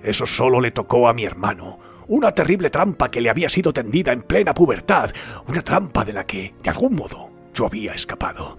Eso 0.03 0.25
solo 0.25 0.59
le 0.59 0.71
tocó 0.71 1.07
a 1.07 1.13
mi 1.13 1.23
hermano, 1.23 1.79
una 2.07 2.31
terrible 2.33 2.69
trampa 2.69 3.09
que 3.09 3.21
le 3.21 3.29
había 3.29 3.49
sido 3.49 3.71
tendida 3.71 4.11
en 4.11 4.23
plena 4.23 4.53
pubertad, 4.53 5.11
una 5.47 5.61
trampa 5.61 6.03
de 6.03 6.13
la 6.13 6.25
que, 6.25 6.53
de 6.61 6.69
algún 6.69 6.95
modo, 6.95 7.32
yo 7.53 7.65
había 7.65 7.93
escapado. 7.93 8.57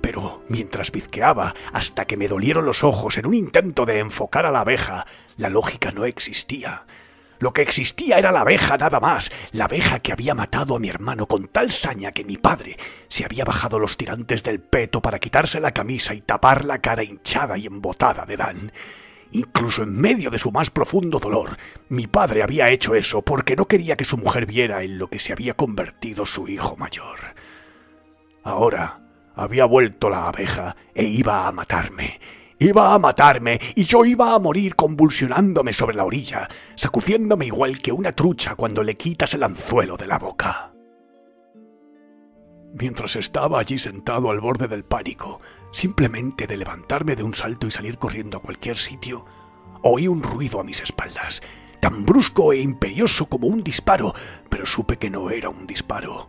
Pero 0.00 0.42
mientras 0.48 0.92
bizqueaba 0.92 1.54
hasta 1.72 2.06
que 2.06 2.16
me 2.16 2.28
dolieron 2.28 2.64
los 2.64 2.84
ojos 2.84 3.18
en 3.18 3.26
un 3.26 3.34
intento 3.34 3.86
de 3.86 3.98
enfocar 3.98 4.46
a 4.46 4.50
la 4.50 4.60
abeja, 4.60 5.06
la 5.36 5.50
lógica 5.50 5.90
no 5.90 6.04
existía. 6.04 6.84
Lo 7.38 7.54
que 7.54 7.62
existía 7.62 8.18
era 8.18 8.32
la 8.32 8.42
abeja 8.42 8.76
nada 8.76 9.00
más, 9.00 9.32
la 9.52 9.64
abeja 9.64 9.98
que 10.00 10.12
había 10.12 10.34
matado 10.34 10.76
a 10.76 10.78
mi 10.78 10.90
hermano 10.90 11.26
con 11.26 11.46
tal 11.46 11.70
saña 11.70 12.12
que 12.12 12.22
mi 12.22 12.36
padre 12.36 12.76
se 13.08 13.24
había 13.24 13.44
bajado 13.44 13.78
los 13.78 13.96
tirantes 13.96 14.42
del 14.42 14.60
peto 14.60 15.00
para 15.00 15.18
quitarse 15.18 15.58
la 15.58 15.72
camisa 15.72 16.12
y 16.12 16.20
tapar 16.20 16.66
la 16.66 16.80
cara 16.80 17.02
hinchada 17.02 17.56
y 17.56 17.64
embotada 17.64 18.26
de 18.26 18.36
Dan. 18.36 18.72
Incluso 19.32 19.84
en 19.84 19.98
medio 19.98 20.30
de 20.30 20.38
su 20.38 20.52
más 20.52 20.70
profundo 20.70 21.18
dolor, 21.18 21.56
mi 21.88 22.06
padre 22.06 22.42
había 22.42 22.68
hecho 22.68 22.94
eso 22.94 23.22
porque 23.22 23.56
no 23.56 23.66
quería 23.66 23.96
que 23.96 24.04
su 24.04 24.18
mujer 24.18 24.44
viera 24.44 24.82
en 24.82 24.98
lo 24.98 25.08
que 25.08 25.18
se 25.18 25.32
había 25.32 25.54
convertido 25.54 26.26
su 26.26 26.46
hijo 26.46 26.76
mayor. 26.76 27.34
Ahora 28.42 29.00
había 29.34 29.64
vuelto 29.64 30.10
la 30.10 30.28
abeja 30.28 30.76
e 30.94 31.04
iba 31.04 31.46
a 31.46 31.52
matarme. 31.52 32.20
Iba 32.58 32.92
a 32.92 32.98
matarme 32.98 33.58
y 33.74 33.84
yo 33.84 34.04
iba 34.04 34.34
a 34.34 34.38
morir 34.38 34.76
convulsionándome 34.76 35.72
sobre 35.72 35.96
la 35.96 36.04
orilla, 36.04 36.46
sacudiéndome 36.74 37.46
igual 37.46 37.78
que 37.78 37.90
una 37.90 38.12
trucha 38.12 38.54
cuando 38.54 38.82
le 38.82 38.96
quitas 38.96 39.32
el 39.32 39.44
anzuelo 39.44 39.96
de 39.96 40.06
la 40.06 40.18
boca. 40.18 40.72
Mientras 42.74 43.16
estaba 43.16 43.58
allí 43.58 43.78
sentado 43.78 44.30
al 44.30 44.40
borde 44.40 44.68
del 44.68 44.84
pánico, 44.84 45.40
simplemente 45.72 46.46
de 46.46 46.58
levantarme 46.58 47.16
de 47.16 47.22
un 47.22 47.32
salto 47.32 47.66
y 47.66 47.70
salir 47.70 47.96
corriendo 47.96 48.36
a 48.36 48.42
cualquier 48.42 48.76
sitio, 48.76 49.24
oí 49.82 50.06
un 50.06 50.22
ruido 50.22 50.60
a 50.60 50.64
mis 50.64 50.80
espaldas, 50.82 51.40
tan 51.80 52.04
brusco 52.04 52.52
e 52.52 52.60
imperioso 52.60 53.26
como 53.26 53.46
un 53.46 53.64
disparo, 53.64 54.14
pero 54.50 54.66
supe 54.66 54.98
que 54.98 55.08
no 55.08 55.30
era 55.30 55.48
un 55.48 55.66
disparo. 55.66 56.28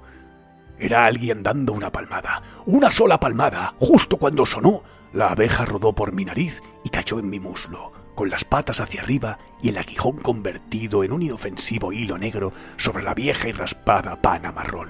Era 0.81 1.05
alguien 1.05 1.43
dando 1.43 1.73
una 1.73 1.91
palmada, 1.91 2.41
una 2.65 2.89
sola 2.89 3.19
palmada, 3.19 3.75
justo 3.77 4.17
cuando 4.17 4.47
sonó. 4.47 4.81
La 5.13 5.27
abeja 5.27 5.63
rodó 5.63 5.93
por 5.93 6.11
mi 6.11 6.25
nariz 6.25 6.63
y 6.83 6.89
cayó 6.89 7.19
en 7.19 7.29
mi 7.29 7.39
muslo, 7.39 7.91
con 8.15 8.31
las 8.31 8.45
patas 8.45 8.79
hacia 8.79 9.01
arriba 9.01 9.37
y 9.61 9.69
el 9.69 9.77
aguijón 9.77 10.17
convertido 10.17 11.03
en 11.03 11.11
un 11.11 11.21
inofensivo 11.21 11.93
hilo 11.93 12.17
negro 12.17 12.51
sobre 12.77 13.03
la 13.03 13.13
vieja 13.13 13.47
y 13.47 13.51
raspada 13.51 14.19
pana 14.23 14.51
marrón. 14.51 14.89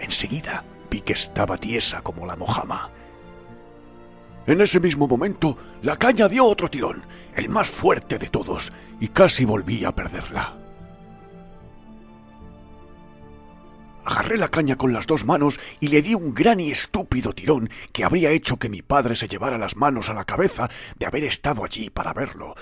Enseguida 0.00 0.64
vi 0.90 1.02
que 1.02 1.12
estaba 1.12 1.58
tiesa 1.58 2.02
como 2.02 2.26
la 2.26 2.34
mojama. 2.34 2.90
En 4.48 4.60
ese 4.60 4.80
mismo 4.80 5.06
momento, 5.06 5.56
la 5.80 5.96
caña 5.96 6.28
dio 6.28 6.44
otro 6.44 6.68
tirón, 6.68 7.04
el 7.36 7.48
más 7.48 7.70
fuerte 7.70 8.18
de 8.18 8.30
todos, 8.30 8.72
y 8.98 9.06
casi 9.06 9.44
volví 9.44 9.84
a 9.84 9.94
perderla. 9.94 10.57
Agarré 14.08 14.38
la 14.38 14.48
caña 14.48 14.76
con 14.76 14.94
las 14.94 15.06
dos 15.06 15.26
manos 15.26 15.60
y 15.80 15.88
le 15.88 16.00
di 16.00 16.14
un 16.14 16.34
gran 16.34 16.60
y 16.60 16.70
estúpido 16.70 17.34
tirón 17.34 17.68
que 17.92 18.04
habría 18.04 18.30
hecho 18.30 18.56
que 18.56 18.70
mi 18.70 18.80
padre 18.80 19.14
se 19.14 19.28
llevara 19.28 19.58
las 19.58 19.76
manos 19.76 20.08
a 20.08 20.14
la 20.14 20.24
cabeza 20.24 20.70
de 20.98 21.04
haber 21.04 21.24
estado 21.24 21.62
allí 21.62 21.90
para 21.90 22.14
verlo. 22.14 22.54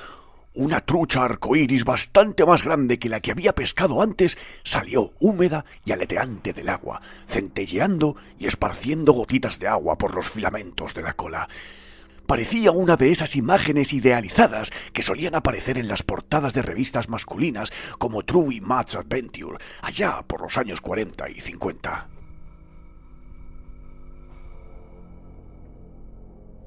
Una 0.55 0.81
trucha 0.81 1.25
arcoíris 1.25 1.85
bastante 1.85 2.45
más 2.45 2.65
grande 2.65 2.99
que 2.99 3.09
la 3.09 3.21
que 3.21 3.31
había 3.31 3.55
pescado 3.55 4.03
antes 4.03 4.37
salió 4.65 5.13
húmeda 5.21 5.65
y 5.85 5.93
aleteante 5.93 6.53
del 6.53 6.69
agua, 6.69 7.01
centelleando 7.29 8.17
y 8.41 8.47
esparciendo 8.47 9.13
gotitas 9.13 9.61
de 9.61 9.69
agua 9.69 9.97
por 9.99 10.17
los 10.17 10.29
filamentos 10.29 10.95
de 10.95 11.03
la 11.03 11.13
cola. 11.13 11.49
Parecía 12.27 12.73
una 12.73 12.97
de 12.97 13.13
esas 13.13 13.37
imágenes 13.37 13.93
idealizadas 13.93 14.73
que 14.93 15.03
solían 15.03 15.37
aparecer 15.37 15.79
en 15.79 15.87
las 15.87 16.03
portadas 16.03 16.53
de 16.55 16.63
revistas 16.63 17.09
masculinas 17.09 17.73
como 17.99 18.25
True 18.25 18.61
Match 18.61 18.97
Adventure, 18.97 19.59
allá 19.83 20.23
por 20.27 20.41
los 20.41 20.59
años 20.59 20.81
40 20.81 21.31
y 21.31 21.41
50. 21.41 22.09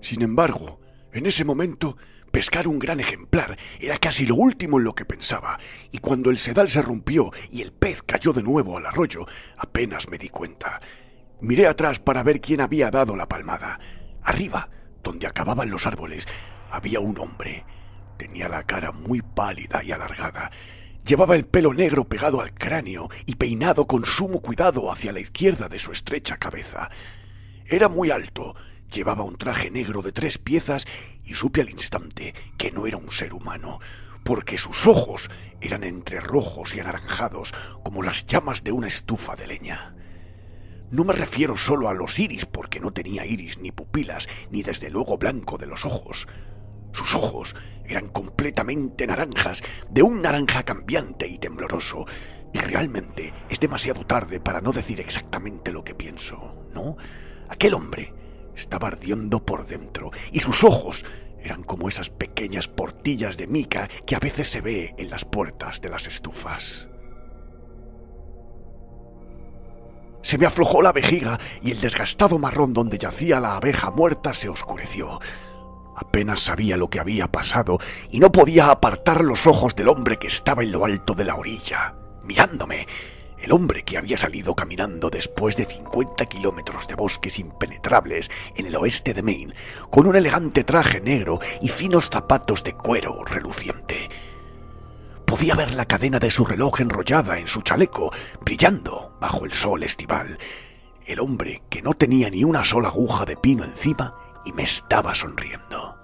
Sin 0.02 0.22
embargo, 0.22 0.80
en 1.12 1.26
ese 1.26 1.44
momento, 1.44 1.98
pescar 2.32 2.68
un 2.68 2.80
gran 2.80 3.02
ejemplar 3.02 3.58
era 3.82 3.98
casi 3.98 4.26
lo 4.26 4.36
último 4.36 4.78
en 4.78 4.86
lo 4.86 4.96
que 4.96 5.04
pensaba, 5.04 5.60
y 5.92 5.98
cuando 5.98 6.30
el 6.30 6.38
sedal 6.38 6.70
se 6.70 6.82
rompió 6.82 7.32
y 7.52 7.62
el 7.62 7.74
pez 7.74 8.02
cayó 8.02 8.32
de 8.32 8.44
nuevo 8.44 8.78
al 8.78 8.86
arroyo, 8.86 9.26
apenas 9.58 10.08
me 10.08 10.18
di 10.18 10.30
cuenta. 10.30 10.80
Miré 11.42 11.68
atrás 11.68 12.00
para 12.00 12.24
ver 12.24 12.40
quién 12.40 12.62
había 12.62 12.92
dado 12.92 13.18
la 13.18 13.28
palmada. 13.28 13.80
Arriba, 14.24 14.70
donde 15.10 15.26
acababan 15.26 15.72
los 15.72 15.88
árboles, 15.88 16.28
había 16.70 17.00
un 17.00 17.18
hombre. 17.18 17.66
Tenía 18.16 18.48
la 18.48 18.62
cara 18.62 18.92
muy 18.92 19.24
pálida 19.24 19.84
y 19.84 19.92
alargada. 19.92 20.52
Llevaba 21.04 21.36
el 21.36 21.48
pelo 21.48 21.74
negro 21.74 22.08
pegado 22.08 22.42
al 22.42 22.54
cráneo 22.54 23.10
y 23.26 23.34
peinado 23.34 23.88
con 23.88 24.06
sumo 24.06 24.40
cuidado 24.40 24.92
hacia 24.92 25.12
la 25.12 25.20
izquierda 25.20 25.68
de 25.68 25.80
su 25.80 25.92
estrecha 25.92 26.38
cabeza. 26.38 26.92
Era 27.66 27.90
muy 27.90 28.12
alto, 28.12 28.56
llevaba 28.94 29.24
un 29.24 29.36
traje 29.36 29.72
negro 29.72 30.04
de 30.04 30.12
tres 30.12 30.38
piezas 30.38 30.86
y 31.24 31.34
supe 31.34 31.62
al 31.62 31.72
instante 31.72 32.36
que 32.60 32.72
no 32.72 32.86
era 32.86 32.98
un 32.98 33.10
ser 33.10 33.34
humano, 33.34 33.80
porque 34.24 34.60
sus 34.60 34.86
ojos 34.86 35.32
eran 35.60 35.84
entre 35.84 36.20
rojos 36.20 36.76
y 36.76 36.82
anaranjados 36.82 37.56
como 37.84 38.04
las 38.04 38.28
llamas 38.28 38.64
de 38.64 38.74
una 38.74 38.88
estufa 38.88 39.36
de 39.36 39.48
leña. 39.48 39.96
No 40.92 41.04
me 41.04 41.14
refiero 41.14 41.56
solo 41.56 41.88
a 41.88 41.94
los 41.94 42.18
iris, 42.18 42.46
porque 42.46 42.80
no 42.80 42.92
tenía 42.92 43.26
iris 43.26 43.60
ni 43.60 43.72
pupilas, 43.72 44.28
ni 44.50 44.64
desde 44.64 44.90
luego 44.90 45.18
blanco 45.18 45.58
de 45.58 45.68
los 45.68 45.86
ojos. 45.86 46.28
Sus 46.92 47.14
ojos 47.14 47.56
eran 47.86 48.08
completamente 48.08 49.06
naranjas, 49.06 49.64
de 49.90 50.02
un 50.02 50.22
naranja 50.22 50.64
cambiante 50.64 51.28
y 51.28 51.38
tembloroso, 51.38 52.06
y 52.54 52.60
realmente 52.60 53.34
es 53.50 53.60
demasiado 53.60 54.06
tarde 54.06 54.40
para 54.40 54.62
no 54.62 54.72
decir 54.72 55.00
exactamente 55.00 55.72
lo 55.72 55.84
que 55.84 55.94
pienso, 55.94 56.66
¿no? 56.74 56.98
Aquel 57.50 57.76
hombre 57.76 58.14
estaba 58.56 58.88
ardiendo 58.88 59.46
por 59.46 59.68
dentro, 59.68 60.10
y 60.32 60.40
sus 60.40 60.64
ojos 60.64 61.06
eran 61.40 61.64
como 61.64 61.88
esas 61.88 62.10
pequeñas 62.10 62.68
portillas 62.68 63.38
de 63.38 63.48
mica 63.48 63.88
que 64.06 64.16
a 64.16 64.20
veces 64.20 64.48
se 64.48 64.62
ve 64.62 64.96
en 64.98 65.10
las 65.10 65.26
puertas 65.26 65.82
de 65.82 65.90
las 65.90 66.08
estufas. 66.08 66.88
Se 70.22 70.38
me 70.38 70.46
aflojó 70.46 70.82
la 70.82 70.92
vejiga 70.92 71.40
y 71.62 71.72
el 71.72 71.82
desgastado 71.82 72.40
marrón 72.40 72.74
donde 72.74 72.98
yacía 72.98 73.40
la 73.40 73.56
abeja 73.56 73.92
muerta 73.92 74.34
se 74.34 74.50
oscureció. 74.50 75.20
Apenas 75.96 76.40
sabía 76.40 76.78
lo 76.78 76.90
que 76.90 77.00
había 77.00 77.32
pasado 77.32 77.80
y 78.10 78.20
no 78.20 78.32
podía 78.32 78.72
apartar 78.72 79.24
los 79.24 79.48
ojos 79.48 79.76
del 79.76 79.90
hombre 79.90 80.18
que 80.18 80.28
estaba 80.28 80.64
en 80.64 80.72
lo 80.72 80.86
alto 80.86 81.14
de 81.14 81.26
la 81.26 81.36
orilla, 81.36 81.96
mirándome. 82.24 82.88
El 83.38 83.54
hombre 83.54 83.84
que 83.84 83.98
había 83.98 84.18
salido 84.18 84.54
caminando 84.54 85.10
después 85.10 85.56
de 85.56 85.66
50 85.66 86.26
kilómetros 86.26 86.88
de 86.88 86.96
bosques 86.96 87.40
impenetrables 87.40 88.30
en 88.56 88.66
el 88.66 88.76
oeste 88.76 89.14
de 89.14 89.24
Maine, 89.24 89.54
con 89.90 90.08
un 90.08 90.16
elegante 90.16 90.66
traje 90.66 91.00
negro 91.00 91.40
y 91.62 91.70
finos 91.70 92.10
zapatos 92.10 92.64
de 92.64 92.74
cuero 92.74 93.24
reluciente. 93.24 94.10
Podía 95.30 95.54
ver 95.54 95.76
la 95.76 95.86
cadena 95.86 96.18
de 96.18 96.32
su 96.32 96.44
reloj 96.44 96.82
enrollada 96.82 97.38
en 97.38 97.48
su 97.48 97.62
chaleco, 97.62 98.12
brillando 98.42 99.16
bajo 99.22 99.46
el 99.46 99.54
sol 99.54 99.84
estival. 99.84 100.40
El 101.06 101.20
hombre 101.20 101.62
que 101.70 101.84
no 101.84 101.94
tenía 101.94 102.32
ni 102.32 102.44
una 102.44 102.64
sola 102.64 102.88
aguja 102.88 103.26
de 103.26 103.38
pino 103.38 103.64
encima 103.64 104.12
y 104.44 104.54
me 104.54 104.64
estaba 104.64 105.14
sonriendo. 105.14 105.96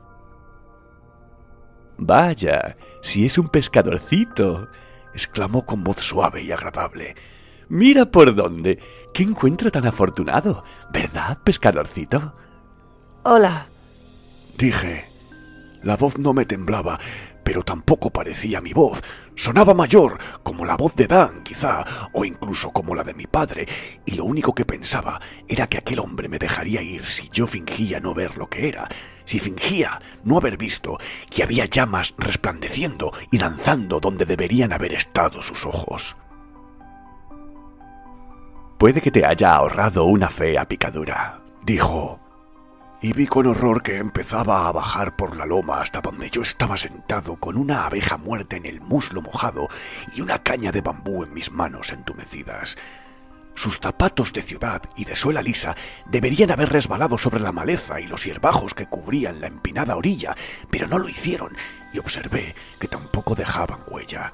Vaya, 1.98 2.78
si 3.02 3.26
es 3.26 3.40
un 3.40 3.50
pescadorcito, 3.50 4.68
exclamó 5.12 5.66
con 5.66 5.84
voz 5.84 5.98
suave 6.02 6.44
y 6.44 6.52
agradable. 6.52 7.16
Mira 7.68 8.06
por 8.06 8.36
dónde. 8.36 8.78
¿Qué 9.12 9.24
encuentro 9.24 9.72
tan 9.72 9.88
afortunado? 9.88 10.64
¿Verdad, 10.94 11.40
pescadorcito? 11.44 12.36
Hola, 13.24 13.70
dije. 14.56 15.06
La 15.82 15.98
voz 15.98 16.20
no 16.20 16.34
me 16.34 16.46
temblaba, 16.46 17.00
pero 17.46 17.62
tampoco 17.62 18.10
parecía 18.10 18.60
mi 18.60 18.74
voz. 18.74 19.02
Sonaba 19.36 19.76
mayor, 19.76 20.18
como 20.42 20.66
la 20.66 20.76
voz 20.76 20.96
de 20.96 21.06
Dan, 21.06 21.44
quizá, 21.44 21.86
o 22.12 22.26
incluso 22.26 22.72
como 22.72 22.96
la 22.96 23.04
de 23.04 23.14
mi 23.14 23.28
padre, 23.28 23.68
y 24.04 24.16
lo 24.16 24.26
único 24.26 24.56
que 24.56 24.66
pensaba 24.66 25.22
era 25.48 25.68
que 25.68 25.78
aquel 25.78 26.00
hombre 26.00 26.28
me 26.28 26.40
dejaría 26.40 26.82
ir 26.82 27.06
si 27.06 27.30
yo 27.30 27.46
fingía 27.46 28.00
no 28.00 28.16
ver 28.16 28.36
lo 28.38 28.50
que 28.50 28.68
era, 28.68 28.90
si 29.26 29.38
fingía 29.38 30.02
no 30.24 30.38
haber 30.38 30.58
visto 30.58 30.98
que 31.30 31.44
había 31.44 31.66
llamas 31.66 32.16
resplandeciendo 32.18 33.14
y 33.32 33.38
danzando 33.38 34.00
donde 34.00 34.26
deberían 34.26 34.74
haber 34.74 34.94
estado 34.94 35.44
sus 35.44 35.68
ojos. 35.68 36.16
Puede 38.80 39.02
que 39.02 39.12
te 39.12 39.24
haya 39.24 39.54
ahorrado 39.54 40.06
una 40.06 40.30
fea 40.30 40.68
picadura, 40.68 41.42
dijo. 41.64 42.25
Y 43.02 43.14
vi 43.14 43.28
con 43.28 43.46
horror 43.46 43.84
que 43.84 43.98
empezaba 43.98 44.68
a 44.68 44.72
bajar 44.72 45.16
por 45.16 45.36
la 45.36 45.46
loma 45.46 45.82
hasta 45.82 46.02
donde 46.02 46.30
yo 46.30 46.42
estaba 46.42 46.78
sentado 46.78 47.36
con 47.38 47.58
una 47.58 47.86
abeja 47.86 48.18
muerta 48.18 48.56
en 48.56 48.66
el 48.66 48.82
muslo 48.82 49.22
mojado 49.22 49.68
y 50.16 50.22
una 50.22 50.42
caña 50.42 50.72
de 50.72 50.82
bambú 50.82 51.24
en 51.24 51.34
mis 51.34 51.52
manos 51.52 51.92
entumecidas. 51.92 52.78
Sus 53.54 53.80
zapatos 53.80 54.34
de 54.34 54.42
ciudad 54.42 54.82
y 54.98 55.06
de 55.06 55.16
suela 55.16 55.42
lisa 55.42 55.76
deberían 56.06 56.52
haber 56.52 56.70
resbalado 56.70 57.18
sobre 57.18 57.40
la 57.40 57.54
maleza 57.54 58.02
y 58.02 58.08
los 58.08 58.26
hierbajos 58.26 58.74
que 58.74 58.88
cubrían 58.88 59.40
la 59.40 59.48
empinada 59.48 59.96
orilla, 59.96 60.36
pero 60.70 60.88
no 60.88 61.00
lo 61.00 61.08
hicieron, 61.08 61.56
y 61.94 62.00
observé 62.00 62.54
que 62.80 62.90
tampoco 62.90 63.34
dejaban 63.34 63.80
huella. 63.88 64.34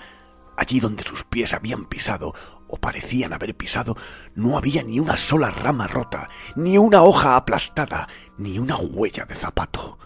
Allí 0.61 0.79
donde 0.79 1.01
sus 1.01 1.23
pies 1.23 1.55
habían 1.55 1.85
pisado, 1.85 2.35
o 2.67 2.77
parecían 2.77 3.33
haber 3.33 3.57
pisado, 3.57 3.97
no 4.35 4.59
había 4.59 4.83
ni 4.83 4.99
una 4.99 5.17
sola 5.17 5.49
rama 5.49 5.87
rota, 5.87 6.29
ni 6.55 6.77
una 6.77 7.01
hoja 7.01 7.35
aplastada, 7.35 8.07
ni 8.37 8.59
una 8.59 8.75
huella 8.77 9.25
de 9.25 9.33
zapato. 9.33 9.97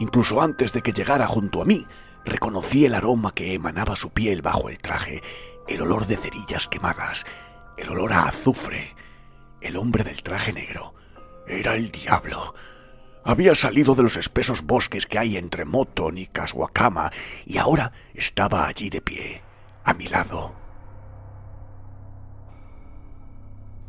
Incluso 0.00 0.42
antes 0.42 0.72
de 0.72 0.82
que 0.82 0.92
llegara 0.92 1.28
junto 1.28 1.62
a 1.62 1.64
mí, 1.64 1.86
reconocí 2.24 2.86
el 2.86 2.92
aroma 2.92 3.32
que 3.32 3.54
emanaba 3.54 3.94
su 3.94 4.10
piel 4.10 4.42
bajo 4.42 4.68
el 4.68 4.78
traje, 4.78 5.22
el 5.68 5.80
olor 5.80 6.08
de 6.08 6.16
cerillas 6.16 6.66
quemadas, 6.66 7.24
el 7.76 7.88
olor 7.88 8.12
a 8.12 8.24
azufre. 8.24 8.96
El 9.60 9.76
hombre 9.76 10.02
del 10.02 10.24
traje 10.24 10.52
negro 10.52 10.94
era 11.46 11.76
el 11.76 11.92
diablo. 11.92 12.56
Había 13.24 13.54
salido 13.54 13.94
de 13.94 14.02
los 14.02 14.16
espesos 14.16 14.62
bosques 14.62 15.06
que 15.06 15.18
hay 15.18 15.36
entre 15.36 15.64
Moton 15.64 16.16
y 16.16 16.26
Kaswakama 16.26 17.10
y 17.44 17.58
ahora 17.58 17.92
estaba 18.14 18.66
allí 18.66 18.88
de 18.88 19.00
pie, 19.00 19.42
a 19.84 19.92
mi 19.94 20.08
lado. 20.08 20.54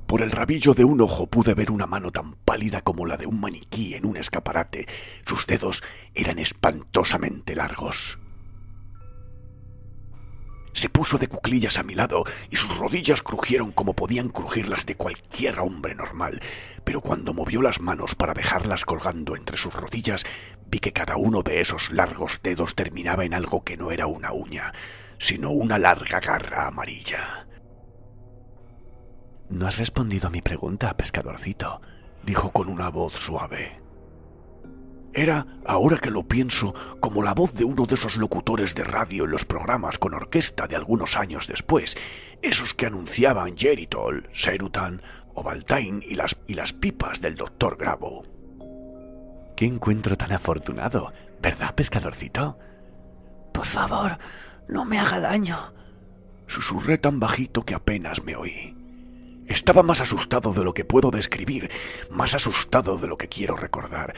Por 0.06 0.22
el 0.22 0.32
rabillo 0.32 0.74
de 0.74 0.84
un 0.84 1.00
ojo 1.00 1.28
pude 1.28 1.54
ver 1.54 1.72
una 1.72 1.88
mano 1.88 2.12
tan 2.12 2.34
pálida 2.34 2.82
como 2.82 3.06
la 3.06 3.16
de 3.16 3.28
un 3.28 3.40
maniquí 3.40 3.94
en 3.94 4.06
un 4.06 4.18
escaparate. 4.18 4.86
Sus 5.26 5.48
dedos 5.48 5.82
eran 6.14 6.38
espantosamente 6.38 7.56
largos. 7.56 8.21
Se 10.74 10.90
puso 10.90 11.18
de 11.18 11.28
cuclillas 11.28 11.78
a 11.78 11.84
mi 11.84 11.96
lado 11.96 12.24
y 12.50 12.56
sus 12.56 12.78
rodillas 12.78 13.22
crujieron 13.22 13.72
como 13.72 13.94
podían 13.94 14.30
crujir 14.30 14.70
las 14.70 14.86
de 14.86 14.96
cualquier 14.96 15.60
hombre 15.60 15.96
normal, 15.96 16.42
pero 16.84 17.02
cuando 17.02 17.34
movió 17.34 17.62
las 17.62 17.82
manos 17.82 18.16
para 18.16 18.34
dejarlas 18.34 18.86
colgando 18.86 19.36
entre 19.36 19.58
sus 19.58 19.74
rodillas, 19.74 20.26
vi 20.68 20.80
que 20.80 20.94
cada 20.94 21.18
uno 21.18 21.44
de 21.44 21.60
esos 21.60 21.92
largos 21.92 22.40
dedos 22.42 22.76
terminaba 22.76 23.26
en 23.26 23.34
algo 23.34 23.64
que 23.64 23.78
no 23.78 23.92
era 23.92 24.08
una 24.08 24.32
uña, 24.32 24.74
sino 25.20 25.52
una 25.52 25.78
larga 25.78 26.20
garra 26.20 26.68
amarilla. 26.68 27.48
No 29.50 29.68
has 29.68 29.78
respondido 29.78 30.28
a 30.28 30.32
mi 30.32 30.42
pregunta, 30.42 30.96
pescadorcito, 30.96 31.82
dijo 32.24 32.52
con 32.52 32.70
una 32.70 32.90
voz 32.90 33.14
suave. 33.20 33.81
Era, 35.14 35.46
ahora 35.66 35.98
que 35.98 36.10
lo 36.10 36.24
pienso, 36.24 36.74
como 37.00 37.22
la 37.22 37.34
voz 37.34 37.54
de 37.54 37.66
uno 37.66 37.86
de 37.86 37.96
esos 37.96 38.18
locutores 38.18 38.76
de 38.76 38.84
radio 38.84 39.26
en 39.26 39.32
los 39.32 39.46
programas 39.46 39.98
con 39.98 40.14
orquesta 40.14 40.68
de 40.68 40.78
algunos 40.78 41.18
años 41.18 41.48
después, 41.48 41.98
esos 42.42 42.74
que 42.74 42.86
anunciaban 42.86 43.58
Geritol, 43.58 44.30
Serutan, 44.32 45.02
Ovaltine 45.34 46.06
y 46.06 46.16
las, 46.16 46.38
y 46.48 46.54
las 46.54 46.74
pipas 46.74 47.22
del 47.22 47.36
doctor 47.36 47.78
Grabo. 47.78 48.26
Qué 49.56 49.66
encuentro 49.66 50.16
tan 50.16 50.32
afortunado, 50.32 51.12
¿verdad, 51.42 51.76
pescadorcito? 51.76 52.58
Por 53.54 53.66
favor, 53.66 54.18
no 54.68 54.86
me 54.86 54.98
haga 54.98 55.20
daño. 55.20 55.74
Susurré 56.48 56.98
tan 56.98 57.20
bajito 57.20 57.64
que 57.64 57.76
apenas 57.76 58.24
me 58.24 58.36
oí. 58.36 58.78
Estaba 59.48 59.84
más 59.84 60.00
asustado 60.00 60.54
de 60.54 60.64
lo 60.64 60.74
que 60.74 60.86
puedo 60.86 61.12
describir, 61.12 61.70
más 62.10 62.36
asustado 62.36 62.98
de 62.98 63.08
lo 63.08 63.18
que 63.18 63.28
quiero 63.28 63.58
recordar. 63.58 64.14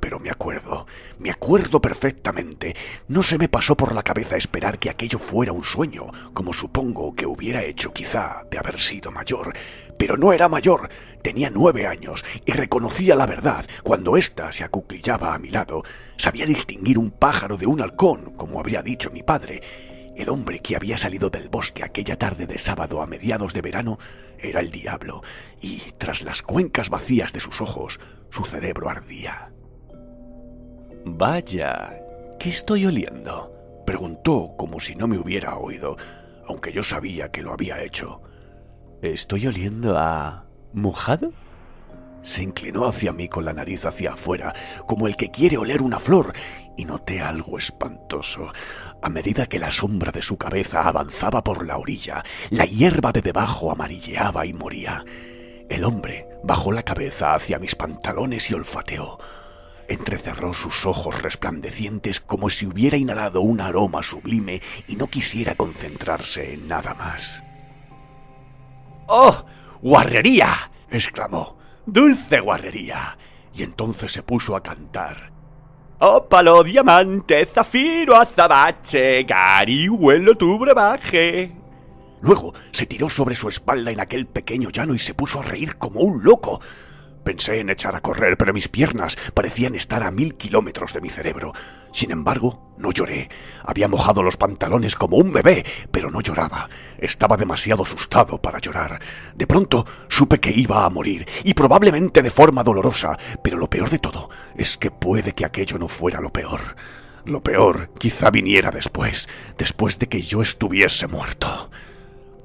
Pero 0.00 0.18
me 0.18 0.30
acuerdo, 0.30 0.86
me 1.18 1.30
acuerdo 1.30 1.80
perfectamente. 1.80 2.74
No 3.06 3.22
se 3.22 3.38
me 3.38 3.48
pasó 3.48 3.76
por 3.76 3.94
la 3.94 4.02
cabeza 4.02 4.36
esperar 4.36 4.78
que 4.78 4.90
aquello 4.90 5.18
fuera 5.18 5.52
un 5.52 5.62
sueño, 5.62 6.06
como 6.32 6.52
supongo 6.52 7.14
que 7.14 7.26
hubiera 7.26 7.62
hecho 7.62 7.92
quizá 7.92 8.44
de 8.50 8.58
haber 8.58 8.78
sido 8.78 9.10
mayor. 9.10 9.52
Pero 9.98 10.16
no 10.16 10.32
era 10.32 10.48
mayor, 10.48 10.88
tenía 11.22 11.50
nueve 11.50 11.86
años 11.86 12.24
y 12.46 12.52
reconocía 12.52 13.14
la 13.14 13.26
verdad 13.26 13.66
cuando 13.82 14.16
ésta 14.16 14.50
se 14.50 14.64
acuclillaba 14.64 15.34
a 15.34 15.38
mi 15.38 15.50
lado. 15.50 15.82
Sabía 16.16 16.46
distinguir 16.46 16.98
un 16.98 17.10
pájaro 17.10 17.58
de 17.58 17.66
un 17.66 17.82
halcón, 17.82 18.32
como 18.36 18.58
habría 18.58 18.80
dicho 18.80 19.10
mi 19.10 19.22
padre. 19.22 19.60
El 20.16 20.30
hombre 20.30 20.60
que 20.60 20.76
había 20.76 20.96
salido 20.96 21.28
del 21.28 21.50
bosque 21.50 21.84
aquella 21.84 22.16
tarde 22.16 22.46
de 22.46 22.58
sábado 22.58 23.02
a 23.02 23.06
mediados 23.06 23.52
de 23.52 23.60
verano 23.60 23.98
era 24.38 24.60
el 24.60 24.70
diablo, 24.70 25.22
y 25.60 25.80
tras 25.98 26.22
las 26.22 26.40
cuencas 26.42 26.88
vacías 26.88 27.32
de 27.32 27.40
sus 27.40 27.60
ojos, 27.60 28.00
su 28.30 28.44
cerebro 28.44 28.88
ardía. 28.88 29.52
Vaya, 31.04 32.02
¿qué 32.38 32.50
estoy 32.50 32.86
oliendo? 32.86 33.52
preguntó 33.86 34.54
como 34.56 34.80
si 34.80 34.94
no 34.94 35.08
me 35.08 35.18
hubiera 35.18 35.56
oído, 35.56 35.96
aunque 36.46 36.72
yo 36.72 36.82
sabía 36.82 37.30
que 37.30 37.42
lo 37.42 37.52
había 37.52 37.82
hecho. 37.82 38.22
¿Estoy 39.02 39.46
oliendo 39.46 39.98
a... 39.98 40.44
mojado? 40.72 41.32
Se 42.22 42.42
inclinó 42.42 42.86
hacia 42.86 43.12
mí 43.12 43.28
con 43.28 43.46
la 43.46 43.54
nariz 43.54 43.86
hacia 43.86 44.12
afuera, 44.12 44.52
como 44.86 45.06
el 45.06 45.16
que 45.16 45.30
quiere 45.30 45.56
oler 45.56 45.82
una 45.82 45.98
flor, 45.98 46.34
y 46.76 46.84
noté 46.84 47.22
algo 47.22 47.56
espantoso. 47.56 48.52
A 49.02 49.08
medida 49.08 49.46
que 49.46 49.58
la 49.58 49.70
sombra 49.70 50.12
de 50.12 50.20
su 50.20 50.36
cabeza 50.36 50.86
avanzaba 50.86 51.42
por 51.42 51.66
la 51.66 51.78
orilla, 51.78 52.22
la 52.50 52.66
hierba 52.66 53.10
de 53.12 53.22
debajo 53.22 53.72
amarilleaba 53.72 54.44
y 54.44 54.52
moría. 54.52 55.02
El 55.70 55.84
hombre 55.84 56.28
bajó 56.44 56.72
la 56.72 56.82
cabeza 56.82 57.34
hacia 57.34 57.58
mis 57.58 57.74
pantalones 57.74 58.50
y 58.50 58.54
olfateó. 58.54 59.18
Entrecerró 59.90 60.54
sus 60.54 60.86
ojos 60.86 61.20
resplandecientes 61.20 62.20
como 62.20 62.48
si 62.48 62.64
hubiera 62.64 62.96
inhalado 62.96 63.40
un 63.40 63.60
aroma 63.60 64.04
sublime 64.04 64.62
y 64.86 64.94
no 64.94 65.08
quisiera 65.08 65.56
concentrarse 65.56 66.54
en 66.54 66.68
nada 66.68 66.94
más. 66.94 67.42
¡Oh! 69.08 69.44
¡Guarrería! 69.82 70.70
exclamó. 70.88 71.58
¡Dulce 71.86 72.38
guarrería! 72.38 73.18
Y 73.52 73.64
entonces 73.64 74.12
se 74.12 74.22
puso 74.22 74.54
a 74.54 74.62
cantar. 74.62 75.32
Ópalo, 75.98 76.62
diamante, 76.62 77.44
zafiro, 77.46 78.14
azabache, 78.14 79.26
huelo 79.88 80.36
tu 80.36 80.56
brebaje. 80.56 81.52
Luego 82.20 82.54
se 82.70 82.86
tiró 82.86 83.08
sobre 83.08 83.34
su 83.34 83.48
espalda 83.48 83.90
en 83.90 83.98
aquel 83.98 84.28
pequeño 84.28 84.70
llano 84.70 84.94
y 84.94 85.00
se 85.00 85.14
puso 85.14 85.40
a 85.40 85.42
reír 85.42 85.78
como 85.78 85.98
un 85.98 86.22
loco. 86.22 86.60
Pensé 87.24 87.60
en 87.60 87.70
echar 87.70 87.94
a 87.94 88.00
correr, 88.00 88.36
pero 88.38 88.52
mis 88.52 88.68
piernas 88.68 89.16
parecían 89.34 89.74
estar 89.74 90.02
a 90.02 90.10
mil 90.10 90.36
kilómetros 90.36 90.92
de 90.94 91.00
mi 91.00 91.10
cerebro. 91.10 91.52
Sin 91.92 92.10
embargo, 92.10 92.74
no 92.78 92.92
lloré. 92.92 93.28
Había 93.64 93.88
mojado 93.88 94.22
los 94.22 94.36
pantalones 94.36 94.96
como 94.96 95.18
un 95.18 95.32
bebé, 95.32 95.64
pero 95.90 96.10
no 96.10 96.20
lloraba. 96.20 96.68
Estaba 96.98 97.36
demasiado 97.36 97.82
asustado 97.82 98.40
para 98.40 98.58
llorar. 98.58 99.00
De 99.34 99.46
pronto 99.46 99.86
supe 100.08 100.40
que 100.40 100.50
iba 100.50 100.84
a 100.84 100.90
morir, 100.90 101.26
y 101.44 101.54
probablemente 101.54 102.22
de 102.22 102.30
forma 102.30 102.62
dolorosa, 102.62 103.16
pero 103.42 103.58
lo 103.58 103.68
peor 103.68 103.90
de 103.90 103.98
todo 103.98 104.30
es 104.56 104.78
que 104.78 104.90
puede 104.90 105.34
que 105.34 105.44
aquello 105.44 105.78
no 105.78 105.88
fuera 105.88 106.20
lo 106.20 106.32
peor. 106.32 106.76
Lo 107.26 107.42
peor 107.42 107.90
quizá 107.98 108.30
viniera 108.30 108.70
después, 108.70 109.28
después 109.58 109.98
de 109.98 110.08
que 110.08 110.22
yo 110.22 110.40
estuviese 110.40 111.06
muerto. 111.06 111.70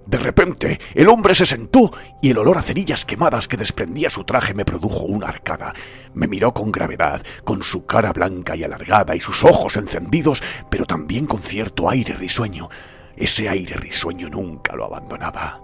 De 0.05 0.19
repente, 0.19 0.79
el 0.93 1.09
hombre 1.09 1.33
se 1.33 1.45
sentó 1.45 1.91
y 2.21 2.29
el 2.29 2.37
olor 2.37 2.57
a 2.57 2.61
cerillas 2.61 3.05
quemadas 3.05 3.47
que 3.47 3.57
desprendía 3.57 4.09
su 4.09 4.23
traje 4.23 4.53
me 4.53 4.65
produjo 4.65 5.03
una 5.03 5.27
arcada. 5.27 5.73
Me 6.13 6.27
miró 6.27 6.53
con 6.53 6.71
gravedad, 6.71 7.23
con 7.43 7.63
su 7.63 7.85
cara 7.85 8.13
blanca 8.13 8.55
y 8.55 8.63
alargada 8.63 9.15
y 9.15 9.19
sus 9.19 9.43
ojos 9.43 9.77
encendidos, 9.77 10.43
pero 10.69 10.85
también 10.85 11.25
con 11.25 11.39
cierto 11.39 11.89
aire 11.89 12.13
risueño. 12.13 12.69
Ese 13.17 13.49
aire 13.49 13.75
risueño 13.75 14.29
nunca 14.29 14.75
lo 14.75 14.85
abandonaba. 14.85 15.61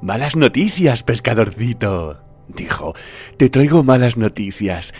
Malas 0.00 0.36
noticias, 0.36 1.02
pescadorcito, 1.02 2.22
dijo. 2.46 2.94
Te 3.36 3.50
traigo 3.50 3.82
malas 3.82 4.16
noticias. 4.16 4.94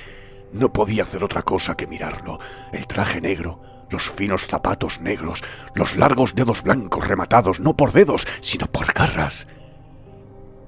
No 0.53 0.73
podía 0.73 1.05
hacer 1.05 1.25
otra 1.25 1.43
cosa 1.43 1.77
que 1.77 1.87
mirarlo. 1.87 2.39
El 2.73 2.87
traje 2.87 3.21
negro, 3.21 3.63
los 3.91 4.11
finos 4.11 4.47
zapatos 4.47 5.01
negros, 5.01 5.43
los 5.75 5.97
largos 5.97 6.35
dedos 6.35 6.63
blancos 6.63 7.07
rematados 7.07 7.61
no 7.61 7.77
por 7.77 7.93
dedos, 7.93 8.27
sino 8.41 8.67
por 8.67 8.93
garras. 8.93 9.47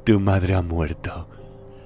Tu 0.05 0.19
madre 0.19 0.55
ha 0.55 0.63
muerto. 0.63 1.29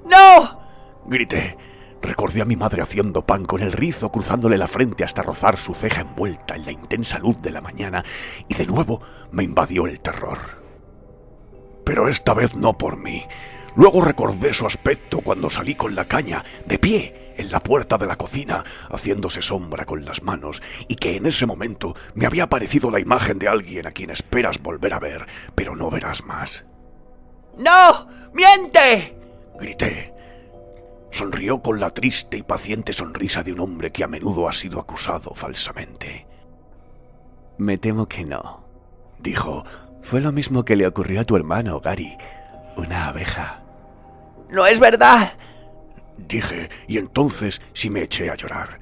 ¡No! 0.05 0.61
grité. 1.07 1.57
Recordé 2.01 2.43
a 2.43 2.45
mi 2.45 2.55
madre 2.55 2.83
haciendo 2.83 3.25
pan 3.25 3.47
con 3.47 3.63
el 3.63 3.73
rizo 3.73 4.13
cruzándole 4.13 4.59
la 4.59 4.69
frente 4.69 5.05
hasta 5.05 5.23
rozar 5.23 5.57
su 5.57 5.75
ceja 5.75 6.03
envuelta 6.03 6.55
en 6.55 6.67
la 6.67 6.73
intensa 6.73 7.19
luz 7.19 7.41
de 7.41 7.51
la 7.51 7.63
mañana, 7.63 8.05
y 8.47 8.55
de 8.55 8.67
nuevo 8.67 9.01
me 9.33 9.43
invadió 9.43 9.87
el 9.87 10.01
terror. 10.01 10.39
Pero 11.83 12.09
esta 12.09 12.35
vez 12.35 12.57
no 12.57 12.77
por 12.77 12.99
mí. 12.99 13.25
Luego 13.75 14.03
recordé 14.03 14.53
su 14.53 14.67
aspecto 14.67 15.23
cuando 15.23 15.49
salí 15.49 15.75
con 15.75 15.95
la 15.95 16.05
caña, 16.05 16.45
de 16.67 16.79
pie, 16.79 17.24
en 17.37 17.51
la 17.51 17.61
puerta 17.61 17.99
de 17.99 18.07
la 18.07 18.17
cocina, 18.17 18.65
haciéndose 18.91 19.43
sombra 19.43 19.85
con 19.85 20.05
las 20.05 20.23
manos, 20.23 20.63
y 20.89 20.97
que 20.97 21.17
en 21.17 21.27
ese 21.27 21.47
momento 21.47 21.95
me 22.15 22.27
había 22.27 22.49
parecido 22.49 22.91
la 22.91 23.01
imagen 23.01 23.39
de 23.39 23.49
alguien 23.49 23.87
a 23.87 23.93
quien 23.93 24.11
esperas 24.11 24.63
volver 24.63 24.93
a 24.95 25.01
ver, 25.01 25.27
pero 25.55 25.77
no 25.77 25.91
verás 25.91 26.25
más. 26.25 26.65
¡No! 27.57 28.09
¡Miente! 28.33 29.17
Grité. 29.59 30.13
Sonrió 31.11 31.63
con 31.63 31.79
la 31.79 31.91
triste 31.91 32.37
y 32.37 32.43
paciente 32.43 32.93
sonrisa 32.93 33.43
de 33.45 33.53
un 33.53 33.61
hombre 33.61 33.93
que 33.93 34.03
a 34.03 34.09
menudo 34.09 34.49
ha 34.49 34.53
sido 34.53 34.81
acusado 34.81 35.33
falsamente. 35.35 36.27
Me 37.57 37.79
temo 37.79 38.07
que 38.07 38.25
no. 38.25 38.65
Dijo, 39.21 39.65
fue 40.03 40.21
lo 40.21 40.33
mismo 40.33 40.65
que 40.65 40.75
le 40.75 40.87
ocurrió 40.87 41.21
a 41.21 41.25
tu 41.25 41.37
hermano, 41.37 41.81
Gary. 41.81 42.17
Una 42.77 43.07
abeja. 43.07 43.63
¡No 44.51 44.67
es 44.67 44.81
verdad! 44.81 45.35
Dije, 46.17 46.71
y 46.89 46.99
entonces 46.99 47.61
sí 47.73 47.91
me 47.91 48.03
eché 48.03 48.31
a 48.31 48.37
llorar. 48.37 48.81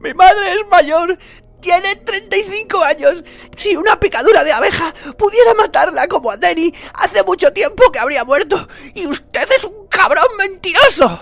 Mi 0.00 0.14
madre 0.14 0.54
es 0.54 0.68
mayor. 0.70 1.18
Tiene 1.60 1.94
35 1.94 2.82
años. 2.82 3.22
Si 3.56 3.76
una 3.76 4.00
picadura 4.00 4.42
de 4.44 4.52
abeja 4.52 4.94
pudiera 5.18 5.52
matarla 5.54 6.08
como 6.08 6.30
a 6.30 6.36
Denny, 6.36 6.72
hace 6.94 7.22
mucho 7.22 7.52
tiempo 7.52 7.92
que 7.92 7.98
habría 7.98 8.24
muerto. 8.24 8.66
Y 8.94 9.06
usted 9.06 9.46
es 9.56 9.64
un 9.64 9.86
cabrón 9.88 10.24
mentiroso. 10.38 11.20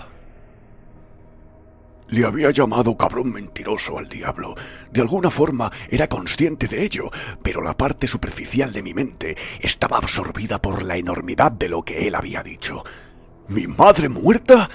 Le 2.07 2.25
había 2.25 2.49
llamado 2.49 2.97
cabrón 2.97 3.31
mentiroso 3.31 3.99
al 3.99 4.09
diablo. 4.09 4.55
De 4.91 5.01
alguna 5.01 5.29
forma 5.29 5.71
era 5.89 6.07
consciente 6.07 6.67
de 6.67 6.83
ello, 6.83 7.11
pero 7.43 7.61
la 7.61 7.77
parte 7.77 8.07
superficial 8.07 8.73
de 8.73 8.81
mi 8.81 8.95
mente 8.95 9.37
estaba 9.59 9.97
absorbida 9.97 10.59
por 10.59 10.81
la 10.81 10.97
enormidad 10.97 11.51
de 11.51 11.69
lo 11.69 11.83
que 11.83 12.07
él 12.07 12.15
había 12.15 12.41
dicho. 12.41 12.83
¿Mi 13.49 13.67
madre 13.67 14.09
muerta? 14.09 14.69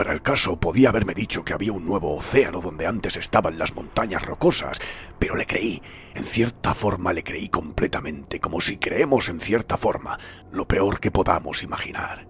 Para 0.00 0.14
el 0.14 0.22
caso 0.22 0.58
podía 0.58 0.88
haberme 0.88 1.12
dicho 1.12 1.44
que 1.44 1.52
había 1.52 1.72
un 1.72 1.84
nuevo 1.84 2.16
océano 2.16 2.62
donde 2.62 2.86
antes 2.86 3.18
estaban 3.18 3.58
las 3.58 3.74
montañas 3.74 4.24
rocosas, 4.24 4.78
pero 5.18 5.36
le 5.36 5.44
creí, 5.44 5.82
en 6.14 6.24
cierta 6.24 6.72
forma 6.72 7.12
le 7.12 7.22
creí 7.22 7.50
completamente, 7.50 8.40
como 8.40 8.62
si 8.62 8.78
creemos 8.78 9.28
en 9.28 9.40
cierta 9.40 9.76
forma 9.76 10.18
lo 10.52 10.66
peor 10.66 11.00
que 11.00 11.10
podamos 11.10 11.62
imaginar. 11.62 12.26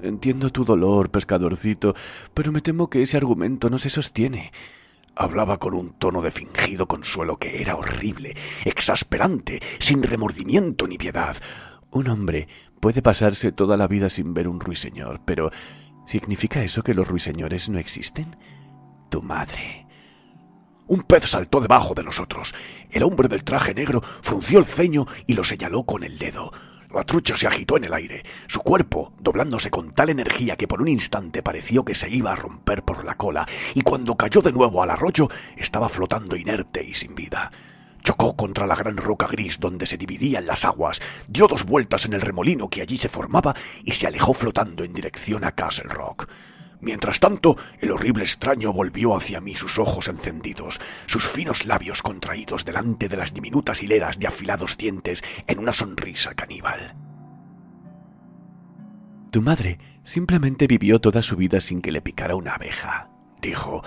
Entiendo 0.00 0.48
tu 0.48 0.64
dolor, 0.64 1.10
pescadorcito, 1.10 1.94
pero 2.32 2.52
me 2.52 2.62
temo 2.62 2.88
que 2.88 3.02
ese 3.02 3.18
argumento 3.18 3.68
no 3.68 3.76
se 3.76 3.90
sostiene. 3.90 4.50
Hablaba 5.14 5.58
con 5.58 5.74
un 5.74 5.92
tono 5.98 6.22
de 6.22 6.30
fingido 6.30 6.88
consuelo 6.88 7.36
que 7.36 7.60
era 7.60 7.76
horrible, 7.76 8.34
exasperante, 8.64 9.60
sin 9.78 10.02
remordimiento 10.02 10.88
ni 10.88 10.96
piedad. 10.96 11.36
Un 11.90 12.08
hombre 12.08 12.48
puede 12.80 13.02
pasarse 13.02 13.52
toda 13.52 13.76
la 13.76 13.88
vida 13.88 14.08
sin 14.08 14.32
ver 14.32 14.48
un 14.48 14.58
ruiseñor, 14.58 15.20
pero 15.26 15.50
¿significa 16.06 16.62
eso 16.62 16.82
que 16.82 16.94
los 16.94 17.08
ruiseñores 17.08 17.68
no 17.68 17.78
existen? 17.78 18.36
Tu 19.10 19.22
madre. 19.22 19.86
Un 20.86 21.02
pez 21.02 21.24
saltó 21.24 21.60
debajo 21.60 21.94
de 21.94 22.02
nosotros. 22.02 22.54
El 22.90 23.02
hombre 23.02 23.28
del 23.28 23.44
traje 23.44 23.72
negro 23.72 24.02
frunció 24.02 24.58
el 24.58 24.66
ceño 24.66 25.06
y 25.26 25.34
lo 25.34 25.44
señaló 25.44 25.84
con 25.84 26.04
el 26.04 26.18
dedo. 26.18 26.52
La 26.92 27.04
trucha 27.04 27.36
se 27.36 27.46
agitó 27.46 27.78
en 27.78 27.84
el 27.84 27.94
aire, 27.94 28.22
su 28.46 28.60
cuerpo 28.60 29.14
doblándose 29.18 29.70
con 29.70 29.92
tal 29.92 30.10
energía 30.10 30.56
que 30.56 30.68
por 30.68 30.82
un 30.82 30.88
instante 30.88 31.42
pareció 31.42 31.84
que 31.84 31.94
se 31.94 32.10
iba 32.10 32.32
a 32.32 32.36
romper 32.36 32.82
por 32.82 33.04
la 33.04 33.14
cola, 33.14 33.46
y 33.74 33.80
cuando 33.80 34.16
cayó 34.16 34.42
de 34.42 34.52
nuevo 34.52 34.82
al 34.82 34.90
arroyo 34.90 35.28
estaba 35.56 35.88
flotando 35.88 36.36
inerte 36.36 36.84
y 36.84 36.92
sin 36.92 37.14
vida. 37.14 37.50
Chocó 38.02 38.36
contra 38.36 38.66
la 38.66 38.74
gran 38.74 38.96
roca 38.96 39.26
gris 39.26 39.60
donde 39.60 39.86
se 39.86 39.96
dividían 39.96 40.46
las 40.46 40.64
aguas, 40.64 41.00
dio 41.28 41.46
dos 41.46 41.64
vueltas 41.64 42.04
en 42.04 42.14
el 42.14 42.20
remolino 42.20 42.68
que 42.68 42.82
allí 42.82 42.96
se 42.96 43.08
formaba 43.08 43.54
y 43.84 43.92
se 43.92 44.06
alejó 44.06 44.34
flotando 44.34 44.84
en 44.84 44.92
dirección 44.92 45.44
a 45.44 45.52
Castle 45.52 45.88
Rock. 45.88 46.28
Mientras 46.80 47.20
tanto, 47.20 47.56
el 47.80 47.92
horrible 47.92 48.24
extraño 48.24 48.72
volvió 48.72 49.16
hacia 49.16 49.40
mí 49.40 49.54
sus 49.54 49.78
ojos 49.78 50.08
encendidos, 50.08 50.80
sus 51.06 51.24
finos 51.28 51.64
labios 51.64 52.02
contraídos 52.02 52.64
delante 52.64 53.08
de 53.08 53.16
las 53.16 53.32
diminutas 53.32 53.84
hileras 53.84 54.18
de 54.18 54.26
afilados 54.26 54.76
dientes 54.76 55.22
en 55.46 55.60
una 55.60 55.72
sonrisa 55.72 56.34
caníbal. 56.34 56.96
Tu 59.30 59.40
madre 59.40 59.78
simplemente 60.02 60.66
vivió 60.66 61.00
toda 61.00 61.22
su 61.22 61.36
vida 61.36 61.60
sin 61.60 61.80
que 61.82 61.92
le 61.92 62.02
picara 62.02 62.34
una 62.34 62.54
abeja, 62.54 63.08
dijo. 63.40 63.84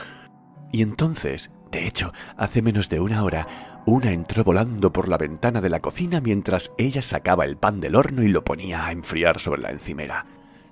Y 0.72 0.82
entonces, 0.82 1.52
de 1.72 1.88
hecho, 1.88 2.14
hace 2.38 2.61
menos 2.61 2.88
de 2.88 3.02
una 3.02 3.24
hora, 3.26 3.75
una 3.85 4.11
entró 4.11 4.43
volando 4.43 4.91
por 4.91 5.07
la 5.07 5.17
ventana 5.17 5.61
de 5.61 5.69
la 5.69 5.80
cocina 5.80 6.19
mientras 6.19 6.72
ella 6.77 7.01
sacaba 7.01 7.45
el 7.45 7.57
pan 7.57 7.80
del 7.80 7.95
horno 7.95 8.23
y 8.23 8.27
lo 8.27 8.43
ponía 8.43 8.85
a 8.85 8.91
enfriar 8.91 9.39
sobre 9.39 9.61
la 9.61 9.69
encimera. 9.69 10.25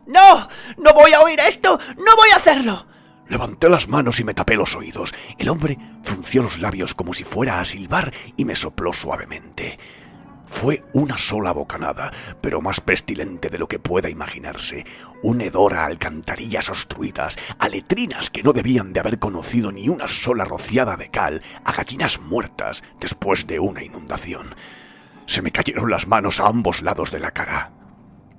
¡No! 0.05 0.47
¡No 0.77 0.93
voy 0.93 1.13
a 1.13 1.21
oír 1.21 1.39
esto! 1.39 1.79
¡No 1.97 2.15
voy 2.15 2.29
a 2.33 2.37
hacerlo! 2.37 2.87
Levanté 3.29 3.69
las 3.69 3.87
manos 3.87 4.19
y 4.19 4.23
me 4.23 4.33
tapé 4.33 4.55
los 4.55 4.75
oídos. 4.75 5.13
El 5.37 5.49
hombre 5.49 5.77
frunció 6.03 6.43
los 6.43 6.59
labios 6.59 6.93
como 6.93 7.13
si 7.13 7.23
fuera 7.23 7.59
a 7.59 7.65
silbar 7.65 8.11
y 8.35 8.45
me 8.45 8.55
sopló 8.55 8.93
suavemente. 8.93 9.79
Fue 10.53 10.85
una 10.93 11.17
sola 11.17 11.51
bocanada, 11.51 12.11
pero 12.39 12.61
más 12.61 12.79
pestilente 12.79 13.49
de 13.49 13.57
lo 13.57 13.67
que 13.67 13.79
pueda 13.79 14.09
imaginarse. 14.09 14.85
Un 15.21 15.41
hedor 15.41 15.73
a 15.73 15.85
alcantarillas 15.85 16.69
obstruidas, 16.69 17.37
a 17.57 17.67
letrinas 17.67 18.29
que 18.29 18.43
no 18.43 18.53
debían 18.53 18.93
de 18.93 19.01
haber 19.01 19.19
conocido 19.19 19.71
ni 19.71 19.89
una 19.89 20.07
sola 20.07 20.45
rociada 20.45 20.95
de 20.95 21.09
cal, 21.09 21.41
a 21.65 21.73
gallinas 21.73 22.21
muertas 22.21 22.83
después 23.01 23.45
de 23.45 23.59
una 23.59 23.83
inundación. 23.83 24.55
Se 25.25 25.41
me 25.41 25.51
cayeron 25.51 25.89
las 25.89 26.07
manos 26.07 26.39
a 26.39 26.47
ambos 26.47 26.81
lados 26.81 27.11
de 27.11 27.19
la 27.19 27.31
cara. 27.31 27.73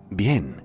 Bien, 0.09 0.65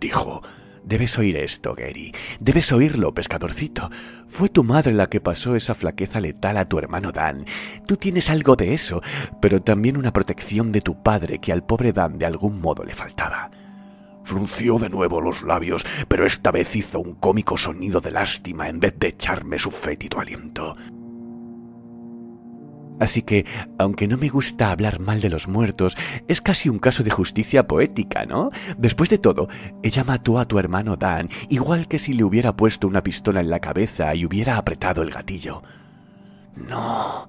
dijo. 0.00 0.42
Debes 0.88 1.18
oír 1.18 1.36
esto, 1.36 1.74
Gary. 1.74 2.14
Debes 2.40 2.72
oírlo, 2.72 3.12
pescadorcito. 3.12 3.90
Fue 4.26 4.48
tu 4.48 4.64
madre 4.64 4.94
la 4.94 5.10
que 5.10 5.20
pasó 5.20 5.54
esa 5.54 5.74
flaqueza 5.74 6.18
letal 6.18 6.56
a 6.56 6.66
tu 6.66 6.78
hermano 6.78 7.12
Dan. 7.12 7.44
Tú 7.86 7.98
tienes 7.98 8.30
algo 8.30 8.56
de 8.56 8.72
eso, 8.72 9.02
pero 9.42 9.60
también 9.60 9.98
una 9.98 10.14
protección 10.14 10.72
de 10.72 10.80
tu 10.80 11.02
padre 11.02 11.40
que 11.40 11.52
al 11.52 11.62
pobre 11.62 11.92
Dan 11.92 12.16
de 12.18 12.24
algún 12.24 12.62
modo 12.62 12.84
le 12.84 12.94
faltaba. 12.94 13.50
Frunció 14.24 14.78
de 14.78 14.88
nuevo 14.88 15.20
los 15.20 15.42
labios, 15.42 15.84
pero 16.08 16.24
esta 16.24 16.50
vez 16.50 16.74
hizo 16.74 17.00
un 17.00 17.16
cómico 17.16 17.58
sonido 17.58 18.00
de 18.00 18.10
lástima 18.10 18.70
en 18.70 18.80
vez 18.80 18.94
de 18.98 19.08
echarme 19.08 19.58
su 19.58 19.70
fétido 19.70 20.20
aliento. 20.20 20.74
Así 23.00 23.22
que, 23.22 23.46
aunque 23.78 24.08
no 24.08 24.16
me 24.16 24.28
gusta 24.28 24.70
hablar 24.70 25.00
mal 25.00 25.20
de 25.20 25.28
los 25.28 25.48
muertos, 25.48 25.96
es 26.26 26.40
casi 26.40 26.68
un 26.68 26.78
caso 26.78 27.02
de 27.02 27.10
justicia 27.10 27.66
poética, 27.66 28.26
¿no? 28.26 28.50
Después 28.76 29.08
de 29.08 29.18
todo, 29.18 29.48
ella 29.82 30.04
mató 30.04 30.38
a 30.38 30.46
tu 30.46 30.58
hermano 30.58 30.96
Dan, 30.96 31.28
igual 31.48 31.88
que 31.88 31.98
si 31.98 32.12
le 32.12 32.24
hubiera 32.24 32.56
puesto 32.56 32.88
una 32.88 33.02
pistola 33.02 33.40
en 33.40 33.50
la 33.50 33.60
cabeza 33.60 34.14
y 34.14 34.26
hubiera 34.26 34.56
apretado 34.56 35.02
el 35.02 35.10
gatillo. 35.10 35.62
No, 36.56 37.28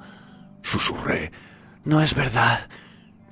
susurré. 0.61 1.31
No 1.83 2.01
es 2.01 2.15
verdad. 2.15 2.67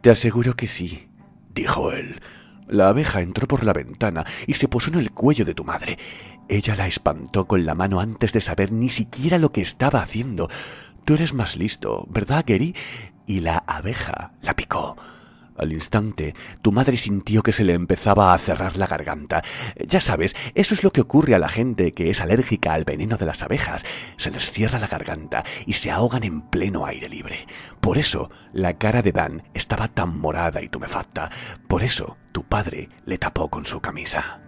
Te 0.01 0.11
aseguro 0.11 0.56
que 0.56 0.67
sí, 0.67 1.09
dijo 1.53 1.91
él. 1.91 2.22
La 2.67 2.90
abeja 2.90 3.22
entró 3.22 3.48
por 3.48 3.64
la 3.64 3.74
ventana 3.74 4.25
y 4.45 4.56
se 4.56 4.67
posó 4.67 4.91
en 4.91 4.99
el 4.99 5.11
cuello 5.11 5.45
de 5.45 5.53
tu 5.53 5.64
madre. 5.64 5.98
Ella 6.49 6.75
la 6.75 6.88
espantó 6.88 7.48
con 7.48 7.66
la 7.66 7.75
mano 7.75 7.99
antes 7.99 8.33
de 8.33 8.41
saber 8.41 8.72
ni 8.72 8.90
siquiera 8.90 9.38
lo 9.38 9.51
que 9.51 9.61
estaba 9.61 10.01
haciendo. 10.01 10.49
Tú 11.08 11.14
eres 11.14 11.34
más 11.34 11.56
listo, 11.56 12.06
¿verdad, 12.10 12.44
Gary? 12.45 12.76
Y 13.26 13.40
la 13.40 13.64
abeja 13.66 14.34
la 14.42 14.58
picó. 14.58 14.98
Al 15.56 15.72
instante, 15.72 16.36
tu 16.61 16.74
madre 16.74 16.98
sintió 16.98 17.44
que 17.44 17.53
se 17.53 17.64
le 17.64 17.76
empezaba 17.76 18.34
a 18.34 18.38
cerrar 18.38 18.76
la 18.76 18.88
garganta. 18.88 19.42
Ya 19.77 20.02
sabes, 20.02 20.36
eso 20.53 20.74
es 20.74 20.84
lo 20.84 20.92
que 20.92 21.00
ocurre 21.00 21.34
a 21.34 21.40
la 21.40 21.48
gente 21.48 21.94
que 21.94 22.10
es 22.10 22.19
alérgica 22.19 22.74
al 22.74 22.84
veneno 22.84 23.16
de 23.16 23.26
las 23.26 23.42
abejas. 23.42 23.86
Se 24.18 24.32
les 24.32 24.52
cierra 24.52 24.80
la 24.80 24.88
garganta 24.88 25.45
y 25.66 25.74
se 25.74 25.92
ahogan 25.92 26.26
en 26.26 26.42
pleno 26.42 26.86
aire 26.86 27.08
libre. 27.08 27.48
Por 27.80 27.98
eso, 27.98 28.30
la 28.52 28.77
cara 28.77 29.02
de 29.02 29.14
Dan 29.14 29.44
estaba 29.53 29.88
tan 29.88 30.19
morada 30.19 30.61
y 30.61 30.68
tumefacta. 30.68 31.32
Por 31.69 31.84
eso, 31.84 32.18
tu 32.34 32.44
padre 32.44 32.90
le 33.06 33.18
tapó 33.18 33.48
con 33.50 33.64
su 33.64 33.80
camisa. 33.80 34.42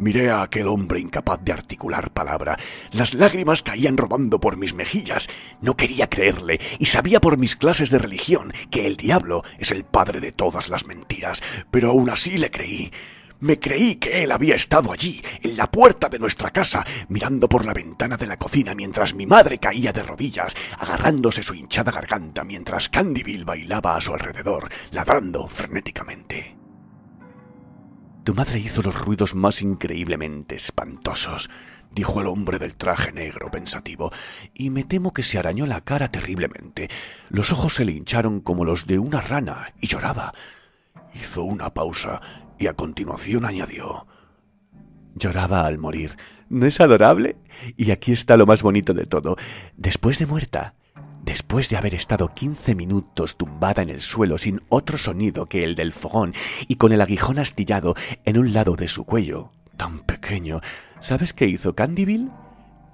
Miré 0.00 0.30
a 0.30 0.40
aquel 0.40 0.66
hombre 0.66 0.98
incapaz 0.98 1.40
de 1.42 1.52
articular 1.52 2.10
palabra. 2.10 2.56
Las 2.90 3.12
lágrimas 3.12 3.62
caían 3.62 3.98
rodando 3.98 4.40
por 4.40 4.56
mis 4.56 4.72
mejillas. 4.72 5.28
No 5.60 5.76
quería 5.76 6.08
creerle 6.08 6.58
y 6.78 6.86
sabía 6.86 7.20
por 7.20 7.36
mis 7.36 7.54
clases 7.54 7.90
de 7.90 7.98
religión 7.98 8.50
que 8.70 8.86
el 8.86 8.96
diablo 8.96 9.44
es 9.58 9.72
el 9.72 9.84
padre 9.84 10.20
de 10.20 10.32
todas 10.32 10.70
las 10.70 10.86
mentiras, 10.86 11.42
pero 11.70 11.90
aún 11.90 12.08
así 12.08 12.38
le 12.38 12.50
creí. 12.50 12.90
Me 13.40 13.58
creí 13.58 13.96
que 13.96 14.22
él 14.22 14.32
había 14.32 14.54
estado 14.54 14.90
allí, 14.90 15.22
en 15.42 15.58
la 15.58 15.70
puerta 15.70 16.08
de 16.08 16.18
nuestra 16.18 16.48
casa, 16.50 16.82
mirando 17.10 17.46
por 17.46 17.66
la 17.66 17.74
ventana 17.74 18.16
de 18.16 18.26
la 18.26 18.38
cocina 18.38 18.74
mientras 18.74 19.12
mi 19.12 19.26
madre 19.26 19.58
caía 19.58 19.92
de 19.92 20.02
rodillas, 20.02 20.54
agarrándose 20.78 21.42
su 21.42 21.52
hinchada 21.52 21.92
garganta 21.92 22.42
mientras 22.42 22.88
Candyville 22.88 23.44
bailaba 23.44 23.96
a 23.96 24.00
su 24.00 24.14
alrededor, 24.14 24.70
ladrando 24.92 25.46
frenéticamente. 25.46 26.59
Tu 28.24 28.34
madre 28.34 28.58
hizo 28.58 28.82
los 28.82 28.98
ruidos 28.98 29.34
más 29.34 29.62
increíblemente 29.62 30.54
espantosos, 30.54 31.48
dijo 31.90 32.20
el 32.20 32.26
hombre 32.26 32.58
del 32.58 32.74
traje 32.74 33.12
negro 33.12 33.50
pensativo, 33.50 34.12
y 34.54 34.70
me 34.70 34.84
temo 34.84 35.12
que 35.12 35.22
se 35.22 35.38
arañó 35.38 35.66
la 35.66 35.80
cara 35.80 36.08
terriblemente. 36.08 36.88
Los 37.30 37.52
ojos 37.52 37.74
se 37.74 37.84
le 37.84 37.92
hincharon 37.92 38.40
como 38.40 38.64
los 38.64 38.86
de 38.86 38.98
una 38.98 39.20
rana 39.20 39.72
y 39.80 39.86
lloraba. 39.86 40.34
Hizo 41.14 41.42
una 41.44 41.72
pausa 41.72 42.20
y 42.58 42.66
a 42.66 42.74
continuación 42.74 43.44
añadió 43.46 44.06
Lloraba 45.14 45.66
al 45.66 45.78
morir. 45.78 46.16
¿No 46.48 46.66
es 46.66 46.80
adorable? 46.80 47.36
Y 47.76 47.90
aquí 47.90 48.12
está 48.12 48.36
lo 48.36 48.46
más 48.46 48.62
bonito 48.62 48.94
de 48.94 49.06
todo. 49.06 49.36
Después 49.76 50.18
de 50.18 50.26
muerta, 50.26 50.74
Después 51.22 51.68
de 51.68 51.76
haber 51.76 51.94
estado 51.94 52.32
15 52.34 52.74
minutos 52.74 53.36
tumbada 53.36 53.82
en 53.82 53.90
el 53.90 54.00
suelo 54.00 54.38
sin 54.38 54.62
otro 54.68 54.96
sonido 54.96 55.46
que 55.46 55.64
el 55.64 55.74
del 55.74 55.92
fogón 55.92 56.34
y 56.66 56.76
con 56.76 56.92
el 56.92 57.00
aguijón 57.00 57.38
astillado 57.38 57.94
en 58.24 58.38
un 58.38 58.52
lado 58.52 58.76
de 58.76 58.88
su 58.88 59.04
cuello, 59.04 59.52
tan 59.76 60.00
pequeño, 60.00 60.60
¿sabes 61.00 61.32
qué 61.32 61.46
hizo 61.46 61.74
Candyville? 61.74 62.30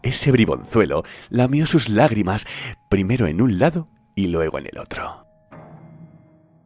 Ese 0.02 0.30
bribonzuelo 0.30 1.04
lamió 1.30 1.66
sus 1.66 1.88
lágrimas 1.88 2.46
primero 2.88 3.26
en 3.26 3.40
un 3.40 3.58
lado 3.58 3.88
y 4.14 4.26
luego 4.26 4.58
en 4.58 4.66
el 4.66 4.78
otro. 4.78 5.26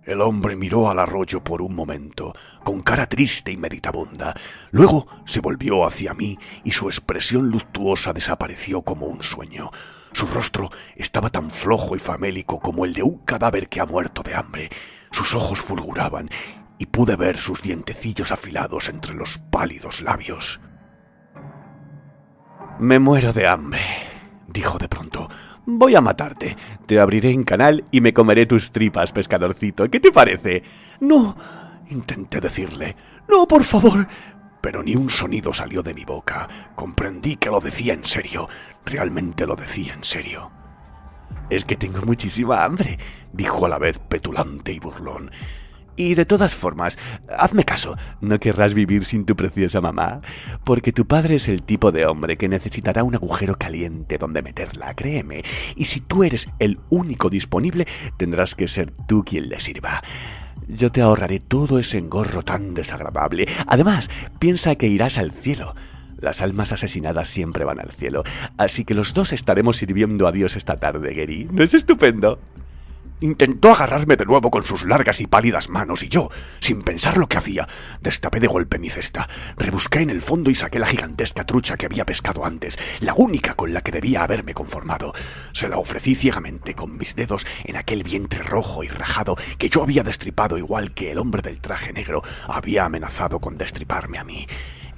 El 0.05 0.23
hombre 0.23 0.57
miró 0.57 0.91
al 0.91 0.99
arroyo 0.99 1.45
por 1.45 1.63
un 1.63 1.75
momento, 1.75 2.35
con 2.65 2.83
cara 2.83 3.07
triste 3.09 3.53
y 3.53 3.57
meditabunda. 3.57 4.35
Luego 4.71 5.07
se 5.27 5.41
volvió 5.41 5.87
hacia 5.87 6.15
mí 6.15 6.39
y 6.65 6.73
su 6.73 6.89
expresión 6.89 7.51
luctuosa 7.51 8.13
desapareció 8.13 8.83
como 8.83 9.07
un 9.07 9.23
sueño. 9.23 9.71
Su 10.13 10.27
rostro 10.27 10.71
estaba 10.97 11.31
tan 11.31 11.51
flojo 11.51 11.97
y 11.97 11.99
famélico 11.99 12.61
como 12.61 12.85
el 12.85 12.93
de 12.93 13.03
un 13.03 13.19
cadáver 13.19 13.69
que 13.69 13.81
ha 13.81 13.87
muerto 13.87 14.23
de 14.23 14.35
hambre. 14.35 14.71
Sus 15.11 15.35
ojos 15.35 15.61
fulguraban 15.61 16.29
y 16.79 16.87
pude 16.87 17.17
ver 17.17 17.37
sus 17.37 17.63
dientecillos 17.63 18.33
afilados 18.33 18.89
entre 18.89 19.15
los 19.15 19.39
pálidos 19.51 20.01
labios. 20.01 20.61
Me 22.79 22.99
muero 22.99 23.33
de 23.33 23.47
hambre, 23.47 23.83
dijo 24.49 24.79
de 24.79 24.89
pronto. 24.89 25.29
Voy 25.67 25.95
a 25.95 26.01
matarte. 26.01 26.57
Te 26.87 26.99
abriré 26.99 27.31
en 27.31 27.45
canal 27.45 27.85
y 27.91 28.01
me 28.01 28.15
comeré 28.15 28.47
tus 28.47 28.73
tripas, 28.73 29.13
pescadorcito. 29.13 29.91
¿Qué 29.91 30.01
te 30.01 30.11
parece? 30.11 30.63
No, 31.01 31.37
intenté 31.91 32.41
decirle. 32.41 32.97
No, 33.29 33.47
por 33.47 33.63
favor. 33.65 34.09
Pero 34.61 34.83
ni 34.83 34.97
un 34.97 35.11
sonido 35.11 35.55
salió 35.55 35.83
de 35.83 35.95
mi 35.95 36.05
boca. 36.05 36.49
Comprendí 36.75 37.37
que 37.37 37.51
lo 37.51 37.61
decía 37.61 37.93
en 37.93 38.05
serio. 38.05 38.49
Realmente 38.85 39.47
lo 39.47 39.57
decía 39.57 39.95
en 39.95 40.05
serio. 40.05 40.51
Es 41.49 41.65
que 41.65 41.77
tengo 41.77 42.03
muchísima 42.03 42.65
hambre, 42.65 42.99
dijo 43.33 43.67
a 43.67 43.69
la 43.69 43.79
vez 43.79 43.99
petulante 43.99 44.73
y 44.73 44.79
burlón. 44.79 45.31
Y 45.97 46.15
de 46.15 46.25
todas 46.25 46.55
formas, 46.55 46.99
hazme 47.37 47.65
caso, 47.65 47.95
no 48.23 48.39
querrás 48.41 48.73
vivir 48.73 49.05
sin 49.05 49.27
tu 49.27 49.37
preciosa 49.37 49.83
mamá, 49.83 50.23
porque 50.65 50.93
tu 50.93 51.07
padre 51.07 51.35
es 51.35 51.49
el 51.49 51.63
tipo 51.63 51.93
de 51.93 52.07
hombre 52.07 52.39
que 52.39 52.49
necesitará 52.49 53.05
un 53.05 53.17
agujero 53.17 53.57
caliente 53.57 54.17
donde 54.17 54.41
meterla, 54.41 54.95
créeme, 54.95 55.43
y 55.77 55.85
si 55.85 56.01
tú 56.01 56.25
eres 56.25 56.49
el 56.59 56.79
único 56.89 57.29
disponible, 57.29 57.87
tendrás 58.17 58.55
que 58.55 58.67
ser 58.67 58.93
tú 59.07 59.25
quien 59.25 59.51
le 59.51 59.61
sirva. 59.61 60.03
Yo 60.69 60.91
te 60.91 61.03
ahorraré 61.03 61.41
todo 61.41 61.79
ese 61.79 61.99
engorro 61.99 62.45
tan 62.45 62.75
desagradable. 62.75 63.47
Además, 63.67 64.09
piensa 64.39 64.77
que 64.77 64.87
irás 64.87 65.19
al 65.19 65.33
cielo. 65.33 65.75
Las 66.21 66.43
almas 66.43 66.73
asesinadas 66.73 67.29
siempre 67.29 67.65
van 67.65 67.81
al 67.81 67.93
cielo, 67.93 68.25
así 68.59 68.85
que 68.85 68.95
los 68.95 69.15
dos 69.15 69.33
estaremos 69.33 69.77
sirviendo 69.77 70.27
a 70.27 70.33
Dios 70.33 70.57
esta 70.57 70.79
tarde, 70.79 71.15
Gary. 71.15 71.49
¿No 71.51 71.63
es 71.63 71.75
estupendo? 71.75 72.39
Intentó 73.23 73.71
agarrarme 73.71 74.17
de 74.17 74.25
nuevo 74.25 74.51
con 74.51 74.65
sus 74.65 74.87
largas 74.87 75.21
y 75.21 75.27
pálidas 75.27 75.69
manos 75.69 76.03
y 76.03 76.09
yo, 76.09 76.31
sin 76.59 76.81
pensar 76.81 77.19
lo 77.19 77.29
que 77.29 77.37
hacía, 77.37 77.69
destapé 78.01 78.41
de 78.41 78.47
golpe 78.47 78.79
mi 78.79 78.89
cesta, 78.89 79.29
rebusqué 79.59 80.01
en 80.01 80.09
el 80.09 80.23
fondo 80.23 80.51
y 80.51 80.55
saqué 80.55 80.79
la 80.79 80.87
gigantesca 80.87 81.45
trucha 81.45 81.77
que 81.77 81.85
había 81.85 82.07
pescado 82.07 82.47
antes, 82.47 82.79
la 83.01 83.13
única 83.13 83.53
con 83.55 83.75
la 83.75 83.83
que 83.83 83.93
debía 83.93 84.23
haberme 84.23 84.55
conformado. 84.55 85.13
Se 85.53 85.69
la 85.69 85.77
ofrecí 85.77 86.15
ciegamente 86.15 86.75
con 86.75 86.97
mis 86.97 87.15
dedos 87.15 87.47
en 87.65 87.77
aquel 87.77 88.05
vientre 88.05 88.43
rojo 88.43 88.85
y 88.85 88.89
rajado 88.89 89.37
que 89.59 89.69
yo 89.69 89.83
había 89.83 90.03
destripado 90.03 90.57
igual 90.57 90.95
que 90.95 91.11
el 91.13 91.19
hombre 91.19 91.43
del 91.43 91.61
traje 91.61 91.93
negro 91.93 92.23
había 92.49 92.87
amenazado 92.87 93.39
con 93.39 93.59
destriparme 93.59 94.19
a 94.19 94.25
mí. 94.25 94.47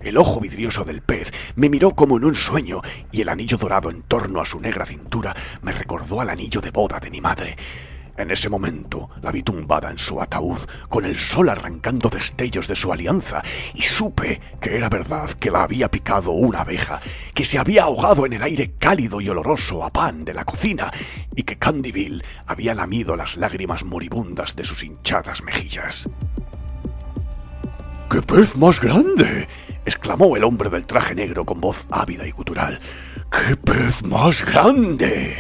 El 0.03 0.17
ojo 0.17 0.41
vidrioso 0.41 0.85
del 0.85 1.01
pez 1.01 1.33
me 1.55 1.69
miró 1.69 1.93
como 1.93 2.17
en 2.17 2.25
un 2.25 2.35
sueño 2.35 2.81
y 3.13 3.21
el 3.21 3.29
anillo 3.29 3.57
dorado 3.57 3.91
en 3.91 4.03
torno 4.03 4.41
a 4.41 4.45
su 4.45 4.61
negra 4.61 4.85
cintura 4.85 5.35
me 5.63 5.73
recordó 5.73 6.21
al 6.21 6.31
anillo 6.31 6.61
de 6.61 6.71
boda 6.71 6.99
de 6.99 7.11
mi 7.11 7.21
madre. 7.21 7.57
En 8.17 8.31
ese 8.31 8.51
momento 8.51 9.09
la 9.23 9.33
vi 9.33 9.43
tumbada 9.43 9.91
en 9.91 9.99
su 9.99 10.21
ataúd, 10.21 10.59
con 10.89 11.07
el 11.07 11.17
sol 11.17 11.49
arrancando 11.49 12.11
destellos 12.11 12.69
de 12.69 12.77
su 12.77 12.93
alianza, 12.93 13.43
y 13.75 13.83
supe 13.83 14.41
que 14.61 14.77
era 14.77 14.91
verdad 14.91 15.31
que 15.31 15.51
la 15.51 15.63
había 15.63 15.91
picado 15.91 16.33
una 16.33 16.61
abeja, 16.61 17.01
que 17.33 17.45
se 17.45 17.59
había 17.59 17.85
ahogado 17.85 18.27
en 18.27 18.35
el 18.35 18.43
aire 18.43 18.75
cálido 18.79 19.21
y 19.21 19.31
oloroso 19.31 19.83
a 19.83 19.91
pan 19.91 20.27
de 20.27 20.35
la 20.35 20.45
cocina, 20.45 20.91
y 21.35 21.45
que 21.45 21.57
Candyville 21.57 22.23
había 22.47 22.75
lamido 22.75 23.17
las 23.17 23.39
lágrimas 23.39 23.83
moribundas 23.83 24.57
de 24.57 24.65
sus 24.65 24.85
hinchadas 24.85 25.43
mejillas. 25.43 26.07
¡Qué 28.11 28.21
pez 28.21 28.57
más 28.59 28.79
grande! 28.79 29.49
Exclamó 29.85 30.37
el 30.37 30.45
hombre 30.45 30.71
del 30.71 30.87
traje 30.87 31.15
negro 31.15 31.45
con 31.45 31.61
voz 31.61 31.87
ávida 31.91 32.27
y 32.27 32.31
gutural. 32.31 32.81
¡Qué 33.31 33.57
pez 33.57 34.03
más 34.05 34.45
grande! 34.45 35.37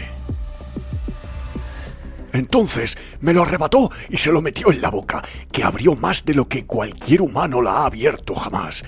Entonces 2.32 2.96
me 3.20 3.32
lo 3.32 3.42
arrebató 3.42 3.90
y 4.08 4.16
se 4.16 4.32
lo 4.32 4.40
metió 4.40 4.72
en 4.72 4.80
la 4.80 4.90
boca, 4.90 5.22
que 5.50 5.64
abrió 5.64 5.94
más 5.94 6.24
de 6.24 6.34
lo 6.34 6.48
que 6.48 6.64
cualquier 6.64 7.22
humano 7.22 7.60
la 7.60 7.72
ha 7.72 7.86
abierto 7.86 8.34
jamás. 8.34 8.84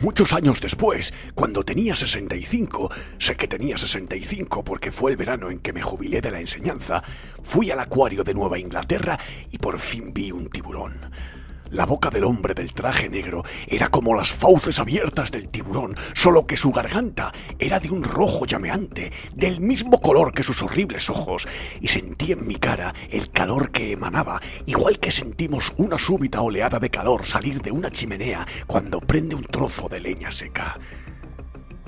Muchos 0.00 0.32
años 0.32 0.60
después, 0.60 1.12
cuando 1.34 1.64
tenía 1.64 1.96
65, 1.96 2.88
sé 3.18 3.36
que 3.36 3.48
tenía 3.48 3.76
65 3.76 4.62
porque 4.62 4.92
fue 4.92 5.10
el 5.10 5.16
verano 5.16 5.50
en 5.50 5.58
que 5.58 5.72
me 5.72 5.82
jubilé 5.82 6.20
de 6.20 6.30
la 6.30 6.38
enseñanza, 6.38 7.02
fui 7.42 7.72
al 7.72 7.80
acuario 7.80 8.22
de 8.22 8.34
Nueva 8.34 8.60
Inglaterra 8.60 9.18
y 9.50 9.58
por 9.58 9.78
fin 9.80 10.12
vi 10.14 10.30
un 10.30 10.48
tiburón. 10.50 11.10
La 11.70 11.84
boca 11.84 12.08
del 12.08 12.24
hombre 12.24 12.54
del 12.54 12.72
traje 12.72 13.10
negro 13.10 13.44
era 13.66 13.88
como 13.88 14.14
las 14.14 14.32
fauces 14.32 14.78
abiertas 14.78 15.30
del 15.30 15.48
tiburón, 15.48 15.94
solo 16.14 16.46
que 16.46 16.56
su 16.56 16.72
garganta 16.72 17.32
era 17.58 17.78
de 17.78 17.90
un 17.90 18.02
rojo 18.02 18.46
llameante, 18.46 19.12
del 19.34 19.60
mismo 19.60 20.00
color 20.00 20.32
que 20.32 20.42
sus 20.42 20.62
horribles 20.62 21.10
ojos, 21.10 21.46
y 21.80 21.88
sentí 21.88 22.32
en 22.32 22.46
mi 22.46 22.56
cara 22.56 22.94
el 23.10 23.30
calor 23.30 23.70
que 23.70 23.92
emanaba, 23.92 24.40
igual 24.64 24.98
que 24.98 25.10
sentimos 25.10 25.74
una 25.76 25.98
súbita 25.98 26.40
oleada 26.40 26.78
de 26.78 26.90
calor 26.90 27.26
salir 27.26 27.60
de 27.60 27.70
una 27.70 27.90
chimenea 27.90 28.46
cuando 28.66 29.00
prende 29.00 29.34
un 29.34 29.44
trozo 29.44 29.88
de 29.88 30.00
leña 30.00 30.30
seca. 30.30 30.78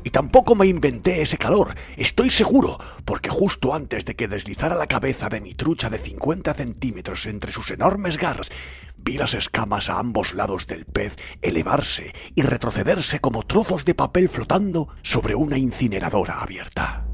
Y 0.04 0.10
tampoco 0.10 0.54
me 0.54 0.66
inventé 0.66 1.22
ese 1.22 1.36
calor, 1.36 1.74
estoy 1.96 2.30
seguro, 2.30 2.78
porque 3.04 3.28
justo 3.28 3.74
antes 3.74 4.04
de 4.04 4.16
que 4.16 4.28
deslizara 4.28 4.74
la 4.74 4.86
cabeza 4.86 5.28
de 5.28 5.40
mi 5.40 5.54
trucha 5.54 5.90
de 5.90 5.98
50 5.98 6.54
centímetros 6.54 7.26
entre 7.26 7.52
sus 7.52 7.70
enormes 7.70 8.16
garras, 8.16 8.50
vi 8.96 9.18
las 9.18 9.34
escamas 9.34 9.90
a 9.90 9.98
ambos 9.98 10.34
lados 10.34 10.66
del 10.66 10.84
pez 10.84 11.16
elevarse 11.42 12.12
y 12.34 12.42
retrocederse 12.42 13.20
como 13.20 13.42
trozos 13.42 13.84
de 13.84 13.94
papel 13.94 14.28
flotando 14.28 14.88
sobre 15.02 15.34
una 15.34 15.58
incineradora 15.58 16.40
abierta. 16.40 17.06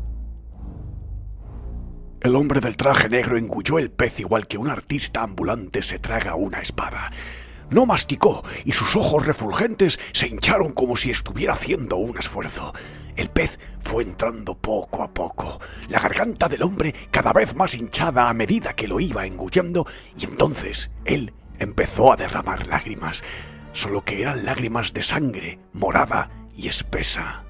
El 2.20 2.34
hombre 2.34 2.60
del 2.60 2.76
traje 2.76 3.08
negro 3.08 3.36
engulló 3.36 3.78
el 3.78 3.90
pez 3.90 4.20
igual 4.20 4.46
que 4.46 4.58
un 4.58 4.68
artista 4.68 5.22
ambulante 5.22 5.82
se 5.82 5.98
traga 5.98 6.34
una 6.34 6.60
espada. 6.60 7.12
No 7.70 7.84
masticó 7.84 8.42
y 8.64 8.72
sus 8.72 8.94
ojos 8.96 9.26
refulgentes 9.26 9.98
se 10.12 10.28
hincharon 10.28 10.72
como 10.72 10.96
si 10.96 11.10
estuviera 11.10 11.54
haciendo 11.54 11.96
un 11.96 12.16
esfuerzo. 12.18 12.72
El 13.16 13.30
pez 13.30 13.58
fue 13.80 14.02
entrando 14.02 14.56
poco 14.56 15.02
a 15.02 15.12
poco, 15.12 15.60
la 15.88 15.98
garganta 15.98 16.48
del 16.48 16.62
hombre 16.62 16.94
cada 17.10 17.32
vez 17.32 17.56
más 17.56 17.74
hinchada 17.74 18.28
a 18.28 18.34
medida 18.34 18.74
que 18.74 18.86
lo 18.86 19.00
iba 19.00 19.26
engullendo, 19.26 19.86
y 20.18 20.26
entonces 20.26 20.90
él 21.04 21.32
empezó 21.58 22.12
a 22.12 22.16
derramar 22.16 22.66
lágrimas, 22.66 23.24
solo 23.72 24.04
que 24.04 24.20
eran 24.20 24.44
lágrimas 24.44 24.92
de 24.92 25.02
sangre, 25.02 25.58
morada 25.72 26.30
y 26.54 26.68
espesa. 26.68 27.44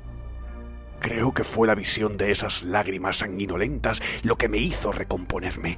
Creo 1.01 1.35
que 1.35 1.45
fue 1.45 1.67
la 1.67 1.75
visión 1.75 2.17
de 2.17 2.31
esas 2.31 2.63
lágrimas 2.63 3.19
sanguinolentas 3.19 4.01
lo 4.23 4.37
que 4.39 4.49
me 4.49 4.59
hizo 4.59 4.93
recomponerme. 4.93 5.77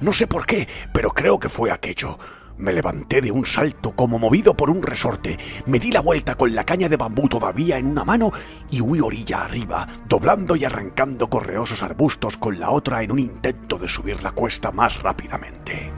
No 0.00 0.12
sé 0.12 0.26
por 0.26 0.46
qué, 0.46 0.68
pero 0.92 1.10
creo 1.10 1.38
que 1.38 1.48
fue 1.48 1.70
aquello. 1.70 2.18
Me 2.60 2.74
levanté 2.74 3.22
de 3.22 3.30
un 3.30 3.46
salto 3.46 3.92
como 3.92 4.18
movido 4.18 4.54
por 4.54 4.68
un 4.68 4.82
resorte, 4.82 5.38
me 5.64 5.78
di 5.78 5.90
la 5.90 6.00
vuelta 6.00 6.34
con 6.34 6.54
la 6.54 6.64
caña 6.64 6.90
de 6.90 6.98
bambú 6.98 7.26
todavía 7.26 7.78
en 7.78 7.86
una 7.86 8.04
mano 8.04 8.32
y 8.70 8.82
huí 8.82 9.00
orilla 9.00 9.44
arriba, 9.44 9.88
doblando 10.06 10.56
y 10.56 10.66
arrancando 10.66 11.30
correosos 11.30 11.82
arbustos 11.82 12.36
con 12.36 12.60
la 12.60 12.70
otra 12.70 13.02
en 13.02 13.12
un 13.12 13.18
intento 13.18 13.78
de 13.78 13.88
subir 13.88 14.22
la 14.22 14.32
cuesta 14.32 14.72
más 14.72 15.02
rápidamente. 15.02 15.90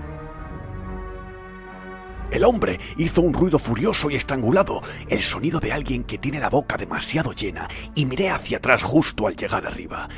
El 2.31 2.45
hombre 2.45 2.79
hizo 2.97 3.23
un 3.23 3.35
ruido 3.35 3.59
furioso 3.59 4.09
y 4.09 4.15
estrangulado, 4.15 4.83
el 5.09 5.21
sonido 5.21 5.59
de 5.59 5.73
alguien 5.73 6.05
que 6.05 6.17
tiene 6.17 6.39
la 6.39 6.49
boca 6.49 6.77
demasiado 6.77 7.33
llena, 7.33 7.69
y 7.97 8.07
miré 8.07 8.31
hacia 8.31 8.59
atrás 8.59 8.85
justo 8.85 9.27
al 9.27 9.35
llegar 9.35 9.67
arriba. 9.67 10.09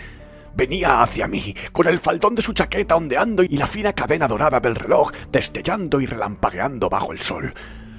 Venía 0.56 1.02
hacia 1.02 1.26
mí, 1.26 1.54
con 1.72 1.88
el 1.88 1.98
faldón 1.98 2.36
de 2.36 2.42
su 2.42 2.52
chaqueta 2.52 2.94
ondeando 2.94 3.42
y 3.42 3.56
la 3.56 3.66
fina 3.66 3.92
cadena 3.92 4.28
dorada 4.28 4.60
del 4.60 4.76
reloj 4.76 5.10
destellando 5.32 6.00
y 6.00 6.06
relampagueando 6.06 6.88
bajo 6.88 7.12
el 7.12 7.20
sol. 7.20 7.52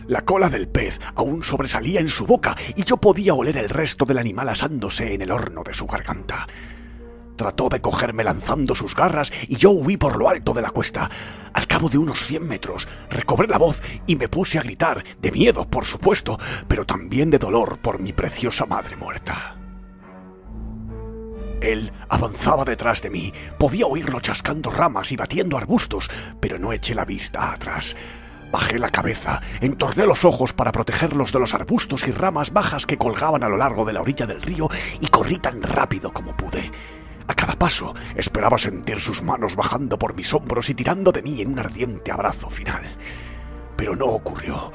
La 0.07 0.21
cola 0.21 0.49
del 0.49 0.69
pez 0.69 0.99
aún 1.15 1.43
sobresalía 1.43 1.99
en 1.99 2.07
su 2.07 2.25
boca 2.25 2.55
y 2.75 2.83
yo 2.83 2.97
podía 2.97 3.33
oler 3.33 3.57
el 3.57 3.69
resto 3.69 4.05
del 4.05 4.19
animal 4.19 4.47
asándose 4.47 5.13
en 5.13 5.21
el 5.21 5.31
horno 5.31 5.63
de 5.63 5.73
su 5.73 5.85
garganta. 5.85 6.47
Trató 7.35 7.67
de 7.67 7.81
cogerme 7.81 8.23
lanzando 8.23 8.73
sus 8.73 8.95
garras 8.95 9.33
y 9.49 9.57
yo 9.57 9.71
huí 9.71 9.97
por 9.97 10.15
lo 10.15 10.29
alto 10.29 10.53
de 10.53 10.61
la 10.61 10.69
cuesta. 10.69 11.09
Al 11.51 11.67
cabo 11.67 11.89
de 11.89 11.97
unos 11.97 12.25
cien 12.25 12.47
metros, 12.47 12.87
recobré 13.09 13.49
la 13.49 13.57
voz 13.57 13.81
y 14.07 14.15
me 14.15 14.29
puse 14.29 14.59
a 14.59 14.63
gritar, 14.63 15.03
de 15.19 15.31
miedo, 15.31 15.67
por 15.67 15.85
supuesto, 15.85 16.39
pero 16.69 16.85
también 16.85 17.29
de 17.29 17.37
dolor 17.37 17.79
por 17.79 17.99
mi 17.99 18.13
preciosa 18.13 18.65
madre 18.65 18.95
muerta. 18.95 19.57
Él 21.61 21.91
avanzaba 22.09 22.65
detrás 22.65 23.01
de 23.01 23.09
mí. 23.09 23.33
Podía 23.57 23.85
oírlo 23.85 24.19
chascando 24.19 24.69
ramas 24.69 25.11
y 25.11 25.15
batiendo 25.15 25.57
arbustos, 25.57 26.09
pero 26.39 26.59
no 26.59 26.73
eché 26.73 26.95
la 26.95 27.05
vista 27.05 27.53
atrás. 27.53 27.95
Bajé 28.51 28.79
la 28.79 28.89
cabeza, 28.89 29.41
entorné 29.59 30.05
los 30.05 30.23
ojos 30.23 30.53
para 30.53 30.71
protegerlos 30.71 31.31
de 31.33 31.39
los 31.39 31.53
arbustos 31.53 32.07
y 32.07 32.11
ramas 32.11 32.53
bajas 32.53 32.85
que 32.85 32.97
colgaban 32.97 33.43
a 33.43 33.49
lo 33.49 33.57
largo 33.57 33.85
de 33.85 33.93
la 33.93 34.01
orilla 34.01 34.25
del 34.25 34.41
río 34.41 34.69
y 35.01 35.07
corrí 35.07 35.39
tan 35.39 35.61
rápido 35.61 36.13
como 36.13 36.37
pude. 36.37 36.71
A 37.27 37.33
cada 37.33 37.55
paso 37.55 37.93
esperaba 38.15 38.57
sentir 38.57 38.99
sus 38.99 39.21
manos 39.23 39.55
bajando 39.55 39.97
por 39.97 40.15
mis 40.15 40.33
hombros 40.33 40.69
y 40.69 40.75
tirando 40.75 41.11
de 41.11 41.23
mí 41.23 41.41
en 41.41 41.51
un 41.51 41.59
ardiente 41.59 42.11
abrazo 42.11 42.49
final. 42.49 42.83
Pero 43.75 43.95
no 43.95 44.05
ocurrió. 44.05 44.71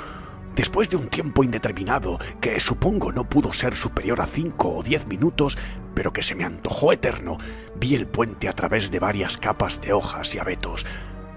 Después 0.61 0.91
de 0.91 0.97
un 0.97 1.09
tiempo 1.09 1.43
indeterminado, 1.43 2.19
que 2.39 2.61
supongo 2.61 3.13
no 3.13 3.27
pudo 3.27 3.51
ser 3.55 3.75
superior 3.75 4.21
a 4.21 4.27
cinco 4.27 4.77
o 4.77 4.83
diez 4.83 5.07
minutos, 5.07 5.57
pero 5.95 6.13
que 6.13 6.23
se 6.23 6.35
me 6.35 6.45
antojó 6.45 6.93
eterno, 6.93 7.39
vi 7.77 7.95
el 7.95 8.07
puente 8.07 8.47
a 8.47 8.53
través 8.53 8.91
de 8.91 8.99
varias 8.99 9.39
capas 9.39 9.81
de 9.81 9.95
hojas 9.95 10.35
y 10.35 10.39
abetos, 10.39 10.85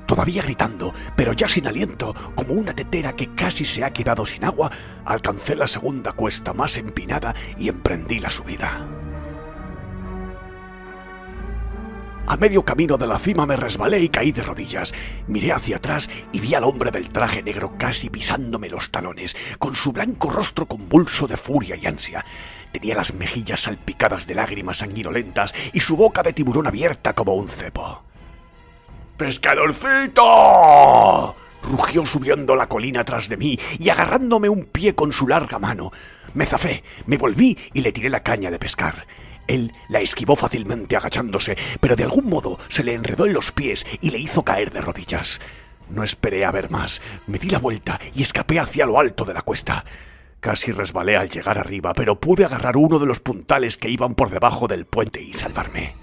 todavía 0.07 0.41
gritando, 0.41 0.93
pero 1.15 1.31
ya 1.31 1.47
sin 1.47 1.67
aliento, 1.67 2.13
como 2.35 2.53
una 2.53 2.75
tetera 2.75 3.15
que 3.15 3.33
casi 3.33 3.63
se 3.63 3.85
ha 3.85 3.93
quedado 3.93 4.25
sin 4.25 4.43
agua, 4.43 4.71
alcancé 5.05 5.55
la 5.55 5.69
segunda 5.69 6.11
cuesta 6.11 6.51
más 6.51 6.77
empinada 6.77 7.33
y 7.57 7.69
emprendí 7.69 8.19
la 8.19 8.29
subida. 8.29 9.02
A 12.25 12.37
medio 12.37 12.63
camino 12.63 12.97
de 12.97 13.05
la 13.05 13.19
cima 13.19 13.45
me 13.45 13.57
resbalé 13.57 13.99
y 13.99 14.07
caí 14.09 14.31
de 14.31 14.43
rodillas. 14.43 14.93
Miré 15.27 15.51
hacia 15.51 15.75
atrás 15.77 16.09
y 16.31 16.39
vi 16.39 16.55
al 16.55 16.63
hombre 16.63 16.89
del 16.89 17.09
traje 17.09 17.43
negro 17.43 17.73
casi 17.77 18.09
pisándome 18.09 18.69
los 18.69 18.91
talones, 18.91 19.35
con 19.59 19.75
su 19.75 19.91
blanco 19.91 20.29
rostro 20.29 20.65
convulso 20.65 21.27
de 21.27 21.35
furia 21.35 21.75
y 21.75 21.85
ansia. 21.85 22.25
Tenía 22.71 22.95
las 22.95 23.13
mejillas 23.13 23.61
salpicadas 23.61 24.25
de 24.25 24.35
lágrimas 24.35 24.77
sanguinolentas 24.77 25.53
y 25.73 25.81
su 25.81 25.97
boca 25.97 26.23
de 26.23 26.31
tiburón 26.33 26.65
abierta 26.65 27.13
como 27.13 27.35
un 27.35 27.49
cepo. 27.49 28.03
¡Pescadorcito! 29.17 30.23
rugió 31.61 32.05
subiendo 32.05 32.55
la 32.55 32.67
colina 32.67 33.03
tras 33.03 33.29
de 33.29 33.37
mí 33.37 33.59
y 33.79 33.89
agarrándome 33.89 34.49
un 34.49 34.65
pie 34.65 34.95
con 34.95 35.11
su 35.11 35.27
larga 35.27 35.59
mano. 35.59 35.91
Me 36.33 36.45
zafé, 36.45 36.83
me 37.05 37.17
volví 37.17 37.57
y 37.73 37.81
le 37.81 37.91
tiré 37.91 38.09
la 38.09 38.23
caña 38.23 38.49
de 38.49 38.59
pescar. 38.59 39.05
Él 39.47 39.73
la 39.89 39.99
esquivó 39.99 40.35
fácilmente 40.35 40.95
agachándose, 40.95 41.57
pero 41.79 41.95
de 41.95 42.03
algún 42.03 42.25
modo 42.25 42.57
se 42.67 42.83
le 42.83 42.93
enredó 42.93 43.25
en 43.25 43.33
los 43.33 43.51
pies 43.51 43.85
y 44.01 44.11
le 44.11 44.19
hizo 44.19 44.43
caer 44.43 44.71
de 44.71 44.81
rodillas. 44.81 45.41
No 45.89 46.03
esperé 46.03 46.45
a 46.45 46.51
ver 46.51 46.71
más, 46.71 47.01
me 47.27 47.37
di 47.37 47.49
la 47.49 47.59
vuelta 47.59 47.99
y 48.15 48.23
escapé 48.23 48.59
hacia 48.59 48.85
lo 48.85 48.99
alto 48.99 49.25
de 49.25 49.33
la 49.33 49.41
cuesta. 49.41 49.83
Casi 50.39 50.71
resbalé 50.71 51.15
al 51.15 51.29
llegar 51.29 51.57
arriba, 51.57 51.93
pero 51.93 52.19
pude 52.19 52.45
agarrar 52.45 52.77
uno 52.77 52.99
de 52.99 53.05
los 53.05 53.19
puntales 53.19 53.77
que 53.77 53.89
iban 53.89 54.15
por 54.15 54.29
debajo 54.29 54.67
del 54.67 54.85
puente 54.85 55.21
y 55.21 55.33
salvarme. 55.33 55.95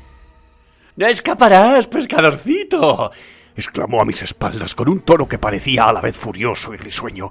¡No 0.96 1.06
escaparás, 1.06 1.86
pescadorcito! 1.86 3.10
exclamó 3.56 4.00
a 4.00 4.04
mis 4.04 4.22
espaldas 4.22 4.74
con 4.74 4.88
un 4.88 5.00
tono 5.00 5.28
que 5.28 5.38
parecía 5.38 5.84
a 5.84 5.92
la 5.92 6.00
vez 6.00 6.16
furioso 6.16 6.72
y 6.72 6.78
risueño. 6.78 7.28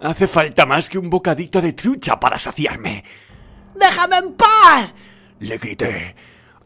Hace 0.00 0.26
falta 0.26 0.66
más 0.66 0.88
que 0.88 0.98
un 0.98 1.10
bocadito 1.10 1.60
de 1.60 1.72
trucha 1.72 2.18
para 2.18 2.38
saciarme. 2.38 3.04
¡Déjame 3.74 4.16
en 4.16 4.34
paz! 4.34 4.94
Le 5.40 5.58
grité. 5.58 6.14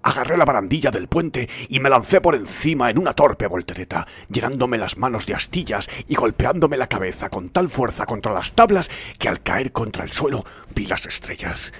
Agarré 0.04 0.36
la 0.36 0.44
barandilla 0.44 0.90
del 0.90 1.06
puente 1.06 1.48
y 1.68 1.78
me 1.78 1.88
lancé 1.88 2.20
por 2.20 2.34
encima 2.34 2.90
en 2.90 2.98
una 2.98 3.14
torpe 3.14 3.46
voltereta, 3.46 4.06
llenándome 4.28 4.76
las 4.76 4.98
manos 4.98 5.26
de 5.26 5.34
astillas 5.34 5.88
y 6.08 6.16
golpeándome 6.16 6.76
la 6.76 6.88
cabeza 6.88 7.28
con 7.28 7.50
tal 7.50 7.68
fuerza 7.68 8.04
contra 8.04 8.32
las 8.32 8.52
tablas 8.52 8.90
que 9.18 9.28
al 9.28 9.42
caer 9.42 9.70
contra 9.70 10.02
el 10.02 10.10
suelo 10.10 10.44
vi 10.74 10.86
las 10.86 11.06
estrellas. 11.06 11.72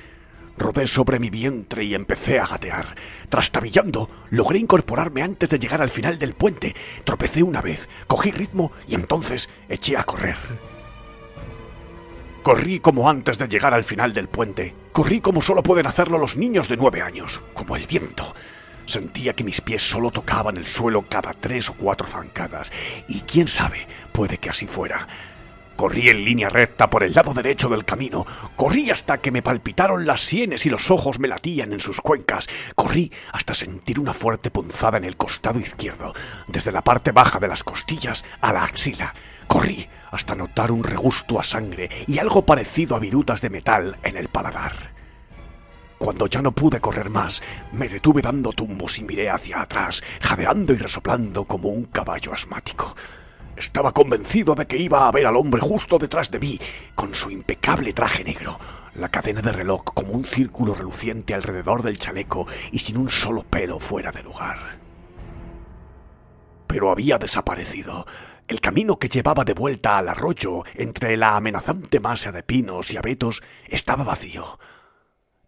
Rodé 0.56 0.86
sobre 0.86 1.18
mi 1.18 1.30
vientre 1.30 1.82
y 1.82 1.94
empecé 1.94 2.38
a 2.38 2.46
gatear. 2.46 2.94
Trastabillando, 3.28 4.08
logré 4.30 4.58
incorporarme 4.58 5.22
antes 5.22 5.48
de 5.48 5.58
llegar 5.58 5.82
al 5.82 5.90
final 5.90 6.18
del 6.18 6.34
puente. 6.34 6.76
Tropecé 7.04 7.42
una 7.42 7.60
vez, 7.60 7.88
cogí 8.06 8.30
ritmo 8.30 8.70
y 8.86 8.94
entonces 8.94 9.48
eché 9.68 9.96
a 9.96 10.04
correr. 10.04 10.36
Corrí 12.42 12.78
como 12.78 13.08
antes 13.08 13.38
de 13.38 13.48
llegar 13.48 13.74
al 13.74 13.82
final 13.82 14.12
del 14.12 14.28
puente. 14.28 14.74
Corrí 14.92 15.22
como 15.22 15.40
solo 15.40 15.62
pueden 15.62 15.86
hacerlo 15.86 16.18
los 16.18 16.36
niños 16.36 16.68
de 16.68 16.76
nueve 16.76 17.00
años, 17.00 17.40
como 17.54 17.76
el 17.76 17.86
viento. 17.86 18.34
Sentía 18.84 19.32
que 19.32 19.42
mis 19.42 19.62
pies 19.62 19.82
solo 19.82 20.10
tocaban 20.10 20.58
el 20.58 20.66
suelo 20.66 21.08
cada 21.08 21.32
tres 21.32 21.70
o 21.70 21.74
cuatro 21.74 22.06
zancadas, 22.06 22.70
y 23.08 23.20
quién 23.20 23.48
sabe, 23.48 23.88
puede 24.12 24.36
que 24.36 24.50
así 24.50 24.66
fuera. 24.66 25.08
Corrí 25.76 26.10
en 26.10 26.24
línea 26.24 26.50
recta 26.50 26.90
por 26.90 27.02
el 27.02 27.14
lado 27.14 27.32
derecho 27.32 27.70
del 27.70 27.86
camino. 27.86 28.26
Corrí 28.54 28.90
hasta 28.90 29.18
que 29.18 29.30
me 29.30 29.42
palpitaron 29.42 30.06
las 30.06 30.20
sienes 30.20 30.66
y 30.66 30.70
los 30.70 30.90
ojos 30.90 31.18
me 31.18 31.26
latían 31.26 31.72
en 31.72 31.80
sus 31.80 32.02
cuencas. 32.02 32.48
Corrí 32.74 33.10
hasta 33.32 33.54
sentir 33.54 33.98
una 33.98 34.12
fuerte 34.12 34.50
punzada 34.50 34.98
en 34.98 35.04
el 35.04 35.16
costado 35.16 35.58
izquierdo, 35.58 36.12
desde 36.46 36.70
la 36.70 36.82
parte 36.82 37.12
baja 37.12 37.40
de 37.40 37.48
las 37.48 37.64
costillas 37.64 38.24
a 38.42 38.52
la 38.52 38.64
axila. 38.64 39.14
Corrí 39.48 39.88
hasta 40.12 40.36
notar 40.36 40.70
un 40.70 40.84
regusto 40.84 41.40
a 41.40 41.42
sangre 41.42 41.90
y 42.06 42.18
algo 42.18 42.46
parecido 42.46 42.94
a 42.94 43.00
virutas 43.00 43.40
de 43.40 43.50
metal 43.50 43.98
en 44.04 44.16
el 44.16 44.28
paladar. 44.28 44.92
Cuando 45.98 46.26
ya 46.26 46.42
no 46.42 46.52
pude 46.52 46.80
correr 46.80 47.10
más, 47.10 47.42
me 47.72 47.88
detuve 47.88 48.22
dando 48.22 48.52
tumbos 48.52 48.98
y 48.98 49.04
miré 49.04 49.30
hacia 49.30 49.62
atrás, 49.62 50.02
jadeando 50.20 50.72
y 50.72 50.76
resoplando 50.76 51.44
como 51.44 51.68
un 51.68 51.84
caballo 51.84 52.32
asmático. 52.32 52.94
Estaba 53.56 53.92
convencido 53.92 54.54
de 54.54 54.66
que 54.66 54.78
iba 54.78 55.06
a 55.06 55.12
ver 55.12 55.26
al 55.26 55.36
hombre 55.36 55.60
justo 55.60 55.98
detrás 55.98 56.30
de 56.30 56.40
mí, 56.40 56.58
con 56.94 57.14
su 57.14 57.30
impecable 57.30 57.92
traje 57.92 58.24
negro, 58.24 58.58
la 58.96 59.10
cadena 59.10 59.42
de 59.42 59.52
reloj 59.52 59.84
como 59.84 60.12
un 60.12 60.24
círculo 60.24 60.74
reluciente 60.74 61.34
alrededor 61.34 61.82
del 61.82 61.98
chaleco 61.98 62.46
y 62.72 62.80
sin 62.80 62.96
un 62.96 63.08
solo 63.08 63.44
pelo 63.44 63.78
fuera 63.78 64.10
de 64.10 64.22
lugar. 64.24 64.58
Pero 66.66 66.90
había 66.90 67.18
desaparecido. 67.18 68.06
El 68.48 68.60
camino 68.60 68.98
que 68.98 69.08
llevaba 69.08 69.44
de 69.44 69.54
vuelta 69.54 69.98
al 69.98 70.08
arroyo 70.08 70.64
entre 70.74 71.16
la 71.16 71.36
amenazante 71.36 72.00
masa 72.00 72.32
de 72.32 72.42
pinos 72.42 72.90
y 72.90 72.96
abetos 72.96 73.42
estaba 73.66 74.04
vacío. 74.04 74.58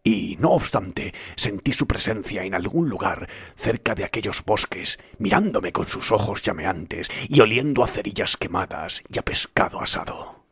Y, 0.02 0.36
no 0.38 0.50
obstante, 0.50 1.14
sentí 1.34 1.72
su 1.72 1.86
presencia 1.86 2.44
en 2.44 2.54
algún 2.54 2.90
lugar 2.90 3.26
cerca 3.56 3.94
de 3.94 4.04
aquellos 4.04 4.44
bosques, 4.44 4.98
mirándome 5.18 5.72
con 5.72 5.88
sus 5.88 6.12
ojos 6.12 6.42
llameantes 6.42 7.10
y 7.28 7.40
oliendo 7.40 7.82
a 7.82 7.86
cerillas 7.86 8.36
quemadas 8.36 9.02
y 9.08 9.18
a 9.18 9.22
pescado 9.22 9.80
asado. 9.80 10.44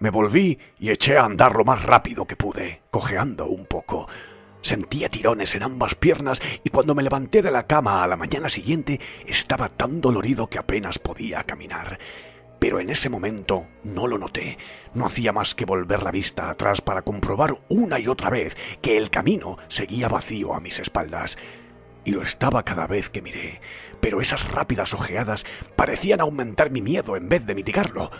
Me 0.00 0.10
volví 0.10 0.58
y 0.78 0.90
eché 0.90 1.18
a 1.18 1.24
andar 1.24 1.54
lo 1.54 1.64
más 1.64 1.82
rápido 1.84 2.26
que 2.26 2.34
pude, 2.34 2.82
cojeando 2.90 3.46
un 3.46 3.66
poco. 3.66 4.08
Sentía 4.62 5.08
tirones 5.08 5.54
en 5.54 5.62
ambas 5.62 5.94
piernas 5.94 6.40
y 6.62 6.70
cuando 6.70 6.94
me 6.94 7.02
levanté 7.02 7.42
de 7.42 7.50
la 7.50 7.66
cama 7.66 8.02
a 8.02 8.06
la 8.06 8.16
mañana 8.16 8.48
siguiente 8.48 9.00
estaba 9.26 9.68
tan 9.68 10.00
dolorido 10.00 10.48
que 10.48 10.58
apenas 10.58 10.98
podía 10.98 11.42
caminar. 11.44 11.98
Pero 12.58 12.78
en 12.78 12.90
ese 12.90 13.08
momento 13.08 13.66
no 13.84 14.06
lo 14.06 14.18
noté. 14.18 14.58
No 14.92 15.06
hacía 15.06 15.32
más 15.32 15.54
que 15.54 15.64
volver 15.64 16.02
la 16.02 16.10
vista 16.10 16.50
atrás 16.50 16.82
para 16.82 17.02
comprobar 17.02 17.58
una 17.68 17.98
y 17.98 18.06
otra 18.06 18.28
vez 18.28 18.56
que 18.82 18.98
el 18.98 19.08
camino 19.08 19.56
seguía 19.68 20.08
vacío 20.08 20.54
a 20.54 20.60
mis 20.60 20.78
espaldas. 20.78 21.38
Y 22.04 22.10
lo 22.12 22.22
estaba 22.22 22.62
cada 22.62 22.86
vez 22.86 23.08
que 23.08 23.22
miré, 23.22 23.60
pero 24.00 24.20
esas 24.20 24.50
rápidas 24.52 24.92
ojeadas 24.92 25.44
parecían 25.74 26.20
aumentar 26.20 26.70
mi 26.70 26.82
miedo 26.82 27.16
en 27.16 27.28
vez 27.28 27.46
de 27.46 27.54
mitigarlo. 27.54 28.10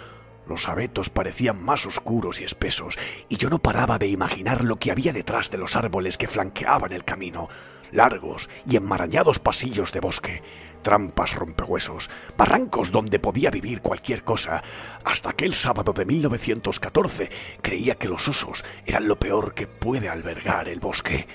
Los 0.50 0.68
abetos 0.68 1.10
parecían 1.10 1.62
más 1.62 1.86
oscuros 1.86 2.40
y 2.40 2.44
espesos, 2.44 2.98
y 3.28 3.36
yo 3.36 3.48
no 3.50 3.60
paraba 3.60 4.00
de 4.00 4.08
imaginar 4.08 4.64
lo 4.64 4.80
que 4.80 4.90
había 4.90 5.12
detrás 5.12 5.48
de 5.48 5.58
los 5.58 5.76
árboles 5.76 6.18
que 6.18 6.26
flanqueaban 6.26 6.90
el 6.90 7.04
camino, 7.04 7.48
largos 7.92 8.50
y 8.68 8.74
enmarañados 8.74 9.38
pasillos 9.38 9.92
de 9.92 10.00
bosque, 10.00 10.42
trampas 10.82 11.36
rompehuesos, 11.36 12.10
barrancos 12.36 12.90
donde 12.90 13.20
podía 13.20 13.52
vivir 13.52 13.80
cualquier 13.80 14.24
cosa. 14.24 14.60
Hasta 15.04 15.30
aquel 15.30 15.54
sábado 15.54 15.92
de 15.92 16.04
1914 16.04 17.30
creía 17.62 17.94
que 17.94 18.08
los 18.08 18.26
osos 18.26 18.64
eran 18.84 19.06
lo 19.06 19.20
peor 19.20 19.54
que 19.54 19.68
puede 19.68 20.08
albergar 20.08 20.68
el 20.68 20.80
bosque. 20.80 21.28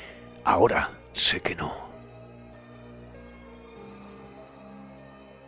Ahora 0.44 0.92
sé 1.14 1.40
que 1.40 1.56
no. 1.56 1.85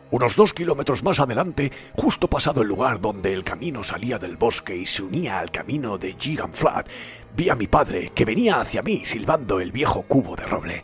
Unos 0.10 0.38
dos 0.38 0.54
kilómetros 0.54 1.04
más 1.04 1.20
adelante, 1.20 1.70
justo 1.98 2.30
pasado 2.30 2.62
el 2.62 2.70
lugar 2.70 3.02
donde 3.02 3.34
el 3.34 3.44
camino 3.44 3.84
salía 3.84 4.18
del 4.18 4.38
bosque 4.38 4.74
y 4.74 4.86
se 4.86 5.04
unía 5.04 5.40
al 5.40 5.52
camino 5.52 5.98
de 5.98 6.16
Gigan 6.18 6.54
Flat, 6.54 6.88
vi 7.36 7.50
a 7.50 7.56
mi 7.56 7.68
padre 7.68 8.14
que 8.16 8.24
venía 8.24 8.62
hacia 8.62 8.82
mí 8.82 9.04
silbando 9.04 9.60
el 9.60 9.74
viejo 9.74 10.04
cubo 10.04 10.38
de 10.38 10.46
roble. 10.46 10.84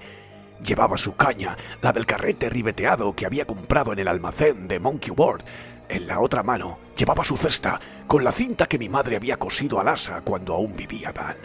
Llevaba 0.61 0.98
su 0.98 1.16
caña, 1.16 1.58
la 1.82 1.93
del 1.93 2.06
carrete 2.06 2.50
ribeteado 2.50 3.16
que 3.16 3.26
había 3.26 3.45
comprado 3.45 3.93
en 3.93 4.00
el 4.00 4.10
almacén 4.10 4.68
de 4.68 4.80
Monkey 4.80 5.14
Ward. 5.16 5.45
En 5.88 6.06
la 6.06 6.19
otra 6.19 6.43
mano 6.43 6.80
llevaba 6.98 7.24
su 7.24 7.38
cesta, 7.38 7.80
con 8.08 8.26
la 8.26 8.32
cinta 8.34 8.66
que 8.66 8.77
mi 8.77 8.90
madre 8.90 9.16
había 9.16 9.38
cosido 9.38 9.80
al 9.80 9.88
asa 9.88 10.19
cuando 10.19 10.53
aún 10.53 10.76
vivía 10.76 11.14
Dan. 11.14 11.38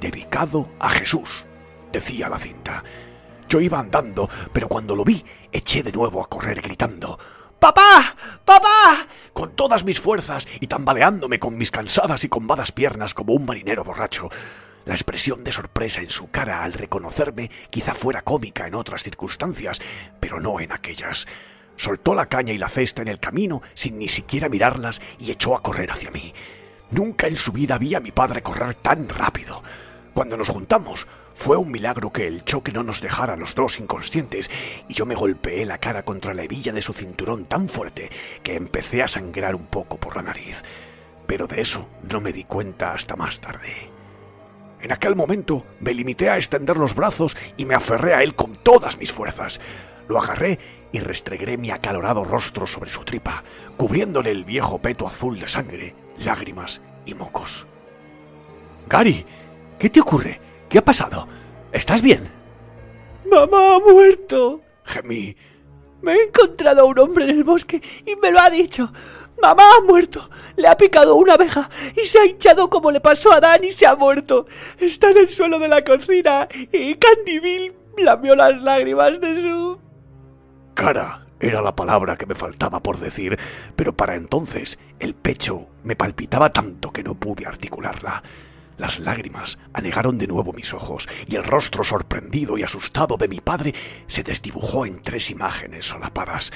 Dedicado 0.00 0.70
a 0.78 0.88
Jesús, 0.88 1.44
decía 1.92 2.30
la 2.30 2.38
cinta. 2.38 2.82
Yo 3.46 3.60
iba 3.60 3.78
andando, 3.78 4.28
pero 4.54 4.68
cuando 4.68 4.96
lo 4.96 5.04
vi, 5.04 5.24
eché 5.52 5.82
de 5.82 5.92
nuevo 5.92 6.22
a 6.22 6.28
correr 6.28 6.60
gritando 6.60 7.18
¡Papá! 7.58 8.16
¡Papá! 8.44 9.06
con 9.32 9.54
todas 9.56 9.84
mis 9.84 10.00
fuerzas 10.00 10.46
y 10.60 10.66
tambaleándome 10.68 11.38
con 11.38 11.56
mis 11.56 11.70
cansadas 11.70 12.24
y 12.24 12.28
combadas 12.28 12.72
piernas 12.72 13.14
como 13.14 13.32
un 13.32 13.46
marinero 13.46 13.84
borracho. 13.84 14.28
La 14.84 14.94
expresión 14.94 15.44
de 15.44 15.52
sorpresa 15.52 16.00
en 16.00 16.10
su 16.10 16.30
cara 16.30 16.62
al 16.62 16.72
reconocerme 16.72 17.50
quizá 17.70 17.94
fuera 17.94 18.22
cómica 18.22 18.66
en 18.66 18.74
otras 18.74 19.02
circunstancias, 19.02 19.80
pero 20.18 20.40
no 20.40 20.60
en 20.60 20.72
aquellas. 20.72 21.26
Soltó 21.76 22.14
la 22.14 22.26
caña 22.26 22.52
y 22.52 22.58
la 22.58 22.68
cesta 22.68 23.02
en 23.02 23.08
el 23.08 23.20
camino 23.20 23.62
sin 23.74 23.98
ni 23.98 24.08
siquiera 24.08 24.48
mirarlas 24.48 25.00
y 25.18 25.30
echó 25.30 25.54
a 25.54 25.62
correr 25.62 25.90
hacia 25.92 26.10
mí. 26.10 26.32
Nunca 26.90 27.26
en 27.26 27.36
su 27.36 27.52
vida 27.52 27.76
vi 27.76 27.94
a 27.94 28.00
mi 28.00 28.12
padre 28.12 28.42
correr 28.42 28.74
tan 28.74 29.08
rápido. 29.08 29.62
Cuando 30.14 30.36
nos 30.36 30.48
juntamos, 30.48 31.06
fue 31.38 31.56
un 31.56 31.70
milagro 31.70 32.12
que 32.12 32.26
el 32.26 32.44
choque 32.44 32.72
no 32.72 32.82
nos 32.82 33.00
dejara 33.00 33.36
los 33.36 33.54
dos 33.54 33.78
inconscientes 33.78 34.50
y 34.88 34.94
yo 34.94 35.06
me 35.06 35.14
golpeé 35.14 35.64
la 35.64 35.78
cara 35.78 36.04
contra 36.04 36.34
la 36.34 36.42
hebilla 36.42 36.72
de 36.72 36.82
su 36.82 36.92
cinturón 36.92 37.44
tan 37.44 37.68
fuerte 37.68 38.10
que 38.42 38.56
empecé 38.56 39.04
a 39.04 39.08
sangrar 39.08 39.54
un 39.54 39.66
poco 39.66 39.98
por 39.98 40.16
la 40.16 40.22
nariz. 40.22 40.64
Pero 41.28 41.46
de 41.46 41.60
eso 41.60 41.88
no 42.10 42.20
me 42.20 42.32
di 42.32 42.42
cuenta 42.42 42.92
hasta 42.92 43.14
más 43.14 43.38
tarde. 43.40 43.88
En 44.80 44.90
aquel 44.90 45.14
momento 45.14 45.64
me 45.78 45.94
limité 45.94 46.28
a 46.28 46.38
extender 46.38 46.76
los 46.76 46.96
brazos 46.96 47.36
y 47.56 47.66
me 47.66 47.76
aferré 47.76 48.14
a 48.14 48.24
él 48.24 48.34
con 48.34 48.56
todas 48.56 48.98
mis 48.98 49.12
fuerzas. 49.12 49.60
Lo 50.08 50.20
agarré 50.20 50.58
y 50.90 50.98
restregué 50.98 51.56
mi 51.56 51.70
acalorado 51.70 52.24
rostro 52.24 52.66
sobre 52.66 52.90
su 52.90 53.04
tripa, 53.04 53.44
cubriéndole 53.76 54.32
el 54.32 54.44
viejo 54.44 54.80
peto 54.80 55.06
azul 55.06 55.38
de 55.38 55.46
sangre, 55.46 55.94
lágrimas 56.18 56.82
y 57.06 57.14
mocos. 57.14 57.68
Gary, 58.88 59.24
¿qué 59.78 59.88
te 59.88 60.00
ocurre? 60.00 60.47
¿Qué 60.68 60.78
ha 60.78 60.84
pasado? 60.84 61.26
¿Estás 61.72 62.02
bien? 62.02 62.28
Mamá 63.30 63.76
ha 63.76 63.78
muerto. 63.78 64.60
Gemí. 64.84 65.36
Me 66.02 66.12
he 66.12 66.24
encontrado 66.24 66.82
a 66.82 66.84
un 66.84 66.98
hombre 66.98 67.24
en 67.24 67.30
el 67.30 67.44
bosque 67.44 67.82
y 68.06 68.16
me 68.16 68.30
lo 68.30 68.38
ha 68.38 68.50
dicho. 68.50 68.92
Mamá 69.40 69.62
ha 69.76 69.84
muerto. 69.84 70.28
Le 70.56 70.68
ha 70.68 70.76
picado 70.76 71.16
una 71.16 71.34
abeja 71.34 71.68
y 71.96 72.04
se 72.04 72.18
ha 72.18 72.26
hinchado 72.26 72.68
como 72.68 72.90
le 72.90 73.00
pasó 73.00 73.32
a 73.32 73.40
Dan 73.40 73.64
y 73.64 73.72
se 73.72 73.86
ha 73.86 73.96
muerto. 73.96 74.46
Está 74.78 75.10
en 75.10 75.18
el 75.18 75.28
suelo 75.28 75.58
de 75.58 75.68
la 75.68 75.84
cocina 75.84 76.48
y 76.72 76.94
Candy 76.94 77.38
Bill 77.38 77.74
lamió 77.96 78.36
las 78.36 78.60
lágrimas 78.60 79.20
de 79.20 79.42
su... 79.42 79.78
Cara 80.74 81.26
era 81.40 81.62
la 81.62 81.74
palabra 81.74 82.16
que 82.16 82.26
me 82.26 82.34
faltaba 82.34 82.82
por 82.82 82.98
decir, 82.98 83.38
pero 83.76 83.96
para 83.96 84.16
entonces 84.16 84.78
el 84.98 85.14
pecho 85.14 85.68
me 85.84 85.96
palpitaba 85.96 86.52
tanto 86.52 86.92
que 86.92 87.02
no 87.02 87.14
pude 87.14 87.46
articularla. 87.46 88.22
Las 88.78 89.00
lágrimas 89.00 89.58
anegaron 89.72 90.18
de 90.18 90.28
nuevo 90.28 90.52
mis 90.52 90.72
ojos 90.72 91.08
y 91.26 91.34
el 91.34 91.42
rostro 91.42 91.82
sorprendido 91.82 92.56
y 92.56 92.62
asustado 92.62 93.16
de 93.16 93.26
mi 93.26 93.40
padre 93.40 93.74
se 94.06 94.22
desdibujó 94.22 94.86
en 94.86 95.02
tres 95.02 95.30
imágenes 95.30 95.84
solapadas. 95.84 96.52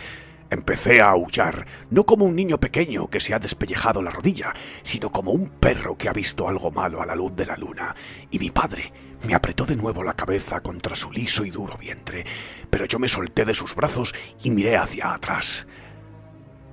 Empecé 0.49 1.01
a 1.01 1.11
aullar, 1.11 1.67
no 1.91 2.05
como 2.05 2.25
un 2.25 2.37
niño 2.37 2.61
pequeño 2.61 3.09
que 3.09 3.21
se 3.21 3.35
ha 3.35 3.39
despellejado 3.39 4.03
la 4.03 4.11
rodilla, 4.11 4.55
sino 4.83 5.11
como 5.11 5.33
un 5.33 5.49
perro 5.49 5.97
que 5.97 6.09
ha 6.09 6.13
visto 6.13 6.47
algo 6.47 6.71
malo 6.71 7.03
a 7.03 7.07
la 7.07 7.17
luz 7.17 7.35
de 7.35 7.47
la 7.47 7.57
luna, 7.57 7.97
y 8.31 8.39
mi 8.39 8.51
padre 8.51 8.93
me 9.27 9.35
apretó 9.35 9.65
de 9.65 9.77
nuevo 9.77 10.05
la 10.05 10.15
cabeza 10.15 10.61
contra 10.61 10.95
su 10.95 11.11
liso 11.11 11.45
y 11.45 11.51
duro 11.51 11.77
vientre, 11.79 12.25
pero 12.71 12.85
yo 12.85 12.99
me 12.99 13.09
solté 13.09 13.45
de 13.45 13.55
sus 13.55 13.75
brazos 13.75 14.15
y 14.43 14.51
miré 14.51 14.77
hacia 14.77 15.15
atrás. 15.15 15.67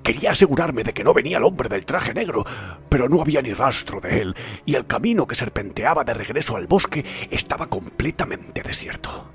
Quería 0.03 0.31
asegurarme 0.31 0.83
de 0.83 0.93
que 0.93 1.03
no 1.03 1.13
venía 1.13 1.37
el 1.37 1.43
hombre 1.43 1.69
del 1.69 1.85
traje 1.85 2.13
negro, 2.13 2.45
pero 2.89 3.09
no 3.09 3.21
había 3.21 3.41
ni 3.41 3.53
rastro 3.53 3.99
de 3.99 4.21
él, 4.21 4.35
y 4.65 4.75
el 4.75 4.87
camino 4.87 5.27
que 5.27 5.35
serpenteaba 5.35 6.03
de 6.03 6.13
regreso 6.13 6.55
al 6.55 6.67
bosque 6.67 7.05
estaba 7.29 7.67
completamente 7.67 8.63
desierto. 8.63 9.29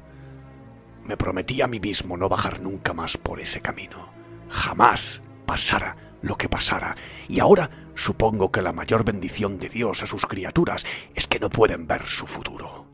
Me 1.05 1.17
prometí 1.17 1.61
a 1.61 1.67
mí 1.67 1.81
mismo 1.81 2.17
no 2.17 2.29
bajar 2.29 2.61
nunca 2.61 2.95
más 2.95 3.17
por 3.17 3.41
ese 3.41 3.61
camino. 3.61 4.11
Jamás 4.49 5.23
pasara 5.47 5.97
lo 6.23 6.37
que 6.37 6.49
pasara, 6.49 6.97
y 7.29 7.41
ahora 7.41 7.71
supongo 7.95 8.51
que 8.51 8.63
la 8.63 8.73
mayor 8.73 9.05
bendición 9.05 9.59
de 9.59 9.69
Dios 9.69 10.03
a 10.03 10.07
sus 10.07 10.27
criaturas 10.27 10.87
es 11.15 11.27
que 11.27 11.39
no 11.39 11.51
pueden 11.51 11.87
ver 11.87 12.07
su 12.07 12.27
futuro. 12.27 12.87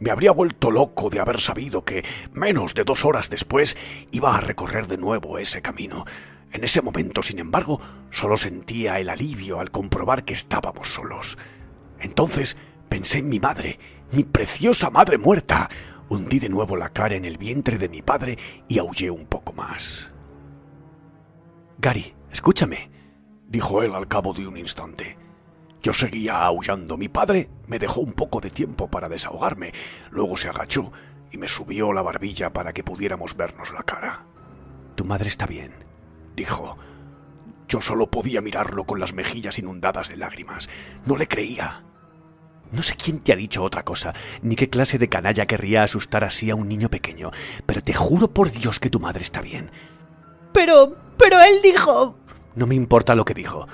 Me 0.00 0.12
habría 0.12 0.30
vuelto 0.30 0.70
loco 0.70 1.10
de 1.10 1.18
haber 1.18 1.40
sabido 1.40 1.84
que, 1.84 2.04
menos 2.32 2.74
de 2.74 2.84
dos 2.84 3.04
horas 3.04 3.30
después, 3.30 3.76
iba 4.12 4.36
a 4.36 4.40
recorrer 4.40 4.86
de 4.86 4.96
nuevo 4.96 5.38
ese 5.38 5.60
camino. 5.60 6.04
En 6.52 6.64
ese 6.64 6.82
momento, 6.82 7.22
sin 7.22 7.38
embargo, 7.38 7.80
solo 8.10 8.36
sentía 8.36 8.98
el 8.98 9.10
alivio 9.10 9.60
al 9.60 9.70
comprobar 9.70 10.24
que 10.24 10.32
estábamos 10.32 10.88
solos. 10.88 11.38
Entonces 12.00 12.56
pensé 12.88 13.18
en 13.18 13.28
mi 13.28 13.38
madre, 13.38 13.78
mi 14.12 14.24
preciosa 14.24 14.90
madre 14.90 15.18
muerta. 15.18 15.68
Hundí 16.08 16.38
de 16.38 16.48
nuevo 16.48 16.76
la 16.76 16.88
cara 16.88 17.16
en 17.16 17.26
el 17.26 17.36
vientre 17.36 17.76
de 17.76 17.88
mi 17.88 18.00
padre 18.00 18.38
y 18.66 18.78
aullé 18.78 19.10
un 19.10 19.26
poco 19.26 19.52
más. 19.52 20.10
Gary, 21.78 22.14
escúchame, 22.30 22.90
dijo 23.46 23.82
él 23.82 23.94
al 23.94 24.08
cabo 24.08 24.32
de 24.32 24.46
un 24.46 24.56
instante. 24.56 25.18
Yo 25.82 25.92
seguía 25.92 26.44
aullando. 26.44 26.96
Mi 26.96 27.08
padre 27.08 27.50
me 27.66 27.78
dejó 27.78 28.00
un 28.00 28.12
poco 28.12 28.40
de 28.40 28.50
tiempo 28.50 28.88
para 28.88 29.08
desahogarme. 29.08 29.72
Luego 30.10 30.36
se 30.36 30.48
agachó 30.48 30.92
y 31.30 31.36
me 31.36 31.46
subió 31.46 31.92
la 31.92 32.02
barbilla 32.02 32.52
para 32.52 32.72
que 32.72 32.82
pudiéramos 32.82 33.36
vernos 33.36 33.72
la 33.72 33.82
cara. 33.82 34.26
Tu 34.96 35.04
madre 35.04 35.28
está 35.28 35.46
bien, 35.46 35.72
dijo. 36.38 36.78
Yo 37.68 37.82
solo 37.82 38.10
podía 38.10 38.40
mirarlo 38.40 38.84
con 38.84 38.98
las 38.98 39.12
mejillas 39.12 39.58
inundadas 39.58 40.08
de 40.08 40.16
lágrimas. 40.16 40.70
No 41.04 41.16
le 41.16 41.28
creía. 41.28 41.84
No 42.70 42.82
sé 42.82 42.96
quién 42.96 43.20
te 43.20 43.32
ha 43.32 43.36
dicho 43.36 43.62
otra 43.62 43.82
cosa, 43.82 44.14
ni 44.42 44.54
qué 44.56 44.70
clase 44.70 44.98
de 44.98 45.08
canalla 45.08 45.46
querría 45.46 45.82
asustar 45.82 46.24
así 46.24 46.50
a 46.50 46.54
un 46.54 46.68
niño 46.68 46.90
pequeño, 46.90 47.30
pero 47.66 47.82
te 47.82 47.94
juro 47.94 48.32
por 48.32 48.50
Dios 48.50 48.78
que 48.78 48.90
tu 48.90 49.00
madre 49.00 49.22
está 49.22 49.40
bien. 49.40 49.70
Pero... 50.52 50.96
pero 51.18 51.40
él 51.40 51.60
dijo... 51.62 52.18
No 52.54 52.66
me 52.66 52.74
importa 52.74 53.14
lo 53.14 53.24
que 53.24 53.34
dijo. 53.34 53.66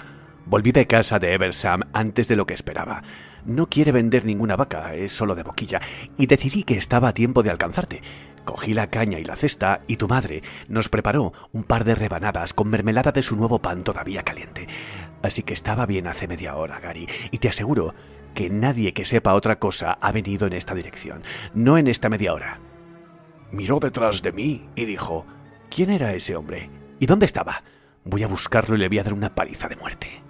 Volví 0.46 0.72
de 0.72 0.86
casa 0.86 1.18
de 1.18 1.32
Eversam 1.32 1.82
antes 1.92 2.28
de 2.28 2.36
lo 2.36 2.46
que 2.46 2.54
esperaba. 2.54 3.02
No 3.44 3.68
quiere 3.68 3.92
vender 3.92 4.24
ninguna 4.24 4.56
vaca, 4.56 4.94
es 4.94 5.12
solo 5.12 5.34
de 5.34 5.42
boquilla, 5.42 5.80
y 6.16 6.26
decidí 6.26 6.62
que 6.64 6.76
estaba 6.76 7.08
a 7.08 7.14
tiempo 7.14 7.42
de 7.42 7.50
alcanzarte. 7.50 8.02
Cogí 8.44 8.74
la 8.74 8.90
caña 8.90 9.18
y 9.18 9.24
la 9.24 9.36
cesta 9.36 9.80
y 9.86 9.96
tu 9.96 10.06
madre 10.06 10.42
nos 10.68 10.88
preparó 10.88 11.32
un 11.52 11.64
par 11.64 11.84
de 11.84 11.94
rebanadas 11.94 12.52
con 12.52 12.68
mermelada 12.68 13.12
de 13.12 13.22
su 13.22 13.36
nuevo 13.36 13.60
pan 13.60 13.84
todavía 13.84 14.22
caliente. 14.22 14.68
Así 15.22 15.42
que 15.42 15.54
estaba 15.54 15.86
bien 15.86 16.06
hace 16.06 16.28
media 16.28 16.56
hora, 16.56 16.80
Gary, 16.80 17.08
y 17.30 17.38
te 17.38 17.48
aseguro 17.48 17.94
que 18.34 18.50
nadie 18.50 18.92
que 18.92 19.04
sepa 19.04 19.34
otra 19.34 19.58
cosa 19.58 19.92
ha 19.92 20.12
venido 20.12 20.46
en 20.46 20.52
esta 20.52 20.74
dirección, 20.74 21.22
no 21.54 21.78
en 21.78 21.86
esta 21.86 22.08
media 22.08 22.34
hora. 22.34 22.60
Miró 23.50 23.78
detrás 23.78 24.20
de 24.22 24.32
mí 24.32 24.68
y 24.74 24.84
dijo, 24.84 25.24
¿quién 25.70 25.90
era 25.90 26.12
ese 26.12 26.36
hombre? 26.36 26.68
¿Y 26.98 27.06
dónde 27.06 27.26
estaba? 27.26 27.62
Voy 28.04 28.22
a 28.22 28.28
buscarlo 28.28 28.74
y 28.74 28.78
le 28.78 28.88
voy 28.88 28.98
a 28.98 29.04
dar 29.04 29.14
una 29.14 29.34
paliza 29.34 29.68
de 29.68 29.76
muerte. 29.76 30.23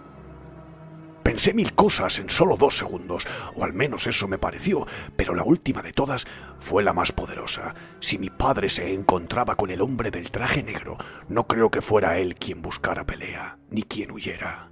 Pensé 1.25 1.55
mil 1.55 1.75
cosas 1.75 2.19
en 2.19 2.29
solo 2.29 2.57
dos 2.59 2.77
segundos, 2.77 3.27
o 3.55 3.65
al 3.65 3.73
menos 3.73 4.07
eso 4.07 4.29
me 4.29 4.37
pareció, 4.37 4.87
pero 5.17 5.35
la 5.35 5.43
última 5.43 5.81
de 5.81 5.95
todas 5.95 6.27
fue 6.59 6.85
la 6.85 6.93
más 6.93 7.13
poderosa. 7.13 7.75
Si 7.99 8.19
mi 8.19 8.29
padre 8.29 8.69
se 8.69 8.93
encontraba 8.93 9.57
con 9.57 9.71
el 9.71 9.81
hombre 9.81 10.11
del 10.11 10.31
traje 10.31 10.63
negro, 10.63 10.99
no 11.29 11.47
creo 11.47 11.71
que 11.71 11.81
fuera 11.81 12.19
él 12.19 12.37
quien 12.37 12.61
buscara 12.61 13.07
pelea, 13.07 13.59
ni 13.71 13.85
quien 13.85 14.11
huyera. 14.11 14.71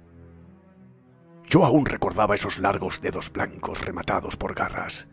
Yo 1.49 1.65
aún 1.65 1.87
recordaba 1.87 2.35
esos 2.35 2.59
largos 2.59 3.01
dedos 3.01 3.33
blancos 3.33 3.83
rematados 3.83 4.37
por 4.37 4.53
garras. 4.53 5.07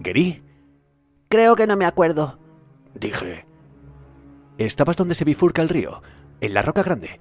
¿Gary? 0.00 0.44
Creo 1.30 1.56
que 1.56 1.66
no 1.66 1.76
me 1.76 1.86
acuerdo. 1.86 2.38
Dije. 2.94 3.46
¿Estabas 4.58 4.98
donde 4.98 5.14
se 5.14 5.24
bifurca 5.24 5.62
el 5.62 5.70
río? 5.70 6.02
¿En 6.42 6.52
la 6.52 6.60
roca 6.60 6.82
grande? 6.82 7.20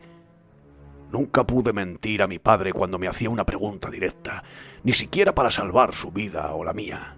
Nunca 1.14 1.46
pude 1.46 1.74
mentir 1.74 2.24
a 2.24 2.28
mi 2.28 2.40
padre 2.40 2.74
cuando 2.74 2.98
me 2.98 3.08
hacía 3.08 3.30
una 3.30 3.46
pregunta 3.46 3.92
directa, 3.92 4.44
ni 4.84 4.94
siquiera 4.94 5.36
para 5.36 5.52
salvar 5.52 5.94
su 5.94 6.12
vida 6.12 6.56
o 6.56 6.64
la 6.64 6.74
mía. 6.74 7.18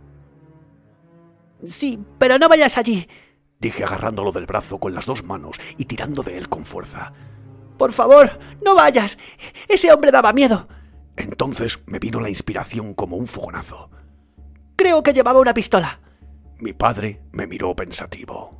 Sí, 1.69 1.97
pero 2.19 2.37
no 2.37 2.49
vayas 2.49 2.77
allí, 2.77 3.07
dije 3.57 3.85
agarrándolo 3.85 4.33
del 4.33 4.47
brazo 4.47 4.79
con 4.79 4.93
las 4.93 5.05
dos 5.05 5.23
manos 5.23 5.61
y 5.77 5.85
tirando 5.85 6.23
de 6.23 6.37
él 6.37 6.49
con 6.49 6.65
fuerza. 6.65 7.13
Por 7.77 7.93
favor, 7.93 8.37
no 8.61 8.75
vayas. 8.75 9.17
Ese 9.69 9.93
hombre 9.93 10.11
daba 10.11 10.33
miedo. 10.33 10.67
Entonces 11.15 11.79
me 11.85 11.97
vino 11.97 12.19
la 12.19 12.27
inspiración 12.27 12.95
como 12.95 13.15
un 13.15 13.27
fogonazo. 13.27 13.91
Creo 14.75 15.03
que 15.03 15.13
llevaba 15.13 15.39
una 15.39 15.53
pistola. 15.53 16.01
Mi 16.59 16.73
padre 16.73 17.21
me 17.31 17.47
miró 17.47 17.73
pensativo. 17.77 18.59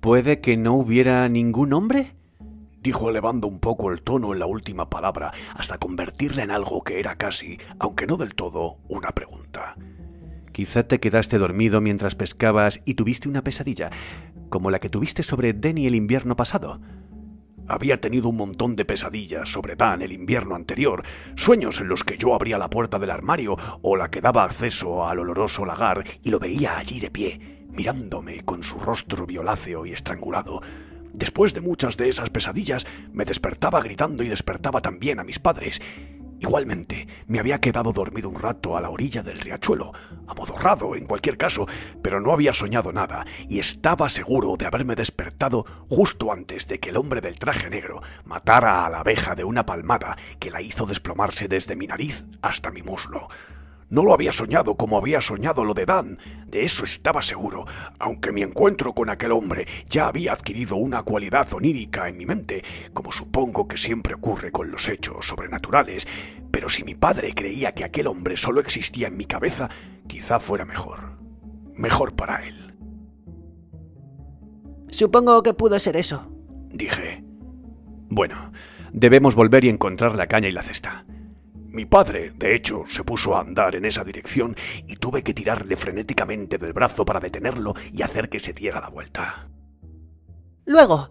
¿Puede 0.00 0.40
que 0.40 0.56
no 0.56 0.72
hubiera 0.72 1.28
ningún 1.28 1.74
hombre? 1.74 2.21
Dijo 2.82 3.08
elevando 3.08 3.46
un 3.46 3.60
poco 3.60 3.90
el 3.90 4.02
tono 4.02 4.32
en 4.32 4.38
la 4.38 4.46
última 4.46 4.90
palabra 4.90 5.32
hasta 5.54 5.78
convertirla 5.78 6.42
en 6.42 6.50
algo 6.50 6.82
que 6.82 7.00
era 7.00 7.16
casi, 7.16 7.58
aunque 7.78 8.06
no 8.06 8.16
del 8.16 8.34
todo, 8.34 8.78
una 8.88 9.10
pregunta. 9.10 9.76
Quizá 10.52 10.82
te 10.82 11.00
quedaste 11.00 11.38
dormido 11.38 11.80
mientras 11.80 12.14
pescabas 12.14 12.82
y 12.84 12.94
tuviste 12.94 13.28
una 13.28 13.42
pesadilla, 13.42 13.90
como 14.50 14.70
la 14.70 14.80
que 14.80 14.90
tuviste 14.90 15.22
sobre 15.22 15.54
Denny 15.54 15.86
el 15.86 15.94
invierno 15.94 16.36
pasado. 16.36 16.80
Había 17.68 18.00
tenido 18.00 18.28
un 18.28 18.36
montón 18.36 18.76
de 18.76 18.84
pesadillas 18.84 19.48
sobre 19.48 19.76
Dan 19.76 20.02
el 20.02 20.12
invierno 20.12 20.56
anterior, 20.56 21.04
sueños 21.36 21.80
en 21.80 21.88
los 21.88 22.04
que 22.04 22.18
yo 22.18 22.34
abría 22.34 22.58
la 22.58 22.68
puerta 22.68 22.98
del 22.98 23.10
armario 23.10 23.56
o 23.80 23.96
la 23.96 24.10
que 24.10 24.20
daba 24.20 24.44
acceso 24.44 25.06
al 25.06 25.20
oloroso 25.20 25.64
lagar 25.64 26.04
y 26.22 26.30
lo 26.30 26.38
veía 26.38 26.76
allí 26.76 27.00
de 27.00 27.10
pie, 27.10 27.66
mirándome 27.70 28.42
con 28.44 28.62
su 28.62 28.78
rostro 28.78 29.26
violáceo 29.26 29.86
y 29.86 29.92
estrangulado. 29.92 30.60
Después 31.12 31.54
de 31.54 31.60
muchas 31.60 31.96
de 31.96 32.08
esas 32.08 32.30
pesadillas, 32.30 32.86
me 33.12 33.24
despertaba 33.24 33.80
gritando 33.80 34.22
y 34.22 34.28
despertaba 34.28 34.80
también 34.80 35.20
a 35.20 35.24
mis 35.24 35.38
padres. 35.38 35.80
Igualmente, 36.42 37.06
me 37.28 37.38
había 37.38 37.60
quedado 37.60 37.92
dormido 37.92 38.28
un 38.28 38.40
rato 38.40 38.76
a 38.76 38.80
la 38.80 38.90
orilla 38.90 39.22
del 39.22 39.38
riachuelo, 39.38 39.92
amodorrado 40.26 40.96
en 40.96 41.06
cualquier 41.06 41.36
caso, 41.36 41.68
pero 42.02 42.20
no 42.20 42.32
había 42.32 42.52
soñado 42.52 42.92
nada 42.92 43.24
y 43.48 43.60
estaba 43.60 44.08
seguro 44.08 44.56
de 44.56 44.66
haberme 44.66 44.96
despertado 44.96 45.64
justo 45.88 46.32
antes 46.32 46.66
de 46.66 46.80
que 46.80 46.90
el 46.90 46.96
hombre 46.96 47.20
del 47.20 47.38
traje 47.38 47.70
negro 47.70 48.02
matara 48.24 48.84
a 48.84 48.90
la 48.90 49.00
abeja 49.00 49.36
de 49.36 49.44
una 49.44 49.64
palmada 49.64 50.16
que 50.40 50.50
la 50.50 50.60
hizo 50.60 50.84
desplomarse 50.84 51.46
desde 51.46 51.76
mi 51.76 51.86
nariz 51.86 52.24
hasta 52.42 52.72
mi 52.72 52.82
muslo. 52.82 53.28
No 53.92 54.04
lo 54.04 54.14
había 54.14 54.32
soñado 54.32 54.74
como 54.74 54.96
había 54.96 55.20
soñado 55.20 55.64
lo 55.64 55.74
de 55.74 55.84
Dan, 55.84 56.18
de 56.46 56.64
eso 56.64 56.86
estaba 56.86 57.20
seguro, 57.20 57.66
aunque 57.98 58.32
mi 58.32 58.40
encuentro 58.40 58.94
con 58.94 59.10
aquel 59.10 59.32
hombre 59.32 59.66
ya 59.86 60.06
había 60.06 60.32
adquirido 60.32 60.76
una 60.76 61.02
cualidad 61.02 61.52
onírica 61.52 62.08
en 62.08 62.16
mi 62.16 62.24
mente, 62.24 62.64
como 62.94 63.12
supongo 63.12 63.68
que 63.68 63.76
siempre 63.76 64.14
ocurre 64.14 64.50
con 64.50 64.70
los 64.70 64.88
hechos 64.88 65.26
sobrenaturales, 65.26 66.08
pero 66.50 66.70
si 66.70 66.84
mi 66.84 66.94
padre 66.94 67.34
creía 67.34 67.74
que 67.74 67.84
aquel 67.84 68.06
hombre 68.06 68.38
solo 68.38 68.62
existía 68.62 69.08
en 69.08 69.18
mi 69.18 69.26
cabeza, 69.26 69.68
quizá 70.06 70.40
fuera 70.40 70.64
mejor. 70.64 71.18
Mejor 71.74 72.14
para 72.14 72.46
él, 72.46 72.74
Supongo 74.88 75.42
que 75.42 75.52
pudo 75.52 75.78
ser 75.78 75.96
eso. 75.96 76.32
dije. 76.70 77.22
Bueno, 78.08 78.52
debemos 78.90 79.34
volver 79.34 79.66
y 79.66 79.68
encontrar 79.68 80.16
la 80.16 80.28
caña 80.28 80.48
y 80.48 80.52
la 80.52 80.62
cesta. 80.62 81.04
Mi 81.72 81.86
padre, 81.86 82.32
de 82.36 82.54
hecho, 82.54 82.84
se 82.86 83.02
puso 83.02 83.34
a 83.34 83.40
andar 83.40 83.74
en 83.74 83.86
esa 83.86 84.04
dirección 84.04 84.54
y 84.86 84.96
tuve 84.96 85.22
que 85.22 85.32
tirarle 85.32 85.74
frenéticamente 85.76 86.58
del 86.58 86.74
brazo 86.74 87.06
para 87.06 87.18
detenerlo 87.18 87.74
y 87.90 88.02
hacer 88.02 88.28
que 88.28 88.40
se 88.40 88.52
diera 88.52 88.78
la 88.80 88.90
vuelta. 88.90 89.48
Luego, 90.66 91.08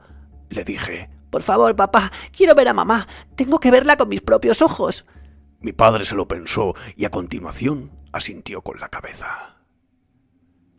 Le 0.49 0.63
dije. 0.63 1.09
por 1.31 1.41
favor, 1.41 1.75
papá, 1.75 2.11
quiero 2.31 2.53
ver 2.53 2.67
a 2.67 2.73
mamá. 2.73 3.07
Tengo 3.35 3.59
que 3.59 3.71
verla 3.71 3.97
con 3.97 4.09
mis 4.09 4.21
propios 4.21 4.61
ojos. 4.61 5.05
Mi 5.61 5.73
padre 5.73 6.05
se 6.05 6.15
lo 6.15 6.27
pensó 6.27 6.75
y 6.95 7.05
a 7.05 7.09
continuación 7.09 7.91
asintió 8.13 8.61
con 8.61 8.79
la 8.79 8.89
cabeza. 8.89 9.57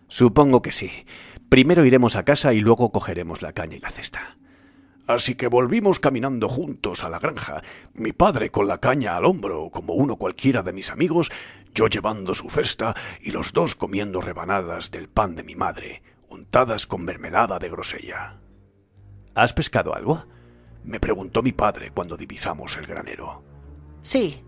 Supongo 0.06 0.62
que 0.62 0.70
sí. 0.72 0.90
Primero 1.48 1.84
iremos 1.84 2.14
a 2.14 2.24
casa 2.24 2.52
y 2.52 2.60
luego 2.60 2.92
cogeremos 2.92 3.42
la 3.42 3.52
caña 3.52 3.76
y 3.76 3.80
la 3.80 3.90
cesta. 3.90 4.38
Así 5.06 5.34
que 5.34 5.48
volvimos 5.48 5.98
caminando 5.98 6.48
juntos 6.48 7.02
a 7.02 7.08
la 7.08 7.18
granja, 7.18 7.60
mi 7.92 8.12
padre 8.12 8.50
con 8.50 8.68
la 8.68 8.78
caña 8.78 9.16
al 9.16 9.24
hombro 9.24 9.68
como 9.70 9.94
uno 9.94 10.16
cualquiera 10.16 10.62
de 10.62 10.72
mis 10.72 10.90
amigos, 10.90 11.30
yo 11.74 11.88
llevando 11.88 12.34
su 12.34 12.48
cesta 12.50 12.94
y 13.20 13.32
los 13.32 13.52
dos 13.52 13.74
comiendo 13.74 14.20
rebanadas 14.20 14.90
del 14.90 15.08
pan 15.08 15.34
de 15.34 15.42
mi 15.42 15.56
madre, 15.56 16.02
untadas 16.28 16.86
con 16.86 17.02
mermelada 17.04 17.58
de 17.58 17.68
grosella. 17.68 18.38
¿Has 19.34 19.52
pescado 19.52 19.94
algo? 19.94 20.24
me 20.84 21.00
preguntó 21.00 21.42
mi 21.42 21.52
padre 21.52 21.90
cuando 21.92 22.16
divisamos 22.16 22.76
el 22.76 22.86
granero. 22.86 23.42
Sí, 24.02 24.44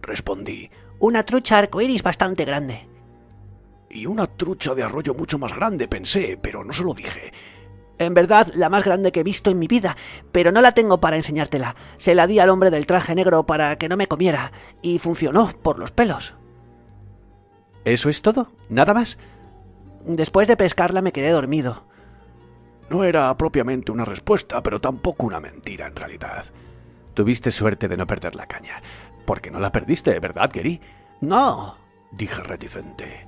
Respondí, 0.00 0.68
una 0.98 1.22
trucha 1.24 1.58
arcoíris 1.58 2.02
bastante 2.02 2.44
grande. 2.44 2.88
y 3.88 4.06
una 4.06 4.26
trucha 4.26 4.74
de 4.74 4.82
arroyo 4.82 5.14
mucho 5.14 5.38
más 5.38 5.54
grande, 5.54 5.86
pensé, 5.86 6.38
pero 6.40 6.64
no 6.64 6.72
se 6.72 6.82
lo 6.82 6.92
dije. 6.94 7.32
En 7.98 8.14
verdad, 8.14 8.48
la 8.54 8.68
más 8.68 8.84
grande 8.84 9.12
que 9.12 9.20
he 9.20 9.24
visto 9.24 9.50
en 9.50 9.58
mi 9.58 9.68
vida, 9.68 9.96
pero 10.32 10.50
no 10.50 10.60
la 10.60 10.72
tengo 10.72 11.00
para 11.00 11.16
enseñártela. 11.16 11.76
Se 11.98 12.14
la 12.14 12.26
di 12.26 12.38
al 12.38 12.50
hombre 12.50 12.70
del 12.70 12.86
traje 12.86 13.14
negro 13.14 13.44
para 13.46 13.76
que 13.76 13.88
no 13.88 13.96
me 13.96 14.08
comiera, 14.08 14.52
y 14.80 14.98
funcionó 14.98 15.52
por 15.62 15.78
los 15.78 15.90
pelos. 15.92 16.34
¿Eso 17.84 18.08
es 18.08 18.22
todo? 18.22 18.52
¿Nada 18.68 18.94
más? 18.94 19.18
Después 20.04 20.48
de 20.48 20.56
pescarla 20.56 21.02
me 21.02 21.12
quedé 21.12 21.30
dormido. 21.30 21.84
No 22.90 23.04
era 23.04 23.36
propiamente 23.36 23.92
una 23.92 24.04
respuesta, 24.04 24.62
pero 24.62 24.80
tampoco 24.80 25.26
una 25.26 25.40
mentira 25.40 25.86
en 25.86 25.94
realidad. 25.94 26.44
Tuviste 27.14 27.50
suerte 27.50 27.88
de 27.88 27.96
no 27.96 28.06
perder 28.06 28.34
la 28.34 28.46
caña. 28.46 28.82
Porque 29.24 29.50
no 29.50 29.60
la 29.60 29.70
perdiste, 29.70 30.18
¿verdad, 30.18 30.50
Gary? 30.52 30.80
No, 31.20 31.76
Dije 32.12 32.42
reticente. 32.42 33.26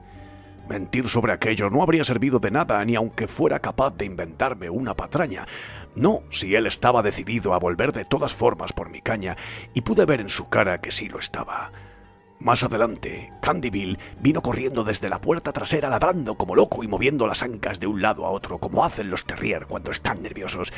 Mentir 0.68 1.09
sobre 1.09 1.33
aquello 1.33 1.68
no 1.68 1.83
habría 1.83 2.05
servido 2.05 2.39
de 2.39 2.51
nada, 2.51 2.83
ni 2.84 2.94
aunque 2.94 3.28
fuera 3.28 3.60
capaz 3.60 3.97
de 3.97 4.07
inventarme 4.07 4.70
una 4.70 4.94
patraña. 4.94 5.47
No, 5.94 6.23
si 6.31 6.55
él 6.55 6.67
estaba 6.67 7.02
decidido 7.02 7.52
a 7.52 7.59
volver 7.59 7.93
de 7.93 8.05
todas 8.05 8.34
formas 8.34 8.73
por 8.73 8.91
mi 8.91 9.01
caña, 9.01 9.36
y 9.75 9.83
pude 9.83 10.07
ver 10.07 10.20
en 10.20 10.31
su 10.31 10.49
cara 10.49 10.81
que 10.81 10.91
sí 10.91 11.09
lo 11.09 11.18
estaba. 11.18 11.70
Más 12.41 12.62
adelante, 12.62 13.33
Candyville 13.41 13.99
vino 14.20 14.43
corriendo 14.43 14.84
desde 14.84 15.09
la 15.09 15.20
puerta 15.20 15.52
trasera 15.52 15.89
ladrando 15.89 16.34
como 16.34 16.55
loco 16.57 16.83
y 16.83 16.89
moviendo 16.89 17.26
las 17.26 17.43
ancas 17.43 17.78
de 17.78 17.86
un 17.86 18.02
lado 18.02 18.26
a 18.26 18.31
otro 18.31 18.59
como 18.59 18.84
hacen 18.84 19.10
los 19.10 19.25
terrier 19.25 19.67
cuando 19.67 19.91
están 19.91 20.23
nerviosos. 20.23 20.73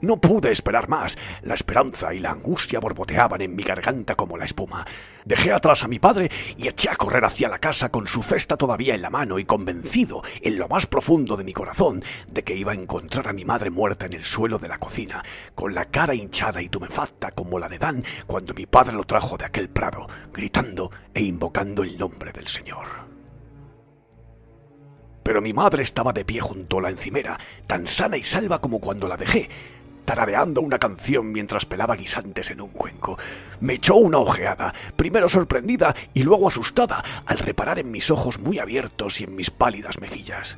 No 0.00 0.20
pude 0.20 0.52
esperar 0.52 0.88
más. 0.88 1.18
La 1.42 1.54
esperanza 1.54 2.14
y 2.14 2.20
la 2.20 2.30
angustia 2.30 2.78
borboteaban 2.78 3.40
en 3.40 3.56
mi 3.56 3.64
garganta 3.64 4.14
como 4.14 4.36
la 4.36 4.44
espuma. 4.44 4.86
Dejé 5.24 5.52
atrás 5.52 5.82
a 5.82 5.88
mi 5.88 5.98
padre 5.98 6.30
y 6.56 6.68
eché 6.68 6.88
a 6.88 6.96
correr 6.96 7.24
hacia 7.24 7.48
la 7.48 7.58
casa 7.58 7.90
con 7.90 8.06
su 8.06 8.22
cesta 8.22 8.56
todavía 8.56 8.94
en 8.94 9.02
la 9.02 9.10
mano 9.10 9.38
y 9.38 9.44
convencido, 9.44 10.22
en 10.40 10.58
lo 10.58 10.68
más 10.68 10.86
profundo 10.86 11.36
de 11.36 11.44
mi 11.44 11.52
corazón, 11.52 12.02
de 12.28 12.44
que 12.44 12.54
iba 12.54 12.72
a 12.72 12.76
encontrar 12.76 13.28
a 13.28 13.32
mi 13.32 13.44
madre 13.44 13.70
muerta 13.70 14.06
en 14.06 14.12
el 14.12 14.24
suelo 14.24 14.58
de 14.58 14.68
la 14.68 14.78
cocina, 14.78 15.24
con 15.54 15.74
la 15.74 15.86
cara 15.86 16.14
hinchada 16.14 16.62
y 16.62 16.68
tumefacta 16.68 17.32
como 17.32 17.58
la 17.58 17.68
de 17.68 17.78
Dan 17.78 18.04
cuando 18.26 18.54
mi 18.54 18.66
padre 18.66 18.94
lo 18.94 19.04
trajo 19.04 19.36
de 19.36 19.46
aquel 19.46 19.68
prado, 19.68 20.06
gritando 20.32 20.90
e 21.12 21.22
invocando 21.22 21.82
el 21.82 21.98
nombre 21.98 22.32
del 22.32 22.46
Señor. 22.46 23.08
Pero 25.28 25.42
mi 25.42 25.52
madre 25.52 25.82
estaba 25.82 26.14
de 26.14 26.24
pie 26.24 26.40
junto 26.40 26.78
a 26.78 26.82
la 26.82 26.88
encimera, 26.88 27.38
tan 27.66 27.86
sana 27.86 28.16
y 28.16 28.24
salva 28.24 28.62
como 28.62 28.80
cuando 28.80 29.06
la 29.08 29.18
dejé, 29.18 29.50
tarareando 30.08 30.62
una 30.62 30.78
canción 30.78 31.32
mientras 31.32 31.66
pelaba 31.66 31.94
guisantes 31.94 32.50
en 32.50 32.62
un 32.62 32.70
cuenco. 32.70 33.18
Me 33.60 33.74
echó 33.74 33.96
una 33.96 34.16
ojeada, 34.16 34.72
primero 34.96 35.28
sorprendida 35.28 35.94
y 36.14 36.22
luego 36.22 36.48
asustada, 36.48 37.04
al 37.26 37.38
reparar 37.38 37.78
en 37.78 37.90
mis 37.90 38.10
ojos 38.10 38.38
muy 38.38 38.58
abiertos 38.58 39.20
y 39.20 39.24
en 39.24 39.36
mis 39.36 39.50
pálidas 39.50 40.00
mejillas. 40.00 40.56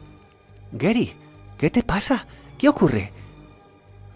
Gary, 0.71 1.17
¿qué 1.59 1.69
te 1.69 1.83
pasa? 1.83 2.29
¿Qué 2.59 2.69
ocurre? 2.69 3.13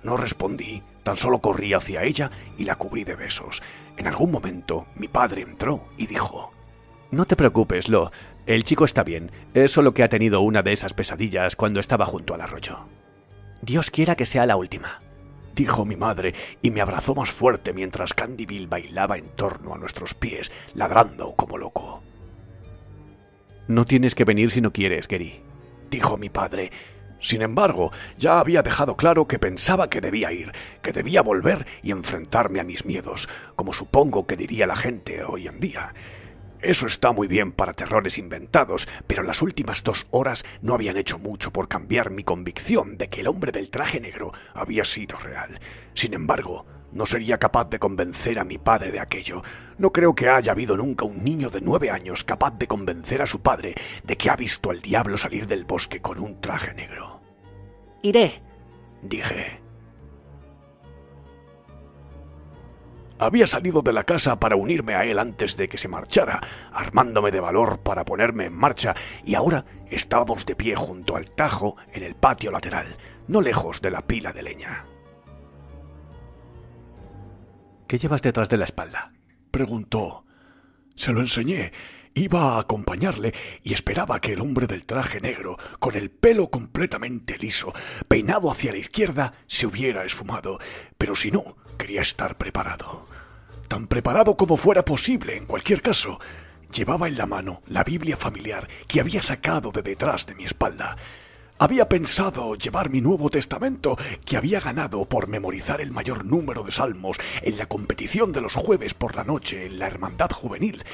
No 0.05 0.17
respondí, 0.17 0.85
tan 1.03 1.17
solo 1.17 1.41
corrí 1.41 1.75
hacia 1.75 2.05
ella 2.05 2.31
y 2.57 2.63
la 2.63 2.77
cubrí 2.77 3.03
de 3.03 3.17
besos. 3.17 3.61
En 3.97 4.07
algún 4.07 4.31
momento 4.31 4.87
mi 4.95 5.09
padre 5.09 5.43
entró 5.43 5.83
y 5.97 6.07
dijo 6.07 6.53
No 7.11 7.25
te 7.25 7.35
preocupes, 7.35 7.89
Lo. 7.89 8.13
El 8.47 8.63
chico 8.63 8.85
está 8.85 9.03
bien. 9.03 9.33
Es 9.53 9.73
solo 9.73 9.95
que 9.95 10.05
ha 10.05 10.09
tenido 10.09 10.43
una 10.43 10.63
de 10.63 10.73
esas 10.73 10.95
pesadillas 10.95 11.57
cuando 11.57 11.81
estaba 11.81 12.07
junto 12.07 12.35
al 12.35 12.41
arroyo. 12.41 12.87
Dios 13.63 13.91
quiera 13.91 14.15
que 14.15 14.27
sea 14.27 14.47
la 14.47 14.55
última. 14.55 15.01
Dijo 15.55 15.85
mi 15.85 15.97
madre, 15.97 16.35
y 16.63 16.71
me 16.71 16.81
abrazó 16.81 17.15
más 17.15 17.31
fuerte 17.31 17.73
mientras 17.73 18.15
Candyville 18.15 18.67
bailaba 18.67 19.17
en 19.19 19.29
torno 19.31 19.75
a 19.75 19.79
nuestros 19.79 20.15
pies, 20.15 20.51
ladrando 20.75 21.35
como 21.35 21.59
loco. 21.59 22.03
No 23.67 23.85
tienes 23.85 24.15
que 24.15 24.25
venir 24.25 24.51
si 24.51 24.61
no 24.61 24.73
quieres, 24.73 25.09
Gary, 25.09 25.41
dijo 25.91 26.19
mi 26.19 26.29
padre. 26.29 26.71
Sin 27.19 27.41
embargo, 27.41 27.91
ya 28.19 28.39
había 28.39 28.63
dejado 28.63 28.97
claro 28.97 29.27
que 29.27 29.39
pensaba 29.39 29.89
que 29.89 30.03
debía 30.03 30.31
ir, 30.33 30.53
que 30.83 30.93
debía 30.93 31.23
volver 31.23 31.67
y 31.83 31.91
enfrentarme 31.91 32.61
a 32.61 32.65
mis 32.65 32.85
miedos, 32.85 33.29
como 33.57 33.73
supongo 33.73 34.27
que 34.27 34.37
diría 34.37 34.67
la 34.67 34.77
gente 34.77 35.25
hoy 35.25 35.47
en 35.47 35.61
día. 35.61 35.95
Eso 36.65 36.87
está 36.87 37.13
muy 37.13 37.29
bien 37.29 37.53
para 37.53 37.75
terrores 37.75 38.17
inventados, 38.17 38.89
pero 39.07 39.23
las 39.23 39.43
últimas 39.43 39.85
dos 39.85 40.07
horas 40.11 40.47
no 40.63 40.73
habían 40.73 40.97
hecho 40.97 41.19
mucho 41.19 41.53
por 41.53 41.69
cambiar 41.69 42.11
mi 42.11 42.25
convicción 42.25 42.97
de 42.97 43.11
que 43.11 43.21
el 43.21 43.29
hombre 43.29 43.53
del 43.53 43.69
traje 43.69 44.01
negro 44.01 44.33
había 44.55 44.87
sido 44.87 45.19
real. 45.19 45.61
Sin 45.93 46.15
embargo, 46.15 46.65
no 46.91 47.05
sería 47.05 47.37
capaz 47.37 47.69
de 47.69 47.79
convencer 47.79 48.39
a 48.39 48.45
mi 48.45 48.57
padre 48.57 48.93
de 48.93 49.01
aquello. 49.01 49.43
No 49.77 49.93
creo 49.93 50.15
que 50.15 50.31
haya 50.31 50.53
habido 50.53 50.75
nunca 50.75 51.05
un 51.05 51.23
niño 51.23 51.51
de 51.51 51.61
nueve 51.61 51.91
años 51.91 52.25
capaz 52.25 52.53
de 52.53 52.67
convencer 52.67 53.21
a 53.21 53.27
su 53.27 53.43
padre 53.43 53.75
de 54.03 54.17
que 54.17 54.31
ha 54.31 54.37
visto 54.37 54.71
al 54.71 54.81
diablo 54.81 55.19
salir 55.19 55.47
del 55.47 55.67
bosque 55.67 56.01
con 56.01 56.19
un 56.19 56.41
traje 56.41 56.73
negro. 56.73 57.21
Iré, 58.01 58.43
dije. 59.03 59.64
Había 63.25 63.47
salido 63.47 63.81
de 63.81 63.95
la 63.95 64.05
casa 64.05 64.39
para 64.39 64.55
unirme 64.55 64.95
a 64.95 65.07
él 65.07 65.19
antes 65.19 65.57
de 65.57 65.67
que 65.67 65.79
se 65.79 65.89
marchara, 65.89 66.43
armándome 66.71 67.31
de 67.31 67.41
valor 67.41 67.81
para 67.81 68.05
ponerme 68.05 68.45
en 68.45 68.53
marcha, 68.53 68.95
y 69.25 69.35
ahora 69.35 69.65
estábamos 69.91 70.45
de 70.45 70.55
pie 70.55 70.77
junto 70.77 71.17
al 71.17 71.31
tajo 71.31 71.77
en 71.95 72.03
el 72.03 72.17
patio 72.17 72.51
lateral, 72.51 72.99
no 73.27 73.41
lejos 73.41 73.81
de 73.81 73.91
la 73.91 74.07
pila 74.07 74.35
de 74.35 74.43
leña. 74.43 74.85
¿Qué 77.89 77.97
llevas 77.97 78.21
detrás 78.21 78.51
de 78.51 78.59
la 78.59 78.67
espalda? 78.67 79.15
preguntó. 79.51 80.27
Se 80.95 81.11
lo 81.11 81.21
enseñé. 81.21 81.73
Iba 82.13 82.57
a 82.57 82.61
acompañarle 82.61 83.33
y 83.63 83.73
esperaba 83.73 84.21
que 84.21 84.35
el 84.35 84.43
hombre 84.43 84.67
del 84.67 84.85
traje 84.85 85.23
negro, 85.23 85.57
con 85.79 85.97
el 85.97 86.11
pelo 86.11 86.51
completamente 86.51 87.39
liso, 87.39 87.73
peinado 88.07 88.51
hacia 88.51 88.73
la 88.73 88.79
izquierda, 88.79 89.33
se 89.47 89.67
hubiera 89.67 90.05
esfumado, 90.05 90.59
pero 90.99 91.15
si 91.15 91.31
no, 91.31 91.57
quería 91.79 92.03
estar 92.03 92.37
preparado. 92.37 93.14
Tan 93.75 93.89
preparado 93.89 94.37
como 94.37 94.57
fuera 94.57 94.85
posible, 94.85 95.37
en 95.37 95.47
cualquier 95.47 95.83
caso. 95.83 96.21
Llevaba 96.73 97.09
en 97.09 97.19
la 97.19 97.27
mano 97.27 97.61
la 97.67 97.83
Biblia 97.83 98.17
familiar 98.17 98.69
que 98.87 99.01
había 99.01 99.21
sacado 99.21 99.73
de 99.73 99.83
detrás 99.83 100.27
de 100.27 100.37
mi 100.37 100.45
espalda. 100.45 100.97
Había 101.59 101.89
pensado 101.89 102.55
llevar 102.55 102.89
mi 102.89 103.01
Nuevo 103.01 103.31
Testamento, 103.31 103.99
que 104.25 104.37
había 104.37 104.61
ganado 104.61 105.07
por 105.07 105.27
memorizar 105.27 105.81
el 105.81 105.91
mayor 105.91 106.25
número 106.25 106.63
de 106.63 106.71
salmos 106.71 107.17
en 107.43 107.59
la 107.59 107.67
competición 107.67 108.31
de 108.31 108.43
los 108.43 108.55
jueves 108.55 108.95
por 108.95 109.17
la 109.17 109.25
noche 109.25 109.67
en 109.67 109.81
la 109.81 109.89
Hermandad 109.89 110.31
Juvenil. 110.31 110.85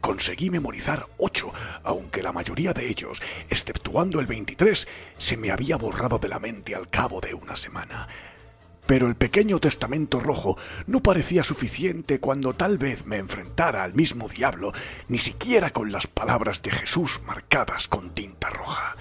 Conseguí 0.00 0.48
memorizar 0.48 1.08
ocho, 1.18 1.52
aunque 1.84 2.22
la 2.22 2.32
mayoría 2.32 2.72
de 2.72 2.88
ellos, 2.88 3.20
exceptuando 3.50 4.18
el 4.18 4.26
23, 4.26 4.88
se 5.18 5.36
me 5.36 5.50
había 5.50 5.76
borrado 5.76 6.18
de 6.18 6.28
la 6.28 6.38
mente 6.38 6.74
al 6.74 6.88
cabo 6.88 7.20
de 7.20 7.34
una 7.34 7.54
semana. 7.54 8.08
Pero 8.90 9.06
el 9.06 9.14
pequeño 9.14 9.60
testamento 9.60 10.18
rojo 10.18 10.58
no 10.88 11.00
parecía 11.00 11.44
suficiente 11.44 12.18
cuando 12.18 12.54
tal 12.54 12.76
vez 12.76 13.06
me 13.06 13.18
enfrentara 13.18 13.84
al 13.84 13.94
mismo 13.94 14.28
diablo, 14.28 14.72
ni 15.06 15.18
siquiera 15.18 15.70
con 15.70 15.92
las 15.92 16.08
palabras 16.08 16.60
de 16.62 16.72
Jesús 16.72 17.20
marcadas 17.24 17.86
con 17.86 18.10
tinta 18.10 18.50
roja. 18.50 18.96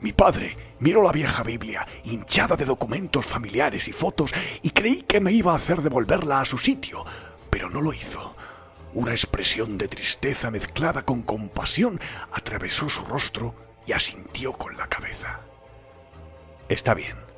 Mi 0.00 0.12
padre 0.12 0.58
miró 0.78 1.02
la 1.02 1.10
vieja 1.10 1.42
Biblia, 1.42 1.86
hinchada 2.04 2.54
de 2.54 2.66
documentos 2.66 3.24
familiares 3.24 3.88
y 3.88 3.92
fotos, 3.92 4.34
y 4.60 4.68
creí 4.68 5.04
que 5.04 5.20
me 5.20 5.32
iba 5.32 5.54
a 5.54 5.56
hacer 5.56 5.80
devolverla 5.80 6.42
a 6.42 6.44
su 6.44 6.58
sitio, 6.58 7.06
pero 7.48 7.70
no 7.70 7.80
lo 7.80 7.94
hizo. 7.94 8.36
Una 8.92 9.12
expresión 9.12 9.78
de 9.78 9.88
tristeza 9.88 10.50
mezclada 10.50 11.06
con 11.06 11.22
compasión 11.22 11.98
atravesó 12.30 12.90
su 12.90 13.06
rostro 13.06 13.54
y 13.86 13.92
asintió 13.92 14.52
con 14.52 14.76
la 14.76 14.86
cabeza. 14.86 15.40
Está 16.68 16.92
bien, 16.92 17.29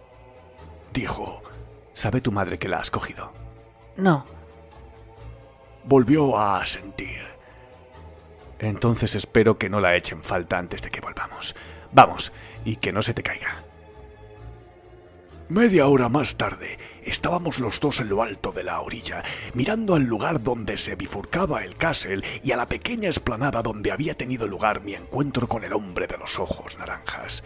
dijo. 0.93 1.43
¿Sabe 1.93 2.21
tu 2.21 2.33
madre 2.33 2.59
que 2.59 2.69
la 2.69 2.79
has 2.79 2.91
cogido? 2.91 3.33
No. 3.97 4.25
Volvió 5.85 6.39
a 6.39 6.61
asentir. 6.61 7.21
Entonces 8.59 9.15
espero 9.15 9.59
que 9.59 9.69
no 9.69 9.81
la 9.81 9.97
echen 9.97 10.23
falta 10.23 10.59
antes 10.59 10.83
de 10.83 10.91
que 10.91 11.01
volvamos. 11.01 11.55
Vamos, 11.93 12.33
y 12.65 12.77
que 12.77 12.93
no 12.93 13.03
se 13.03 13.12
te 13.12 13.23
caiga. 13.23 13.65
Media 15.49 15.87
hora 15.87 16.09
más 16.09 16.37
tarde, 16.37 16.79
estábamos 17.05 17.59
los 17.59 17.79
dos 17.79 18.01
en 18.01 18.09
lo 18.09 18.23
alto 18.23 18.53
de 18.53 18.65
la 18.65 18.81
orilla, 18.81 19.23
mirando 19.53 19.95
al 19.95 20.05
lugar 20.05 20.43
donde 20.43 20.79
se 20.79 20.95
bifurcaba 20.95 21.62
el 21.62 21.77
castle 21.77 22.23
y 22.43 22.53
a 22.53 22.57
la 22.57 22.65
pequeña 22.65 23.11
esplanada 23.11 23.61
donde 23.61 23.93
había 23.93 24.17
tenido 24.17 24.47
lugar 24.47 24.81
mi 24.81 24.95
encuentro 24.95 25.49
con 25.49 25.62
el 25.62 25.75
hombre 25.75 26.07
de 26.07 26.17
los 26.17 26.39
ojos 26.39 26.79
naranjas. 26.79 27.45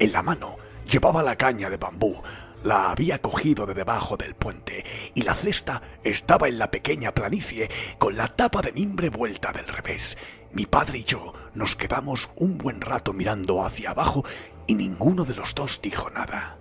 En 0.00 0.10
la 0.10 0.24
mano 0.24 0.56
llevaba 0.90 1.22
la 1.22 1.36
caña 1.36 1.70
de 1.70 1.76
bambú, 1.76 2.20
la 2.64 2.90
había 2.90 3.20
cogido 3.20 3.66
de 3.66 3.74
debajo 3.74 4.16
del 4.16 4.34
puente 4.34 4.84
y 5.14 5.22
la 5.22 5.34
cesta 5.34 5.82
estaba 6.02 6.48
en 6.48 6.58
la 6.58 6.70
pequeña 6.70 7.12
planicie 7.12 7.70
con 7.98 8.16
la 8.16 8.28
tapa 8.28 8.62
de 8.62 8.72
mimbre 8.72 9.10
vuelta 9.10 9.52
del 9.52 9.68
revés. 9.68 10.16
Mi 10.52 10.64
padre 10.64 10.98
y 10.98 11.04
yo 11.04 11.34
nos 11.54 11.76
quedamos 11.76 12.30
un 12.36 12.56
buen 12.56 12.80
rato 12.80 13.12
mirando 13.12 13.62
hacia 13.62 13.90
abajo 13.90 14.24
y 14.66 14.74
ninguno 14.74 15.24
de 15.24 15.34
los 15.34 15.54
dos 15.54 15.80
dijo 15.82 16.08
nada. 16.08 16.56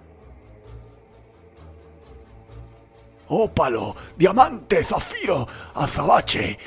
Ópalo, 3.29 3.95
diamante, 4.17 4.83
zafiro, 4.83 5.47
azabache, 5.73 6.59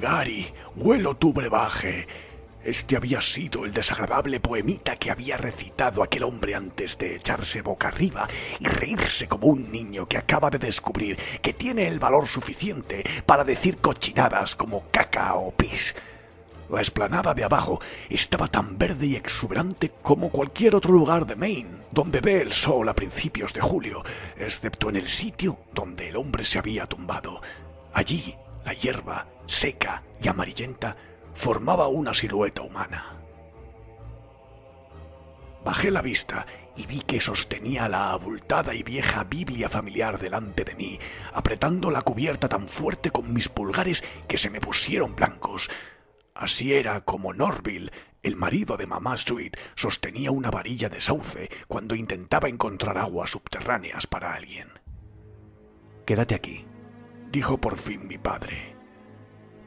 Gary, 0.00 0.52
huelo 0.74 1.16
tu 1.16 1.32
brebaje. 1.32 2.08
Este 2.62 2.96
había 2.96 3.22
sido 3.22 3.64
el 3.64 3.72
desagradable 3.72 4.38
poemita 4.38 4.96
que 4.96 5.10
había 5.10 5.38
recitado 5.38 6.02
aquel 6.02 6.24
hombre 6.24 6.54
antes 6.54 6.98
de 6.98 7.16
echarse 7.16 7.62
boca 7.62 7.88
arriba 7.88 8.28
y 8.58 8.66
reírse 8.66 9.28
como 9.28 9.46
un 9.46 9.72
niño 9.72 10.06
que 10.06 10.18
acaba 10.18 10.50
de 10.50 10.58
descubrir 10.58 11.16
que 11.40 11.54
tiene 11.54 11.88
el 11.88 11.98
valor 11.98 12.28
suficiente 12.28 13.02
para 13.24 13.44
decir 13.44 13.78
cochinadas 13.78 14.56
como 14.56 14.84
caca 14.90 15.34
o 15.34 15.52
pis. 15.52 15.94
La 16.68 16.82
esplanada 16.82 17.32
de 17.34 17.44
abajo 17.44 17.80
estaba 18.10 18.46
tan 18.46 18.76
verde 18.76 19.06
y 19.06 19.16
exuberante 19.16 19.90
como 20.02 20.30
cualquier 20.30 20.76
otro 20.76 20.92
lugar 20.92 21.26
de 21.26 21.36
Maine, 21.36 21.78
donde 21.90 22.20
ve 22.20 22.42
el 22.42 22.52
sol 22.52 22.88
a 22.88 22.94
principios 22.94 23.52
de 23.54 23.60
julio, 23.60 24.04
excepto 24.36 24.90
en 24.90 24.96
el 24.96 25.08
sitio 25.08 25.58
donde 25.72 26.10
el 26.10 26.16
hombre 26.16 26.44
se 26.44 26.58
había 26.58 26.86
tumbado. 26.86 27.40
Allí, 27.92 28.36
la 28.64 28.74
hierba, 28.74 29.26
seca 29.46 30.04
y 30.22 30.28
amarillenta, 30.28 30.96
formaba 31.34 31.88
una 31.88 32.14
silueta 32.14 32.62
humana. 32.62 33.20
Bajé 35.64 35.90
la 35.90 36.00
vista 36.00 36.46
y 36.76 36.86
vi 36.86 37.00
que 37.00 37.20
sostenía 37.20 37.88
la 37.88 38.12
abultada 38.12 38.74
y 38.74 38.82
vieja 38.82 39.24
Biblia 39.24 39.68
familiar 39.68 40.18
delante 40.18 40.64
de 40.64 40.74
mí, 40.74 40.98
apretando 41.34 41.90
la 41.90 42.02
cubierta 42.02 42.48
tan 42.48 42.66
fuerte 42.68 43.10
con 43.10 43.32
mis 43.32 43.48
pulgares 43.48 44.02
que 44.26 44.38
se 44.38 44.48
me 44.48 44.60
pusieron 44.60 45.14
blancos. 45.14 45.68
Así 46.34 46.72
era 46.72 47.02
como 47.02 47.34
Norville, 47.34 47.90
el 48.22 48.36
marido 48.36 48.76
de 48.78 48.86
mamá 48.86 49.16
Sweet, 49.16 49.58
sostenía 49.74 50.30
una 50.30 50.50
varilla 50.50 50.88
de 50.88 51.00
sauce 51.00 51.50
cuando 51.68 51.94
intentaba 51.94 52.48
encontrar 52.48 52.96
aguas 52.96 53.30
subterráneas 53.30 54.06
para 54.06 54.34
alguien. 54.34 54.68
Quédate 56.06 56.34
aquí, 56.34 56.64
dijo 57.30 57.58
por 57.58 57.76
fin 57.76 58.06
mi 58.06 58.16
padre. 58.16 58.69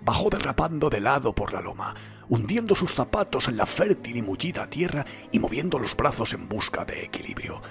Bajó 0.05 0.29
derrapando 0.29 0.89
de 0.89 0.99
lado 0.99 1.33
por 1.33 1.53
la 1.53 1.61
loma, 1.61 1.95
hundiendo 2.27 2.75
sus 2.75 2.93
zapatos 2.93 3.47
en 3.47 3.55
la 3.55 3.65
fértil 3.65 4.17
y 4.17 4.21
mullida 4.21 4.69
tierra 4.69 5.05
y 5.31 5.39
moviendo 5.39 5.79
los 5.79 5.95
brazos 5.95 6.33
en 6.33 6.49
busca 6.49 6.83
de 6.83 7.05
equilibrio. 7.05 7.61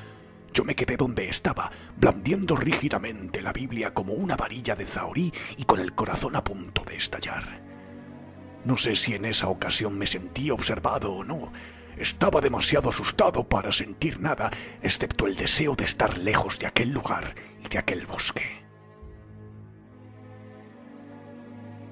Yo 0.54 0.64
me 0.64 0.74
quedé 0.74 0.96
donde 0.96 1.28
estaba, 1.28 1.70
blandiendo 1.96 2.56
rígidamente 2.56 3.42
la 3.42 3.52
Biblia 3.52 3.92
como 3.92 4.14
una 4.14 4.36
varilla 4.36 4.74
de 4.74 4.86
zahorí 4.86 5.32
y 5.56 5.64
con 5.64 5.80
el 5.80 5.94
corazón 5.94 6.36
a 6.36 6.44
punto 6.44 6.82
de 6.84 6.96
estallar. 6.96 7.62
No 8.64 8.76
sé 8.76 8.96
si 8.96 9.14
en 9.14 9.24
esa 9.24 9.48
ocasión 9.48 9.98
me 9.98 10.06
sentí 10.06 10.50
observado 10.50 11.12
o 11.12 11.24
no. 11.24 11.52
Estaba 11.96 12.40
demasiado 12.40 12.90
asustado 12.90 13.48
para 13.48 13.72
sentir 13.72 14.20
nada, 14.20 14.50
excepto 14.82 15.26
el 15.26 15.36
deseo 15.36 15.74
de 15.74 15.84
estar 15.84 16.16
lejos 16.16 16.58
de 16.58 16.66
aquel 16.66 16.90
lugar 16.90 17.34
y 17.62 17.68
de 17.68 17.78
aquel 17.78 18.06
bosque. 18.06 18.61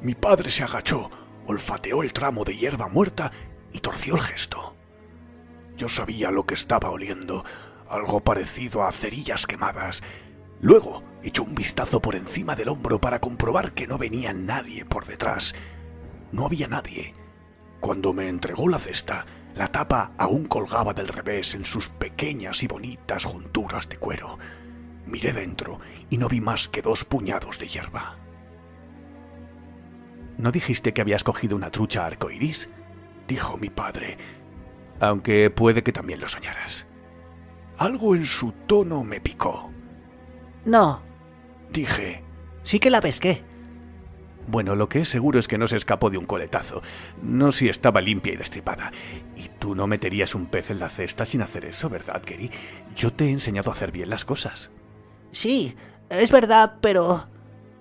Mi 0.02 0.14
padre 0.14 0.50
se 0.50 0.64
agachó, 0.64 1.10
olfateó 1.46 2.02
el 2.02 2.12
tramo 2.12 2.44
de 2.44 2.56
hierba 2.56 2.88
muerta 2.88 3.32
y 3.72 3.80
torció 3.80 4.16
el 4.16 4.22
gesto. 4.22 4.74
Yo 5.76 5.88
sabía 5.88 6.30
lo 6.30 6.46
que 6.46 6.54
estaba 6.54 6.90
oliendo, 6.90 7.44
algo 7.88 8.20
parecido 8.20 8.82
a 8.82 8.92
cerillas 8.92 9.46
quemadas. 9.46 10.02
Luego 10.60 11.02
echó 11.22 11.42
un 11.42 11.54
vistazo 11.54 12.00
por 12.00 12.14
encima 12.14 12.54
del 12.56 12.68
hombro 12.68 13.00
para 13.00 13.20
comprobar 13.20 13.72
que 13.72 13.86
no 13.86 13.98
venía 13.98 14.32
nadie 14.32 14.84
por 14.84 15.06
detrás. 15.06 15.54
No 16.32 16.46
había 16.46 16.66
nadie. 16.66 17.14
Cuando 17.80 18.12
me 18.12 18.28
entregó 18.28 18.68
la 18.68 18.78
cesta, 18.78 19.26
la 19.54 19.68
tapa 19.68 20.12
aún 20.16 20.46
colgaba 20.46 20.94
del 20.94 21.08
revés 21.08 21.54
en 21.54 21.64
sus 21.64 21.88
pequeñas 21.88 22.62
y 22.62 22.68
bonitas 22.68 23.24
junturas 23.24 23.88
de 23.88 23.96
cuero. 23.96 24.38
Miré 25.06 25.32
dentro 25.32 25.80
y 26.08 26.18
no 26.18 26.28
vi 26.28 26.40
más 26.40 26.68
que 26.68 26.82
dos 26.82 27.04
puñados 27.04 27.58
de 27.58 27.68
hierba. 27.68 28.19
¿No 30.40 30.52
dijiste 30.52 30.92
que 30.94 31.00
habías 31.02 31.22
cogido 31.24 31.54
una 31.56 31.70
trucha 31.70 32.06
arcoiris? 32.06 32.70
dijo 33.28 33.58
mi 33.58 33.68
padre, 33.70 34.16
aunque 34.98 35.50
puede 35.50 35.82
que 35.82 35.92
también 35.92 36.20
lo 36.20 36.28
soñaras. 36.28 36.86
Algo 37.78 38.16
en 38.16 38.26
su 38.26 38.52
tono 38.66 39.04
me 39.04 39.20
picó. 39.20 39.70
No, 40.64 41.02
Dije, 41.70 42.24
sí 42.64 42.80
que 42.80 42.90
la 42.90 43.00
pesqué. 43.00 43.44
bueno, 44.48 44.74
lo 44.74 44.88
que 44.88 45.00
es 45.00 45.08
seguro 45.08 45.38
es 45.38 45.46
que 45.46 45.58
no 45.58 45.66
se 45.68 45.76
escapó 45.76 46.10
de 46.10 46.18
un 46.18 46.26
coletazo, 46.26 46.82
no 47.22 47.52
si 47.52 47.68
estaba 47.68 48.00
limpia 48.00 48.32
y 48.32 48.36
destripada. 48.36 48.90
Y 49.36 49.48
tú 49.60 49.74
no 49.76 49.86
meterías 49.86 50.34
un 50.34 50.46
pez 50.46 50.70
en 50.70 50.80
la 50.80 50.88
cesta 50.88 51.24
sin 51.24 51.42
hacer 51.42 51.64
eso, 51.66 51.88
¿verdad, 51.88 52.22
Gary? 52.26 52.50
Yo 52.96 53.12
te 53.12 53.26
he 53.26 53.30
enseñado 53.30 53.70
a 53.70 53.74
hacer 53.74 53.92
bien 53.92 54.10
las 54.10 54.24
cosas. 54.24 54.70
Sí, 55.30 55.76
es 56.08 56.32
verdad, 56.32 56.78
pero... 56.80 57.28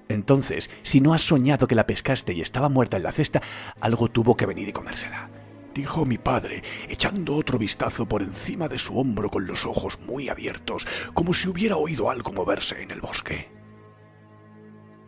Entonces, 0.09 0.71
si 0.81 1.01
no 1.01 1.13
has 1.13 1.21
soñado 1.21 1.67
que 1.67 1.75
la 1.75 1.85
pescaste 1.85 2.33
y 2.33 2.41
estaba 2.41 2.67
muerta 2.67 2.97
en 2.97 3.03
la 3.03 3.11
cesta, 3.11 3.41
algo 3.79 4.09
tuvo 4.09 4.35
que 4.35 4.47
venir 4.47 4.67
y 4.67 4.73
comérsela. 4.73 5.29
Dijo 5.73 6.03
mi 6.03 6.17
padre, 6.17 6.63
echando 6.89 7.35
otro 7.35 7.59
vistazo 7.59 8.07
por 8.07 8.23
encima 8.23 8.67
de 8.67 8.79
su 8.79 8.99
hombro 8.99 9.29
con 9.29 9.45
los 9.45 9.65
ojos 9.65 9.99
muy 9.99 10.27
abiertos, 10.27 10.87
como 11.13 11.33
si 11.33 11.47
hubiera 11.47 11.77
oído 11.77 12.09
algo 12.09 12.33
moverse 12.33 12.81
en 12.81 12.89
el 12.89 13.01
bosque. 13.01 13.51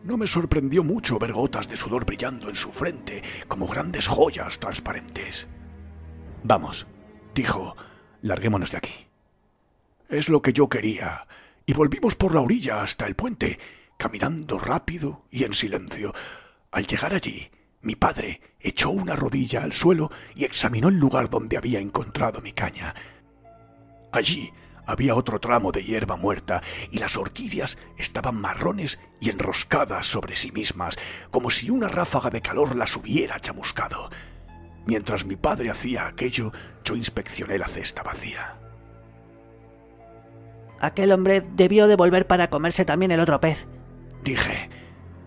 No 0.03 0.17
me 0.17 0.27
sorprendió 0.27 0.83
mucho 0.83 1.17
ver 1.17 1.33
gotas 1.33 1.67
de 1.67 1.75
sudor 1.75 2.05
brillando 2.05 2.47
en 2.47 2.55
su 2.55 2.71
frente 2.71 3.23
como 3.47 3.67
grandes 3.67 4.07
joyas 4.07 4.59
transparentes. 4.59 5.47
Vamos, 6.43 6.85
dijo, 7.33 7.75
larguémonos 8.21 8.71
de 8.71 8.77
aquí. 8.77 9.07
Es 10.09 10.29
lo 10.29 10.43
que 10.43 10.53
yo 10.53 10.69
quería, 10.69 11.27
y 11.65 11.73
volvimos 11.73 12.15
por 12.15 12.35
la 12.35 12.41
orilla 12.41 12.83
hasta 12.83 13.07
el 13.07 13.15
puente, 13.15 13.59
caminando 14.01 14.57
rápido 14.57 15.25
y 15.29 15.43
en 15.43 15.53
silencio. 15.53 16.11
Al 16.71 16.87
llegar 16.87 17.13
allí, 17.13 17.51
mi 17.83 17.93
padre 17.93 18.41
echó 18.59 18.89
una 18.89 19.15
rodilla 19.15 19.61
al 19.61 19.73
suelo 19.73 20.09
y 20.33 20.43
examinó 20.43 20.89
el 20.89 20.97
lugar 20.97 21.29
donde 21.29 21.55
había 21.55 21.79
encontrado 21.79 22.41
mi 22.41 22.51
caña. 22.51 22.95
Allí 24.11 24.51
había 24.87 25.13
otro 25.13 25.39
tramo 25.39 25.71
de 25.71 25.83
hierba 25.83 26.15
muerta 26.15 26.63
y 26.89 26.97
las 26.97 27.15
orquídeas 27.15 27.77
estaban 27.95 28.41
marrones 28.41 28.99
y 29.19 29.29
enroscadas 29.29 30.07
sobre 30.07 30.35
sí 30.35 30.51
mismas, 30.51 30.97
como 31.29 31.51
si 31.51 31.69
una 31.69 31.87
ráfaga 31.87 32.31
de 32.31 32.41
calor 32.41 32.75
las 32.75 32.95
hubiera 32.95 33.39
chamuscado. 33.39 34.09
Mientras 34.87 35.25
mi 35.25 35.35
padre 35.35 35.69
hacía 35.69 36.07
aquello, 36.07 36.51
yo 36.83 36.95
inspeccioné 36.95 37.59
la 37.59 37.67
cesta 37.67 38.01
vacía. 38.01 38.57
Aquel 40.79 41.11
hombre 41.11 41.43
debió 41.53 41.85
de 41.85 41.95
volver 41.95 42.25
para 42.25 42.49
comerse 42.49 42.83
también 42.83 43.11
el 43.11 43.19
otro 43.19 43.39
pez. 43.39 43.67
Dije. 44.23 44.69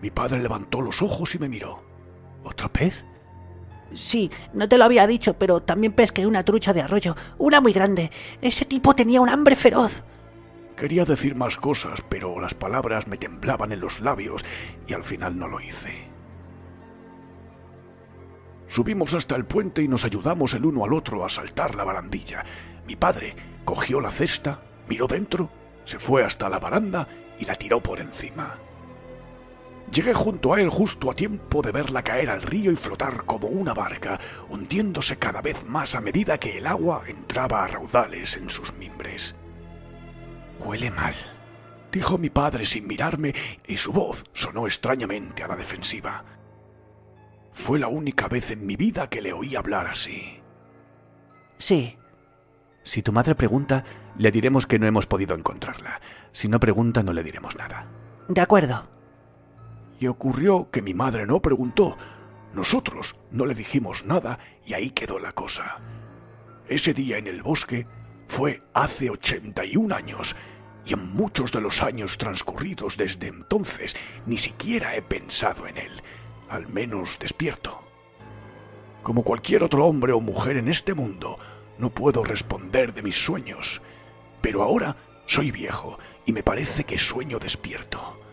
Mi 0.01 0.11
padre 0.11 0.39
levantó 0.39 0.81
los 0.81 1.01
ojos 1.01 1.33
y 1.35 1.39
me 1.39 1.49
miró. 1.49 1.83
¿Otro 2.43 2.71
pez? 2.71 3.05
Sí, 3.93 4.29
no 4.53 4.67
te 4.67 4.77
lo 4.77 4.83
había 4.83 5.07
dicho, 5.07 5.37
pero 5.37 5.61
también 5.61 5.93
pesqué 5.93 6.27
una 6.27 6.43
trucha 6.43 6.73
de 6.73 6.81
arroyo, 6.81 7.15
una 7.37 7.61
muy 7.61 7.73
grande. 7.73 8.11
Ese 8.41 8.65
tipo 8.65 8.95
tenía 8.95 9.21
un 9.21 9.29
hambre 9.29 9.55
feroz. 9.55 10.03
Quería 10.75 11.05
decir 11.05 11.35
más 11.35 11.57
cosas, 11.57 12.03
pero 12.09 12.39
las 12.39 12.53
palabras 12.53 13.07
me 13.07 13.17
temblaban 13.17 13.71
en 13.71 13.79
los 13.79 14.01
labios 14.01 14.43
y 14.87 14.93
al 14.93 15.03
final 15.03 15.39
no 15.39 15.47
lo 15.47 15.61
hice. 15.61 15.93
Subimos 18.67 19.13
hasta 19.13 19.35
el 19.35 19.45
puente 19.45 19.81
y 19.83 19.87
nos 19.87 20.03
ayudamos 20.03 20.53
el 20.53 20.65
uno 20.65 20.83
al 20.83 20.93
otro 20.93 21.23
a 21.23 21.29
saltar 21.29 21.75
la 21.75 21.85
barandilla. 21.85 22.43
Mi 22.85 22.95
padre 22.95 23.35
cogió 23.63 24.01
la 24.01 24.11
cesta, 24.11 24.61
miró 24.89 25.07
dentro, 25.07 25.49
se 25.85 25.99
fue 25.99 26.25
hasta 26.25 26.49
la 26.49 26.59
baranda 26.59 27.07
y 27.39 27.45
la 27.45 27.55
tiró 27.55 27.81
por 27.81 28.01
encima. 28.01 28.59
Llegué 29.91 30.13
junto 30.13 30.53
a 30.53 30.61
él 30.61 30.69
justo 30.69 31.11
a 31.11 31.13
tiempo 31.13 31.61
de 31.61 31.71
verla 31.71 32.03
caer 32.03 32.29
al 32.29 32.41
río 32.41 32.71
y 32.71 32.75
flotar 32.75 33.25
como 33.25 33.47
una 33.47 33.73
barca, 33.73 34.19
hundiéndose 34.49 35.17
cada 35.17 35.41
vez 35.41 35.65
más 35.65 35.95
a 35.95 36.01
medida 36.01 36.39
que 36.39 36.57
el 36.57 36.67
agua 36.67 37.03
entraba 37.07 37.63
a 37.63 37.67
raudales 37.67 38.35
en 38.35 38.49
sus 38.49 38.73
mimbres. 38.73 39.35
Huele 40.59 40.89
mal, 40.89 41.13
dijo 41.91 42.17
mi 42.17 42.29
padre 42.29 42.65
sin 42.65 42.87
mirarme, 42.87 43.33
y 43.65 43.77
su 43.77 43.93
voz 43.93 44.23
sonó 44.33 44.65
extrañamente 44.65 45.43
a 45.43 45.47
la 45.47 45.55
defensiva. 45.55 46.25
Fue 47.51 47.79
la 47.79 47.87
única 47.87 48.27
vez 48.27 48.51
en 48.51 48.65
mi 48.65 48.75
vida 48.75 49.09
que 49.09 49.21
le 49.21 49.33
oí 49.33 49.55
hablar 49.55 49.87
así. 49.87 50.41
Sí. 51.57 51.97
Si 52.83 53.01
tu 53.01 53.11
madre 53.13 53.33
pregunta, 53.35 53.85
le 54.17 54.31
diremos 54.31 54.67
que 54.67 54.77
no 54.77 54.87
hemos 54.87 55.07
podido 55.07 55.35
encontrarla. 55.35 56.01
Si 56.31 56.49
no 56.49 56.59
pregunta, 56.59 57.01
no 57.01 57.13
le 57.13 57.23
diremos 57.23 57.55
nada. 57.55 57.87
De 58.27 58.41
acuerdo. 58.41 58.94
Y 59.99 60.07
ocurrió 60.07 60.69
que 60.71 60.81
mi 60.81 60.93
madre 60.93 61.25
no 61.25 61.41
preguntó. 61.41 61.97
Nosotros 62.53 63.15
no 63.31 63.45
le 63.45 63.55
dijimos 63.55 64.05
nada 64.05 64.39
y 64.65 64.73
ahí 64.73 64.91
quedó 64.91 65.19
la 65.19 65.31
cosa. 65.31 65.81
Ese 66.67 66.93
día 66.93 67.17
en 67.17 67.27
el 67.27 67.43
bosque 67.43 67.87
fue 68.27 68.63
hace 68.73 69.09
81 69.09 69.93
años 69.93 70.35
y 70.85 70.93
en 70.93 71.11
muchos 71.13 71.51
de 71.51 71.61
los 71.61 71.81
años 71.81 72.17
transcurridos 72.17 72.97
desde 72.97 73.27
entonces 73.27 73.95
ni 74.25 74.37
siquiera 74.37 74.95
he 74.95 75.01
pensado 75.01 75.67
en 75.67 75.77
él, 75.77 76.01
al 76.49 76.67
menos 76.67 77.19
despierto. 77.19 77.81
Como 79.03 79.23
cualquier 79.23 79.63
otro 79.63 79.85
hombre 79.85 80.13
o 80.13 80.19
mujer 80.19 80.57
en 80.57 80.67
este 80.67 80.93
mundo, 80.93 81.37
no 81.77 81.89
puedo 81.89 82.23
responder 82.23 82.93
de 82.93 83.03
mis 83.03 83.15
sueños, 83.15 83.81
pero 84.41 84.63
ahora 84.63 84.95
soy 85.27 85.51
viejo 85.51 85.99
y 86.25 86.33
me 86.33 86.43
parece 86.43 86.83
que 86.83 86.97
sueño 86.97 87.37
despierto. 87.39 88.24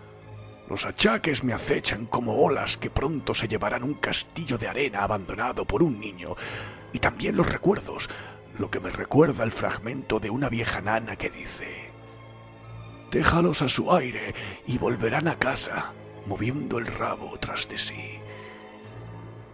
Los 0.73 0.87
achaques 0.87 1.45
me 1.45 1.53
acechan 1.53 2.07
como 2.07 2.33
olas 2.33 2.79
que 2.79 2.89
pronto 2.89 3.35
se 3.35 3.47
llevarán 3.47 3.83
un 3.83 3.93
castillo 3.93 4.57
de 4.57 4.69
arena 4.69 5.03
abandonado 5.03 5.67
por 5.67 5.83
un 5.83 6.01
niño, 6.01 6.35
y 6.95 6.99
también 6.99 7.37
los 7.37 7.53
recuerdos, 7.53 8.09
lo 8.59 8.71
que 8.71 8.81
me 8.81 8.91
recuerda 8.91 9.45
el 9.45 9.53
fragmento 9.53 10.19
de 10.19 10.31
una 10.31 10.49
vieja 10.49 10.81
nana 10.81 11.17
que 11.17 11.29
dice, 11.29 11.91
Déjalos 13.11 13.61
a 13.61 13.69
su 13.69 13.95
aire 13.95 14.35
y 14.67 14.79
volverán 14.79 15.29
a 15.29 15.39
casa, 15.39 15.93
moviendo 16.25 16.79
el 16.79 16.87
rabo 16.87 17.37
tras 17.39 17.69
de 17.69 17.77
sí. 17.77 18.19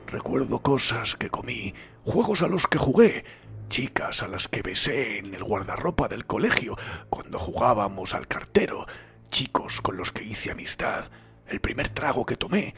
Recuerdo 0.07 0.61
cosas 0.61 1.17
que 1.17 1.31
comí, 1.31 1.75
juegos 2.05 2.43
a 2.43 2.47
los 2.47 2.69
que 2.69 2.79
jugué, 2.79 3.25
chicas 3.69 4.23
a 4.23 4.29
las 4.29 4.47
que 4.47 4.63
besé 4.63 5.19
en 5.19 5.35
el 5.35 5.43
guardarropa 5.43 6.07
del 6.07 6.27
colegio 6.27 6.77
cuando 7.11 7.41
jugábamos 7.41 8.15
al 8.15 8.29
cartero, 8.29 8.87
chicos 9.29 9.81
con 9.81 9.97
los 9.97 10.13
que 10.13 10.25
hice 10.25 10.51
amistad, 10.51 11.11
el 11.47 11.61
primer 11.61 11.89
trago 11.89 12.27
que 12.27 12.37
tomé, 12.37 12.75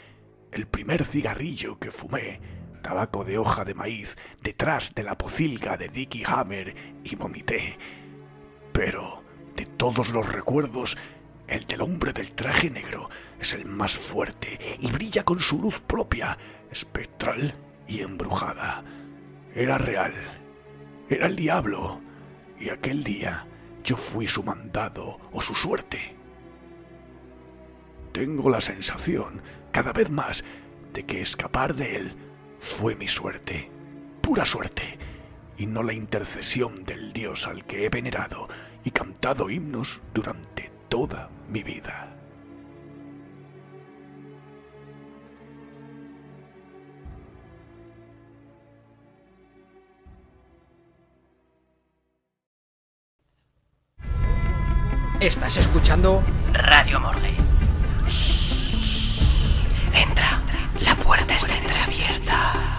el 0.52 0.66
primer 0.66 1.04
cigarrillo 1.04 1.78
que 1.78 1.90
fumé, 1.90 2.40
tabaco 2.82 3.24
de 3.24 3.38
hoja 3.38 3.64
de 3.64 3.74
maíz 3.74 4.16
detrás 4.42 4.94
de 4.94 5.02
la 5.02 5.16
pocilga 5.16 5.76
de 5.76 5.88
Dickie 5.88 6.24
Hammer 6.26 7.00
y 7.04 7.14
vomité. 7.16 7.78
Pero 8.72 9.22
de 9.56 9.66
todos 9.66 10.10
los 10.10 10.32
recuerdos, 10.32 10.96
el 11.46 11.66
del 11.66 11.80
hombre 11.80 12.12
del 12.12 12.32
traje 12.32 12.70
negro 12.70 13.10
es 13.40 13.54
el 13.54 13.66
más 13.66 13.94
fuerte 13.96 14.58
y 14.80 14.90
brilla 14.90 15.24
con 15.24 15.40
su 15.40 15.60
luz 15.60 15.80
propia, 15.80 16.38
espectral 16.70 17.54
y 17.88 18.00
embrujada. 18.00 18.84
Era 19.54 19.78
real, 19.78 20.14
era 21.08 21.26
el 21.26 21.34
diablo, 21.34 22.00
y 22.58 22.68
aquel 22.68 23.02
día 23.02 23.46
yo 23.82 23.96
fui 23.96 24.26
su 24.26 24.42
mandado 24.42 25.18
o 25.32 25.40
su 25.40 25.54
suerte. 25.54 26.19
Tengo 28.12 28.50
la 28.50 28.60
sensación, 28.60 29.42
cada 29.72 29.92
vez 29.92 30.10
más, 30.10 30.44
de 30.92 31.04
que 31.04 31.20
escapar 31.20 31.74
de 31.74 31.96
él 31.96 32.16
fue 32.58 32.94
mi 32.94 33.06
suerte, 33.06 33.70
pura 34.20 34.44
suerte, 34.44 34.98
y 35.56 35.66
no 35.66 35.82
la 35.82 35.92
intercesión 35.92 36.84
del 36.84 37.12
Dios 37.12 37.46
al 37.46 37.64
que 37.64 37.84
he 37.84 37.88
venerado 37.88 38.48
y 38.84 38.90
cantado 38.90 39.48
himnos 39.48 40.00
durante 40.12 40.70
toda 40.88 41.30
mi 41.48 41.62
vida. 41.62 42.16
Estás 55.20 55.58
escuchando 55.58 56.22
Radio 56.54 56.98
Morley. 56.98 57.59
Entra, 59.94 60.42
la 60.80 60.96
puerta 60.96 61.36
está 61.36 61.56
entreabierta. 61.56 62.76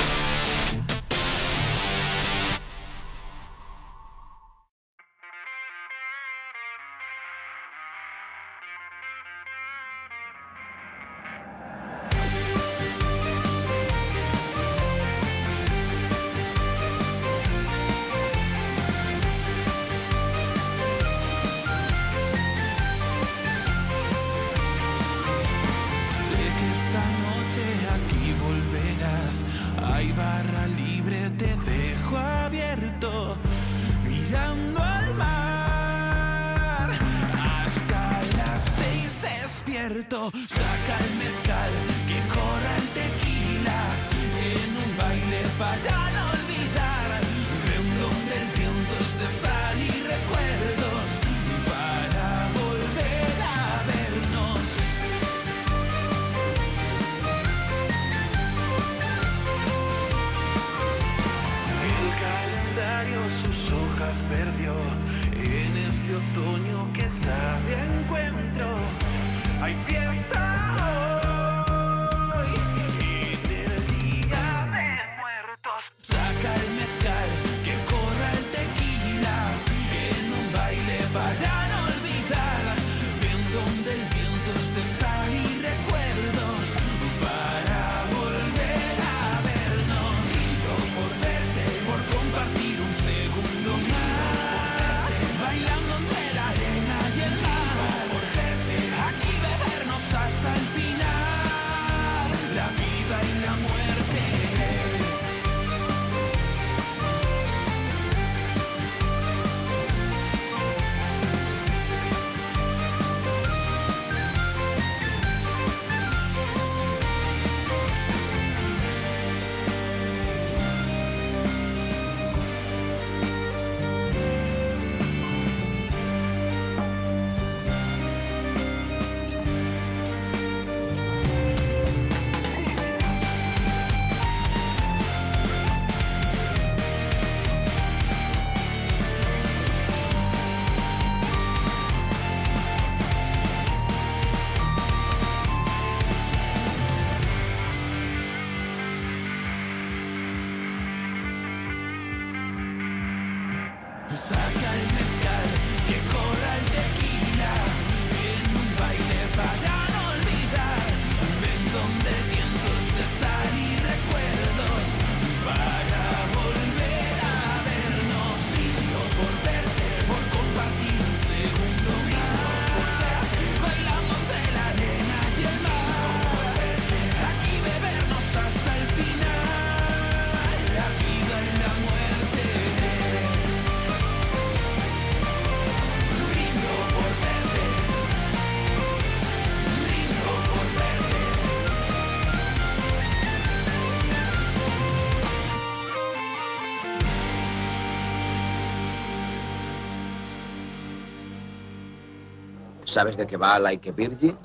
¿Sabes 202.92 203.16
de 203.16 203.26
qué 203.26 203.38
va 203.38 203.58
Like 203.58 203.90
a 203.90 203.94
Virgin? 203.94 204.38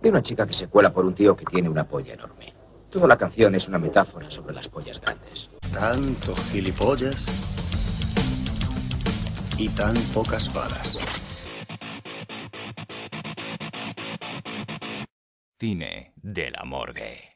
De 0.00 0.08
una 0.08 0.22
chica 0.22 0.46
que 0.46 0.52
se 0.52 0.68
cuela 0.68 0.92
por 0.92 1.04
un 1.04 1.16
tío 1.16 1.34
que 1.34 1.44
tiene 1.44 1.68
una 1.68 1.82
polla 1.82 2.14
enorme. 2.14 2.54
Toda 2.88 3.08
la 3.08 3.18
canción 3.18 3.56
es 3.56 3.66
una 3.66 3.80
metáfora 3.80 4.30
sobre 4.30 4.54
las 4.54 4.68
pollas 4.68 5.00
grandes. 5.00 5.50
Tanto 5.74 6.32
gilipollas 6.52 7.26
y 9.58 9.68
tan 9.70 9.96
pocas 10.14 10.54
balas. 10.54 10.96
Cine 15.58 16.12
de 16.22 16.50
la 16.52 16.62
morgue. 16.64 17.31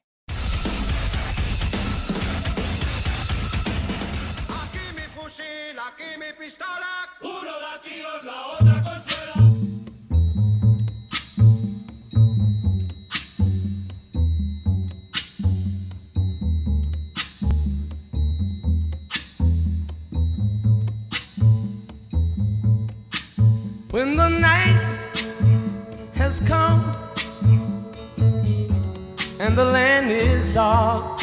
The 29.56 29.64
land 29.64 30.10
is 30.10 30.52
dark 30.52 31.18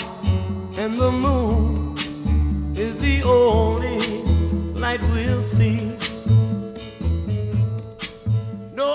and 0.75 0.97
the 0.97 1.11
moon 1.11 1.93
is 2.75 2.95
the 2.97 3.21
only 3.23 3.99
light 4.73 4.99
we'll 5.13 5.39
see. 5.39 5.95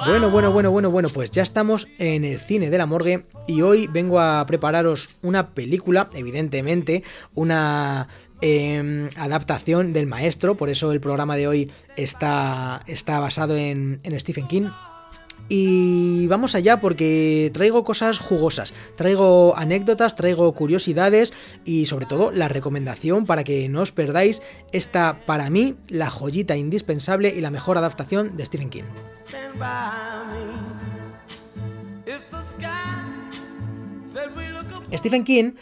Bueno, 0.07 0.31
bueno, 0.31 0.51
bueno, 0.51 0.71
bueno, 0.73 0.91
bueno, 0.91 1.09
pues 1.11 1.31
ya 1.31 1.43
estamos 1.43 1.87
en 1.99 2.25
el 2.25 2.41
cine 2.41 2.71
de 2.71 2.79
la 2.79 2.87
morgue 2.87 3.27
y 3.47 3.63
hoy 3.63 3.87
vengo 3.87 4.19
a 4.19 4.45
prepararos 4.47 5.09
una 5.23 5.51
película, 5.51 6.09
evidentemente, 6.15 7.05
una 7.35 8.09
eh, 8.41 9.09
adaptación 9.17 9.93
del 9.93 10.07
maestro, 10.07 10.57
por 10.57 10.69
eso 10.69 10.91
el 10.93 11.01
programa 11.01 11.37
de 11.37 11.47
hoy 11.47 11.71
está, 11.97 12.83
está 12.87 13.21
basado 13.21 13.57
en, 13.57 14.01
en 14.03 14.19
Stephen 14.19 14.49
King. 14.49 14.69
Y 15.49 16.27
vamos 16.27 16.55
allá 16.55 16.79
porque 16.79 17.51
traigo 17.55 17.83
cosas 17.83 18.19
jugosas, 18.19 18.75
traigo 18.97 19.57
anécdotas, 19.57 20.15
traigo 20.15 20.53
curiosidades 20.53 21.33
y 21.65 21.87
sobre 21.87 22.05
todo 22.05 22.31
la 22.31 22.49
recomendación 22.49 23.25
para 23.25 23.45
que 23.45 23.69
no 23.69 23.81
os 23.81 23.93
perdáis 23.93 24.43
esta, 24.73 25.21
para 25.25 25.49
mí, 25.49 25.77
la 25.89 26.11
joyita 26.11 26.57
indispensable 26.57 27.35
y 27.35 27.41
la 27.41 27.51
mejor 27.51 27.79
adaptación 27.79 28.37
de 28.37 28.45
Stephen 28.45 28.69
King. 28.69 28.85
Stephen 34.93 35.25
King 35.25 35.53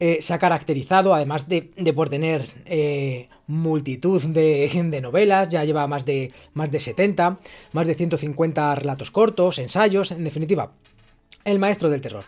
eh, 0.00 0.18
se 0.20 0.34
ha 0.34 0.38
caracterizado, 0.38 1.14
además 1.14 1.48
de, 1.48 1.70
de 1.76 1.92
por 1.92 2.08
tener 2.08 2.44
eh, 2.66 3.28
multitud 3.48 4.22
de, 4.22 4.70
de 4.90 5.00
novelas, 5.00 5.48
ya 5.48 5.64
lleva 5.64 5.86
más 5.88 6.04
de, 6.04 6.32
más 6.54 6.70
de 6.70 6.78
70, 6.78 7.38
más 7.72 7.86
de 7.86 7.94
150 7.94 8.74
relatos 8.76 9.10
cortos, 9.10 9.58
ensayos, 9.58 10.12
en 10.12 10.22
definitiva, 10.22 10.72
el 11.44 11.58
maestro 11.58 11.90
del 11.90 12.00
terror. 12.00 12.24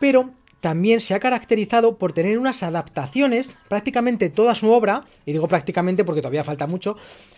Pero 0.00 0.30
también 0.60 1.00
se 1.00 1.14
ha 1.14 1.20
caracterizado 1.20 1.98
por 1.98 2.14
tener 2.14 2.38
unas 2.38 2.62
adaptaciones, 2.62 3.58
prácticamente 3.68 4.30
toda 4.30 4.54
su 4.54 4.70
obra, 4.72 5.04
y 5.26 5.32
digo 5.32 5.46
prácticamente 5.46 6.04
porque 6.04 6.22
todavía 6.22 6.42
falta 6.42 6.66
mucho, 6.66 6.96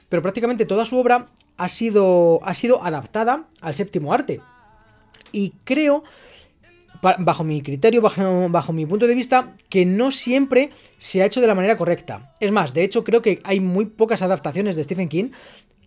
pero 0.09 0.23
prácticamente 0.23 0.65
toda 0.65 0.85
su 0.85 0.97
obra 0.97 1.27
ha 1.57 1.69
sido, 1.69 2.41
ha 2.45 2.55
sido 2.55 2.85
adaptada 2.85 3.49
al 3.61 3.75
séptimo 3.75 4.13
arte. 4.13 4.41
Y 5.33 5.55
creo 5.65 6.05
bajo 7.01 7.45
mi 7.45 7.63
criterio, 7.63 8.01
bajo, 8.01 8.49
bajo 8.49 8.73
mi 8.73 8.87
punto 8.87 9.07
de 9.07 9.15
vista, 9.15 9.55
que 9.69 9.85
no 9.85 10.11
siempre 10.11 10.71
se 10.99 11.23
ha 11.23 11.27
hecho 11.27 11.41
de 11.41 11.47
la 11.47 11.55
manera 11.55 11.77
correcta. 11.77 12.35
Es 12.41 12.53
más, 12.53 12.75
de 12.75 12.85
hecho 12.85 13.05
creo 13.05 13.23
que 13.23 13.41
hay 13.45 13.61
muy 13.61 13.87
pocas 13.87 14.23
adaptaciones 14.23 14.77
de 14.77 14.85
Stephen 14.85 15.09
King 15.09 15.31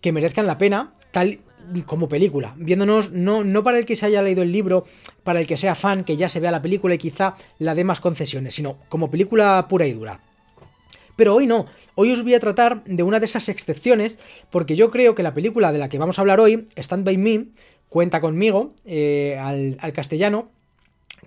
que 0.00 0.12
merezcan 0.12 0.46
la 0.46 0.58
pena, 0.58 0.92
tal 1.10 1.40
como 1.86 2.08
película. 2.08 2.54
Viéndonos, 2.56 3.10
no, 3.12 3.44
no 3.44 3.62
para 3.62 3.78
el 3.78 3.86
que 3.86 3.96
se 3.96 4.06
haya 4.06 4.22
leído 4.22 4.42
el 4.42 4.52
libro, 4.52 4.84
para 5.24 5.40
el 5.40 5.46
que 5.46 5.56
sea 5.56 5.74
fan, 5.74 6.04
que 6.04 6.16
ya 6.16 6.28
se 6.28 6.40
vea 6.40 6.50
la 6.50 6.62
película 6.62 6.94
y 6.94 6.98
quizá 6.98 7.34
la 7.58 7.74
dé 7.74 7.84
más 7.84 8.00
concesiones, 8.00 8.54
sino 8.54 8.78
como 8.88 9.10
película 9.10 9.66
pura 9.68 9.86
y 9.86 9.92
dura. 9.92 10.20
Pero 11.16 11.34
hoy 11.34 11.46
no, 11.46 11.66
hoy 11.96 12.12
os 12.12 12.22
voy 12.22 12.34
a 12.34 12.40
tratar 12.40 12.82
de 12.84 13.02
una 13.02 13.20
de 13.20 13.26
esas 13.26 13.48
excepciones, 13.48 14.18
porque 14.50 14.74
yo 14.74 14.90
creo 14.90 15.14
que 15.14 15.22
la 15.22 15.34
película 15.34 15.70
de 15.70 15.78
la 15.78 15.88
que 15.88 15.98
vamos 15.98 16.18
a 16.18 16.22
hablar 16.22 16.40
hoy, 16.40 16.66
Stand 16.76 17.04
By 17.04 17.18
Me, 17.18 17.46
cuenta 17.88 18.20
conmigo, 18.20 18.74
eh, 18.86 19.38
al, 19.38 19.76
al 19.80 19.92
castellano, 19.92 20.50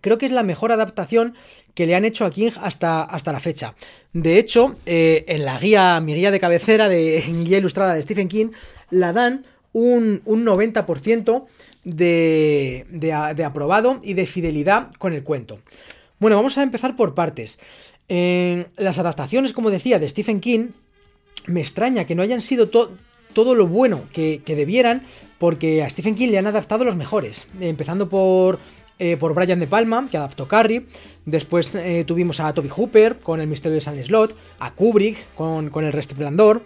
creo 0.04 0.20
que 0.20 0.28
es 0.28 0.32
la 0.32 0.44
mejor 0.44 0.72
adaptación 0.72 1.34
que 1.74 1.88
le 1.88 1.96
han 1.96 2.06
hecho 2.06 2.26
a 2.26 2.30
King 2.32 2.52
hasta, 2.62 3.02
hasta 3.02 3.32
la 3.32 3.40
fecha. 3.40 3.74
De 4.12 4.38
hecho, 4.38 4.76
eh, 4.86 5.24
en 5.28 5.46
la 5.46 5.58
guía, 5.58 6.00
mi 6.02 6.14
guía 6.14 6.30
de 6.30 6.40
cabecera 6.40 6.90
de 6.90 7.24
guía 7.46 7.58
ilustrada 7.58 7.96
de 7.96 8.02
Stephen 8.04 8.28
King, 8.28 8.50
la 8.92 9.14
dan 9.14 9.46
un, 9.72 10.22
un 10.26 10.46
90% 10.46 11.46
de, 11.86 12.86
de, 12.90 13.34
de 13.36 13.44
aprobado 13.44 14.00
y 14.04 14.14
de 14.14 14.26
fidelidad 14.28 14.92
con 15.00 15.14
el 15.14 15.24
cuento. 15.24 15.60
Bueno, 16.20 16.36
vamos 16.36 16.58
a 16.58 16.64
empezar 16.64 16.96
por 16.96 17.16
partes. 17.16 17.60
En 18.08 18.68
las 18.78 18.98
adaptaciones, 19.00 19.54
como 19.54 19.72
decía, 19.72 19.98
de 20.00 20.10
Stephen 20.10 20.40
King, 20.42 20.68
me 21.48 21.62
extraña 21.62 22.06
que 22.06 22.16
no 22.16 22.22
hayan 22.22 22.42
sido 22.42 22.68
to- 22.70 22.92
todo 23.34 23.56
lo 23.56 23.66
bueno 23.68 24.02
que, 24.14 24.42
que 24.46 24.56
debieran, 24.56 25.04
porque 25.40 25.84
a 25.84 25.90
Stephen 25.90 26.16
King 26.16 26.30
le 26.30 26.38
han 26.38 26.48
adaptado 26.48 26.84
los 26.86 26.96
mejores. 26.96 27.48
Empezando 27.60 28.08
por, 28.08 28.60
eh, 29.04 29.18
por 29.18 29.34
Brian 29.34 29.60
De 29.60 29.68
Palma, 29.68 30.08
que 30.10 30.16
adaptó 30.16 30.48
Carrie. 30.48 30.86
Después 31.26 31.76
eh, 31.76 32.06
tuvimos 32.08 32.40
a 32.40 32.54
Toby 32.54 32.70
Hooper 32.70 33.20
con 33.20 33.42
El 33.42 33.48
misterio 33.48 33.76
de 33.76 33.82
San 33.82 34.02
Slot, 34.02 34.34
a 34.60 34.72
Kubrick 34.72 35.34
con, 35.36 35.70
con 35.70 35.84
El 35.84 35.92
Resplandor. 35.92 36.64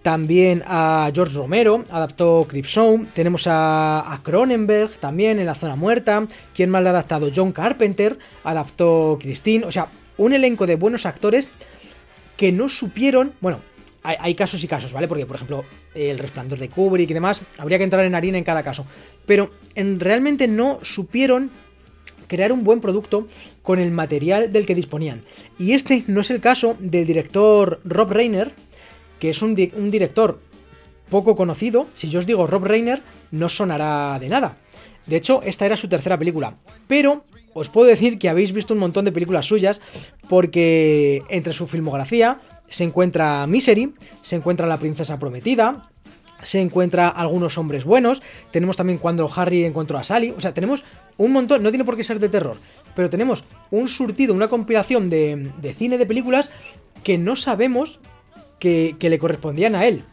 También 0.00 0.62
a 0.66 1.10
George 1.14 1.34
Romero, 1.36 1.84
adaptó 1.90 2.48
Zone. 2.64 3.08
Tenemos 3.12 3.44
a, 3.46 4.18
Cronenberg 4.22 4.92
también 4.92 5.38
en 5.38 5.44
La 5.44 5.54
Zona 5.54 5.76
Muerta. 5.76 6.26
¿Quién 6.54 6.70
más 6.70 6.82
le 6.82 6.88
ha 6.88 6.92
adaptado? 6.92 7.30
John 7.36 7.52
Carpenter, 7.52 8.18
adaptó 8.44 9.18
Christine. 9.20 9.66
O 9.66 9.70
sea, 9.70 9.88
un 10.16 10.32
elenco 10.32 10.66
de 10.66 10.76
buenos 10.76 11.04
actores 11.04 11.52
que 12.38 12.50
no 12.50 12.70
supieron. 12.70 13.34
Bueno, 13.42 13.60
hay, 14.04 14.34
casos 14.34 14.62
y 14.62 14.68
casos, 14.68 14.92
¿vale? 14.92 15.08
Porque, 15.08 15.24
por 15.24 15.36
ejemplo, 15.36 15.64
el 15.94 16.18
resplandor 16.18 16.58
de 16.58 16.68
Kubrick 16.68 17.10
y 17.10 17.14
demás, 17.14 17.40
habría 17.56 17.78
que 17.78 17.84
entrar 17.84 18.04
en 18.04 18.14
harina 18.14 18.36
en 18.36 18.44
cada 18.44 18.62
caso. 18.62 18.84
Pero 19.24 19.50
en, 19.74 19.98
realmente 19.98 20.46
no 20.46 20.78
supieron 20.82 21.50
crear 22.26 22.52
un 22.52 22.64
buen 22.64 22.80
producto 22.80 23.26
con 23.62 23.78
el 23.78 23.90
material 23.90 24.52
del 24.52 24.66
que 24.66 24.74
disponían. 24.74 25.22
Y 25.58 25.72
este 25.72 26.04
no 26.06 26.20
es 26.20 26.30
el 26.30 26.40
caso 26.40 26.76
del 26.78 27.06
director 27.06 27.80
Rob 27.84 28.10
Reiner, 28.10 28.52
que 29.18 29.30
es 29.30 29.42
un, 29.42 29.54
di- 29.54 29.72
un 29.76 29.90
director 29.90 30.40
poco 31.10 31.36
conocido. 31.36 31.86
Si 31.94 32.08
yo 32.10 32.18
os 32.18 32.26
digo 32.26 32.46
Rob 32.46 32.64
Reiner, 32.64 33.02
no 33.30 33.48
sonará 33.48 34.18
de 34.18 34.28
nada. 34.28 34.56
De 35.06 35.16
hecho, 35.16 35.42
esta 35.42 35.66
era 35.66 35.76
su 35.76 35.88
tercera 35.88 36.18
película. 36.18 36.56
Pero 36.88 37.24
os 37.52 37.68
puedo 37.68 37.86
decir 37.86 38.18
que 38.18 38.28
habéis 38.28 38.52
visto 38.52 38.74
un 38.74 38.80
montón 38.80 39.04
de 39.04 39.12
películas 39.12 39.46
suyas, 39.46 39.80
porque 40.28 41.22
entre 41.28 41.52
su 41.52 41.66
filmografía 41.66 42.40
se 42.68 42.84
encuentra 42.84 43.46
Misery, 43.46 43.94
se 44.22 44.36
encuentra 44.36 44.66
La 44.66 44.78
Princesa 44.78 45.18
Prometida, 45.18 45.90
se 46.42 46.60
encuentra 46.60 47.08
Algunos 47.08 47.56
Hombres 47.58 47.84
Buenos, 47.84 48.22
tenemos 48.50 48.76
también 48.76 48.98
Cuando 48.98 49.30
Harry 49.34 49.64
encontró 49.64 49.98
a 49.98 50.04
Sally, 50.04 50.34
o 50.36 50.40
sea, 50.40 50.54
tenemos 50.54 50.84
un 51.16 51.32
montón, 51.32 51.62
no 51.62 51.70
tiene 51.70 51.84
por 51.84 51.96
qué 51.96 52.04
ser 52.04 52.18
de 52.18 52.28
terror, 52.28 52.56
pero 52.94 53.10
tenemos 53.10 53.44
un 53.70 53.88
surtido, 53.88 54.34
una 54.34 54.48
compilación 54.48 55.10
de, 55.10 55.50
de 55.60 55.74
cine, 55.74 55.98
de 55.98 56.06
películas 56.06 56.50
que 57.02 57.18
no 57.18 57.36
sabemos 57.36 57.98
que, 58.58 58.96
que 58.98 59.10
le 59.10 59.18
correspondían 59.18 59.74
a 59.74 59.86
él. 59.86 60.04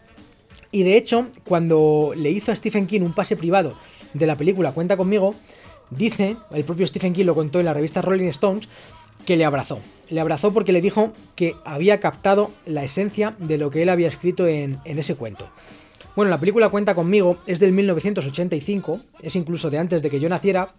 Y 0.71 0.83
de 0.83 0.95
hecho, 0.97 1.27
cuando 1.45 2.13
le 2.15 2.31
hizo 2.31 2.51
a 2.51 2.55
Stephen 2.55 2.87
King 2.87 3.01
un 3.01 3.13
pase 3.13 3.35
privado 3.35 3.75
de 4.13 4.25
la 4.25 4.37
película 4.37 4.71
Cuenta 4.71 4.95
conmigo, 4.95 5.35
dice, 5.89 6.37
el 6.51 6.63
propio 6.63 6.87
Stephen 6.87 7.13
King 7.13 7.25
lo 7.25 7.35
contó 7.35 7.59
en 7.59 7.65
la 7.65 7.73
revista 7.73 8.01
Rolling 8.01 8.27
Stones, 8.29 8.67
que 9.25 9.37
le 9.37 9.45
abrazó. 9.45 9.79
Le 10.09 10.19
abrazó 10.19 10.51
porque 10.51 10.71
le 10.71 10.81
dijo 10.81 11.11
que 11.35 11.55
había 11.65 11.99
captado 11.99 12.51
la 12.65 12.83
esencia 12.83 13.35
de 13.37 13.57
lo 13.57 13.69
que 13.69 13.83
él 13.83 13.89
había 13.89 14.07
escrito 14.07 14.47
en, 14.47 14.79
en 14.85 14.99
ese 14.99 15.15
cuento. 15.15 15.49
Bueno, 16.15 16.29
la 16.29 16.39
película 16.39 16.69
Cuenta 16.69 16.93
conmigo 16.93 17.37
es 17.47 17.59
del 17.59 17.71
1985, 17.71 18.99
es 19.21 19.35
incluso 19.37 19.69
de 19.69 19.77
antes 19.77 20.01
de 20.01 20.09
que 20.09 20.19
yo 20.19 20.27
naciera, 20.27 20.73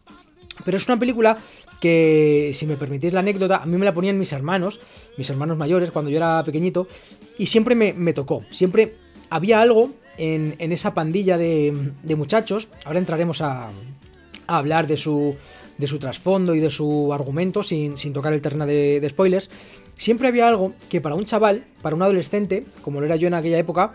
pero 0.64 0.76
es 0.76 0.86
una 0.86 0.98
película 0.98 1.38
que, 1.80 2.52
si 2.54 2.66
me 2.66 2.76
permitís 2.76 3.14
la 3.14 3.20
anécdota, 3.20 3.56
a 3.56 3.66
mí 3.66 3.78
me 3.78 3.86
la 3.86 3.94
ponían 3.94 4.18
mis 4.18 4.32
hermanos, 4.32 4.80
mis 5.16 5.30
hermanos 5.30 5.56
mayores, 5.56 5.90
cuando 5.90 6.10
yo 6.10 6.18
era 6.18 6.44
pequeñito, 6.44 6.86
y 7.38 7.46
siempre 7.46 7.74
me, 7.74 8.12
tocó. 8.12 8.44
Siempre 8.50 8.94
había 9.30 9.62
algo 9.62 9.92
en, 10.18 10.54
en 10.58 10.70
esa 10.70 10.92
pandilla 10.92 11.38
de, 11.38 11.92
de 12.02 12.16
muchachos, 12.16 12.68
ahora 12.84 12.98
entraremos 12.98 13.40
a, 13.40 13.70
a 14.46 14.58
hablar 14.58 14.86
de 14.86 14.98
su, 14.98 15.34
de 15.78 15.86
su 15.86 15.98
trasfondo 15.98 16.54
y 16.54 16.60
de 16.60 16.70
su 16.70 17.10
argumento 17.10 17.62
sin, 17.62 17.96
sin 17.96 18.12
tocar 18.12 18.34
el 18.34 18.42
terreno 18.42 18.66
de 18.66 19.06
spoilers. 19.08 19.48
Siempre 19.96 20.28
había 20.28 20.46
algo 20.46 20.74
que 20.90 21.00
para 21.00 21.14
un 21.14 21.24
chaval, 21.24 21.64
para 21.80 21.96
un 21.96 22.02
adolescente, 22.02 22.64
como 22.82 23.00
lo 23.00 23.06
era 23.06 23.16
yo 23.16 23.28
en 23.28 23.34
aquella 23.34 23.58
época, 23.58 23.94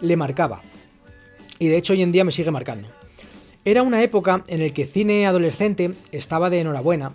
le 0.00 0.16
marcaba. 0.16 0.62
Y 1.58 1.68
de 1.68 1.76
hecho 1.76 1.92
hoy 1.92 2.02
en 2.02 2.12
día 2.12 2.24
me 2.24 2.32
sigue 2.32 2.50
marcando. 2.50 2.88
Era 3.64 3.82
una 3.82 4.02
época 4.02 4.42
en 4.46 4.62
la 4.62 4.70
que 4.70 4.86
cine 4.86 5.26
adolescente 5.26 5.92
estaba 6.12 6.48
de 6.48 6.60
enhorabuena, 6.60 7.12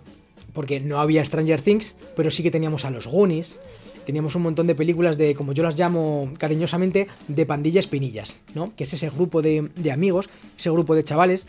porque 0.54 0.80
no 0.80 1.00
había 1.00 1.26
Stranger 1.26 1.60
Things, 1.60 1.96
pero 2.16 2.30
sí 2.32 2.44
que 2.44 2.52
teníamos 2.52 2.86
a 2.86 2.92
los 2.92 3.08
Goonies, 3.08 3.60
teníamos 4.06 4.36
un 4.36 4.44
montón 4.44 4.68
de 4.68 4.76
películas 4.76 5.18
de, 5.18 5.34
como 5.34 5.54
yo 5.54 5.64
las 5.64 5.78
llamo 5.78 6.32
cariñosamente, 6.38 7.08
de 7.28 7.46
pandilla 7.46 7.80
espinillas, 7.80 8.38
¿no? 8.54 8.74
Que 8.76 8.84
es 8.84 8.94
ese 8.94 9.10
grupo 9.10 9.42
de, 9.42 9.70
de 9.76 9.92
amigos, 9.92 10.30
ese 10.58 10.70
grupo 10.70 10.94
de 10.94 11.04
chavales 11.04 11.48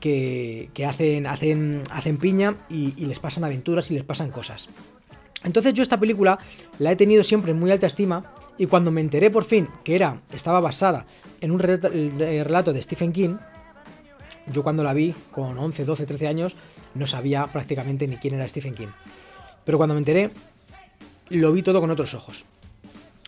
que, 0.00 0.70
que 0.74 0.84
hacen, 0.84 1.28
hacen, 1.28 1.82
hacen 1.90 2.16
piña 2.18 2.56
y 2.68 2.92
les 3.06 3.20
pasan 3.20 3.44
aventuras 3.44 3.90
y 3.92 3.94
les 3.94 4.02
pasan 4.02 4.30
cosas. 4.30 4.68
Entonces 5.44 5.74
yo 5.74 5.82
esta 5.82 6.00
película 6.00 6.38
la 6.78 6.92
he 6.92 6.96
tenido 6.96 7.22
siempre 7.22 7.52
en 7.52 7.60
muy 7.60 7.70
alta 7.70 7.86
estima 7.86 8.32
y 8.58 8.66
cuando 8.66 8.90
me 8.90 9.00
enteré 9.00 9.30
por 9.30 9.44
fin 9.44 9.68
que 9.84 9.94
era, 9.94 10.20
estaba 10.32 10.60
basada 10.60 11.06
en 11.40 11.50
un 11.50 11.58
relato, 11.58 11.88
el 11.88 12.44
relato 12.44 12.72
de 12.72 12.82
Stephen 12.82 13.12
King, 13.12 13.36
yo 14.52 14.62
cuando 14.62 14.82
la 14.82 14.94
vi 14.94 15.14
con 15.30 15.58
11, 15.58 15.84
12, 15.84 16.06
13 16.06 16.26
años 16.26 16.56
no 16.94 17.06
sabía 17.06 17.46
prácticamente 17.46 18.06
ni 18.06 18.16
quién 18.16 18.34
era 18.34 18.48
Stephen 18.48 18.74
King. 18.74 18.88
Pero 19.64 19.78
cuando 19.78 19.94
me 19.94 20.00
enteré, 20.00 20.30
lo 21.30 21.52
vi 21.52 21.62
todo 21.62 21.80
con 21.80 21.90
otros 21.90 22.14
ojos. 22.14 22.44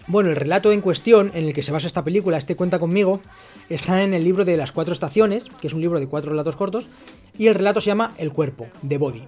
Bueno, 0.08 0.30
el 0.30 0.36
relato 0.36 0.70
en 0.70 0.82
cuestión 0.82 1.32
en 1.34 1.46
el 1.46 1.52
que 1.52 1.64
se 1.64 1.72
basa 1.72 1.88
esta 1.88 2.04
película, 2.04 2.38
este 2.38 2.54
cuenta 2.54 2.78
conmigo, 2.78 3.20
está 3.68 4.02
en 4.02 4.14
el 4.14 4.22
libro 4.22 4.44
de 4.44 4.56
las 4.56 4.70
cuatro 4.70 4.92
estaciones, 4.92 5.48
que 5.60 5.66
es 5.66 5.72
un 5.72 5.80
libro 5.80 5.98
de 5.98 6.06
cuatro 6.06 6.30
relatos 6.30 6.54
cortos, 6.54 6.86
y 7.36 7.48
el 7.48 7.54
relato 7.54 7.80
se 7.80 7.88
llama 7.88 8.14
El 8.18 8.32
cuerpo, 8.32 8.68
The 8.86 8.98
Body. 8.98 9.24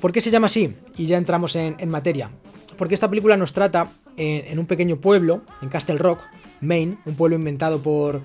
¿Por 0.00 0.12
qué 0.12 0.20
se 0.20 0.30
llama 0.30 0.46
así? 0.46 0.74
Y 0.96 1.06
ya 1.06 1.18
entramos 1.18 1.56
en, 1.56 1.76
en 1.78 1.88
materia. 1.88 2.30
Porque 2.76 2.94
esta 2.94 3.08
película 3.08 3.36
nos 3.36 3.52
trata 3.52 3.90
en, 4.16 4.58
un 4.58 4.66
pequeño 4.66 4.96
pueblo, 4.96 5.42
en 5.62 5.68
Castle 5.68 5.98
Rock, 5.98 6.20
Maine, 6.60 6.98
un 7.04 7.14
pueblo 7.14 7.36
inventado 7.36 7.80
por, 7.80 8.20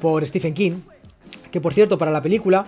por 0.00 0.26
Stephen 0.26 0.54
King, 0.54 0.80
que 1.50 1.60
por 1.60 1.74
cierto, 1.74 1.98
para 1.98 2.10
la 2.10 2.22
película 2.22 2.66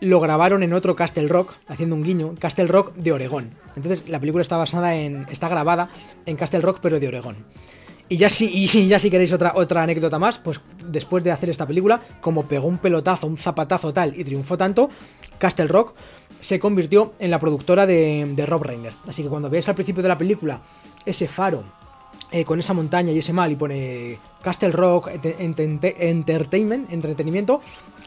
lo 0.00 0.20
grabaron 0.20 0.62
en 0.62 0.72
otro 0.72 0.96
Castle 0.96 1.28
Rock, 1.28 1.54
haciendo 1.68 1.94
un 1.94 2.02
guiño, 2.02 2.34
Castle 2.38 2.66
Rock 2.66 2.94
de 2.94 3.12
Oregón. 3.12 3.50
Entonces 3.76 4.08
la 4.08 4.18
película 4.18 4.42
está 4.42 4.56
basada 4.56 4.94
en. 4.96 5.26
está 5.30 5.48
grabada 5.48 5.90
en 6.26 6.36
Castle 6.36 6.60
Rock, 6.60 6.78
pero 6.82 6.98
de 6.98 7.08
Oregón. 7.08 7.36
Y 8.08 8.16
ya 8.16 8.28
si, 8.28 8.50
y 8.52 8.88
ya 8.88 8.98
si 8.98 9.10
queréis 9.10 9.32
otra, 9.32 9.52
otra 9.54 9.82
anécdota 9.82 10.18
más, 10.18 10.38
pues 10.38 10.60
después 10.86 11.24
de 11.24 11.30
hacer 11.30 11.50
esta 11.50 11.66
película, 11.66 12.02
como 12.20 12.46
pegó 12.46 12.66
un 12.66 12.78
pelotazo, 12.78 13.26
un 13.26 13.38
zapatazo 13.38 13.92
tal 13.92 14.18
y 14.18 14.24
triunfó 14.24 14.58
tanto, 14.58 14.90
Castle 15.38 15.68
Rock 15.68 15.94
se 16.42 16.58
convirtió 16.58 17.14
en 17.20 17.30
la 17.30 17.38
productora 17.38 17.86
de, 17.86 18.26
de 18.34 18.46
Rob 18.46 18.64
Reiner. 18.64 18.92
Así 19.06 19.22
que 19.22 19.28
cuando 19.28 19.48
veáis 19.48 19.68
al 19.68 19.76
principio 19.76 20.02
de 20.02 20.08
la 20.08 20.18
película 20.18 20.60
ese 21.06 21.28
faro 21.28 21.62
eh, 22.32 22.44
con 22.44 22.58
esa 22.58 22.74
montaña 22.74 23.12
y 23.12 23.18
ese 23.18 23.32
mal 23.32 23.52
y 23.52 23.56
pone 23.56 24.18
Castle 24.42 24.72
Rock 24.72 25.10
Entertainment, 25.38 26.92
entretenimiento, 26.92 27.60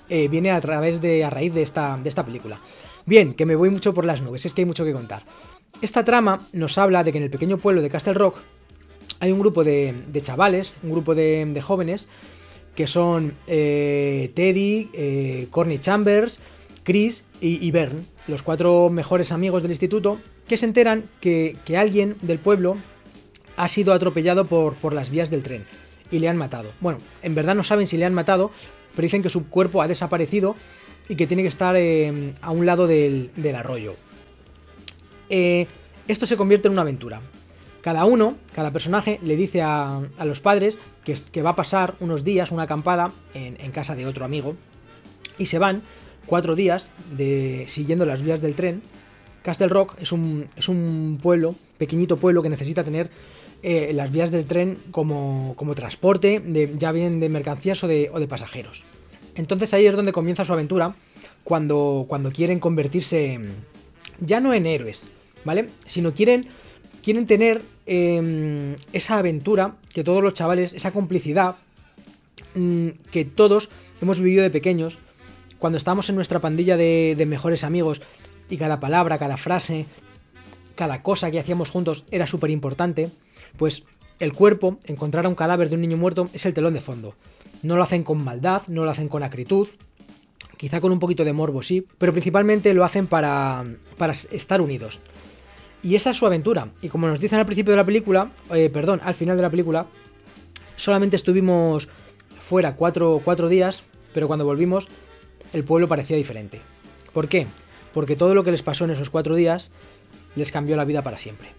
eh, 0.09 0.27
viene 0.27 0.51
a 0.51 0.59
través 0.59 0.99
de, 0.99 1.23
a 1.23 1.29
raíz 1.29 1.53
de 1.53 1.61
esta, 1.61 1.97
de 1.97 2.09
esta 2.09 2.25
película. 2.25 2.59
Bien, 3.05 3.33
que 3.33 3.45
me 3.45 3.55
voy 3.55 3.69
mucho 3.69 3.93
por 3.93 4.03
las 4.03 4.21
nubes, 4.21 4.45
es 4.45 4.53
que 4.53 4.63
hay 4.63 4.65
mucho 4.65 4.83
que 4.83 4.91
contar. 4.91 5.23
Esta 5.81 6.03
trama 6.03 6.47
nos 6.51 6.77
habla 6.77 7.03
de 7.03 7.11
que 7.11 7.19
en 7.19 7.23
el 7.23 7.29
pequeño 7.29 7.57
pueblo 7.57 7.81
de 7.81 7.89
Castle 7.89 8.13
Rock 8.13 8.37
hay 9.21 9.31
un 9.31 9.39
grupo 9.39 9.63
de, 9.63 9.93
de 10.11 10.21
chavales, 10.21 10.73
un 10.83 10.91
grupo 10.91 11.15
de, 11.15 11.45
de 11.45 11.61
jóvenes, 11.61 12.07
que 12.75 12.87
son 12.87 13.33
eh, 13.47 14.31
Teddy, 14.35 14.89
eh, 14.93 15.47
Corny 15.51 15.79
Chambers, 15.79 16.39
Chris 16.83 17.23
y, 17.47 17.71
Bern, 17.71 18.05
los 18.27 18.41
cuatro 18.43 18.89
mejores 18.89 19.31
amigos 19.31 19.61
del 19.61 19.71
instituto, 19.71 20.19
que 20.47 20.57
se 20.57 20.65
enteran 20.65 21.05
que, 21.19 21.57
alguien 21.77 22.15
del 22.21 22.39
pueblo 22.39 22.77
ha 23.57 23.67
sido 23.67 23.93
atropellado 23.93 24.45
por, 24.45 24.73
por 24.75 24.93
las 24.93 25.09
vías 25.09 25.29
del 25.29 25.43
tren 25.43 25.65
y 26.11 26.19
le 26.19 26.29
han 26.29 26.37
matado. 26.37 26.71
Bueno, 26.81 26.99
en 27.21 27.35
verdad 27.35 27.55
no 27.55 27.63
saben 27.63 27.87
si 27.87 27.97
le 27.97 28.05
han 28.05 28.13
matado, 28.13 28.51
pero 28.95 29.05
dicen 29.05 29.23
que 29.23 29.29
su 29.29 29.47
cuerpo 29.49 29.81
ha 29.81 29.87
desaparecido 29.87 30.55
y 31.07 31.15
que 31.15 31.27
tiene 31.27 31.43
que 31.43 31.49
estar 31.49 31.75
eh, 31.75 32.33
a 32.41 32.51
un 32.51 32.65
lado 32.65 32.87
del, 32.87 33.31
del 33.35 33.55
arroyo. 33.55 33.95
Eh, 35.29 35.67
esto 36.07 36.25
se 36.25 36.37
convierte 36.37 36.67
en 36.67 36.73
una 36.73 36.81
aventura. 36.81 37.21
Cada 37.81 38.05
uno, 38.05 38.35
cada 38.53 38.71
personaje, 38.71 39.19
le 39.23 39.35
dice 39.35 39.61
a, 39.61 40.01
a 40.17 40.25
los 40.25 40.39
padres 40.39 40.77
que, 41.03 41.41
va 41.41 41.51
a 41.51 41.55
pasar 41.55 41.95
unos 41.99 42.23
días, 42.23 42.51
una 42.51 42.63
acampada, 42.63 43.11
en, 43.33 43.71
casa 43.71 43.95
de 43.95 44.07
otro 44.07 44.25
amigo. 44.25 44.55
Y 45.37 45.45
se 45.45 45.59
van 45.59 45.83
cuatro 46.25 46.55
días 46.55 46.91
de, 47.15 47.65
siguiendo 47.67 48.05
las 48.05 48.21
vías 48.21 48.41
del 48.41 48.55
tren. 48.55 48.81
Castle 49.43 49.67
Rock 49.67 49.95
es 50.01 50.11
un, 50.11 50.47
es 50.55 50.69
un 50.69 51.19
pueblo, 51.21 51.55
pequeñito 51.77 52.17
pueblo 52.17 52.41
que 52.41 52.49
necesita 52.49 52.83
tener 52.83 53.09
eh, 53.61 53.91
las 53.93 54.11
vías 54.11 54.31
del 54.31 54.45
tren 54.45 54.77
como, 54.91 55.53
como 55.55 55.75
transporte, 55.75 56.39
de, 56.39 56.75
ya 56.77 56.91
bien 56.91 57.19
de 57.19 57.29
mercancías 57.29 57.83
o 57.83 57.87
de, 57.87 58.27
pasajeros. 58.27 58.85
Entonces 59.35 59.73
ahí 59.73 59.85
es 59.85 59.95
donde 59.95 60.11
comienza 60.11 60.45
su 60.45 60.53
aventura, 60.53 60.95
cuando, 61.43 62.05
cuando 62.07 62.31
quieren 62.31 62.59
convertirse 62.59 63.39
ya 64.19 64.39
no 64.39 64.53
en 64.53 64.65
héroes, 64.65 65.07
¿vale? 65.43 65.67
Sino 65.87 66.13
quieren, 66.13 66.47
quieren 67.03 67.27
tener 67.27 67.61
eh, 67.85 68.75
esa 68.93 69.17
aventura 69.17 69.75
que 69.93 70.03
todos 70.03 70.23
los 70.23 70.33
chavales, 70.33 70.73
esa 70.73 70.91
complicidad 70.91 71.57
mmm, 72.55 72.89
que 73.11 73.25
todos 73.25 73.69
hemos 74.01 74.19
vivido 74.19 74.43
de 74.43 74.49
pequeños, 74.49 74.99
cuando 75.65 75.79
estábamos 75.79 76.07
en 76.09 76.15
nuestra 76.15 76.41
pandilla 76.41 76.77
de, 76.77 77.25
mejores 77.27 77.63
amigos 77.63 77.99
y 78.51 78.57
cada 78.57 78.79
palabra, 78.79 79.17
cada 79.17 79.35
frase, 79.35 79.87
cada 80.75 81.01
cosa 81.01 81.31
que 81.31 81.39
hacíamos 81.39 81.71
juntos 81.71 82.03
era 82.11 82.27
súper 82.27 82.51
importante, 82.51 83.09
pues 83.57 83.81
el 84.19 84.31
cuerpo, 84.33 84.77
encontrar 84.85 85.25
a 85.25 85.29
un 85.29 85.33
cadáver 85.33 85.69
de 85.69 85.75
un 85.75 85.81
niño 85.81 85.97
muerto, 85.97 86.29
es 86.33 86.45
el 86.45 86.53
telón 86.53 86.75
de 86.75 86.81
fondo. 86.81 87.15
No 87.63 87.77
lo 87.77 87.81
hacen 87.81 88.03
con 88.03 88.23
maldad, 88.23 88.61
no 88.67 88.85
lo 88.85 88.91
hacen 88.91 89.09
con 89.09 89.23
acritud, 89.23 89.67
quizá 90.55 90.79
con 90.81 90.91
un 90.91 90.99
poquito 90.99 91.23
de 91.23 91.33
morbo, 91.33 91.63
sí, 91.63 91.87
pero 91.97 92.11
principalmente 92.11 92.71
lo 92.75 92.83
hacen 92.83 93.07
para, 93.07 93.65
para 93.97 94.13
estar 94.13 94.61
unidos. 94.61 94.99
Y 95.81 95.95
esa 95.95 96.11
es 96.11 96.17
su 96.17 96.27
aventura. 96.27 96.69
Y 96.83 96.89
como 96.89 97.07
nos 97.07 97.19
dicen 97.19 97.39
al 97.39 97.47
principio 97.47 97.71
de 97.71 97.77
la 97.77 97.85
película, 97.85 98.29
eh, 98.53 98.69
perdón, 98.69 99.01
al 99.03 99.15
final 99.15 99.35
de 99.35 99.41
la 99.41 99.49
película, 99.49 99.87
solamente 100.75 101.15
estuvimos 101.15 101.89
fuera 102.39 102.75
cuatro 102.75 103.49
días, 103.49 103.81
pero 104.13 104.27
cuando 104.27 104.45
volvimos, 104.45 104.87
el 105.53 105.63
pueblo 105.63 105.87
parecía 105.87 106.17
diferente. 106.17 106.61
¿Por 107.13 107.27
qué? 107.27 107.47
Porque 107.93 108.15
todo 108.15 108.35
lo 108.35 108.43
que 108.43 108.51
les 108.51 108.61
pasó 108.61 108.85
en 108.85 108.91
esos 108.91 109.09
cuatro 109.09 109.35
días 109.35 109.71
les 110.35 110.51
cambió 110.51 110.75
la 110.75 110.85
vida 110.85 111.01
para 111.01 111.17
siempre. 111.17 111.49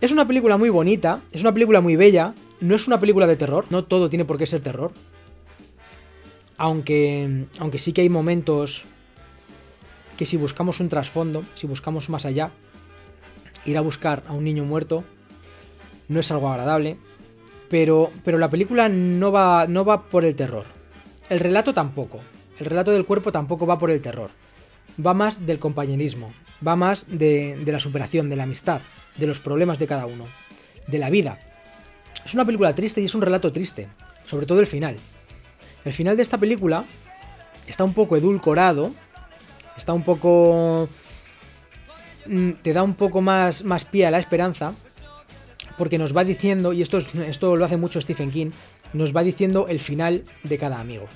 Es 0.00 0.12
una 0.12 0.26
película 0.26 0.56
muy 0.56 0.70
bonita, 0.70 1.22
es 1.32 1.40
una 1.40 1.52
película 1.52 1.80
muy 1.80 1.96
bella, 1.96 2.34
no 2.60 2.74
es 2.74 2.86
una 2.86 3.00
película 3.00 3.26
de 3.26 3.36
terror, 3.36 3.64
no 3.70 3.84
todo 3.84 4.08
tiene 4.08 4.24
por 4.24 4.38
qué 4.38 4.46
ser 4.46 4.60
terror. 4.60 4.92
Aunque, 6.56 7.46
aunque 7.58 7.78
sí 7.78 7.92
que 7.92 8.02
hay 8.02 8.08
momentos 8.08 8.84
que 10.16 10.26
si 10.26 10.36
buscamos 10.36 10.80
un 10.80 10.88
trasfondo, 10.88 11.44
si 11.54 11.66
buscamos 11.66 12.10
más 12.10 12.26
allá, 12.26 12.50
ir 13.64 13.78
a 13.78 13.80
buscar 13.80 14.22
a 14.26 14.32
un 14.32 14.44
niño 14.44 14.64
muerto 14.64 15.04
no 16.08 16.20
es 16.20 16.30
algo 16.30 16.48
agradable, 16.48 16.96
pero, 17.68 18.10
pero 18.24 18.38
la 18.38 18.50
película 18.50 18.88
no 18.88 19.30
va, 19.30 19.66
no 19.68 19.84
va 19.84 20.04
por 20.04 20.24
el 20.24 20.34
terror. 20.34 20.64
El 21.28 21.40
relato 21.40 21.74
tampoco. 21.74 22.20
El 22.58 22.66
relato 22.66 22.90
del 22.90 23.04
cuerpo 23.04 23.30
tampoco 23.30 23.66
va 23.66 23.78
por 23.78 23.90
el 23.90 24.00
terror. 24.00 24.30
Va 25.04 25.14
más 25.14 25.46
del 25.46 25.58
compañerismo, 25.58 26.32
va 26.66 26.74
más 26.74 27.04
de, 27.06 27.62
la 27.64 27.78
superación, 27.78 28.28
de 28.28 28.36
la 28.36 28.42
amistad, 28.42 28.80
de 29.16 29.26
los 29.26 29.38
problemas 29.38 29.78
de 29.78 29.86
cada 29.86 30.06
uno, 30.06 30.26
de 30.86 30.98
la 30.98 31.10
vida. 31.10 31.38
Es 32.24 32.34
una 32.34 32.44
película 32.44 32.74
triste 32.74 33.00
y 33.00 33.04
es 33.04 33.14
un 33.14 33.22
relato 33.22 33.52
triste, 33.52 33.86
sobre 34.26 34.46
todo 34.46 34.60
el 34.60 34.66
final. 34.66 34.96
El 35.84 35.92
final 35.92 36.16
de 36.16 36.22
esta 36.22 36.36
película 36.38 36.84
está 37.66 37.84
un 37.84 37.94
poco 37.94 38.16
edulcorado, 38.16 38.92
está 39.76 39.92
un 39.92 40.02
poco... 40.02 40.88
mm, 42.26 42.52
te 42.62 42.72
da 42.72 42.82
un 42.82 42.94
poco 42.94 43.20
más, 43.20 43.62
más 43.62 43.84
pie 43.84 44.06
a 44.06 44.10
la 44.10 44.18
esperanza, 44.18 44.74
porque 45.76 45.96
nos 45.96 46.16
va 46.16 46.24
diciendo, 46.24 46.72
y 46.72 46.82
esto, 46.82 46.98
es, 46.98 47.14
esto 47.14 47.54
lo 47.54 47.64
hace 47.64 47.76
mucho 47.76 48.00
Stephen 48.00 48.32
King, 48.32 48.50
nos 48.94 49.14
va 49.14 49.22
diciendo 49.22 49.68
el 49.68 49.78
final 49.78 50.24
de 50.42 50.58
cada 50.58 50.80
amigo. 50.80 51.06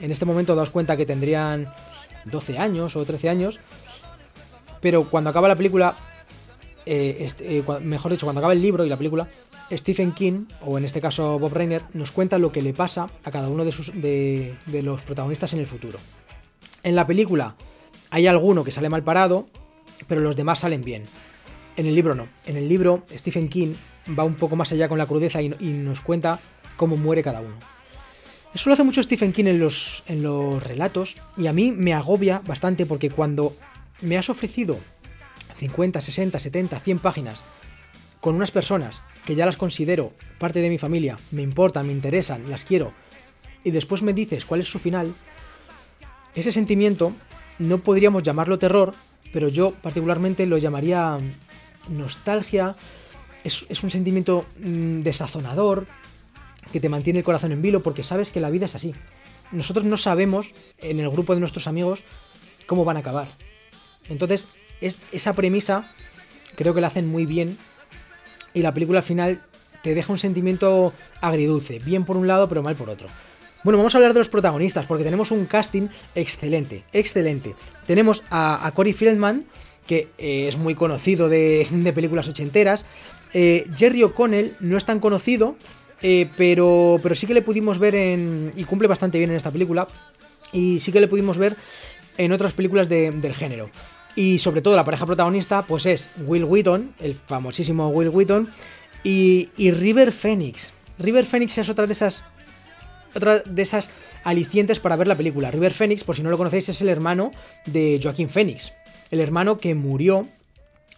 En 0.00 0.10
este 0.10 0.24
momento 0.24 0.54
daos 0.54 0.70
cuenta 0.70 0.96
que 0.96 1.06
tendrían 1.06 1.72
12 2.26 2.58
años 2.58 2.96
o 2.96 3.04
13 3.04 3.28
años, 3.28 3.58
pero 4.80 5.04
cuando 5.04 5.30
acaba 5.30 5.48
la 5.48 5.56
película, 5.56 5.96
eh, 6.84 7.18
este, 7.20 7.58
eh, 7.58 7.64
mejor 7.80 8.12
dicho, 8.12 8.26
cuando 8.26 8.40
acaba 8.40 8.52
el 8.52 8.62
libro 8.62 8.84
y 8.84 8.88
la 8.88 8.96
película, 8.96 9.26
Stephen 9.70 10.12
King, 10.12 10.46
o 10.64 10.78
en 10.78 10.84
este 10.84 11.00
caso 11.00 11.38
Bob 11.38 11.52
Reiner, 11.52 11.82
nos 11.94 12.12
cuenta 12.12 12.38
lo 12.38 12.52
que 12.52 12.60
le 12.60 12.72
pasa 12.72 13.08
a 13.24 13.30
cada 13.30 13.48
uno 13.48 13.64
de, 13.64 13.72
sus, 13.72 13.92
de, 13.94 14.54
los 14.82 15.02
protagonistas 15.02 15.52
en 15.54 15.60
el 15.60 15.66
futuro. 15.66 15.98
En 16.82 16.94
la 16.94 17.06
película 17.06 17.56
hay 18.10 18.26
alguno 18.26 18.62
que 18.62 18.70
sale 18.70 18.88
mal 18.88 19.02
parado, 19.02 19.48
pero 20.06 20.20
los 20.20 20.36
demás 20.36 20.60
salen 20.60 20.84
bien. 20.84 21.04
En 21.76 21.86
el 21.86 21.94
libro 21.94 22.14
no. 22.14 22.28
En 22.46 22.56
el 22.56 22.68
libro 22.68 23.02
Stephen 23.10 23.48
King 23.48 23.74
va 24.16 24.24
un 24.24 24.34
poco 24.34 24.54
más 24.54 24.70
allá 24.70 24.88
con 24.88 24.98
la 24.98 25.06
crudeza 25.06 25.42
y 25.42 25.48
nos 25.48 26.00
cuenta 26.00 26.38
cómo 26.76 26.96
muere 26.96 27.22
cada 27.22 27.40
uno. 27.40 27.56
Eso 28.56 28.70
lo 28.70 28.72
hace 28.72 28.84
mucho 28.84 29.02
Stephen 29.02 29.34
King 29.34 29.48
en 29.48 29.60
los, 29.60 30.02
en 30.06 30.22
los 30.22 30.62
relatos 30.62 31.18
y 31.36 31.46
a 31.46 31.52
mí 31.52 31.72
me 31.72 31.92
agobia 31.92 32.38
bastante 32.38 32.86
porque 32.86 33.10
cuando 33.10 33.54
me 34.00 34.16
has 34.16 34.30
ofrecido 34.30 34.78
50, 35.56 36.00
60, 36.00 36.38
70, 36.38 36.80
100 36.80 36.98
páginas 37.00 37.44
con 38.18 38.34
unas 38.34 38.52
personas 38.52 39.02
que 39.26 39.34
ya 39.34 39.44
las 39.44 39.58
considero 39.58 40.14
parte 40.38 40.62
de 40.62 40.70
mi 40.70 40.78
familia, 40.78 41.18
me 41.32 41.42
importan, 41.42 41.86
me 41.86 41.92
interesan, 41.92 42.48
las 42.48 42.64
quiero, 42.64 42.94
y 43.62 43.72
después 43.72 44.00
me 44.00 44.14
dices 44.14 44.46
cuál 44.46 44.62
es 44.62 44.68
su 44.68 44.78
final, 44.78 45.14
ese 46.34 46.50
sentimiento 46.50 47.12
no 47.58 47.76
podríamos 47.76 48.22
llamarlo 48.22 48.58
terror, 48.58 48.94
pero 49.34 49.50
yo 49.50 49.72
particularmente 49.82 50.46
lo 50.46 50.56
llamaría 50.56 51.18
nostalgia. 51.90 52.74
Es, 53.44 53.66
es 53.68 53.82
un 53.82 53.90
sentimiento 53.90 54.46
mm, 54.60 55.00
desazonador 55.00 55.86
que 56.72 56.80
te 56.80 56.88
mantiene 56.88 57.20
el 57.20 57.24
corazón 57.24 57.52
en 57.52 57.62
vilo 57.62 57.82
porque 57.82 58.04
sabes 58.04 58.30
que 58.30 58.40
la 58.40 58.50
vida 58.50 58.66
es 58.66 58.74
así. 58.74 58.94
Nosotros 59.52 59.84
no 59.84 59.96
sabemos 59.96 60.52
en 60.78 61.00
el 61.00 61.10
grupo 61.10 61.34
de 61.34 61.40
nuestros 61.40 61.66
amigos 61.66 62.02
cómo 62.66 62.84
van 62.84 62.96
a 62.96 63.00
acabar. 63.00 63.28
Entonces, 64.08 64.46
es, 64.80 65.00
esa 65.12 65.34
premisa 65.34 65.92
creo 66.54 66.74
que 66.74 66.80
la 66.80 66.88
hacen 66.88 67.08
muy 67.08 67.26
bien 67.26 67.56
y 68.54 68.62
la 68.62 68.74
película 68.74 68.98
al 69.00 69.04
final 69.04 69.42
te 69.82 69.94
deja 69.94 70.12
un 70.12 70.18
sentimiento 70.18 70.92
agridulce, 71.20 71.78
bien 71.78 72.04
por 72.04 72.16
un 72.16 72.26
lado 72.26 72.48
pero 72.48 72.62
mal 72.62 72.74
por 72.74 72.90
otro. 72.90 73.08
Bueno, 73.62 73.78
vamos 73.78 73.94
a 73.94 73.98
hablar 73.98 74.12
de 74.12 74.20
los 74.20 74.28
protagonistas 74.28 74.86
porque 74.86 75.04
tenemos 75.04 75.30
un 75.30 75.46
casting 75.46 75.88
excelente, 76.14 76.84
excelente. 76.92 77.54
Tenemos 77.86 78.22
a, 78.30 78.70
Corey 78.74 78.92
Feldman, 78.92 79.44
que 79.86 80.08
eh, 80.18 80.46
es 80.48 80.56
muy 80.56 80.74
conocido 80.74 81.28
de, 81.28 81.66
de 81.70 81.92
películas 81.92 82.28
ochenteras. 82.28 82.86
Eh, 83.32 83.68
Jerry 83.74 84.04
O'Connell 84.04 84.56
no 84.60 84.78
es 84.78 84.84
tan 84.84 85.00
conocido, 85.00 85.56
eh, 86.02 86.28
pero, 86.36 86.98
pero 87.02 87.14
sí 87.14 87.26
que 87.26 87.34
le 87.34 87.42
pudimos 87.42 87.78
ver 87.78 87.94
en... 87.94 88.52
y 88.56 88.64
cumple 88.64 88.88
bastante 88.88 89.18
bien 89.18 89.30
en 89.30 89.36
esta 89.36 89.50
película. 89.50 89.88
Y 90.52 90.80
sí 90.80 90.92
que 90.92 91.00
le 91.00 91.08
pudimos 91.08 91.38
ver 91.38 91.56
en 92.18 92.32
otras 92.32 92.52
películas 92.52 92.88
de- 92.88 93.10
del 93.10 93.34
género. 93.34 93.70
Y 94.14 94.38
sobre 94.38 94.62
todo 94.62 94.76
la 94.76 94.84
pareja 94.84 95.04
protagonista, 95.06 95.62
pues 95.62 95.84
es 95.86 96.08
Will 96.26 96.44
Wheaton, 96.44 96.94
el 97.00 97.14
famosísimo 97.14 97.88
Will 97.88 98.08
Wheaton, 98.08 98.48
y, 99.04 99.50
y 99.56 99.70
River 99.72 100.12
Phoenix. 100.12 100.72
River 100.98 101.26
Phoenix 101.26 101.58
es 101.58 101.68
otra 101.68 101.86
de 101.86 101.92
esas. 101.92 102.24
Otra 103.14 103.40
de 103.40 103.62
esas 103.62 103.90
alicientes 104.24 104.80
para 104.80 104.96
ver 104.96 105.06
la 105.08 105.16
película. 105.16 105.50
River 105.50 105.72
Phoenix, 105.72 106.04
por 106.04 106.16
si 106.16 106.22
no 106.22 106.30
lo 106.30 106.38
conocéis, 106.38 106.68
es 106.68 106.80
el 106.80 106.88
hermano 106.88 107.30
de 107.66 108.00
Joaquín 108.02 108.28
Phoenix. 108.28 108.72
El 109.10 109.20
hermano 109.20 109.58
que 109.58 109.74
murió 109.74 110.26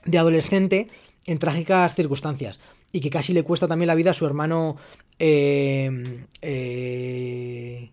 de 0.05 0.19
adolescente 0.19 0.89
en 1.27 1.39
trágicas 1.39 1.95
circunstancias. 1.95 2.59
Y 2.93 3.01
que 3.01 3.11
casi 3.11 3.33
le 3.33 3.43
cuesta 3.43 3.69
también 3.69 3.87
la 3.89 3.95
vida 3.95 4.11
a 4.13 4.15
su 4.15 4.25
hermano. 4.27 4.77
eh, 5.19 6.27
eh, 6.43 7.91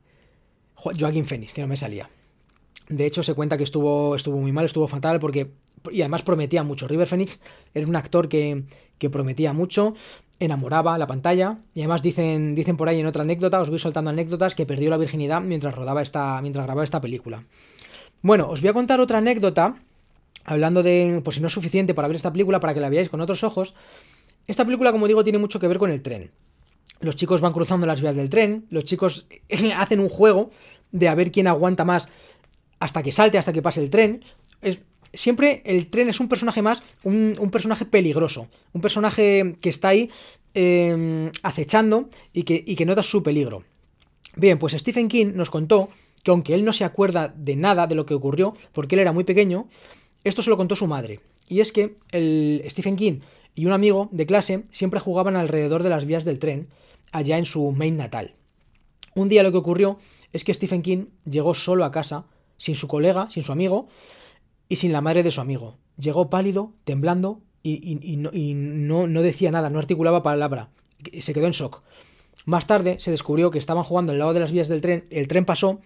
Jo- 0.75 0.91
Joaquín 0.97 1.25
Phoenix, 1.25 1.53
que 1.53 1.61
no 1.61 1.67
me 1.67 1.77
salía. 1.77 2.09
De 2.87 3.05
hecho, 3.05 3.23
se 3.23 3.33
cuenta 3.33 3.57
que 3.57 3.63
estuvo, 3.63 4.15
estuvo 4.15 4.37
muy 4.37 4.51
mal, 4.51 4.65
estuvo 4.65 4.87
fatal, 4.87 5.19
porque. 5.19 5.51
Y 5.91 6.01
además 6.01 6.23
prometía 6.23 6.63
mucho. 6.63 6.87
River 6.87 7.07
Phoenix 7.07 7.41
era 7.73 7.85
un 7.87 7.95
actor 7.95 8.27
que, 8.29 8.63
que 8.97 9.09
prometía 9.09 9.53
mucho, 9.53 9.93
enamoraba 10.39 10.97
la 10.97 11.05
pantalla. 11.07 11.59
Y 11.73 11.81
además 11.81 12.01
dicen, 12.01 12.55
dicen 12.55 12.77
por 12.77 12.89
ahí 12.89 12.99
en 12.99 13.05
otra 13.05 13.23
anécdota, 13.23 13.61
os 13.61 13.69
voy 13.69 13.79
soltando 13.79 14.09
anécdotas, 14.11 14.55
que 14.55 14.65
perdió 14.65 14.89
la 14.89 14.97
virginidad 14.97 15.41
mientras 15.41 15.75
rodaba 15.75 16.01
esta. 16.01 16.41
mientras 16.41 16.65
grababa 16.65 16.83
esta 16.83 17.01
película. 17.01 17.43
Bueno, 18.21 18.49
os 18.49 18.61
voy 18.61 18.69
a 18.69 18.73
contar 18.73 18.99
otra 19.01 19.17
anécdota. 19.19 19.73
Hablando 20.45 20.83
de. 20.83 21.21
Por 21.23 21.33
si 21.33 21.41
no 21.41 21.47
es 21.47 21.53
suficiente 21.53 21.93
para 21.93 22.07
ver 22.07 22.17
esta 22.17 22.31
película, 22.31 22.59
para 22.59 22.73
que 22.73 22.79
la 22.79 22.89
veáis 22.89 23.09
con 23.09 23.21
otros 23.21 23.43
ojos. 23.43 23.73
Esta 24.47 24.65
película, 24.65 24.91
como 24.91 25.07
digo, 25.07 25.23
tiene 25.23 25.39
mucho 25.39 25.59
que 25.59 25.67
ver 25.67 25.77
con 25.77 25.91
el 25.91 26.01
tren. 26.01 26.31
Los 27.01 27.15
chicos 27.15 27.41
van 27.41 27.53
cruzando 27.53 27.85
las 27.85 28.01
vías 28.01 28.15
del 28.15 28.29
tren, 28.29 28.65
los 28.69 28.85
chicos 28.85 29.27
hacen 29.75 29.99
un 29.99 30.09
juego 30.09 30.51
de 30.91 31.07
a 31.07 31.15
ver 31.15 31.31
quién 31.31 31.47
aguanta 31.47 31.83
más 31.83 32.07
hasta 32.79 33.03
que 33.03 33.11
salte, 33.11 33.37
hasta 33.37 33.53
que 33.53 33.61
pase 33.61 33.81
el 33.81 33.89
tren. 33.89 34.23
Es, 34.61 34.79
siempre 35.13 35.61
el 35.65 35.87
tren 35.87 36.09
es 36.09 36.19
un 36.19 36.29
personaje 36.29 36.61
más, 36.61 36.83
un, 37.03 37.49
personaje 37.51 37.85
peligroso, 37.85 38.47
un 38.73 38.81
personaje 38.81 39.55
que 39.61 39.69
está 39.69 39.89
ahí 39.89 40.09
eh, 40.53 41.31
acechando 41.43 42.09
y 42.33 42.43
que, 42.43 42.63
y 42.65 42.85
nota 42.85 43.03
su 43.03 43.23
peligro. 43.23 43.63
Bien, 44.35 44.57
pues 44.57 44.73
Stephen 44.73 45.07
King 45.07 45.31
nos 45.35 45.49
contó 45.49 45.89
que 46.23 46.31
aunque 46.31 46.55
él 46.55 46.65
no 46.65 46.73
se 46.73 46.83
acuerda 46.83 47.33
de 47.35 47.55
nada 47.55 47.87
de 47.87 47.95
lo 47.95 48.05
que 48.05 48.13
ocurrió, 48.13 48.55
porque 48.73 48.95
él 48.95 49.01
era 49.01 49.11
muy 49.11 49.23
pequeño, 49.23 49.67
esto 50.23 50.41
se 50.41 50.49
lo 50.49 50.57
contó 50.57 50.75
su 50.75 50.87
madre. 50.87 51.19
Y 51.47 51.59
es 51.59 51.71
que 51.71 51.95
el 52.11 52.63
Stephen 52.67 52.95
King 52.95 53.19
y 53.55 53.65
un 53.65 53.71
amigo 53.71 54.09
de 54.11 54.25
clase 54.25 54.63
siempre 54.71 54.99
jugaban 54.99 55.35
alrededor 55.35 55.81
de 55.83 55.89
las 55.89 56.05
vías 56.05 56.25
del 56.25 56.39
tren, 56.39 56.67
allá 57.11 57.37
en 57.37 57.45
su 57.45 57.71
Maine 57.71 57.97
natal. 57.97 58.35
Un 59.15 59.29
día 59.29 59.43
lo 59.43 59.51
que 59.51 59.57
ocurrió 59.57 59.97
es 60.33 60.43
que 60.43 60.53
Stephen 60.53 60.81
King 60.81 61.05
llegó 61.23 61.53
solo 61.55 61.85
a 61.85 61.91
casa, 61.91 62.25
sin 62.57 62.75
su 62.75 62.87
colega, 62.87 63.29
sin 63.29 63.43
su 63.43 63.51
amigo 63.53 63.87
y 64.67 64.75
sin 64.75 64.91
la 64.91 65.01
madre 65.01 65.23
de 65.23 65.31
su 65.31 65.39
amigo. 65.41 65.77
Llegó 65.97 66.29
pálido, 66.29 66.73
temblando 66.83 67.39
y, 67.63 67.95
no, 68.17 69.21
decía 69.21 69.51
nada, 69.51 69.69
no 69.69 69.79
articulaba 69.79 70.21
palabra. 70.21 70.69
Se 71.19 71.33
quedó 71.33 71.45
en 71.47 71.53
shock. 71.53 71.81
Más 72.45 72.67
tarde 72.67 72.97
se 72.99 73.11
descubrió 73.11 73.49
que 73.51 73.57
estaban 73.59 73.83
jugando 73.83 74.11
al 74.11 74.19
lado 74.19 74.33
de 74.33 74.39
las 74.41 74.51
vías 74.51 74.67
del 74.67 74.81
tren, 74.81 75.05
el 75.09 75.27
tren 75.27 75.45
pasó 75.45 75.79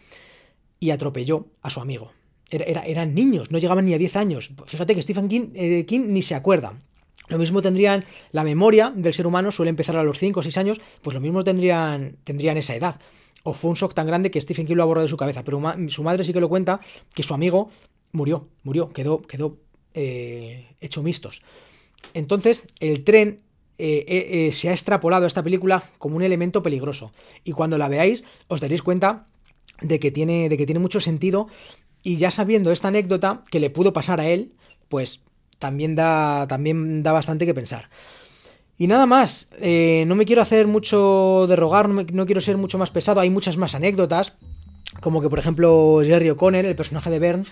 y 0.79 0.89
atropelló 0.89 1.45
a 1.61 1.69
su 1.69 1.79
amigo. 1.79 2.11
Era- 2.49 2.65
era- 2.65 2.85
eran 2.85 3.13
niños, 3.13 3.51
no 3.51 3.59
llegaban 3.59 3.85
ni 3.85 3.93
a 3.93 3.97
10 3.99 4.15
años. 4.15 4.51
Fíjate 4.65 4.95
que 4.95 5.01
Stephen 5.03 5.27
King, 5.27 5.49
eh, 5.53 5.85
King 5.85 6.07
ni 6.07 6.21
se 6.23 6.33
acuerda. 6.35 6.81
Lo 7.29 7.37
mismo 7.37 7.61
tendrían 7.61 8.03
la 8.31 8.43
memoria 8.43 8.91
del 8.95 9.13
ser 9.13 9.27
humano, 9.27 9.51
suele 9.51 9.69
empezar 9.69 9.95
a 9.97 10.03
los 10.03 10.17
5 10.17 10.39
o 10.39 10.43
6 10.43 10.57
años, 10.57 10.81
pues 11.01 11.13
lo 11.13 11.21
mismo 11.21 11.43
tendrían, 11.43 12.17
tendrían 12.23 12.57
esa 12.57 12.75
edad. 12.75 12.99
O 13.43 13.53
fue 13.53 13.69
un 13.69 13.75
shock 13.75 13.93
tan 13.93 14.07
grande 14.07 14.31
que 14.31 14.41
Stephen 14.41 14.67
King 14.67 14.75
lo 14.75 14.83
ha 14.83 14.85
borrado 14.85 15.05
de 15.05 15.09
su 15.09 15.17
cabeza. 15.17 15.43
Pero 15.43 15.61
su 15.87 16.03
madre 16.03 16.23
sí 16.23 16.33
que 16.33 16.41
lo 16.41 16.49
cuenta 16.49 16.81
que 17.13 17.23
su 17.23 17.33
amigo 17.33 17.69
murió, 18.11 18.47
murió, 18.63 18.89
quedó, 18.89 19.21
quedó 19.21 19.57
eh, 19.93 20.75
hecho 20.81 21.03
mistos. 21.03 21.41
Entonces, 22.13 22.67
el 22.79 23.03
tren 23.03 23.41
eh, 23.77 24.03
eh, 24.07 24.51
se 24.51 24.69
ha 24.69 24.73
extrapolado 24.73 25.23
a 25.23 25.27
esta 25.27 25.43
película 25.43 25.83
como 25.99 26.17
un 26.17 26.23
elemento 26.23 26.61
peligroso. 26.61 27.13
Y 27.43 27.53
cuando 27.53 27.77
la 27.77 27.87
veáis, 27.87 28.23
os 28.47 28.59
daréis 28.59 28.81
cuenta 28.81 29.27
de 29.81 29.99
que 29.99 30.11
tiene, 30.11 30.49
de 30.49 30.57
que 30.57 30.65
tiene 30.65 30.79
mucho 30.79 30.99
sentido. 30.99 31.47
Y 32.03 32.17
ya 32.17 32.31
sabiendo 32.31 32.71
esta 32.71 32.89
anécdota 32.89 33.43
que 33.51 33.59
le 33.59 33.69
pudo 33.69 33.93
pasar 33.93 34.19
a 34.19 34.27
él, 34.27 34.53
pues 34.89 35.23
también 35.59 35.93
da, 35.93 36.47
también 36.47 37.03
da 37.03 37.11
bastante 37.11 37.45
que 37.45 37.53
pensar. 37.53 37.89
Y 38.77 38.87
nada 38.87 39.05
más, 39.05 39.49
eh, 39.59 40.05
no 40.07 40.15
me 40.15 40.25
quiero 40.25 40.41
hacer 40.41 40.65
mucho 40.65 41.45
de 41.47 41.57
rogar, 41.57 41.89
no, 41.89 42.01
no 42.13 42.25
quiero 42.25 42.39
ser 42.39 42.55
mucho 42.55 42.77
más 42.77 42.91
pesado, 42.91 43.19
hay 43.19 43.29
muchas 43.29 43.57
más 43.57 43.75
anécdotas, 43.75 44.33
como 45.01 45.21
que 45.21 45.29
por 45.29 45.37
ejemplo 45.37 45.99
Jerry 46.01 46.29
O'Connell, 46.29 46.65
el 46.65 46.77
personaje 46.77 47.09
de 47.09 47.19
Bern, 47.19 47.45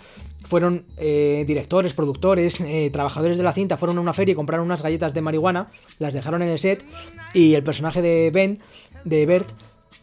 fueron 0.46 0.86
eh, 0.96 1.44
directores, 1.46 1.94
productores, 1.94 2.62
eh, 2.62 2.90
trabajadores 2.94 3.36
de 3.36 3.44
la 3.44 3.52
cinta, 3.52 3.76
fueron 3.76 3.98
a 3.98 4.02
una 4.02 4.14
feria 4.14 4.32
y 4.32 4.36
compraron 4.36 4.66
unas 4.66 4.82
galletas 4.82 5.14
de 5.14 5.20
marihuana, 5.20 5.70
las 6.00 6.14
dejaron 6.14 6.42
en 6.44 6.48
el 6.48 6.60
set 6.60 6.86
y 7.34 7.56
el 7.56 7.64
personaje 7.64 8.02
de 8.02 8.32
Ben, 8.32 8.60
de 9.04 9.26
Bert, 9.26 9.50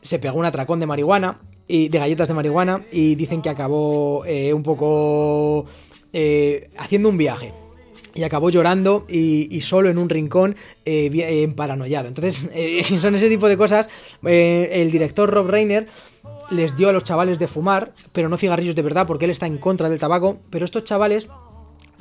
se 0.02 0.18
pegó 0.18 0.38
un 0.38 0.44
atracón 0.44 0.78
de 0.78 0.86
marihuana 0.86 1.40
y 1.66 1.88
de 1.88 1.98
galletas 1.98 2.28
de 2.28 2.34
marihuana 2.34 2.84
y 2.92 3.14
dicen 3.14 3.40
que 3.40 3.48
acabó 3.48 4.20
un 4.20 4.62
poco 4.62 5.64
haciendo 6.78 7.08
un 7.08 7.16
viaje 7.16 7.54
y 8.14 8.22
acabó 8.22 8.50
llorando 8.50 9.04
y, 9.08 9.60
solo 9.62 9.90
en 9.90 9.98
un 9.98 10.08
rincón 10.08 10.56
eh, 10.84 11.10
eh, 11.12 11.48
paranoiado. 11.54 12.08
Entonces, 12.08 12.48
eh, 12.54 12.82
son 12.84 13.14
ese 13.14 13.28
tipo 13.28 13.48
de 13.48 13.56
cosas, 13.56 13.88
eh, 14.24 14.70
el 14.72 14.90
director 14.90 15.30
Rob 15.30 15.48
Reiner 15.48 15.88
les 16.50 16.76
dio 16.76 16.88
a 16.88 16.92
los 16.92 17.04
chavales 17.04 17.38
de 17.38 17.48
fumar, 17.48 17.92
pero 18.12 18.28
no 18.28 18.36
cigarrillos 18.36 18.74
de 18.74 18.82
verdad, 18.82 19.06
porque 19.06 19.24
él 19.24 19.30
está 19.30 19.46
en 19.46 19.58
contra 19.58 19.88
del 19.88 19.98
tabaco. 19.98 20.38
Pero 20.50 20.64
estos 20.64 20.84
chavales 20.84 21.26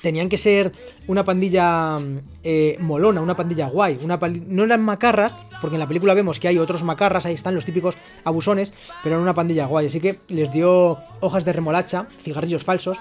tenían 0.02 0.28
que 0.28 0.38
ser 0.38 0.74
una 1.08 1.24
pandilla 1.24 1.98
eh, 2.44 2.76
molona, 2.82 3.22
una 3.22 3.36
pandilla 3.38 3.68
guay. 3.70 4.00
Una 4.04 4.20
pandi- 4.20 4.44
no 4.46 4.64
eran 4.66 4.84
macarras, 4.84 5.38
porque 5.62 5.78
en 5.78 5.80
la 5.80 5.88
película 5.88 6.14
vemos 6.14 6.40
que 6.42 6.50
hay 6.50 6.58
otros 6.58 6.84
macarras, 6.84 7.26
ahí 7.26 7.34
están 7.36 7.56
los 7.56 7.64
típicos 7.64 7.96
abusones, 8.26 8.74
pero 9.02 9.16
eran 9.16 9.24
una 9.24 9.34
pandilla 9.34 9.66
guay. 9.66 9.88
Así 9.88 10.02
que 10.02 10.20
les 10.28 10.52
dio 10.52 10.98
hojas 11.22 11.46
de 11.46 11.54
remolacha, 11.54 12.06
cigarrillos 12.22 12.66
falsos, 12.66 12.98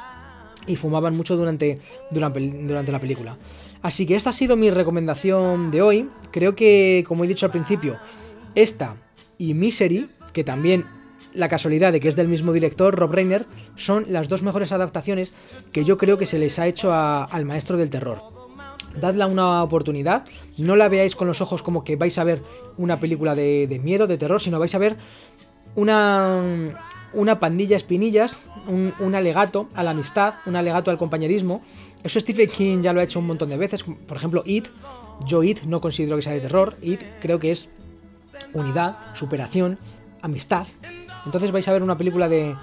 y 0.67 0.77
fumaban 0.77 1.17
mucho 1.17 1.37
durante, 1.37 1.81
durante, 2.11 2.41
durante 2.41 2.93
la 2.93 2.99
película. 2.99 3.37
Así 3.83 4.07
que 4.07 4.15
esta 4.15 4.31
ha 4.31 4.33
sido 4.33 4.57
mi 4.57 4.71
recomendación 4.71 5.71
de 5.71 5.83
hoy. 5.83 6.09
Creo 6.31 6.55
que, 6.55 7.05
como 7.07 7.25
he 7.25 7.29
dicho 7.29 7.47
al 7.47 7.53
principio, 7.53 7.99
esta 8.55 8.97
y 9.39 9.55
Misery, 9.55 10.09
que 10.33 10.45
también 10.45 10.85
la 11.35 11.49
casualidad 11.49 11.93
de 11.93 12.01
que 12.01 12.09
es 12.09 12.17
del 12.17 12.29
mismo 12.29 12.53
director, 12.53 12.95
Rob 12.95 13.13
Reiner, 13.13 13.47
son 13.75 14.05
las 14.09 14.29
dos 14.29 14.43
mejores 14.43 14.71
adaptaciones 14.71 15.35
que 15.73 15.85
yo 15.85 15.97
creo 15.97 16.19
que 16.19 16.27
se 16.27 16.39
les 16.39 16.59
ha 16.59 16.67
hecho 16.67 16.93
al 16.93 17.45
maestro 17.45 17.77
del 17.77 17.91
terror. 17.91 18.23
Dadle 19.01 19.25
una 19.25 19.63
oportunidad, 19.63 20.27
no 20.59 20.77
la 20.77 20.89
veáis 20.89 21.17
con 21.17 21.27
los 21.27 21.41
ojos 21.41 21.63
como 21.63 21.83
que 21.83 21.97
vais 21.97 22.19
a 22.19 22.25
ver 22.25 22.43
una 22.77 23.01
película 23.01 23.35
de, 23.35 23.67
de 23.67 23.79
miedo, 23.79 24.07
de 24.07 24.19
terror, 24.19 24.41
sino 24.41 24.59
vais 24.59 24.75
a 24.75 24.79
ver 24.79 24.97
una, 25.75 26.77
una 27.15 27.41
pandilla 27.41 27.77
espinillas, 27.77 28.37
un, 28.67 29.15
alegato 29.15 29.69
a 29.75 29.83
la 29.83 29.91
amistad, 29.91 30.35
un 30.47 30.57
alegato 30.57 30.91
al 30.91 30.99
compañerismo. 30.99 31.63
Eso 32.03 32.21
Stephen 32.21 32.49
King 32.49 32.83
ya 32.83 32.93
lo 32.93 33.01
ha 33.01 33.05
hecho 33.05 33.19
un 33.19 33.27
montón 33.27 33.49
de 33.49 33.57
veces. 33.57 33.85
Por 33.85 34.17
ejemplo, 34.17 34.43
It. 34.45 34.69
Yo 35.27 35.43
It 35.43 35.63
no 35.63 35.81
considero 35.81 36.17
que 36.17 36.23
sea 36.23 36.33
de 36.33 36.41
terror. 36.41 36.75
It 36.83 37.03
creo 37.21 37.39
que 37.39 37.53
es 37.53 37.69
unidad, 38.53 39.15
superación, 39.15 39.79
amistad. 40.21 40.67
Entonces 41.25 41.53
vais 41.53 41.67
a 41.69 41.73
ver 41.73 41.83
una 41.83 41.99
película 41.99 42.29
de, 42.29 42.57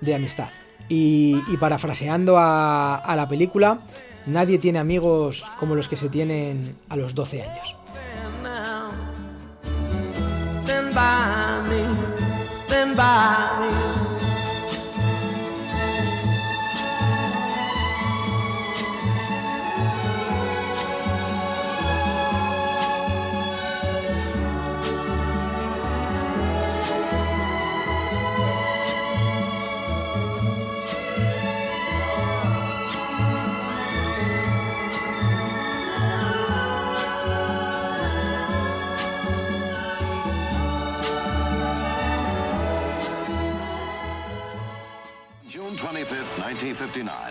de 0.00 0.14
amistad. 0.14 0.48
Y, 0.88 1.36
parafraseando 1.58 2.36
a, 2.36 2.96
a 2.96 3.16
la 3.16 3.28
película, 3.28 3.78
nadie 4.26 4.58
tiene 4.58 4.78
amigos 4.78 5.44
como 5.58 5.74
los 5.74 5.88
que 5.88 5.96
se 5.96 6.08
tienen 6.08 6.76
a 6.88 6.96
los 6.96 7.14
12 7.14 7.42
años. 7.42 7.76
Stand 12.94 12.96
by 12.98 14.11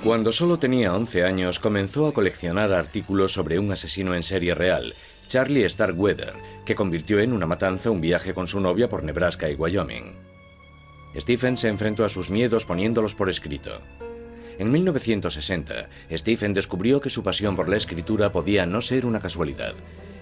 Cuando 0.03 0.31
solo 0.31 0.59
tenía 0.59 0.93
11 0.93 1.23
años, 1.23 1.59
comenzó 1.59 2.07
a 2.07 2.13
coleccionar 2.13 2.73
artículos 2.73 3.33
sobre 3.33 3.59
un 3.59 3.71
asesino 3.71 4.15
en 4.15 4.23
serie 4.23 4.55
real, 4.55 4.93
Charlie 5.27 5.69
Starkweather, 5.69 6.33
que 6.65 6.75
convirtió 6.75 7.19
en 7.19 7.33
una 7.33 7.45
matanza 7.45 7.91
un 7.91 8.01
viaje 8.01 8.33
con 8.33 8.47
su 8.47 8.59
novia 8.59 8.89
por 8.89 9.03
Nebraska 9.03 9.49
y 9.49 9.55
Wyoming. 9.55 10.13
Stephen 11.15 11.57
se 11.57 11.67
enfrentó 11.67 12.05
a 12.05 12.09
sus 12.09 12.29
miedos 12.29 12.65
poniéndolos 12.65 13.15
por 13.15 13.29
escrito. 13.29 13.79
En 14.59 14.71
1960, 14.71 15.87
Stephen 16.11 16.53
descubrió 16.53 17.01
que 17.01 17.09
su 17.09 17.23
pasión 17.23 17.55
por 17.55 17.69
la 17.69 17.77
escritura 17.77 18.31
podía 18.31 18.65
no 18.65 18.81
ser 18.81 19.05
una 19.05 19.19
casualidad. 19.19 19.73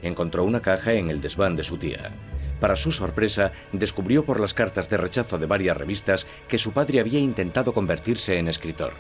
Encontró 0.02 0.44
una 0.44 0.62
caja 0.62 0.94
en 0.94 1.10
el 1.10 1.22
desván 1.22 1.56
de 1.56 1.64
su 1.64 1.78
tía. 1.78 2.12
Para 2.60 2.76
su 2.76 2.92
sorpresa, 2.92 3.52
descubrió 3.72 4.26
por 4.26 4.40
las 4.40 4.54
cartas 4.54 4.90
de 4.90 4.98
rechazo 4.98 5.38
de 5.38 5.46
varias 5.46 5.78
revistas 5.78 6.28
que 6.48 6.58
su 6.58 6.72
padre 6.72 7.00
había 7.00 7.20
intentado 7.20 7.74
convertirse 7.74 8.38
en 8.38 8.48
escritor. 8.48 8.94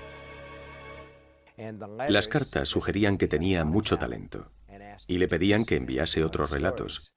Las 2.07 2.27
cartas 2.27 2.69
sugerían 2.69 3.17
que 3.17 3.27
tenía 3.27 3.65
mucho 3.65 3.97
talento 3.97 4.51
y 5.07 5.17
le 5.17 5.27
pedían 5.27 5.65
que 5.65 5.75
enviase 5.75 6.23
otros 6.23 6.51
relatos. 6.51 7.13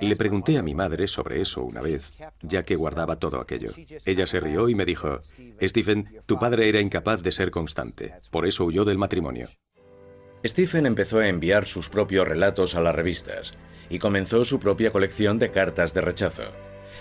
Le 0.00 0.16
pregunté 0.16 0.56
a 0.56 0.62
mi 0.62 0.74
madre 0.74 1.08
sobre 1.08 1.40
eso 1.40 1.64
una 1.64 1.80
vez, 1.80 2.12
ya 2.42 2.62
que 2.62 2.76
guardaba 2.76 3.18
todo 3.18 3.40
aquello. 3.40 3.72
Ella 4.04 4.26
se 4.26 4.40
rió 4.40 4.68
y 4.68 4.74
me 4.74 4.84
dijo, 4.84 5.20
Stephen, 5.60 6.22
tu 6.26 6.38
padre 6.38 6.68
era 6.68 6.80
incapaz 6.80 7.22
de 7.22 7.32
ser 7.32 7.50
constante, 7.50 8.14
por 8.30 8.46
eso 8.46 8.64
huyó 8.64 8.84
del 8.84 8.98
matrimonio. 8.98 9.48
Stephen 10.46 10.86
empezó 10.86 11.18
a 11.18 11.26
enviar 11.26 11.66
sus 11.66 11.88
propios 11.88 12.28
relatos 12.28 12.76
a 12.76 12.80
las 12.80 12.94
revistas 12.94 13.54
y 13.90 13.98
comenzó 13.98 14.44
su 14.44 14.60
propia 14.60 14.90
colección 14.90 15.38
de 15.38 15.50
cartas 15.50 15.94
de 15.94 16.00
rechazo. 16.00 16.44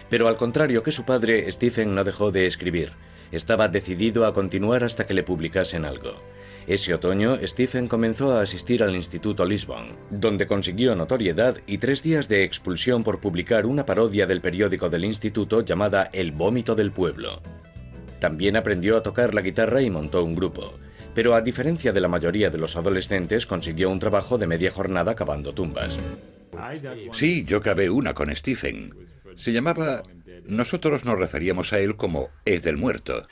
Pero 0.10 0.28
al 0.28 0.38
contrario 0.38 0.84
que 0.84 0.92
su 0.92 1.06
padre, 1.06 1.52
Stephen 1.52 1.94
no 1.94 2.04
dejó 2.04 2.32
de 2.32 2.48
escribir. 2.48 2.94
Estaba 3.32 3.68
decidido 3.68 4.26
a 4.26 4.34
continuar 4.34 4.84
hasta 4.84 5.06
que 5.06 5.14
le 5.14 5.24
publicasen 5.24 5.84
algo. 5.84 6.22
Ese 6.66 6.94
otoño, 6.94 7.40
Stephen 7.44 7.88
comenzó 7.88 8.34
a 8.34 8.42
asistir 8.42 8.84
al 8.84 8.96
Instituto 8.96 9.46
Lisbon, 9.46 9.96
donde 10.10 10.48
consiguió 10.48 10.96
notoriedad 10.96 11.58
y 11.66 11.78
tres 11.78 12.04
días 12.04 12.28
de 12.28 12.44
expulsión 12.44 13.04
por 13.04 13.20
publicar 13.20 13.66
una 13.66 13.86
parodia 13.86 14.28
del 14.28 14.42
periódico 14.42 14.90
del 14.90 15.06
instituto 15.06 15.62
llamada 15.62 16.10
El 16.12 16.34
vómito 16.34 16.76
del 16.76 16.92
pueblo. 16.92 17.42
También 18.20 18.58
aprendió 18.58 18.98
a 18.98 19.04
tocar 19.04 19.34
la 19.34 19.42
guitarra 19.42 19.82
y 19.82 19.90
montó 19.90 20.24
un 20.24 20.36
grupo, 20.36 20.74
pero 21.14 21.36
a 21.36 21.42
diferencia 21.42 21.94
de 21.94 22.02
la 22.02 22.08
mayoría 22.08 22.50
de 22.50 22.58
los 22.58 22.76
adolescentes 22.76 23.46
consiguió 23.46 23.90
un 23.90 24.00
trabajo 24.00 24.38
de 24.38 24.48
media 24.48 24.72
jornada 24.72 25.16
cavando 25.16 25.54
tumbas. 25.54 25.98
Sí, 27.12 27.46
yo 27.46 27.62
cavé 27.62 27.90
una 27.90 28.14
con 28.14 28.36
Stephen. 28.36 28.94
Se 29.36 29.52
llamaba... 29.52 30.04
Nosotros 30.46 31.04
nos 31.04 31.20
referíamos 31.20 31.74
a 31.74 31.80
él 31.80 31.98
como 31.98 32.30
Ed 32.46 32.64
del 32.64 32.78
Muerto. 32.78 33.28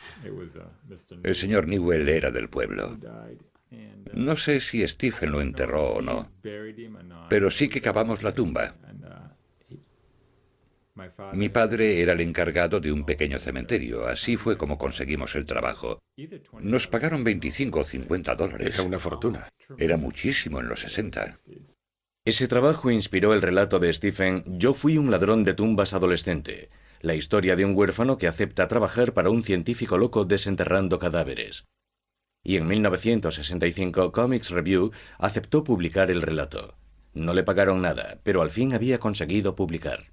El 1.23 1.35
señor 1.35 1.67
Newell 1.67 2.09
era 2.09 2.29
del 2.31 2.49
pueblo. 2.49 2.97
No 4.13 4.35
sé 4.37 4.59
si 4.61 4.87
Stephen 4.87 5.31
lo 5.31 5.41
enterró 5.41 5.95
o 5.95 6.01
no, 6.01 6.31
pero 7.29 7.49
sí 7.49 7.67
que 7.67 7.81
cavamos 7.81 8.23
la 8.23 8.33
tumba. 8.33 8.75
Mi 11.33 11.49
padre 11.49 12.01
era 12.01 12.13
el 12.13 12.21
encargado 12.21 12.79
de 12.79 12.91
un 12.91 13.05
pequeño 13.05 13.37
cementerio, 13.39 14.07
así 14.07 14.37
fue 14.37 14.57
como 14.57 14.77
conseguimos 14.77 15.35
el 15.35 15.45
trabajo. 15.45 16.01
Nos 16.61 16.87
pagaron 16.87 17.23
25 17.23 17.79
o 17.79 17.83
50 17.83 18.35
dólares. 18.35 18.75
Era 18.75 18.83
una 18.83 18.99
fortuna. 18.99 19.49
Era 19.77 19.97
muchísimo 19.97 20.61
en 20.61 20.69
los 20.69 20.79
60. 20.79 21.35
Ese 22.25 22.47
trabajo 22.47 22.89
inspiró 22.89 23.35
el 23.35 23.43
relato 23.43 23.77
de 23.77 23.93
Stephen 23.93 24.43
Yo 24.47 24.73
fui 24.73 24.97
un 24.97 25.11
ladrón 25.11 25.43
de 25.43 25.53
tumbas 25.53 25.93
adolescente, 25.93 26.69
la 27.01 27.13
historia 27.13 27.55
de 27.55 27.65
un 27.65 27.77
huérfano 27.77 28.17
que 28.17 28.27
acepta 28.27 28.67
trabajar 28.67 29.13
para 29.13 29.29
un 29.29 29.43
científico 29.43 29.99
loco 29.99 30.25
desenterrando 30.25 30.97
cadáveres. 30.97 31.65
Y 32.43 32.57
en 32.57 32.65
1965 32.65 34.11
Comics 34.11 34.49
Review 34.49 34.91
aceptó 35.19 35.63
publicar 35.63 36.09
el 36.09 36.23
relato. 36.23 36.75
No 37.13 37.35
le 37.35 37.43
pagaron 37.43 37.83
nada, 37.83 38.19
pero 38.23 38.41
al 38.41 38.49
fin 38.49 38.73
había 38.73 38.97
conseguido 38.97 39.55
publicar. 39.55 40.05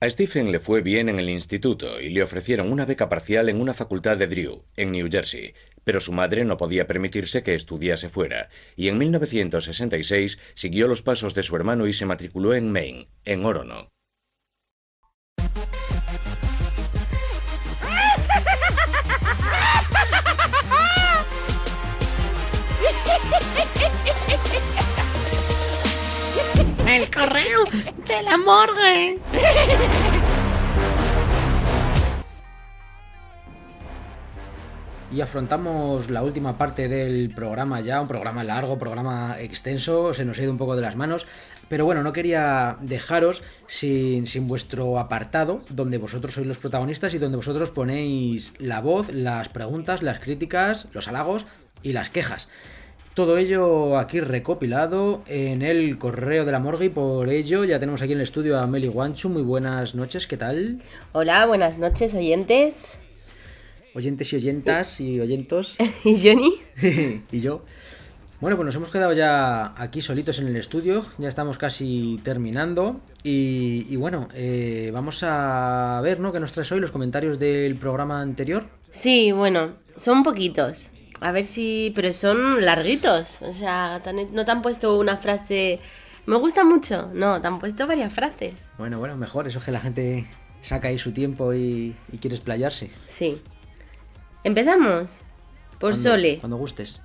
A 0.00 0.10
Stephen 0.10 0.50
le 0.50 0.58
fue 0.58 0.80
bien 0.80 1.08
en 1.08 1.18
el 1.18 1.28
instituto 1.28 2.00
y 2.00 2.10
le 2.10 2.22
ofrecieron 2.22 2.70
una 2.72 2.84
beca 2.84 3.08
parcial 3.08 3.48
en 3.48 3.60
una 3.60 3.74
facultad 3.74 4.16
de 4.16 4.28
Drew, 4.28 4.64
en 4.76 4.92
New 4.92 5.08
Jersey, 5.10 5.54
pero 5.88 6.00
su 6.00 6.12
madre 6.12 6.44
no 6.44 6.58
podía 6.58 6.86
permitirse 6.86 7.42
que 7.42 7.54
estudiase 7.54 8.10
fuera, 8.10 8.50
y 8.76 8.88
en 8.88 8.98
1966 8.98 10.38
siguió 10.54 10.86
los 10.86 11.00
pasos 11.00 11.32
de 11.32 11.42
su 11.42 11.56
hermano 11.56 11.86
y 11.86 11.94
se 11.94 12.04
matriculó 12.04 12.52
en 12.52 12.70
Maine, 12.70 13.08
en 13.24 13.46
Orono. 13.46 13.88
El 26.86 27.10
correo 27.10 27.64
de 28.06 28.22
la 28.24 28.36
morgue. 28.36 29.18
Y 35.10 35.22
afrontamos 35.22 36.10
la 36.10 36.22
última 36.22 36.58
parte 36.58 36.86
del 36.86 37.30
programa 37.34 37.80
ya, 37.80 38.02
un 38.02 38.08
programa 38.08 38.44
largo, 38.44 38.78
programa 38.78 39.36
extenso, 39.40 40.12
se 40.12 40.26
nos 40.26 40.38
ha 40.38 40.42
ido 40.42 40.52
un 40.52 40.58
poco 40.58 40.76
de 40.76 40.82
las 40.82 40.96
manos, 40.96 41.26
pero 41.68 41.86
bueno, 41.86 42.02
no 42.02 42.12
quería 42.12 42.76
dejaros 42.82 43.42
sin, 43.66 44.26
sin 44.26 44.46
vuestro 44.46 44.98
apartado, 44.98 45.62
donde 45.70 45.96
vosotros 45.96 46.34
sois 46.34 46.46
los 46.46 46.58
protagonistas 46.58 47.14
y 47.14 47.18
donde 47.18 47.38
vosotros 47.38 47.70
ponéis 47.70 48.52
la 48.58 48.82
voz, 48.82 49.10
las 49.10 49.48
preguntas, 49.48 50.02
las 50.02 50.20
críticas, 50.20 50.88
los 50.92 51.08
halagos 51.08 51.46
y 51.82 51.94
las 51.94 52.10
quejas. 52.10 52.50
Todo 53.14 53.38
ello 53.38 53.96
aquí 53.98 54.20
recopilado 54.20 55.22
en 55.26 55.62
el 55.62 55.96
correo 55.96 56.44
de 56.44 56.52
la 56.52 56.58
morgue 56.58 56.84
y 56.84 56.90
por 56.90 57.30
ello 57.30 57.64
ya 57.64 57.80
tenemos 57.80 58.02
aquí 58.02 58.12
en 58.12 58.18
el 58.18 58.24
estudio 58.24 58.58
a 58.58 58.66
Meli 58.66 58.88
Guanchu. 58.88 59.30
Muy 59.30 59.42
buenas 59.42 59.94
noches, 59.94 60.26
¿qué 60.26 60.36
tal? 60.36 60.78
Hola, 61.12 61.46
buenas 61.46 61.78
noches, 61.78 62.14
oyentes. 62.14 62.98
Oyentes 63.98 64.32
y 64.32 64.36
oyentas 64.36 65.00
y 65.00 65.18
oyentos. 65.18 65.76
¿Y 66.04 66.16
Johnny? 66.22 66.54
y 67.32 67.40
yo. 67.40 67.64
Bueno, 68.40 68.56
pues 68.56 68.66
nos 68.66 68.76
hemos 68.76 68.92
quedado 68.92 69.12
ya 69.12 69.74
aquí 69.76 70.02
solitos 70.02 70.38
en 70.38 70.46
el 70.46 70.54
estudio, 70.54 71.04
ya 71.18 71.28
estamos 71.28 71.58
casi 71.58 72.20
terminando 72.22 73.00
y, 73.24 73.86
y 73.90 73.96
bueno, 73.96 74.28
eh, 74.34 74.92
vamos 74.94 75.24
a 75.24 76.00
ver, 76.04 76.20
¿no? 76.20 76.30
¿Qué 76.30 76.38
nos 76.38 76.52
traes 76.52 76.70
hoy 76.70 76.78
los 76.78 76.92
comentarios 76.92 77.40
del 77.40 77.74
programa 77.74 78.20
anterior? 78.20 78.68
Sí, 78.92 79.32
bueno, 79.32 79.74
son 79.96 80.22
poquitos. 80.22 80.92
A 81.20 81.32
ver 81.32 81.44
si... 81.44 81.90
Pero 81.96 82.12
son 82.12 82.64
larguitos. 82.64 83.42
O 83.42 83.50
sea, 83.50 84.00
no 84.32 84.44
te 84.44 84.50
han 84.52 84.62
puesto 84.62 84.96
una 84.96 85.16
frase... 85.16 85.80
Me 86.26 86.36
gusta 86.36 86.62
mucho. 86.62 87.10
No, 87.14 87.40
te 87.40 87.48
han 87.48 87.58
puesto 87.58 87.88
varias 87.88 88.12
frases. 88.12 88.70
Bueno, 88.78 89.00
bueno, 89.00 89.16
mejor, 89.16 89.48
eso 89.48 89.58
es 89.58 89.64
que 89.64 89.72
la 89.72 89.80
gente 89.80 90.24
saca 90.62 90.86
ahí 90.86 90.98
su 90.98 91.10
tiempo 91.10 91.52
y, 91.52 91.96
y 92.12 92.18
quiere 92.18 92.36
explayarse. 92.36 92.92
Sí. 93.08 93.42
¿Empezamos? 94.48 95.18
Por 95.72 95.92
Cuando- 95.92 95.96
Sole. 95.96 96.38
Cuando 96.40 96.56
gustes. 96.56 97.00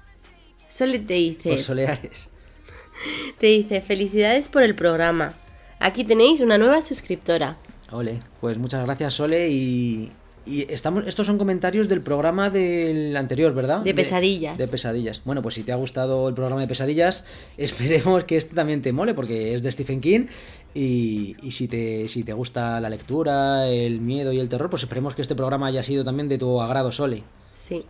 Sole 0.70 1.00
te 1.00 1.16
dice... 1.16 1.50
Por 1.50 1.60
Soleares. 1.60 2.30
Te 3.40 3.48
dice, 3.48 3.82
felicidades 3.82 4.48
por 4.48 4.64
el 4.64 4.76
programa. 4.76 5.34
Aquí 5.80 6.06
tenéis 6.06 6.40
una 6.40 6.58
nueva 6.58 6.80
suscriptora. 6.82 7.58
Ole, 7.92 8.22
pues 8.40 8.58
muchas 8.58 8.86
gracias 8.86 9.16
Sole 9.16 9.50
y, 9.50 10.10
y 10.46 10.72
estamos, 10.72 11.08
estos 11.08 11.26
son 11.26 11.38
comentarios 11.38 11.88
del 11.88 12.02
programa 12.02 12.50
del 12.50 13.16
anterior, 13.16 13.54
¿verdad? 13.54 13.80
De 13.82 13.94
pesadillas. 13.94 14.58
De, 14.58 14.68
pesadillas. 14.68 15.22
Bueno, 15.24 15.42
pues 15.42 15.56
si 15.56 15.64
te 15.64 15.72
ha 15.72 15.76
gustado 15.76 16.28
el 16.28 16.36
programa 16.36 16.62
de 16.62 16.68
pesadillas, 16.68 17.24
esperemos 17.58 18.24
que 18.26 18.38
este 18.38 18.56
también 18.56 18.82
te 18.82 18.92
mole 18.92 19.14
porque 19.14 19.56
es 19.56 19.64
de 19.64 19.72
Stephen 19.72 20.02
King 20.02 20.28
y, 20.74 21.36
y 21.42 21.52
si, 21.52 21.68
te, 21.68 22.08
si 22.10 22.24
te 22.24 22.34
gusta 22.34 22.82
la 22.82 22.90
lectura, 22.90 23.68
el 23.68 24.02
miedo 24.02 24.34
y 24.34 24.40
el 24.40 24.50
terror, 24.50 24.70
pues 24.70 24.84
esperemos 24.84 25.16
que 25.16 25.22
este 25.22 25.36
programa 25.36 25.68
haya 25.68 25.84
sido 25.84 26.04
también 26.04 26.28
de 26.28 26.38
tu 26.38 26.62
agrado, 26.62 26.92
Sole. 26.92 27.24
Sí. 27.56 27.86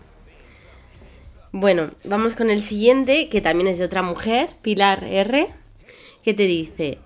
Bueno, 1.52 1.92
vamos 2.04 2.36
con 2.36 2.50
el 2.50 2.62
siguiente, 2.62 3.30
que 3.30 3.42
también 3.42 3.68
es 3.68 3.78
de 3.78 3.86
otra 3.86 4.02
mujer, 4.02 4.50
Pilar 4.62 5.04
R, 5.04 5.48
que 6.24 6.34
te 6.34 6.48
dice, 6.48 6.98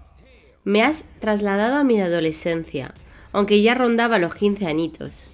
me 0.64 0.82
has 0.82 1.03
trasladado 1.19 1.77
a 1.77 1.84
mi 1.84 2.00
adolescencia, 2.00 2.93
aunque 3.34 3.61
ya 3.61 3.74
rondaba 3.74 4.19
los 4.19 4.35
15 4.35 4.66
añitos. 4.66 5.26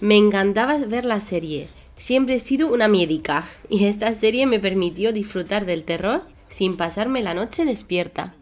Me 0.00 0.16
encantaba 0.16 0.78
ver 0.78 1.04
la 1.04 1.20
serie, 1.20 1.68
siempre 1.96 2.36
he 2.36 2.38
sido 2.38 2.72
una 2.72 2.88
médica, 2.88 3.46
y 3.68 3.84
esta 3.84 4.12
serie 4.14 4.46
me 4.46 4.58
permitió 4.60 5.12
disfrutar 5.12 5.66
del 5.66 5.84
terror 5.84 6.22
sin 6.48 6.76
pasarme 6.76 7.22
la 7.22 7.34
noche 7.34 7.64
despierta. 7.64 8.34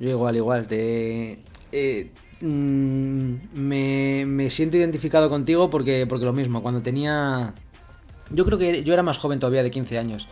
Yo 0.00 0.08
igual, 0.10 0.36
igual, 0.36 0.66
te... 0.66 1.38
eh, 1.72 2.10
mm, 2.40 3.34
me, 3.54 4.24
me 4.26 4.50
siento 4.50 4.76
identificado 4.78 5.28
contigo 5.28 5.70
porque, 5.70 6.06
porque 6.08 6.24
lo 6.24 6.32
mismo, 6.32 6.62
cuando 6.62 6.82
tenía... 6.82 7.54
Yo 8.30 8.46
creo 8.46 8.58
que 8.58 8.82
yo 8.82 8.94
era 8.94 9.02
más 9.02 9.18
joven 9.18 9.38
todavía 9.38 9.62
de 9.62 9.70
15 9.70 9.98
años 9.98 10.26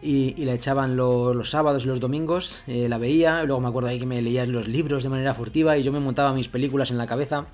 y, 0.00 0.34
y 0.40 0.44
la 0.44 0.54
echaban 0.54 0.96
lo- 0.96 1.34
los 1.34 1.50
sábados 1.50 1.84
y 1.84 1.88
los 1.88 1.98
domingos, 1.98 2.62
eh, 2.68 2.88
la 2.88 2.96
veía, 2.98 3.42
luego 3.42 3.60
me 3.60 3.68
acuerdo 3.68 3.88
ahí 3.88 3.98
que 3.98 4.06
me 4.06 4.22
leían 4.22 4.52
los 4.52 4.68
libros 4.68 5.02
de 5.02 5.08
manera 5.08 5.34
furtiva 5.34 5.76
y 5.76 5.82
yo 5.82 5.90
me 5.90 5.98
montaba 5.98 6.32
mis 6.32 6.48
películas 6.48 6.92
en 6.92 6.98
la 6.98 7.08
cabeza, 7.08 7.46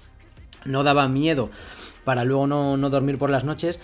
no 0.66 0.82
daba 0.84 1.08
miedo. 1.08 1.50
Para 2.06 2.24
luego 2.24 2.46
no, 2.46 2.78
no 2.78 2.88
dormir 2.88 3.18
por 3.18 3.28
las 3.28 3.44
noches. 3.44 3.78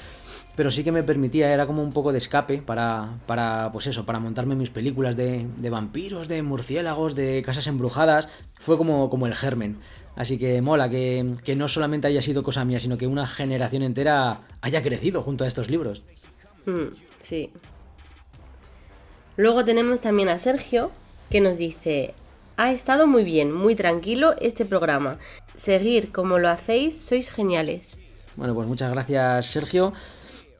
Pero 0.54 0.70
sí 0.70 0.84
que 0.84 0.92
me 0.92 1.02
permitía, 1.02 1.52
era 1.52 1.66
como 1.66 1.82
un 1.82 1.92
poco 1.92 2.12
de 2.12 2.18
escape 2.18 2.62
para, 2.62 3.18
para 3.26 3.70
pues 3.72 3.86
eso, 3.86 4.06
para 4.06 4.20
montarme 4.20 4.54
mis 4.54 4.70
películas 4.70 5.16
de, 5.16 5.46
de 5.56 5.70
vampiros, 5.70 6.28
de 6.28 6.42
murciélagos, 6.42 7.14
de 7.14 7.42
casas 7.42 7.66
embrujadas. 7.66 8.28
Fue 8.60 8.78
como, 8.78 9.10
como 9.10 9.26
el 9.26 9.34
germen. 9.34 9.78
Así 10.14 10.38
que 10.38 10.60
mola 10.60 10.90
que, 10.90 11.34
que 11.42 11.56
no 11.56 11.68
solamente 11.68 12.06
haya 12.06 12.22
sido 12.22 12.42
cosa 12.42 12.64
mía, 12.64 12.80
sino 12.80 12.98
que 12.98 13.06
una 13.06 13.26
generación 13.26 13.82
entera 13.82 14.42
haya 14.60 14.82
crecido 14.82 15.22
junto 15.22 15.44
a 15.44 15.48
estos 15.48 15.70
libros. 15.70 16.02
Mm, 16.66 16.94
sí. 17.18 17.50
Luego 19.36 19.64
tenemos 19.64 20.02
también 20.02 20.28
a 20.28 20.36
Sergio, 20.36 20.90
que 21.30 21.40
nos 21.40 21.56
dice, 21.56 22.14
ha 22.58 22.70
estado 22.72 23.06
muy 23.06 23.24
bien, 23.24 23.52
muy 23.52 23.74
tranquilo 23.74 24.34
este 24.40 24.66
programa. 24.66 25.18
Seguir 25.56 26.12
como 26.12 26.38
lo 26.38 26.50
hacéis, 26.50 27.00
sois 27.00 27.30
geniales. 27.30 27.96
Bueno, 28.36 28.54
pues 28.54 28.68
muchas 28.68 28.90
gracias 28.90 29.46
Sergio. 29.46 29.92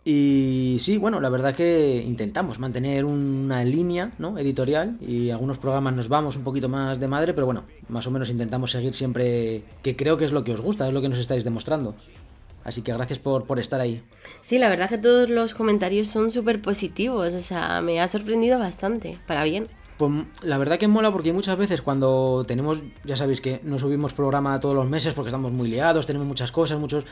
Y 0.05 0.79
sí, 0.81 0.99
bueno, 0.99 1.21
la 1.21 1.29
verdad 1.29 1.55
que 1.55 2.03
intentamos 2.05 2.59
mantener 2.59 3.05
una 3.05 3.65
línea 3.65 4.11
¿no? 4.19 4.37
editorial 4.37 4.97
y 5.01 5.31
algunos 5.31 5.59
programas 5.59 5.95
nos 5.95 6.09
vamos 6.09 6.35
un 6.35 6.43
poquito 6.43 6.69
más 6.69 6.99
de 6.99 7.07
madre, 7.07 7.35
pero 7.35 7.47
bueno, 7.47 7.65
más 7.89 8.07
o 8.09 8.11
menos 8.11 8.29
intentamos 8.29 8.73
seguir 8.73 8.95
siempre, 8.95 9.63
que 9.83 9.95
creo 9.95 10.17
que 10.17 10.25
es 10.25 10.33
lo 10.33 10.43
que 10.43 10.55
os 10.55 10.61
gusta, 10.61 10.89
es 10.89 10.93
lo 10.93 11.01
que 11.01 11.09
nos 11.09 11.19
estáis 11.19 11.45
demostrando. 11.45 11.95
Así 12.65 12.83
que 12.83 12.93
gracias 12.93 13.21
por, 13.21 13.45
por 13.45 13.61
estar 13.61 13.81
ahí. 13.81 14.03
Sí, 14.41 14.59
la 14.59 14.69
verdad 14.69 14.89
que 14.89 14.99
todos 14.99 15.29
los 15.29 15.55
comentarios 15.55 16.09
son 16.09 16.33
súper 16.33 16.61
positivos, 16.61 17.35
o 17.35 17.41
sea, 17.41 17.81
me 17.81 18.01
ha 18.01 18.09
sorprendido 18.09 18.59
bastante, 18.59 19.19
para 19.27 19.45
bien. 19.45 19.69
Pues 19.99 20.11
la 20.43 20.59
verdad 20.59 20.79
que 20.79 20.89
mola 20.89 21.13
porque 21.13 21.33
muchas 21.33 21.57
veces 21.57 21.83
cuando 21.83 22.45
tenemos, 22.47 22.79
ya 23.05 23.17
sabéis 23.17 23.41
que 23.41 23.61
no 23.63 23.79
subimos 23.79 24.15
programa 24.15 24.59
todos 24.61 24.75
los 24.75 24.89
meses 24.89 25.15
porque 25.15 25.29
estamos 25.29 25.53
muy 25.53 25.69
liados, 25.69 26.07
tenemos 26.07 26.27
muchas 26.27 26.51
cosas, 26.51 26.79
muchos... 26.79 27.05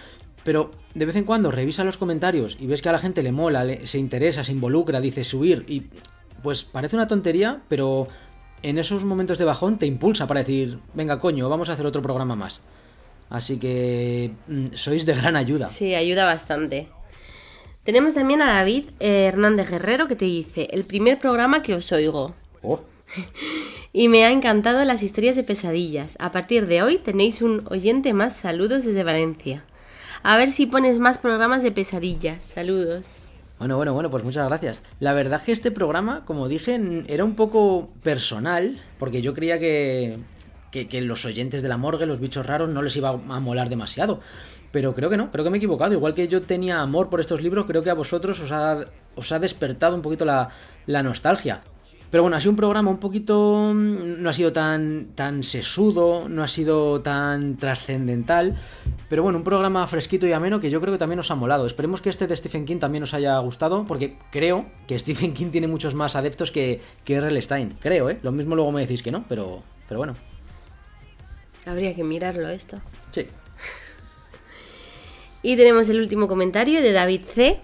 Pero 0.42 0.70
de 0.94 1.05
vez 1.05 1.17
en 1.17 1.25
cuando 1.25 1.50
revisa 1.50 1.84
los 1.84 1.99
comentarios 1.99 2.57
y 2.59 2.67
ves 2.67 2.81
que 2.81 2.89
a 2.89 2.92
la 2.92 2.99
gente 2.99 3.23
le 3.23 3.31
mola, 3.31 3.67
se 3.84 3.99
interesa, 3.99 4.42
se 4.42 4.52
involucra, 4.52 5.00
dice 5.00 5.23
subir 5.23 5.65
y 5.68 5.84
pues 6.42 6.65
parece 6.65 6.97
una 6.97 7.07
tontería, 7.07 7.60
pero 7.68 8.09
en 8.62 8.78
esos 8.78 9.05
momentos 9.05 9.39
de 9.39 9.44
bajón 9.44 9.78
te 9.78 9.86
impulsa 9.86 10.26
para 10.26 10.41
decir, 10.41 10.78
venga 10.94 11.18
coño, 11.18 11.49
vamos 11.49 11.68
a 11.68 11.73
hacer 11.75 11.86
otro 11.86 12.02
programa 12.02 12.36
más. 12.36 12.62
Así 13.28 13.59
que 13.59 14.33
mm, 14.49 14.67
sois 14.75 15.07
de 15.07 15.15
gran 15.15 15.36
ayuda. 15.36 15.68
Sí, 15.68 15.94
ayuda 15.94 16.25
bastante. 16.25 16.89
Tenemos 17.84 18.12
también 18.12 18.42
a 18.42 18.52
David 18.52 18.84
eh, 18.99 19.26
Hernández 19.26 19.70
Guerrero 19.70 20.09
que 20.09 20.17
te 20.17 20.26
dice, 20.26 20.68
el 20.73 20.84
primer 20.84 21.18
programa 21.18 21.62
que 21.62 21.75
os 21.75 21.91
oigo. 21.92 22.34
Oh. 22.62 22.80
Y 23.92 24.08
me 24.08 24.24
ha 24.24 24.30
encantado 24.30 24.84
las 24.84 25.02
historias 25.02 25.36
de 25.36 25.42
pesadillas. 25.42 26.16
A 26.20 26.30
partir 26.30 26.66
de 26.66 26.82
hoy 26.82 26.98
tenéis 26.98 27.42
un 27.42 27.64
oyente 27.68 28.12
más. 28.12 28.36
Saludos 28.36 28.84
desde 28.84 29.02
Valencia. 29.02 29.64
A 30.22 30.36
ver 30.36 30.50
si 30.50 30.66
pones 30.66 30.98
más 30.98 31.18
programas 31.18 31.62
de 31.62 31.72
pesadillas. 31.72 32.44
Saludos. 32.44 33.08
Bueno, 33.58 33.76
bueno, 33.76 33.92
bueno, 33.92 34.10
pues 34.10 34.24
muchas 34.24 34.48
gracias. 34.48 34.80
La 35.00 35.12
verdad 35.12 35.42
que 35.42 35.52
este 35.52 35.70
programa, 35.70 36.24
como 36.24 36.48
dije, 36.48 36.80
era 37.08 37.24
un 37.24 37.34
poco 37.34 37.90
personal, 38.02 38.80
porque 38.98 39.22
yo 39.22 39.34
creía 39.34 39.58
que, 39.58 40.18
que, 40.70 40.89
que 40.89 41.00
los 41.00 41.24
oyentes 41.24 41.62
de 41.62 41.68
la 41.68 41.76
morgue, 41.76 42.06
los 42.06 42.20
bichos 42.20 42.47
raros, 42.47 42.70
no 42.70 42.82
les 42.82 42.97
iba 42.97 43.10
a 43.10 43.40
molar 43.40 43.68
demasiado. 43.68 44.20
Pero 44.72 44.94
creo 44.94 45.10
que 45.10 45.16
no, 45.16 45.30
creo 45.30 45.44
que 45.44 45.50
me 45.50 45.56
he 45.56 45.58
equivocado. 45.58 45.92
Igual 45.92 46.14
que 46.14 46.28
yo 46.28 46.42
tenía 46.42 46.80
amor 46.80 47.10
por 47.10 47.20
estos 47.20 47.42
libros, 47.42 47.66
creo 47.66 47.82
que 47.82 47.90
a 47.90 47.94
vosotros 47.94 48.40
os 48.40 48.52
ha, 48.52 48.86
os 49.16 49.32
ha 49.32 49.39
despertado 49.39 49.97
un 49.97 50.02
poquito 50.02 50.24
la, 50.24 50.50
la 50.86 51.02
nostalgia. 51.02 51.62
Pero 52.10 52.24
bueno, 52.24 52.36
ha 52.36 52.40
sido 52.40 52.50
un 52.50 52.56
programa 52.56 52.90
un 52.90 52.98
poquito. 52.98 53.72
mm, 53.72 54.20
No 54.22 54.30
ha 54.30 54.32
sido 54.32 54.52
tan, 54.52 55.08
tan 55.14 55.44
sesudo, 55.44 56.28
no 56.28 56.42
ha 56.42 56.48
sido 56.48 57.00
tan 57.02 57.56
trascendental. 57.56 58.56
Pero 59.08 59.22
bueno, 59.22 59.39
un 59.39 59.44
programa 59.44 59.86
fresquito 59.86 60.26
y 60.26 60.32
ameno 60.32 60.58
que 60.60 60.70
yo 60.70 60.80
creo 60.80 60.92
que 60.92 60.98
también 60.98 61.20
os 61.20 61.30
ha 61.30 61.34
molado. 61.36 61.66
Esperemos 61.66 62.00
que 62.00 62.10
este 62.10 62.26
de 62.26 62.34
Stephen 62.36 62.64
King 62.64 62.78
también 62.78 63.05
os 63.05 63.14
haya 63.14 63.39
gustado, 63.39 63.84
porque 63.86 64.16
creo 64.30 64.66
que 64.89 64.98
Stephen 64.98 65.34
King 65.34 65.50
tiene 65.50 65.68
muchos 65.68 65.94
más 65.94 66.16
adeptos 66.16 66.50
que, 66.50 66.80
que 67.05 67.14
R.L. 67.14 67.40
Stein. 67.42 67.76
Creo, 67.80 68.10
¿eh? 68.10 68.18
Lo 68.22 68.32
mismo 68.32 68.55
luego 68.56 68.72
me 68.72 68.80
decís 68.80 69.02
que 69.02 69.12
no, 69.12 69.24
pero, 69.28 69.62
pero 69.89 69.98
bueno. 69.98 70.14
Habría 71.66 71.94
que 71.94 72.02
mirarlo 72.05 72.48
esto. 72.48 72.78
Sí. 73.12 73.26
Y 75.42 75.56
tenemos 75.56 75.89
el 75.89 76.00
último 76.00 76.28
comentario 76.28 76.82
de 76.82 76.92
David 76.92 77.22
C. 77.26 77.60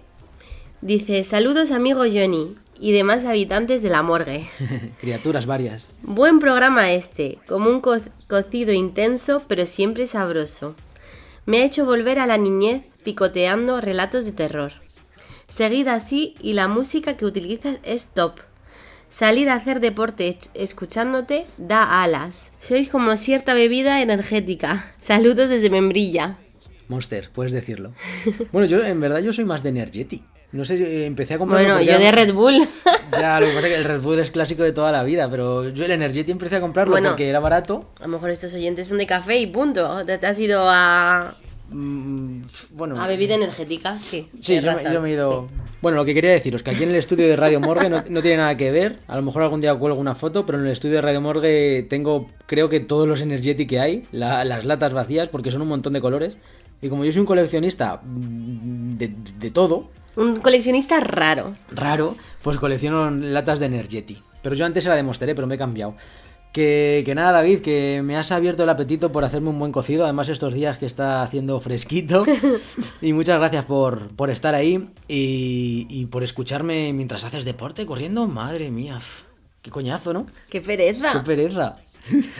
Dice, 0.81 1.25
saludos 1.25 1.70
amigo 1.73 2.00
Johnny 2.00 2.57
y 2.81 2.93
demás 2.93 3.25
habitantes 3.25 3.83
de 3.83 3.89
la 3.91 4.03
morgue. 4.03 4.49
Criaturas 5.01 5.47
varias. 5.47 5.89
Buen 6.03 6.39
programa 6.39 6.93
este, 6.93 7.39
como 7.47 7.71
un 7.71 7.81
co- 7.81 7.99
cocido 8.29 8.73
intenso 8.73 9.43
pero 9.49 9.67
siempre 9.67 10.07
sabroso. 10.07 10.75
Me 11.47 11.59
ha 11.59 11.65
hecho 11.65 11.85
volver 11.85 12.19
a 12.19 12.27
la 12.27 12.39
niñez 12.39 12.83
picoteando 13.05 13.81
relatos 13.81 14.25
de 14.25 14.33
terror. 14.33 14.73
Seguid 15.47 15.87
así 15.89 16.35
y 16.43 16.55
la 16.55 16.67
música 16.69 17.17
que 17.17 17.25
utilizas 17.25 17.79
es 17.85 18.09
top. 18.09 18.41
Salir 19.09 19.49
a 19.49 19.55
hacer 19.55 19.79
deporte 19.79 20.37
escuchándote 20.55 21.47
da 21.59 22.03
alas. 22.03 22.51
Sois 22.59 22.89
como 22.89 23.17
cierta 23.17 23.55
bebida 23.55 24.03
energética. 24.03 24.93
Saludos 24.99 25.49
desde 25.49 25.71
Membrilla. 25.71 26.39
Monster, 26.89 27.31
puedes 27.33 27.53
decirlo. 27.53 27.93
Bueno, 28.53 28.67
yo 28.67 28.85
en 28.85 29.01
verdad 29.01 29.21
yo 29.21 29.33
soy 29.33 29.45
más 29.45 29.63
de 29.63 29.69
Energeti. 29.71 30.25
No 30.52 30.65
sé, 30.65 30.76
eh, 30.76 31.07
empecé 31.07 31.34
a 31.34 31.39
comprar. 31.39 31.62
Bueno, 31.65 31.81
yo 31.83 31.99
de 31.99 32.12
Red 32.12 32.33
Bull. 32.34 32.55
Ya, 33.18 33.41
lo 33.41 33.47
que 33.47 33.52
pasa 33.55 33.68
es 33.68 33.73
que 33.75 33.78
el 33.78 33.84
Red 33.84 34.00
Bull 34.00 34.18
es 34.18 34.31
clásico 34.31 34.62
de 34.62 34.73
toda 34.73 34.92
la 34.92 35.02
vida, 35.02 35.28
pero 35.31 35.68
yo 35.70 35.84
el 35.84 35.91
Energeti 35.92 36.33
empecé 36.33 36.57
a 36.57 36.60
comprarlo 36.60 36.92
Bueno. 36.92 37.10
porque 37.10 37.28
era 37.28 37.41
barato. 37.41 37.89
A 37.99 38.02
lo 38.02 38.08
mejor 38.08 38.31
estos 38.31 38.52
oyentes 38.52 38.89
son 38.89 38.99
de 38.99 39.07
café 39.07 39.39
y 39.39 39.47
punto. 39.47 40.05
Te, 40.05 40.15
has 40.26 40.39
ido 40.39 40.65
a, 40.68 41.34
Bueno, 41.70 43.00
a 43.00 43.07
bebida 43.07 43.34
energética, 43.34 43.99
sí. 44.00 44.28
Sí, 44.41 44.57
yo, 44.57 44.62
me- 44.62 44.75
razón, 44.75 44.92
yo 44.92 45.00
me 45.00 45.08
he 45.10 45.12
ido. 45.12 45.47
sí. 45.49 45.55
Bueno, 45.83 45.97
lo 45.97 46.05
que 46.05 46.15
quería 46.15 46.31
deciros, 46.33 46.62
que 46.62 46.70
aquí 46.73 46.83
en 46.83 46.91
el 46.91 46.97
estudio 46.97 47.26
de 47.28 47.36
Radio 47.36 47.60
Morgue 47.60 47.89
no, 47.89 48.02
no 48.08 48.23
tiene 48.23 48.39
nada 48.39 48.57
que 48.57 48.70
ver. 48.70 48.99
A 49.07 49.16
lo 49.16 49.23
mejor 49.23 49.42
algún 49.44 49.60
día 49.60 49.75
cuelgo 49.75 49.99
una 50.00 50.15
foto, 50.15 50.44
pero 50.47 50.58
en 50.58 50.66
el 50.66 50.73
estudio 50.73 50.97
de 50.97 51.02
Radio 51.02 51.20
Morgue 51.20 51.86
tengo, 51.89 52.28
creo 52.47 52.68
que 52.68 52.81
todos 52.81 53.07
los 53.07 53.20
Energeti 53.20 53.66
que 53.66 53.78
hay, 53.81 54.02
la- 54.10 54.44
las 54.44 54.65
latas 54.65 54.92
vacías, 54.92 55.28
porque 55.28 55.50
son 55.52 55.62
un 55.62 55.68
montón 55.68 55.92
de 55.92 56.00
colores. 56.00 56.36
Y 56.83 56.89
como 56.89 57.05
yo 57.05 57.12
soy 57.12 57.20
un 57.20 57.26
coleccionista 57.26 58.00
mm, 58.02 58.97
de, 58.97 59.12
de 59.39 59.50
todo, 59.50 59.89
Un 60.17 60.41
coleccionista 60.41 60.99
raro. 61.01 61.53
raro, 61.70 62.17
pues 62.43 62.57
colecciono 62.59 63.11
latas 63.11 63.59
de 63.59 63.67
Energeti. 63.67 64.23
Pero 64.43 64.55
yo 64.55 64.65
antes 64.65 64.85
era 64.86 64.97
de 64.97 65.03
Monster, 65.03 65.28
¿eh? 65.28 65.35
pero 65.35 65.47
me 65.47 65.57
he 65.57 65.59
cambiado. 65.59 65.95
Que, 66.53 67.03
que 67.05 67.15
nada, 67.15 67.33
David, 67.33 67.61
que 67.61 68.01
me 68.03 68.17
has 68.17 68.33
abierto 68.33 68.62
el 68.62 68.70
apetito 68.70 69.12
por 69.12 69.25
hacerme 69.25 69.51
un 69.51 69.59
buen 69.59 69.73
cocido. 69.73 70.05
Además, 70.05 70.31
estos 70.31 70.55
días 70.55 70.78
que 70.78 70.86
está 70.86 71.23
haciendo 71.23 71.61
fresquito. 71.61 72.25
y 73.03 73.12
muchas 73.12 73.39
gracias 73.39 73.67
por, 73.67 74.09
por 74.17 74.31
estar 74.31 74.55
ahí 74.55 74.89
y, 75.07 75.86
y 75.91 76.07
por 76.07 76.23
escucharme 76.23 76.95
mientras 76.95 77.25
haces 77.25 77.45
deporte 77.45 77.85
corriendo. 77.85 78.27
Madre 78.27 78.70
mía, 78.70 78.99
qué 79.61 79.70
coñazo, 79.70 80.15
¿no? 80.15 80.27
¡Qué 80.49 80.62
pereza! 80.62 81.12
Qué 81.12 81.20
pereza. 81.20 81.77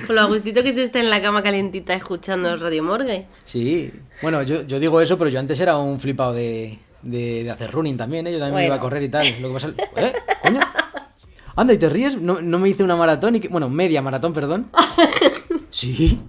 Con 0.07 0.15
lo 0.15 0.23
agustito 0.23 0.63
que 0.63 0.73
se 0.73 0.85
está 0.85 1.01
en 1.01 1.11
la 1.11 1.21
cama 1.21 1.43
calentita 1.43 1.93
escuchando 1.93 2.49
el 2.49 2.61
Radio 2.61 2.85
Morgue. 2.85 3.27
Sí, 3.45 3.93
bueno, 4.23 4.43
yo, 4.45 4.63
yo 4.63 4.79
digo 4.79 5.01
eso, 5.01 5.19
pero 5.19 5.29
yo 5.29 5.41
antes 5.41 5.59
era 5.59 5.77
un 5.77 5.99
flipado 5.99 6.33
de, 6.35 6.79
de, 7.03 7.45
de 7.45 7.51
hacer 7.51 7.71
running 7.71 7.97
también, 7.97 8.27
¿eh? 8.27 8.33
Yo 8.33 8.39
también 8.39 8.57
me 8.57 8.67
iba 8.67 8.75
a 8.77 8.81
correr 8.81 9.03
y 9.03 9.09
tal. 9.09 9.27
Lo 9.41 9.49
que 9.49 9.55
pasa... 9.55 9.69
¿Eh? 9.97 10.13
¿Coño? 10.43 10.61
Anda, 11.57 11.73
¿y 11.73 11.79
te 11.79 11.89
ríes? 11.89 12.17
No, 12.21 12.41
no 12.41 12.59
me 12.59 12.69
hice 12.69 12.83
una 12.85 12.97
maratón 12.97 13.37
y 13.37 13.41
que... 13.41 13.49
Bueno, 13.49 13.69
media 13.71 14.03
maratón, 14.03 14.33
perdón. 14.33 14.71
Sí. 15.71 16.21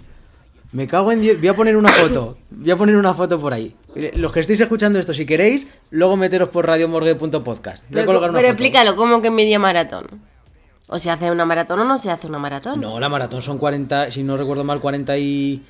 Me 0.72 0.88
cago 0.88 1.12
en 1.12 1.22
10. 1.22 1.40
Voy 1.40 1.48
a 1.48 1.54
poner 1.54 1.78
una 1.78 1.90
foto. 1.90 2.38
Voy 2.52 2.72
a 2.72 2.76
poner 2.78 2.96
una 2.96 3.14
foto 3.14 3.40
por 3.40 3.54
ahí. 3.54 3.76
Los 4.16 4.32
que 4.32 4.42
estéis 4.42 4.62
escuchando 4.62 5.00
esto, 5.00 5.14
si 5.14 5.26
queréis, 5.26 5.68
luego 5.90 6.18
meteros 6.18 6.50
por 6.50 6.66
radiomorgue.podcast. 6.68 7.84
Voy 7.90 8.02
a 8.02 8.06
colgar 8.06 8.30
una 8.30 8.40
pero 8.40 8.50
foto. 8.50 8.52
explícalo, 8.54 8.96
¿cómo 8.96 9.22
que 9.22 9.32
media 9.32 9.60
maratón? 9.60 10.22
¿O 10.88 11.00
se 11.00 11.10
hace 11.10 11.32
una 11.32 11.46
maratón 11.46 11.80
o 11.80 11.86
no 11.86 11.98
se 11.98 12.12
hace 12.12 12.28
una 12.28 12.40
maratón? 12.40 12.80
No, 12.80 13.00
la 13.00 13.10
maratón 13.10 13.42
son 13.42 13.58
40, 13.58 14.12
si 14.12 14.24
no 14.24 14.38
recuerdo 14.38 14.64
mal, 14.64 14.80
40 14.80 15.18
y... 15.18 15.66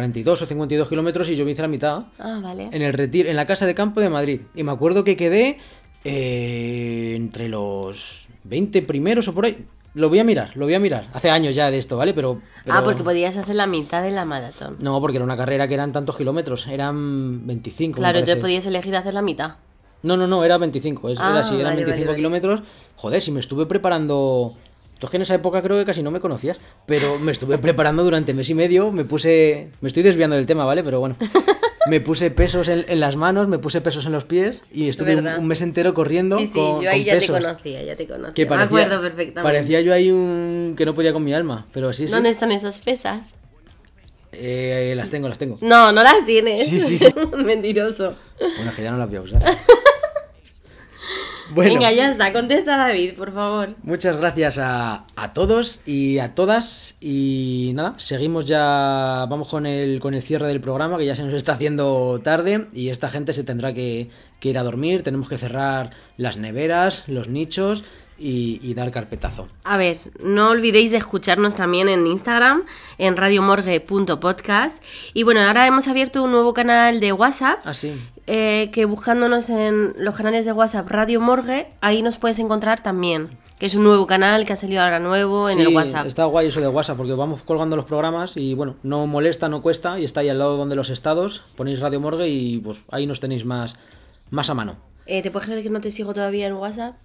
42 0.00 0.42
o 0.42 0.46
52 0.46 0.90
kilómetros 0.90 1.30
y 1.30 1.36
yo 1.36 1.46
me 1.46 1.52
hice 1.52 1.62
la 1.62 1.68
mitad. 1.68 2.02
Ah, 2.18 2.38
vale. 2.42 2.68
En 2.70 2.82
el 2.82 2.92
retiro, 2.92 3.30
en 3.30 3.36
la 3.36 3.46
casa 3.46 3.64
de 3.64 3.74
campo 3.74 4.02
de 4.02 4.10
Madrid. 4.10 4.42
Y 4.54 4.62
me 4.62 4.70
acuerdo 4.70 5.04
que 5.04 5.16
quedé 5.16 5.56
eh, 6.04 7.14
entre 7.16 7.48
los 7.48 8.26
20 8.44 8.82
primeros 8.82 9.26
o 9.28 9.32
por 9.32 9.46
ahí. 9.46 9.64
Lo 9.94 10.10
voy 10.10 10.18
a 10.18 10.24
mirar, 10.24 10.54
lo 10.54 10.66
voy 10.66 10.74
a 10.74 10.78
mirar. 10.80 11.08
Hace 11.14 11.30
años 11.30 11.54
ya 11.54 11.70
de 11.70 11.78
esto, 11.78 11.96
¿vale? 11.96 12.12
Pero. 12.12 12.42
pero- 12.66 12.76
Ah, 12.76 12.84
porque 12.84 13.02
podías 13.02 13.38
hacer 13.38 13.54
la 13.54 13.66
mitad 13.66 14.02
de 14.02 14.10
la 14.10 14.26
maratón. 14.26 14.76
No, 14.80 15.00
porque 15.00 15.16
era 15.16 15.24
una 15.24 15.38
carrera 15.38 15.66
que 15.66 15.72
eran 15.72 15.92
tantos 15.94 16.14
kilómetros. 16.18 16.66
Eran 16.66 17.46
25. 17.46 17.96
me 17.96 18.00
Claro, 18.02 18.18
entonces 18.18 18.42
podías 18.42 18.66
elegir 18.66 18.94
hacer 18.96 19.14
la 19.14 19.22
mitad. 19.22 19.54
No, 20.02 20.18
no, 20.18 20.26
no, 20.26 20.44
era 20.44 20.58
25. 20.58 21.08
es- 21.08 21.18
Ah, 21.18 21.30
era 21.30 21.40
así, 21.40 21.54
eran 21.54 21.72
vale, 21.72 21.76
25 21.76 21.92
vale, 21.92 22.06
vale. 22.08 22.16
kilómetros. 22.18 22.62
Joder, 22.96 23.22
si 23.22 23.30
me 23.32 23.40
estuve 23.40 23.64
preparando. 23.64 24.54
Tú 24.98 25.06
es 25.06 25.10
que 25.10 25.16
en 25.16 25.22
esa 25.22 25.34
época 25.34 25.60
creo 25.62 25.76
que 25.76 25.84
casi 25.84 26.02
no 26.02 26.10
me 26.10 26.20
conocías, 26.20 26.58
pero 26.86 27.18
me 27.18 27.32
estuve 27.32 27.58
preparando 27.66 28.02
durante 28.02 28.34
mes 28.34 28.48
y 28.50 28.54
medio. 28.54 28.90
Me 28.92 29.04
puse. 29.04 29.70
Me 29.80 29.88
estoy 29.88 30.02
desviando 30.02 30.36
del 30.36 30.46
tema, 30.46 30.64
¿vale? 30.64 30.82
Pero 30.82 31.00
bueno. 31.00 31.16
Me 31.88 32.00
puse 32.00 32.32
pesos 32.32 32.66
en, 32.66 32.84
en 32.88 32.98
las 32.98 33.14
manos, 33.14 33.46
me 33.46 33.58
puse 33.60 33.80
pesos 33.80 34.06
en 34.06 34.10
los 34.10 34.24
pies 34.24 34.64
y 34.72 34.88
estuve 34.88 35.14
un, 35.14 35.46
mes 35.46 35.60
entero 35.60 35.94
corriendo. 35.94 36.36
Sí, 36.36 36.46
sí, 36.48 36.58
con, 36.58 36.82
yo 36.82 36.90
ahí 36.90 37.04
con 37.04 37.14
ya 37.14 37.20
te 37.20 37.26
conocía, 37.28 37.82
ya 37.84 37.94
te 37.94 38.08
conocía. 38.08 38.34
Que 38.34 38.42
me 38.42 38.48
parecía, 38.48 38.66
acuerdo 38.66 39.00
perfectamente. 39.02 39.42
parecía 39.42 39.80
yo 39.82 39.94
ahí 39.94 40.10
un. 40.10 40.74
que 40.76 40.84
no 40.84 40.96
podía 40.96 41.12
con 41.12 41.22
mi 41.22 41.32
alma, 41.32 41.68
pero 41.72 41.92
sí, 41.92 42.08
sí. 42.08 42.12
¿Dónde 42.12 42.30
están 42.30 42.50
esas 42.50 42.80
pesas? 42.80 43.34
Eh, 44.32 44.94
las 44.96 45.10
tengo, 45.10 45.28
las 45.28 45.38
tengo. 45.38 45.58
No, 45.60 45.92
no 45.92 46.02
las 46.02 46.24
tienes. 46.24 46.68
Sí, 46.68 46.80
sí, 46.80 46.98
sí. 46.98 47.06
Mentiroso. 47.44 48.16
Bueno, 48.56 48.72
que 48.74 48.82
ya 48.82 48.90
no 48.90 48.98
las 48.98 49.08
voy 49.08 49.18
a 49.18 49.20
usar. 49.20 49.42
Bueno. 51.50 51.74
Venga, 51.74 51.92
ya 51.92 52.10
está. 52.10 52.32
Contesta 52.32 52.76
David, 52.76 53.14
por 53.14 53.32
favor. 53.32 53.76
Muchas 53.82 54.16
gracias 54.16 54.58
a, 54.58 55.06
a 55.16 55.32
todos 55.32 55.80
y 55.86 56.18
a 56.18 56.34
todas. 56.34 56.96
Y 57.00 57.72
nada, 57.74 57.94
seguimos 57.98 58.46
ya. 58.46 59.26
Vamos 59.28 59.48
con 59.48 59.66
el, 59.66 60.00
con 60.00 60.14
el 60.14 60.22
cierre 60.22 60.48
del 60.48 60.60
programa, 60.60 60.98
que 60.98 61.06
ya 61.06 61.16
se 61.16 61.22
nos 61.22 61.34
está 61.34 61.52
haciendo 61.52 62.20
tarde. 62.22 62.68
Y 62.72 62.88
esta 62.88 63.10
gente 63.10 63.32
se 63.32 63.44
tendrá 63.44 63.72
que, 63.72 64.10
que 64.40 64.48
ir 64.48 64.58
a 64.58 64.62
dormir. 64.62 65.02
Tenemos 65.02 65.28
que 65.28 65.38
cerrar 65.38 65.90
las 66.16 66.36
neveras, 66.36 67.08
los 67.08 67.28
nichos 67.28 67.84
y, 68.18 68.58
y 68.62 68.74
dar 68.74 68.90
carpetazo. 68.90 69.48
A 69.64 69.76
ver, 69.76 69.98
no 70.22 70.50
olvidéis 70.50 70.90
de 70.90 70.96
escucharnos 70.96 71.56
también 71.56 71.88
en 71.88 72.06
Instagram, 72.06 72.64
en 72.98 73.16
radiomorgue.podcast. 73.16 74.82
Y 75.14 75.22
bueno, 75.22 75.40
ahora 75.40 75.66
hemos 75.66 75.88
abierto 75.88 76.22
un 76.22 76.30
nuevo 76.32 76.54
canal 76.54 77.00
de 77.00 77.12
WhatsApp. 77.12 77.60
Así. 77.66 77.92
eh, 78.26 78.70
que 78.72 78.84
buscándonos 78.84 79.50
en 79.50 79.94
los 79.98 80.14
canales 80.14 80.46
de 80.46 80.52
WhatsApp 80.52 80.88
Radio 80.88 81.20
Morgue, 81.20 81.68
ahí 81.80 82.02
nos 82.02 82.18
puedes 82.18 82.38
encontrar 82.38 82.80
también. 82.82 83.28
Que 83.58 83.66
es 83.66 83.74
un 83.74 83.84
nuevo 83.84 84.06
canal 84.06 84.44
que 84.44 84.52
ha 84.52 84.56
salido 84.56 84.82
ahora 84.82 84.98
nuevo 84.98 85.48
en 85.48 85.56
Sí, 85.56 85.62
el 85.62 85.68
WhatsApp. 85.68 86.06
Está 86.06 86.26
guay 86.26 86.48
eso 86.48 86.60
de 86.60 86.68
WhatsApp, 86.68 86.98
porque 86.98 87.14
vamos 87.14 87.42
colgando 87.42 87.74
los 87.74 87.86
programas 87.86 88.36
y 88.36 88.52
bueno, 88.52 88.76
no 88.82 89.06
molesta, 89.06 89.48
no 89.48 89.62
cuesta, 89.62 89.98
y 89.98 90.04
está 90.04 90.20
ahí 90.20 90.28
al 90.28 90.38
lado 90.38 90.58
donde 90.58 90.76
los 90.76 90.90
estados, 90.90 91.42
ponéis 91.56 91.80
Radio 91.80 91.98
Morgue 91.98 92.28
y 92.28 92.58
pues 92.58 92.82
ahí 92.90 93.06
nos 93.06 93.18
tenéis 93.20 93.46
más, 93.46 93.76
más 94.30 94.50
a 94.50 94.54
mano. 94.54 94.76
Eh, 95.06 95.22
¿Te 95.22 95.30
puedes 95.30 95.46
creer 95.48 95.62
que 95.62 95.70
no 95.70 95.80
te 95.80 95.90
sigo 95.90 96.12
todavía 96.12 96.46
en 96.48 96.52
WhatsApp? 96.54 96.96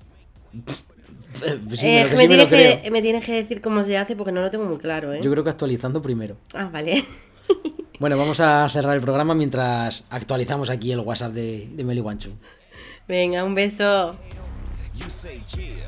Sí, 1.75 1.87
Eh, 1.87 2.03
me, 2.03 2.09
sí 2.09 2.27
me 2.27 2.37
lo 2.37 2.47
tienes 2.47 2.81
que, 2.81 2.91
me 2.91 3.01
tienes 3.01 3.25
que 3.25 3.33
decir 3.33 3.61
cómo 3.61 3.83
se 3.83 3.97
hace 3.97 4.15
porque 4.15 4.31
no 4.31 4.41
lo 4.41 4.49
tengo 4.49 4.65
muy 4.65 4.77
claro, 4.77 5.13
¿eh? 5.13 5.19
Yo 5.23 5.31
creo 5.31 5.43
que 5.43 5.49
actualizando 5.49 6.01
primero. 6.01 6.37
Ah, 6.53 6.69
vale. 6.71 7.03
Bueno, 7.99 8.17
vamos 8.17 8.39
a 8.39 8.67
cerrar 8.67 8.95
el 8.95 9.01
programa 9.01 9.35
mientras 9.35 10.05
actualizamos 10.09 10.71
aquí 10.71 10.91
el 10.91 11.01
WhatsApp 11.01 11.33
de, 11.33 11.69
de 11.71 11.83
Meli 11.83 11.99
Guanchu. 11.99 12.31
Venga, 13.07 13.43
un 13.43 13.53
beso. 13.53 14.15
You 14.95 15.05
say 15.07 15.39
yeah, 15.55 15.85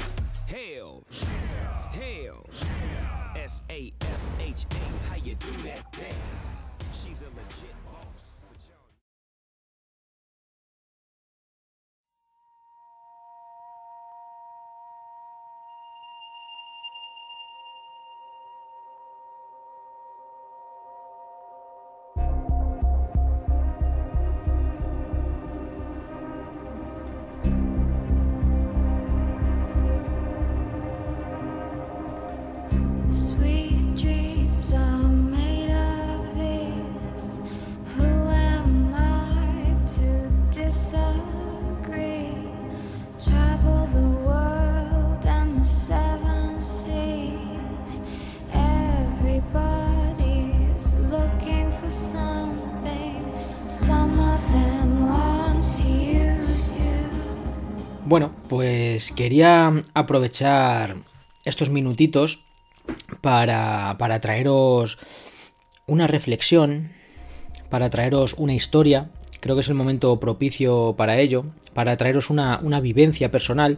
quería 59.16 59.72
aprovechar 59.94 60.98
estos 61.46 61.70
minutitos 61.70 62.40
para, 63.22 63.96
para 63.98 64.20
traeros 64.22 64.98
una 65.86 66.08
reflexión, 66.08 66.92
para 67.70 67.90
traeros 67.90 68.34
una 68.38 68.54
historia. 68.54 69.10
Creo 69.40 69.56
que 69.56 69.62
es 69.62 69.68
el 69.70 69.76
momento 69.76 70.20
propicio 70.20 70.96
para 70.98 71.18
ello, 71.20 71.46
para 71.74 71.98
traeros 71.98 72.30
una, 72.30 72.60
una 72.62 72.80
vivencia 72.80 73.30
personal 73.32 73.78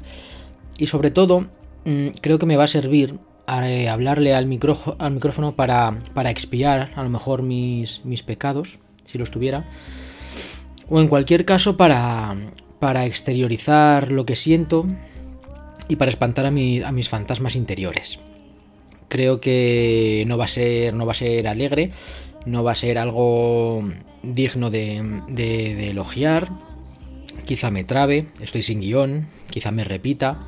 y 0.77 0.87
sobre 0.87 1.11
todo 1.11 1.47
mm, 1.85 2.07
creo 2.21 2.37
que 2.39 2.45
me 2.45 2.57
va 2.57 2.65
a 2.65 2.67
servir 2.67 3.17
eh, 3.47 3.89
hablarle 3.89 4.33
al, 4.35 4.45
micro- 4.47 4.95
al 4.99 5.13
micrófono 5.13 5.55
para, 5.55 5.97
para 6.13 6.29
expiar 6.29 6.91
a 6.95 7.03
lo 7.03 7.09
mejor 7.09 7.41
mis, 7.41 8.03
mis 8.05 8.21
pecados, 8.23 8.79
si 9.05 9.17
los 9.17 9.31
tuviera, 9.31 9.69
o 10.89 10.99
en 10.99 11.07
cualquier 11.07 11.45
caso 11.45 11.77
para, 11.77 12.35
para 12.79 13.05
exteriorizar 13.05 14.11
lo 14.11 14.25
que 14.25 14.35
siento 14.35 14.85
y 15.87 15.95
para 15.97 16.11
espantar 16.11 16.45
a, 16.45 16.51
mi- 16.51 16.81
a 16.81 16.91
mis 16.91 17.09
fantasmas 17.09 17.55
interiores. 17.55 18.19
Creo 19.07 19.39
que 19.39 20.23
no 20.27 20.37
va 20.37 20.45
a 20.45 20.49
ser, 20.49 20.93
no 20.93 21.05
va 21.05 21.11
a 21.11 21.15
ser 21.15 21.47
alegre, 21.47 21.91
no 22.45 22.63
va 22.63 22.71
a 22.71 22.75
ser 22.75 22.97
algo 22.97 23.83
digno 24.23 24.69
de, 24.71 25.21
de- 25.27 25.89
elogiar. 25.91 26.49
Quizá 27.45 27.69
me 27.69 27.83
trabe, 27.83 28.27
estoy 28.41 28.63
sin 28.63 28.79
guion, 28.81 29.27
quizá 29.51 29.69
me 29.71 29.83
repita, 29.83 30.39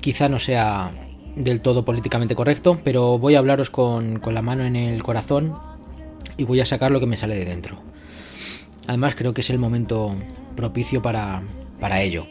quizá 0.00 0.28
no 0.30 0.38
sea 0.38 0.92
del 1.36 1.60
todo 1.60 1.84
políticamente 1.84 2.34
correcto, 2.34 2.78
pero 2.82 3.18
voy 3.18 3.34
a 3.34 3.38
hablaros 3.40 3.68
con, 3.70 4.18
con 4.18 4.32
la 4.34 4.40
mano 4.42 4.64
en 4.64 4.74
el 4.76 5.02
corazón 5.02 5.54
y 6.38 6.44
voy 6.44 6.60
a 6.60 6.64
sacar 6.66 6.90
lo 6.90 7.00
que 7.00 7.06
me 7.06 7.16
sale 7.18 7.36
de 7.36 7.44
dentro. 7.44 7.78
Además 8.86 9.14
creo 9.14 9.34
que 9.34 9.42
es 9.42 9.50
el 9.50 9.58
momento 9.58 10.14
propicio 10.56 11.02
para, 11.02 11.42
para 11.78 12.00
ello. 12.00 12.26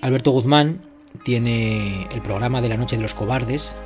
Alberto 0.00 0.30
Guzmán 0.30 0.82
tiene 1.22 2.08
el 2.12 2.22
programa 2.22 2.60
de 2.60 2.68
la 2.68 2.76
Noche 2.76 2.96
de 2.96 3.02
los 3.02 3.14
Cobardes 3.14 3.76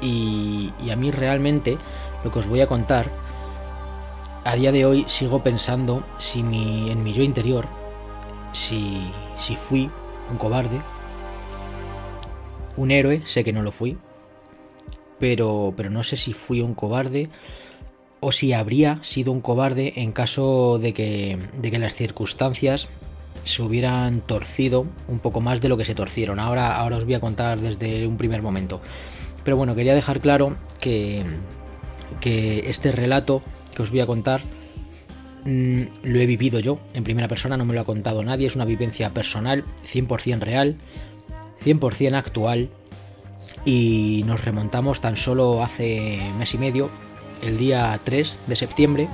y, 0.00 0.72
y 0.84 0.90
a 0.90 0.96
mí 0.96 1.10
realmente 1.10 1.78
lo 2.24 2.30
que 2.30 2.38
os 2.38 2.46
voy 2.46 2.60
a 2.60 2.66
contar, 2.66 3.10
a 4.44 4.56
día 4.56 4.72
de 4.72 4.84
hoy 4.84 5.04
sigo 5.08 5.42
pensando 5.42 6.04
si 6.18 6.42
mi, 6.42 6.90
en 6.90 7.02
mi 7.02 7.12
yo 7.12 7.22
interior, 7.22 7.66
si, 8.52 9.10
si 9.36 9.56
fui 9.56 9.90
un 10.30 10.36
cobarde, 10.36 10.80
un 12.76 12.90
héroe, 12.90 13.22
sé 13.24 13.44
que 13.44 13.52
no 13.52 13.62
lo 13.62 13.72
fui, 13.72 13.98
pero, 15.18 15.72
pero 15.76 15.90
no 15.90 16.02
sé 16.02 16.16
si 16.16 16.32
fui 16.32 16.60
un 16.60 16.74
cobarde 16.74 17.28
o 18.20 18.32
si 18.32 18.52
habría 18.52 19.02
sido 19.02 19.32
un 19.32 19.40
cobarde 19.40 19.94
en 19.96 20.12
caso 20.12 20.78
de 20.78 20.92
que, 20.92 21.38
de 21.58 21.70
que 21.70 21.78
las 21.78 21.94
circunstancias 21.94 22.88
se 23.44 23.62
hubieran 23.62 24.20
torcido 24.20 24.86
un 25.08 25.18
poco 25.18 25.40
más 25.40 25.60
de 25.60 25.68
lo 25.68 25.76
que 25.76 25.84
se 25.84 25.94
torcieron. 25.94 26.38
Ahora, 26.38 26.76
ahora 26.76 26.96
os 26.96 27.04
voy 27.04 27.14
a 27.14 27.20
contar 27.20 27.60
desde 27.60 28.06
un 28.06 28.16
primer 28.16 28.42
momento. 28.42 28.80
Pero 29.44 29.56
bueno, 29.56 29.74
quería 29.74 29.94
dejar 29.94 30.20
claro 30.20 30.56
que, 30.80 31.22
que 32.20 32.70
este 32.70 32.92
relato 32.92 33.42
que 33.74 33.82
os 33.82 33.90
voy 33.90 34.00
a 34.00 34.06
contar 34.06 34.42
mm, 35.44 35.82
lo 36.04 36.20
he 36.20 36.26
vivido 36.26 36.60
yo 36.60 36.78
en 36.94 37.04
primera 37.04 37.28
persona, 37.28 37.56
no 37.56 37.64
me 37.64 37.74
lo 37.74 37.80
ha 37.80 37.84
contado 37.84 38.22
nadie, 38.22 38.46
es 38.46 38.56
una 38.56 38.64
vivencia 38.64 39.10
personal, 39.10 39.64
100% 39.92 40.40
real, 40.40 40.76
100% 41.64 42.14
actual 42.14 42.68
y 43.64 44.24
nos 44.26 44.44
remontamos 44.44 45.00
tan 45.00 45.16
solo 45.16 45.62
hace 45.62 46.20
mes 46.38 46.54
y 46.54 46.58
medio, 46.58 46.90
el 47.42 47.58
día 47.58 47.98
3 48.04 48.38
de 48.46 48.56
septiembre 48.56 49.08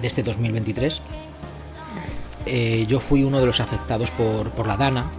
de 0.00 0.06
este 0.06 0.22
2023. 0.22 1.02
Eh, 2.46 2.86
yo 2.88 3.00
fui 3.00 3.22
uno 3.22 3.40
de 3.40 3.46
los 3.46 3.60
afectados 3.60 4.10
por, 4.10 4.50
por 4.50 4.66
la 4.66 4.76
Dana. 4.76 5.10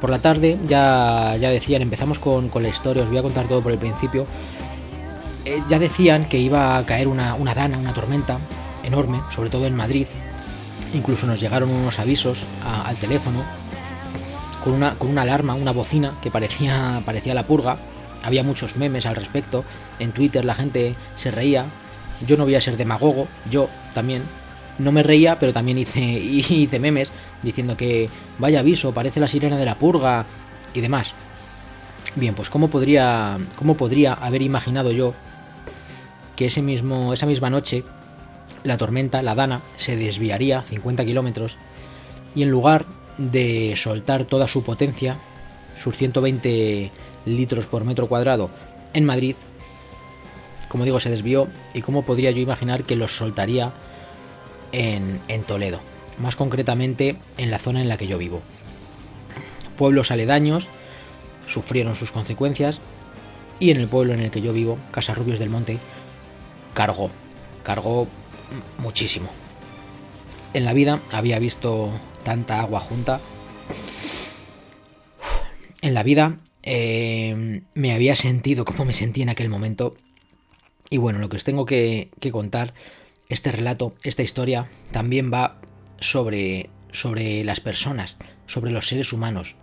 Por 0.00 0.10
la 0.10 0.18
tarde 0.18 0.58
ya, 0.66 1.36
ya 1.40 1.50
decían, 1.50 1.82
empezamos 1.82 2.18
con, 2.18 2.48
con 2.48 2.62
la 2.62 2.68
historia, 2.68 3.02
os 3.02 3.08
voy 3.08 3.18
a 3.18 3.22
contar 3.22 3.48
todo 3.48 3.62
por 3.62 3.72
el 3.72 3.78
principio. 3.78 4.26
Eh, 5.44 5.62
ya 5.68 5.78
decían 5.78 6.26
que 6.26 6.38
iba 6.38 6.76
a 6.76 6.86
caer 6.86 7.08
una, 7.08 7.34
una 7.34 7.54
Dana, 7.54 7.78
una 7.78 7.94
tormenta 7.94 8.38
enorme, 8.82 9.20
sobre 9.30 9.50
todo 9.50 9.66
en 9.66 9.74
Madrid. 9.74 10.06
Incluso 10.92 11.26
nos 11.26 11.40
llegaron 11.40 11.70
unos 11.70 11.98
avisos 11.98 12.42
al 12.64 12.96
teléfono 12.96 13.42
con 14.62 14.72
una, 14.72 14.94
con 14.94 15.10
una 15.10 15.22
alarma, 15.22 15.54
una 15.54 15.72
bocina 15.72 16.18
que 16.22 16.30
parecía, 16.30 17.02
parecía 17.04 17.34
la 17.34 17.46
purga. 17.46 17.78
Había 18.22 18.42
muchos 18.42 18.76
memes 18.76 19.04
al 19.04 19.16
respecto. 19.16 19.64
En 19.98 20.12
Twitter 20.12 20.44
la 20.44 20.54
gente 20.54 20.94
se 21.16 21.30
reía. 21.30 21.66
Yo 22.26 22.36
no 22.36 22.44
voy 22.44 22.54
a 22.54 22.60
ser 22.60 22.76
demagogo, 22.76 23.26
yo 23.50 23.68
también. 23.92 24.22
No 24.78 24.92
me 24.92 25.02
reía, 25.02 25.38
pero 25.38 25.52
también 25.52 25.78
hice, 25.78 26.00
hice 26.02 26.78
memes 26.78 27.12
diciendo 27.42 27.76
que 27.76 28.08
vaya 28.38 28.60
aviso, 28.60 28.92
parece 28.92 29.20
la 29.20 29.28
sirena 29.28 29.56
de 29.56 29.64
la 29.64 29.78
purga 29.78 30.26
y 30.74 30.80
demás. 30.80 31.12
Bien, 32.16 32.34
pues 32.34 32.48
¿cómo 32.48 32.68
podría, 32.68 33.38
cómo 33.56 33.76
podría 33.76 34.14
haber 34.14 34.42
imaginado 34.42 34.92
yo 34.92 35.14
que 36.36 36.46
ese 36.46 36.62
mismo, 36.62 37.12
esa 37.12 37.26
misma 37.26 37.50
noche 37.50 37.84
la 38.62 38.78
tormenta, 38.78 39.22
la 39.22 39.34
Dana, 39.34 39.62
se 39.76 39.96
desviaría 39.96 40.62
50 40.62 41.04
kilómetros 41.04 41.56
y 42.34 42.42
en 42.42 42.50
lugar 42.50 42.86
de 43.18 43.74
soltar 43.76 44.24
toda 44.24 44.48
su 44.48 44.62
potencia, 44.64 45.18
sus 45.76 45.96
120 45.96 46.90
litros 47.26 47.66
por 47.66 47.84
metro 47.84 48.08
cuadrado 48.08 48.50
en 48.94 49.04
Madrid, 49.04 49.36
como 50.68 50.84
digo, 50.84 50.98
se 50.98 51.10
desvió 51.10 51.48
y 51.74 51.82
cómo 51.82 52.04
podría 52.04 52.30
yo 52.30 52.40
imaginar 52.40 52.84
que 52.84 52.96
los 52.96 53.16
soltaría 53.16 53.72
en, 54.74 55.42
Toledo, 55.44 55.80
más 56.18 56.36
concretamente 56.36 57.16
en 57.36 57.50
la 57.50 57.58
zona 57.58 57.80
en 57.80 57.88
la 57.88 57.96
que 57.96 58.06
yo 58.06 58.18
vivo. 58.18 58.42
Pueblos 59.76 60.10
aledaños 60.10 60.68
sufrieron 61.46 61.94
sus 61.94 62.10
consecuencias 62.10 62.80
y 63.60 63.70
en 63.70 63.78
el 63.78 63.88
pueblo 63.88 64.14
en 64.14 64.20
el 64.20 64.30
que 64.30 64.40
yo 64.40 64.52
vivo, 64.52 64.78
Casarrubios 64.90 65.38
del 65.38 65.50
Monte, 65.50 65.78
cargó, 66.74 67.10
cargó 67.62 68.08
muchísimo. 68.78 69.28
En 70.52 70.64
la 70.64 70.72
vida 70.72 71.00
había 71.12 71.38
visto 71.38 71.92
tanta 72.24 72.60
agua 72.60 72.80
junta. 72.80 73.20
En 75.82 75.94
la 75.94 76.02
vida 76.02 76.38
eh, 76.62 77.62
me 77.74 77.92
había 77.92 78.14
sentido 78.16 78.64
como 78.64 78.84
me 78.84 78.92
sentí 78.92 79.22
en 79.22 79.28
aquel 79.28 79.48
momento. 79.48 79.94
Y 80.90 80.98
bueno, 80.98 81.18
lo 81.18 81.28
que 81.28 81.36
os 81.36 81.44
tengo 81.44 81.64
que, 81.64 82.10
que 82.20 82.30
contar, 82.30 82.74
este 83.28 83.52
relato, 83.52 83.94
esta 84.02 84.22
historia, 84.22 84.66
también 84.92 85.32
va 85.32 85.60
sobre, 86.00 86.70
sobre 86.92 87.44
las 87.44 87.60
personas, 87.60 88.16
sobre 88.46 88.70
los 88.70 88.86
seres 88.88 89.12
humanos. 89.12 89.56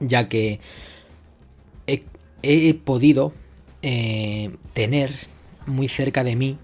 Ya 0.00 0.28
que 0.28 0.60
he, 1.86 2.04
he 2.42 2.74
podido 2.74 3.32
eh, 3.82 4.50
tener 4.74 5.12
muy 5.66 5.88
cerca 5.88 6.24
de 6.24 6.36
mí 6.36 6.58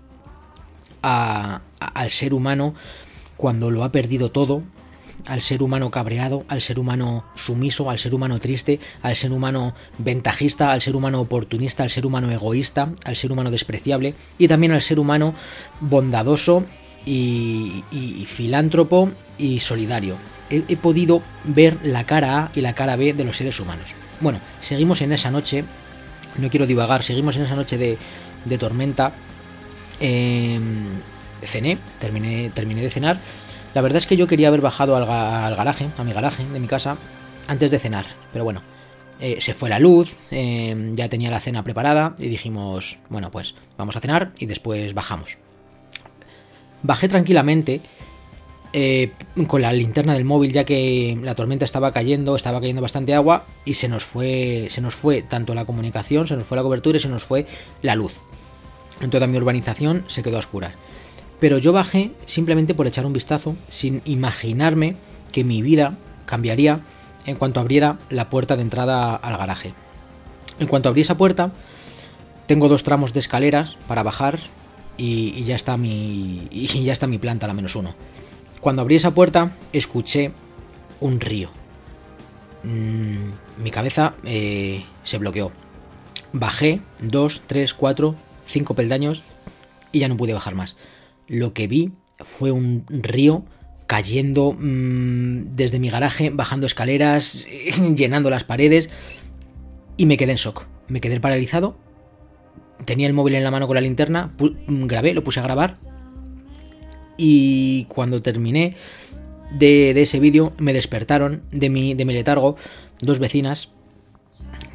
a- 1.03 1.63
al 1.79 2.11
ser 2.11 2.33
humano 2.35 2.75
cuando 3.37 3.71
lo 3.71 3.85
ha 3.85 3.91
perdido 3.91 4.31
todo, 4.31 4.63
al 5.27 5.43
ser 5.43 5.63
humano 5.63 5.91
cabreado, 5.91 6.45
al 6.49 6.61
ser 6.61 6.79
humano 6.79 7.25
sumiso, 7.35 7.91
al 7.91 7.99
ser 7.99 8.15
humano 8.15 8.39
triste, 8.39 8.81
al 9.03 9.17
ser 9.17 9.33
humano 9.33 9.75
ventajista, 9.99 10.73
al 10.73 10.83
ser 10.83 10.97
humano 10.97 11.21
oportunista, 11.21 11.83
al 11.83 11.91
ser 11.91 12.07
humano 12.07 12.31
egoísta, 12.31 12.93
al 13.05 13.17
ser 13.17 13.33
humano 13.33 13.51
despreciable 13.51 14.15
y 14.39 14.49
también 14.49 14.73
al 14.73 14.83
ser 14.83 14.99
humano 14.99 15.35
bondadoso 15.81 16.65
y, 17.07 17.85
filántropo 18.27 19.11
y 19.39 19.61
solidario. 19.61 20.17
He, 20.51 20.63
he 20.69 20.77
podido 20.77 21.23
ver 21.45 21.79
la 21.83 22.05
cara 22.05 22.39
A 22.39 22.51
y 22.55 22.61
la 22.61 22.75
cara 22.75 22.97
B 22.97 23.13
de 23.13 23.25
los 23.25 23.37
seres 23.37 23.59
humanos. 23.61 23.95
Bueno, 24.21 24.41
seguimos 24.61 25.01
en 25.01 25.13
esa 25.13 25.31
noche, 25.31 25.65
no 26.39 26.51
quiero 26.51 26.67
divagar, 26.67 27.03
seguimos 27.03 27.37
en 27.37 27.43
esa 27.43 27.57
noche 27.57 27.79
de, 27.79 27.99
de 28.45 28.59
tormenta. 28.59 29.13
Eh, 30.01 30.59
cené, 31.43 31.79
terminé, 32.01 32.51
terminé 32.51 32.83
de 32.83 32.91
cenar. 32.91 33.19
La 33.75 33.81
verdad 33.81 33.99
es 33.99 34.07
que 34.07 34.17
yo 34.17 34.27
quería 34.27 34.49
haber 34.49 34.61
bajado 34.61 34.97
al, 34.97 35.05
ga- 35.05 35.45
al 35.47 35.57
garaje, 35.57 35.89
a 35.99 36.05
mi 36.05 36.13
garaje 36.13 36.45
de 36.47 36.61
mi 36.61 36.67
casa, 36.69 36.97
antes 37.49 37.71
de 37.71 37.79
cenar. 37.79 38.07
Pero 38.33 38.45
bueno, 38.45 38.63
eh, 39.21 39.39
se 39.41 39.55
fue 39.55 39.69
la 39.69 39.79
luz, 39.79 40.15
eh, 40.31 40.93
ya 40.95 41.09
tenía 41.09 41.31
la 41.31 41.41
cena 41.41 41.65
preparada 41.65 42.15
y 42.19 42.29
dijimos, 42.29 42.99
bueno, 43.09 43.31
pues 43.31 43.55
vamos 43.77 43.97
a 43.97 44.01
cenar 44.01 44.33
y 44.39 44.47
después 44.47 44.95
bajamos. 44.95 45.39
Bajé 46.83 47.09
tranquilamente 47.09 47.81
eh, 48.73 49.13
con 49.47 49.63
la 49.63 49.73
linterna 49.73 50.13
del 50.15 50.25
móvil 50.25 50.53
ya 50.53 50.65
que 50.65 51.19
la 51.23 51.35
tormenta 51.35 51.65
estaba 51.65 51.93
cayendo, 51.93 52.37
estaba 52.37 52.61
cayendo 52.61 52.83
bastante 52.83 53.15
agua 53.15 53.45
y 53.65 53.75
se 53.75 53.89
nos 53.89 54.05
fue, 54.05 54.67
se 54.71 54.81
nos 54.83 54.95
fue 54.95 55.23
tanto 55.23 55.55
la 55.55 55.65
comunicación, 55.65 56.29
se 56.29 56.37
nos 56.37 56.45
fue 56.45 56.57
la 56.57 56.63
cobertura 56.63 56.99
y 56.99 57.01
se 57.01 57.09
nos 57.09 57.25
fue 57.25 57.47
la 57.83 57.95
luz. 57.97 58.13
En 59.01 59.11
toda 59.11 59.27
mi 59.27 59.37
urbanización 59.37 60.05
se 60.09 60.23
quedó 60.23 60.37
a 60.37 60.41
oscuras. 60.41 60.73
Pero 61.41 61.59
yo 61.59 61.73
bajé 61.73 62.13
simplemente 62.27 62.75
por 62.75 62.87
echar 62.87 63.07
un 63.07 63.13
vistazo, 63.13 63.57
sin 63.69 64.03
imaginarme 64.05 64.97
que 65.33 65.45
mi 65.45 65.63
vida 65.63 65.97
cambiaría 66.27 66.81
en 67.27 67.37
cuanto 67.37 67.61
abriera 67.61 67.99
la 68.11 68.31
puerta 68.31 68.57
de 68.57 68.63
entrada 68.63 69.15
al 69.17 69.37
garaje. 69.37 69.75
En 70.61 70.69
cuanto 70.69 70.89
abrí 70.89 71.01
esa 71.01 71.17
puerta, 71.17 71.51
tengo 72.47 72.69
dos 72.69 72.85
tramos 72.85 73.13
de 73.13 73.21
escaleras 73.21 73.77
para 73.89 74.03
bajar 74.03 74.39
y, 74.97 75.43
ya 75.45 75.57
está 75.57 75.77
mi 75.77 76.49
ya 76.51 76.93
está 76.93 77.07
mi 77.07 77.19
planta, 77.19 77.47
la 77.47 77.55
menos 77.55 77.75
uno. 77.77 77.95
Cuando 78.61 78.83
abrí 78.83 78.97
esa 78.97 79.13
puerta, 79.13 79.53
escuché 79.73 80.33
un 81.01 81.21
río. 81.21 81.51
Mm, 82.63 83.63
mi 83.63 83.71
cabeza 83.71 84.15
eh, 84.25 84.85
se 85.03 85.19
bloqueó. 85.19 85.53
Bajé 86.33 86.81
dos, 87.01 87.43
tres, 87.47 87.75
cuatro, 87.75 88.15
cinco 88.47 88.75
peldaños 88.75 89.23
y 89.93 90.01
ya 90.01 90.09
no 90.09 90.17
pude 90.17 90.33
bajar 90.33 90.55
más. 90.55 90.77
Lo 91.29 91.53
que 91.53 91.67
vi 91.67 91.93
fue 92.21 92.51
un 92.51 92.85
río 92.89 93.45
cayendo 93.87 94.53
mm, 94.53 95.55
desde 95.57 95.79
mi 95.79 95.91
garaje, 95.91 96.31
bajando 96.31 96.67
escaleras, 96.67 97.47
llenando 97.97 98.31
las 98.31 98.45
paredes 98.45 98.91
y 99.97 100.07
me 100.07 100.17
quedé 100.17 100.33
en 100.33 100.39
shock. 100.39 100.67
Me 100.89 101.01
quedé 101.01 101.21
paralizado. 101.21 101.77
Tenía 102.85 103.07
el 103.07 103.13
móvil 103.13 103.35
en 103.35 103.45
la 103.45 103.51
mano 103.51 103.67
con 103.67 103.77
la 103.77 103.81
linterna, 103.81 104.35
grabé, 104.69 105.15
lo 105.15 105.25
puse 105.25 105.41
a 105.41 105.45
grabar 105.45 105.77
y 107.17 107.85
cuando 107.85 108.23
terminé 108.23 108.75
de, 109.53 109.95
de 109.95 110.03
ese 110.03 110.21
vídeo 110.21 110.53
me 110.59 110.73
despertaron 110.73 111.43
de 111.53 111.71
mi, 111.71 111.95
de 111.95 112.05
mi 112.05 112.13
letargo 112.13 112.57
dos 113.01 113.19
vecinas. 113.19 113.71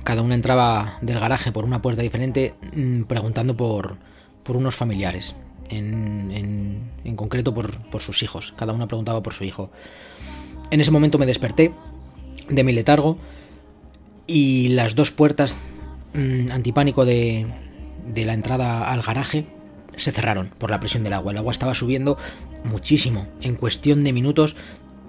Cada 0.04 0.22
una 0.22 0.36
entraba 0.36 0.98
del 1.02 1.20
garaje 1.20 1.52
por 1.52 1.66
una 1.66 1.82
puerta 1.82 2.02
diferente 2.02 2.56
mm, 2.74 3.04
preguntando 3.04 3.56
por, 3.56 3.98
por 4.44 4.56
unos 4.56 4.76
familiares. 4.76 5.36
En, 5.70 7.16
concreto 7.16 7.54
por, 7.54 7.78
por 7.90 8.02
sus 8.02 8.24
hijos. 8.24 8.54
Cada 8.56 8.72
una 8.72 8.88
preguntaba 8.88 9.22
por 9.22 9.34
su 9.34 9.44
hijo. 9.44 9.72
En 10.72 10.80
ese 10.80 10.92
momento 10.92 11.18
me 11.18 11.26
desperté 11.26 11.74
de 12.50 12.64
mi 12.64 12.72
letargo 12.72 13.18
y 14.26 14.70
las 14.70 14.96
dos 14.96 15.12
puertas 15.12 15.58
mm, 16.14 16.52
antipánico 16.52 17.04
de, 17.04 17.48
de 18.08 18.26
la 18.26 18.34
entrada 18.34 18.90
al 18.90 19.02
garaje 19.02 19.46
se 19.96 20.12
cerraron 20.12 20.52
por 20.60 20.70
la 20.70 20.80
presión 20.80 21.04
del 21.04 21.14
agua. 21.14 21.32
El 21.32 21.38
agua 21.38 21.52
estaba 21.52 21.74
subiendo 21.74 22.18
muchísimo. 22.64 23.28
En 23.42 23.56
cuestión 23.56 24.04
de 24.04 24.14
minutos, 24.14 24.56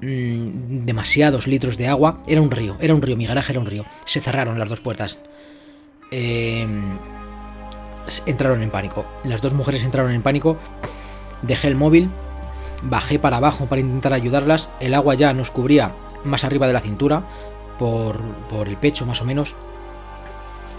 mm, 0.02 0.84
demasiados 0.84 1.46
litros 1.46 1.76
de 1.76 1.88
agua. 1.88 2.22
Era 2.26 2.40
un 2.40 2.50
río, 2.50 2.76
era 2.80 2.94
un 2.94 3.02
río, 3.02 3.16
mi 3.16 3.26
garaje 3.26 3.52
era 3.52 3.60
un 3.60 3.66
río. 3.66 3.84
Se 4.04 4.20
cerraron 4.20 4.58
las 4.58 4.68
dos 4.68 4.80
puertas. 4.80 5.18
Eh, 6.10 6.66
entraron 8.26 8.62
en 8.62 8.70
pánico. 8.70 9.06
Las 9.24 9.42
dos 9.42 9.52
mujeres 9.52 9.82
entraron 9.82 10.12
en 10.12 10.22
pánico. 10.22 10.58
Dejé 11.42 11.68
el 11.68 11.76
móvil, 11.76 12.10
bajé 12.82 13.18
para 13.18 13.38
abajo 13.38 13.66
para 13.66 13.80
intentar 13.80 14.12
ayudarlas. 14.12 14.68
El 14.80 14.94
agua 14.94 15.14
ya 15.14 15.32
nos 15.32 15.50
cubría 15.50 15.94
más 16.24 16.44
arriba 16.44 16.66
de 16.66 16.72
la 16.72 16.80
cintura, 16.80 17.24
por, 17.78 18.20
por 18.50 18.68
el 18.68 18.76
pecho 18.76 19.06
más 19.06 19.22
o 19.22 19.24
menos. 19.24 19.54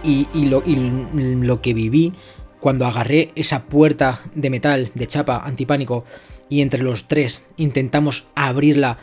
Y, 0.03 0.27
lo, 0.45 0.63
lo 0.65 1.61
que 1.61 1.73
viví 1.73 2.13
cuando 2.59 2.85
agarré 2.85 3.31
esa 3.35 3.63
puerta 3.63 4.19
de 4.33 4.49
metal, 4.49 4.91
de 4.93 5.07
chapa, 5.07 5.41
antipánico, 5.43 6.05
y 6.49 6.61
entre 6.61 6.83
los 6.83 7.07
tres 7.07 7.47
intentamos 7.57 8.27
abrirla 8.35 8.97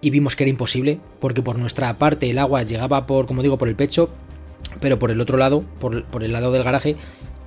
y 0.00 0.10
vimos 0.10 0.34
que 0.34 0.44
era 0.44 0.50
imposible, 0.50 0.98
porque 1.20 1.42
por 1.42 1.58
nuestra 1.58 1.92
parte 1.98 2.28
el 2.28 2.38
agua 2.38 2.62
llegaba 2.62 3.06
por, 3.06 3.26
como 3.26 3.42
digo, 3.42 3.58
por 3.58 3.68
el 3.68 3.76
pecho, 3.76 4.10
pero 4.80 4.98
por 4.98 5.10
el 5.10 5.20
otro 5.20 5.38
lado, 5.38 5.62
por, 5.78 6.04
por 6.04 6.24
el 6.24 6.32
lado 6.32 6.52
del 6.52 6.64
garaje, 6.64 6.96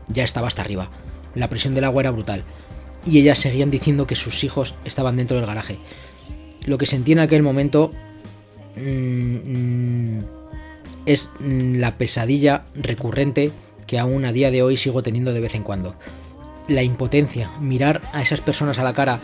ya 0.08 0.24
estaba 0.24 0.48
hasta 0.48 0.62
arriba. 0.62 0.90
La 1.34 1.50
presión 1.50 1.74
del 1.74 1.84
agua 1.84 2.02
era 2.02 2.12
brutal. 2.12 2.44
Y 3.06 3.20
ellas 3.20 3.40
seguían 3.40 3.72
diciendo 3.72 4.08
que 4.08 4.16
sus 4.16 4.44
hijos 4.44 4.76
estaban 4.86 5.16
dentro 5.16 5.38
del 5.38 5.46
garaje. 5.46 5.78
Lo 6.66 6.78
que 6.78 6.86
sentí 6.86 7.12
en 7.12 7.20
aquel 7.20 7.44
momento 7.44 7.92
mm, 8.76 9.36
mm, 9.36 10.26
es 11.06 11.32
mm, 11.40 11.76
la 11.76 11.98
pesadilla 11.98 12.66
recurrente 12.74 13.52
que 13.86 14.00
aún 14.00 14.26
a 14.26 14.32
día 14.32 14.52
de 14.52 14.64
hoy 14.64 14.78
sigo 14.78 15.04
teniendo 15.04 15.34
de 15.34 15.42
vez 15.42 15.56
en 15.56 15.64
cuando. 15.64 15.96
La 16.68 16.82
impotencia, 16.82 17.52
mirar 17.60 18.02
a 18.14 18.22
esas 18.22 18.42
personas 18.42 18.80
a 18.80 18.84
la 18.84 18.94
cara 18.94 19.20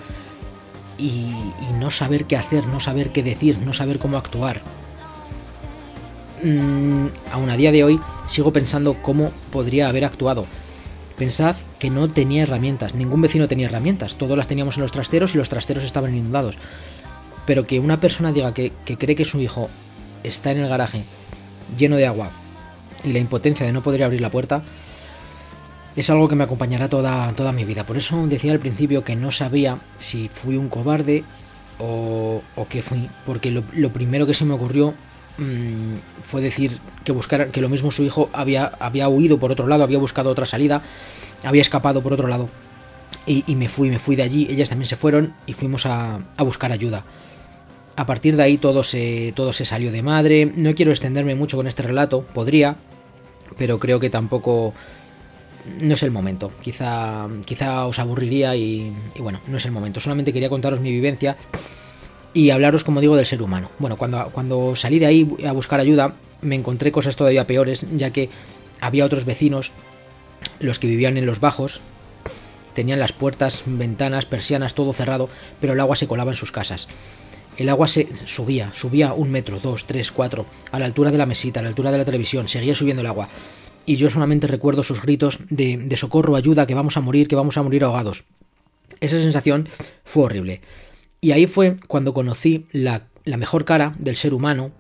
y, 0.99 1.33
no 1.79 1.89
saber 1.89 2.25
qué 2.25 2.37
hacer, 2.37 2.67
no 2.67 2.79
saber 2.79 3.09
qué 3.09 3.23
decir, 3.23 3.57
no 3.57 3.73
saber 3.73 3.97
cómo 3.97 4.17
actuar. 4.17 4.61
Aún 7.31 7.49
a 7.49 7.57
día 7.57 7.71
de 7.71 7.83
hoy 7.83 7.99
sigo 8.27 8.53
pensando 8.53 8.95
cómo 9.01 9.31
podría 9.51 9.89
haber 9.89 10.05
actuado. 10.05 10.45
Pensad 11.21 11.55
que 11.77 11.91
no 11.91 12.07
tenía 12.07 12.41
herramientas, 12.41 12.95
ningún 12.95 13.21
vecino 13.21 13.47
tenía 13.47 13.67
herramientas, 13.67 14.15
todos 14.15 14.35
las 14.35 14.47
teníamos 14.47 14.77
en 14.77 14.81
los 14.81 14.91
trasteros 14.91 15.35
y 15.35 15.37
los 15.37 15.49
trasteros 15.49 15.83
estaban 15.83 16.15
inundados. 16.15 16.57
Pero 17.45 17.67
que 17.67 17.79
una 17.79 17.99
persona 17.99 18.31
diga 18.31 18.55
que, 18.55 18.71
cree 18.97 19.15
que 19.15 19.23
su 19.23 19.39
hijo 19.39 19.69
está 20.23 20.49
en 20.49 20.57
el 20.57 20.67
garaje 20.67 21.05
lleno 21.77 21.95
de 21.97 22.07
agua 22.07 22.31
y 23.03 23.13
la 23.13 23.19
impotencia 23.19 23.67
de 23.67 23.71
no 23.71 23.83
poder 23.83 24.03
abrir 24.03 24.19
la 24.19 24.31
puerta 24.31 24.63
es 25.95 26.09
algo 26.09 26.27
que 26.27 26.33
me 26.33 26.43
acompañará 26.43 26.89
toda, 26.89 27.31
toda 27.33 27.51
mi 27.51 27.65
vida. 27.65 27.85
Por 27.85 27.97
eso 27.97 28.25
decía 28.25 28.51
al 28.51 28.59
principio 28.59 29.03
que 29.03 29.15
no 29.15 29.29
sabía 29.29 29.77
si 29.99 30.27
fui 30.27 30.57
un 30.57 30.69
cobarde 30.69 31.23
o, 31.77 32.41
o 32.55 32.67
qué 32.67 32.81
fui, 32.81 33.11
porque 33.27 33.51
lo 33.51 33.93
primero 33.93 34.25
que 34.25 34.33
se 34.33 34.43
me 34.43 34.55
ocurrió 34.55 34.95
mm, 35.41 36.23
fue 36.23 36.41
decir 36.41 36.79
que 37.03 37.11
buscar 37.11 37.49
que 37.49 37.61
lo 37.61 37.69
mismo 37.69 37.91
su 37.91 38.03
hijo 38.03 38.29
había, 38.33 38.65
había 38.79 39.09
huido 39.09 39.39
por 39.39 39.51
otro 39.51 39.67
lado, 39.67 39.83
había 39.83 39.97
buscado 39.97 40.29
otra 40.29 40.45
salida, 40.45 40.83
había 41.43 41.61
escapado 41.61 42.01
por 42.01 42.13
otro 42.13 42.27
lado. 42.27 42.49
Y, 43.25 43.55
me 43.55 43.69
fui, 43.69 43.89
me 43.89 43.99
fui 43.99 44.15
de 44.15 44.23
allí, 44.23 44.47
ellas 44.49 44.69
también 44.69 44.89
se 44.89 44.95
fueron 44.95 45.33
y 45.45 45.53
fuimos 45.53 45.85
a, 45.85 46.19
a 46.37 46.43
buscar 46.43 46.71
ayuda. 46.71 47.05
A 47.95 48.05
partir 48.05 48.35
de 48.35 48.43
ahí 48.43 48.57
todo 48.57 48.83
se, 48.83 49.31
todo 49.35 49.53
se 49.53 49.63
salió 49.63 49.91
de 49.91 50.01
madre. 50.01 50.51
No 50.55 50.73
quiero 50.73 50.91
extenderme 50.91 51.35
mucho 51.35 51.55
con 51.55 51.67
este 51.67 51.83
relato, 51.83 52.23
podría, 52.23 52.77
pero 53.57 53.79
creo 53.79 53.99
que 53.99 54.09
tampoco 54.09 54.73
no 55.79 55.93
es 55.93 56.03
el 56.03 56.09
momento. 56.09 56.51
Quizá, 56.61 57.27
quizá 57.45 57.85
os 57.85 57.99
aburriría 57.99 58.55
y 58.55 58.91
bueno, 59.19 59.39
no 59.47 59.57
es 59.57 59.65
el 59.65 59.71
momento. 59.71 59.99
Solamente 59.99 60.33
quería 60.33 60.49
contaros 60.49 60.79
mi 60.79 60.91
vivencia 60.91 61.37
y 62.33 62.49
hablaros, 62.49 62.83
como 62.83 63.01
digo, 63.01 63.15
del 63.15 63.25
ser 63.25 63.41
humano. 63.41 63.69
Bueno, 63.79 63.97
cuando, 63.97 64.29
cuando 64.31 64.75
salí 64.75 64.99
de 64.99 65.05
ahí 65.05 65.27
a 65.45 65.51
buscar 65.51 65.79
ayuda, 65.79 66.15
me 66.41 66.55
encontré 66.55 66.91
cosas 66.91 67.15
todavía 67.15 67.47
peores, 67.47 67.85
ya 67.95 68.11
que 68.11 68.29
había 68.79 69.05
otros 69.05 69.25
vecinos, 69.25 69.71
los 70.59 70.79
que 70.79 70.87
vivían 70.87 71.17
en 71.17 71.25
los 71.25 71.39
bajos, 71.39 71.81
tenían 72.73 72.99
las 72.99 73.13
puertas, 73.13 73.63
ventanas, 73.65 74.25
persianas, 74.25 74.73
todo 74.73 74.93
cerrado, 74.93 75.29
pero 75.59 75.73
el 75.73 75.79
agua 75.79 75.95
se 75.95 76.07
colaba 76.07 76.31
en 76.31 76.37
sus 76.37 76.51
casas. 76.51 76.87
El 77.57 77.69
agua 77.69 77.87
se 77.87 78.07
subía, 78.25 78.71
subía 78.73 79.13
un 79.13 79.29
metro, 79.29 79.59
dos, 79.59 79.85
tres, 79.85 80.11
cuatro, 80.11 80.45
a 80.71 80.79
la 80.79 80.85
altura 80.85 81.11
de 81.11 81.17
la 81.17 81.25
mesita, 81.25 81.59
a 81.59 81.63
la 81.63 81.69
altura 81.69 81.91
de 81.91 81.97
la 81.97 82.05
televisión, 82.05 82.47
seguía 82.47 82.75
subiendo 82.75 83.01
el 83.01 83.07
agua. 83.07 83.29
Y 83.85 83.97
yo 83.97 84.09
solamente 84.09 84.47
recuerdo 84.47 84.83
sus 84.83 85.01
gritos 85.01 85.39
de, 85.49 85.77
de 85.77 85.97
socorro, 85.97 86.35
ayuda, 86.35 86.65
que 86.65 86.75
vamos 86.75 86.97
a 86.97 87.01
morir, 87.01 87.27
que 87.27 87.35
vamos 87.35 87.57
a 87.57 87.63
morir 87.63 87.83
ahogados. 87.83 88.23
Esa 88.99 89.17
sensación 89.17 89.67
fue 90.05 90.23
horrible. 90.23 90.61
Y 91.23 91.33
ahí 91.33 91.45
fue 91.45 91.77
cuando 91.87 92.15
conocí 92.15 92.65
la, 92.71 93.03
la 93.25 93.37
mejor 93.37 93.63
cara 93.63 93.93
del 93.99 94.15
ser 94.15 94.33
humano, 94.33 94.71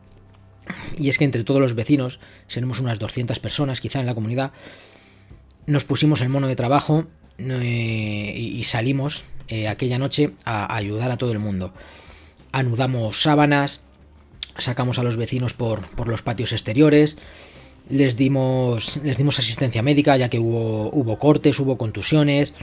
y 0.97 1.09
es 1.09 1.19
que 1.19 1.23
entre 1.23 1.43
todos 1.43 1.61
los 1.61 1.75
vecinos, 1.75 2.19
seremos 2.47 2.79
unas 2.79 2.97
200 2.97 3.37
personas 3.37 3.79
quizá 3.79 3.99
en 3.99 4.07
la 4.07 4.15
comunidad, 4.15 4.51
nos 5.67 5.83
pusimos 5.83 6.19
el 6.21 6.29
mono 6.29 6.47
de 6.47 6.55
trabajo 6.55 7.05
eh, 7.37 8.33
y, 8.35 8.63
salimos 8.63 9.23
eh, 9.49 9.67
aquella 9.67 9.99
noche 9.99 10.31
a 10.43 10.75
ayudar 10.75 11.11
a 11.11 11.17
todo 11.17 11.31
el 11.31 11.37
mundo. 11.37 11.75
Anudamos 12.51 13.21
sábanas, 13.21 13.83
sacamos 14.57 14.97
a 14.97 15.03
los 15.03 15.17
vecinos 15.17 15.53
por, 15.53 15.87
por 15.91 16.07
los 16.07 16.23
patios 16.23 16.53
exteriores, 16.53 17.19
les 17.87 18.17
dimos, 18.17 18.97
les 19.03 19.17
dimos 19.17 19.37
asistencia 19.37 19.83
médica 19.83 20.17
ya 20.17 20.29
que 20.29 20.39
hubo, 20.39 20.89
hubo 20.89 21.19
cortes, 21.19 21.59
hubo 21.59 21.77
contusiones, 21.77 22.55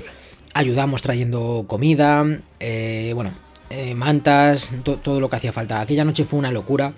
ayudamos 0.53 1.01
trayendo 1.01 1.67
comida, 1.69 2.27
eh, 2.59 3.13
bueno, 3.15 3.31
eh, 3.71 3.95
mantas, 3.95 4.73
to- 4.83 4.97
todo 4.99 5.21
lo 5.21 5.29
que 5.29 5.37
hacía 5.37 5.53
falta. 5.53 5.81
Aquella 5.81 6.05
noche 6.05 6.25
fue 6.25 6.39
una 6.39 6.51
locura. 6.53 6.93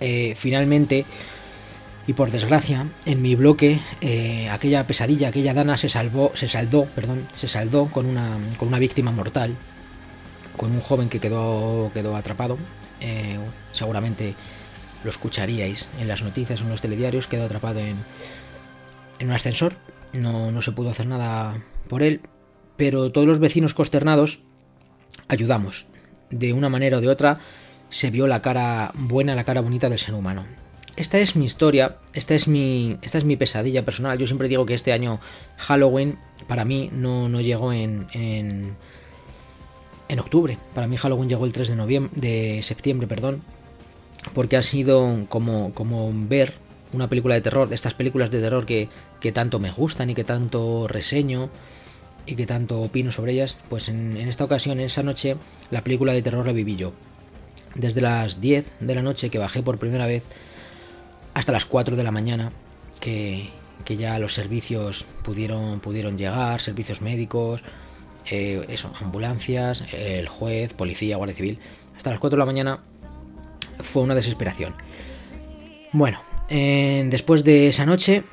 Eh, 0.00 0.34
finalmente, 0.36 1.04
y 2.06 2.12
por 2.12 2.30
desgracia, 2.30 2.86
en 3.04 3.20
mi 3.20 3.34
bloque, 3.34 3.80
eh, 4.00 4.48
aquella 4.50 4.86
pesadilla, 4.86 5.28
aquella 5.28 5.54
dana 5.54 5.76
se 5.76 5.88
salvó, 5.88 6.32
se 6.34 6.48
saldó, 6.48 6.84
perdón, 6.86 7.26
se 7.32 7.48
saldó 7.48 7.86
con 7.86 8.06
una, 8.06 8.38
con 8.58 8.68
una 8.68 8.78
víctima 8.78 9.10
mortal, 9.10 9.56
con 10.56 10.70
un 10.72 10.80
joven 10.80 11.08
que 11.08 11.20
quedó, 11.20 11.90
quedó 11.92 12.16
atrapado. 12.16 12.58
Seguramente 13.72 14.34
lo 15.04 15.10
escucharíais 15.10 15.88
en 16.00 16.08
las 16.08 16.22
noticias 16.22 16.60
o 16.60 16.64
en 16.64 16.70
los 16.70 16.80
telediarios, 16.80 17.26
quedó 17.26 17.44
atrapado 17.44 17.78
en, 17.80 17.96
en 19.18 19.28
un 19.28 19.32
ascensor. 19.32 19.74
No, 20.12 20.50
no 20.50 20.62
se 20.62 20.72
pudo 20.72 20.90
hacer 20.90 21.06
nada 21.06 21.60
por 21.88 22.02
él, 22.02 22.22
pero 22.76 23.12
todos 23.12 23.26
los 23.26 23.38
vecinos 23.38 23.74
consternados 23.74 24.40
ayudamos. 25.26 25.86
De 26.30 26.52
una 26.52 26.68
manera 26.68 26.98
o 26.98 27.00
de 27.00 27.08
otra 27.08 27.40
se 27.90 28.10
vio 28.10 28.26
la 28.26 28.42
cara 28.42 28.92
buena, 28.94 29.34
la 29.34 29.44
cara 29.44 29.60
bonita 29.60 29.88
del 29.88 29.98
ser 29.98 30.14
humano. 30.14 30.46
Esta 30.96 31.18
es 31.18 31.36
mi 31.36 31.44
historia, 31.44 31.98
esta 32.12 32.34
es 32.34 32.48
mi, 32.48 32.98
esta 33.02 33.18
es 33.18 33.24
mi 33.24 33.36
pesadilla 33.36 33.84
personal. 33.84 34.18
Yo 34.18 34.26
siempre 34.26 34.48
digo 34.48 34.66
que 34.66 34.74
este 34.74 34.92
año 34.92 35.20
Halloween 35.56 36.18
para 36.48 36.64
mí 36.64 36.90
no, 36.92 37.28
no 37.28 37.40
llegó 37.40 37.72
en, 37.72 38.08
en, 38.12 38.74
en 40.08 40.18
octubre. 40.18 40.58
Para 40.74 40.88
mí 40.88 40.96
Halloween 40.96 41.28
llegó 41.28 41.44
el 41.44 41.52
3 41.52 41.68
de, 41.68 42.08
de 42.12 42.62
septiembre, 42.64 43.06
perdón, 43.06 43.42
porque 44.34 44.56
ha 44.56 44.62
sido 44.62 45.26
como, 45.28 45.72
como 45.72 46.10
ver 46.12 46.54
una 46.92 47.08
película 47.08 47.34
de 47.34 47.42
terror, 47.42 47.68
de 47.68 47.74
estas 47.74 47.94
películas 47.94 48.30
de 48.30 48.40
terror 48.40 48.66
que, 48.66 48.88
que 49.20 49.30
tanto 49.30 49.60
me 49.60 49.70
gustan 49.70 50.10
y 50.10 50.14
que 50.14 50.24
tanto 50.24 50.88
reseño 50.88 51.50
y 52.28 52.36
que 52.36 52.44
tanto 52.44 52.80
opino 52.82 53.10
sobre 53.10 53.32
ellas, 53.32 53.56
pues 53.70 53.88
en, 53.88 54.16
esta 54.16 54.44
ocasión, 54.44 54.78
en 54.78 54.86
esa 54.86 55.02
noche, 55.02 55.36
la 55.70 55.82
película 55.82 56.12
de 56.12 56.20
terror 56.20 56.46
la 56.46 56.52
viví 56.52 56.76
yo. 56.76 56.92
Desde 57.74 58.02
las 58.02 58.40
10 58.40 58.70
de 58.80 58.94
la 58.94 59.02
noche 59.02 59.30
que 59.30 59.38
bajé 59.38 59.62
por 59.62 59.78
primera 59.78 60.06
vez 60.06 60.24
hasta 61.32 61.52
las 61.52 61.64
4 61.64 61.96
de 61.96 62.04
la 62.04 62.10
mañana, 62.10 62.52
que, 63.00 63.48
que 63.86 63.96
ya 63.96 64.18
los 64.18 64.34
servicios 64.34 65.06
pudieron, 65.24 65.80
pudieron 65.80 66.18
llegar, 66.18 66.60
servicios 66.60 67.00
médicos, 67.00 67.62
eh, 68.30 68.66
eso, 68.68 68.92
ambulancias, 69.00 69.84
el 69.92 70.28
juez, 70.28 70.74
policía, 70.74 71.16
guardia 71.16 71.34
civil. 71.34 71.58
Hasta 71.96 72.10
las 72.10 72.18
4 72.18 72.36
de 72.36 72.40
la 72.40 72.46
mañana 72.46 72.80
fue 73.80 74.02
una 74.02 74.14
desesperación. 74.14 74.74
Bueno, 75.92 76.20
eh, 76.50 77.06
después 77.08 77.42
de 77.42 77.68
esa 77.68 77.86
noche 77.86 78.24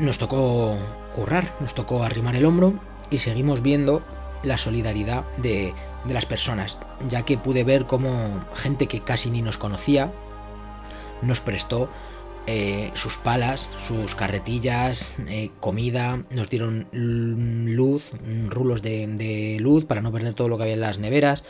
nos 0.00 0.18
tocó 0.18 0.76
currar, 1.12 1.52
nos 1.60 1.74
tocó 1.74 2.02
arrimar 2.02 2.36
el 2.36 2.44
hombro 2.44 2.74
y 3.10 3.18
seguimos 3.18 3.62
viendo 3.62 4.02
la 4.42 4.58
solidaridad 4.58 5.24
de, 5.38 5.74
de 6.04 6.14
las 6.14 6.26
personas, 6.26 6.76
ya 7.08 7.22
que 7.22 7.38
pude 7.38 7.64
ver 7.64 7.86
cómo 7.86 8.44
gente 8.54 8.86
que 8.86 9.00
casi 9.00 9.30
ni 9.30 9.42
nos 9.42 9.58
conocía 9.58 10.12
nos 11.22 11.40
prestó 11.40 11.88
eh, 12.46 12.90
sus 12.94 13.16
palas, 13.16 13.70
sus 13.86 14.16
carretillas, 14.16 15.14
eh, 15.28 15.50
comida, 15.60 16.24
nos 16.30 16.50
dieron 16.50 16.88
luz, 16.90 18.10
rulos 18.48 18.82
de, 18.82 19.06
de 19.06 19.58
luz 19.60 19.84
para 19.84 20.00
no 20.00 20.10
perder 20.10 20.34
todo 20.34 20.48
lo 20.48 20.56
que 20.56 20.64
había 20.64 20.74
en 20.74 20.80
las 20.80 20.98
neveras, 20.98 21.44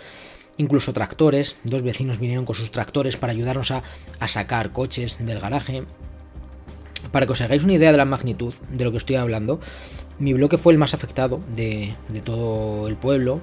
incluso 0.58 0.92
tractores, 0.92 1.56
dos 1.64 1.82
vecinos 1.82 2.18
vinieron 2.18 2.44
con 2.44 2.56
sus 2.56 2.70
tractores 2.70 3.16
para 3.16 3.32
ayudarnos 3.32 3.70
a, 3.70 3.82
a 4.20 4.28
sacar 4.28 4.72
coches 4.72 5.24
del 5.24 5.40
garaje. 5.40 5.84
Para 7.12 7.26
que 7.26 7.32
os 7.32 7.40
hagáis 7.40 7.62
una 7.62 7.74
idea 7.74 7.92
de 7.92 7.98
la 7.98 8.04
magnitud 8.06 8.54
de 8.70 8.84
lo 8.84 8.90
que 8.90 8.96
estoy 8.96 9.16
hablando, 9.16 9.60
mi 10.18 10.32
bloque 10.32 10.58
fue 10.58 10.72
el 10.72 10.78
más 10.78 10.94
afectado 10.94 11.40
de, 11.54 11.94
todo 12.24 12.88
el 12.88 12.96
pueblo. 12.96 13.40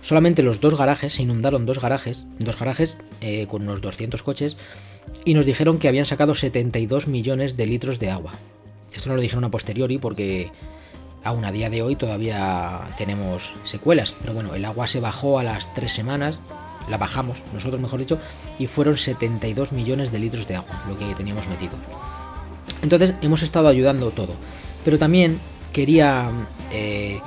Solamente 0.00 0.42
los 0.42 0.60
dos 0.60 0.76
garajes, 0.76 1.14
se 1.14 1.22
inundaron 1.22 1.66
dos 1.66 1.80
garajes, 1.80 2.26
dos 2.38 2.58
garajes 2.58 2.98
eh, 3.20 3.46
con 3.46 3.62
unos 3.62 3.80
200 3.80 4.22
coches, 4.22 4.56
y 5.24 5.34
nos 5.34 5.46
dijeron 5.46 5.78
que 5.78 5.88
habían 5.88 6.06
sacado 6.06 6.34
72 6.34 7.06
millones 7.06 7.56
de 7.56 7.66
litros 7.66 7.98
de 8.00 8.10
agua. 8.10 8.32
Esto 8.94 9.10
no 9.10 9.16
lo 9.16 9.22
dijeron 9.22 9.44
a 9.44 9.50
posteriori 9.50 9.98
porque 9.98 10.50
aún 11.22 11.44
a 11.44 11.52
día 11.52 11.70
de 11.70 11.82
hoy 11.82 11.96
todavía 11.96 12.94
tenemos 12.96 13.52
secuelas, 13.64 14.14
pero 14.20 14.32
bueno, 14.32 14.54
el 14.54 14.64
agua 14.64 14.86
se 14.86 15.00
bajó 15.00 15.38
a 15.38 15.44
las 15.44 15.72
tres 15.74 15.92
semanas, 15.92 16.40
la 16.88 16.98
bajamos, 16.98 17.42
nosotros 17.52 17.80
mejor 17.80 18.00
dicho, 18.00 18.18
y 18.58 18.66
fueron 18.66 18.96
72 18.96 19.72
millones 19.72 20.12
de 20.12 20.18
litros 20.18 20.48
de 20.48 20.56
agua 20.56 20.84
lo 20.88 20.98
que 20.98 21.14
teníamos 21.14 21.48
metido. 21.48 21.72
Entonces 22.82 23.14
hemos 23.22 23.42
estado 23.42 23.68
ayudando 23.68 24.10
todo, 24.10 24.34
pero 24.84 24.98
también 24.98 25.40
quería, 25.72 26.30
eh, 26.72 27.20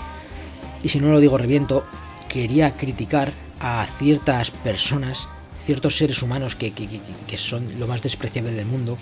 y 0.84 0.90
si 0.90 1.00
no 1.00 1.12
lo 1.12 1.20
digo 1.20 1.38
reviento, 1.38 1.86
quería 2.28 2.72
criticar 2.72 3.32
a 3.60 3.86
ciertas 3.98 4.52
personas, 4.52 5.28
ciertos 5.66 5.98
seres 5.98 6.22
humanos 6.22 6.56
que, 6.56 6.72
que- 6.74 7.00
que- 7.28 7.38
son 7.38 7.80
lo 7.80 7.88
más 7.88 8.02
despreciable 8.02 8.52
del 8.52 8.66
mundo, 8.66 8.98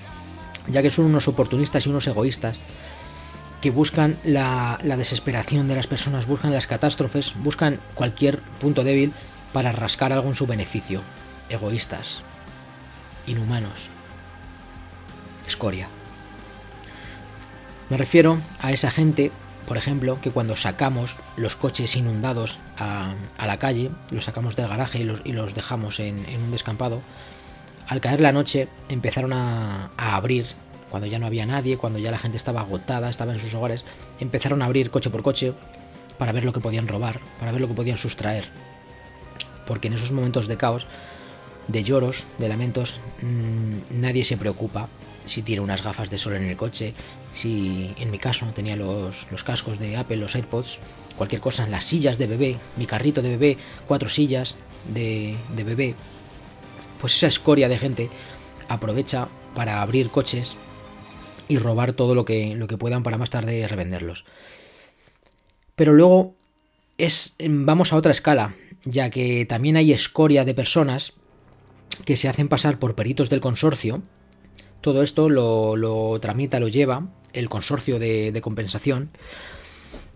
ya 0.68 0.82
que 0.82 0.92
son 0.92 1.06
unos 1.06 1.28
oportunistas 1.28 1.86
y 1.86 1.90
unos 1.90 2.08
egoístas 2.08 2.60
que 3.62 3.72
buscan 3.72 4.18
la, 4.24 4.78
la 4.84 4.96
desesperación 4.98 5.68
de 5.68 5.76
las 5.76 5.88
personas, 5.88 6.28
buscan 6.28 6.54
las 6.54 6.68
catástrofes, 6.68 7.34
buscan 7.44 7.80
cualquier 7.96 8.40
punto 8.62 8.84
débil 8.84 9.14
para 9.54 9.72
rascar 9.72 10.14
algo 10.14 10.30
en 10.30 10.36
su 10.36 10.46
beneficio. 10.46 11.02
Egoístas, 11.50 12.22
inhumanos, 13.28 13.90
escoria. 15.48 15.88
Me 17.94 17.98
refiero 17.98 18.40
a 18.60 18.72
esa 18.72 18.90
gente, 18.90 19.30
por 19.68 19.78
ejemplo, 19.78 20.20
que 20.20 20.32
cuando 20.32 20.56
sacamos 20.56 21.16
los 21.38 21.56
coches 21.56 21.96
inundados 21.96 22.58
a, 22.76 23.14
la 23.38 23.60
calle, 23.60 23.92
los 24.10 24.24
sacamos 24.24 24.56
del 24.56 24.68
garaje 24.68 25.02
y 25.02 25.04
los, 25.04 25.22
y 25.24 25.32
los 25.32 25.54
dejamos 25.54 26.00
en, 26.00 26.26
un 26.44 26.50
descampado, 26.50 27.04
al 27.88 28.02
caer 28.02 28.20
la 28.20 28.32
noche 28.32 28.68
empezaron 28.90 29.32
a, 29.32 29.92
abrir, 29.96 30.48
cuando 30.90 31.06
ya 31.06 31.20
no 31.20 31.28
había 31.28 31.46
nadie, 31.46 31.78
cuando 31.78 32.00
ya 32.00 32.10
la 32.10 32.18
gente 32.18 32.36
estaba 32.36 32.62
agotada, 32.62 33.12
estaba 33.12 33.32
en 33.32 33.40
sus 33.40 33.54
hogares, 33.54 33.86
empezaron 34.20 34.64
a 34.64 34.66
abrir 34.66 34.90
coche 34.90 35.12
por 35.12 35.22
coche 35.22 35.54
para 36.18 36.32
ver 36.32 36.46
lo 36.46 36.52
que 36.52 36.62
podían 36.62 36.88
robar, 36.88 37.20
para 37.40 37.52
ver 37.52 37.62
lo 37.62 37.68
que 37.68 37.76
podían 37.76 37.98
sustraer. 37.98 38.46
Porque 39.68 39.90
en 39.90 39.94
esos 39.94 40.12
momentos 40.12 40.48
de 40.48 40.58
caos, 40.58 40.88
de 41.68 41.84
lloros, 41.84 42.24
de 42.40 42.50
lamentos, 42.50 42.96
mmm, 43.22 44.02
nadie 44.02 44.26
se 44.26 44.36
preocupa 44.36 44.90
si 45.26 45.44
tiene 45.44 45.62
unas 45.62 45.84
gafas 45.84 46.10
de 46.10 46.18
sol 46.18 46.34
en 46.34 46.44
el 46.44 46.58
coche, 46.58 46.96
si 47.34 47.94
en 47.98 48.12
mi 48.12 48.20
caso 48.20 48.46
tenía 48.54 48.76
los, 48.76 49.28
los 49.32 49.44
cascos 49.44 49.80
de 49.80 49.98
Apple, 49.98 50.18
los 50.18 50.36
AirPods, 50.36 50.78
cualquier 51.18 51.42
cosa, 51.42 51.68
las 51.68 51.84
sillas 51.84 52.18
de 52.18 52.28
bebé, 52.28 52.58
mi 52.78 52.86
carrito 52.86 53.22
de 53.22 53.30
bebé, 53.30 53.58
cuatro 53.88 54.10
sillas 54.10 54.56
de, 54.88 55.36
de 55.56 55.64
bebé, 55.64 55.96
pues 57.00 57.18
esa 57.18 57.28
escoria 57.28 57.68
de 57.68 57.78
gente 57.78 58.10
aprovecha 58.68 59.28
para 59.56 59.82
abrir 59.82 60.10
coches 60.10 60.58
y 61.48 61.58
robar 61.58 61.94
todo 61.94 62.16
lo 62.16 62.26
que, 62.26 62.56
lo 62.56 62.68
que 62.68 62.78
puedan 62.78 63.04
para 63.04 63.18
más 63.18 63.30
tarde 63.30 63.68
revenderlos. 63.68 64.26
Pero 65.76 65.94
luego 65.94 66.36
es, 66.98 67.36
vamos 67.40 67.92
a 67.92 67.96
otra 67.96 68.12
escala, 68.12 68.56
ya 68.86 69.10
que 69.10 69.46
también 69.46 69.78
hay 69.78 69.92
escoria 69.92 70.46
de 70.46 70.54
personas 70.54 71.14
que 72.06 72.16
se 72.16 72.30
hacen 72.30 72.48
pasar 72.48 72.80
por 72.80 72.96
peritos 72.96 73.30
del 73.30 73.42
consorcio 73.42 74.02
Todo 74.84 75.02
esto 75.02 75.30
lo, 75.30 75.78
lo 75.78 76.20
tramita, 76.20 76.60
lo 76.60 76.68
lleva 76.68 77.08
el 77.32 77.48
consorcio 77.48 78.00
de, 78.00 78.34
de 78.34 78.42
compensación, 78.42 79.12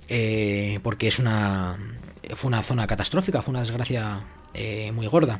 eh, 0.09 0.81
porque 0.83 1.07
es 1.07 1.19
una, 1.19 1.77
fue 2.35 2.49
una 2.49 2.61
zona 2.63 2.85
catastrófica, 2.85 3.41
fue 3.41 3.51
una 3.51 3.61
desgracia 3.61 4.25
eh, 4.53 4.91
muy 4.91 5.07
gorda. 5.07 5.39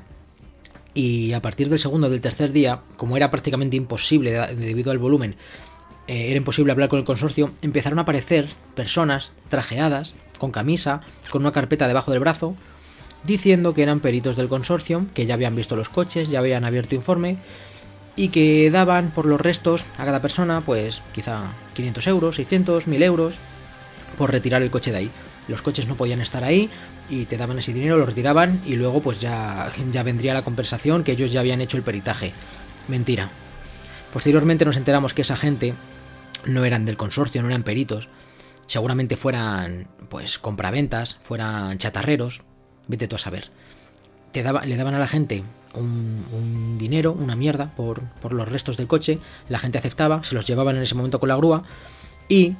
Y 0.94 1.34
a 1.34 1.42
partir 1.42 1.68
del 1.68 1.78
segundo 1.78 2.10
del 2.10 2.22
tercer 2.22 2.54
día, 2.54 2.84
como 2.96 3.18
era 3.18 3.30
prácticamente 3.30 3.76
imposible 3.76 4.32
debido 4.56 4.92
al 4.92 4.98
volumen, 4.98 5.36
eh, 6.08 6.28
era 6.30 6.38
imposible 6.38 6.72
hablar 6.72 6.88
con 6.88 7.00
el 7.00 7.06
consorcio, 7.06 7.52
empezaron 7.62 8.00
a 8.00 8.04
aparecer 8.04 8.48
personas 8.76 9.34
trajeadas, 9.50 10.16
con 10.40 10.52
camisa, 10.52 11.02
con 11.30 11.42
una 11.42 11.52
carpeta 11.52 11.90
debajo 11.90 12.12
del 12.12 12.22
brazo, 12.22 12.56
diciendo 13.26 13.74
que 13.74 13.84
eran 13.84 14.00
peritos 14.00 14.38
del 14.38 14.48
consorcio, 14.48 15.06
que 15.14 15.26
ya 15.26 15.34
habían 15.34 15.58
visto 15.58 15.76
los 15.76 15.90
coches, 15.90 16.30
ya 16.30 16.40
habían 16.40 16.64
abierto 16.64 16.96
informe 16.96 17.40
y 18.18 18.30
que 18.30 18.70
daban 18.72 19.12
por 19.12 19.26
los 19.26 19.40
restos 19.40 19.86
a 19.98 20.04
cada 20.04 20.22
persona, 20.22 20.62
pues 20.62 21.02
quizá 21.14 21.44
500 21.76 22.08
euros, 22.08 22.36
600, 22.36 22.88
1000 22.88 23.04
euros 23.04 23.36
por 24.18 24.32
retirar 24.32 24.64
el 24.64 24.72
coche 24.72 24.92
de 24.92 24.98
ahí. 24.98 25.12
Los 25.48 25.62
coches 25.62 25.88
no 25.88 25.96
podían 25.96 26.20
estar 26.20 26.44
ahí 26.44 26.70
y 27.10 27.26
te 27.26 27.38
daban 27.38 27.60
ese 27.60 27.72
dinero, 27.72 27.96
lo 27.96 28.08
retiraban 28.08 28.60
y 28.66 28.76
luego 28.76 29.02
pues 29.02 29.22
ya, 29.22 29.72
ya 29.92 30.04
vendría 30.04 30.34
la 30.34 30.42
compensación 30.42 31.04
que 31.04 31.14
ellos 31.14 31.32
ya 31.32 31.40
habían 31.40 31.62
hecho 31.62 31.78
el 31.78 31.84
peritaje. 31.84 32.34
Mentira. 32.88 33.30
Posteriormente 34.12 34.66
nos 34.66 34.78
enteramos 34.78 35.14
que 35.14 35.22
esa 35.22 35.38
gente 35.38 35.76
no 36.46 36.66
eran 36.66 36.86
del 36.86 36.98
consorcio, 36.98 37.44
no 37.44 37.50
eran 37.50 37.64
peritos. 37.64 38.10
Seguramente 38.66 39.16
fueran 39.16 39.88
pues 40.10 40.40
compraventas, 40.40 41.20
fueran 41.22 41.78
chatarreros, 41.78 42.42
vete 42.88 43.08
tú 43.08 43.16
a 43.16 43.20
saber. 43.20 43.52
Te 44.32 44.42
daba, 44.42 44.66
le 44.66 44.76
daban 44.76 44.96
a 44.96 45.00
la 45.00 45.08
gente 45.08 45.44
un, 45.78 46.78
dinero, 46.78 47.16
una 47.18 47.36
mierda, 47.36 47.74
por, 47.76 48.02
por 48.22 48.34
los 48.34 48.48
restos 48.48 48.78
del 48.78 48.88
coche, 48.88 49.20
la 49.50 49.60
gente 49.60 49.78
aceptaba, 49.78 50.24
se 50.24 50.36
los 50.36 50.46
llevaban 50.46 50.76
en 50.76 50.84
ese 50.84 50.96
momento 50.96 51.20
con 51.20 51.30
la 51.30 51.36
grúa 51.36 51.64
y 52.30 52.56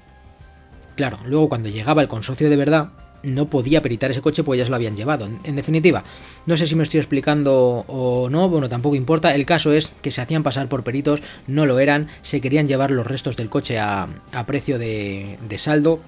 Claro, 0.98 1.20
luego 1.26 1.48
cuando 1.48 1.70
llegaba 1.70 2.02
el 2.02 2.08
consorcio 2.08 2.50
de 2.50 2.56
verdad, 2.56 2.90
no 3.22 3.50
podía 3.50 3.84
peritar 3.84 4.10
ese 4.10 4.22
coche 4.22 4.44
pues 4.44 4.58
ya 4.58 4.66
se 4.66 4.72
lo 4.72 4.76
habían 4.76 4.96
llevado. 4.96 5.26
En, 5.26 5.40
en 5.44 5.56
definitiva, 5.56 6.04
no 6.48 6.58
sé 6.58 6.66
si 6.66 6.76
me 6.76 6.82
estoy 6.82 7.00
explicando 7.00 7.86
o 7.88 8.30
no, 8.32 8.50
bueno, 8.50 8.68
tampoco 8.68 8.96
importa. 8.96 9.34
El 9.36 9.46
caso 9.46 9.72
es 9.72 9.94
que 10.02 10.10
se 10.10 10.22
hacían 10.22 10.42
pasar 10.42 10.68
por 10.68 10.84
peritos, 10.84 11.22
no 11.46 11.68
lo 11.68 11.80
eran, 11.80 12.08
se 12.24 12.42
querían 12.42 12.68
llevar 12.68 12.90
los 12.90 13.06
restos 13.06 13.38
del 13.38 13.50
coche 13.50 13.78
a, 13.78 14.08
a 14.34 14.46
precio 14.48 14.80
de, 14.80 15.38
de 15.48 15.60
saldo 15.60 16.00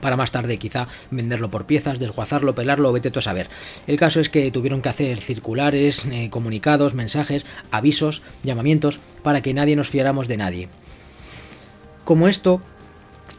para 0.00 0.16
más 0.16 0.32
tarde 0.32 0.58
quizá 0.58 0.88
venderlo 1.10 1.50
por 1.50 1.66
piezas, 1.66 1.98
desguazarlo, 1.98 2.54
pelarlo, 2.54 2.92
vete 2.92 3.10
tú 3.10 3.18
a 3.18 3.22
saber. 3.22 3.48
El 3.86 3.98
caso 3.98 4.20
es 4.20 4.28
que 4.28 4.50
tuvieron 4.50 4.82
que 4.82 4.88
hacer 4.88 5.18
circulares, 5.20 6.06
eh, 6.06 6.30
comunicados, 6.30 6.94
mensajes, 6.94 7.46
avisos, 7.70 8.22
llamamientos, 8.42 9.00
para 9.22 9.42
que 9.42 9.54
nadie 9.54 9.76
nos 9.76 9.88
fiáramos 9.88 10.28
de 10.28 10.36
nadie. 10.36 10.68
Como 12.04 12.28
esto, 12.28 12.60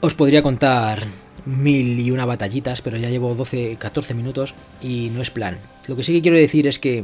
os 0.01 0.15
podría 0.15 0.41
contar 0.41 1.05
mil 1.45 1.99
y 1.99 2.11
una 2.11 2.25
batallitas, 2.25 2.81
pero 2.81 2.97
ya 2.97 3.09
llevo 3.09 3.35
12, 3.35 3.77
14 3.77 4.13
minutos 4.13 4.55
y 4.81 5.09
no 5.13 5.21
es 5.21 5.29
plan. 5.29 5.59
Lo 5.87 5.95
que 5.95 6.03
sí 6.03 6.13
que 6.13 6.21
quiero 6.21 6.37
decir 6.37 6.67
es 6.67 6.79
que 6.79 7.03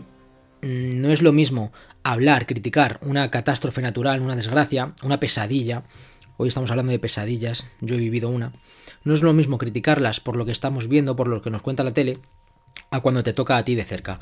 mm, 0.61 1.01
no 1.01 1.11
es 1.11 1.21
lo 1.21 1.31
mismo 1.31 1.71
hablar, 2.03 2.47
criticar 2.47 2.99
una 3.01 3.29
catástrofe 3.29 3.81
natural, 3.81 4.21
una 4.21 4.35
desgracia, 4.35 4.93
una 5.03 5.19
pesadilla. 5.19 5.83
Hoy 6.37 6.47
estamos 6.47 6.71
hablando 6.71 6.91
de 6.91 6.99
pesadillas, 6.99 7.67
yo 7.81 7.95
he 7.95 7.99
vivido 7.99 8.29
una. 8.29 8.51
No 9.03 9.13
es 9.13 9.21
lo 9.21 9.33
mismo 9.33 9.57
criticarlas 9.57 10.19
por 10.19 10.35
lo 10.35 10.45
que 10.45 10.51
estamos 10.51 10.87
viendo, 10.87 11.15
por 11.15 11.27
lo 11.27 11.41
que 11.41 11.49
nos 11.49 11.61
cuenta 11.61 11.83
la 11.83 11.91
tele, 11.91 12.19
a 12.91 12.99
cuando 12.99 13.23
te 13.23 13.33
toca 13.33 13.57
a 13.57 13.65
ti 13.65 13.75
de 13.75 13.83
cerca. 13.83 14.19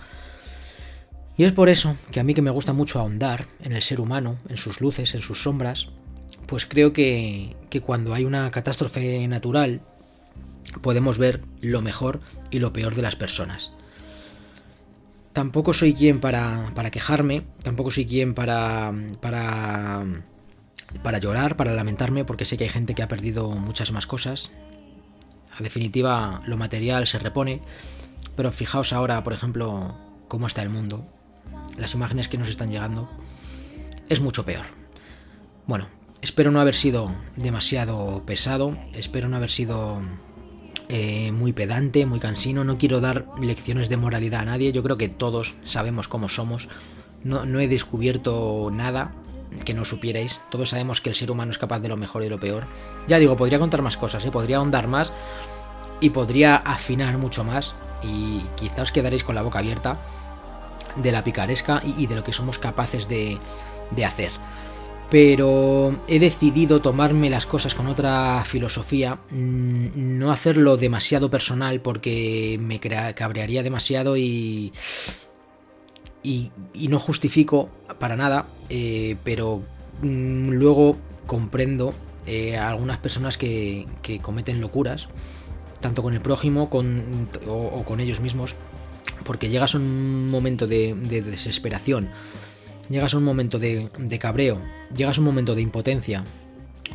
Y 1.37 1.43
es 1.43 1.53
por 1.53 1.69
eso 1.69 1.95
que 2.11 2.19
a 2.19 2.23
mí 2.23 2.33
que 2.33 2.41
me 2.41 2.51
gusta 2.51 2.73
mucho 2.73 2.99
ahondar 2.99 3.45
en 3.61 3.71
el 3.71 3.81
ser 3.81 4.01
humano, 4.01 4.37
en 4.49 4.57
sus 4.57 4.81
luces, 4.81 5.15
en 5.15 5.21
sus 5.21 5.43
sombras, 5.43 5.89
pues 6.47 6.65
creo 6.65 6.93
que, 6.93 7.55
que 7.69 7.81
cuando 7.81 8.13
hay 8.13 8.25
una 8.25 8.49
catástrofe 8.51 9.27
natural 9.27 9.81
podemos 10.81 11.17
ver 11.17 11.41
lo 11.61 11.81
mejor 11.81 12.21
y 12.51 12.59
lo 12.59 12.73
peor 12.73 12.95
de 12.95 13.01
las 13.01 13.15
personas. 13.15 13.71
Tampoco 15.33 15.73
soy 15.73 15.93
quien 15.93 16.19
para, 16.19 16.71
para 16.75 16.91
quejarme, 16.91 17.43
tampoco 17.63 17.91
soy 17.91 18.05
quien 18.05 18.33
para, 18.33 18.91
para, 19.21 20.03
para 21.03 21.19
llorar, 21.19 21.55
para 21.55 21.73
lamentarme, 21.73 22.25
porque 22.25 22.45
sé 22.45 22.57
que 22.57 22.65
hay 22.65 22.69
gente 22.69 22.95
que 22.95 23.03
ha 23.03 23.07
perdido 23.07 23.51
muchas 23.51 23.91
más 23.91 24.07
cosas. 24.07 24.51
A 25.59 25.63
definitiva, 25.63 26.41
lo 26.45 26.55
material 26.55 27.05
se 27.05 27.19
repone, 27.19 27.61
pero 28.37 28.51
fijaos 28.51 28.93
ahora, 28.93 29.21
por 29.23 29.33
ejemplo, 29.33 29.95
cómo 30.29 30.47
está 30.47 30.61
el 30.61 30.69
mundo, 30.69 31.05
las 31.77 31.93
imágenes 31.93 32.29
que 32.29 32.37
nos 32.37 32.47
están 32.47 32.71
llegando, 32.71 33.09
es 34.07 34.21
mucho 34.21 34.45
peor. 34.45 34.67
Bueno, 35.67 35.89
espero 36.21 36.51
no 36.51 36.61
haber 36.61 36.75
sido 36.75 37.11
demasiado 37.35 38.23
pesado, 38.25 38.77
espero 38.93 39.27
no 39.27 39.35
haber 39.35 39.49
sido 39.49 40.01
eh, 40.87 41.33
muy 41.33 41.51
pedante, 41.51 42.05
muy 42.05 42.21
cansino, 42.21 42.63
no 42.63 42.77
quiero 42.77 43.01
dar 43.01 43.25
lecciones 43.41 43.89
de 43.89 43.97
moralidad 43.97 44.41
a 44.41 44.45
nadie, 44.45 44.71
yo 44.71 44.81
creo 44.81 44.97
que 44.97 45.09
todos 45.09 45.55
sabemos 45.65 46.07
cómo 46.07 46.29
somos, 46.29 46.69
no, 47.25 47.45
no 47.45 47.59
he 47.59 47.67
descubierto 47.67 48.69
nada 48.71 49.13
que 49.65 49.73
no 49.73 49.85
supierais, 49.85 50.41
todos 50.49 50.69
sabemos 50.69 51.01
que 51.01 51.09
el 51.09 51.15
ser 51.15 51.31
humano 51.31 51.51
es 51.51 51.57
capaz 51.57 51.79
de 51.79 51.89
lo 51.89 51.97
mejor 51.97 52.23
y 52.23 52.29
lo 52.29 52.39
peor. 52.39 52.65
Ya 53.07 53.19
digo, 53.19 53.35
podría 53.35 53.59
contar 53.59 53.81
más 53.81 53.97
cosas, 53.97 54.23
¿eh? 54.25 54.31
podría 54.31 54.57
ahondar 54.57 54.87
más 54.87 55.11
y 56.01 56.11
podría 56.11 56.55
afinar 56.55 57.17
mucho 57.17 57.43
más 57.43 57.75
y 58.03 58.41
quizá 58.55 58.83
os 58.83 58.91
quedaréis 58.91 59.23
con 59.23 59.35
la 59.35 59.41
boca 59.41 59.59
abierta 59.59 59.99
de 60.95 61.11
la 61.11 61.23
picaresca 61.23 61.81
y, 61.85 62.07
de 62.07 62.15
lo 62.15 62.23
que 62.23 62.33
somos 62.33 62.59
capaces 62.59 63.07
de, 63.07 63.37
de 63.91 64.05
hacer. 64.05 64.31
Pero 65.09 65.99
he 66.07 66.19
decidido 66.19 66.81
tomarme 66.81 67.29
las 67.29 67.45
cosas 67.45 67.73
con 67.73 67.87
otra 67.87 68.43
filosofía, 68.45 69.15
mm, 69.31 70.19
no 70.19 70.31
hacerlo 70.31 70.77
demasiado 70.77 71.29
personal 71.29 71.81
porque 71.81 72.57
me 72.61 72.79
cabrearía 72.79 73.63
demasiado 73.63 74.17
y, 74.17 74.71
y, 76.21 76.51
y 76.73 76.87
no 76.89 76.99
justifico 76.99 77.69
para 77.97 78.15
nada, 78.15 78.47
eh, 78.69 79.15
pero 79.23 79.61
mm, 80.03 80.51
luego 80.51 80.97
comprendo 81.25 81.93
eh, 82.27 82.57
a 82.57 82.69
algunas 82.69 82.99
personas 82.99 83.37
que 83.37 83.87
cometen 84.21 84.61
locuras, 84.61 85.07
tanto 85.81 86.01
con 86.03 86.13
el 86.13 86.21
prójimo 86.21 86.69
con, 86.69 87.27
o, 87.47 87.83
con 87.83 87.99
ellos 87.99 88.19
mismos, 88.21 88.55
porque 89.23 89.49
llegas 89.49 89.75
a 89.75 89.77
un 89.77 90.29
momento 90.29 90.67
de- 90.67 90.93
de 90.93 91.21
desesperación 91.21 92.09
llegas 92.89 93.13
a 93.13 93.17
un 93.17 93.23
momento 93.23 93.59
de, 93.59 93.89
de 93.99 94.17
cabreo, 94.19 94.57
llegas 94.95 95.17
a 95.17 95.21
un 95.21 95.25
momento 95.25 95.53
de 95.53 95.61
impotencia 95.61 96.23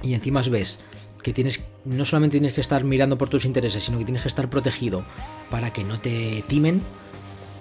y 0.02 0.14
encima 0.14 0.42
ves 0.42 0.80
que 1.22 1.32
tienes 1.32 1.62
no 1.84 2.04
solamente 2.04 2.34
tienes 2.38 2.52
que 2.52 2.60
estar 2.60 2.82
mirando 2.84 3.16
por 3.16 3.28
tus 3.28 3.44
intereses, 3.44 3.84
sino 3.84 3.98
que 3.98 4.04
tienes 4.04 4.22
que 4.22 4.28
estar 4.28 4.50
protegido 4.50 5.04
para 5.50 5.72
que 5.72 5.84
no 5.84 5.96
te 5.98 6.42
timen, 6.48 6.82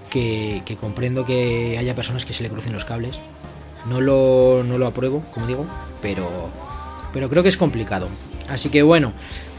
que, 0.10 0.64
que 0.66 0.76
comprendo 0.78 1.26
que 1.26 1.78
haya 1.78 1.94
personas 1.96 2.26
que 2.26 2.34
se 2.34 2.42
le 2.44 2.50
crucen 2.50 2.74
los 2.74 2.86
cables. 2.86 3.20
No 3.88 4.02
lo, 4.02 4.64
no 4.66 4.78
lo 4.78 4.88
apruebo, 4.88 5.24
como 5.34 5.46
digo, 5.46 5.66
pero, 6.02 6.50
pero 7.14 7.30
creo 7.30 7.44
que 7.44 7.50
es 7.50 7.58
complicado. 7.58 8.08
Así 8.50 8.70
que 8.70 8.82
bueno, 8.82 9.14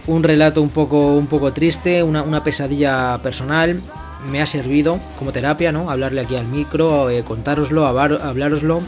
un 0.07 0.23
relato 0.23 0.61
un 0.61 0.71
poco, 0.71 1.15
un 1.15 1.27
poco 1.27 1.53
triste, 1.53 2.03
una, 2.03 2.23
una 2.23 2.45
pesadilla 2.45 3.19
personal, 3.23 3.83
me 4.31 4.41
ha 4.41 4.47
servido 4.47 5.01
como 5.19 5.33
terapia, 5.33 5.73
¿no? 5.73 5.91
Hablarle 5.91 6.21
aquí 6.21 6.37
al 6.37 6.47
micro, 6.47 7.11
eh, 7.11 7.25
contároslo, 7.25 7.87
hablároslo, 7.87 8.83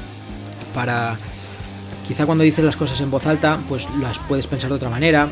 para 0.75 1.19
quizá 2.07 2.27
cuando 2.27 2.45
dices 2.45 2.65
las 2.65 2.77
cosas 2.77 3.01
en 3.01 3.11
voz 3.11 3.27
alta, 3.27 3.59
pues 3.69 3.89
las 4.01 4.19
puedes 4.21 4.47
pensar 4.47 4.71
de 4.71 4.77
otra 4.77 4.91
manera, 4.91 5.29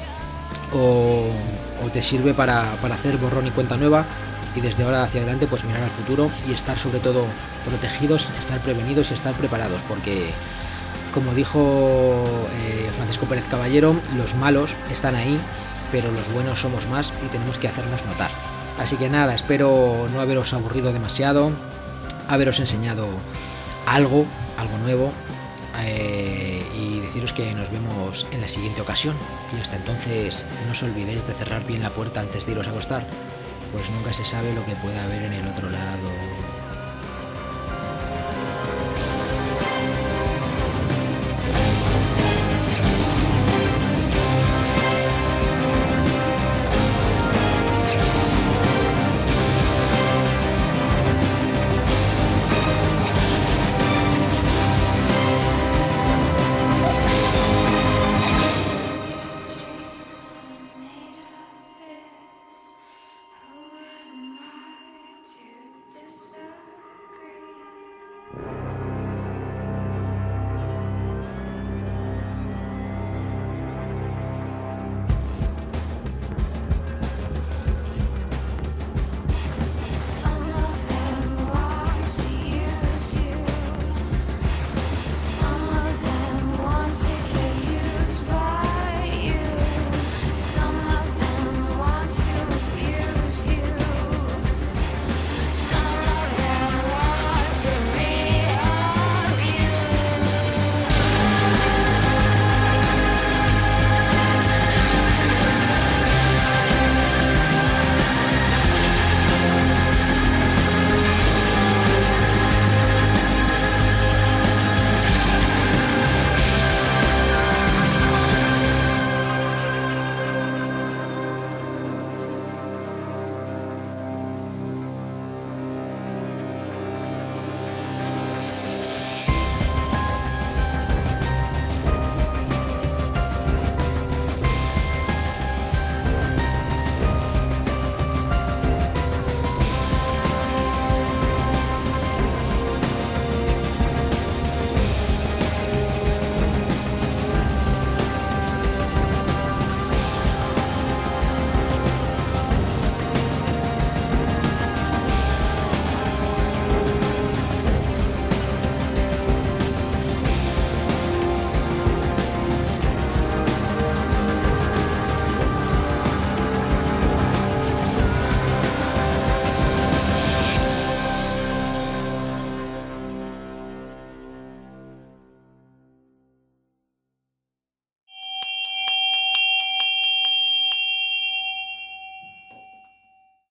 o, 0.72 1.26
o 1.84 1.90
te 1.92 2.02
sirve 2.02 2.34
para, 2.34 2.64
para 2.82 2.94
hacer 2.94 3.16
borrón 3.18 3.46
y 3.46 3.50
cuenta 3.50 3.76
nueva, 3.76 4.04
y 4.56 4.60
desde 4.60 4.84
ahora 4.84 5.02
hacia 5.02 5.20
adelante, 5.20 5.46
pues 5.46 5.64
mirar 5.64 5.82
al 5.82 5.90
futuro 5.90 6.30
y 6.48 6.52
estar 6.52 6.78
sobre 6.78 7.00
todo 7.00 7.24
protegidos, 7.66 8.28
estar 8.38 8.60
prevenidos 8.60 9.10
y 9.10 9.14
estar 9.14 9.34
preparados, 9.34 9.80
porque 9.88 10.30
como 11.12 11.32
dijo 11.34 12.24
eh, 12.66 12.90
Francisco 12.96 13.26
Pérez 13.26 13.44
Caballero, 13.48 13.94
los 14.16 14.34
malos 14.34 14.74
están 14.90 15.14
ahí, 15.14 15.38
pero 15.94 16.10
los 16.10 16.28
buenos 16.32 16.58
somos 16.58 16.88
más 16.88 17.12
y 17.24 17.28
tenemos 17.28 17.56
que 17.56 17.68
hacernos 17.68 18.04
notar. 18.04 18.32
Así 18.80 18.96
que 18.96 19.08
nada, 19.08 19.32
espero 19.32 20.08
no 20.12 20.20
haberos 20.20 20.52
aburrido 20.52 20.92
demasiado, 20.92 21.52
haberos 22.28 22.58
enseñado 22.58 23.06
algo, 23.86 24.26
algo 24.58 24.76
nuevo, 24.78 25.12
eh, 25.78 26.66
y 26.76 26.98
deciros 26.98 27.32
que 27.32 27.54
nos 27.54 27.70
vemos 27.70 28.26
en 28.32 28.40
la 28.40 28.48
siguiente 28.48 28.80
ocasión. 28.80 29.14
Y 29.56 29.60
hasta 29.60 29.76
entonces 29.76 30.44
no 30.66 30.72
os 30.72 30.82
olvidéis 30.82 31.24
de 31.28 31.34
cerrar 31.34 31.64
bien 31.64 31.82
la 31.82 31.90
puerta 31.90 32.18
antes 32.18 32.44
de 32.44 32.50
iros 32.50 32.66
a 32.66 32.70
acostar, 32.70 33.06
pues 33.70 33.88
nunca 33.90 34.12
se 34.12 34.24
sabe 34.24 34.52
lo 34.52 34.66
que 34.66 34.74
puede 34.74 34.98
haber 34.98 35.22
en 35.22 35.34
el 35.34 35.46
otro 35.46 35.70
lado. 35.70 36.10